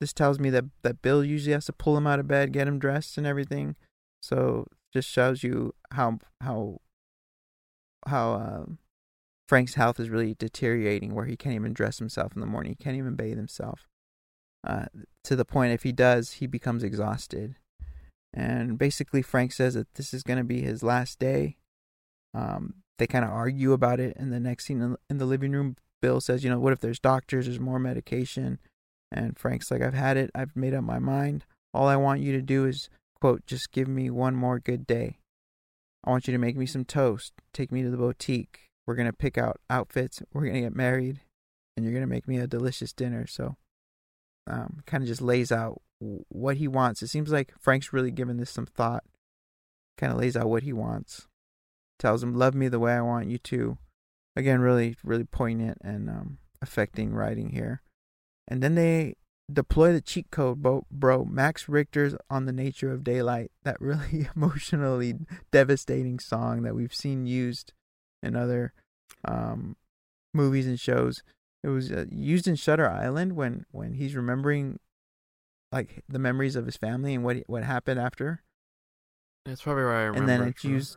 this 0.00 0.12
tells 0.12 0.38
me 0.38 0.50
that 0.50 0.64
that 0.82 1.02
Bill 1.02 1.24
usually 1.24 1.52
has 1.52 1.66
to 1.66 1.72
pull 1.72 1.96
him 1.96 2.06
out 2.06 2.20
of 2.20 2.28
bed, 2.28 2.52
get 2.52 2.68
him 2.68 2.78
dressed, 2.78 3.18
and 3.18 3.26
everything. 3.26 3.76
So 4.22 4.66
just 4.92 5.08
shows 5.08 5.42
you 5.42 5.74
how 5.92 6.18
how 6.40 6.80
how 8.06 8.34
um, 8.34 8.78
Frank's 9.48 9.74
health 9.74 9.98
is 9.98 10.10
really 10.10 10.34
deteriorating, 10.34 11.14
where 11.14 11.26
he 11.26 11.36
can't 11.36 11.54
even 11.54 11.72
dress 11.72 11.98
himself 11.98 12.34
in 12.34 12.40
the 12.40 12.46
morning. 12.46 12.76
He 12.78 12.84
can't 12.84 12.96
even 12.96 13.14
bathe 13.14 13.36
himself. 13.36 13.86
Uh, 14.64 14.86
to 15.24 15.34
the 15.34 15.44
point, 15.44 15.72
if 15.72 15.82
he 15.82 15.92
does, 15.92 16.34
he 16.34 16.46
becomes 16.46 16.82
exhausted. 16.82 17.56
And 18.32 18.78
basically, 18.78 19.22
Frank 19.22 19.52
says 19.52 19.74
that 19.74 19.94
this 19.94 20.14
is 20.14 20.22
going 20.22 20.38
to 20.38 20.44
be 20.44 20.62
his 20.62 20.82
last 20.82 21.18
day. 21.18 21.56
Um, 22.32 22.81
they 23.02 23.06
kind 23.06 23.24
of 23.24 23.30
argue 23.30 23.72
about 23.72 24.00
it. 24.00 24.16
And 24.16 24.32
the 24.32 24.40
next 24.40 24.66
scene 24.66 24.80
in, 24.80 24.96
in 25.10 25.18
the 25.18 25.26
living 25.26 25.52
room, 25.52 25.76
Bill 26.00 26.20
says, 26.20 26.44
"You 26.44 26.50
know, 26.50 26.58
what 26.58 26.72
if 26.72 26.80
there's 26.80 26.98
doctors? 26.98 27.46
There's 27.46 27.60
more 27.60 27.78
medication." 27.78 28.58
And 29.10 29.36
Frank's 29.36 29.70
like, 29.70 29.82
"I've 29.82 29.94
had 29.94 30.16
it. 30.16 30.30
I've 30.34 30.56
made 30.56 30.74
up 30.74 30.84
my 30.84 30.98
mind. 30.98 31.44
All 31.74 31.88
I 31.88 31.96
want 31.96 32.20
you 32.20 32.32
to 32.32 32.42
do 32.42 32.64
is 32.64 32.88
quote, 33.22 33.46
just 33.46 33.70
give 33.70 33.86
me 33.86 34.10
one 34.10 34.34
more 34.34 34.58
good 34.58 34.84
day. 34.84 35.16
I 36.02 36.10
want 36.10 36.26
you 36.26 36.32
to 36.32 36.38
make 36.38 36.56
me 36.56 36.66
some 36.66 36.84
toast. 36.84 37.32
Take 37.54 37.70
me 37.70 37.80
to 37.84 37.88
the 37.88 37.96
boutique. 37.96 38.62
We're 38.84 38.96
gonna 38.96 39.12
pick 39.12 39.38
out 39.38 39.60
outfits. 39.70 40.20
We're 40.32 40.46
gonna 40.46 40.62
get 40.62 40.74
married, 40.74 41.20
and 41.76 41.86
you're 41.86 41.94
gonna 41.94 42.08
make 42.08 42.26
me 42.26 42.38
a 42.38 42.48
delicious 42.48 42.92
dinner. 42.92 43.28
So, 43.28 43.54
um, 44.48 44.82
kind 44.86 45.04
of 45.04 45.08
just 45.08 45.22
lays 45.22 45.52
out 45.52 45.80
what 46.00 46.56
he 46.56 46.66
wants. 46.66 47.00
It 47.00 47.10
seems 47.10 47.30
like 47.30 47.54
Frank's 47.60 47.92
really 47.92 48.10
given 48.10 48.38
this 48.38 48.50
some 48.50 48.66
thought. 48.66 49.04
Kind 49.96 50.12
of 50.12 50.18
lays 50.18 50.36
out 50.36 50.48
what 50.48 50.64
he 50.64 50.72
wants. 50.72 51.28
Tells 51.98 52.22
him, 52.22 52.34
"Love 52.34 52.54
me 52.54 52.68
the 52.68 52.78
way 52.78 52.94
I 52.94 53.02
want 53.02 53.28
you 53.28 53.38
to." 53.38 53.78
Again, 54.34 54.60
really, 54.60 54.96
really 55.04 55.24
poignant 55.24 55.78
and 55.82 56.08
um, 56.08 56.38
affecting 56.62 57.12
writing 57.12 57.50
here. 57.50 57.82
And 58.48 58.62
then 58.62 58.74
they 58.74 59.16
deploy 59.52 59.92
the 59.92 60.00
cheat 60.00 60.30
code, 60.30 60.62
bro. 60.62 60.86
bro. 60.90 61.24
Max 61.24 61.68
Richter's 61.68 62.14
on 62.30 62.46
the 62.46 62.52
nature 62.52 62.90
of 62.90 63.04
daylight. 63.04 63.50
That 63.64 63.80
really 63.80 64.28
emotionally 64.36 65.14
devastating 65.50 66.18
song 66.18 66.62
that 66.62 66.74
we've 66.74 66.94
seen 66.94 67.26
used 67.26 67.72
in 68.22 68.36
other 68.36 68.72
um, 69.24 69.76
movies 70.34 70.66
and 70.66 70.80
shows. 70.80 71.22
It 71.62 71.68
was 71.68 71.92
uh, 71.92 72.06
used 72.10 72.48
in 72.48 72.56
Shutter 72.56 72.88
Island 72.88 73.36
when 73.36 73.66
when 73.70 73.94
he's 73.94 74.16
remembering 74.16 74.80
like 75.70 76.02
the 76.08 76.18
memories 76.18 76.56
of 76.56 76.66
his 76.66 76.76
family 76.76 77.14
and 77.14 77.24
what 77.24 77.38
what 77.46 77.62
happened 77.62 78.00
after. 78.00 78.42
That's 79.44 79.62
probably 79.62 79.84
remember. 79.84 80.18
And 80.18 80.28
then 80.28 80.42
it's 80.42 80.64
used 80.64 80.96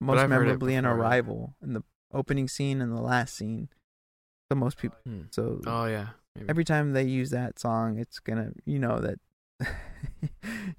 most 0.00 0.18
I've 0.18 0.30
heard 0.30 0.42
it 0.48 0.58
memorably 0.60 0.74
in. 0.74 0.84
Arrival 0.86 1.54
in 1.62 1.72
the 1.74 1.82
opening 2.12 2.48
scene 2.48 2.80
and 2.80 2.92
the 2.92 3.00
last 3.00 3.34
scene. 3.36 3.68
So 4.50 4.56
most 4.56 4.78
people. 4.78 4.98
Hmm. 5.06 5.22
So 5.30 5.60
Oh 5.66 5.86
yeah. 5.86 6.08
Maybe. 6.34 6.48
every 6.48 6.64
time 6.64 6.92
they 6.92 7.04
use 7.04 7.30
that 7.30 7.58
song, 7.58 7.98
it's 7.98 8.18
gonna 8.18 8.52
you 8.64 8.78
know 8.78 8.98
that 9.00 9.18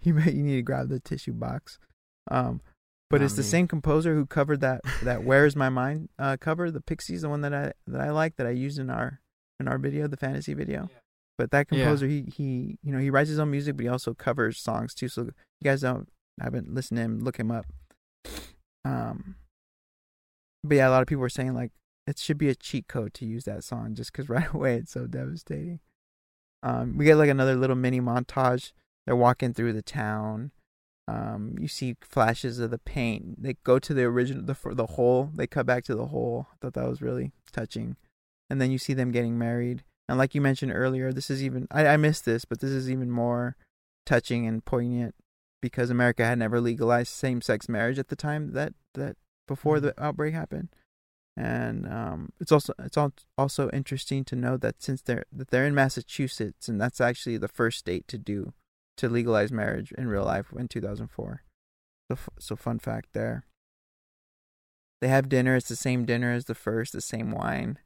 you 0.03 0.13
may 0.13 0.31
you 0.31 0.43
need 0.43 0.55
to 0.55 0.61
grab 0.61 0.89
the 0.89 0.99
tissue 0.99 1.33
box. 1.33 1.79
Um, 2.29 2.61
but 3.09 3.21
Not 3.21 3.25
it's 3.25 3.35
the 3.35 3.43
same 3.43 3.67
composer 3.67 4.13
who 4.13 4.25
covered 4.25 4.61
that 4.61 4.81
that 5.01 5.23
"Where's 5.25 5.55
My 5.55 5.69
Mind" 5.69 6.09
uh, 6.19 6.37
cover, 6.39 6.69
the 6.71 6.81
Pixies, 6.81 7.21
the 7.21 7.29
one 7.29 7.41
that 7.41 7.53
I 7.53 7.73
that 7.87 8.01
I 8.01 8.11
like 8.11 8.35
that 8.35 8.47
I 8.47 8.51
used 8.51 8.79
in 8.79 8.89
our 8.89 9.21
in 9.59 9.67
our 9.67 9.77
video, 9.77 10.07
the 10.07 10.17
fantasy 10.17 10.53
video. 10.53 10.89
But 11.37 11.51
that 11.51 11.67
Yeah. 11.71 11.77
composer, 11.83 12.07
he 12.07 12.23
he 12.35 12.77
you 12.83 12.91
know 12.91 12.99
he 12.99 13.09
writes 13.09 13.29
his 13.29 13.39
own 13.39 13.49
music, 13.51 13.77
but 13.77 13.83
he 13.83 13.89
also 13.89 14.13
covers 14.13 14.59
songs 14.59 14.93
too. 14.93 15.07
So 15.07 15.23
you 15.23 15.31
guys 15.63 15.81
don't 15.81 16.09
haven't 16.39 16.73
listened 16.73 16.97
to 16.97 17.03
him, 17.03 17.19
look 17.19 17.37
him 17.37 17.49
up. 17.51 17.65
Um, 18.87 19.35
but 20.63 20.75
yeah, 20.75 20.87
a 20.87 20.91
lot 20.91 21.01
of 21.01 21.07
people 21.07 21.21
were 21.21 21.29
saying 21.29 21.53
like 21.53 21.71
it 22.05 22.17
should 22.17 22.37
be 22.37 22.49
a 22.49 22.55
cheat 22.55 22.87
code 22.87 23.13
to 23.15 23.25
use 23.25 23.43
that 23.45 23.63
song 23.63 23.93
just 23.93 24.11
because 24.11 24.29
right 24.37 24.53
away 24.53 24.75
it's 24.75 24.91
so 24.91 25.07
devastating. 25.07 25.79
Um, 26.63 26.97
we 26.97 27.05
get 27.05 27.15
like 27.15 27.29
another 27.29 27.55
little 27.55 27.75
mini 27.75 28.01
montage. 28.01 28.71
They're 29.05 29.15
walking 29.15 29.53
through 29.53 29.73
the 29.73 29.81
town. 29.81 30.51
Um, 31.09 31.55
you 31.57 31.69
see 31.69 31.95
flashes 32.01 32.59
of 32.59 32.71
the 32.71 32.79
paint. 32.79 33.41
They 33.41 33.55
go 33.63 33.79
to 33.79 33.93
the 33.93 34.03
original, 34.03 34.43
the 34.43 34.57
the 34.73 34.87
hole. 34.87 35.29
They 35.33 35.47
cut 35.47 35.65
back 35.65 35.83
to 35.85 35.95
the 35.95 36.07
hole. 36.07 36.47
I 36.51 36.55
thought 36.59 36.73
that 36.73 36.89
was 36.89 37.01
really 37.01 37.31
touching. 37.51 37.95
And 38.49 38.59
then 38.59 38.71
you 38.71 38.77
see 38.77 38.93
them 38.93 39.11
getting 39.11 39.37
married. 39.37 39.83
And 40.09 40.17
like 40.17 40.33
you 40.35 40.41
mentioned 40.41 40.71
earlier, 40.73 41.13
this 41.13 41.29
is 41.29 41.43
even 41.43 41.67
I, 41.71 41.87
I 41.87 41.97
missed 41.97 42.25
this, 42.25 42.45
but 42.45 42.59
this 42.59 42.71
is 42.71 42.89
even 42.89 43.11
more 43.11 43.55
touching 44.05 44.47
and 44.47 44.63
poignant 44.63 45.15
because 45.61 45.89
America 45.89 46.25
had 46.25 46.39
never 46.39 46.61
legalized 46.61 47.09
same-sex 47.09 47.67
marriage 47.67 47.99
at 47.99 48.09
the 48.09 48.15
time 48.15 48.53
that 48.53 48.73
that 48.93 49.17
before 49.47 49.79
the 49.79 49.93
outbreak 50.01 50.33
happened. 50.33 50.69
And 51.35 51.87
um, 51.87 52.31
it's 52.39 52.51
also 52.51 52.73
it's 52.79 52.97
al- 52.97 53.13
also 53.37 53.69
interesting 53.69 54.25
to 54.25 54.35
know 54.35 54.57
that 54.57 54.81
since 54.81 55.01
they're 55.01 55.25
that 55.31 55.49
they're 55.49 55.67
in 55.67 55.75
Massachusetts, 55.75 56.67
and 56.67 56.81
that's 56.81 56.99
actually 56.99 57.37
the 57.37 57.47
first 57.47 57.77
state 57.77 58.07
to 58.07 58.17
do 58.17 58.53
to 58.97 59.07
legalize 59.07 59.51
marriage 59.51 59.91
in 59.91 60.07
real 60.07 60.25
life 60.25 60.47
in 60.57 60.67
2004. 60.67 61.43
So, 62.09 62.17
so 62.39 62.55
fun 62.55 62.79
fact 62.79 63.09
there. 63.13 63.45
They 65.01 65.07
have 65.09 65.29
dinner. 65.29 65.55
It's 65.55 65.69
the 65.69 65.75
same 65.75 66.05
dinner 66.05 66.31
as 66.31 66.45
the 66.45 66.55
first, 66.55 66.93
the 66.93 67.01
same 67.01 67.31
wine. 67.31 67.77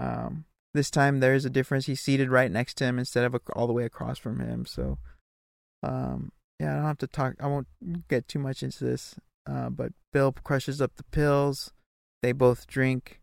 Um, 0.00 0.44
this 0.74 0.90
time 0.90 1.20
there's 1.20 1.44
a 1.44 1.50
difference. 1.50 1.86
He's 1.86 2.00
seated 2.00 2.30
right 2.30 2.50
next 2.50 2.74
to 2.78 2.84
him 2.84 2.98
instead 2.98 3.24
of 3.24 3.34
ac- 3.34 3.44
all 3.54 3.66
the 3.66 3.72
way 3.72 3.84
across 3.84 4.18
from 4.18 4.40
him. 4.40 4.66
So, 4.66 4.98
um, 5.82 6.32
yeah, 6.60 6.72
I 6.72 6.76
don't 6.76 6.84
have 6.84 6.98
to 6.98 7.06
talk. 7.06 7.34
I 7.40 7.46
won't 7.46 7.68
get 8.08 8.28
too 8.28 8.38
much 8.38 8.62
into 8.62 8.84
this. 8.84 9.16
Uh, 9.48 9.70
but 9.70 9.92
Bill 10.12 10.32
crushes 10.32 10.80
up 10.80 10.96
the 10.96 11.04
pills. 11.04 11.72
They 12.22 12.32
both 12.32 12.66
drink. 12.66 13.20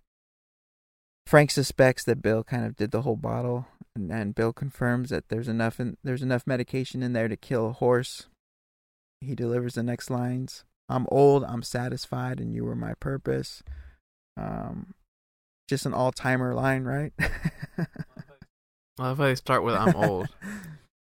Frank 1.26 1.52
suspects 1.52 2.04
that 2.06 2.22
Bill 2.22 2.44
kind 2.44 2.66
of 2.66 2.76
did 2.76 2.92
the 2.92 3.02
whole 3.02 3.16
bottle, 3.16 3.68
and, 3.96 4.12
and 4.12 4.36
Bill 4.36 4.54
confirms 4.54 5.10
that 5.10 5.30
there's 5.30 5.48
enough 5.48 5.80
in, 5.80 5.98
there's 6.04 6.22
enough 6.22 6.46
medication 6.46 7.02
in 7.02 7.14
there 7.14 7.28
to 7.28 7.38
kill 7.38 7.68
a 7.68 7.74
horse. 7.74 8.28
He 9.22 9.36
delivers 9.36 9.76
the 9.76 9.84
next 9.84 10.10
lines: 10.10 10.64
"I'm 10.90 11.08
old, 11.10 11.44
I'm 11.46 11.64
satisfied, 11.64 12.40
and 12.40 12.54
you 12.54 12.66
were 12.66 12.76
my 12.76 12.94
purpose." 13.00 13.64
Um, 14.38 14.94
just 15.70 15.86
an 15.86 15.94
all-timer 15.94 16.54
line, 16.54 16.84
right? 16.84 17.14
I 17.20 17.86
love 19.00 19.18
how 19.18 19.24
they 19.26 19.36
start 19.36 19.64
with 19.64 19.76
"I'm 19.76 19.96
old." 19.96 20.28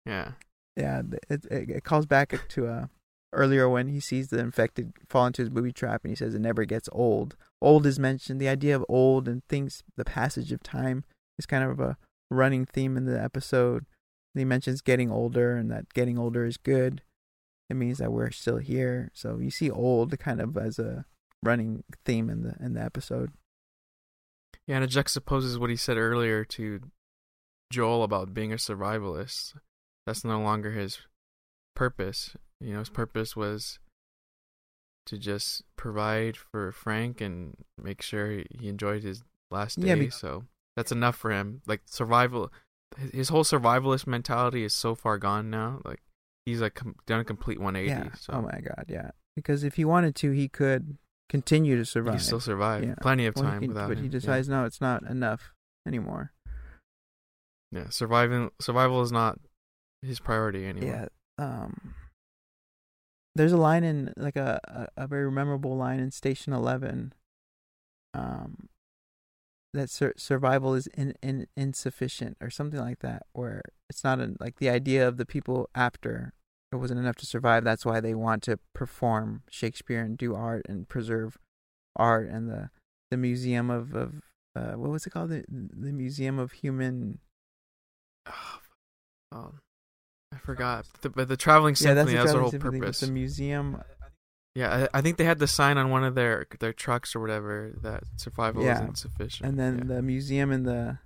Yeah. 0.04 0.32
Yeah, 0.76 1.02
it, 1.28 1.44
it 1.50 1.70
it 1.70 1.84
calls 1.84 2.06
back 2.06 2.48
to 2.48 2.66
uh 2.66 2.86
earlier 3.32 3.68
when 3.68 3.88
he 3.88 4.00
sees 4.00 4.28
the 4.28 4.38
infected 4.38 4.92
fall 5.08 5.26
into 5.26 5.42
his 5.42 5.50
booby 5.50 5.72
trap, 5.72 6.02
and 6.04 6.10
he 6.10 6.16
says 6.16 6.34
it 6.34 6.40
never 6.40 6.64
gets 6.64 6.88
old. 6.92 7.36
Old 7.60 7.86
is 7.86 7.98
mentioned. 7.98 8.40
The 8.40 8.48
idea 8.48 8.76
of 8.76 8.84
old 8.88 9.28
and 9.28 9.42
things, 9.48 9.82
the 9.96 10.04
passage 10.04 10.52
of 10.52 10.62
time, 10.62 11.04
is 11.38 11.46
kind 11.46 11.64
of 11.64 11.80
a 11.80 11.96
running 12.30 12.66
theme 12.66 12.96
in 12.96 13.06
the 13.06 13.20
episode. 13.20 13.86
He 14.34 14.44
mentions 14.44 14.80
getting 14.80 15.10
older, 15.10 15.56
and 15.56 15.70
that 15.70 15.92
getting 15.92 16.18
older 16.18 16.44
is 16.44 16.56
good. 16.56 17.02
It 17.68 17.74
means 17.74 17.98
that 17.98 18.12
we're 18.12 18.30
still 18.30 18.58
here. 18.58 19.10
So 19.14 19.38
you 19.38 19.50
see 19.50 19.70
old 19.70 20.18
kind 20.18 20.40
of 20.40 20.56
as 20.56 20.78
a 20.78 21.04
running 21.42 21.84
theme 22.04 22.30
in 22.30 22.42
the 22.42 22.54
in 22.60 22.74
the 22.74 22.82
episode. 22.82 23.32
Yeah, 24.66 24.76
and 24.76 24.84
it 24.84 24.90
juxtaposes 24.90 25.58
what 25.58 25.70
he 25.70 25.76
said 25.76 25.96
earlier 25.96 26.44
to 26.44 26.80
Joel 27.70 28.04
about 28.04 28.34
being 28.34 28.52
a 28.52 28.56
survivalist. 28.56 29.54
That's 30.06 30.24
no 30.24 30.40
longer 30.40 30.72
his 30.72 30.98
purpose. 31.74 32.36
You 32.60 32.74
know, 32.74 32.78
his 32.80 32.88
mm-hmm. 32.88 32.96
purpose 32.96 33.36
was 33.36 33.78
to 35.06 35.18
just 35.18 35.62
provide 35.76 36.36
for 36.36 36.72
Frank 36.72 37.20
and 37.20 37.56
make 37.80 38.02
sure 38.02 38.42
he 38.50 38.68
enjoyed 38.68 39.02
his 39.02 39.22
last 39.50 39.80
day. 39.80 39.94
Yeah, 39.94 40.10
so 40.10 40.44
that's 40.76 40.92
enough 40.92 41.16
for 41.16 41.30
him. 41.30 41.62
Like 41.66 41.82
survival, 41.86 42.52
his- 43.12 43.28
whole 43.28 43.44
survivalist 43.44 44.06
mentality 44.06 44.64
is 44.64 44.74
so 44.74 44.94
far 44.94 45.18
gone 45.18 45.50
now. 45.50 45.80
Like 45.84 46.02
he's 46.46 46.60
like 46.60 46.74
com- 46.74 46.96
done 47.06 47.20
a 47.20 47.24
complete 47.24 47.58
180. 47.60 47.88
Yeah. 48.08 48.14
So 48.14 48.32
Oh 48.34 48.42
my 48.42 48.60
God. 48.60 48.86
Yeah. 48.88 49.10
Because 49.34 49.64
if 49.64 49.74
he 49.74 49.84
wanted 49.84 50.14
to, 50.16 50.30
he 50.30 50.48
could 50.48 50.98
continue 51.28 51.76
to 51.76 51.84
survive. 51.84 52.14
He 52.14 52.20
still 52.20 52.40
survive. 52.40 52.84
Yeah. 52.84 52.94
Plenty 53.00 53.26
of 53.26 53.34
Well, 53.36 53.44
time 53.44 53.60
can- 53.60 53.68
without 53.68 53.88
but 53.88 53.98
him. 53.98 54.04
he 54.04 54.08
Yeah. 54.08 54.18
decides 54.20 54.48
no, 54.48 54.64
it's 54.64 54.80
not 54.80 55.02
enough 55.04 55.52
anymore. 55.86 56.32
Yeah, 57.72 57.88
surviving 57.88 58.50
survival 58.60 59.00
is 59.00 59.10
not 59.10 59.38
his 60.02 60.20
priority 60.20 60.66
anymore. 60.66 61.08
Yeah. 61.38 61.44
Um. 61.44 61.94
There's 63.34 63.52
a 63.52 63.56
line 63.56 63.84
in 63.84 64.12
like 64.16 64.36
a, 64.36 64.60
a 64.96 65.04
a 65.04 65.06
very 65.06 65.30
memorable 65.30 65.76
line 65.76 66.00
in 66.00 66.10
Station 66.10 66.52
Eleven. 66.52 67.12
Um. 68.14 68.68
That 69.74 69.88
sur- 69.88 70.12
survival 70.18 70.74
is 70.74 70.86
in, 70.88 71.14
in 71.22 71.46
insufficient 71.56 72.36
or 72.42 72.50
something 72.50 72.78
like 72.78 72.98
that, 72.98 73.22
where 73.32 73.62
it's 73.88 74.04
not 74.04 74.20
a, 74.20 74.34
like 74.38 74.58
the 74.58 74.68
idea 74.68 75.08
of 75.08 75.16
the 75.16 75.24
people 75.24 75.70
after 75.74 76.34
it 76.70 76.76
wasn't 76.76 77.00
enough 77.00 77.16
to 77.16 77.26
survive. 77.26 77.64
That's 77.64 77.86
why 77.86 78.00
they 78.00 78.14
want 78.14 78.42
to 78.42 78.58
perform 78.74 79.44
Shakespeare 79.48 80.02
and 80.02 80.18
do 80.18 80.34
art 80.34 80.66
and 80.68 80.86
preserve 80.86 81.38
art 81.96 82.28
and 82.28 82.50
the 82.50 82.68
the 83.10 83.16
museum 83.16 83.70
of 83.70 83.94
of 83.94 84.22
uh, 84.54 84.72
what 84.72 84.90
was 84.90 85.06
it 85.06 85.10
called 85.10 85.30
the 85.30 85.44
the 85.48 85.92
museum 85.92 86.38
of 86.38 86.52
human 86.52 87.18
Oh, 89.34 89.54
I 90.32 90.36
forgot. 90.38 90.86
The, 91.02 91.10
but 91.10 91.28
the 91.28 91.36
traveling 91.36 91.76
yeah 91.80 91.94
that's 91.94 92.10
the 92.10 92.16
has 92.16 92.24
a 92.24 92.26
traveling 92.26 92.40
whole 92.42 92.50
symphony, 92.50 92.80
purpose. 92.80 93.00
the 93.00 93.10
museum 93.12 93.82
Yeah, 94.54 94.88
I, 94.92 94.98
I 94.98 95.00
think 95.02 95.16
they 95.18 95.24
had 95.24 95.38
the 95.38 95.46
sign 95.46 95.78
on 95.78 95.90
one 95.90 96.04
of 96.04 96.14
their 96.14 96.46
their 96.60 96.72
trucks 96.72 97.14
or 97.14 97.20
whatever 97.20 97.72
that 97.82 98.04
survival 98.16 98.62
Yeah. 98.64 98.74
is 98.82 98.88
insufficient. 98.88 99.48
and 99.48 99.58
then 99.58 99.78
yeah. 99.78 99.96
the 99.96 100.02
museum 100.02 100.50
in 100.52 100.62
the 100.64 100.98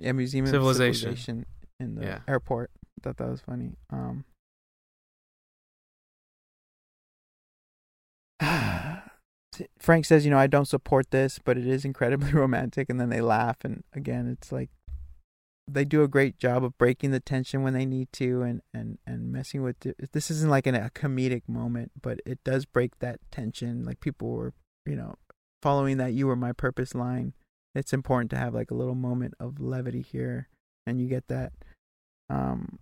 yeah 0.00 0.12
museum 0.12 0.46
Civilization. 0.46 1.00
civilization 1.16 1.46
in 1.80 1.94
the 1.96 2.04
Yeah. 2.04 2.18
airport. 2.26 2.70
I 2.76 3.00
thought 3.02 3.16
that 3.18 3.28
was 3.28 3.40
funny. 3.40 3.76
Um, 3.90 4.24
Frank 9.78 10.04
says, 10.04 10.24
you 10.24 10.30
know, 10.30 10.38
I 10.38 10.46
don't 10.46 10.66
support 10.68 11.10
this, 11.10 11.38
but 11.42 11.58
it 11.58 11.66
is 11.66 11.84
incredibly 11.84 12.32
romantic, 12.44 12.88
and 12.88 13.00
then 13.00 13.08
they 13.08 13.20
laugh, 13.20 13.58
and 13.64 13.82
again, 13.92 14.26
it's 14.28 14.52
like 14.52 14.70
they 15.68 15.84
do 15.84 16.02
a 16.02 16.08
great 16.08 16.38
job 16.38 16.64
of 16.64 16.76
breaking 16.78 17.10
the 17.10 17.20
tension 17.20 17.62
when 17.62 17.74
they 17.74 17.84
need 17.84 18.08
to, 18.14 18.42
and 18.42 18.62
and 18.72 18.98
and 19.06 19.30
messing 19.30 19.62
with. 19.62 19.76
This 20.12 20.30
isn't 20.30 20.50
like 20.50 20.66
an, 20.66 20.74
a 20.74 20.90
comedic 20.90 21.42
moment, 21.46 21.92
but 22.00 22.20
it 22.24 22.42
does 22.44 22.64
break 22.64 22.98
that 23.00 23.20
tension. 23.30 23.84
Like 23.84 24.00
people 24.00 24.30
were, 24.30 24.54
you 24.86 24.96
know, 24.96 25.16
following 25.62 25.98
that 25.98 26.14
"you 26.14 26.26
were 26.26 26.36
my 26.36 26.52
purpose" 26.52 26.94
line. 26.94 27.34
It's 27.74 27.92
important 27.92 28.30
to 28.30 28.38
have 28.38 28.54
like 28.54 28.70
a 28.70 28.74
little 28.74 28.94
moment 28.94 29.34
of 29.38 29.60
levity 29.60 30.02
here, 30.02 30.48
and 30.86 31.00
you 31.00 31.08
get 31.08 31.28
that. 31.28 31.52
Um, 32.30 32.78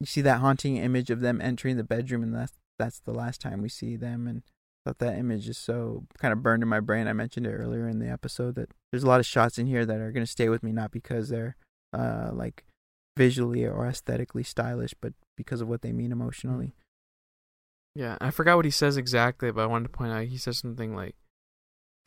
you 0.00 0.06
see 0.06 0.22
that 0.22 0.40
haunting 0.40 0.78
image 0.78 1.10
of 1.10 1.20
them 1.20 1.40
entering 1.40 1.76
the 1.76 1.84
bedroom, 1.84 2.22
and 2.22 2.34
that's 2.34 2.58
that's 2.78 3.00
the 3.00 3.14
last 3.14 3.40
time 3.40 3.62
we 3.62 3.68
see 3.68 3.96
them, 3.96 4.26
and 4.26 4.42
thought 4.84 4.98
that 4.98 5.18
image 5.18 5.48
is 5.48 5.58
so 5.58 6.06
kind 6.18 6.32
of 6.32 6.42
burned 6.42 6.62
in 6.62 6.68
my 6.68 6.80
brain. 6.80 7.06
I 7.06 7.12
mentioned 7.12 7.46
it 7.46 7.52
earlier 7.52 7.88
in 7.88 7.98
the 7.98 8.08
episode 8.08 8.54
that 8.56 8.70
there's 8.90 9.04
a 9.04 9.08
lot 9.08 9.20
of 9.20 9.26
shots 9.26 9.58
in 9.58 9.66
here 9.66 9.86
that 9.86 10.00
are 10.00 10.12
going 10.12 10.26
to 10.26 10.30
stay 10.30 10.48
with 10.48 10.62
me, 10.62 10.72
not 10.72 10.90
because 10.90 11.28
they're 11.28 11.56
uh, 11.92 12.30
like 12.32 12.64
visually 13.16 13.64
or 13.66 13.86
aesthetically 13.86 14.42
stylish, 14.42 14.94
but 15.00 15.12
because 15.36 15.60
of 15.60 15.68
what 15.68 15.82
they 15.82 15.92
mean 15.92 16.12
emotionally. 16.12 16.74
Yeah, 17.94 18.16
I 18.20 18.30
forgot 18.30 18.56
what 18.56 18.64
he 18.64 18.70
says 18.70 18.96
exactly, 18.96 19.50
but 19.52 19.62
I 19.62 19.66
wanted 19.66 19.84
to 19.84 19.90
point 19.96 20.12
out 20.12 20.24
he 20.24 20.38
says 20.38 20.58
something 20.58 20.94
like, 20.96 21.14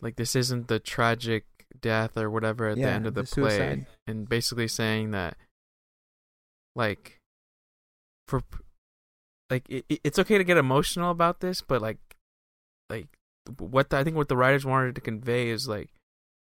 like 0.01 0.15
this 0.15 0.35
isn't 0.35 0.67
the 0.67 0.79
tragic 0.79 1.45
death 1.79 2.17
or 2.17 2.29
whatever 2.29 2.67
at 2.69 2.77
the 2.77 2.81
end 2.95 3.05
of 3.05 3.13
the, 3.13 3.21
the 3.21 3.27
play, 3.27 3.49
suicide. 3.57 3.85
and 4.07 4.27
basically 4.27 4.67
saying 4.67 5.11
that, 5.11 5.37
like, 6.75 7.19
for, 8.27 8.41
like 9.49 9.69
it, 9.69 9.85
it- 9.89 10.01
it's 10.03 10.19
okay 10.19 10.37
to 10.39 10.43
get 10.43 10.57
emotional 10.57 11.11
about 11.11 11.39
this, 11.39 11.61
but 11.61 11.81
like, 11.81 11.99
like 12.89 13.07
what 13.59 13.89
the, 13.91 13.97
I 13.97 14.03
think 14.03 14.15
what 14.15 14.27
the 14.27 14.37
writers 14.37 14.65
wanted 14.65 14.95
to 14.95 15.01
convey 15.01 15.49
is 15.49 15.67
like, 15.67 15.89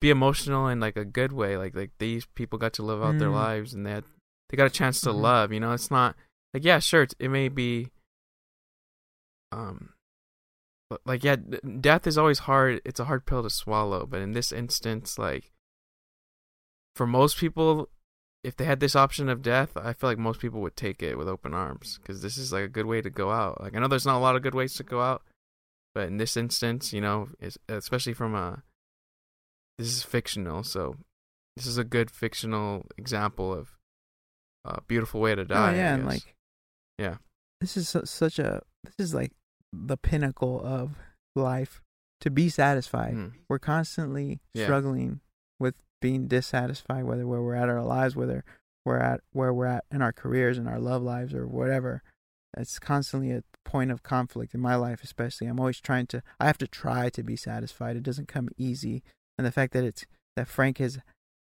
be 0.01 0.09
emotional 0.09 0.67
in 0.67 0.79
like 0.79 0.95
a 0.97 1.05
good 1.05 1.31
way, 1.33 1.57
like 1.57 1.75
like 1.75 1.91
these 1.99 2.25
people 2.35 2.57
got 2.59 2.73
to 2.73 2.83
live 2.83 3.01
out 3.03 3.17
their 3.19 3.29
Mm. 3.29 3.33
lives 3.33 3.73
and 3.73 3.85
they 3.85 3.91
had, 3.91 4.05
they 4.49 4.57
got 4.57 4.67
a 4.67 4.69
chance 4.69 5.01
to 5.01 5.09
Mhm. 5.09 5.21
love, 5.21 5.51
you 5.53 5.59
know, 5.59 5.73
it's 5.73 5.91
not 5.91 6.15
like 6.53 6.63
yeah, 6.63 6.79
sure, 6.79 7.03
it's, 7.03 7.15
it 7.19 7.27
may 7.29 7.49
be 7.49 7.89
um 9.51 9.93
but, 10.89 11.01
like 11.05 11.23
yeah 11.23 11.35
death 11.81 12.05
is 12.07 12.17
always 12.17 12.39
hard 12.39 12.81
it's 12.85 12.99
a 12.99 13.05
hard 13.05 13.25
pill 13.25 13.43
to 13.43 13.49
swallow 13.49 14.05
but 14.05 14.21
in 14.21 14.33
this 14.33 14.51
instance 14.51 15.17
like 15.19 15.51
for 16.95 17.05
most 17.07 17.37
people 17.37 17.89
if 18.43 18.55
they 18.55 18.65
had 18.65 18.79
this 18.79 18.95
option 18.95 19.27
of 19.29 19.41
death 19.41 19.75
i 19.75 19.93
feel 19.93 20.09
like 20.09 20.17
most 20.17 20.39
people 20.39 20.61
would 20.61 20.75
take 20.75 21.01
it 21.01 21.17
with 21.17 21.27
open 21.27 21.53
arms 21.53 21.99
because 22.01 22.21
this 22.21 22.37
is 22.37 22.51
like 22.53 22.63
a 22.63 22.67
good 22.69 22.85
way 22.85 23.01
to 23.01 23.09
go 23.09 23.31
out 23.31 23.59
like 23.61 23.75
i 23.75 23.79
know 23.79 23.87
there's 23.87 24.05
not 24.05 24.17
a 24.17 24.19
lot 24.19 24.35
of 24.35 24.41
good 24.43 24.55
ways 24.55 24.73
to 24.75 24.83
go 24.83 25.01
out 25.01 25.23
but 25.93 26.07
in 26.07 26.17
this 26.17 26.37
instance 26.37 26.93
you 26.93 27.01
know 27.01 27.29
especially 27.67 28.13
from 28.13 28.33
a 28.35 28.61
this 29.79 29.87
is 29.87 30.03
fictional 30.03 30.63
so 30.63 30.95
this 31.55 31.65
is 31.65 31.77
a 31.77 31.83
good 31.83 32.11
fictional 32.11 32.85
example 32.97 33.51
of 33.53 33.77
a 34.65 34.81
beautiful 34.81 35.19
way 35.21 35.33
to 35.33 35.45
die 35.45 35.73
oh 35.73 35.75
yeah, 35.75 35.95
and 35.95 36.05
like 36.05 36.35
Yeah. 36.97 37.17
this 37.61 37.75
is 37.77 37.95
such 38.05 38.37
a 38.39 38.61
this 38.83 38.95
is 38.99 39.13
like 39.13 39.31
the 39.73 39.97
pinnacle 39.97 40.61
of 40.63 40.97
life 41.35 41.81
to 42.21 42.29
be 42.29 42.49
satisfied. 42.49 43.13
Mm. 43.13 43.33
We're 43.47 43.59
constantly 43.59 44.41
Yeah. 44.53 44.65
struggling 44.65 45.21
with 45.59 45.75
being 46.01 46.27
dissatisfied, 46.27 47.05
whether 47.05 47.25
where 47.27 47.41
we're 47.41 47.55
at 47.55 47.69
our 47.69 47.83
lives, 47.83 48.15
whether 48.15 48.43
we're 48.85 48.97
at 48.99 49.21
where 49.31 49.53
we're 49.53 49.65
at 49.67 49.85
in 49.91 50.01
our 50.01 50.11
careers 50.11 50.57
and 50.57 50.67
our 50.67 50.79
love 50.79 51.01
lives 51.01 51.33
or 51.33 51.47
whatever. 51.47 52.01
It's 52.57 52.79
constantly 52.79 53.31
a 53.31 53.43
point 53.63 53.91
of 53.91 54.01
conflict 54.03 54.53
in 54.55 54.59
my 54.59 54.75
life, 54.75 55.03
especially. 55.03 55.47
I'm 55.47 55.59
always 55.59 55.79
trying 55.79 56.07
to. 56.07 56.23
I 56.39 56.47
have 56.47 56.57
to 56.59 56.67
try 56.67 57.09
to 57.09 57.23
be 57.23 57.35
satisfied. 57.35 57.95
It 57.95 58.03
doesn't 58.03 58.27
come 58.27 58.49
easy, 58.57 59.03
and 59.39 59.45
the 59.45 59.53
fact 59.53 59.71
that 59.71 59.85
it's 59.85 60.05
that 60.35 60.49
Frank 60.49 60.79
has 60.79 60.99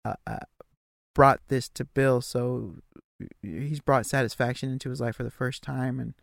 uh, 0.03 0.15
uh, 0.27 0.39
brought 1.15 1.39
this 1.47 1.69
to 1.69 1.85
Bill, 1.85 2.19
so 2.19 2.75
he's 3.41 3.79
brought 3.79 4.05
satisfaction 4.05 4.69
into 4.69 4.89
his 4.89 4.99
life 4.99 5.15
for 5.15 5.23
the 5.23 5.31
first 5.31 5.63
time, 5.63 5.97
and 5.97 6.13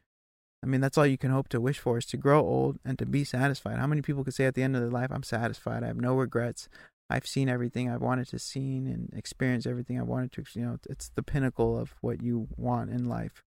I 0.62 0.66
mean 0.66 0.82
that's 0.82 0.98
all 0.98 1.06
you 1.06 1.16
can 1.16 1.30
hope 1.30 1.48
to 1.48 1.60
wish 1.60 1.78
for 1.78 1.96
is 1.96 2.04
to 2.06 2.18
grow 2.18 2.40
old 2.40 2.78
and 2.84 2.98
to 2.98 3.06
be 3.06 3.24
satisfied. 3.24 3.78
How 3.78 3.86
many 3.86 4.02
people 4.02 4.22
could 4.22 4.34
say 4.34 4.44
at 4.44 4.54
the 4.54 4.62
end 4.62 4.76
of 4.76 4.82
their 4.82 4.90
life, 4.90 5.10
"I'm 5.10 5.22
satisfied. 5.22 5.82
I 5.82 5.86
have 5.86 5.96
no 5.96 6.14
regrets. 6.14 6.68
I've 7.08 7.26
seen 7.26 7.48
everything 7.48 7.88
I 7.88 7.96
wanted 7.96 8.28
to 8.28 8.38
see 8.38 8.76
and 8.76 9.10
experience 9.16 9.64
everything 9.64 9.98
I 9.98 10.02
wanted 10.02 10.32
to." 10.32 10.44
You 10.52 10.66
know, 10.66 10.78
it's 10.90 11.10
the 11.14 11.22
pinnacle 11.22 11.78
of 11.78 11.94
what 12.02 12.22
you 12.22 12.48
want 12.58 12.90
in 12.90 13.06
life. 13.06 13.42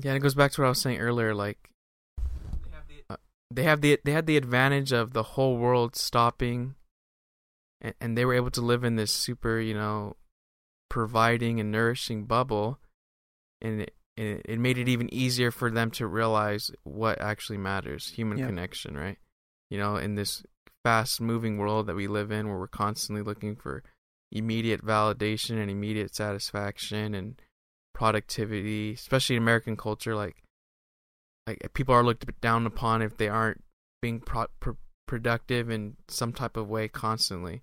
Yeah, 0.00 0.12
and 0.12 0.16
it 0.16 0.20
goes 0.20 0.36
back 0.36 0.52
to 0.52 0.60
what 0.60 0.66
I 0.66 0.70
was 0.70 0.80
saying 0.80 1.00
earlier. 1.00 1.34
Like, 1.34 1.70
uh, 3.10 3.16
they 3.50 3.64
have 3.64 3.80
the 3.80 3.98
they 4.04 4.12
had 4.12 4.26
the 4.26 4.36
advantage 4.36 4.92
of 4.92 5.12
the 5.12 5.24
whole 5.34 5.56
world 5.56 5.96
stopping, 5.96 6.76
and, 7.80 7.94
and 8.00 8.18
they 8.18 8.24
were 8.24 8.34
able 8.34 8.50
to 8.52 8.60
live 8.60 8.84
in 8.84 8.96
this 8.96 9.12
super, 9.12 9.58
you 9.60 9.74
know, 9.74 10.16
providing 10.90 11.60
and 11.60 11.70
nourishing 11.70 12.24
bubble, 12.24 12.78
and 13.60 13.82
it, 13.82 13.94
it 14.16 14.42
it 14.44 14.58
made 14.58 14.78
it 14.78 14.88
even 14.88 15.12
easier 15.12 15.50
for 15.50 15.70
them 15.70 15.90
to 15.92 16.06
realize 16.06 16.70
what 16.84 17.20
actually 17.20 17.58
matters: 17.58 18.10
human 18.10 18.38
Yeah. 18.38 18.46
connection, 18.46 18.96
right? 18.96 19.18
You 19.70 19.78
know, 19.78 19.96
in 19.96 20.14
this 20.14 20.42
fast 20.84 21.20
moving 21.20 21.58
world 21.58 21.86
that 21.86 21.96
we 21.96 22.06
live 22.06 22.30
in, 22.30 22.48
where 22.48 22.58
we're 22.58 22.68
constantly 22.68 23.22
looking 23.22 23.56
for 23.56 23.82
immediate 24.30 24.84
validation 24.84 25.60
and 25.60 25.70
immediate 25.70 26.14
satisfaction 26.14 27.14
and 27.14 27.40
productivity, 27.94 28.92
especially 28.92 29.36
in 29.36 29.42
American 29.42 29.76
culture. 29.76 30.14
Like, 30.14 30.42
like 31.46 31.70
people 31.74 31.94
are 31.94 32.02
looked 32.04 32.40
down 32.40 32.66
upon 32.66 33.00
if 33.02 33.16
they 33.16 33.28
aren't 33.28 33.62
being 34.02 34.20
pro- 34.20 34.48
pr- 34.60 34.72
productive 35.06 35.70
in 35.70 35.96
some 36.08 36.32
type 36.32 36.56
of 36.56 36.68
way 36.68 36.88
constantly. 36.88 37.62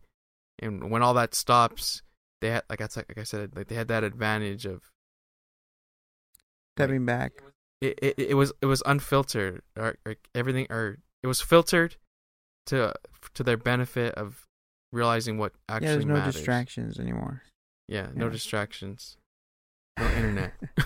And 0.60 0.92
when 0.92 1.02
all 1.02 1.14
that 1.16 1.34
stops, 1.34 2.02
they 2.42 2.50
had, 2.52 2.64
like 2.70 2.82
I 2.82 2.88
said, 2.88 3.06
like 3.10 3.18
I 3.18 3.24
said, 3.24 3.56
like 3.56 3.68
they 3.68 3.76
had 3.76 3.88
that 3.90 4.04
advantage 4.04 4.66
of 4.66 4.92
Stepping 6.78 7.06
back, 7.06 7.34
it. 7.82 8.00
It, 8.02 8.20
it 8.20 8.34
was 8.36 8.54
it 8.62 8.66
was 8.66 8.82
unfiltered, 8.86 9.62
or, 9.78 9.96
or 10.06 10.16
everything, 10.34 10.68
or 10.70 10.98
it 11.22 11.28
was 11.28 11.42
filtered 11.42 11.98
to 12.68 12.94
to 13.34 13.44
their 13.44 13.58
benefit 13.58 14.16
of 14.16 14.48
realizing 14.94 15.38
what 15.38 15.54
actually 15.68 15.88
yeah, 15.88 15.94
there's 15.94 16.06
no 16.06 16.14
matters. 16.16 16.36
distractions 16.36 17.00
anymore. 17.00 17.44
Yeah, 17.88 18.08
no 18.16 18.26
Yeah. 18.26 18.32
distractions, 18.32 19.18
no 20.00 20.06
internet. 20.16 20.54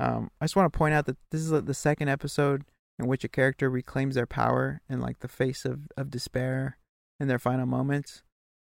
Um, 0.00 0.30
I 0.40 0.46
just 0.46 0.56
want 0.56 0.72
to 0.72 0.76
point 0.76 0.94
out 0.94 1.04
that 1.04 1.18
this 1.30 1.42
is 1.42 1.50
the 1.50 1.74
second 1.74 2.08
episode 2.08 2.64
in 2.98 3.06
which 3.06 3.24
a 3.24 3.28
character 3.28 3.70
reclaims 3.70 4.14
their 4.14 4.26
power 4.26 4.80
in 4.88 5.00
like 5.00 5.20
the 5.20 5.28
face 5.28 5.64
of, 5.64 5.80
of 5.96 6.10
despair 6.10 6.78
in 7.18 7.28
their 7.28 7.38
final 7.38 7.66
moments. 7.66 8.22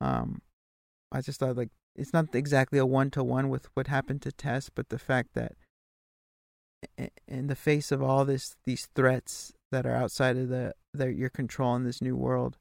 Um, 0.02 0.42
I 1.12 1.22
just 1.22 1.40
thought 1.40 1.58
like 1.58 1.70
it's 1.96 2.14
not 2.14 2.34
exactly 2.34 2.80
a 2.80 2.86
one 2.86 3.10
to 3.12 3.24
one 3.24 3.50
with 3.50 3.70
what 3.74 3.88
happened 3.88 4.22
to 4.24 4.32
Tess, 4.32 4.70
but 4.74 4.90
the 4.90 5.00
fact 5.00 5.30
that 5.34 5.54
in 7.28 7.48
the 7.48 7.56
face 7.56 7.92
of 7.92 8.04
all 8.04 8.24
this 8.24 8.56
these 8.66 8.88
threats 8.96 9.54
that 9.72 9.86
are 9.86 9.96
outside 9.96 10.38
of 10.38 10.50
the 10.50 10.74
your 10.96 11.30
control 11.30 11.76
in 11.76 11.84
this 11.84 12.02
new 12.02 12.16
world, 12.16 12.58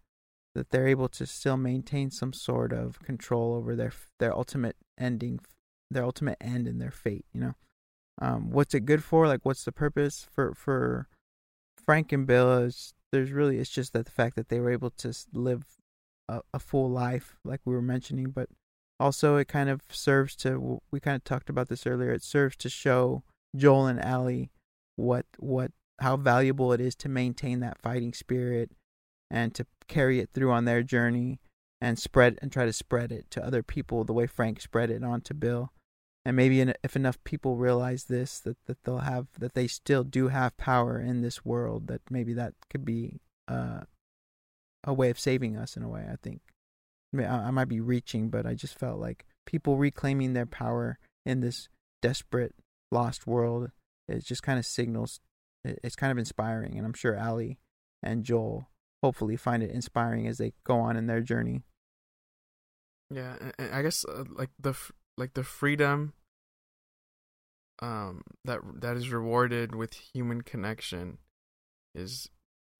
that 0.54 0.70
they're 0.70 0.88
able 0.88 1.08
to 1.08 1.26
still 1.26 1.56
maintain 1.56 2.10
some 2.10 2.32
sort 2.32 2.72
of 2.72 3.00
control 3.00 3.54
over 3.54 3.76
their 3.76 3.92
their 4.18 4.34
ultimate 4.34 4.76
ending, 4.98 5.40
their 5.90 6.04
ultimate 6.04 6.38
end 6.40 6.66
and 6.66 6.80
their 6.80 6.90
fate. 6.90 7.26
You 7.32 7.40
know 7.40 7.54
um, 8.20 8.50
what's 8.50 8.74
it 8.74 8.86
good 8.86 9.04
for? 9.04 9.26
Like, 9.26 9.40
what's 9.44 9.64
the 9.64 9.72
purpose 9.72 10.26
for 10.30 10.54
for 10.54 11.08
Frank 11.86 12.12
and 12.12 12.26
Bill? 12.26 12.58
Is 12.58 12.94
there's 13.12 13.32
really 13.32 13.58
it's 13.58 13.70
just 13.70 13.92
that 13.92 14.04
the 14.04 14.12
fact 14.12 14.36
that 14.36 14.48
they 14.48 14.60
were 14.60 14.70
able 14.70 14.90
to 14.90 15.14
live 15.32 15.64
a, 16.28 16.40
a 16.52 16.58
full 16.58 16.90
life, 16.90 17.36
like 17.44 17.60
we 17.64 17.74
were 17.74 17.82
mentioning, 17.82 18.30
but 18.30 18.48
also 18.98 19.36
it 19.36 19.48
kind 19.48 19.70
of 19.70 19.82
serves 19.90 20.34
to 20.36 20.80
we 20.90 21.00
kind 21.00 21.16
of 21.16 21.24
talked 21.24 21.48
about 21.48 21.68
this 21.68 21.86
earlier. 21.86 22.12
It 22.12 22.22
serves 22.22 22.56
to 22.56 22.68
show 22.68 23.22
Joel 23.54 23.86
and 23.86 24.00
Ellie 24.00 24.50
what 24.96 25.26
what 25.38 25.72
how 26.00 26.16
valuable 26.16 26.72
it 26.72 26.80
is 26.80 26.94
to 26.96 27.08
maintain 27.08 27.60
that 27.60 27.80
fighting 27.80 28.12
spirit 28.12 28.70
and 29.30 29.54
to 29.54 29.66
carry 29.88 30.20
it 30.20 30.30
through 30.34 30.52
on 30.52 30.64
their 30.64 30.82
journey 30.82 31.40
and 31.80 31.98
spread 31.98 32.38
and 32.42 32.52
try 32.52 32.64
to 32.64 32.72
spread 32.72 33.12
it 33.12 33.30
to 33.30 33.44
other 33.44 33.62
people 33.62 34.04
the 34.04 34.12
way 34.12 34.26
Frank 34.26 34.60
spread 34.60 34.90
it 34.90 35.02
on 35.02 35.20
to 35.22 35.34
Bill 35.34 35.72
and 36.26 36.34
maybe 36.34 36.60
if 36.82 36.96
enough 36.96 37.22
people 37.22 37.54
realize 37.56 38.04
this 38.04 38.40
that, 38.40 38.56
that 38.66 38.82
they'll 38.82 38.98
have 38.98 39.28
that 39.38 39.54
they 39.54 39.68
still 39.68 40.02
do 40.02 40.26
have 40.26 40.56
power 40.56 40.98
in 40.98 41.22
this 41.22 41.44
world 41.44 41.86
that 41.86 42.00
maybe 42.10 42.32
that 42.32 42.52
could 42.68 42.84
be 42.84 43.20
uh, 43.46 43.82
a 44.82 44.92
way 44.92 45.08
of 45.08 45.20
saving 45.20 45.56
us 45.56 45.76
in 45.76 45.84
a 45.84 45.88
way 45.88 46.04
i 46.10 46.16
think. 46.20 46.40
I, 47.14 47.16
mean, 47.16 47.26
I, 47.28 47.46
I 47.46 47.50
might 47.52 47.68
be 47.68 47.80
reaching 47.80 48.28
but 48.28 48.44
i 48.44 48.54
just 48.54 48.76
felt 48.76 48.98
like 48.98 49.24
people 49.46 49.76
reclaiming 49.76 50.32
their 50.32 50.46
power 50.46 50.98
in 51.24 51.40
this 51.40 51.68
desperate 52.02 52.56
lost 52.90 53.28
world 53.28 53.70
it 54.08 54.24
just 54.24 54.42
kind 54.42 54.58
of 54.58 54.66
signals 54.66 55.20
it, 55.64 55.78
it's 55.84 55.96
kind 55.96 56.10
of 56.10 56.18
inspiring. 56.18 56.76
And 56.76 56.84
i'm 56.84 56.92
sure 56.92 57.14
Ellie 57.14 57.58
and 58.02 58.24
joel 58.24 58.68
hopefully 59.00 59.36
find 59.36 59.62
it 59.62 59.70
inspiring 59.70 60.26
as 60.26 60.38
they 60.38 60.54
go 60.64 60.78
on 60.80 60.96
in 60.96 61.06
their 61.06 61.20
journey. 61.20 61.62
Yeah, 63.08 63.36
I 63.58 63.82
guess 63.82 64.04
uh, 64.04 64.24
like 64.34 64.50
the 64.58 64.74
like 65.16 65.34
the 65.34 65.44
freedom 65.44 66.12
um 67.80 68.22
that 68.44 68.60
that 68.80 68.96
is 68.96 69.10
rewarded 69.10 69.74
with 69.74 69.94
human 69.94 70.40
connection 70.40 71.18
is 71.94 72.30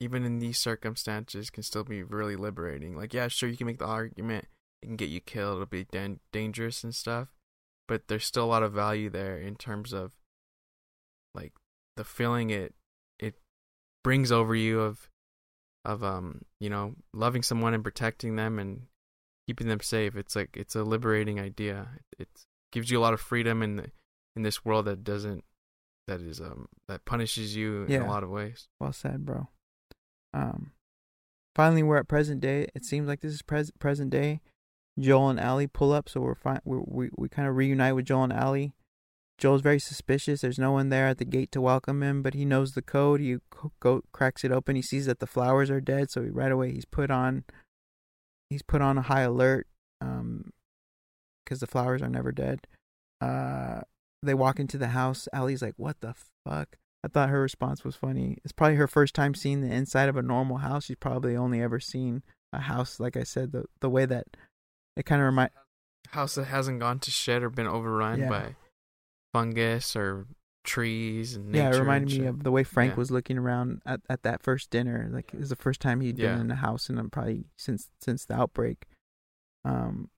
even 0.01 0.25
in 0.25 0.39
these 0.39 0.59
circumstances 0.59 1.51
can 1.51 1.63
still 1.63 1.85
be 1.85 2.03
really 2.03 2.37
liberating. 2.37 2.97
Like 2.97 3.15
yeah, 3.15 3.29
sure 3.29 3.49
you 3.49 3.57
can 3.57 3.67
make 3.67 3.79
the 3.79 3.87
argument 3.87 4.47
it 4.83 4.87
can 4.87 4.97
get 4.97 5.09
you 5.09 5.21
killed, 5.21 5.55
it'll 5.55 5.67
be 5.67 5.85
dan- 5.85 6.21
dangerous 6.33 6.85
and 6.85 6.95
stuff, 6.95 7.29
but 7.89 8.09
there's 8.09 8.27
still 8.27 8.45
a 8.45 8.47
lot 8.47 8.63
of 8.63 8.73
value 8.73 9.09
there 9.09 9.39
in 9.39 9.57
terms 9.57 9.93
of 9.93 10.13
like 11.35 11.53
the 11.97 12.05
feeling 12.05 12.51
it 12.51 12.75
it 13.19 13.37
brings 14.05 14.31
over 14.31 14.55
you 14.55 14.81
of 14.81 15.09
of 15.85 16.03
um 16.05 16.43
you 16.61 16.69
know 16.69 16.95
loving 17.15 17.43
someone 17.43 17.73
and 17.73 17.85
protecting 17.85 18.37
them 18.37 18.59
and 18.59 18.83
keeping 19.47 19.69
them 19.69 19.81
safe. 19.81 20.17
It's 20.17 20.37
like 20.37 20.57
it's 20.57 20.75
a 20.75 20.83
liberating 20.83 21.41
idea. 21.41 21.89
It 22.19 22.29
gives 22.73 22.91
you 22.91 22.99
a 22.99 23.03
lot 23.03 23.15
of 23.15 23.21
freedom 23.21 23.63
in 23.63 23.77
the, 23.77 23.91
in 24.35 24.43
this 24.43 24.65
world 24.65 24.87
that 24.87 25.05
doesn't 25.05 25.45
that 26.07 26.21
is 26.21 26.41
um 26.41 26.69
that 26.89 27.05
punishes 27.05 27.57
you 27.57 27.85
in 27.85 28.03
a 28.03 28.09
lot 28.09 28.23
of 28.23 28.31
ways. 28.31 28.69
Well 28.81 28.93
said, 28.93 29.25
bro. 29.25 29.49
Um, 30.35 30.73
finally, 31.55 31.83
we're 31.83 31.97
at 31.97 32.09
present 32.09 32.41
day. 32.41 32.67
It 32.75 32.85
seems 32.85 33.09
like 33.09 33.21
this 33.21 33.33
is 33.33 33.43
pres- 33.43 33.73
present 33.79 34.11
day. 34.11 34.41
Joel 34.99 35.31
and 35.31 35.41
Ellie 35.41 35.67
pull 35.67 35.93
up, 35.93 36.09
so 36.09 36.21
we're 36.21 36.35
fine. 36.35 36.61
we 36.65 36.79
we 36.87 37.11
we 37.17 37.29
kind 37.29 37.49
of 37.49 37.57
reunite 37.57 37.95
with 37.95 38.07
Joel 38.07 38.25
and 38.25 38.33
Ellie. 38.33 38.73
Joel's 39.39 39.61
very 39.61 39.79
suspicious. 39.79 40.41
There's 40.41 40.59
no 40.59 40.73
one 40.73 40.89
there 40.89 41.09
at 41.09 41.19
the 41.19 41.27
gate 41.27 41.53
to 41.53 41.61
welcome 41.61 42.03
him, 42.03 42.23
but 42.23 42.33
he 42.33 42.47
knows 42.47 42.73
the 42.73 42.81
code. 42.81 43.21
He 43.21 43.37
co- 43.51 43.73
go 43.81 44.03
cracks 44.13 44.45
it 44.45 44.53
open. 44.53 44.77
He 44.77 44.83
sees 44.83 45.05
that 45.07 45.19
the 45.19 45.27
flowers 45.27 45.71
are 45.71 45.81
dead, 45.81 46.11
so 46.11 46.23
he, 46.23 46.31
right 46.31 46.53
away 46.53 46.73
he's 46.73 46.87
put 46.87 47.11
on 47.11 47.45
he's 48.51 48.63
put 48.63 48.81
on 48.83 48.99
a 48.99 49.03
high 49.03 49.23
alert 49.23 49.67
um 50.01 50.51
because 51.45 51.61
the 51.61 51.67
flowers 51.67 52.03
are 52.03 52.09
never 52.09 52.33
dead. 52.33 52.67
Uh, 53.21 53.81
they 54.23 54.35
walk 54.35 54.59
into 54.59 54.77
the 54.79 54.89
house. 54.89 55.29
Ellie's 55.33 55.63
like, 55.63 55.75
"What 55.77 56.01
the 56.01 56.15
fuck?" 56.45 56.77
I 57.05 57.09
thought 57.09 57.29
her 57.29 57.41
response 57.41 57.85
was 57.85 57.95
funny. 57.95 58.39
It's 58.45 58.53
probably 58.53 58.77
her 58.77 58.89
first 58.89 59.15
time 59.15 59.33
seeing 59.35 59.61
the 59.61 59.73
inside 59.73 60.09
of 60.09 60.17
a 60.17 60.23
normal 60.23 60.57
house. 60.59 60.85
She's 60.87 60.97
probably 60.97 61.37
only 61.37 61.63
ever 61.63 61.79
seen 61.79 62.25
a 62.53 62.61
house, 62.63 62.99
like 62.99 63.17
I 63.17 63.23
said, 63.23 63.53
the 63.53 63.67
the 63.81 63.89
way 63.91 64.07
that 64.07 64.27
it 64.97 65.07
kind 65.07 65.21
of 65.23 65.27
remind. 65.27 65.51
House 66.11 66.35
that 66.35 66.47
hasn't 66.47 66.81
gone 66.81 66.99
to 67.01 67.11
shit 67.11 67.43
or 67.45 67.51
been 67.51 67.67
overrun 67.69 68.21
Yeah. 68.21 68.29
by 68.29 68.57
fungus 69.33 69.95
or 69.97 70.27
trees 70.67 71.37
and 71.37 71.47
nature. 71.53 71.65
Yeah, 71.71 71.75
it 71.77 71.79
reminded 71.81 72.11
me 72.11 72.17
shit. 72.19 72.27
of 72.27 72.43
the 72.43 72.51
way 72.51 72.63
Frank 72.65 72.93
Yeah. 72.93 72.97
was 72.99 73.11
looking 73.11 73.39
around 73.39 73.81
at, 73.87 74.01
at 74.11 74.23
that 74.25 74.43
first 74.43 74.71
dinner. 74.71 75.09
Like 75.11 75.33
it 75.33 75.41
was 75.41 75.49
the 75.49 75.57
first 75.57 75.81
time 75.81 76.01
he'd 76.01 76.17
been 76.17 76.41
in 76.41 76.51
a 76.51 76.57
house 76.57 76.91
in 76.91 76.99
a, 76.99 77.05
probably 77.09 77.47
since 77.57 77.89
since 78.01 78.25
the 78.27 78.35
outbreak. 78.35 78.87
Um, 79.65 80.11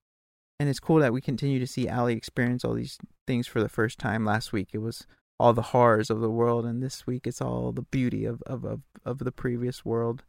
and 0.59 0.69
it's 0.69 0.81
cool 0.81 0.99
that 0.99 1.13
we 1.13 1.21
continue 1.21 1.61
to 1.61 1.67
see 1.67 1.87
Ellie 1.89 2.17
experience 2.17 2.65
all 2.65 2.75
these 2.75 2.99
things 3.27 3.47
for 3.47 3.61
the 3.63 3.69
first 3.69 3.99
time. 3.99 4.25
Last 4.25 4.53
week 4.53 4.71
it 4.73 4.79
was 4.79 5.07
all 5.39 5.53
the 5.53 5.63
horrors 5.63 6.11
of 6.11 6.21
the 6.21 6.31
world, 6.31 6.67
and 6.67 6.83
this 6.83 7.07
week 7.07 7.27
it's 7.27 7.41
all 7.41 7.71
the 7.71 7.83
beauty 7.83 8.25
of 8.25 8.43
of 8.43 8.65
of, 8.65 8.81
of 9.05 9.19
the 9.21 9.31
previous 9.33 9.85
world. 9.85 10.25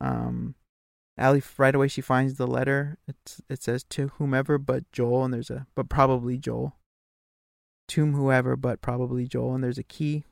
Um, 0.00 0.54
Ellie 1.18 1.42
right 1.58 1.74
away 1.74 1.88
she 1.88 2.00
finds 2.00 2.34
the 2.36 2.46
letter. 2.46 2.96
It's 3.06 3.42
it 3.50 3.62
says 3.62 3.84
to 3.90 4.08
whomever 4.18 4.56
but 4.56 4.90
Joel, 4.92 5.24
and 5.24 5.34
there's 5.34 5.50
a 5.50 5.66
but 5.74 5.88
probably 5.90 6.38
Joel. 6.38 6.76
To 7.88 8.06
whoever 8.06 8.54
but 8.56 8.80
probably 8.82 9.26
Joel, 9.26 9.54
and 9.54 9.64
there's 9.64 9.78
a 9.78 9.82
key. 9.82 10.24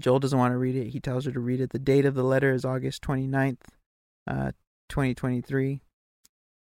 Joel 0.00 0.18
doesn't 0.20 0.38
want 0.38 0.52
to 0.52 0.58
read 0.58 0.76
it. 0.76 0.88
He 0.88 1.00
tells 1.00 1.24
her 1.24 1.32
to 1.32 1.40
read 1.40 1.60
it. 1.60 1.70
The 1.70 1.78
date 1.78 2.04
of 2.06 2.14
the 2.14 2.22
letter 2.22 2.52
is 2.52 2.64
August 2.64 3.02
29th, 3.02 3.58
uh, 4.26 4.52
2023. 4.90 5.80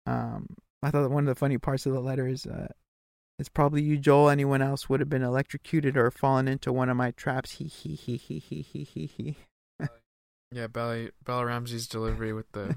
Um, 0.06 0.46
I 0.82 0.90
thought 0.90 1.02
that 1.02 1.10
one 1.10 1.24
of 1.24 1.34
the 1.34 1.38
funny 1.38 1.58
parts 1.58 1.86
of 1.86 1.92
the 1.92 2.00
letter 2.00 2.26
is 2.26 2.46
uh, 2.46 2.68
it's 3.38 3.48
probably 3.48 3.82
you, 3.82 3.98
Joel. 3.98 4.30
Anyone 4.30 4.62
else 4.62 4.88
would 4.88 5.00
have 5.00 5.08
been 5.08 5.22
electrocuted 5.22 5.96
or 5.96 6.10
fallen 6.10 6.48
into 6.48 6.72
one 6.72 6.88
of 6.88 6.96
my 6.96 7.10
traps. 7.12 7.52
He 7.52 7.64
he 7.66 7.94
he 7.94 8.16
he 8.16 8.38
he 8.38 8.62
he 8.62 8.84
he 8.84 9.06
he. 9.06 9.36
Yeah, 10.52 10.66
Bella, 10.66 11.08
Bella 11.24 11.46
Ramsey's 11.46 11.86
delivery 11.86 12.32
with 12.32 12.50
the 12.52 12.74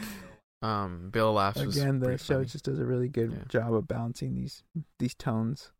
um 0.62 1.10
Bill 1.10 1.32
laughs 1.34 1.60
Again, 1.60 2.00
the 2.00 2.06
pretty 2.06 2.24
show 2.24 2.34
funny. 2.36 2.46
just 2.46 2.64
does 2.64 2.78
a 2.78 2.84
really 2.86 3.08
good 3.08 3.32
Yeah. 3.32 3.44
job 3.48 3.74
of 3.74 3.86
balancing 3.86 4.34
these 4.34 4.62
these 4.98 5.14
tones. 5.14 5.70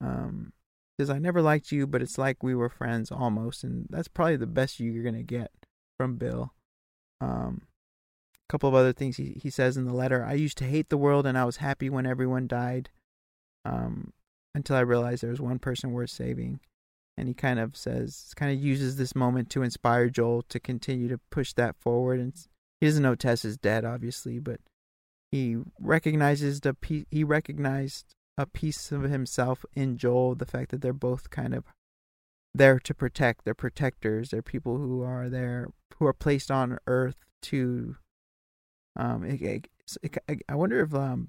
Um, 0.00 0.52
says 0.98 1.10
I 1.10 1.18
never 1.18 1.42
liked 1.42 1.72
you, 1.72 1.86
but 1.86 2.02
it's 2.02 2.18
like 2.18 2.42
we 2.42 2.54
were 2.54 2.68
friends 2.68 3.10
almost, 3.10 3.64
and 3.64 3.86
that's 3.90 4.08
probably 4.08 4.36
the 4.36 4.46
best 4.46 4.80
you're 4.80 5.04
gonna 5.04 5.22
get 5.22 5.50
from 5.98 6.16
Bill. 6.16 6.52
Um, 7.20 7.62
a 8.48 8.52
couple 8.52 8.68
of 8.68 8.74
other 8.74 8.92
things 8.92 9.16
he 9.16 9.38
he 9.42 9.50
says 9.50 9.76
in 9.76 9.84
the 9.84 9.94
letter. 9.94 10.24
I 10.24 10.34
used 10.34 10.58
to 10.58 10.64
hate 10.64 10.88
the 10.88 10.98
world, 10.98 11.26
and 11.26 11.36
I 11.38 11.44
was 11.44 11.58
happy 11.58 11.90
when 11.90 12.06
everyone 12.06 12.46
died. 12.46 12.90
Um, 13.64 14.12
until 14.54 14.76
I 14.76 14.80
realized 14.80 15.22
there 15.22 15.30
was 15.30 15.40
one 15.40 15.58
person 15.58 15.92
worth 15.92 16.10
saving. 16.10 16.60
And 17.16 17.28
he 17.28 17.34
kind 17.34 17.58
of 17.58 17.76
says, 17.76 18.32
kind 18.36 18.52
of 18.52 18.62
uses 18.62 18.96
this 18.96 19.14
moment 19.14 19.50
to 19.50 19.62
inspire 19.62 20.08
Joel 20.08 20.42
to 20.48 20.58
continue 20.58 21.08
to 21.08 21.20
push 21.30 21.52
that 21.54 21.76
forward. 21.76 22.18
And 22.18 22.32
he 22.80 22.86
doesn't 22.86 23.02
know 23.02 23.14
Tess 23.14 23.44
is 23.44 23.58
dead, 23.58 23.84
obviously, 23.84 24.38
but 24.38 24.60
he 25.30 25.58
recognizes 25.78 26.60
the 26.60 26.74
he 26.82 27.22
recognized 27.22 28.14
a 28.40 28.46
piece 28.46 28.90
of 28.90 29.02
himself 29.02 29.66
in 29.74 29.98
Joel, 29.98 30.34
the 30.34 30.46
fact 30.46 30.70
that 30.70 30.80
they're 30.80 30.92
both 30.94 31.28
kind 31.28 31.54
of 31.54 31.64
there 32.54 32.78
to 32.80 32.94
protect. 32.94 33.44
They're 33.44 33.54
protectors. 33.54 34.30
They're 34.30 34.42
people 34.42 34.78
who 34.78 35.02
are 35.02 35.28
there 35.28 35.68
who 35.98 36.06
are 36.06 36.14
placed 36.14 36.50
on 36.50 36.78
Earth 36.86 37.16
to. 37.42 37.96
Um, 38.96 39.24
it, 39.24 39.40
it, 39.42 39.68
it, 40.02 40.42
I 40.48 40.54
wonder 40.54 40.80
if 40.80 40.94
um, 40.94 41.28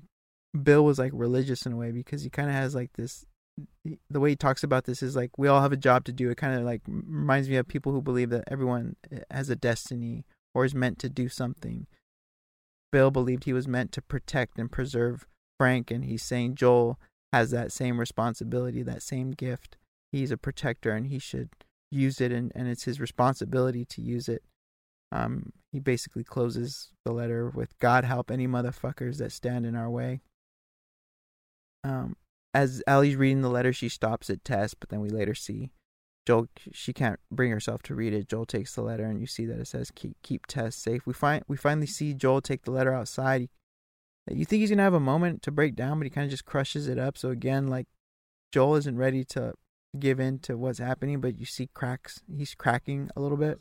Bill 0.64 0.84
was 0.84 0.98
like 0.98 1.12
religious 1.14 1.66
in 1.66 1.74
a 1.74 1.78
way 1.78 1.92
because 1.92 2.24
he 2.24 2.30
kind 2.30 2.50
of 2.50 2.56
has 2.56 2.74
like 2.74 2.94
this. 2.94 3.26
The 4.10 4.20
way 4.20 4.30
he 4.30 4.36
talks 4.38 4.64
about 4.64 4.86
this 4.86 5.04
is 5.04 5.16
like 5.16 5.38
we 5.38 5.50
all 5.50 5.62
have 5.62 5.74
a 5.74 5.78
job 5.78 6.06
to 6.06 6.14
do. 6.14 6.30
It 6.30 6.38
kind 6.38 6.58
of 6.58 6.64
like 6.64 6.82
reminds 6.88 7.50
me 7.50 7.58
of 7.58 7.68
people 7.68 7.92
who 7.92 8.02
believe 8.02 8.30
that 8.30 8.46
everyone 8.48 8.96
eh, 9.12 9.20
has 9.30 9.50
a 9.50 9.56
destiny 9.56 10.26
or 10.56 10.64
is 10.64 10.74
meant 10.74 10.98
to 11.00 11.10
do 11.10 11.28
something. 11.28 11.88
Bill 12.92 13.12
believed 13.12 13.44
he 13.44 13.54
was 13.54 13.68
meant 13.68 13.92
to 13.94 14.02
protect 14.02 14.58
and 14.58 14.72
preserve 14.72 15.28
Frank, 15.62 15.92
and 15.92 16.06
he's 16.06 16.24
saying 16.24 16.56
Joel 16.56 17.00
has 17.32 17.52
that 17.52 17.72
same 17.72 18.00
responsibility, 18.00 18.82
that 18.82 19.04
same 19.04 19.30
gift. 19.30 19.78
He's 20.12 20.32
a 20.32 20.38
protector, 20.38 20.90
and 20.90 21.06
he 21.06 21.20
should 21.20 21.50
use 21.92 22.20
it, 22.20 22.32
and, 22.32 22.52
and 22.56 22.68
it's 22.68 22.86
his 22.86 23.00
responsibility 23.00 23.86
to 23.86 24.02
use 24.02 24.28
it. 24.28 24.42
Um, 25.12 25.54
he 25.72 25.80
basically 25.80 26.24
closes 26.24 26.90
the 27.06 27.12
letter 27.12 27.48
with 27.48 27.78
"God 27.78 28.06
help 28.06 28.32
any 28.32 28.48
motherfuckers 28.48 29.20
that 29.20 29.32
stand 29.32 29.68
in 29.68 29.76
our 29.76 29.88
way." 29.88 30.22
Um, 31.84 32.16
as 32.56 32.82
Ellie's 32.88 33.16
reading 33.16 33.44
the 33.44 33.50
letter, 33.50 33.72
she 33.72 33.88
stops 33.88 34.32
at 34.32 34.44
Tess, 34.44 34.74
but 34.74 34.90
then 34.90 35.00
we 35.00 35.12
later 35.12 35.36
see 35.36 35.70
Joel. 36.26 36.48
She 36.72 36.92
can't 36.92 37.20
bring 37.32 37.52
herself 37.52 37.84
to 37.84 37.94
read 37.94 38.16
it. 38.16 38.28
Joel 38.28 38.48
takes 38.48 38.74
the 38.74 38.82
letter, 38.82 39.06
and 39.06 39.20
you 39.20 39.28
see 39.28 39.46
that 39.46 39.60
it 39.60 39.68
says 39.68 39.92
"Keep 39.94 40.24
keep 40.24 40.48
Tess 40.48 40.76
safe." 40.76 41.06
We 41.06 41.14
find 41.14 41.44
we 41.48 41.56
finally 41.56 41.86
see 41.86 42.16
Joel 42.16 42.42
take 42.42 42.64
the 42.64 42.72
letter 42.72 42.96
outside. 42.96 43.42
He, 43.42 43.50
you 44.30 44.46
think 44.46 44.62
he's 44.62 44.70
gonna 44.70 44.84
have 44.84 44.94
a 44.94 45.00
moment 45.00 45.42
to 45.44 45.52
break 45.52 45.76
down, 45.76 45.98
but 46.00 46.04
he 46.06 46.10
kind 46.10 46.26
of 46.26 46.32
just 46.32 46.46
crushes 46.46 46.88
it 46.88 46.98
up. 47.00 47.18
So 47.18 47.30
again, 47.30 47.68
like 47.68 47.88
Joel 48.52 48.76
isn't 48.76 48.98
ready 48.98 49.24
to 49.26 49.54
give 50.00 50.20
in 50.20 50.40
to 50.40 50.58
what's 50.58 50.80
happening, 50.80 51.20
but 51.22 51.38
you 51.40 51.46
see 51.46 51.68
cracks. 51.74 52.22
He's 52.38 52.54
cracking 52.56 53.10
a 53.16 53.22
little 53.22 53.38
bit. 53.38 53.60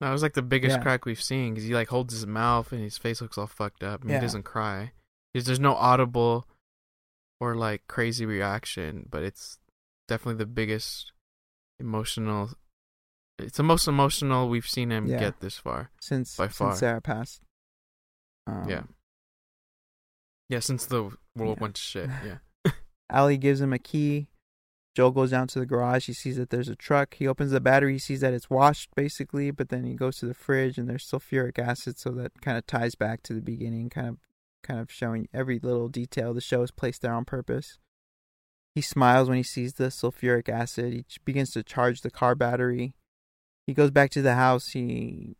That 0.00 0.10
was 0.10 0.22
like 0.22 0.32
the 0.34 0.42
biggest 0.42 0.76
Yeah. 0.78 0.82
crack 0.82 1.04
we've 1.04 1.22
seen 1.22 1.54
because 1.54 1.66
he 1.68 1.74
like 1.74 1.88
holds 1.88 2.12
his 2.14 2.26
mouth 2.26 2.72
and 2.72 2.80
his 2.82 2.98
face 2.98 3.20
looks 3.20 3.38
all 3.38 3.46
fucked 3.46 3.82
up. 3.84 4.00
And 4.02 4.10
Yeah. 4.10 4.16
He 4.18 4.22
doesn't 4.22 4.42
cry. 4.44 4.92
There's, 5.32 5.46
there's 5.46 5.60
no 5.60 5.74
audible 5.74 6.46
or 7.40 7.54
like 7.54 7.86
crazy 7.88 8.26
reaction, 8.26 9.06
but 9.10 9.22
it's 9.22 9.58
definitely 10.08 10.38
the 10.38 10.46
biggest 10.46 11.12
emotional. 11.78 12.50
It's 13.38 13.56
the 13.56 13.62
most 13.62 13.86
emotional 13.88 14.48
we've 14.48 14.66
seen 14.68 14.90
him 14.90 15.06
Yeah. 15.06 15.18
get 15.18 15.40
this 15.40 15.58
far. 15.58 15.90
since 16.00 16.36
By 16.36 16.48
far. 16.48 16.70
since 16.72 16.80
Sarah 16.80 17.00
passed. 17.00 17.42
Um, 18.46 18.68
Yeah. 18.68 18.82
Yeah, 20.48 20.60
since 20.60 20.86
the 20.86 21.02
world 21.02 21.16
Yeah. 21.36 21.54
went 21.60 21.74
to 21.76 21.80
shit. 21.82 22.10
Yeah. 22.24 22.72
Ellie 23.10 23.38
gives 23.38 23.60
him 23.60 23.72
a 23.72 23.78
key. 23.78 24.28
Joel 24.96 25.10
goes 25.10 25.30
down 25.32 25.48
to 25.48 25.58
the 25.58 25.66
garage. 25.66 26.06
He 26.06 26.12
sees 26.12 26.36
that 26.36 26.50
there's 26.50 26.68
a 26.68 26.76
truck. 26.76 27.14
He 27.14 27.26
opens 27.26 27.50
the 27.50 27.60
battery. 27.60 27.94
He 27.94 27.98
sees 27.98 28.20
that 28.20 28.32
it's 28.32 28.48
washed, 28.48 28.90
basically, 28.94 29.50
but 29.50 29.68
then 29.68 29.84
he 29.84 29.94
goes 29.94 30.18
to 30.18 30.26
the 30.26 30.34
fridge 30.34 30.78
and 30.78 30.88
there's 30.88 31.04
sulfuric 31.08 31.58
acid, 31.58 31.98
so 31.98 32.10
that 32.12 32.40
kind 32.40 32.56
of 32.56 32.66
ties 32.66 32.94
back 32.94 33.22
to 33.24 33.34
the 33.34 33.40
beginning, 33.40 33.90
kind 33.90 34.08
of, 34.08 34.18
kind 34.62 34.80
of 34.80 34.90
showing 34.90 35.28
every 35.34 35.58
little 35.58 35.88
detail. 35.88 36.32
The 36.32 36.40
show 36.40 36.62
is 36.62 36.70
placed 36.70 37.02
there 37.02 37.12
on 37.12 37.24
purpose. 37.24 37.78
He 38.74 38.80
smiles 38.80 39.28
when 39.28 39.36
he 39.36 39.42
sees 39.42 39.74
the 39.74 39.84
sulfuric 39.88 40.48
acid. 40.48 40.92
He 40.92 41.02
ch- 41.02 41.24
begins 41.24 41.50
to 41.52 41.62
charge 41.62 42.00
the 42.00 42.10
car 42.10 42.34
battery. 42.34 42.94
He 43.66 43.74
goes 43.74 43.90
back 43.90 44.10
to 44.12 44.22
the 44.22 44.34
house. 44.34 44.68
He 44.70 45.36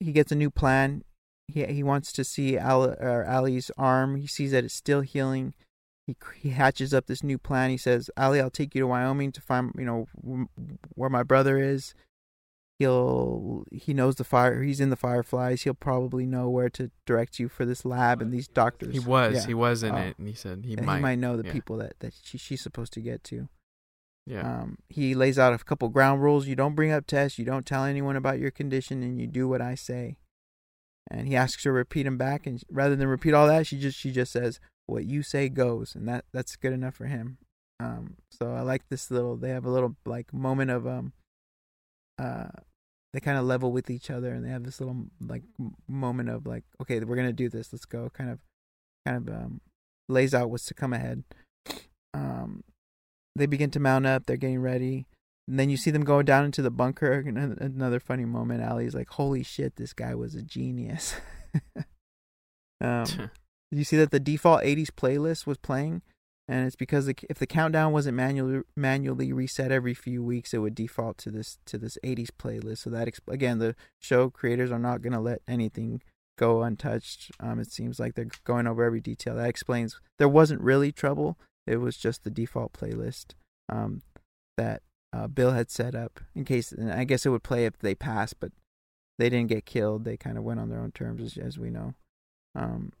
he 0.00 0.12
gets 0.12 0.32
a 0.32 0.36
new 0.36 0.50
plan. 0.50 1.02
He 1.48 1.64
he 1.66 1.82
wants 1.82 2.12
to 2.12 2.24
see 2.24 2.56
Al, 2.56 2.84
or 2.84 3.24
Ellie's 3.24 3.70
arm. 3.76 4.16
He 4.16 4.26
sees 4.26 4.52
that 4.52 4.64
it's 4.64 4.74
still 4.74 5.02
healing 5.02 5.54
he 6.06 6.16
he 6.36 6.50
hatches 6.50 6.92
up 6.92 7.06
this 7.06 7.22
new 7.22 7.38
plan. 7.38 7.70
He 7.70 7.76
says, 7.76 8.10
"Ellie, 8.16 8.40
I'll 8.40 8.50
take 8.50 8.74
you 8.74 8.82
to 8.82 8.86
Wyoming 8.86 9.32
to 9.32 9.40
find 9.40 9.72
you 9.76 9.84
know 9.84 10.06
w- 10.22 10.48
where 10.94 11.10
my 11.10 11.22
brother 11.22 11.58
is. 11.58 11.94
He'll 12.78 13.64
he 13.70 13.94
knows 13.94 14.16
the 14.16 14.24
fire. 14.24 14.62
He's 14.62 14.80
in 14.80 14.90
the 14.90 14.96
Fireflies. 14.96 15.62
He'll 15.62 15.74
probably 15.74 16.26
know 16.26 16.50
where 16.50 16.68
to 16.70 16.90
direct 17.06 17.38
you 17.38 17.48
for 17.48 17.64
this 17.64 17.84
lab 17.84 18.20
and 18.20 18.32
these 18.32 18.48
doctors. 18.48 18.92
He 18.92 18.98
was. 18.98 19.34
Yeah. 19.34 19.46
He 19.46 19.54
was 19.54 19.82
in 19.82 19.92
Oh. 19.94 19.98
it, 19.98 20.18
and 20.18 20.28
he 20.28 20.34
said 20.34 20.64
he 20.66 20.76
might. 20.76 20.96
he 20.96 21.02
might 21.02 21.18
know 21.18 21.36
the 21.36 21.46
yeah. 21.46 21.52
people 21.52 21.78
that 21.78 21.94
that 22.00 22.12
she, 22.22 22.36
she's 22.36 22.60
supposed 22.60 22.92
to 22.94 23.00
get 23.00 23.24
to. 23.24 23.48
Yeah. 24.26 24.62
Um, 24.62 24.78
he 24.88 25.14
lays 25.14 25.38
out 25.38 25.52
a 25.54 25.58
couple 25.58 25.88
ground 25.88 26.22
rules. 26.22 26.46
You 26.46 26.56
don't 26.56 26.74
bring 26.74 26.90
up 26.90 27.06
Tess. 27.06 27.38
You 27.38 27.44
don't 27.44 27.64
tell 27.66 27.84
anyone 27.84 28.16
about 28.16 28.38
your 28.38 28.50
condition, 28.50 29.02
and 29.02 29.20
you 29.20 29.26
do 29.26 29.48
what 29.48 29.62
I 29.62 29.74
say. 29.74 30.16
And 31.10 31.28
he 31.28 31.36
asks 31.36 31.64
her 31.64 31.68
to 31.68 31.72
repeat 31.72 32.06
him 32.06 32.16
back, 32.16 32.46
and 32.46 32.62
rather 32.70 32.96
than 32.96 33.08
repeat 33.08 33.34
all 33.34 33.46
that, 33.46 33.66
she 33.66 33.78
just 33.78 33.98
she 33.98 34.10
just 34.10 34.32
says, 34.32 34.58
"What 34.86 35.04
you 35.04 35.22
say 35.22 35.48
goes," 35.48 35.94
and 35.94 36.08
that 36.08 36.24
that's 36.32 36.56
good 36.56 36.72
enough 36.72 36.94
for 36.94 37.06
him. 37.06 37.38
Um, 37.80 38.16
so 38.30 38.54
I 38.54 38.62
like 38.62 38.88
this 38.88 39.10
little. 39.10 39.36
They 39.36 39.50
have 39.50 39.66
a 39.66 39.70
little 39.70 39.96
like 40.06 40.32
moment 40.32 40.70
of 40.70 40.86
um, 40.86 41.12
uh, 42.18 42.48
they 43.12 43.20
kind 43.20 43.38
of 43.38 43.44
level 43.44 43.70
with 43.70 43.90
each 43.90 44.10
other, 44.10 44.32
and 44.32 44.44
they 44.44 44.50
have 44.50 44.64
this 44.64 44.80
little 44.80 45.06
like 45.20 45.42
moment 45.86 46.30
of 46.30 46.46
like, 46.46 46.64
okay, 46.80 47.00
we're 47.00 47.16
gonna 47.16 47.32
do 47.32 47.48
this. 47.48 47.72
Let's 47.72 47.84
go. 47.84 48.10
Kind 48.12 48.30
of, 48.30 48.38
kind 49.06 49.28
of 49.28 49.34
um, 49.34 49.60
lays 50.08 50.34
out 50.34 50.50
what's 50.50 50.66
to 50.66 50.74
come 50.74 50.92
ahead. 50.92 51.24
Um, 52.14 52.64
they 53.36 53.46
begin 53.46 53.70
to 53.72 53.80
mount 53.80 54.06
up. 54.06 54.26
They're 54.26 54.36
getting 54.36 54.60
ready. 54.60 55.06
And 55.46 55.58
then 55.58 55.68
you 55.68 55.76
see 55.76 55.90
them 55.90 56.04
go 56.04 56.22
down 56.22 56.44
into 56.44 56.62
the 56.62 56.70
bunker. 56.70 57.12
Another 57.60 58.00
funny 58.00 58.24
moment. 58.24 58.62
Ellie's 58.62 58.94
like, 58.94 59.10
"Holy 59.10 59.42
shit, 59.42 59.76
this 59.76 59.92
guy 59.92 60.14
was 60.14 60.34
a 60.34 60.42
genius." 60.42 61.16
um, 62.80 63.30
you 63.70 63.84
see 63.84 63.96
that 63.96 64.10
the 64.10 64.20
default 64.20 64.62
80s 64.62 64.90
playlist 64.90 65.46
was 65.46 65.58
playing 65.58 66.02
and 66.46 66.66
it's 66.66 66.76
because 66.76 67.06
the, 67.06 67.14
if 67.30 67.38
the 67.38 67.46
countdown 67.46 67.92
wasn't 67.92 68.16
manually 68.16 68.62
manually 68.76 69.32
reset 69.32 69.72
every 69.72 69.94
few 69.94 70.22
weeks 70.22 70.52
it 70.52 70.58
would 70.58 70.74
default 70.74 71.18
to 71.18 71.30
this 71.30 71.58
to 71.66 71.78
this 71.78 71.98
80s 72.04 72.30
playlist 72.38 72.78
so 72.78 72.90
that 72.90 73.08
exp- 73.08 73.32
again 73.32 73.58
the 73.58 73.74
show 74.00 74.30
creators 74.30 74.70
are 74.70 74.78
not 74.78 75.02
going 75.02 75.12
to 75.12 75.20
let 75.20 75.40
anything 75.48 76.02
go 76.38 76.62
untouched 76.62 77.30
um 77.40 77.58
it 77.58 77.70
seems 77.70 77.98
like 77.98 78.14
they're 78.14 78.28
going 78.44 78.66
over 78.66 78.84
every 78.84 79.00
detail 79.00 79.36
that 79.36 79.48
explains 79.48 80.00
there 80.18 80.28
wasn't 80.28 80.60
really 80.60 80.92
trouble 80.92 81.38
it 81.66 81.76
was 81.76 81.96
just 81.96 82.24
the 82.24 82.30
default 82.30 82.72
playlist 82.72 83.34
um 83.68 84.02
that 84.56 84.82
uh, 85.14 85.26
Bill 85.28 85.52
had 85.52 85.70
set 85.70 85.94
up 85.94 86.20
in 86.34 86.44
case 86.44 86.72
and 86.72 86.90
I 86.92 87.04
guess 87.04 87.24
it 87.24 87.30
would 87.30 87.42
play 87.44 87.66
if 87.66 87.78
they 87.78 87.94
passed 87.94 88.40
but 88.40 88.50
they 89.18 89.28
didn't 89.30 89.48
get 89.48 89.64
killed 89.66 90.04
they 90.04 90.16
kind 90.16 90.36
of 90.38 90.44
went 90.44 90.58
on 90.60 90.68
their 90.70 90.80
own 90.80 90.90
terms 90.92 91.22
as, 91.22 91.36
as 91.38 91.58
we 91.58 91.70
know 91.70 91.94
um 92.54 92.92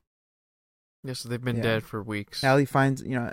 Yeah, 1.02 1.14
so 1.14 1.28
they've 1.28 1.42
been 1.42 1.56
Yeah. 1.56 1.62
dead 1.62 1.82
for 1.84 2.02
weeks. 2.02 2.42
Ellie 2.44 2.64
finds, 2.64 3.02
you 3.02 3.16
know, 3.16 3.32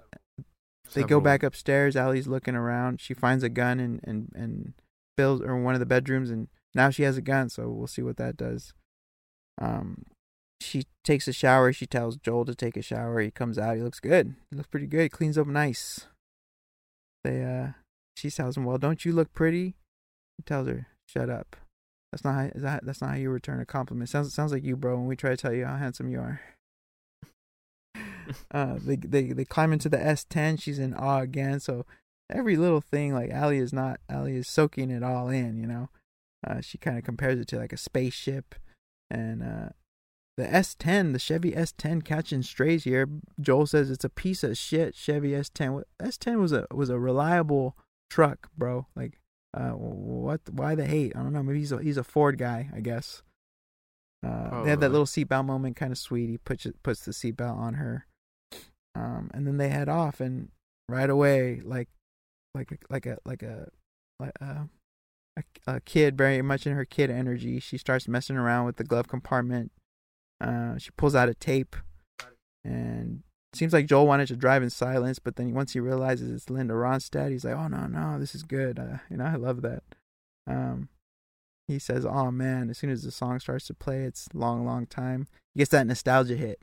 they 0.93 1.03
go 1.03 1.21
back 1.21 1.41
upstairs. 1.43 1.95
Ellie's 1.95 2.27
looking 2.27 2.55
around. 2.55 2.99
She 2.99 3.13
finds 3.13 3.43
a 3.43 3.49
gun 3.49 3.79
in 3.79 4.01
and 4.03 4.29
and 4.35 4.73
Bill's 5.15 5.41
or 5.41 5.55
one 5.61 5.73
of 5.73 5.79
the 5.79 5.85
bedrooms, 5.85 6.29
and 6.29 6.49
now 6.75 6.89
she 6.89 7.03
has 7.03 7.15
a 7.17 7.21
gun. 7.21 7.47
So 7.49 7.69
we'll 7.69 7.87
see 7.87 8.01
what 8.01 8.17
that 8.17 8.35
does. 8.35 8.73
Um, 9.57 10.03
she 10.59 10.83
takes 11.05 11.27
a 11.29 11.33
shower. 11.33 11.71
She 11.71 11.85
tells 11.85 12.17
Joel 12.17 12.43
to 12.45 12.55
take 12.55 12.75
a 12.75 12.81
shower. 12.81 13.21
He 13.21 13.31
comes 13.31 13.57
out. 13.57 13.77
He 13.77 13.81
looks 13.81 14.01
good. 14.01 14.35
He 14.49 14.57
looks 14.57 14.67
pretty 14.69 14.87
good. 14.87 15.11
Cleans 15.11 15.37
up 15.37 15.47
nice. 15.47 16.07
They 17.23 17.43
uh, 17.43 17.71
she 18.21 18.29
tells 18.29 18.55
him, 18.55 18.65
"Well, 18.65 18.77
don't 18.77 19.03
you 19.03 19.11
look 19.11 19.33
pretty?" 19.33 19.75
He 20.37 20.43
tells 20.45 20.67
her, 20.67 20.87
"Shut 21.07 21.29
up. 21.29 21.55
That's 22.11 22.23
not 22.23 22.35
how, 22.35 22.41
is 22.53 22.61
that, 22.61 22.85
that's 22.85 23.01
not 23.01 23.11
how 23.11 23.15
you 23.15 23.29
return 23.29 23.59
a 23.59 23.65
compliment. 23.65 24.09
Sounds 24.09 24.33
sounds 24.33 24.51
like 24.51 24.63
you, 24.63 24.75
bro. 24.77 24.97
When 24.97 25.07
we 25.07 25.15
try 25.15 25.31
to 25.31 25.37
tell 25.37 25.53
you 25.53 25.65
how 25.65 25.77
handsome 25.77 26.09
you 26.09 26.19
are." 26.19 26.41
uh, 28.51 28.77
they 28.79 28.95
they 28.95 29.33
they 29.33 29.45
climb 29.45 29.73
into 29.73 29.89
the 29.89 29.97
S10. 29.97 30.61
She's 30.61 30.79
in 30.79 30.93
awe 30.93 31.21
again. 31.21 31.59
So 31.59 31.85
every 32.29 32.57
little 32.57 32.81
thing, 32.81 33.13
like 33.13 33.31
Ellie 33.31 33.57
is 33.57 33.73
not 33.73 33.99
Ellie 34.07 34.35
is 34.35 34.47
soaking 34.47 34.91
it 34.91 35.03
all 35.03 35.29
in. 35.29 35.57
You 35.57 35.67
know, 35.67 35.89
uh, 36.45 36.61
she 36.61 36.77
kind 36.77 36.97
of 36.97 37.03
compares 37.03 37.39
it 37.39 37.47
to 37.49 37.57
like 37.57 37.73
a 37.73 37.77
spaceship, 37.77 38.55
and 39.09 39.41
uh, 39.41 39.69
the 40.37 40.45
S10, 40.45 41.13
the 41.13 41.19
Chevy 41.19 41.53
S10 41.53 42.03
catching 42.03 42.43
strays 42.43 42.83
here. 42.83 43.09
Joel 43.39 43.67
says 43.67 43.89
it's 43.89 44.05
a 44.05 44.09
piece 44.09 44.43
of 44.43 44.57
shit 44.57 44.95
Chevy 44.95 45.31
S10. 45.31 45.83
S10 46.01 46.39
was 46.39 46.51
a 46.51 46.67
was 46.71 46.89
a 46.89 46.99
reliable 46.99 47.75
truck, 48.11 48.49
bro. 48.57 48.85
Like, 48.95 49.17
uh, 49.55 49.71
what? 49.71 50.41
Why 50.51 50.75
the 50.75 50.85
hate? 50.85 51.13
I 51.15 51.23
don't 51.23 51.33
know. 51.33 51.41
Maybe 51.41 51.59
he's 51.59 51.71
a 51.71 51.81
he's 51.81 51.97
a 51.97 52.03
Ford 52.03 52.37
guy, 52.37 52.69
I 52.75 52.81
guess. 52.81 53.23
Uh, 54.23 54.63
they 54.63 54.69
had 54.69 54.81
that 54.81 54.91
little 54.91 55.07
seatbelt 55.07 55.45
moment, 55.45 55.75
kind 55.75 55.91
of 55.91 55.97
sweet. 55.97 56.29
He 56.29 56.37
puts 56.37 56.67
puts 56.83 57.05
the 57.05 57.11
seatbelt 57.11 57.57
on 57.57 57.75
her, 57.75 58.05
um, 58.93 59.31
and 59.33 59.47
then 59.47 59.57
they 59.57 59.69
head 59.69 59.89
off, 59.89 60.19
and 60.19 60.49
right 60.87 61.09
away, 61.09 61.61
like, 61.63 61.89
like, 62.53 62.85
like 62.89 63.07
a, 63.07 63.17
like 63.25 63.41
a, 63.41 63.69
like 64.19 64.33
a, 64.39 64.69
a, 65.37 65.43
a 65.65 65.79
kid, 65.79 66.17
very 66.17 66.43
much 66.43 66.67
in 66.67 66.73
her 66.73 66.85
kid 66.85 67.09
energy. 67.09 67.59
She 67.59 67.79
starts 67.79 68.07
messing 68.07 68.37
around 68.37 68.65
with 68.65 68.75
the 68.75 68.83
glove 68.83 69.07
compartment. 69.07 69.71
Uh, 70.39 70.77
she 70.77 70.91
pulls 70.91 71.15
out 71.15 71.29
a 71.29 71.33
tape, 71.33 71.75
and 72.63 73.23
seems 73.53 73.73
like 73.73 73.85
Joel 73.85 74.07
wanted 74.07 74.27
to 74.27 74.35
drive 74.35 74.63
in 74.63 74.69
silence, 74.69 75.19
but 75.19 75.35
then 75.35 75.53
once 75.53 75.73
he 75.73 75.79
realizes 75.79 76.31
it's 76.31 76.49
Linda 76.49 76.73
Ronstadt, 76.73 77.31
he's 77.31 77.45
like, 77.45 77.55
"Oh 77.55 77.67
no, 77.67 77.87
no, 77.87 78.19
this 78.19 78.33
is 78.33 78.43
good." 78.43 78.79
Uh, 78.79 78.97
you 79.09 79.17
know, 79.17 79.25
I 79.25 79.35
love 79.35 79.61
that. 79.61 79.83
Um, 80.47 80.89
he 81.67 81.79
says, 81.79 82.05
"Oh 82.05 82.31
man!" 82.31 82.69
As 82.69 82.77
soon 82.77 82.89
as 82.89 83.03
the 83.03 83.11
song 83.11 83.39
starts 83.39 83.67
to 83.67 83.73
play, 83.73 84.03
it's 84.03 84.27
long, 84.33 84.65
long 84.65 84.85
time. 84.85 85.27
He 85.53 85.59
gets 85.59 85.71
that 85.71 85.87
nostalgia 85.87 86.35
hit, 86.35 86.61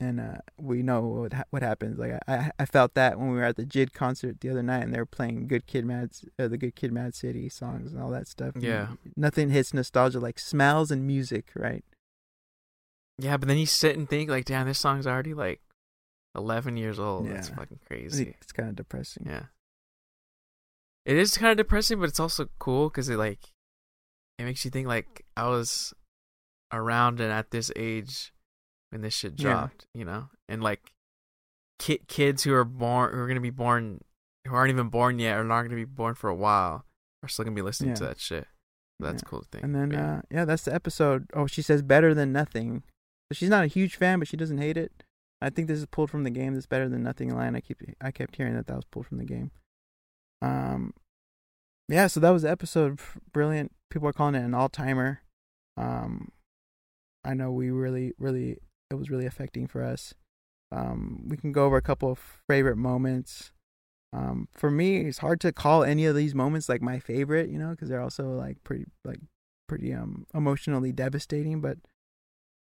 and 0.00 0.20
uh, 0.20 0.38
we 0.58 0.82
know 0.82 1.02
what 1.02 1.32
ha- 1.32 1.44
what 1.50 1.62
happens. 1.62 1.98
Like 1.98 2.18
I, 2.26 2.50
I, 2.58 2.66
felt 2.66 2.94
that 2.94 3.18
when 3.18 3.30
we 3.30 3.36
were 3.36 3.44
at 3.44 3.56
the 3.56 3.64
JID 3.64 3.92
concert 3.92 4.40
the 4.40 4.50
other 4.50 4.62
night, 4.62 4.82
and 4.82 4.92
they 4.92 4.98
were 4.98 5.06
playing 5.06 5.46
"Good 5.46 5.66
Kid, 5.66 5.84
Mad," 5.84 6.10
uh, 6.38 6.48
the 6.48 6.58
"Good 6.58 6.74
Kid, 6.74 6.92
Mad 6.92 7.14
City" 7.14 7.48
songs 7.48 7.92
and 7.92 8.02
all 8.02 8.10
that 8.10 8.26
stuff. 8.26 8.54
Yeah. 8.58 8.88
nothing 9.16 9.50
hits 9.50 9.72
nostalgia 9.72 10.18
like 10.18 10.38
smells 10.38 10.90
and 10.90 11.06
music, 11.06 11.50
right? 11.54 11.84
Yeah, 13.18 13.36
but 13.36 13.46
then 13.46 13.58
you 13.58 13.66
sit 13.66 13.96
and 13.96 14.08
think 14.08 14.28
like, 14.30 14.46
damn, 14.46 14.66
this 14.66 14.78
song's 14.78 15.06
already 15.06 15.34
like 15.34 15.60
eleven 16.34 16.76
years 16.76 16.98
old. 16.98 17.28
That's 17.28 17.48
fucking 17.48 17.80
crazy. 17.86 18.34
it's 18.40 18.52
kind 18.52 18.68
of 18.68 18.76
depressing. 18.76 19.26
Yeah. 19.28 19.44
It 21.04 21.16
is 21.16 21.36
kind 21.36 21.50
of 21.50 21.56
depressing, 21.56 21.98
but 21.98 22.08
it's 22.08 22.20
also 22.20 22.48
cool 22.58 22.88
because 22.88 23.08
it 23.08 23.16
like 23.16 23.40
it 24.38 24.44
makes 24.44 24.64
you 24.64 24.70
think 24.70 24.86
like 24.86 25.24
I 25.36 25.48
was 25.48 25.92
around 26.72 27.20
and 27.20 27.32
at 27.32 27.50
this 27.50 27.70
age 27.76 28.32
when 28.90 29.00
this 29.02 29.14
shit 29.14 29.34
Yeah. 29.38 29.50
dropped, 29.52 29.86
you 29.94 30.04
know, 30.04 30.30
and 30.48 30.62
like 30.62 30.92
ki- 31.78 32.02
kids 32.08 32.44
who 32.44 32.54
are 32.54 32.64
born 32.64 33.12
who 33.12 33.18
are 33.20 33.26
gonna 33.28 33.40
be 33.40 33.50
born 33.50 34.00
who 34.46 34.54
aren't 34.54 34.70
even 34.70 34.88
born 34.88 35.18
yet 35.18 35.38
or 35.38 35.44
not 35.44 35.62
gonna 35.62 35.74
be 35.76 35.84
born 35.84 36.14
for 36.14 36.30
a 36.30 36.34
while 36.34 36.84
are 37.22 37.28
still 37.28 37.44
gonna 37.44 37.54
be 37.54 37.62
listening 37.62 37.94
to 37.94 38.04
that 38.04 38.20
shit. 38.20 38.46
That's 39.00 39.22
Yeah. 39.24 39.28
cool 39.28 39.42
thing. 39.50 39.64
And 39.64 39.74
then, 39.74 39.90
yeah. 39.90 40.14
uh, 40.18 40.22
yeah, 40.30 40.44
that's 40.44 40.64
the 40.64 40.74
episode. 40.74 41.26
Oh, 41.34 41.46
she 41.48 41.62
says 41.62 41.82
better 41.82 42.14
than 42.14 42.32
nothing. 42.32 42.84
So 43.30 43.34
she's 43.34 43.48
not 43.48 43.64
a 43.64 43.68
huge 43.68 43.96
fan, 43.96 44.20
but 44.20 44.28
she 44.28 44.36
doesn't 44.36 44.58
hate 44.58 44.76
it. 44.76 45.02
I 45.42 45.50
think 45.50 45.68
this 45.68 45.78
is 45.78 45.86
pulled 45.86 46.10
from 46.10 46.24
the 46.24 46.30
game. 46.30 46.54
This 46.54 46.66
better 46.66 46.88
than 46.88 47.02
nothing 47.02 47.34
line. 47.34 47.56
I 47.56 47.60
keep, 47.60 47.82
I 48.00 48.10
kept 48.10 48.36
hearing 48.36 48.54
that 48.54 48.66
that 48.68 48.76
was 48.76 48.84
pulled 48.84 49.06
from 49.06 49.18
the 49.18 49.24
game. 49.24 49.50
Um, 50.40 50.94
yeah. 51.88 52.06
So 52.06 52.20
that 52.20 52.30
was 52.30 52.42
the 52.42 52.50
episode. 52.50 53.00
Brilliant. 53.32 53.72
People 53.90 54.08
are 54.08 54.12
calling 54.12 54.34
it 54.34 54.44
an 54.44 54.54
all 54.54 54.68
timer. 54.68 55.20
Um, 55.76 56.30
I 57.24 57.34
know 57.34 57.50
we 57.50 57.70
really, 57.70 58.12
really, 58.18 58.58
it 58.90 58.94
was 58.94 59.10
really 59.10 59.26
affecting 59.26 59.66
for 59.66 59.82
us. 59.82 60.14
Um, 60.70 61.28
we 61.28 61.36
can 61.36 61.52
go 61.52 61.66
over 61.66 61.76
a 61.76 61.82
couple 61.82 62.10
of 62.10 62.42
favorite 62.48 62.76
moments. 62.76 63.52
Um, 64.12 64.48
for 64.52 64.70
me, 64.70 64.98
it's 64.98 65.18
hard 65.18 65.40
to 65.40 65.52
call 65.52 65.84
any 65.84 66.06
of 66.06 66.14
these 66.14 66.34
moments 66.34 66.68
like 66.68 66.82
my 66.82 66.98
favorite, 66.98 67.50
you 67.50 67.58
know, 67.58 67.70
because 67.70 67.88
they're 67.88 68.00
also 68.00 68.28
like 68.30 68.62
pretty, 68.64 68.86
like 69.04 69.20
pretty 69.68 69.92
um 69.92 70.26
emotionally 70.34 70.92
devastating. 70.92 71.60
But 71.60 71.78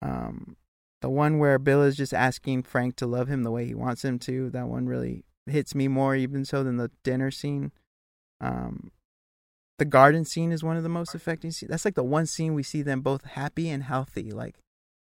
um, 0.01 0.55
the 1.01 1.09
one 1.09 1.39
where 1.39 1.59
Bill 1.59 1.81
is 1.81 1.97
just 1.97 2.13
asking 2.13 2.63
Frank 2.63 2.95
to 2.97 3.07
love 3.07 3.27
him 3.27 3.43
the 3.43 3.51
way 3.51 3.65
he 3.65 3.73
wants 3.73 4.05
him 4.05 4.19
to, 4.19 4.49
that 4.51 4.67
one 4.67 4.87
really 4.87 5.25
hits 5.47 5.73
me 5.75 5.87
more, 5.87 6.15
even 6.15 6.45
so 6.45 6.63
than 6.63 6.77
the 6.77 6.91
dinner 7.03 7.31
scene. 7.31 7.71
Um, 8.39 8.91
the 9.79 9.85
garden 9.85 10.25
scene 10.25 10.51
is 10.51 10.63
one 10.63 10.77
of 10.77 10.83
the 10.83 10.89
most 10.89 11.15
affecting 11.15 11.51
scenes. 11.51 11.71
That's 11.71 11.85
like 11.85 11.95
the 11.95 12.03
one 12.03 12.27
scene 12.27 12.53
we 12.53 12.63
see 12.63 12.83
them 12.83 13.01
both 13.01 13.25
happy 13.25 13.67
and 13.69 13.81
healthy. 13.83 14.31
Like 14.31 14.55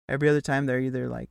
every 0.10 0.28
other 0.28 0.42
time, 0.42 0.66
they're 0.66 0.82
either 0.82 1.08
like 1.08 1.30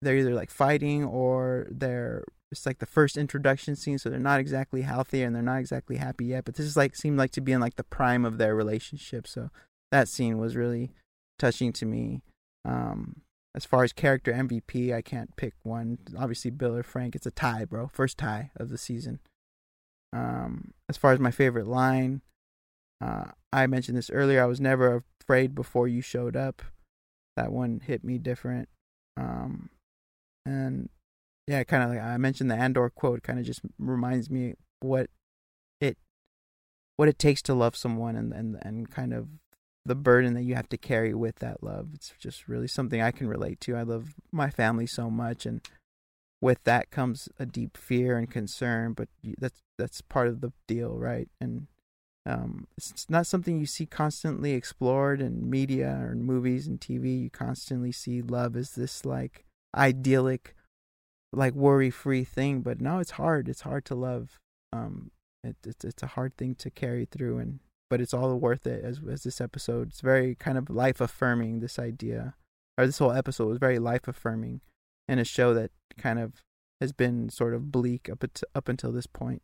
they're 0.00 0.16
either 0.16 0.34
like 0.34 0.50
fighting 0.50 1.04
or 1.04 1.66
they're 1.70 2.24
it's 2.50 2.66
like 2.66 2.78
the 2.78 2.86
first 2.86 3.16
introduction 3.16 3.76
scene, 3.76 3.98
so 3.98 4.08
they're 4.08 4.18
not 4.18 4.40
exactly 4.40 4.82
healthy 4.82 5.22
and 5.22 5.34
they're 5.34 5.42
not 5.42 5.60
exactly 5.60 5.96
happy 5.96 6.26
yet. 6.26 6.44
But 6.44 6.54
this 6.54 6.66
is 6.66 6.76
like 6.76 6.96
seemed 6.96 7.18
like 7.18 7.32
to 7.32 7.42
be 7.42 7.52
in 7.52 7.60
like 7.60 7.76
the 7.76 7.84
prime 7.84 8.24
of 8.24 8.38
their 8.38 8.54
relationship. 8.54 9.26
So 9.26 9.50
that 9.90 10.08
scene 10.08 10.38
was 10.38 10.56
really 10.56 10.92
touching 11.38 11.72
to 11.74 11.86
me. 11.86 12.22
Um, 12.64 13.22
as 13.54 13.64
far 13.64 13.84
as 13.84 13.92
character 13.92 14.32
MVP, 14.32 14.94
I 14.94 15.02
can't 15.02 15.36
pick 15.36 15.54
one. 15.62 15.98
Obviously, 16.18 16.50
Bill 16.50 16.76
or 16.76 16.82
Frank. 16.82 17.14
It's 17.14 17.26
a 17.26 17.30
tie, 17.30 17.64
bro. 17.64 17.88
First 17.88 18.18
tie 18.18 18.50
of 18.56 18.70
the 18.70 18.78
season. 18.78 19.20
Um, 20.12 20.72
as 20.88 20.96
far 20.96 21.12
as 21.12 21.20
my 21.20 21.30
favorite 21.30 21.66
line, 21.66 22.22
uh, 23.02 23.32
I 23.52 23.66
mentioned 23.66 23.98
this 23.98 24.10
earlier. 24.10 24.42
I 24.42 24.46
was 24.46 24.60
never 24.60 25.04
afraid 25.20 25.54
before 25.54 25.88
you 25.88 26.00
showed 26.00 26.36
up. 26.36 26.62
That 27.36 27.52
one 27.52 27.80
hit 27.84 28.04
me 28.04 28.18
different. 28.18 28.68
Um, 29.16 29.70
and 30.46 30.88
yeah, 31.46 31.64
kind 31.64 31.82
of 31.82 31.90
like 31.90 32.00
I 32.00 32.16
mentioned 32.16 32.50
the 32.50 32.56
Andor 32.56 32.88
quote. 32.90 33.22
Kind 33.22 33.38
of 33.38 33.44
just 33.44 33.60
reminds 33.78 34.30
me 34.30 34.54
what 34.80 35.08
it 35.80 35.98
what 36.96 37.08
it 37.08 37.18
takes 37.18 37.42
to 37.42 37.54
love 37.54 37.76
someone, 37.76 38.16
and 38.16 38.32
and 38.32 38.58
and 38.62 38.90
kind 38.90 39.12
of 39.12 39.28
the 39.84 39.94
burden 39.94 40.34
that 40.34 40.42
you 40.42 40.54
have 40.54 40.68
to 40.68 40.76
carry 40.76 41.14
with 41.14 41.36
that 41.36 41.62
love. 41.62 41.88
It's 41.94 42.12
just 42.18 42.48
really 42.48 42.68
something 42.68 43.00
I 43.00 43.10
can 43.10 43.26
relate 43.26 43.60
to. 43.62 43.76
I 43.76 43.82
love 43.82 44.14
my 44.30 44.50
family 44.50 44.86
so 44.86 45.10
much, 45.10 45.44
and 45.44 45.60
with 46.40 46.62
that 46.64 46.90
comes 46.90 47.28
a 47.38 47.46
deep 47.46 47.76
fear 47.76 48.16
and 48.16 48.30
concern. 48.30 48.92
But 48.92 49.08
that's 49.38 49.62
that's 49.78 50.00
part 50.00 50.28
of 50.28 50.40
the 50.40 50.52
deal, 50.68 50.96
right? 50.96 51.28
And 51.40 51.66
um, 52.24 52.68
it's 52.76 52.90
it's 52.92 53.10
not 53.10 53.26
something 53.26 53.58
you 53.58 53.66
see 53.66 53.86
constantly 53.86 54.52
explored 54.52 55.20
in 55.20 55.50
media 55.50 55.98
or 56.00 56.12
in 56.12 56.22
movies 56.22 56.68
and 56.68 56.80
TV. 56.80 57.24
You 57.24 57.30
constantly 57.30 57.90
see 57.90 58.22
love 58.22 58.56
as 58.56 58.72
this 58.72 59.04
like 59.04 59.44
idyllic, 59.76 60.54
like 61.32 61.54
worry-free 61.54 62.24
thing. 62.24 62.60
But 62.60 62.80
no, 62.80 63.00
it's 63.00 63.12
hard. 63.12 63.48
It's 63.48 63.62
hard 63.62 63.84
to 63.86 63.96
love. 63.96 64.38
Um, 64.72 65.10
it, 65.42 65.56
it's 65.64 65.84
it's 65.84 66.02
a 66.04 66.08
hard 66.08 66.36
thing 66.36 66.54
to 66.56 66.70
carry 66.70 67.04
through, 67.04 67.38
and 67.38 67.58
but 67.92 68.00
it's 68.00 68.14
all 68.14 68.38
worth 68.38 68.66
it. 68.66 68.82
As 68.82 69.02
as 69.06 69.22
this 69.22 69.38
episode, 69.38 69.88
it's 69.88 70.00
very 70.00 70.34
kind 70.34 70.56
of 70.56 70.70
life 70.70 70.98
affirming. 70.98 71.60
This 71.60 71.78
idea, 71.78 72.36
or 72.78 72.86
this 72.86 72.96
whole 72.96 73.12
episode 73.12 73.48
was 73.48 73.58
very 73.58 73.78
life 73.78 74.08
affirming, 74.08 74.62
in 75.08 75.18
a 75.18 75.24
show 75.24 75.52
that 75.52 75.72
kind 75.98 76.18
of 76.18 76.42
has 76.80 76.90
been 76.90 77.28
sort 77.28 77.52
of 77.52 77.70
bleak 77.70 78.08
up 78.08 78.24
at, 78.24 78.42
up 78.54 78.70
until 78.70 78.92
this 78.92 79.06
point. 79.06 79.42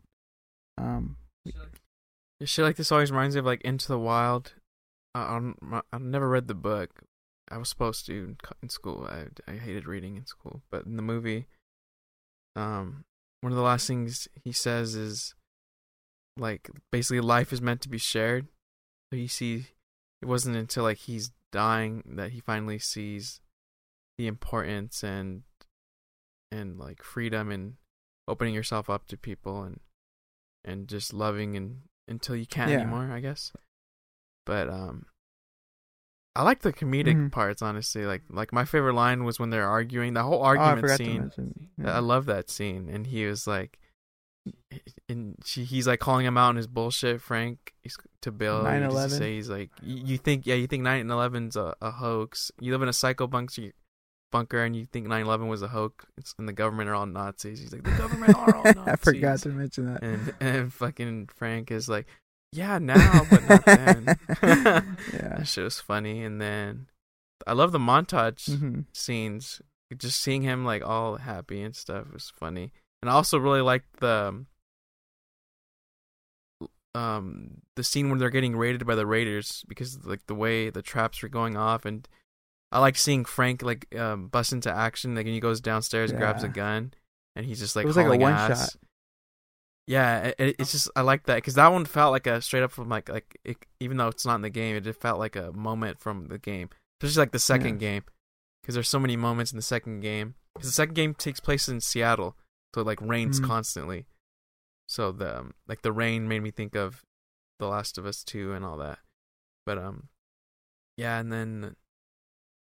Um, 0.78 1.18
Yeah, 2.40 2.46
Shit 2.46 2.64
like 2.64 2.76
this 2.76 2.90
always 2.90 3.10
reminds 3.10 3.34
me 3.34 3.40
of 3.40 3.44
like 3.44 3.60
Into 3.66 3.88
the 3.88 3.98
Wild. 3.98 4.54
I, 5.14 5.36
I'm, 5.36 5.54
I've 5.92 6.00
never 6.00 6.26
read 6.26 6.48
the 6.48 6.54
book. 6.54 7.02
I 7.50 7.58
was 7.58 7.68
supposed 7.68 8.06
to 8.06 8.14
in 8.14 8.36
in 8.62 8.70
school. 8.70 9.06
I 9.10 9.26
I 9.46 9.56
hated 9.56 9.86
reading 9.86 10.16
in 10.16 10.24
school, 10.24 10.62
but 10.70 10.86
in 10.86 10.96
the 10.96 11.02
movie, 11.02 11.48
um, 12.56 13.04
one 13.42 13.52
of 13.52 13.58
the 13.58 13.62
last 13.62 13.86
things 13.86 14.26
he 14.42 14.52
says 14.52 14.94
is 14.94 15.34
like 16.38 16.70
basically 16.92 17.20
life 17.20 17.52
is 17.52 17.60
meant 17.60 17.80
to 17.82 17.88
be 17.88 17.98
shared. 17.98 18.46
So 19.12 19.16
you 19.18 19.28
see, 19.28 19.66
it 20.22 20.26
wasn't 20.26 20.56
until 20.56 20.84
like 20.84 20.98
he's 20.98 21.32
dying 21.52 22.02
that 22.16 22.32
he 22.32 22.40
finally 22.40 22.78
sees 22.78 23.40
the 24.18 24.26
importance 24.26 25.02
and 25.02 25.42
and 26.50 26.78
like 26.78 27.02
freedom 27.02 27.50
and 27.50 27.74
opening 28.26 28.54
yourself 28.54 28.88
up 28.90 29.06
to 29.08 29.16
people 29.16 29.62
and 29.62 29.80
and 30.64 30.88
just 30.88 31.12
loving 31.14 31.56
and 31.56 31.82
until 32.06 32.36
you 32.36 32.46
can't 32.46 32.70
Yeah. 32.70 32.78
anymore, 32.80 33.10
I 33.12 33.20
guess. 33.20 33.52
But 34.46 34.68
um 34.68 35.06
I 36.36 36.42
like 36.42 36.60
the 36.60 36.72
comedic 36.72 37.16
Mhm. 37.16 37.32
parts 37.32 37.62
honestly. 37.62 38.04
Like 38.06 38.22
like 38.28 38.52
my 38.52 38.64
favorite 38.64 38.94
line 38.94 39.24
was 39.24 39.40
when 39.40 39.50
they're 39.50 39.66
arguing. 39.68 40.14
The 40.14 40.22
whole 40.22 40.40
oh, 40.40 40.44
I 40.44 40.56
argument 40.56 40.98
scene. 40.98 41.20
mention. 41.22 41.68
I 41.84 41.98
love 42.00 42.26
that 42.26 42.50
scene 42.50 42.88
and 42.88 43.06
he 43.06 43.24
was 43.26 43.46
like 43.46 43.78
and 45.08 45.36
she, 45.44 45.64
he's 45.64 45.86
like 45.86 46.00
calling 46.00 46.26
him 46.26 46.36
out 46.36 46.50
on 46.50 46.56
his 46.56 46.66
bullshit, 46.66 47.20
Frank, 47.20 47.74
to 48.22 48.30
Bill. 48.32 48.64
He 48.64 48.80
just 48.80 48.94
9/11? 48.94 49.18
Say 49.18 49.34
he's 49.36 49.48
like, 49.48 49.70
you, 49.82 50.02
you 50.04 50.18
think, 50.18 50.46
yeah, 50.46 50.54
you 50.54 50.66
think 50.66 50.82
9/11's 50.84 51.56
a, 51.56 51.74
a 51.80 51.90
hoax. 51.90 52.50
You 52.60 52.72
live 52.72 52.82
in 52.82 52.88
a 52.88 52.92
psycho 52.92 53.26
bunker, 53.26 53.72
bunker, 54.30 54.62
and 54.64 54.76
you 54.76 54.86
think 54.86 55.06
9/11 55.06 55.48
was 55.48 55.62
a 55.62 55.68
hoax, 55.68 56.04
It's- 56.16 56.34
and 56.38 56.48
the 56.48 56.52
government 56.52 56.88
are 56.90 56.94
all 56.94 57.06
Nazis. 57.06 57.60
He's 57.60 57.72
like, 57.72 57.84
the 57.84 57.90
government 57.92 58.34
are 58.36 58.54
all 58.54 58.64
Nazis. 58.64 58.86
I 58.86 58.96
forgot 58.96 59.38
to 59.40 59.48
mention 59.50 59.92
that. 59.92 60.02
And 60.02 60.32
and 60.40 60.72
fucking 60.72 61.28
Frank 61.34 61.70
is 61.70 61.88
like, 61.88 62.06
yeah, 62.52 62.78
now, 62.78 63.26
but 63.30 63.46
not 63.48 63.64
then. 63.66 64.04
yeah. 64.42 64.80
that 65.12 65.46
shit 65.46 65.64
was 65.64 65.80
funny. 65.80 66.22
And 66.24 66.40
then 66.40 66.86
I 67.46 67.52
love 67.52 67.72
the 67.72 67.78
montage 67.78 68.58
hmm 68.58 68.80
scenes. 68.92 69.60
Just 69.96 70.20
seeing 70.20 70.42
him 70.42 70.66
like 70.66 70.84
all 70.84 71.16
happy 71.16 71.62
and 71.62 71.74
stuff 71.74 72.12
was 72.12 72.30
funny. 72.38 72.72
And 73.02 73.10
I 73.10 73.14
also 73.14 73.38
really 73.38 73.60
like 73.60 73.84
the 74.00 74.44
um 76.94 77.60
the 77.76 77.84
scene 77.84 78.08
when 78.10 78.18
they're 78.18 78.30
getting 78.30 78.56
raided 78.56 78.86
by 78.86 78.94
the 78.94 79.06
raiders 79.06 79.64
because 79.68 80.04
like 80.04 80.26
the 80.26 80.34
way 80.34 80.70
the 80.70 80.82
traps 80.82 81.22
were 81.22 81.28
going 81.28 81.56
off 81.56 81.84
and 81.84 82.08
I 82.72 82.80
like 82.80 82.96
seeing 82.96 83.24
Frank 83.24 83.62
like 83.62 83.94
um 83.96 84.28
bust 84.28 84.52
into 84.52 84.70
action 84.72 85.14
like 85.14 85.26
and 85.26 85.34
he 85.34 85.40
goes 85.40 85.60
downstairs 85.60 86.10
and 86.10 86.18
grabs 86.18 86.42
a 86.42 86.48
gun 86.48 86.92
and 87.36 87.46
he's 87.46 87.60
just 87.60 87.76
like 87.76 87.84
It 87.84 87.86
was 87.86 87.96
like 87.96 88.06
a 88.06 88.16
one 88.16 88.32
ass. 88.32 88.72
shot. 88.72 88.80
Yeah, 89.86 90.32
it- 90.38 90.56
it's 90.58 90.72
just 90.72 90.90
I 90.96 91.02
like 91.02 91.24
that 91.26 91.36
because 91.36 91.54
that 91.54 91.72
one 91.72 91.84
felt 91.84 92.12
like 92.12 92.26
a 92.26 92.42
straight 92.42 92.62
up 92.62 92.72
from 92.72 92.88
like 92.88 93.08
like 93.08 93.38
it, 93.44 93.58
even 93.80 93.96
though 93.96 94.08
it's 94.08 94.26
not 94.26 94.34
in 94.36 94.42
the 94.42 94.50
game, 94.50 94.76
it 94.76 94.80
just 94.82 95.00
felt 95.00 95.18
like 95.18 95.36
a 95.36 95.52
moment 95.52 95.98
from 96.00 96.28
the 96.28 96.38
game, 96.38 96.68
especially 97.00 97.20
like 97.22 97.32
the 97.32 97.38
second 97.38 97.80
Yeah. 97.80 97.88
game 97.90 98.02
because 98.62 98.74
there's 98.74 98.88
so 98.88 98.98
many 98.98 99.16
moments 99.16 99.52
in 99.52 99.56
the 99.56 99.62
second 99.62 100.00
game 100.00 100.34
because 100.54 100.68
the 100.68 100.74
second 100.74 100.94
game 100.94 101.14
takes 101.14 101.40
place 101.40 101.68
in 101.68 101.80
Seattle, 101.80 102.36
so 102.74 102.80
it 102.82 102.86
like 102.86 103.00
rains 103.00 103.40
Mhm. 103.40 103.44
constantly. 103.44 104.06
So 104.86 105.12
the 105.12 105.38
um, 105.40 105.54
like 105.66 105.82
the 105.82 105.92
rain 105.92 106.28
made 106.28 106.42
me 106.42 106.50
think 106.50 106.74
of 106.74 107.02
The 107.58 107.66
Last 107.68 107.98
of 107.98 108.06
Us 108.06 108.24
two 108.24 108.52
and 108.52 108.64
all 108.64 108.76
that, 108.78 108.98
but 109.66 109.78
um, 109.78 110.08
yeah, 110.96 111.18
and 111.18 111.32
then 111.32 111.76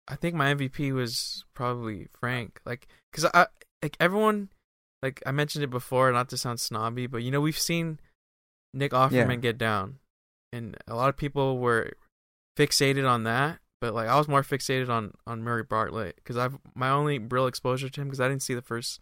I 0.07 0.15
think 0.15 0.35
my 0.35 0.53
MVP 0.53 0.91
was 0.93 1.45
probably 1.53 2.07
Frank, 2.19 2.59
like 2.65 2.87
because 3.11 3.29
I 3.33 3.47
like 3.81 3.97
everyone 3.99 4.49
like 5.01 5.21
I 5.25 5.31
mentioned 5.31 5.63
it 5.65 5.69
before, 5.69 6.11
not 6.11 6.29
to 6.29 6.37
sound 6.37 6.59
snobby, 6.61 7.07
but 7.07 7.23
you 7.23 7.31
know 7.31 7.41
we've 7.41 7.59
seen 7.59 7.99
Nick 8.73 8.91
Offerman 8.93 9.11
Yeah. 9.11 9.35
get 9.35 9.57
down, 9.57 9.99
and 10.53 10.77
a 10.87 10.95
lot 10.95 11.09
of 11.09 11.17
people 11.17 11.57
were 11.59 11.91
fixated 12.57 13.07
on 13.09 13.23
that. 13.23 13.59
But 13.81 13.93
like 13.93 14.07
I 14.07 14.15
was 14.17 14.29
more 14.29 14.43
fixated 14.43 14.87
on 14.89 15.13
on 15.27 15.43
Murray 15.43 15.63
Bartlett 15.63 16.15
because 16.15 16.37
I've 16.37 16.57
my 16.73 16.89
only 16.89 17.19
real 17.19 17.47
exposure 17.47 17.89
to 17.89 18.01
him 18.01 18.07
because 18.07 18.21
I 18.21 18.29
didn't 18.29 18.43
see 18.43 18.53
the 18.53 18.61
first 18.61 19.01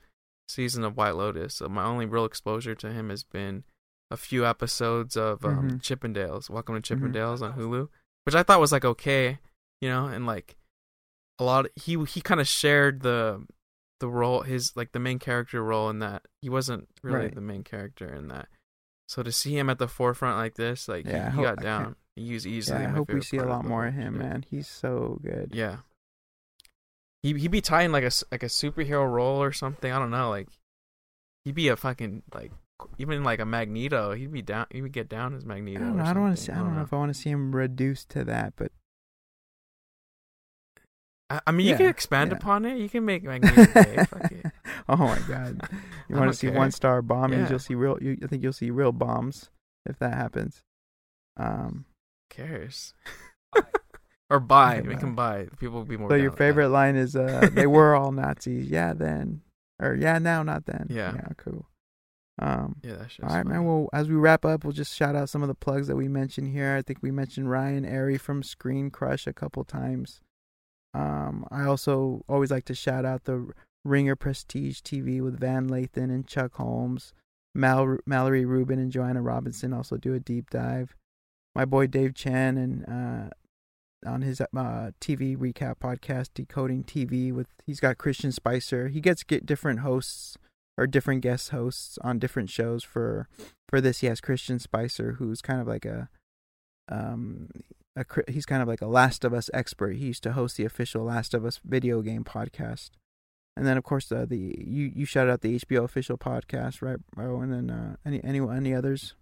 season 0.51 0.83
of 0.83 0.97
White 0.97 1.15
Lotus, 1.15 1.55
so 1.55 1.67
my 1.69 1.83
only 1.83 2.05
real 2.05 2.25
exposure 2.25 2.75
to 2.75 2.91
him 2.91 3.09
has 3.09 3.23
been 3.23 3.63
a 4.09 4.17
few 4.17 4.45
episodes 4.45 5.15
of 5.15 5.45
um, 5.45 5.69
Mhm. 5.71 5.81
Chippendales, 5.81 6.49
Welcome 6.49 6.81
to 6.81 6.95
Mhm. 6.95 6.99
Chippendales 7.01 7.41
on 7.41 7.53
Hulu, 7.53 7.87
which 8.25 8.35
I 8.35 8.43
thought 8.43 8.59
was 8.59 8.71
like 8.71 8.83
okay, 8.85 9.39
you 9.79 9.89
know, 9.89 10.07
and 10.07 10.25
like 10.25 10.57
a 11.39 11.43
lot 11.43 11.65
he 11.75 12.03
he 12.05 12.21
kind 12.21 12.39
of 12.41 12.47
shared 12.47 13.01
the 13.01 13.45
the 13.99 14.09
role 14.09 14.41
his 14.41 14.75
like 14.75 14.91
the 14.91 14.99
main 14.99 15.19
character 15.19 15.63
role 15.63 15.89
in 15.89 15.99
that 15.99 16.25
he 16.41 16.49
wasn't 16.49 16.87
really 17.03 17.17
Right. 17.25 17.35
the 17.35 17.41
main 17.41 17.63
character 17.63 18.11
in 18.13 18.27
that 18.29 18.47
so 19.07 19.21
to 19.23 19.31
see 19.31 19.57
him 19.57 19.69
at 19.69 19.77
the 19.79 19.87
forefront 19.87 20.37
like 20.37 20.55
this 20.55 20.87
like 20.87 21.05
Yeah, 21.05 21.25
he, 21.25 21.37
he 21.37 21.43
hope- 21.43 21.55
got 21.57 21.63
down 21.63 21.95
he 22.15 22.33
was 22.33 22.45
easily 22.47 22.81
Yeah, 22.81 22.89
I 22.89 22.91
hope 22.91 23.11
we 23.13 23.21
see 23.21 23.37
a 23.37 23.45
lot 23.45 23.63
more 23.63 23.85
of 23.87 23.93
him, 23.93 24.17
man. 24.17 24.43
He's 24.49 24.67
so 24.67 25.19
good. 25.23 25.51
yeah 25.53 25.77
he 27.23 27.33
he'd 27.33 27.51
be 27.51 27.61
tying 27.61 27.91
like 27.91 28.03
a 28.03 28.11
like 28.31 28.43
a 28.43 28.47
superhero 28.47 29.09
role 29.09 29.41
or 29.41 29.51
something 29.51 29.91
i 29.91 29.99
don't 29.99 30.11
know 30.11 30.29
like 30.29 30.47
he'd 31.45 31.55
be 31.55 31.67
a 31.67 31.75
fucking 31.75 32.23
like 32.33 32.51
even 32.97 33.23
like 33.23 33.39
a 33.39 33.45
magneto 33.45 34.13
he'd 34.13 34.31
be 34.31 34.41
down 34.41 34.65
he 34.71 34.81
would 34.81 34.91
get 34.91 35.07
down 35.07 35.35
as 35.35 35.43
I 35.43 35.47
magneto 35.47 35.79
don't 35.81 35.97
know. 35.97 36.03
I 36.03 36.13
don't 36.13 36.23
want 36.23 36.35
to 36.35 36.41
see. 36.41 36.47
something. 36.47 36.61
I 36.63 36.65
don't 36.65 36.75
know 36.75 36.81
if 36.81 36.93
I 36.93 36.95
want 36.97 37.13
to 37.13 37.19
see 37.19 37.29
him 37.29 37.55
reduced 37.55 38.09
to 38.09 38.23
that, 38.23 38.53
but 38.55 38.71
I, 41.29 41.39
I 41.47 41.51
mean 41.51 41.67
you 41.67 41.71
Yeah, 41.73 41.77
can 41.77 41.85
expand 41.87 42.31
yeah. 42.31 42.37
upon 42.37 42.65
it 42.65 42.77
you 42.79 42.89
can 42.89 43.05
make 43.05 43.23
magneto 43.31 43.65
gay 43.71 44.03
fuck 44.05 44.31
it 44.31 44.45
oh 44.89 44.95
my 44.97 45.19
god, 45.27 45.61
you 46.09 46.15
want 46.15 46.25
don't 46.25 46.27
to 46.29 46.33
see 46.33 46.49
one 46.49 46.71
star 46.71 47.01
bombings? 47.03 47.43
Yeah. 47.43 47.49
You'll 47.51 47.59
see 47.59 47.75
real. 47.75 47.97
You, 48.01 48.17
I 48.23 48.27
think 48.27 48.41
you'll 48.43 48.51
see 48.53 48.71
real 48.71 48.91
bombs 48.91 49.49
if 49.85 49.99
that 49.99 50.15
happens. 50.15 50.63
Um. 51.37 51.85
cares 52.29 52.93
or 54.31 54.39
buy 54.39 54.81
we 54.81 54.95
can 54.95 55.13
buy 55.13 55.47
people 55.59 55.79
will 55.79 55.85
be 55.85 55.97
more 55.97 56.09
So 56.09 56.15
your 56.15 56.31
favorite 56.31 56.69
line 56.69 56.95
is, 56.95 57.15
uh, 57.15 57.49
"They 57.51 57.67
were 57.77 57.95
all 57.95 58.11
Nazis." 58.11 58.67
Yeah, 58.67 58.93
then, 58.93 59.41
or 59.79 59.93
yeah, 59.93 60.17
now, 60.19 60.41
not 60.41 60.65
then. 60.65 60.87
Yeah. 60.89 61.13
Yeah, 61.15 61.27
cool. 61.37 61.67
Um. 62.39 62.77
yeah 62.81 62.93
that 62.93 63.11
shit's 63.11 63.29
All 63.29 63.35
right, 63.35 63.45
man. 63.45 63.65
Well, 63.65 63.89
as 63.93 64.07
we 64.07 64.15
wrap 64.15 64.45
up, 64.45 64.63
we'll 64.63 64.73
just 64.73 64.95
shout 64.95 65.15
out 65.15 65.29
some 65.29 65.41
of 65.41 65.49
the 65.49 65.53
plugs 65.53 65.87
that 65.87 65.97
we 65.97 66.07
mentioned 66.07 66.47
here. 66.47 66.75
I 66.75 66.81
think 66.81 66.99
we 67.01 67.11
mentioned 67.11 67.51
Ryan 67.51 67.85
Arey 67.85 68.19
from 68.19 68.41
Screen 68.41 68.89
Crush 68.89 69.27
a 69.27 69.33
couple 69.33 69.63
times. 69.65 70.21
Um, 70.93 71.45
I 71.51 71.65
also 71.65 72.23
always 72.27 72.51
like 72.51 72.65
to 72.65 72.75
shout 72.75 73.05
out 73.05 73.25
the 73.25 73.51
Ringer 73.83 74.15
Prestige 74.15 74.79
TV 74.79 75.21
with 75.21 75.39
Van 75.39 75.69
Lathan 75.69 76.05
and 76.05 76.25
Chuck 76.25 76.55
Holmes. 76.55 77.13
Mal- 77.53 77.99
Mallory 78.05 78.45
Rubin 78.45 78.79
and 78.79 78.91
Joanna 78.91 79.21
Robinson 79.21 79.73
also 79.73 79.97
do 79.97 80.13
a 80.13 80.19
deep 80.19 80.49
dive. 80.49 80.95
My 81.53 81.65
boy 81.65 81.87
Dave 81.87 82.13
Chen 82.13 82.57
and 82.57 82.85
uh, 82.87 83.29
on 84.05 84.21
his 84.21 84.41
uh, 84.41 84.45
TV 84.99 85.37
recap 85.37 85.75
podcast, 85.79 86.29
Decoding 86.33 86.83
TV, 86.83 87.31
with 87.33 87.47
he's 87.65 87.79
got 87.79 87.97
Christian 87.97 88.31
Spicer. 88.31 88.87
He 88.87 89.01
gets 89.01 89.23
get 89.23 89.45
different 89.45 89.79
hosts 89.81 90.37
or 90.77 90.87
different 90.87 91.21
guest 91.21 91.49
hosts 91.49 91.97
on 92.03 92.19
different 92.19 92.49
shows 92.49 92.83
for 92.83 93.27
for 93.69 93.81
this. 93.81 93.99
He 93.99 94.07
has 94.07 94.21
christian 94.21 94.59
spicer 94.59 95.13
who's 95.13 95.41
kind 95.41 95.61
of 95.61 95.67
like 95.67 95.85
a 95.85 96.09
um 96.89 97.49
a 97.95 98.05
he's 98.27 98.45
kind 98.45 98.61
of 98.61 98.67
like 98.67 98.81
a 98.81 98.87
last 98.87 99.23
of 99.23 99.33
us 99.33 99.49
expert. 99.53 99.95
He 99.97 100.07
used 100.07 100.23
to 100.23 100.33
host 100.33 100.57
the 100.57 100.65
official 100.65 101.03
last 101.03 101.33
of 101.33 101.45
us 101.45 101.59
video 101.63 102.01
game 102.01 102.23
podcast. 102.23 102.91
And 103.57 103.65
then 103.65 103.77
of 103.77 103.83
course 103.83 104.11
uh, 104.11 104.25
the 104.27 104.55
you 104.59 104.91
you 104.95 105.05
shout 105.05 105.29
out 105.29 105.41
the 105.41 105.59
hbo 105.59 105.83
official 105.83 106.17
podcast 106.17 106.81
right 106.81 106.97
bro? 107.15 107.41
And 107.41 107.53
then 107.53 107.69
uh 107.69 107.95
any 108.05 108.23
any 108.23 108.39
any 108.39 108.73
others? 108.73 109.15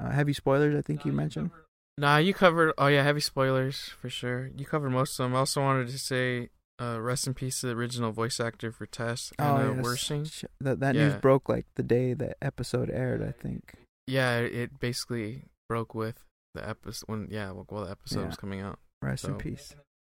Uh, 0.00 0.10
heavy 0.10 0.32
spoilers 0.32 0.74
i 0.74 0.82
think 0.82 1.04
you 1.04 1.12
mentioned 1.12 1.50
Nah, 1.98 2.16
you 2.16 2.32
covered. 2.34 2.72
Oh 2.78 2.86
yeah, 2.86 3.02
heavy 3.02 3.20
spoilers 3.20 3.90
for 4.00 4.08
sure. 4.08 4.50
You 4.56 4.64
covered 4.64 4.90
most 4.90 5.18
of 5.18 5.24
them. 5.24 5.34
I 5.36 5.40
also 5.40 5.60
wanted 5.60 5.88
to 5.88 5.98
say, 5.98 6.48
uh, 6.80 7.00
rest 7.00 7.26
in 7.26 7.34
peace 7.34 7.60
to 7.60 7.66
the 7.66 7.72
original 7.74 8.12
voice 8.12 8.40
actor 8.40 8.72
for 8.72 8.86
Tess, 8.86 9.32
Anna 9.38 9.74
yes. 9.76 9.84
Wersching. 9.86 10.30
Sh- 10.32 10.44
that 10.60 10.80
that 10.80 10.94
news 10.94 11.14
broke 11.16 11.48
like 11.48 11.66
the 11.76 11.82
day 11.82 12.14
the 12.14 12.34
episode 12.42 12.90
aired 12.90 13.22
i 13.22 13.30
think 13.30 13.74
Yeah, 14.06 14.38
it 14.38 14.80
basically 14.80 15.44
broke 15.68 15.94
with 15.94 16.24
the 16.54 16.66
episode 16.68 17.04
when 17.08 17.28
yeah, 17.30 17.52
well, 17.52 17.84
the 17.84 17.90
episode 17.90 18.20
Yeah. 18.20 18.26
was 18.26 18.36
coming 18.36 18.60
out. 18.60 18.78
rest 19.02 19.24
in 19.24 19.34
peace 19.36 19.74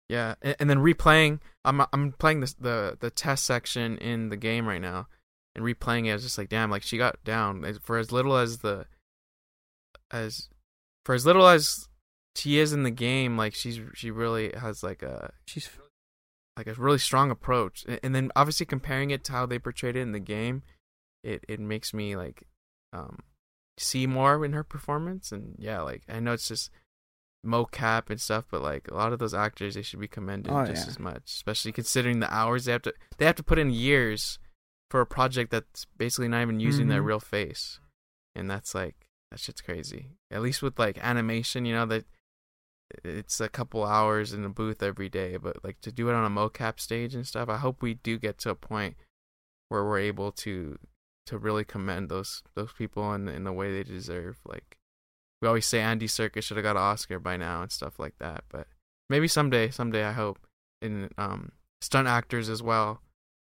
Yeah, 0.08 0.34
and, 0.42 0.56
and 0.60 0.70
then 0.70 0.78
replaying. 0.78 1.40
I'm 1.64 1.82
I'm 1.92 2.12
playing 2.12 2.40
this 2.40 2.54
the 2.54 2.96
the 2.98 3.10
Tess 3.10 3.42
section 3.42 3.98
in 3.98 4.30
the 4.30 4.36
game 4.36 4.66
right 4.66 4.80
now, 4.80 5.08
and 5.54 5.64
replaying 5.64 6.06
it. 6.06 6.10
I 6.10 6.14
was 6.14 6.22
just 6.22 6.38
like, 6.38 6.48
damn, 6.48 6.70
like 6.70 6.82
she 6.82 6.96
got 6.96 7.22
down 7.22 7.64
for 7.82 7.98
as 7.98 8.12
little 8.12 8.36
as 8.36 8.58
the 8.58 8.86
as 10.10 10.48
for 11.06 11.14
as 11.14 11.24
little 11.24 11.46
as 11.46 11.88
she 12.34 12.58
is 12.58 12.72
in 12.72 12.82
the 12.82 12.90
game. 12.90 13.36
Like 13.36 13.54
she's 13.54 13.80
she 13.94 14.10
really 14.10 14.52
has 14.58 14.82
like 14.82 15.02
a 15.02 15.32
she's 15.46 15.70
like 16.56 16.66
a 16.66 16.74
really 16.74 16.98
strong 16.98 17.30
approach, 17.30 17.84
and 18.02 18.14
then 18.14 18.30
obviously 18.34 18.66
comparing 18.66 19.10
it 19.10 19.22
to 19.24 19.32
how 19.32 19.46
they 19.46 19.58
portrayed 19.58 19.96
it 19.96 20.00
in 20.00 20.12
the 20.12 20.18
game, 20.20 20.62
it 21.22 21.44
it 21.48 21.60
makes 21.60 21.94
me 21.94 22.16
like 22.16 22.48
um 22.92 23.20
see 23.78 24.06
more 24.06 24.44
in 24.44 24.52
her 24.52 24.64
performance. 24.64 25.32
And 25.32 25.54
yeah, 25.58 25.80
like 25.82 26.02
I 26.08 26.18
know 26.20 26.32
it's 26.32 26.48
just 26.48 26.70
mocap 27.46 28.10
and 28.10 28.20
stuff, 28.20 28.44
but 28.50 28.60
like 28.62 28.88
a 28.90 28.94
lot 28.94 29.12
of 29.12 29.18
those 29.18 29.34
actors, 29.34 29.74
they 29.74 29.82
should 29.82 30.00
be 30.00 30.08
commended 30.08 30.52
Oh, 30.52 30.64
just 30.66 30.86
yeah. 30.86 30.90
as 30.92 30.98
much, 30.98 31.22
especially 31.26 31.72
considering 31.72 32.18
the 32.20 32.34
hours 32.34 32.64
they 32.64 32.72
have 32.72 32.82
to 32.82 32.94
they 33.18 33.26
have 33.26 33.36
to 33.36 33.42
put 33.44 33.58
in 33.58 33.70
years 33.70 34.38
for 34.90 35.00
a 35.00 35.06
project 35.06 35.50
that's 35.50 35.84
basically 35.96 36.28
not 36.28 36.42
even 36.42 36.58
using 36.60 36.88
their 36.88 37.02
Mhm. 37.02 37.06
real 37.06 37.20
face. 37.20 37.80
and 38.34 38.50
that's 38.50 38.74
like 38.74 39.05
that 39.30 39.40
shit's 39.40 39.60
crazy. 39.60 40.10
At 40.30 40.42
least 40.42 40.62
with 40.62 40.78
like 40.78 40.98
animation, 41.02 41.64
you 41.64 41.74
know 41.74 41.86
that 41.86 42.04
it's 43.04 43.40
a 43.40 43.48
couple 43.48 43.84
hours 43.84 44.32
in 44.32 44.42
the 44.42 44.48
booth 44.48 44.82
every 44.82 45.08
day, 45.08 45.36
but 45.36 45.64
like 45.64 45.80
to 45.80 45.92
do 45.92 46.08
it 46.08 46.14
on 46.14 46.24
a 46.24 46.34
mocap 46.34 46.78
stage 46.78 47.14
and 47.14 47.26
stuff. 47.26 47.48
I 47.48 47.56
hope 47.56 47.82
we 47.82 47.94
do 47.94 48.18
get 48.18 48.38
to 48.38 48.50
a 48.50 48.54
point 48.54 48.96
where 49.68 49.84
we're 49.84 49.98
able 49.98 50.32
to 50.32 50.78
to 51.26 51.38
really 51.38 51.64
commend 51.64 52.08
those 52.08 52.42
those 52.54 52.72
people 52.72 53.12
in 53.12 53.28
in 53.28 53.44
the 53.44 53.52
way 53.52 53.72
they 53.72 53.82
deserve. 53.82 54.38
Like 54.46 54.78
we 55.42 55.48
always 55.48 55.66
say, 55.66 55.80
Andy 55.80 56.06
Serkis 56.06 56.44
should 56.44 56.56
have 56.56 56.64
got 56.64 56.76
an 56.76 56.82
Oscar 56.82 57.18
by 57.18 57.36
now 57.36 57.62
and 57.62 57.72
stuff 57.72 57.98
like 57.98 58.14
that. 58.20 58.44
But 58.48 58.68
maybe 59.10 59.28
someday, 59.28 59.70
someday 59.70 60.04
I 60.04 60.12
hope. 60.12 60.38
And 60.82 61.10
um, 61.16 61.52
stunt 61.80 62.06
actors 62.06 62.48
as 62.48 62.62
well, 62.62 63.00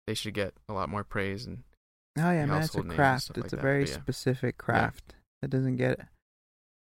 they 0.08 0.14
should 0.14 0.34
get 0.34 0.54
a 0.68 0.74
lot 0.74 0.90
more 0.90 1.04
praise 1.04 1.46
and 1.46 1.64
Oh 2.16 2.30
yeah, 2.30 2.46
man, 2.46 2.62
it's 2.62 2.76
a 2.76 2.78
household 2.78 2.86
names 2.86 2.92
and 2.92 2.98
craft. 2.98 3.30
It's 3.30 3.38
like 3.38 3.48
a 3.48 3.56
that, 3.56 3.62
very 3.62 3.84
but 3.86 3.90
yeah. 3.90 3.96
specific 3.96 4.58
craft 4.58 5.16
that 5.44 5.50
doesn't 5.50 5.76
get 5.76 6.00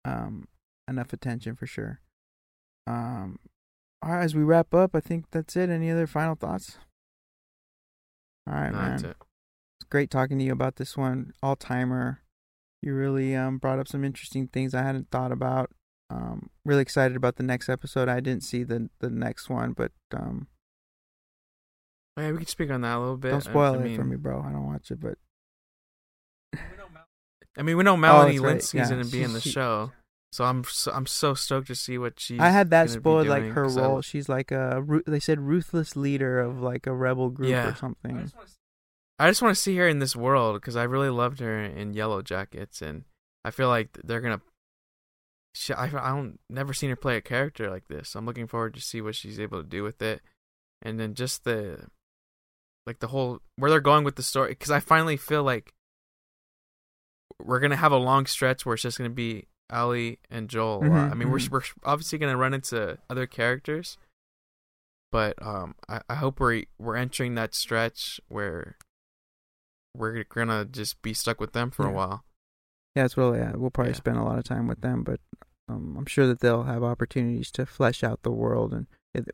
um 0.04 0.48
enough 0.88 1.12
attention 1.12 1.54
for 1.54 1.66
sure. 1.66 2.00
Um, 2.88 3.38
all 4.02 4.12
right, 4.12 4.22
as 4.24 4.34
we 4.34 4.42
wrap 4.42 4.74
up, 4.74 4.96
I 4.96 5.00
think 5.00 5.26
that's 5.30 5.54
it. 5.56 5.70
Any 5.70 5.90
other 5.90 6.06
final 6.08 6.34
thoughts? 6.34 6.78
All 8.48 8.54
right, 8.54 8.72
no, 8.72 8.78
man. 8.78 8.90
that's 8.90 9.02
it. 9.04 9.16
It's 9.80 9.88
great 9.88 10.10
talking 10.10 10.38
to 10.38 10.44
you 10.44 10.52
about 10.52 10.76
this 10.76 10.96
one, 10.96 11.32
all 11.42 11.54
timer. 11.54 12.22
You 12.82 12.94
really 12.94 13.36
um 13.36 13.58
brought 13.58 13.78
up 13.78 13.86
some 13.86 14.04
interesting 14.04 14.48
things 14.48 14.74
I 14.74 14.82
hadn't 14.82 15.10
thought 15.10 15.30
about. 15.32 15.70
Um, 16.10 16.50
really 16.64 16.82
excited 16.82 17.16
about 17.16 17.36
the 17.36 17.42
next 17.44 17.68
episode. 17.68 18.08
I 18.08 18.18
didn't 18.20 18.42
see 18.42 18.64
the 18.64 18.88
the 18.98 19.10
next 19.10 19.48
one, 19.48 19.72
but 19.72 19.92
um, 20.12 20.48
Oh, 22.16 22.22
yeah, 22.22 22.32
we 22.32 22.38
could 22.38 22.48
speak 22.48 22.70
on 22.70 22.80
that 22.80 22.96
a 22.96 22.98
little 22.98 23.16
bit. 23.16 23.30
don't 23.30 23.46
I- 23.46 23.50
spoil 23.50 23.74
I 23.74 23.76
it 23.78 23.84
mean, 23.84 23.96
for 23.96 24.04
me, 24.04 24.16
bro. 24.16 24.40
I 24.40 24.50
don't 24.50 24.66
watch 24.66 24.90
it, 24.90 24.98
but 25.00 25.18
I 27.58 27.62
mean, 27.62 27.76
we 27.76 27.82
know 27.84 27.94
oh, 27.94 27.96
Melanie 27.96 28.38
Oh, 28.38 28.42
that's 28.42 28.72
right, 28.74 28.82
Lynskey's 28.82 28.90
yeah. 28.90 28.96
gonna 28.96 29.04
be 29.10 29.22
in 29.22 29.32
the 29.32 29.40
She- 29.40 29.50
show, 29.50 29.92
so 30.32 30.44
I'm 30.44 30.62
so, 30.64 30.92
I'm 30.92 31.06
so 31.06 31.34
stoked 31.34 31.66
to 31.68 31.74
see 31.74 31.98
what 31.98 32.20
she. 32.20 32.38
I 32.38 32.50
had 32.50 32.70
that 32.70 32.86
gonna 32.86 32.98
be 32.98 33.00
spoiled 33.02 33.26
like 33.26 33.42
her 33.44 33.52
her 33.52 33.62
'cause 33.64 33.76
I- 33.76 33.82
role. 33.82 34.00
She's 34.02 34.28
like 34.28 34.50
a 34.52 34.84
they 35.06 35.20
said 35.20 35.40
ruthless 35.40 35.96
leader 35.96 36.38
of 36.40 36.60
like 36.62 36.86
a 36.86 36.92
rebel 36.92 37.30
group 37.30 37.50
Yeah. 37.50 37.68
or 37.70 37.74
something. 37.74 38.30
I 39.18 39.28
just 39.28 39.42
want 39.42 39.54
to 39.56 39.60
see 39.60 39.76
her 39.78 39.88
in 39.88 39.98
this 39.98 40.14
world 40.14 40.54
because 40.60 40.76
I 40.76 40.84
really 40.84 41.08
loved 41.10 41.40
her 41.40 41.60
in 41.62 41.92
Yellow 41.94 42.22
Jackets, 42.22 42.80
and 42.80 43.04
I 43.44 43.50
feel 43.50 43.68
like 43.68 43.98
they're 44.04 44.20
gonna. 44.20 44.40
She, 45.54 45.72
I 45.72 45.86
I 45.86 46.10
don't 46.14 46.38
never 46.48 46.72
seen 46.72 46.90
her 46.90 46.96
play 46.96 47.16
a 47.16 47.20
character 47.20 47.68
like 47.68 47.88
this. 47.88 48.14
I'm 48.14 48.26
looking 48.26 48.46
forward 48.46 48.74
to 48.74 48.80
see 48.80 49.00
what 49.00 49.16
she's 49.16 49.40
able 49.40 49.60
to 49.60 49.68
do 49.68 49.82
with 49.82 50.00
it, 50.02 50.20
and 50.82 51.00
then 51.00 51.14
just 51.14 51.42
the, 51.42 51.86
like 52.86 53.00
the 53.00 53.08
whole 53.08 53.40
where 53.56 53.70
they're 53.70 53.80
going 53.80 54.04
with 54.04 54.14
the 54.14 54.22
story. 54.22 54.50
Because 54.50 54.70
I 54.70 54.78
finally 54.78 55.16
feel 55.16 55.42
like 55.42 55.72
we're 57.42 57.60
gonna 57.60 57.76
have 57.76 57.92
a 57.92 57.96
long 57.96 58.26
stretch 58.26 58.64
where 58.66 58.74
it's 58.74 58.82
just 58.82 58.98
gonna 58.98 59.10
be 59.10 59.46
Ellie 59.70 60.18
and 60.30 60.48
Joel. 60.48 60.80
Mhm, 60.82 61.10
I 61.10 61.14
mean, 61.14 61.28
mhm. 61.28 61.50
we're 61.50 61.58
we're 61.58 61.64
obviously 61.84 62.18
gonna 62.18 62.36
run 62.36 62.54
into 62.54 62.98
other 63.10 63.26
characters, 63.26 63.98
but 65.12 65.40
um, 65.44 65.74
I, 65.88 66.00
I 66.08 66.14
hope 66.16 66.40
we're 66.40 66.64
we're 66.78 66.96
entering 66.96 67.34
that 67.36 67.54
stretch 67.54 68.20
where 68.28 68.76
we're 69.96 70.24
gonna 70.24 70.64
just 70.64 71.00
be 71.02 71.14
stuck 71.14 71.40
with 71.40 71.52
them 71.52 71.70
for 71.70 71.86
a 71.86 71.92
while. 71.92 72.24
Yeah, 72.94 73.04
that's 73.04 73.16
what 73.16 73.34
yeah, 73.34 73.52
we'll 73.56 73.70
probably 73.70 73.92
Yeah. 73.92 73.96
spend 73.98 74.18
a 74.18 74.22
lot 74.24 74.38
of 74.38 74.44
time 74.44 74.66
with 74.66 74.80
them, 74.80 75.02
but 75.04 75.20
um, 75.68 75.96
I'm 75.98 76.06
sure 76.06 76.26
that 76.26 76.40
they'll 76.40 76.62
have 76.64 76.82
opportunities 76.82 77.50
to 77.52 77.66
flesh 77.66 78.02
out 78.02 78.22
the 78.22 78.30
world, 78.32 78.72
and 78.72 78.86
if, 79.14 79.26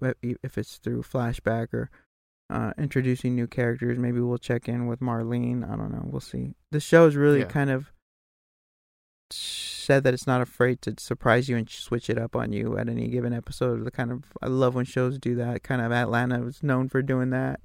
if 0.43 0.59
it's 0.59 0.79
through 0.79 1.03
flashback 1.03 1.73
or 1.73 1.91
uh, 2.51 2.73
introducing 2.77 3.35
new 3.35 3.47
characters, 3.47 3.99
maybe 3.99 4.21
we'll 4.21 4.39
check 4.39 4.69
in 4.69 4.87
with 4.87 5.01
Marlene. 5.01 5.65
I 5.65 5.77
don't 5.77 5.93
know. 5.93 6.03
We'll 6.05 6.21
see. 6.21 6.55
The 6.73 6.81
show 6.81 7.07
is 7.07 7.17
really 7.17 7.41
Yeah. 7.41 7.45
kind 7.47 7.71
of 7.71 7.91
said 9.31 10.05
that 10.05 10.15
it's 10.15 10.27
not 10.27 10.41
afraid 10.41 10.81
to 10.83 10.95
surprise 10.99 11.49
you 11.49 11.57
and 11.57 11.69
switch 11.69 12.09
it 12.09 12.19
up 12.19 12.35
on 12.37 12.53
you 12.53 12.77
at 12.79 12.89
any 12.89 13.09
given 13.09 13.33
episode. 13.33 13.85
The 13.85 13.91
kind 13.91 14.11
of 14.13 14.25
I 14.43 14.47
love 14.47 14.75
when 14.75 14.85
shows 14.85 15.19
do 15.19 15.35
that. 15.37 15.63
Kind 15.63 15.83
of 15.83 15.93
Atlanta 15.93 16.41
was 16.41 16.63
known 16.63 16.89
for 16.89 17.03
doing 17.03 17.31
that. 17.31 17.61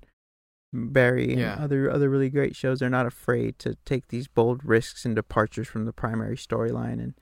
Barry 0.71 1.31
and 1.31 1.39
Yeah. 1.39 1.55
other 1.55 1.89
other 1.89 2.09
really 2.09 2.29
great 2.29 2.55
shows 2.55 2.81
are 2.81 2.89
not 2.89 3.07
afraid 3.07 3.57
to 3.59 3.75
take 3.85 4.09
these 4.09 4.27
bold 4.27 4.63
risks 4.63 5.03
and 5.03 5.15
departures 5.15 5.67
from 5.67 5.85
the 5.85 5.93
primary 5.93 6.38
storyline 6.38 7.01
and 7.01 7.13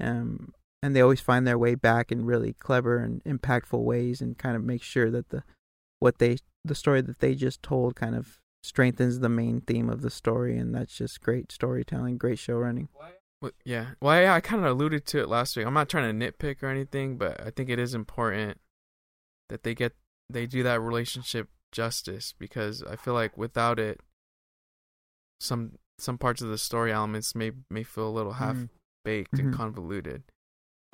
um 0.00 0.52
and 0.82 0.94
they 0.94 1.00
always 1.00 1.20
find 1.20 1.46
their 1.46 1.58
way 1.58 1.74
back 1.76 2.10
in 2.10 2.24
really 2.26 2.52
clever 2.52 2.98
and 2.98 3.22
impactful 3.24 3.80
ways 3.82 4.20
and 4.20 4.38
kind 4.38 4.56
of 4.56 4.64
make 4.64 4.82
sure 4.82 5.10
that 5.10 5.28
the 5.28 5.44
what 6.00 6.18
they 6.18 6.38
the 6.64 6.74
story 6.74 7.00
that 7.00 7.20
they 7.20 7.36
just 7.36 7.62
told 7.62 7.94
kind 7.94 8.16
of 8.16 8.40
strengthens 8.64 9.20
the 9.20 9.28
main 9.28 9.60
theme 9.60 9.88
of 9.88 10.02
the 10.02 10.10
story 10.10 10.58
and 10.58 10.74
that's 10.74 10.96
just 10.96 11.20
great 11.20 11.52
storytelling, 11.52 12.18
great 12.18 12.40
show 12.40 12.56
running. 12.56 12.88
Well, 13.42 13.52
yeah. 13.64 13.92
Well, 14.00 14.20
yeah, 14.20 14.34
I 14.34 14.40
kind 14.40 14.64
of 14.64 14.70
alluded 14.70 15.04
to 15.06 15.20
it 15.20 15.28
last 15.28 15.56
week. 15.56 15.66
I'm 15.66 15.74
not 15.74 15.88
trying 15.88 16.18
to 16.18 16.26
nitpick 16.32 16.62
or 16.62 16.68
anything, 16.68 17.18
but 17.18 17.40
I 17.40 17.50
think 17.50 17.68
it 17.68 17.78
is 17.78 17.94
important 17.94 18.60
that 19.48 19.62
they 19.62 19.74
get 19.74 19.94
they 20.30 20.46
do 20.46 20.62
that 20.64 20.80
relationship 20.80 21.48
justice 21.72 22.34
because 22.38 22.82
I 22.82 22.96
feel 22.96 23.14
like 23.14 23.36
without 23.36 23.78
it, 23.78 24.00
some 25.40 25.78
some 25.98 26.18
parts 26.18 26.42
of 26.42 26.48
the 26.48 26.58
story 26.58 26.92
elements 26.92 27.34
may 27.34 27.52
may 27.70 27.82
feel 27.82 28.08
a 28.08 28.10
little 28.10 28.34
half 28.34 28.56
Mhm. 28.56 28.68
baked 29.04 29.38
and 29.38 29.52
Mhm. 29.52 29.56
convoluted. 29.56 30.24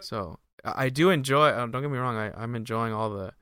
So 0.01 0.39
I 0.65 0.87
I 0.87 0.89
do 0.91 1.11
enjoy. 1.11 1.49
Uh, 1.49 1.67
don't 1.67 1.83
get 1.83 1.91
me 1.91 1.99
wrong. 1.99 2.17
I 2.17 2.33
I'm 2.41 2.55
enjoying 2.55 2.93
all 2.93 3.11
the 3.11 3.35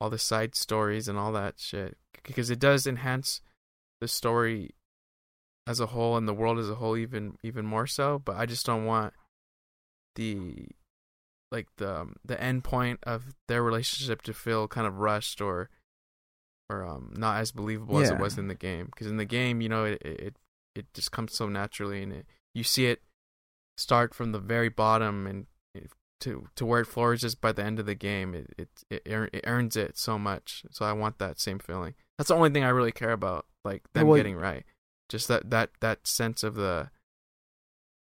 all 0.00 0.10
the 0.10 0.18
side 0.18 0.54
stories 0.54 1.08
and 1.08 1.18
all 1.18 1.32
that 1.32 1.58
shit 1.58 1.96
because 2.24 2.50
it 2.50 2.58
does 2.58 2.86
enhance 2.86 3.40
the 4.00 4.08
story 4.08 4.74
as 5.66 5.80
a 5.80 5.86
whole 5.86 6.16
and 6.16 6.28
the 6.28 6.34
world 6.34 6.58
as 6.58 6.68
a 6.68 6.74
whole 6.74 6.96
even 6.96 7.36
even 7.42 7.64
more 7.64 7.86
so 7.86 8.18
but 8.18 8.36
i 8.36 8.44
just 8.44 8.66
don't 8.66 8.84
want 8.84 9.14
the 10.16 10.68
like 11.54 11.68
the 11.76 12.00
um, 12.00 12.16
the 12.24 12.40
end 12.42 12.64
point 12.64 12.98
of 13.04 13.34
their 13.46 13.62
relationship 13.62 14.22
to 14.22 14.34
feel 14.34 14.66
kind 14.66 14.86
of 14.86 14.98
rushed 14.98 15.40
or 15.40 15.70
or 16.68 16.84
um 16.84 17.12
not 17.16 17.38
as 17.38 17.52
believable 17.52 17.98
as 17.98 18.10
it 18.10 18.18
was 18.18 18.36
in 18.38 18.48
the 18.48 18.54
game. 18.54 18.86
Because 18.86 19.06
in 19.06 19.16
the 19.18 19.24
game 19.24 19.60
you 19.60 19.68
know 19.68 19.84
it, 19.84 20.02
it 20.02 20.36
it 20.74 20.86
just 20.92 21.12
comes 21.12 21.34
so 21.34 21.48
naturally 21.48 22.02
and 22.02 22.12
it, 22.12 22.26
you 22.54 22.64
see 22.64 22.86
it 22.86 23.02
start 23.78 24.14
from 24.14 24.32
the 24.32 24.40
very 24.40 24.68
bottom 24.68 25.26
and 25.26 25.46
it, 25.74 25.90
to 26.20 26.48
to 26.56 26.66
where 26.66 26.80
it 26.80 26.86
flourishes 26.86 27.34
by 27.34 27.52
the 27.52 27.62
end 27.62 27.78
of 27.78 27.86
the 27.86 27.94
game 27.94 28.34
it 28.34 28.52
it 28.58 28.68
it, 28.90 29.30
it 29.32 29.44
earns 29.46 29.76
it 29.76 29.96
so 29.96 30.18
much. 30.18 30.64
So 30.72 30.84
i 30.84 30.92
want 30.92 31.18
that 31.18 31.38
same 31.38 31.60
feeling. 31.60 31.94
That's 32.18 32.28
the 32.28 32.34
only 32.34 32.50
thing 32.50 32.64
i 32.64 32.68
really 32.68 32.92
care 32.92 33.12
about 33.12 33.46
like 33.64 33.82
them 33.92 34.08
Well, 34.08 34.16
getting 34.16 34.36
right 34.36 34.64
just 35.08 35.28
that 35.28 35.50
that 35.50 35.70
that 35.80 36.06
sense 36.06 36.42
of 36.42 36.54
the 36.54 36.90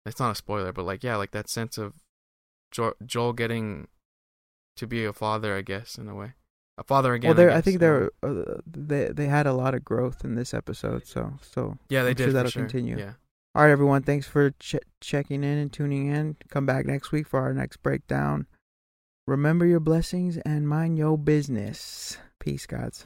it's 0.06 0.19
not 0.19 0.32
a 0.32 0.35
spoiler 0.35 0.72
but 0.72 0.85
like 0.85 1.03
yeah 1.03 1.15
like 1.15 1.32
that 1.32 1.49
sense 1.49 1.77
of 1.77 1.93
jo- 2.72 2.95
joel 3.06 3.33
getting 3.33 3.88
to 4.75 4.88
be 4.88 5.06
a 5.06 5.14
father 5.14 5.56
i 5.56 5.61
guess 5.61 5.98
in 5.98 6.07
a 6.07 6.15
way 6.15 6.33
a 6.77 6.83
father 6.83 7.14
again 7.14 7.30
well, 7.30 7.35
there 7.35 7.51
I, 7.51 7.56
guess, 7.56 7.65
think 7.65 7.80
there 7.80 8.11
uh, 8.23 8.56
they 8.65 9.06
they 9.09 9.27
had 9.27 9.45
a 9.45 9.53
lot 9.53 9.75
of 9.75 9.85
growth 9.85 10.25
in 10.25 10.33
this 10.33 10.56
episode, 10.56 11.06
so 11.06 11.33
so 11.40 11.77
yeah 11.88 12.01
they 12.01 12.09
I'm 12.09 12.15
did 12.15 12.23
sure 12.23 12.33
that'll 12.33 12.49
sure. 12.49 12.64
continue. 12.64 12.98
yeah 12.98 13.14
All 13.53 13.61
right, 13.64 13.69
everyone. 13.69 14.01
Thanks 14.01 14.25
for 14.25 14.49
ch- 14.59 14.77
checking 14.99 15.43
in 15.43 15.59
and 15.59 15.72
tuning 15.72 16.07
in. 16.07 16.35
Come 16.49 16.65
back 16.65 16.88
next 16.88 17.11
week 17.11 17.27
for 17.27 17.40
our 17.41 17.53
next 17.53 17.77
breakdown. 17.83 18.48
Remember 19.27 19.67
your 19.67 19.80
blessings 19.80 20.38
and 20.38 20.67
mind 20.67 20.98
your 20.98 21.15
business. 21.15 22.17
Peace, 22.40 22.65
gods. 22.65 23.06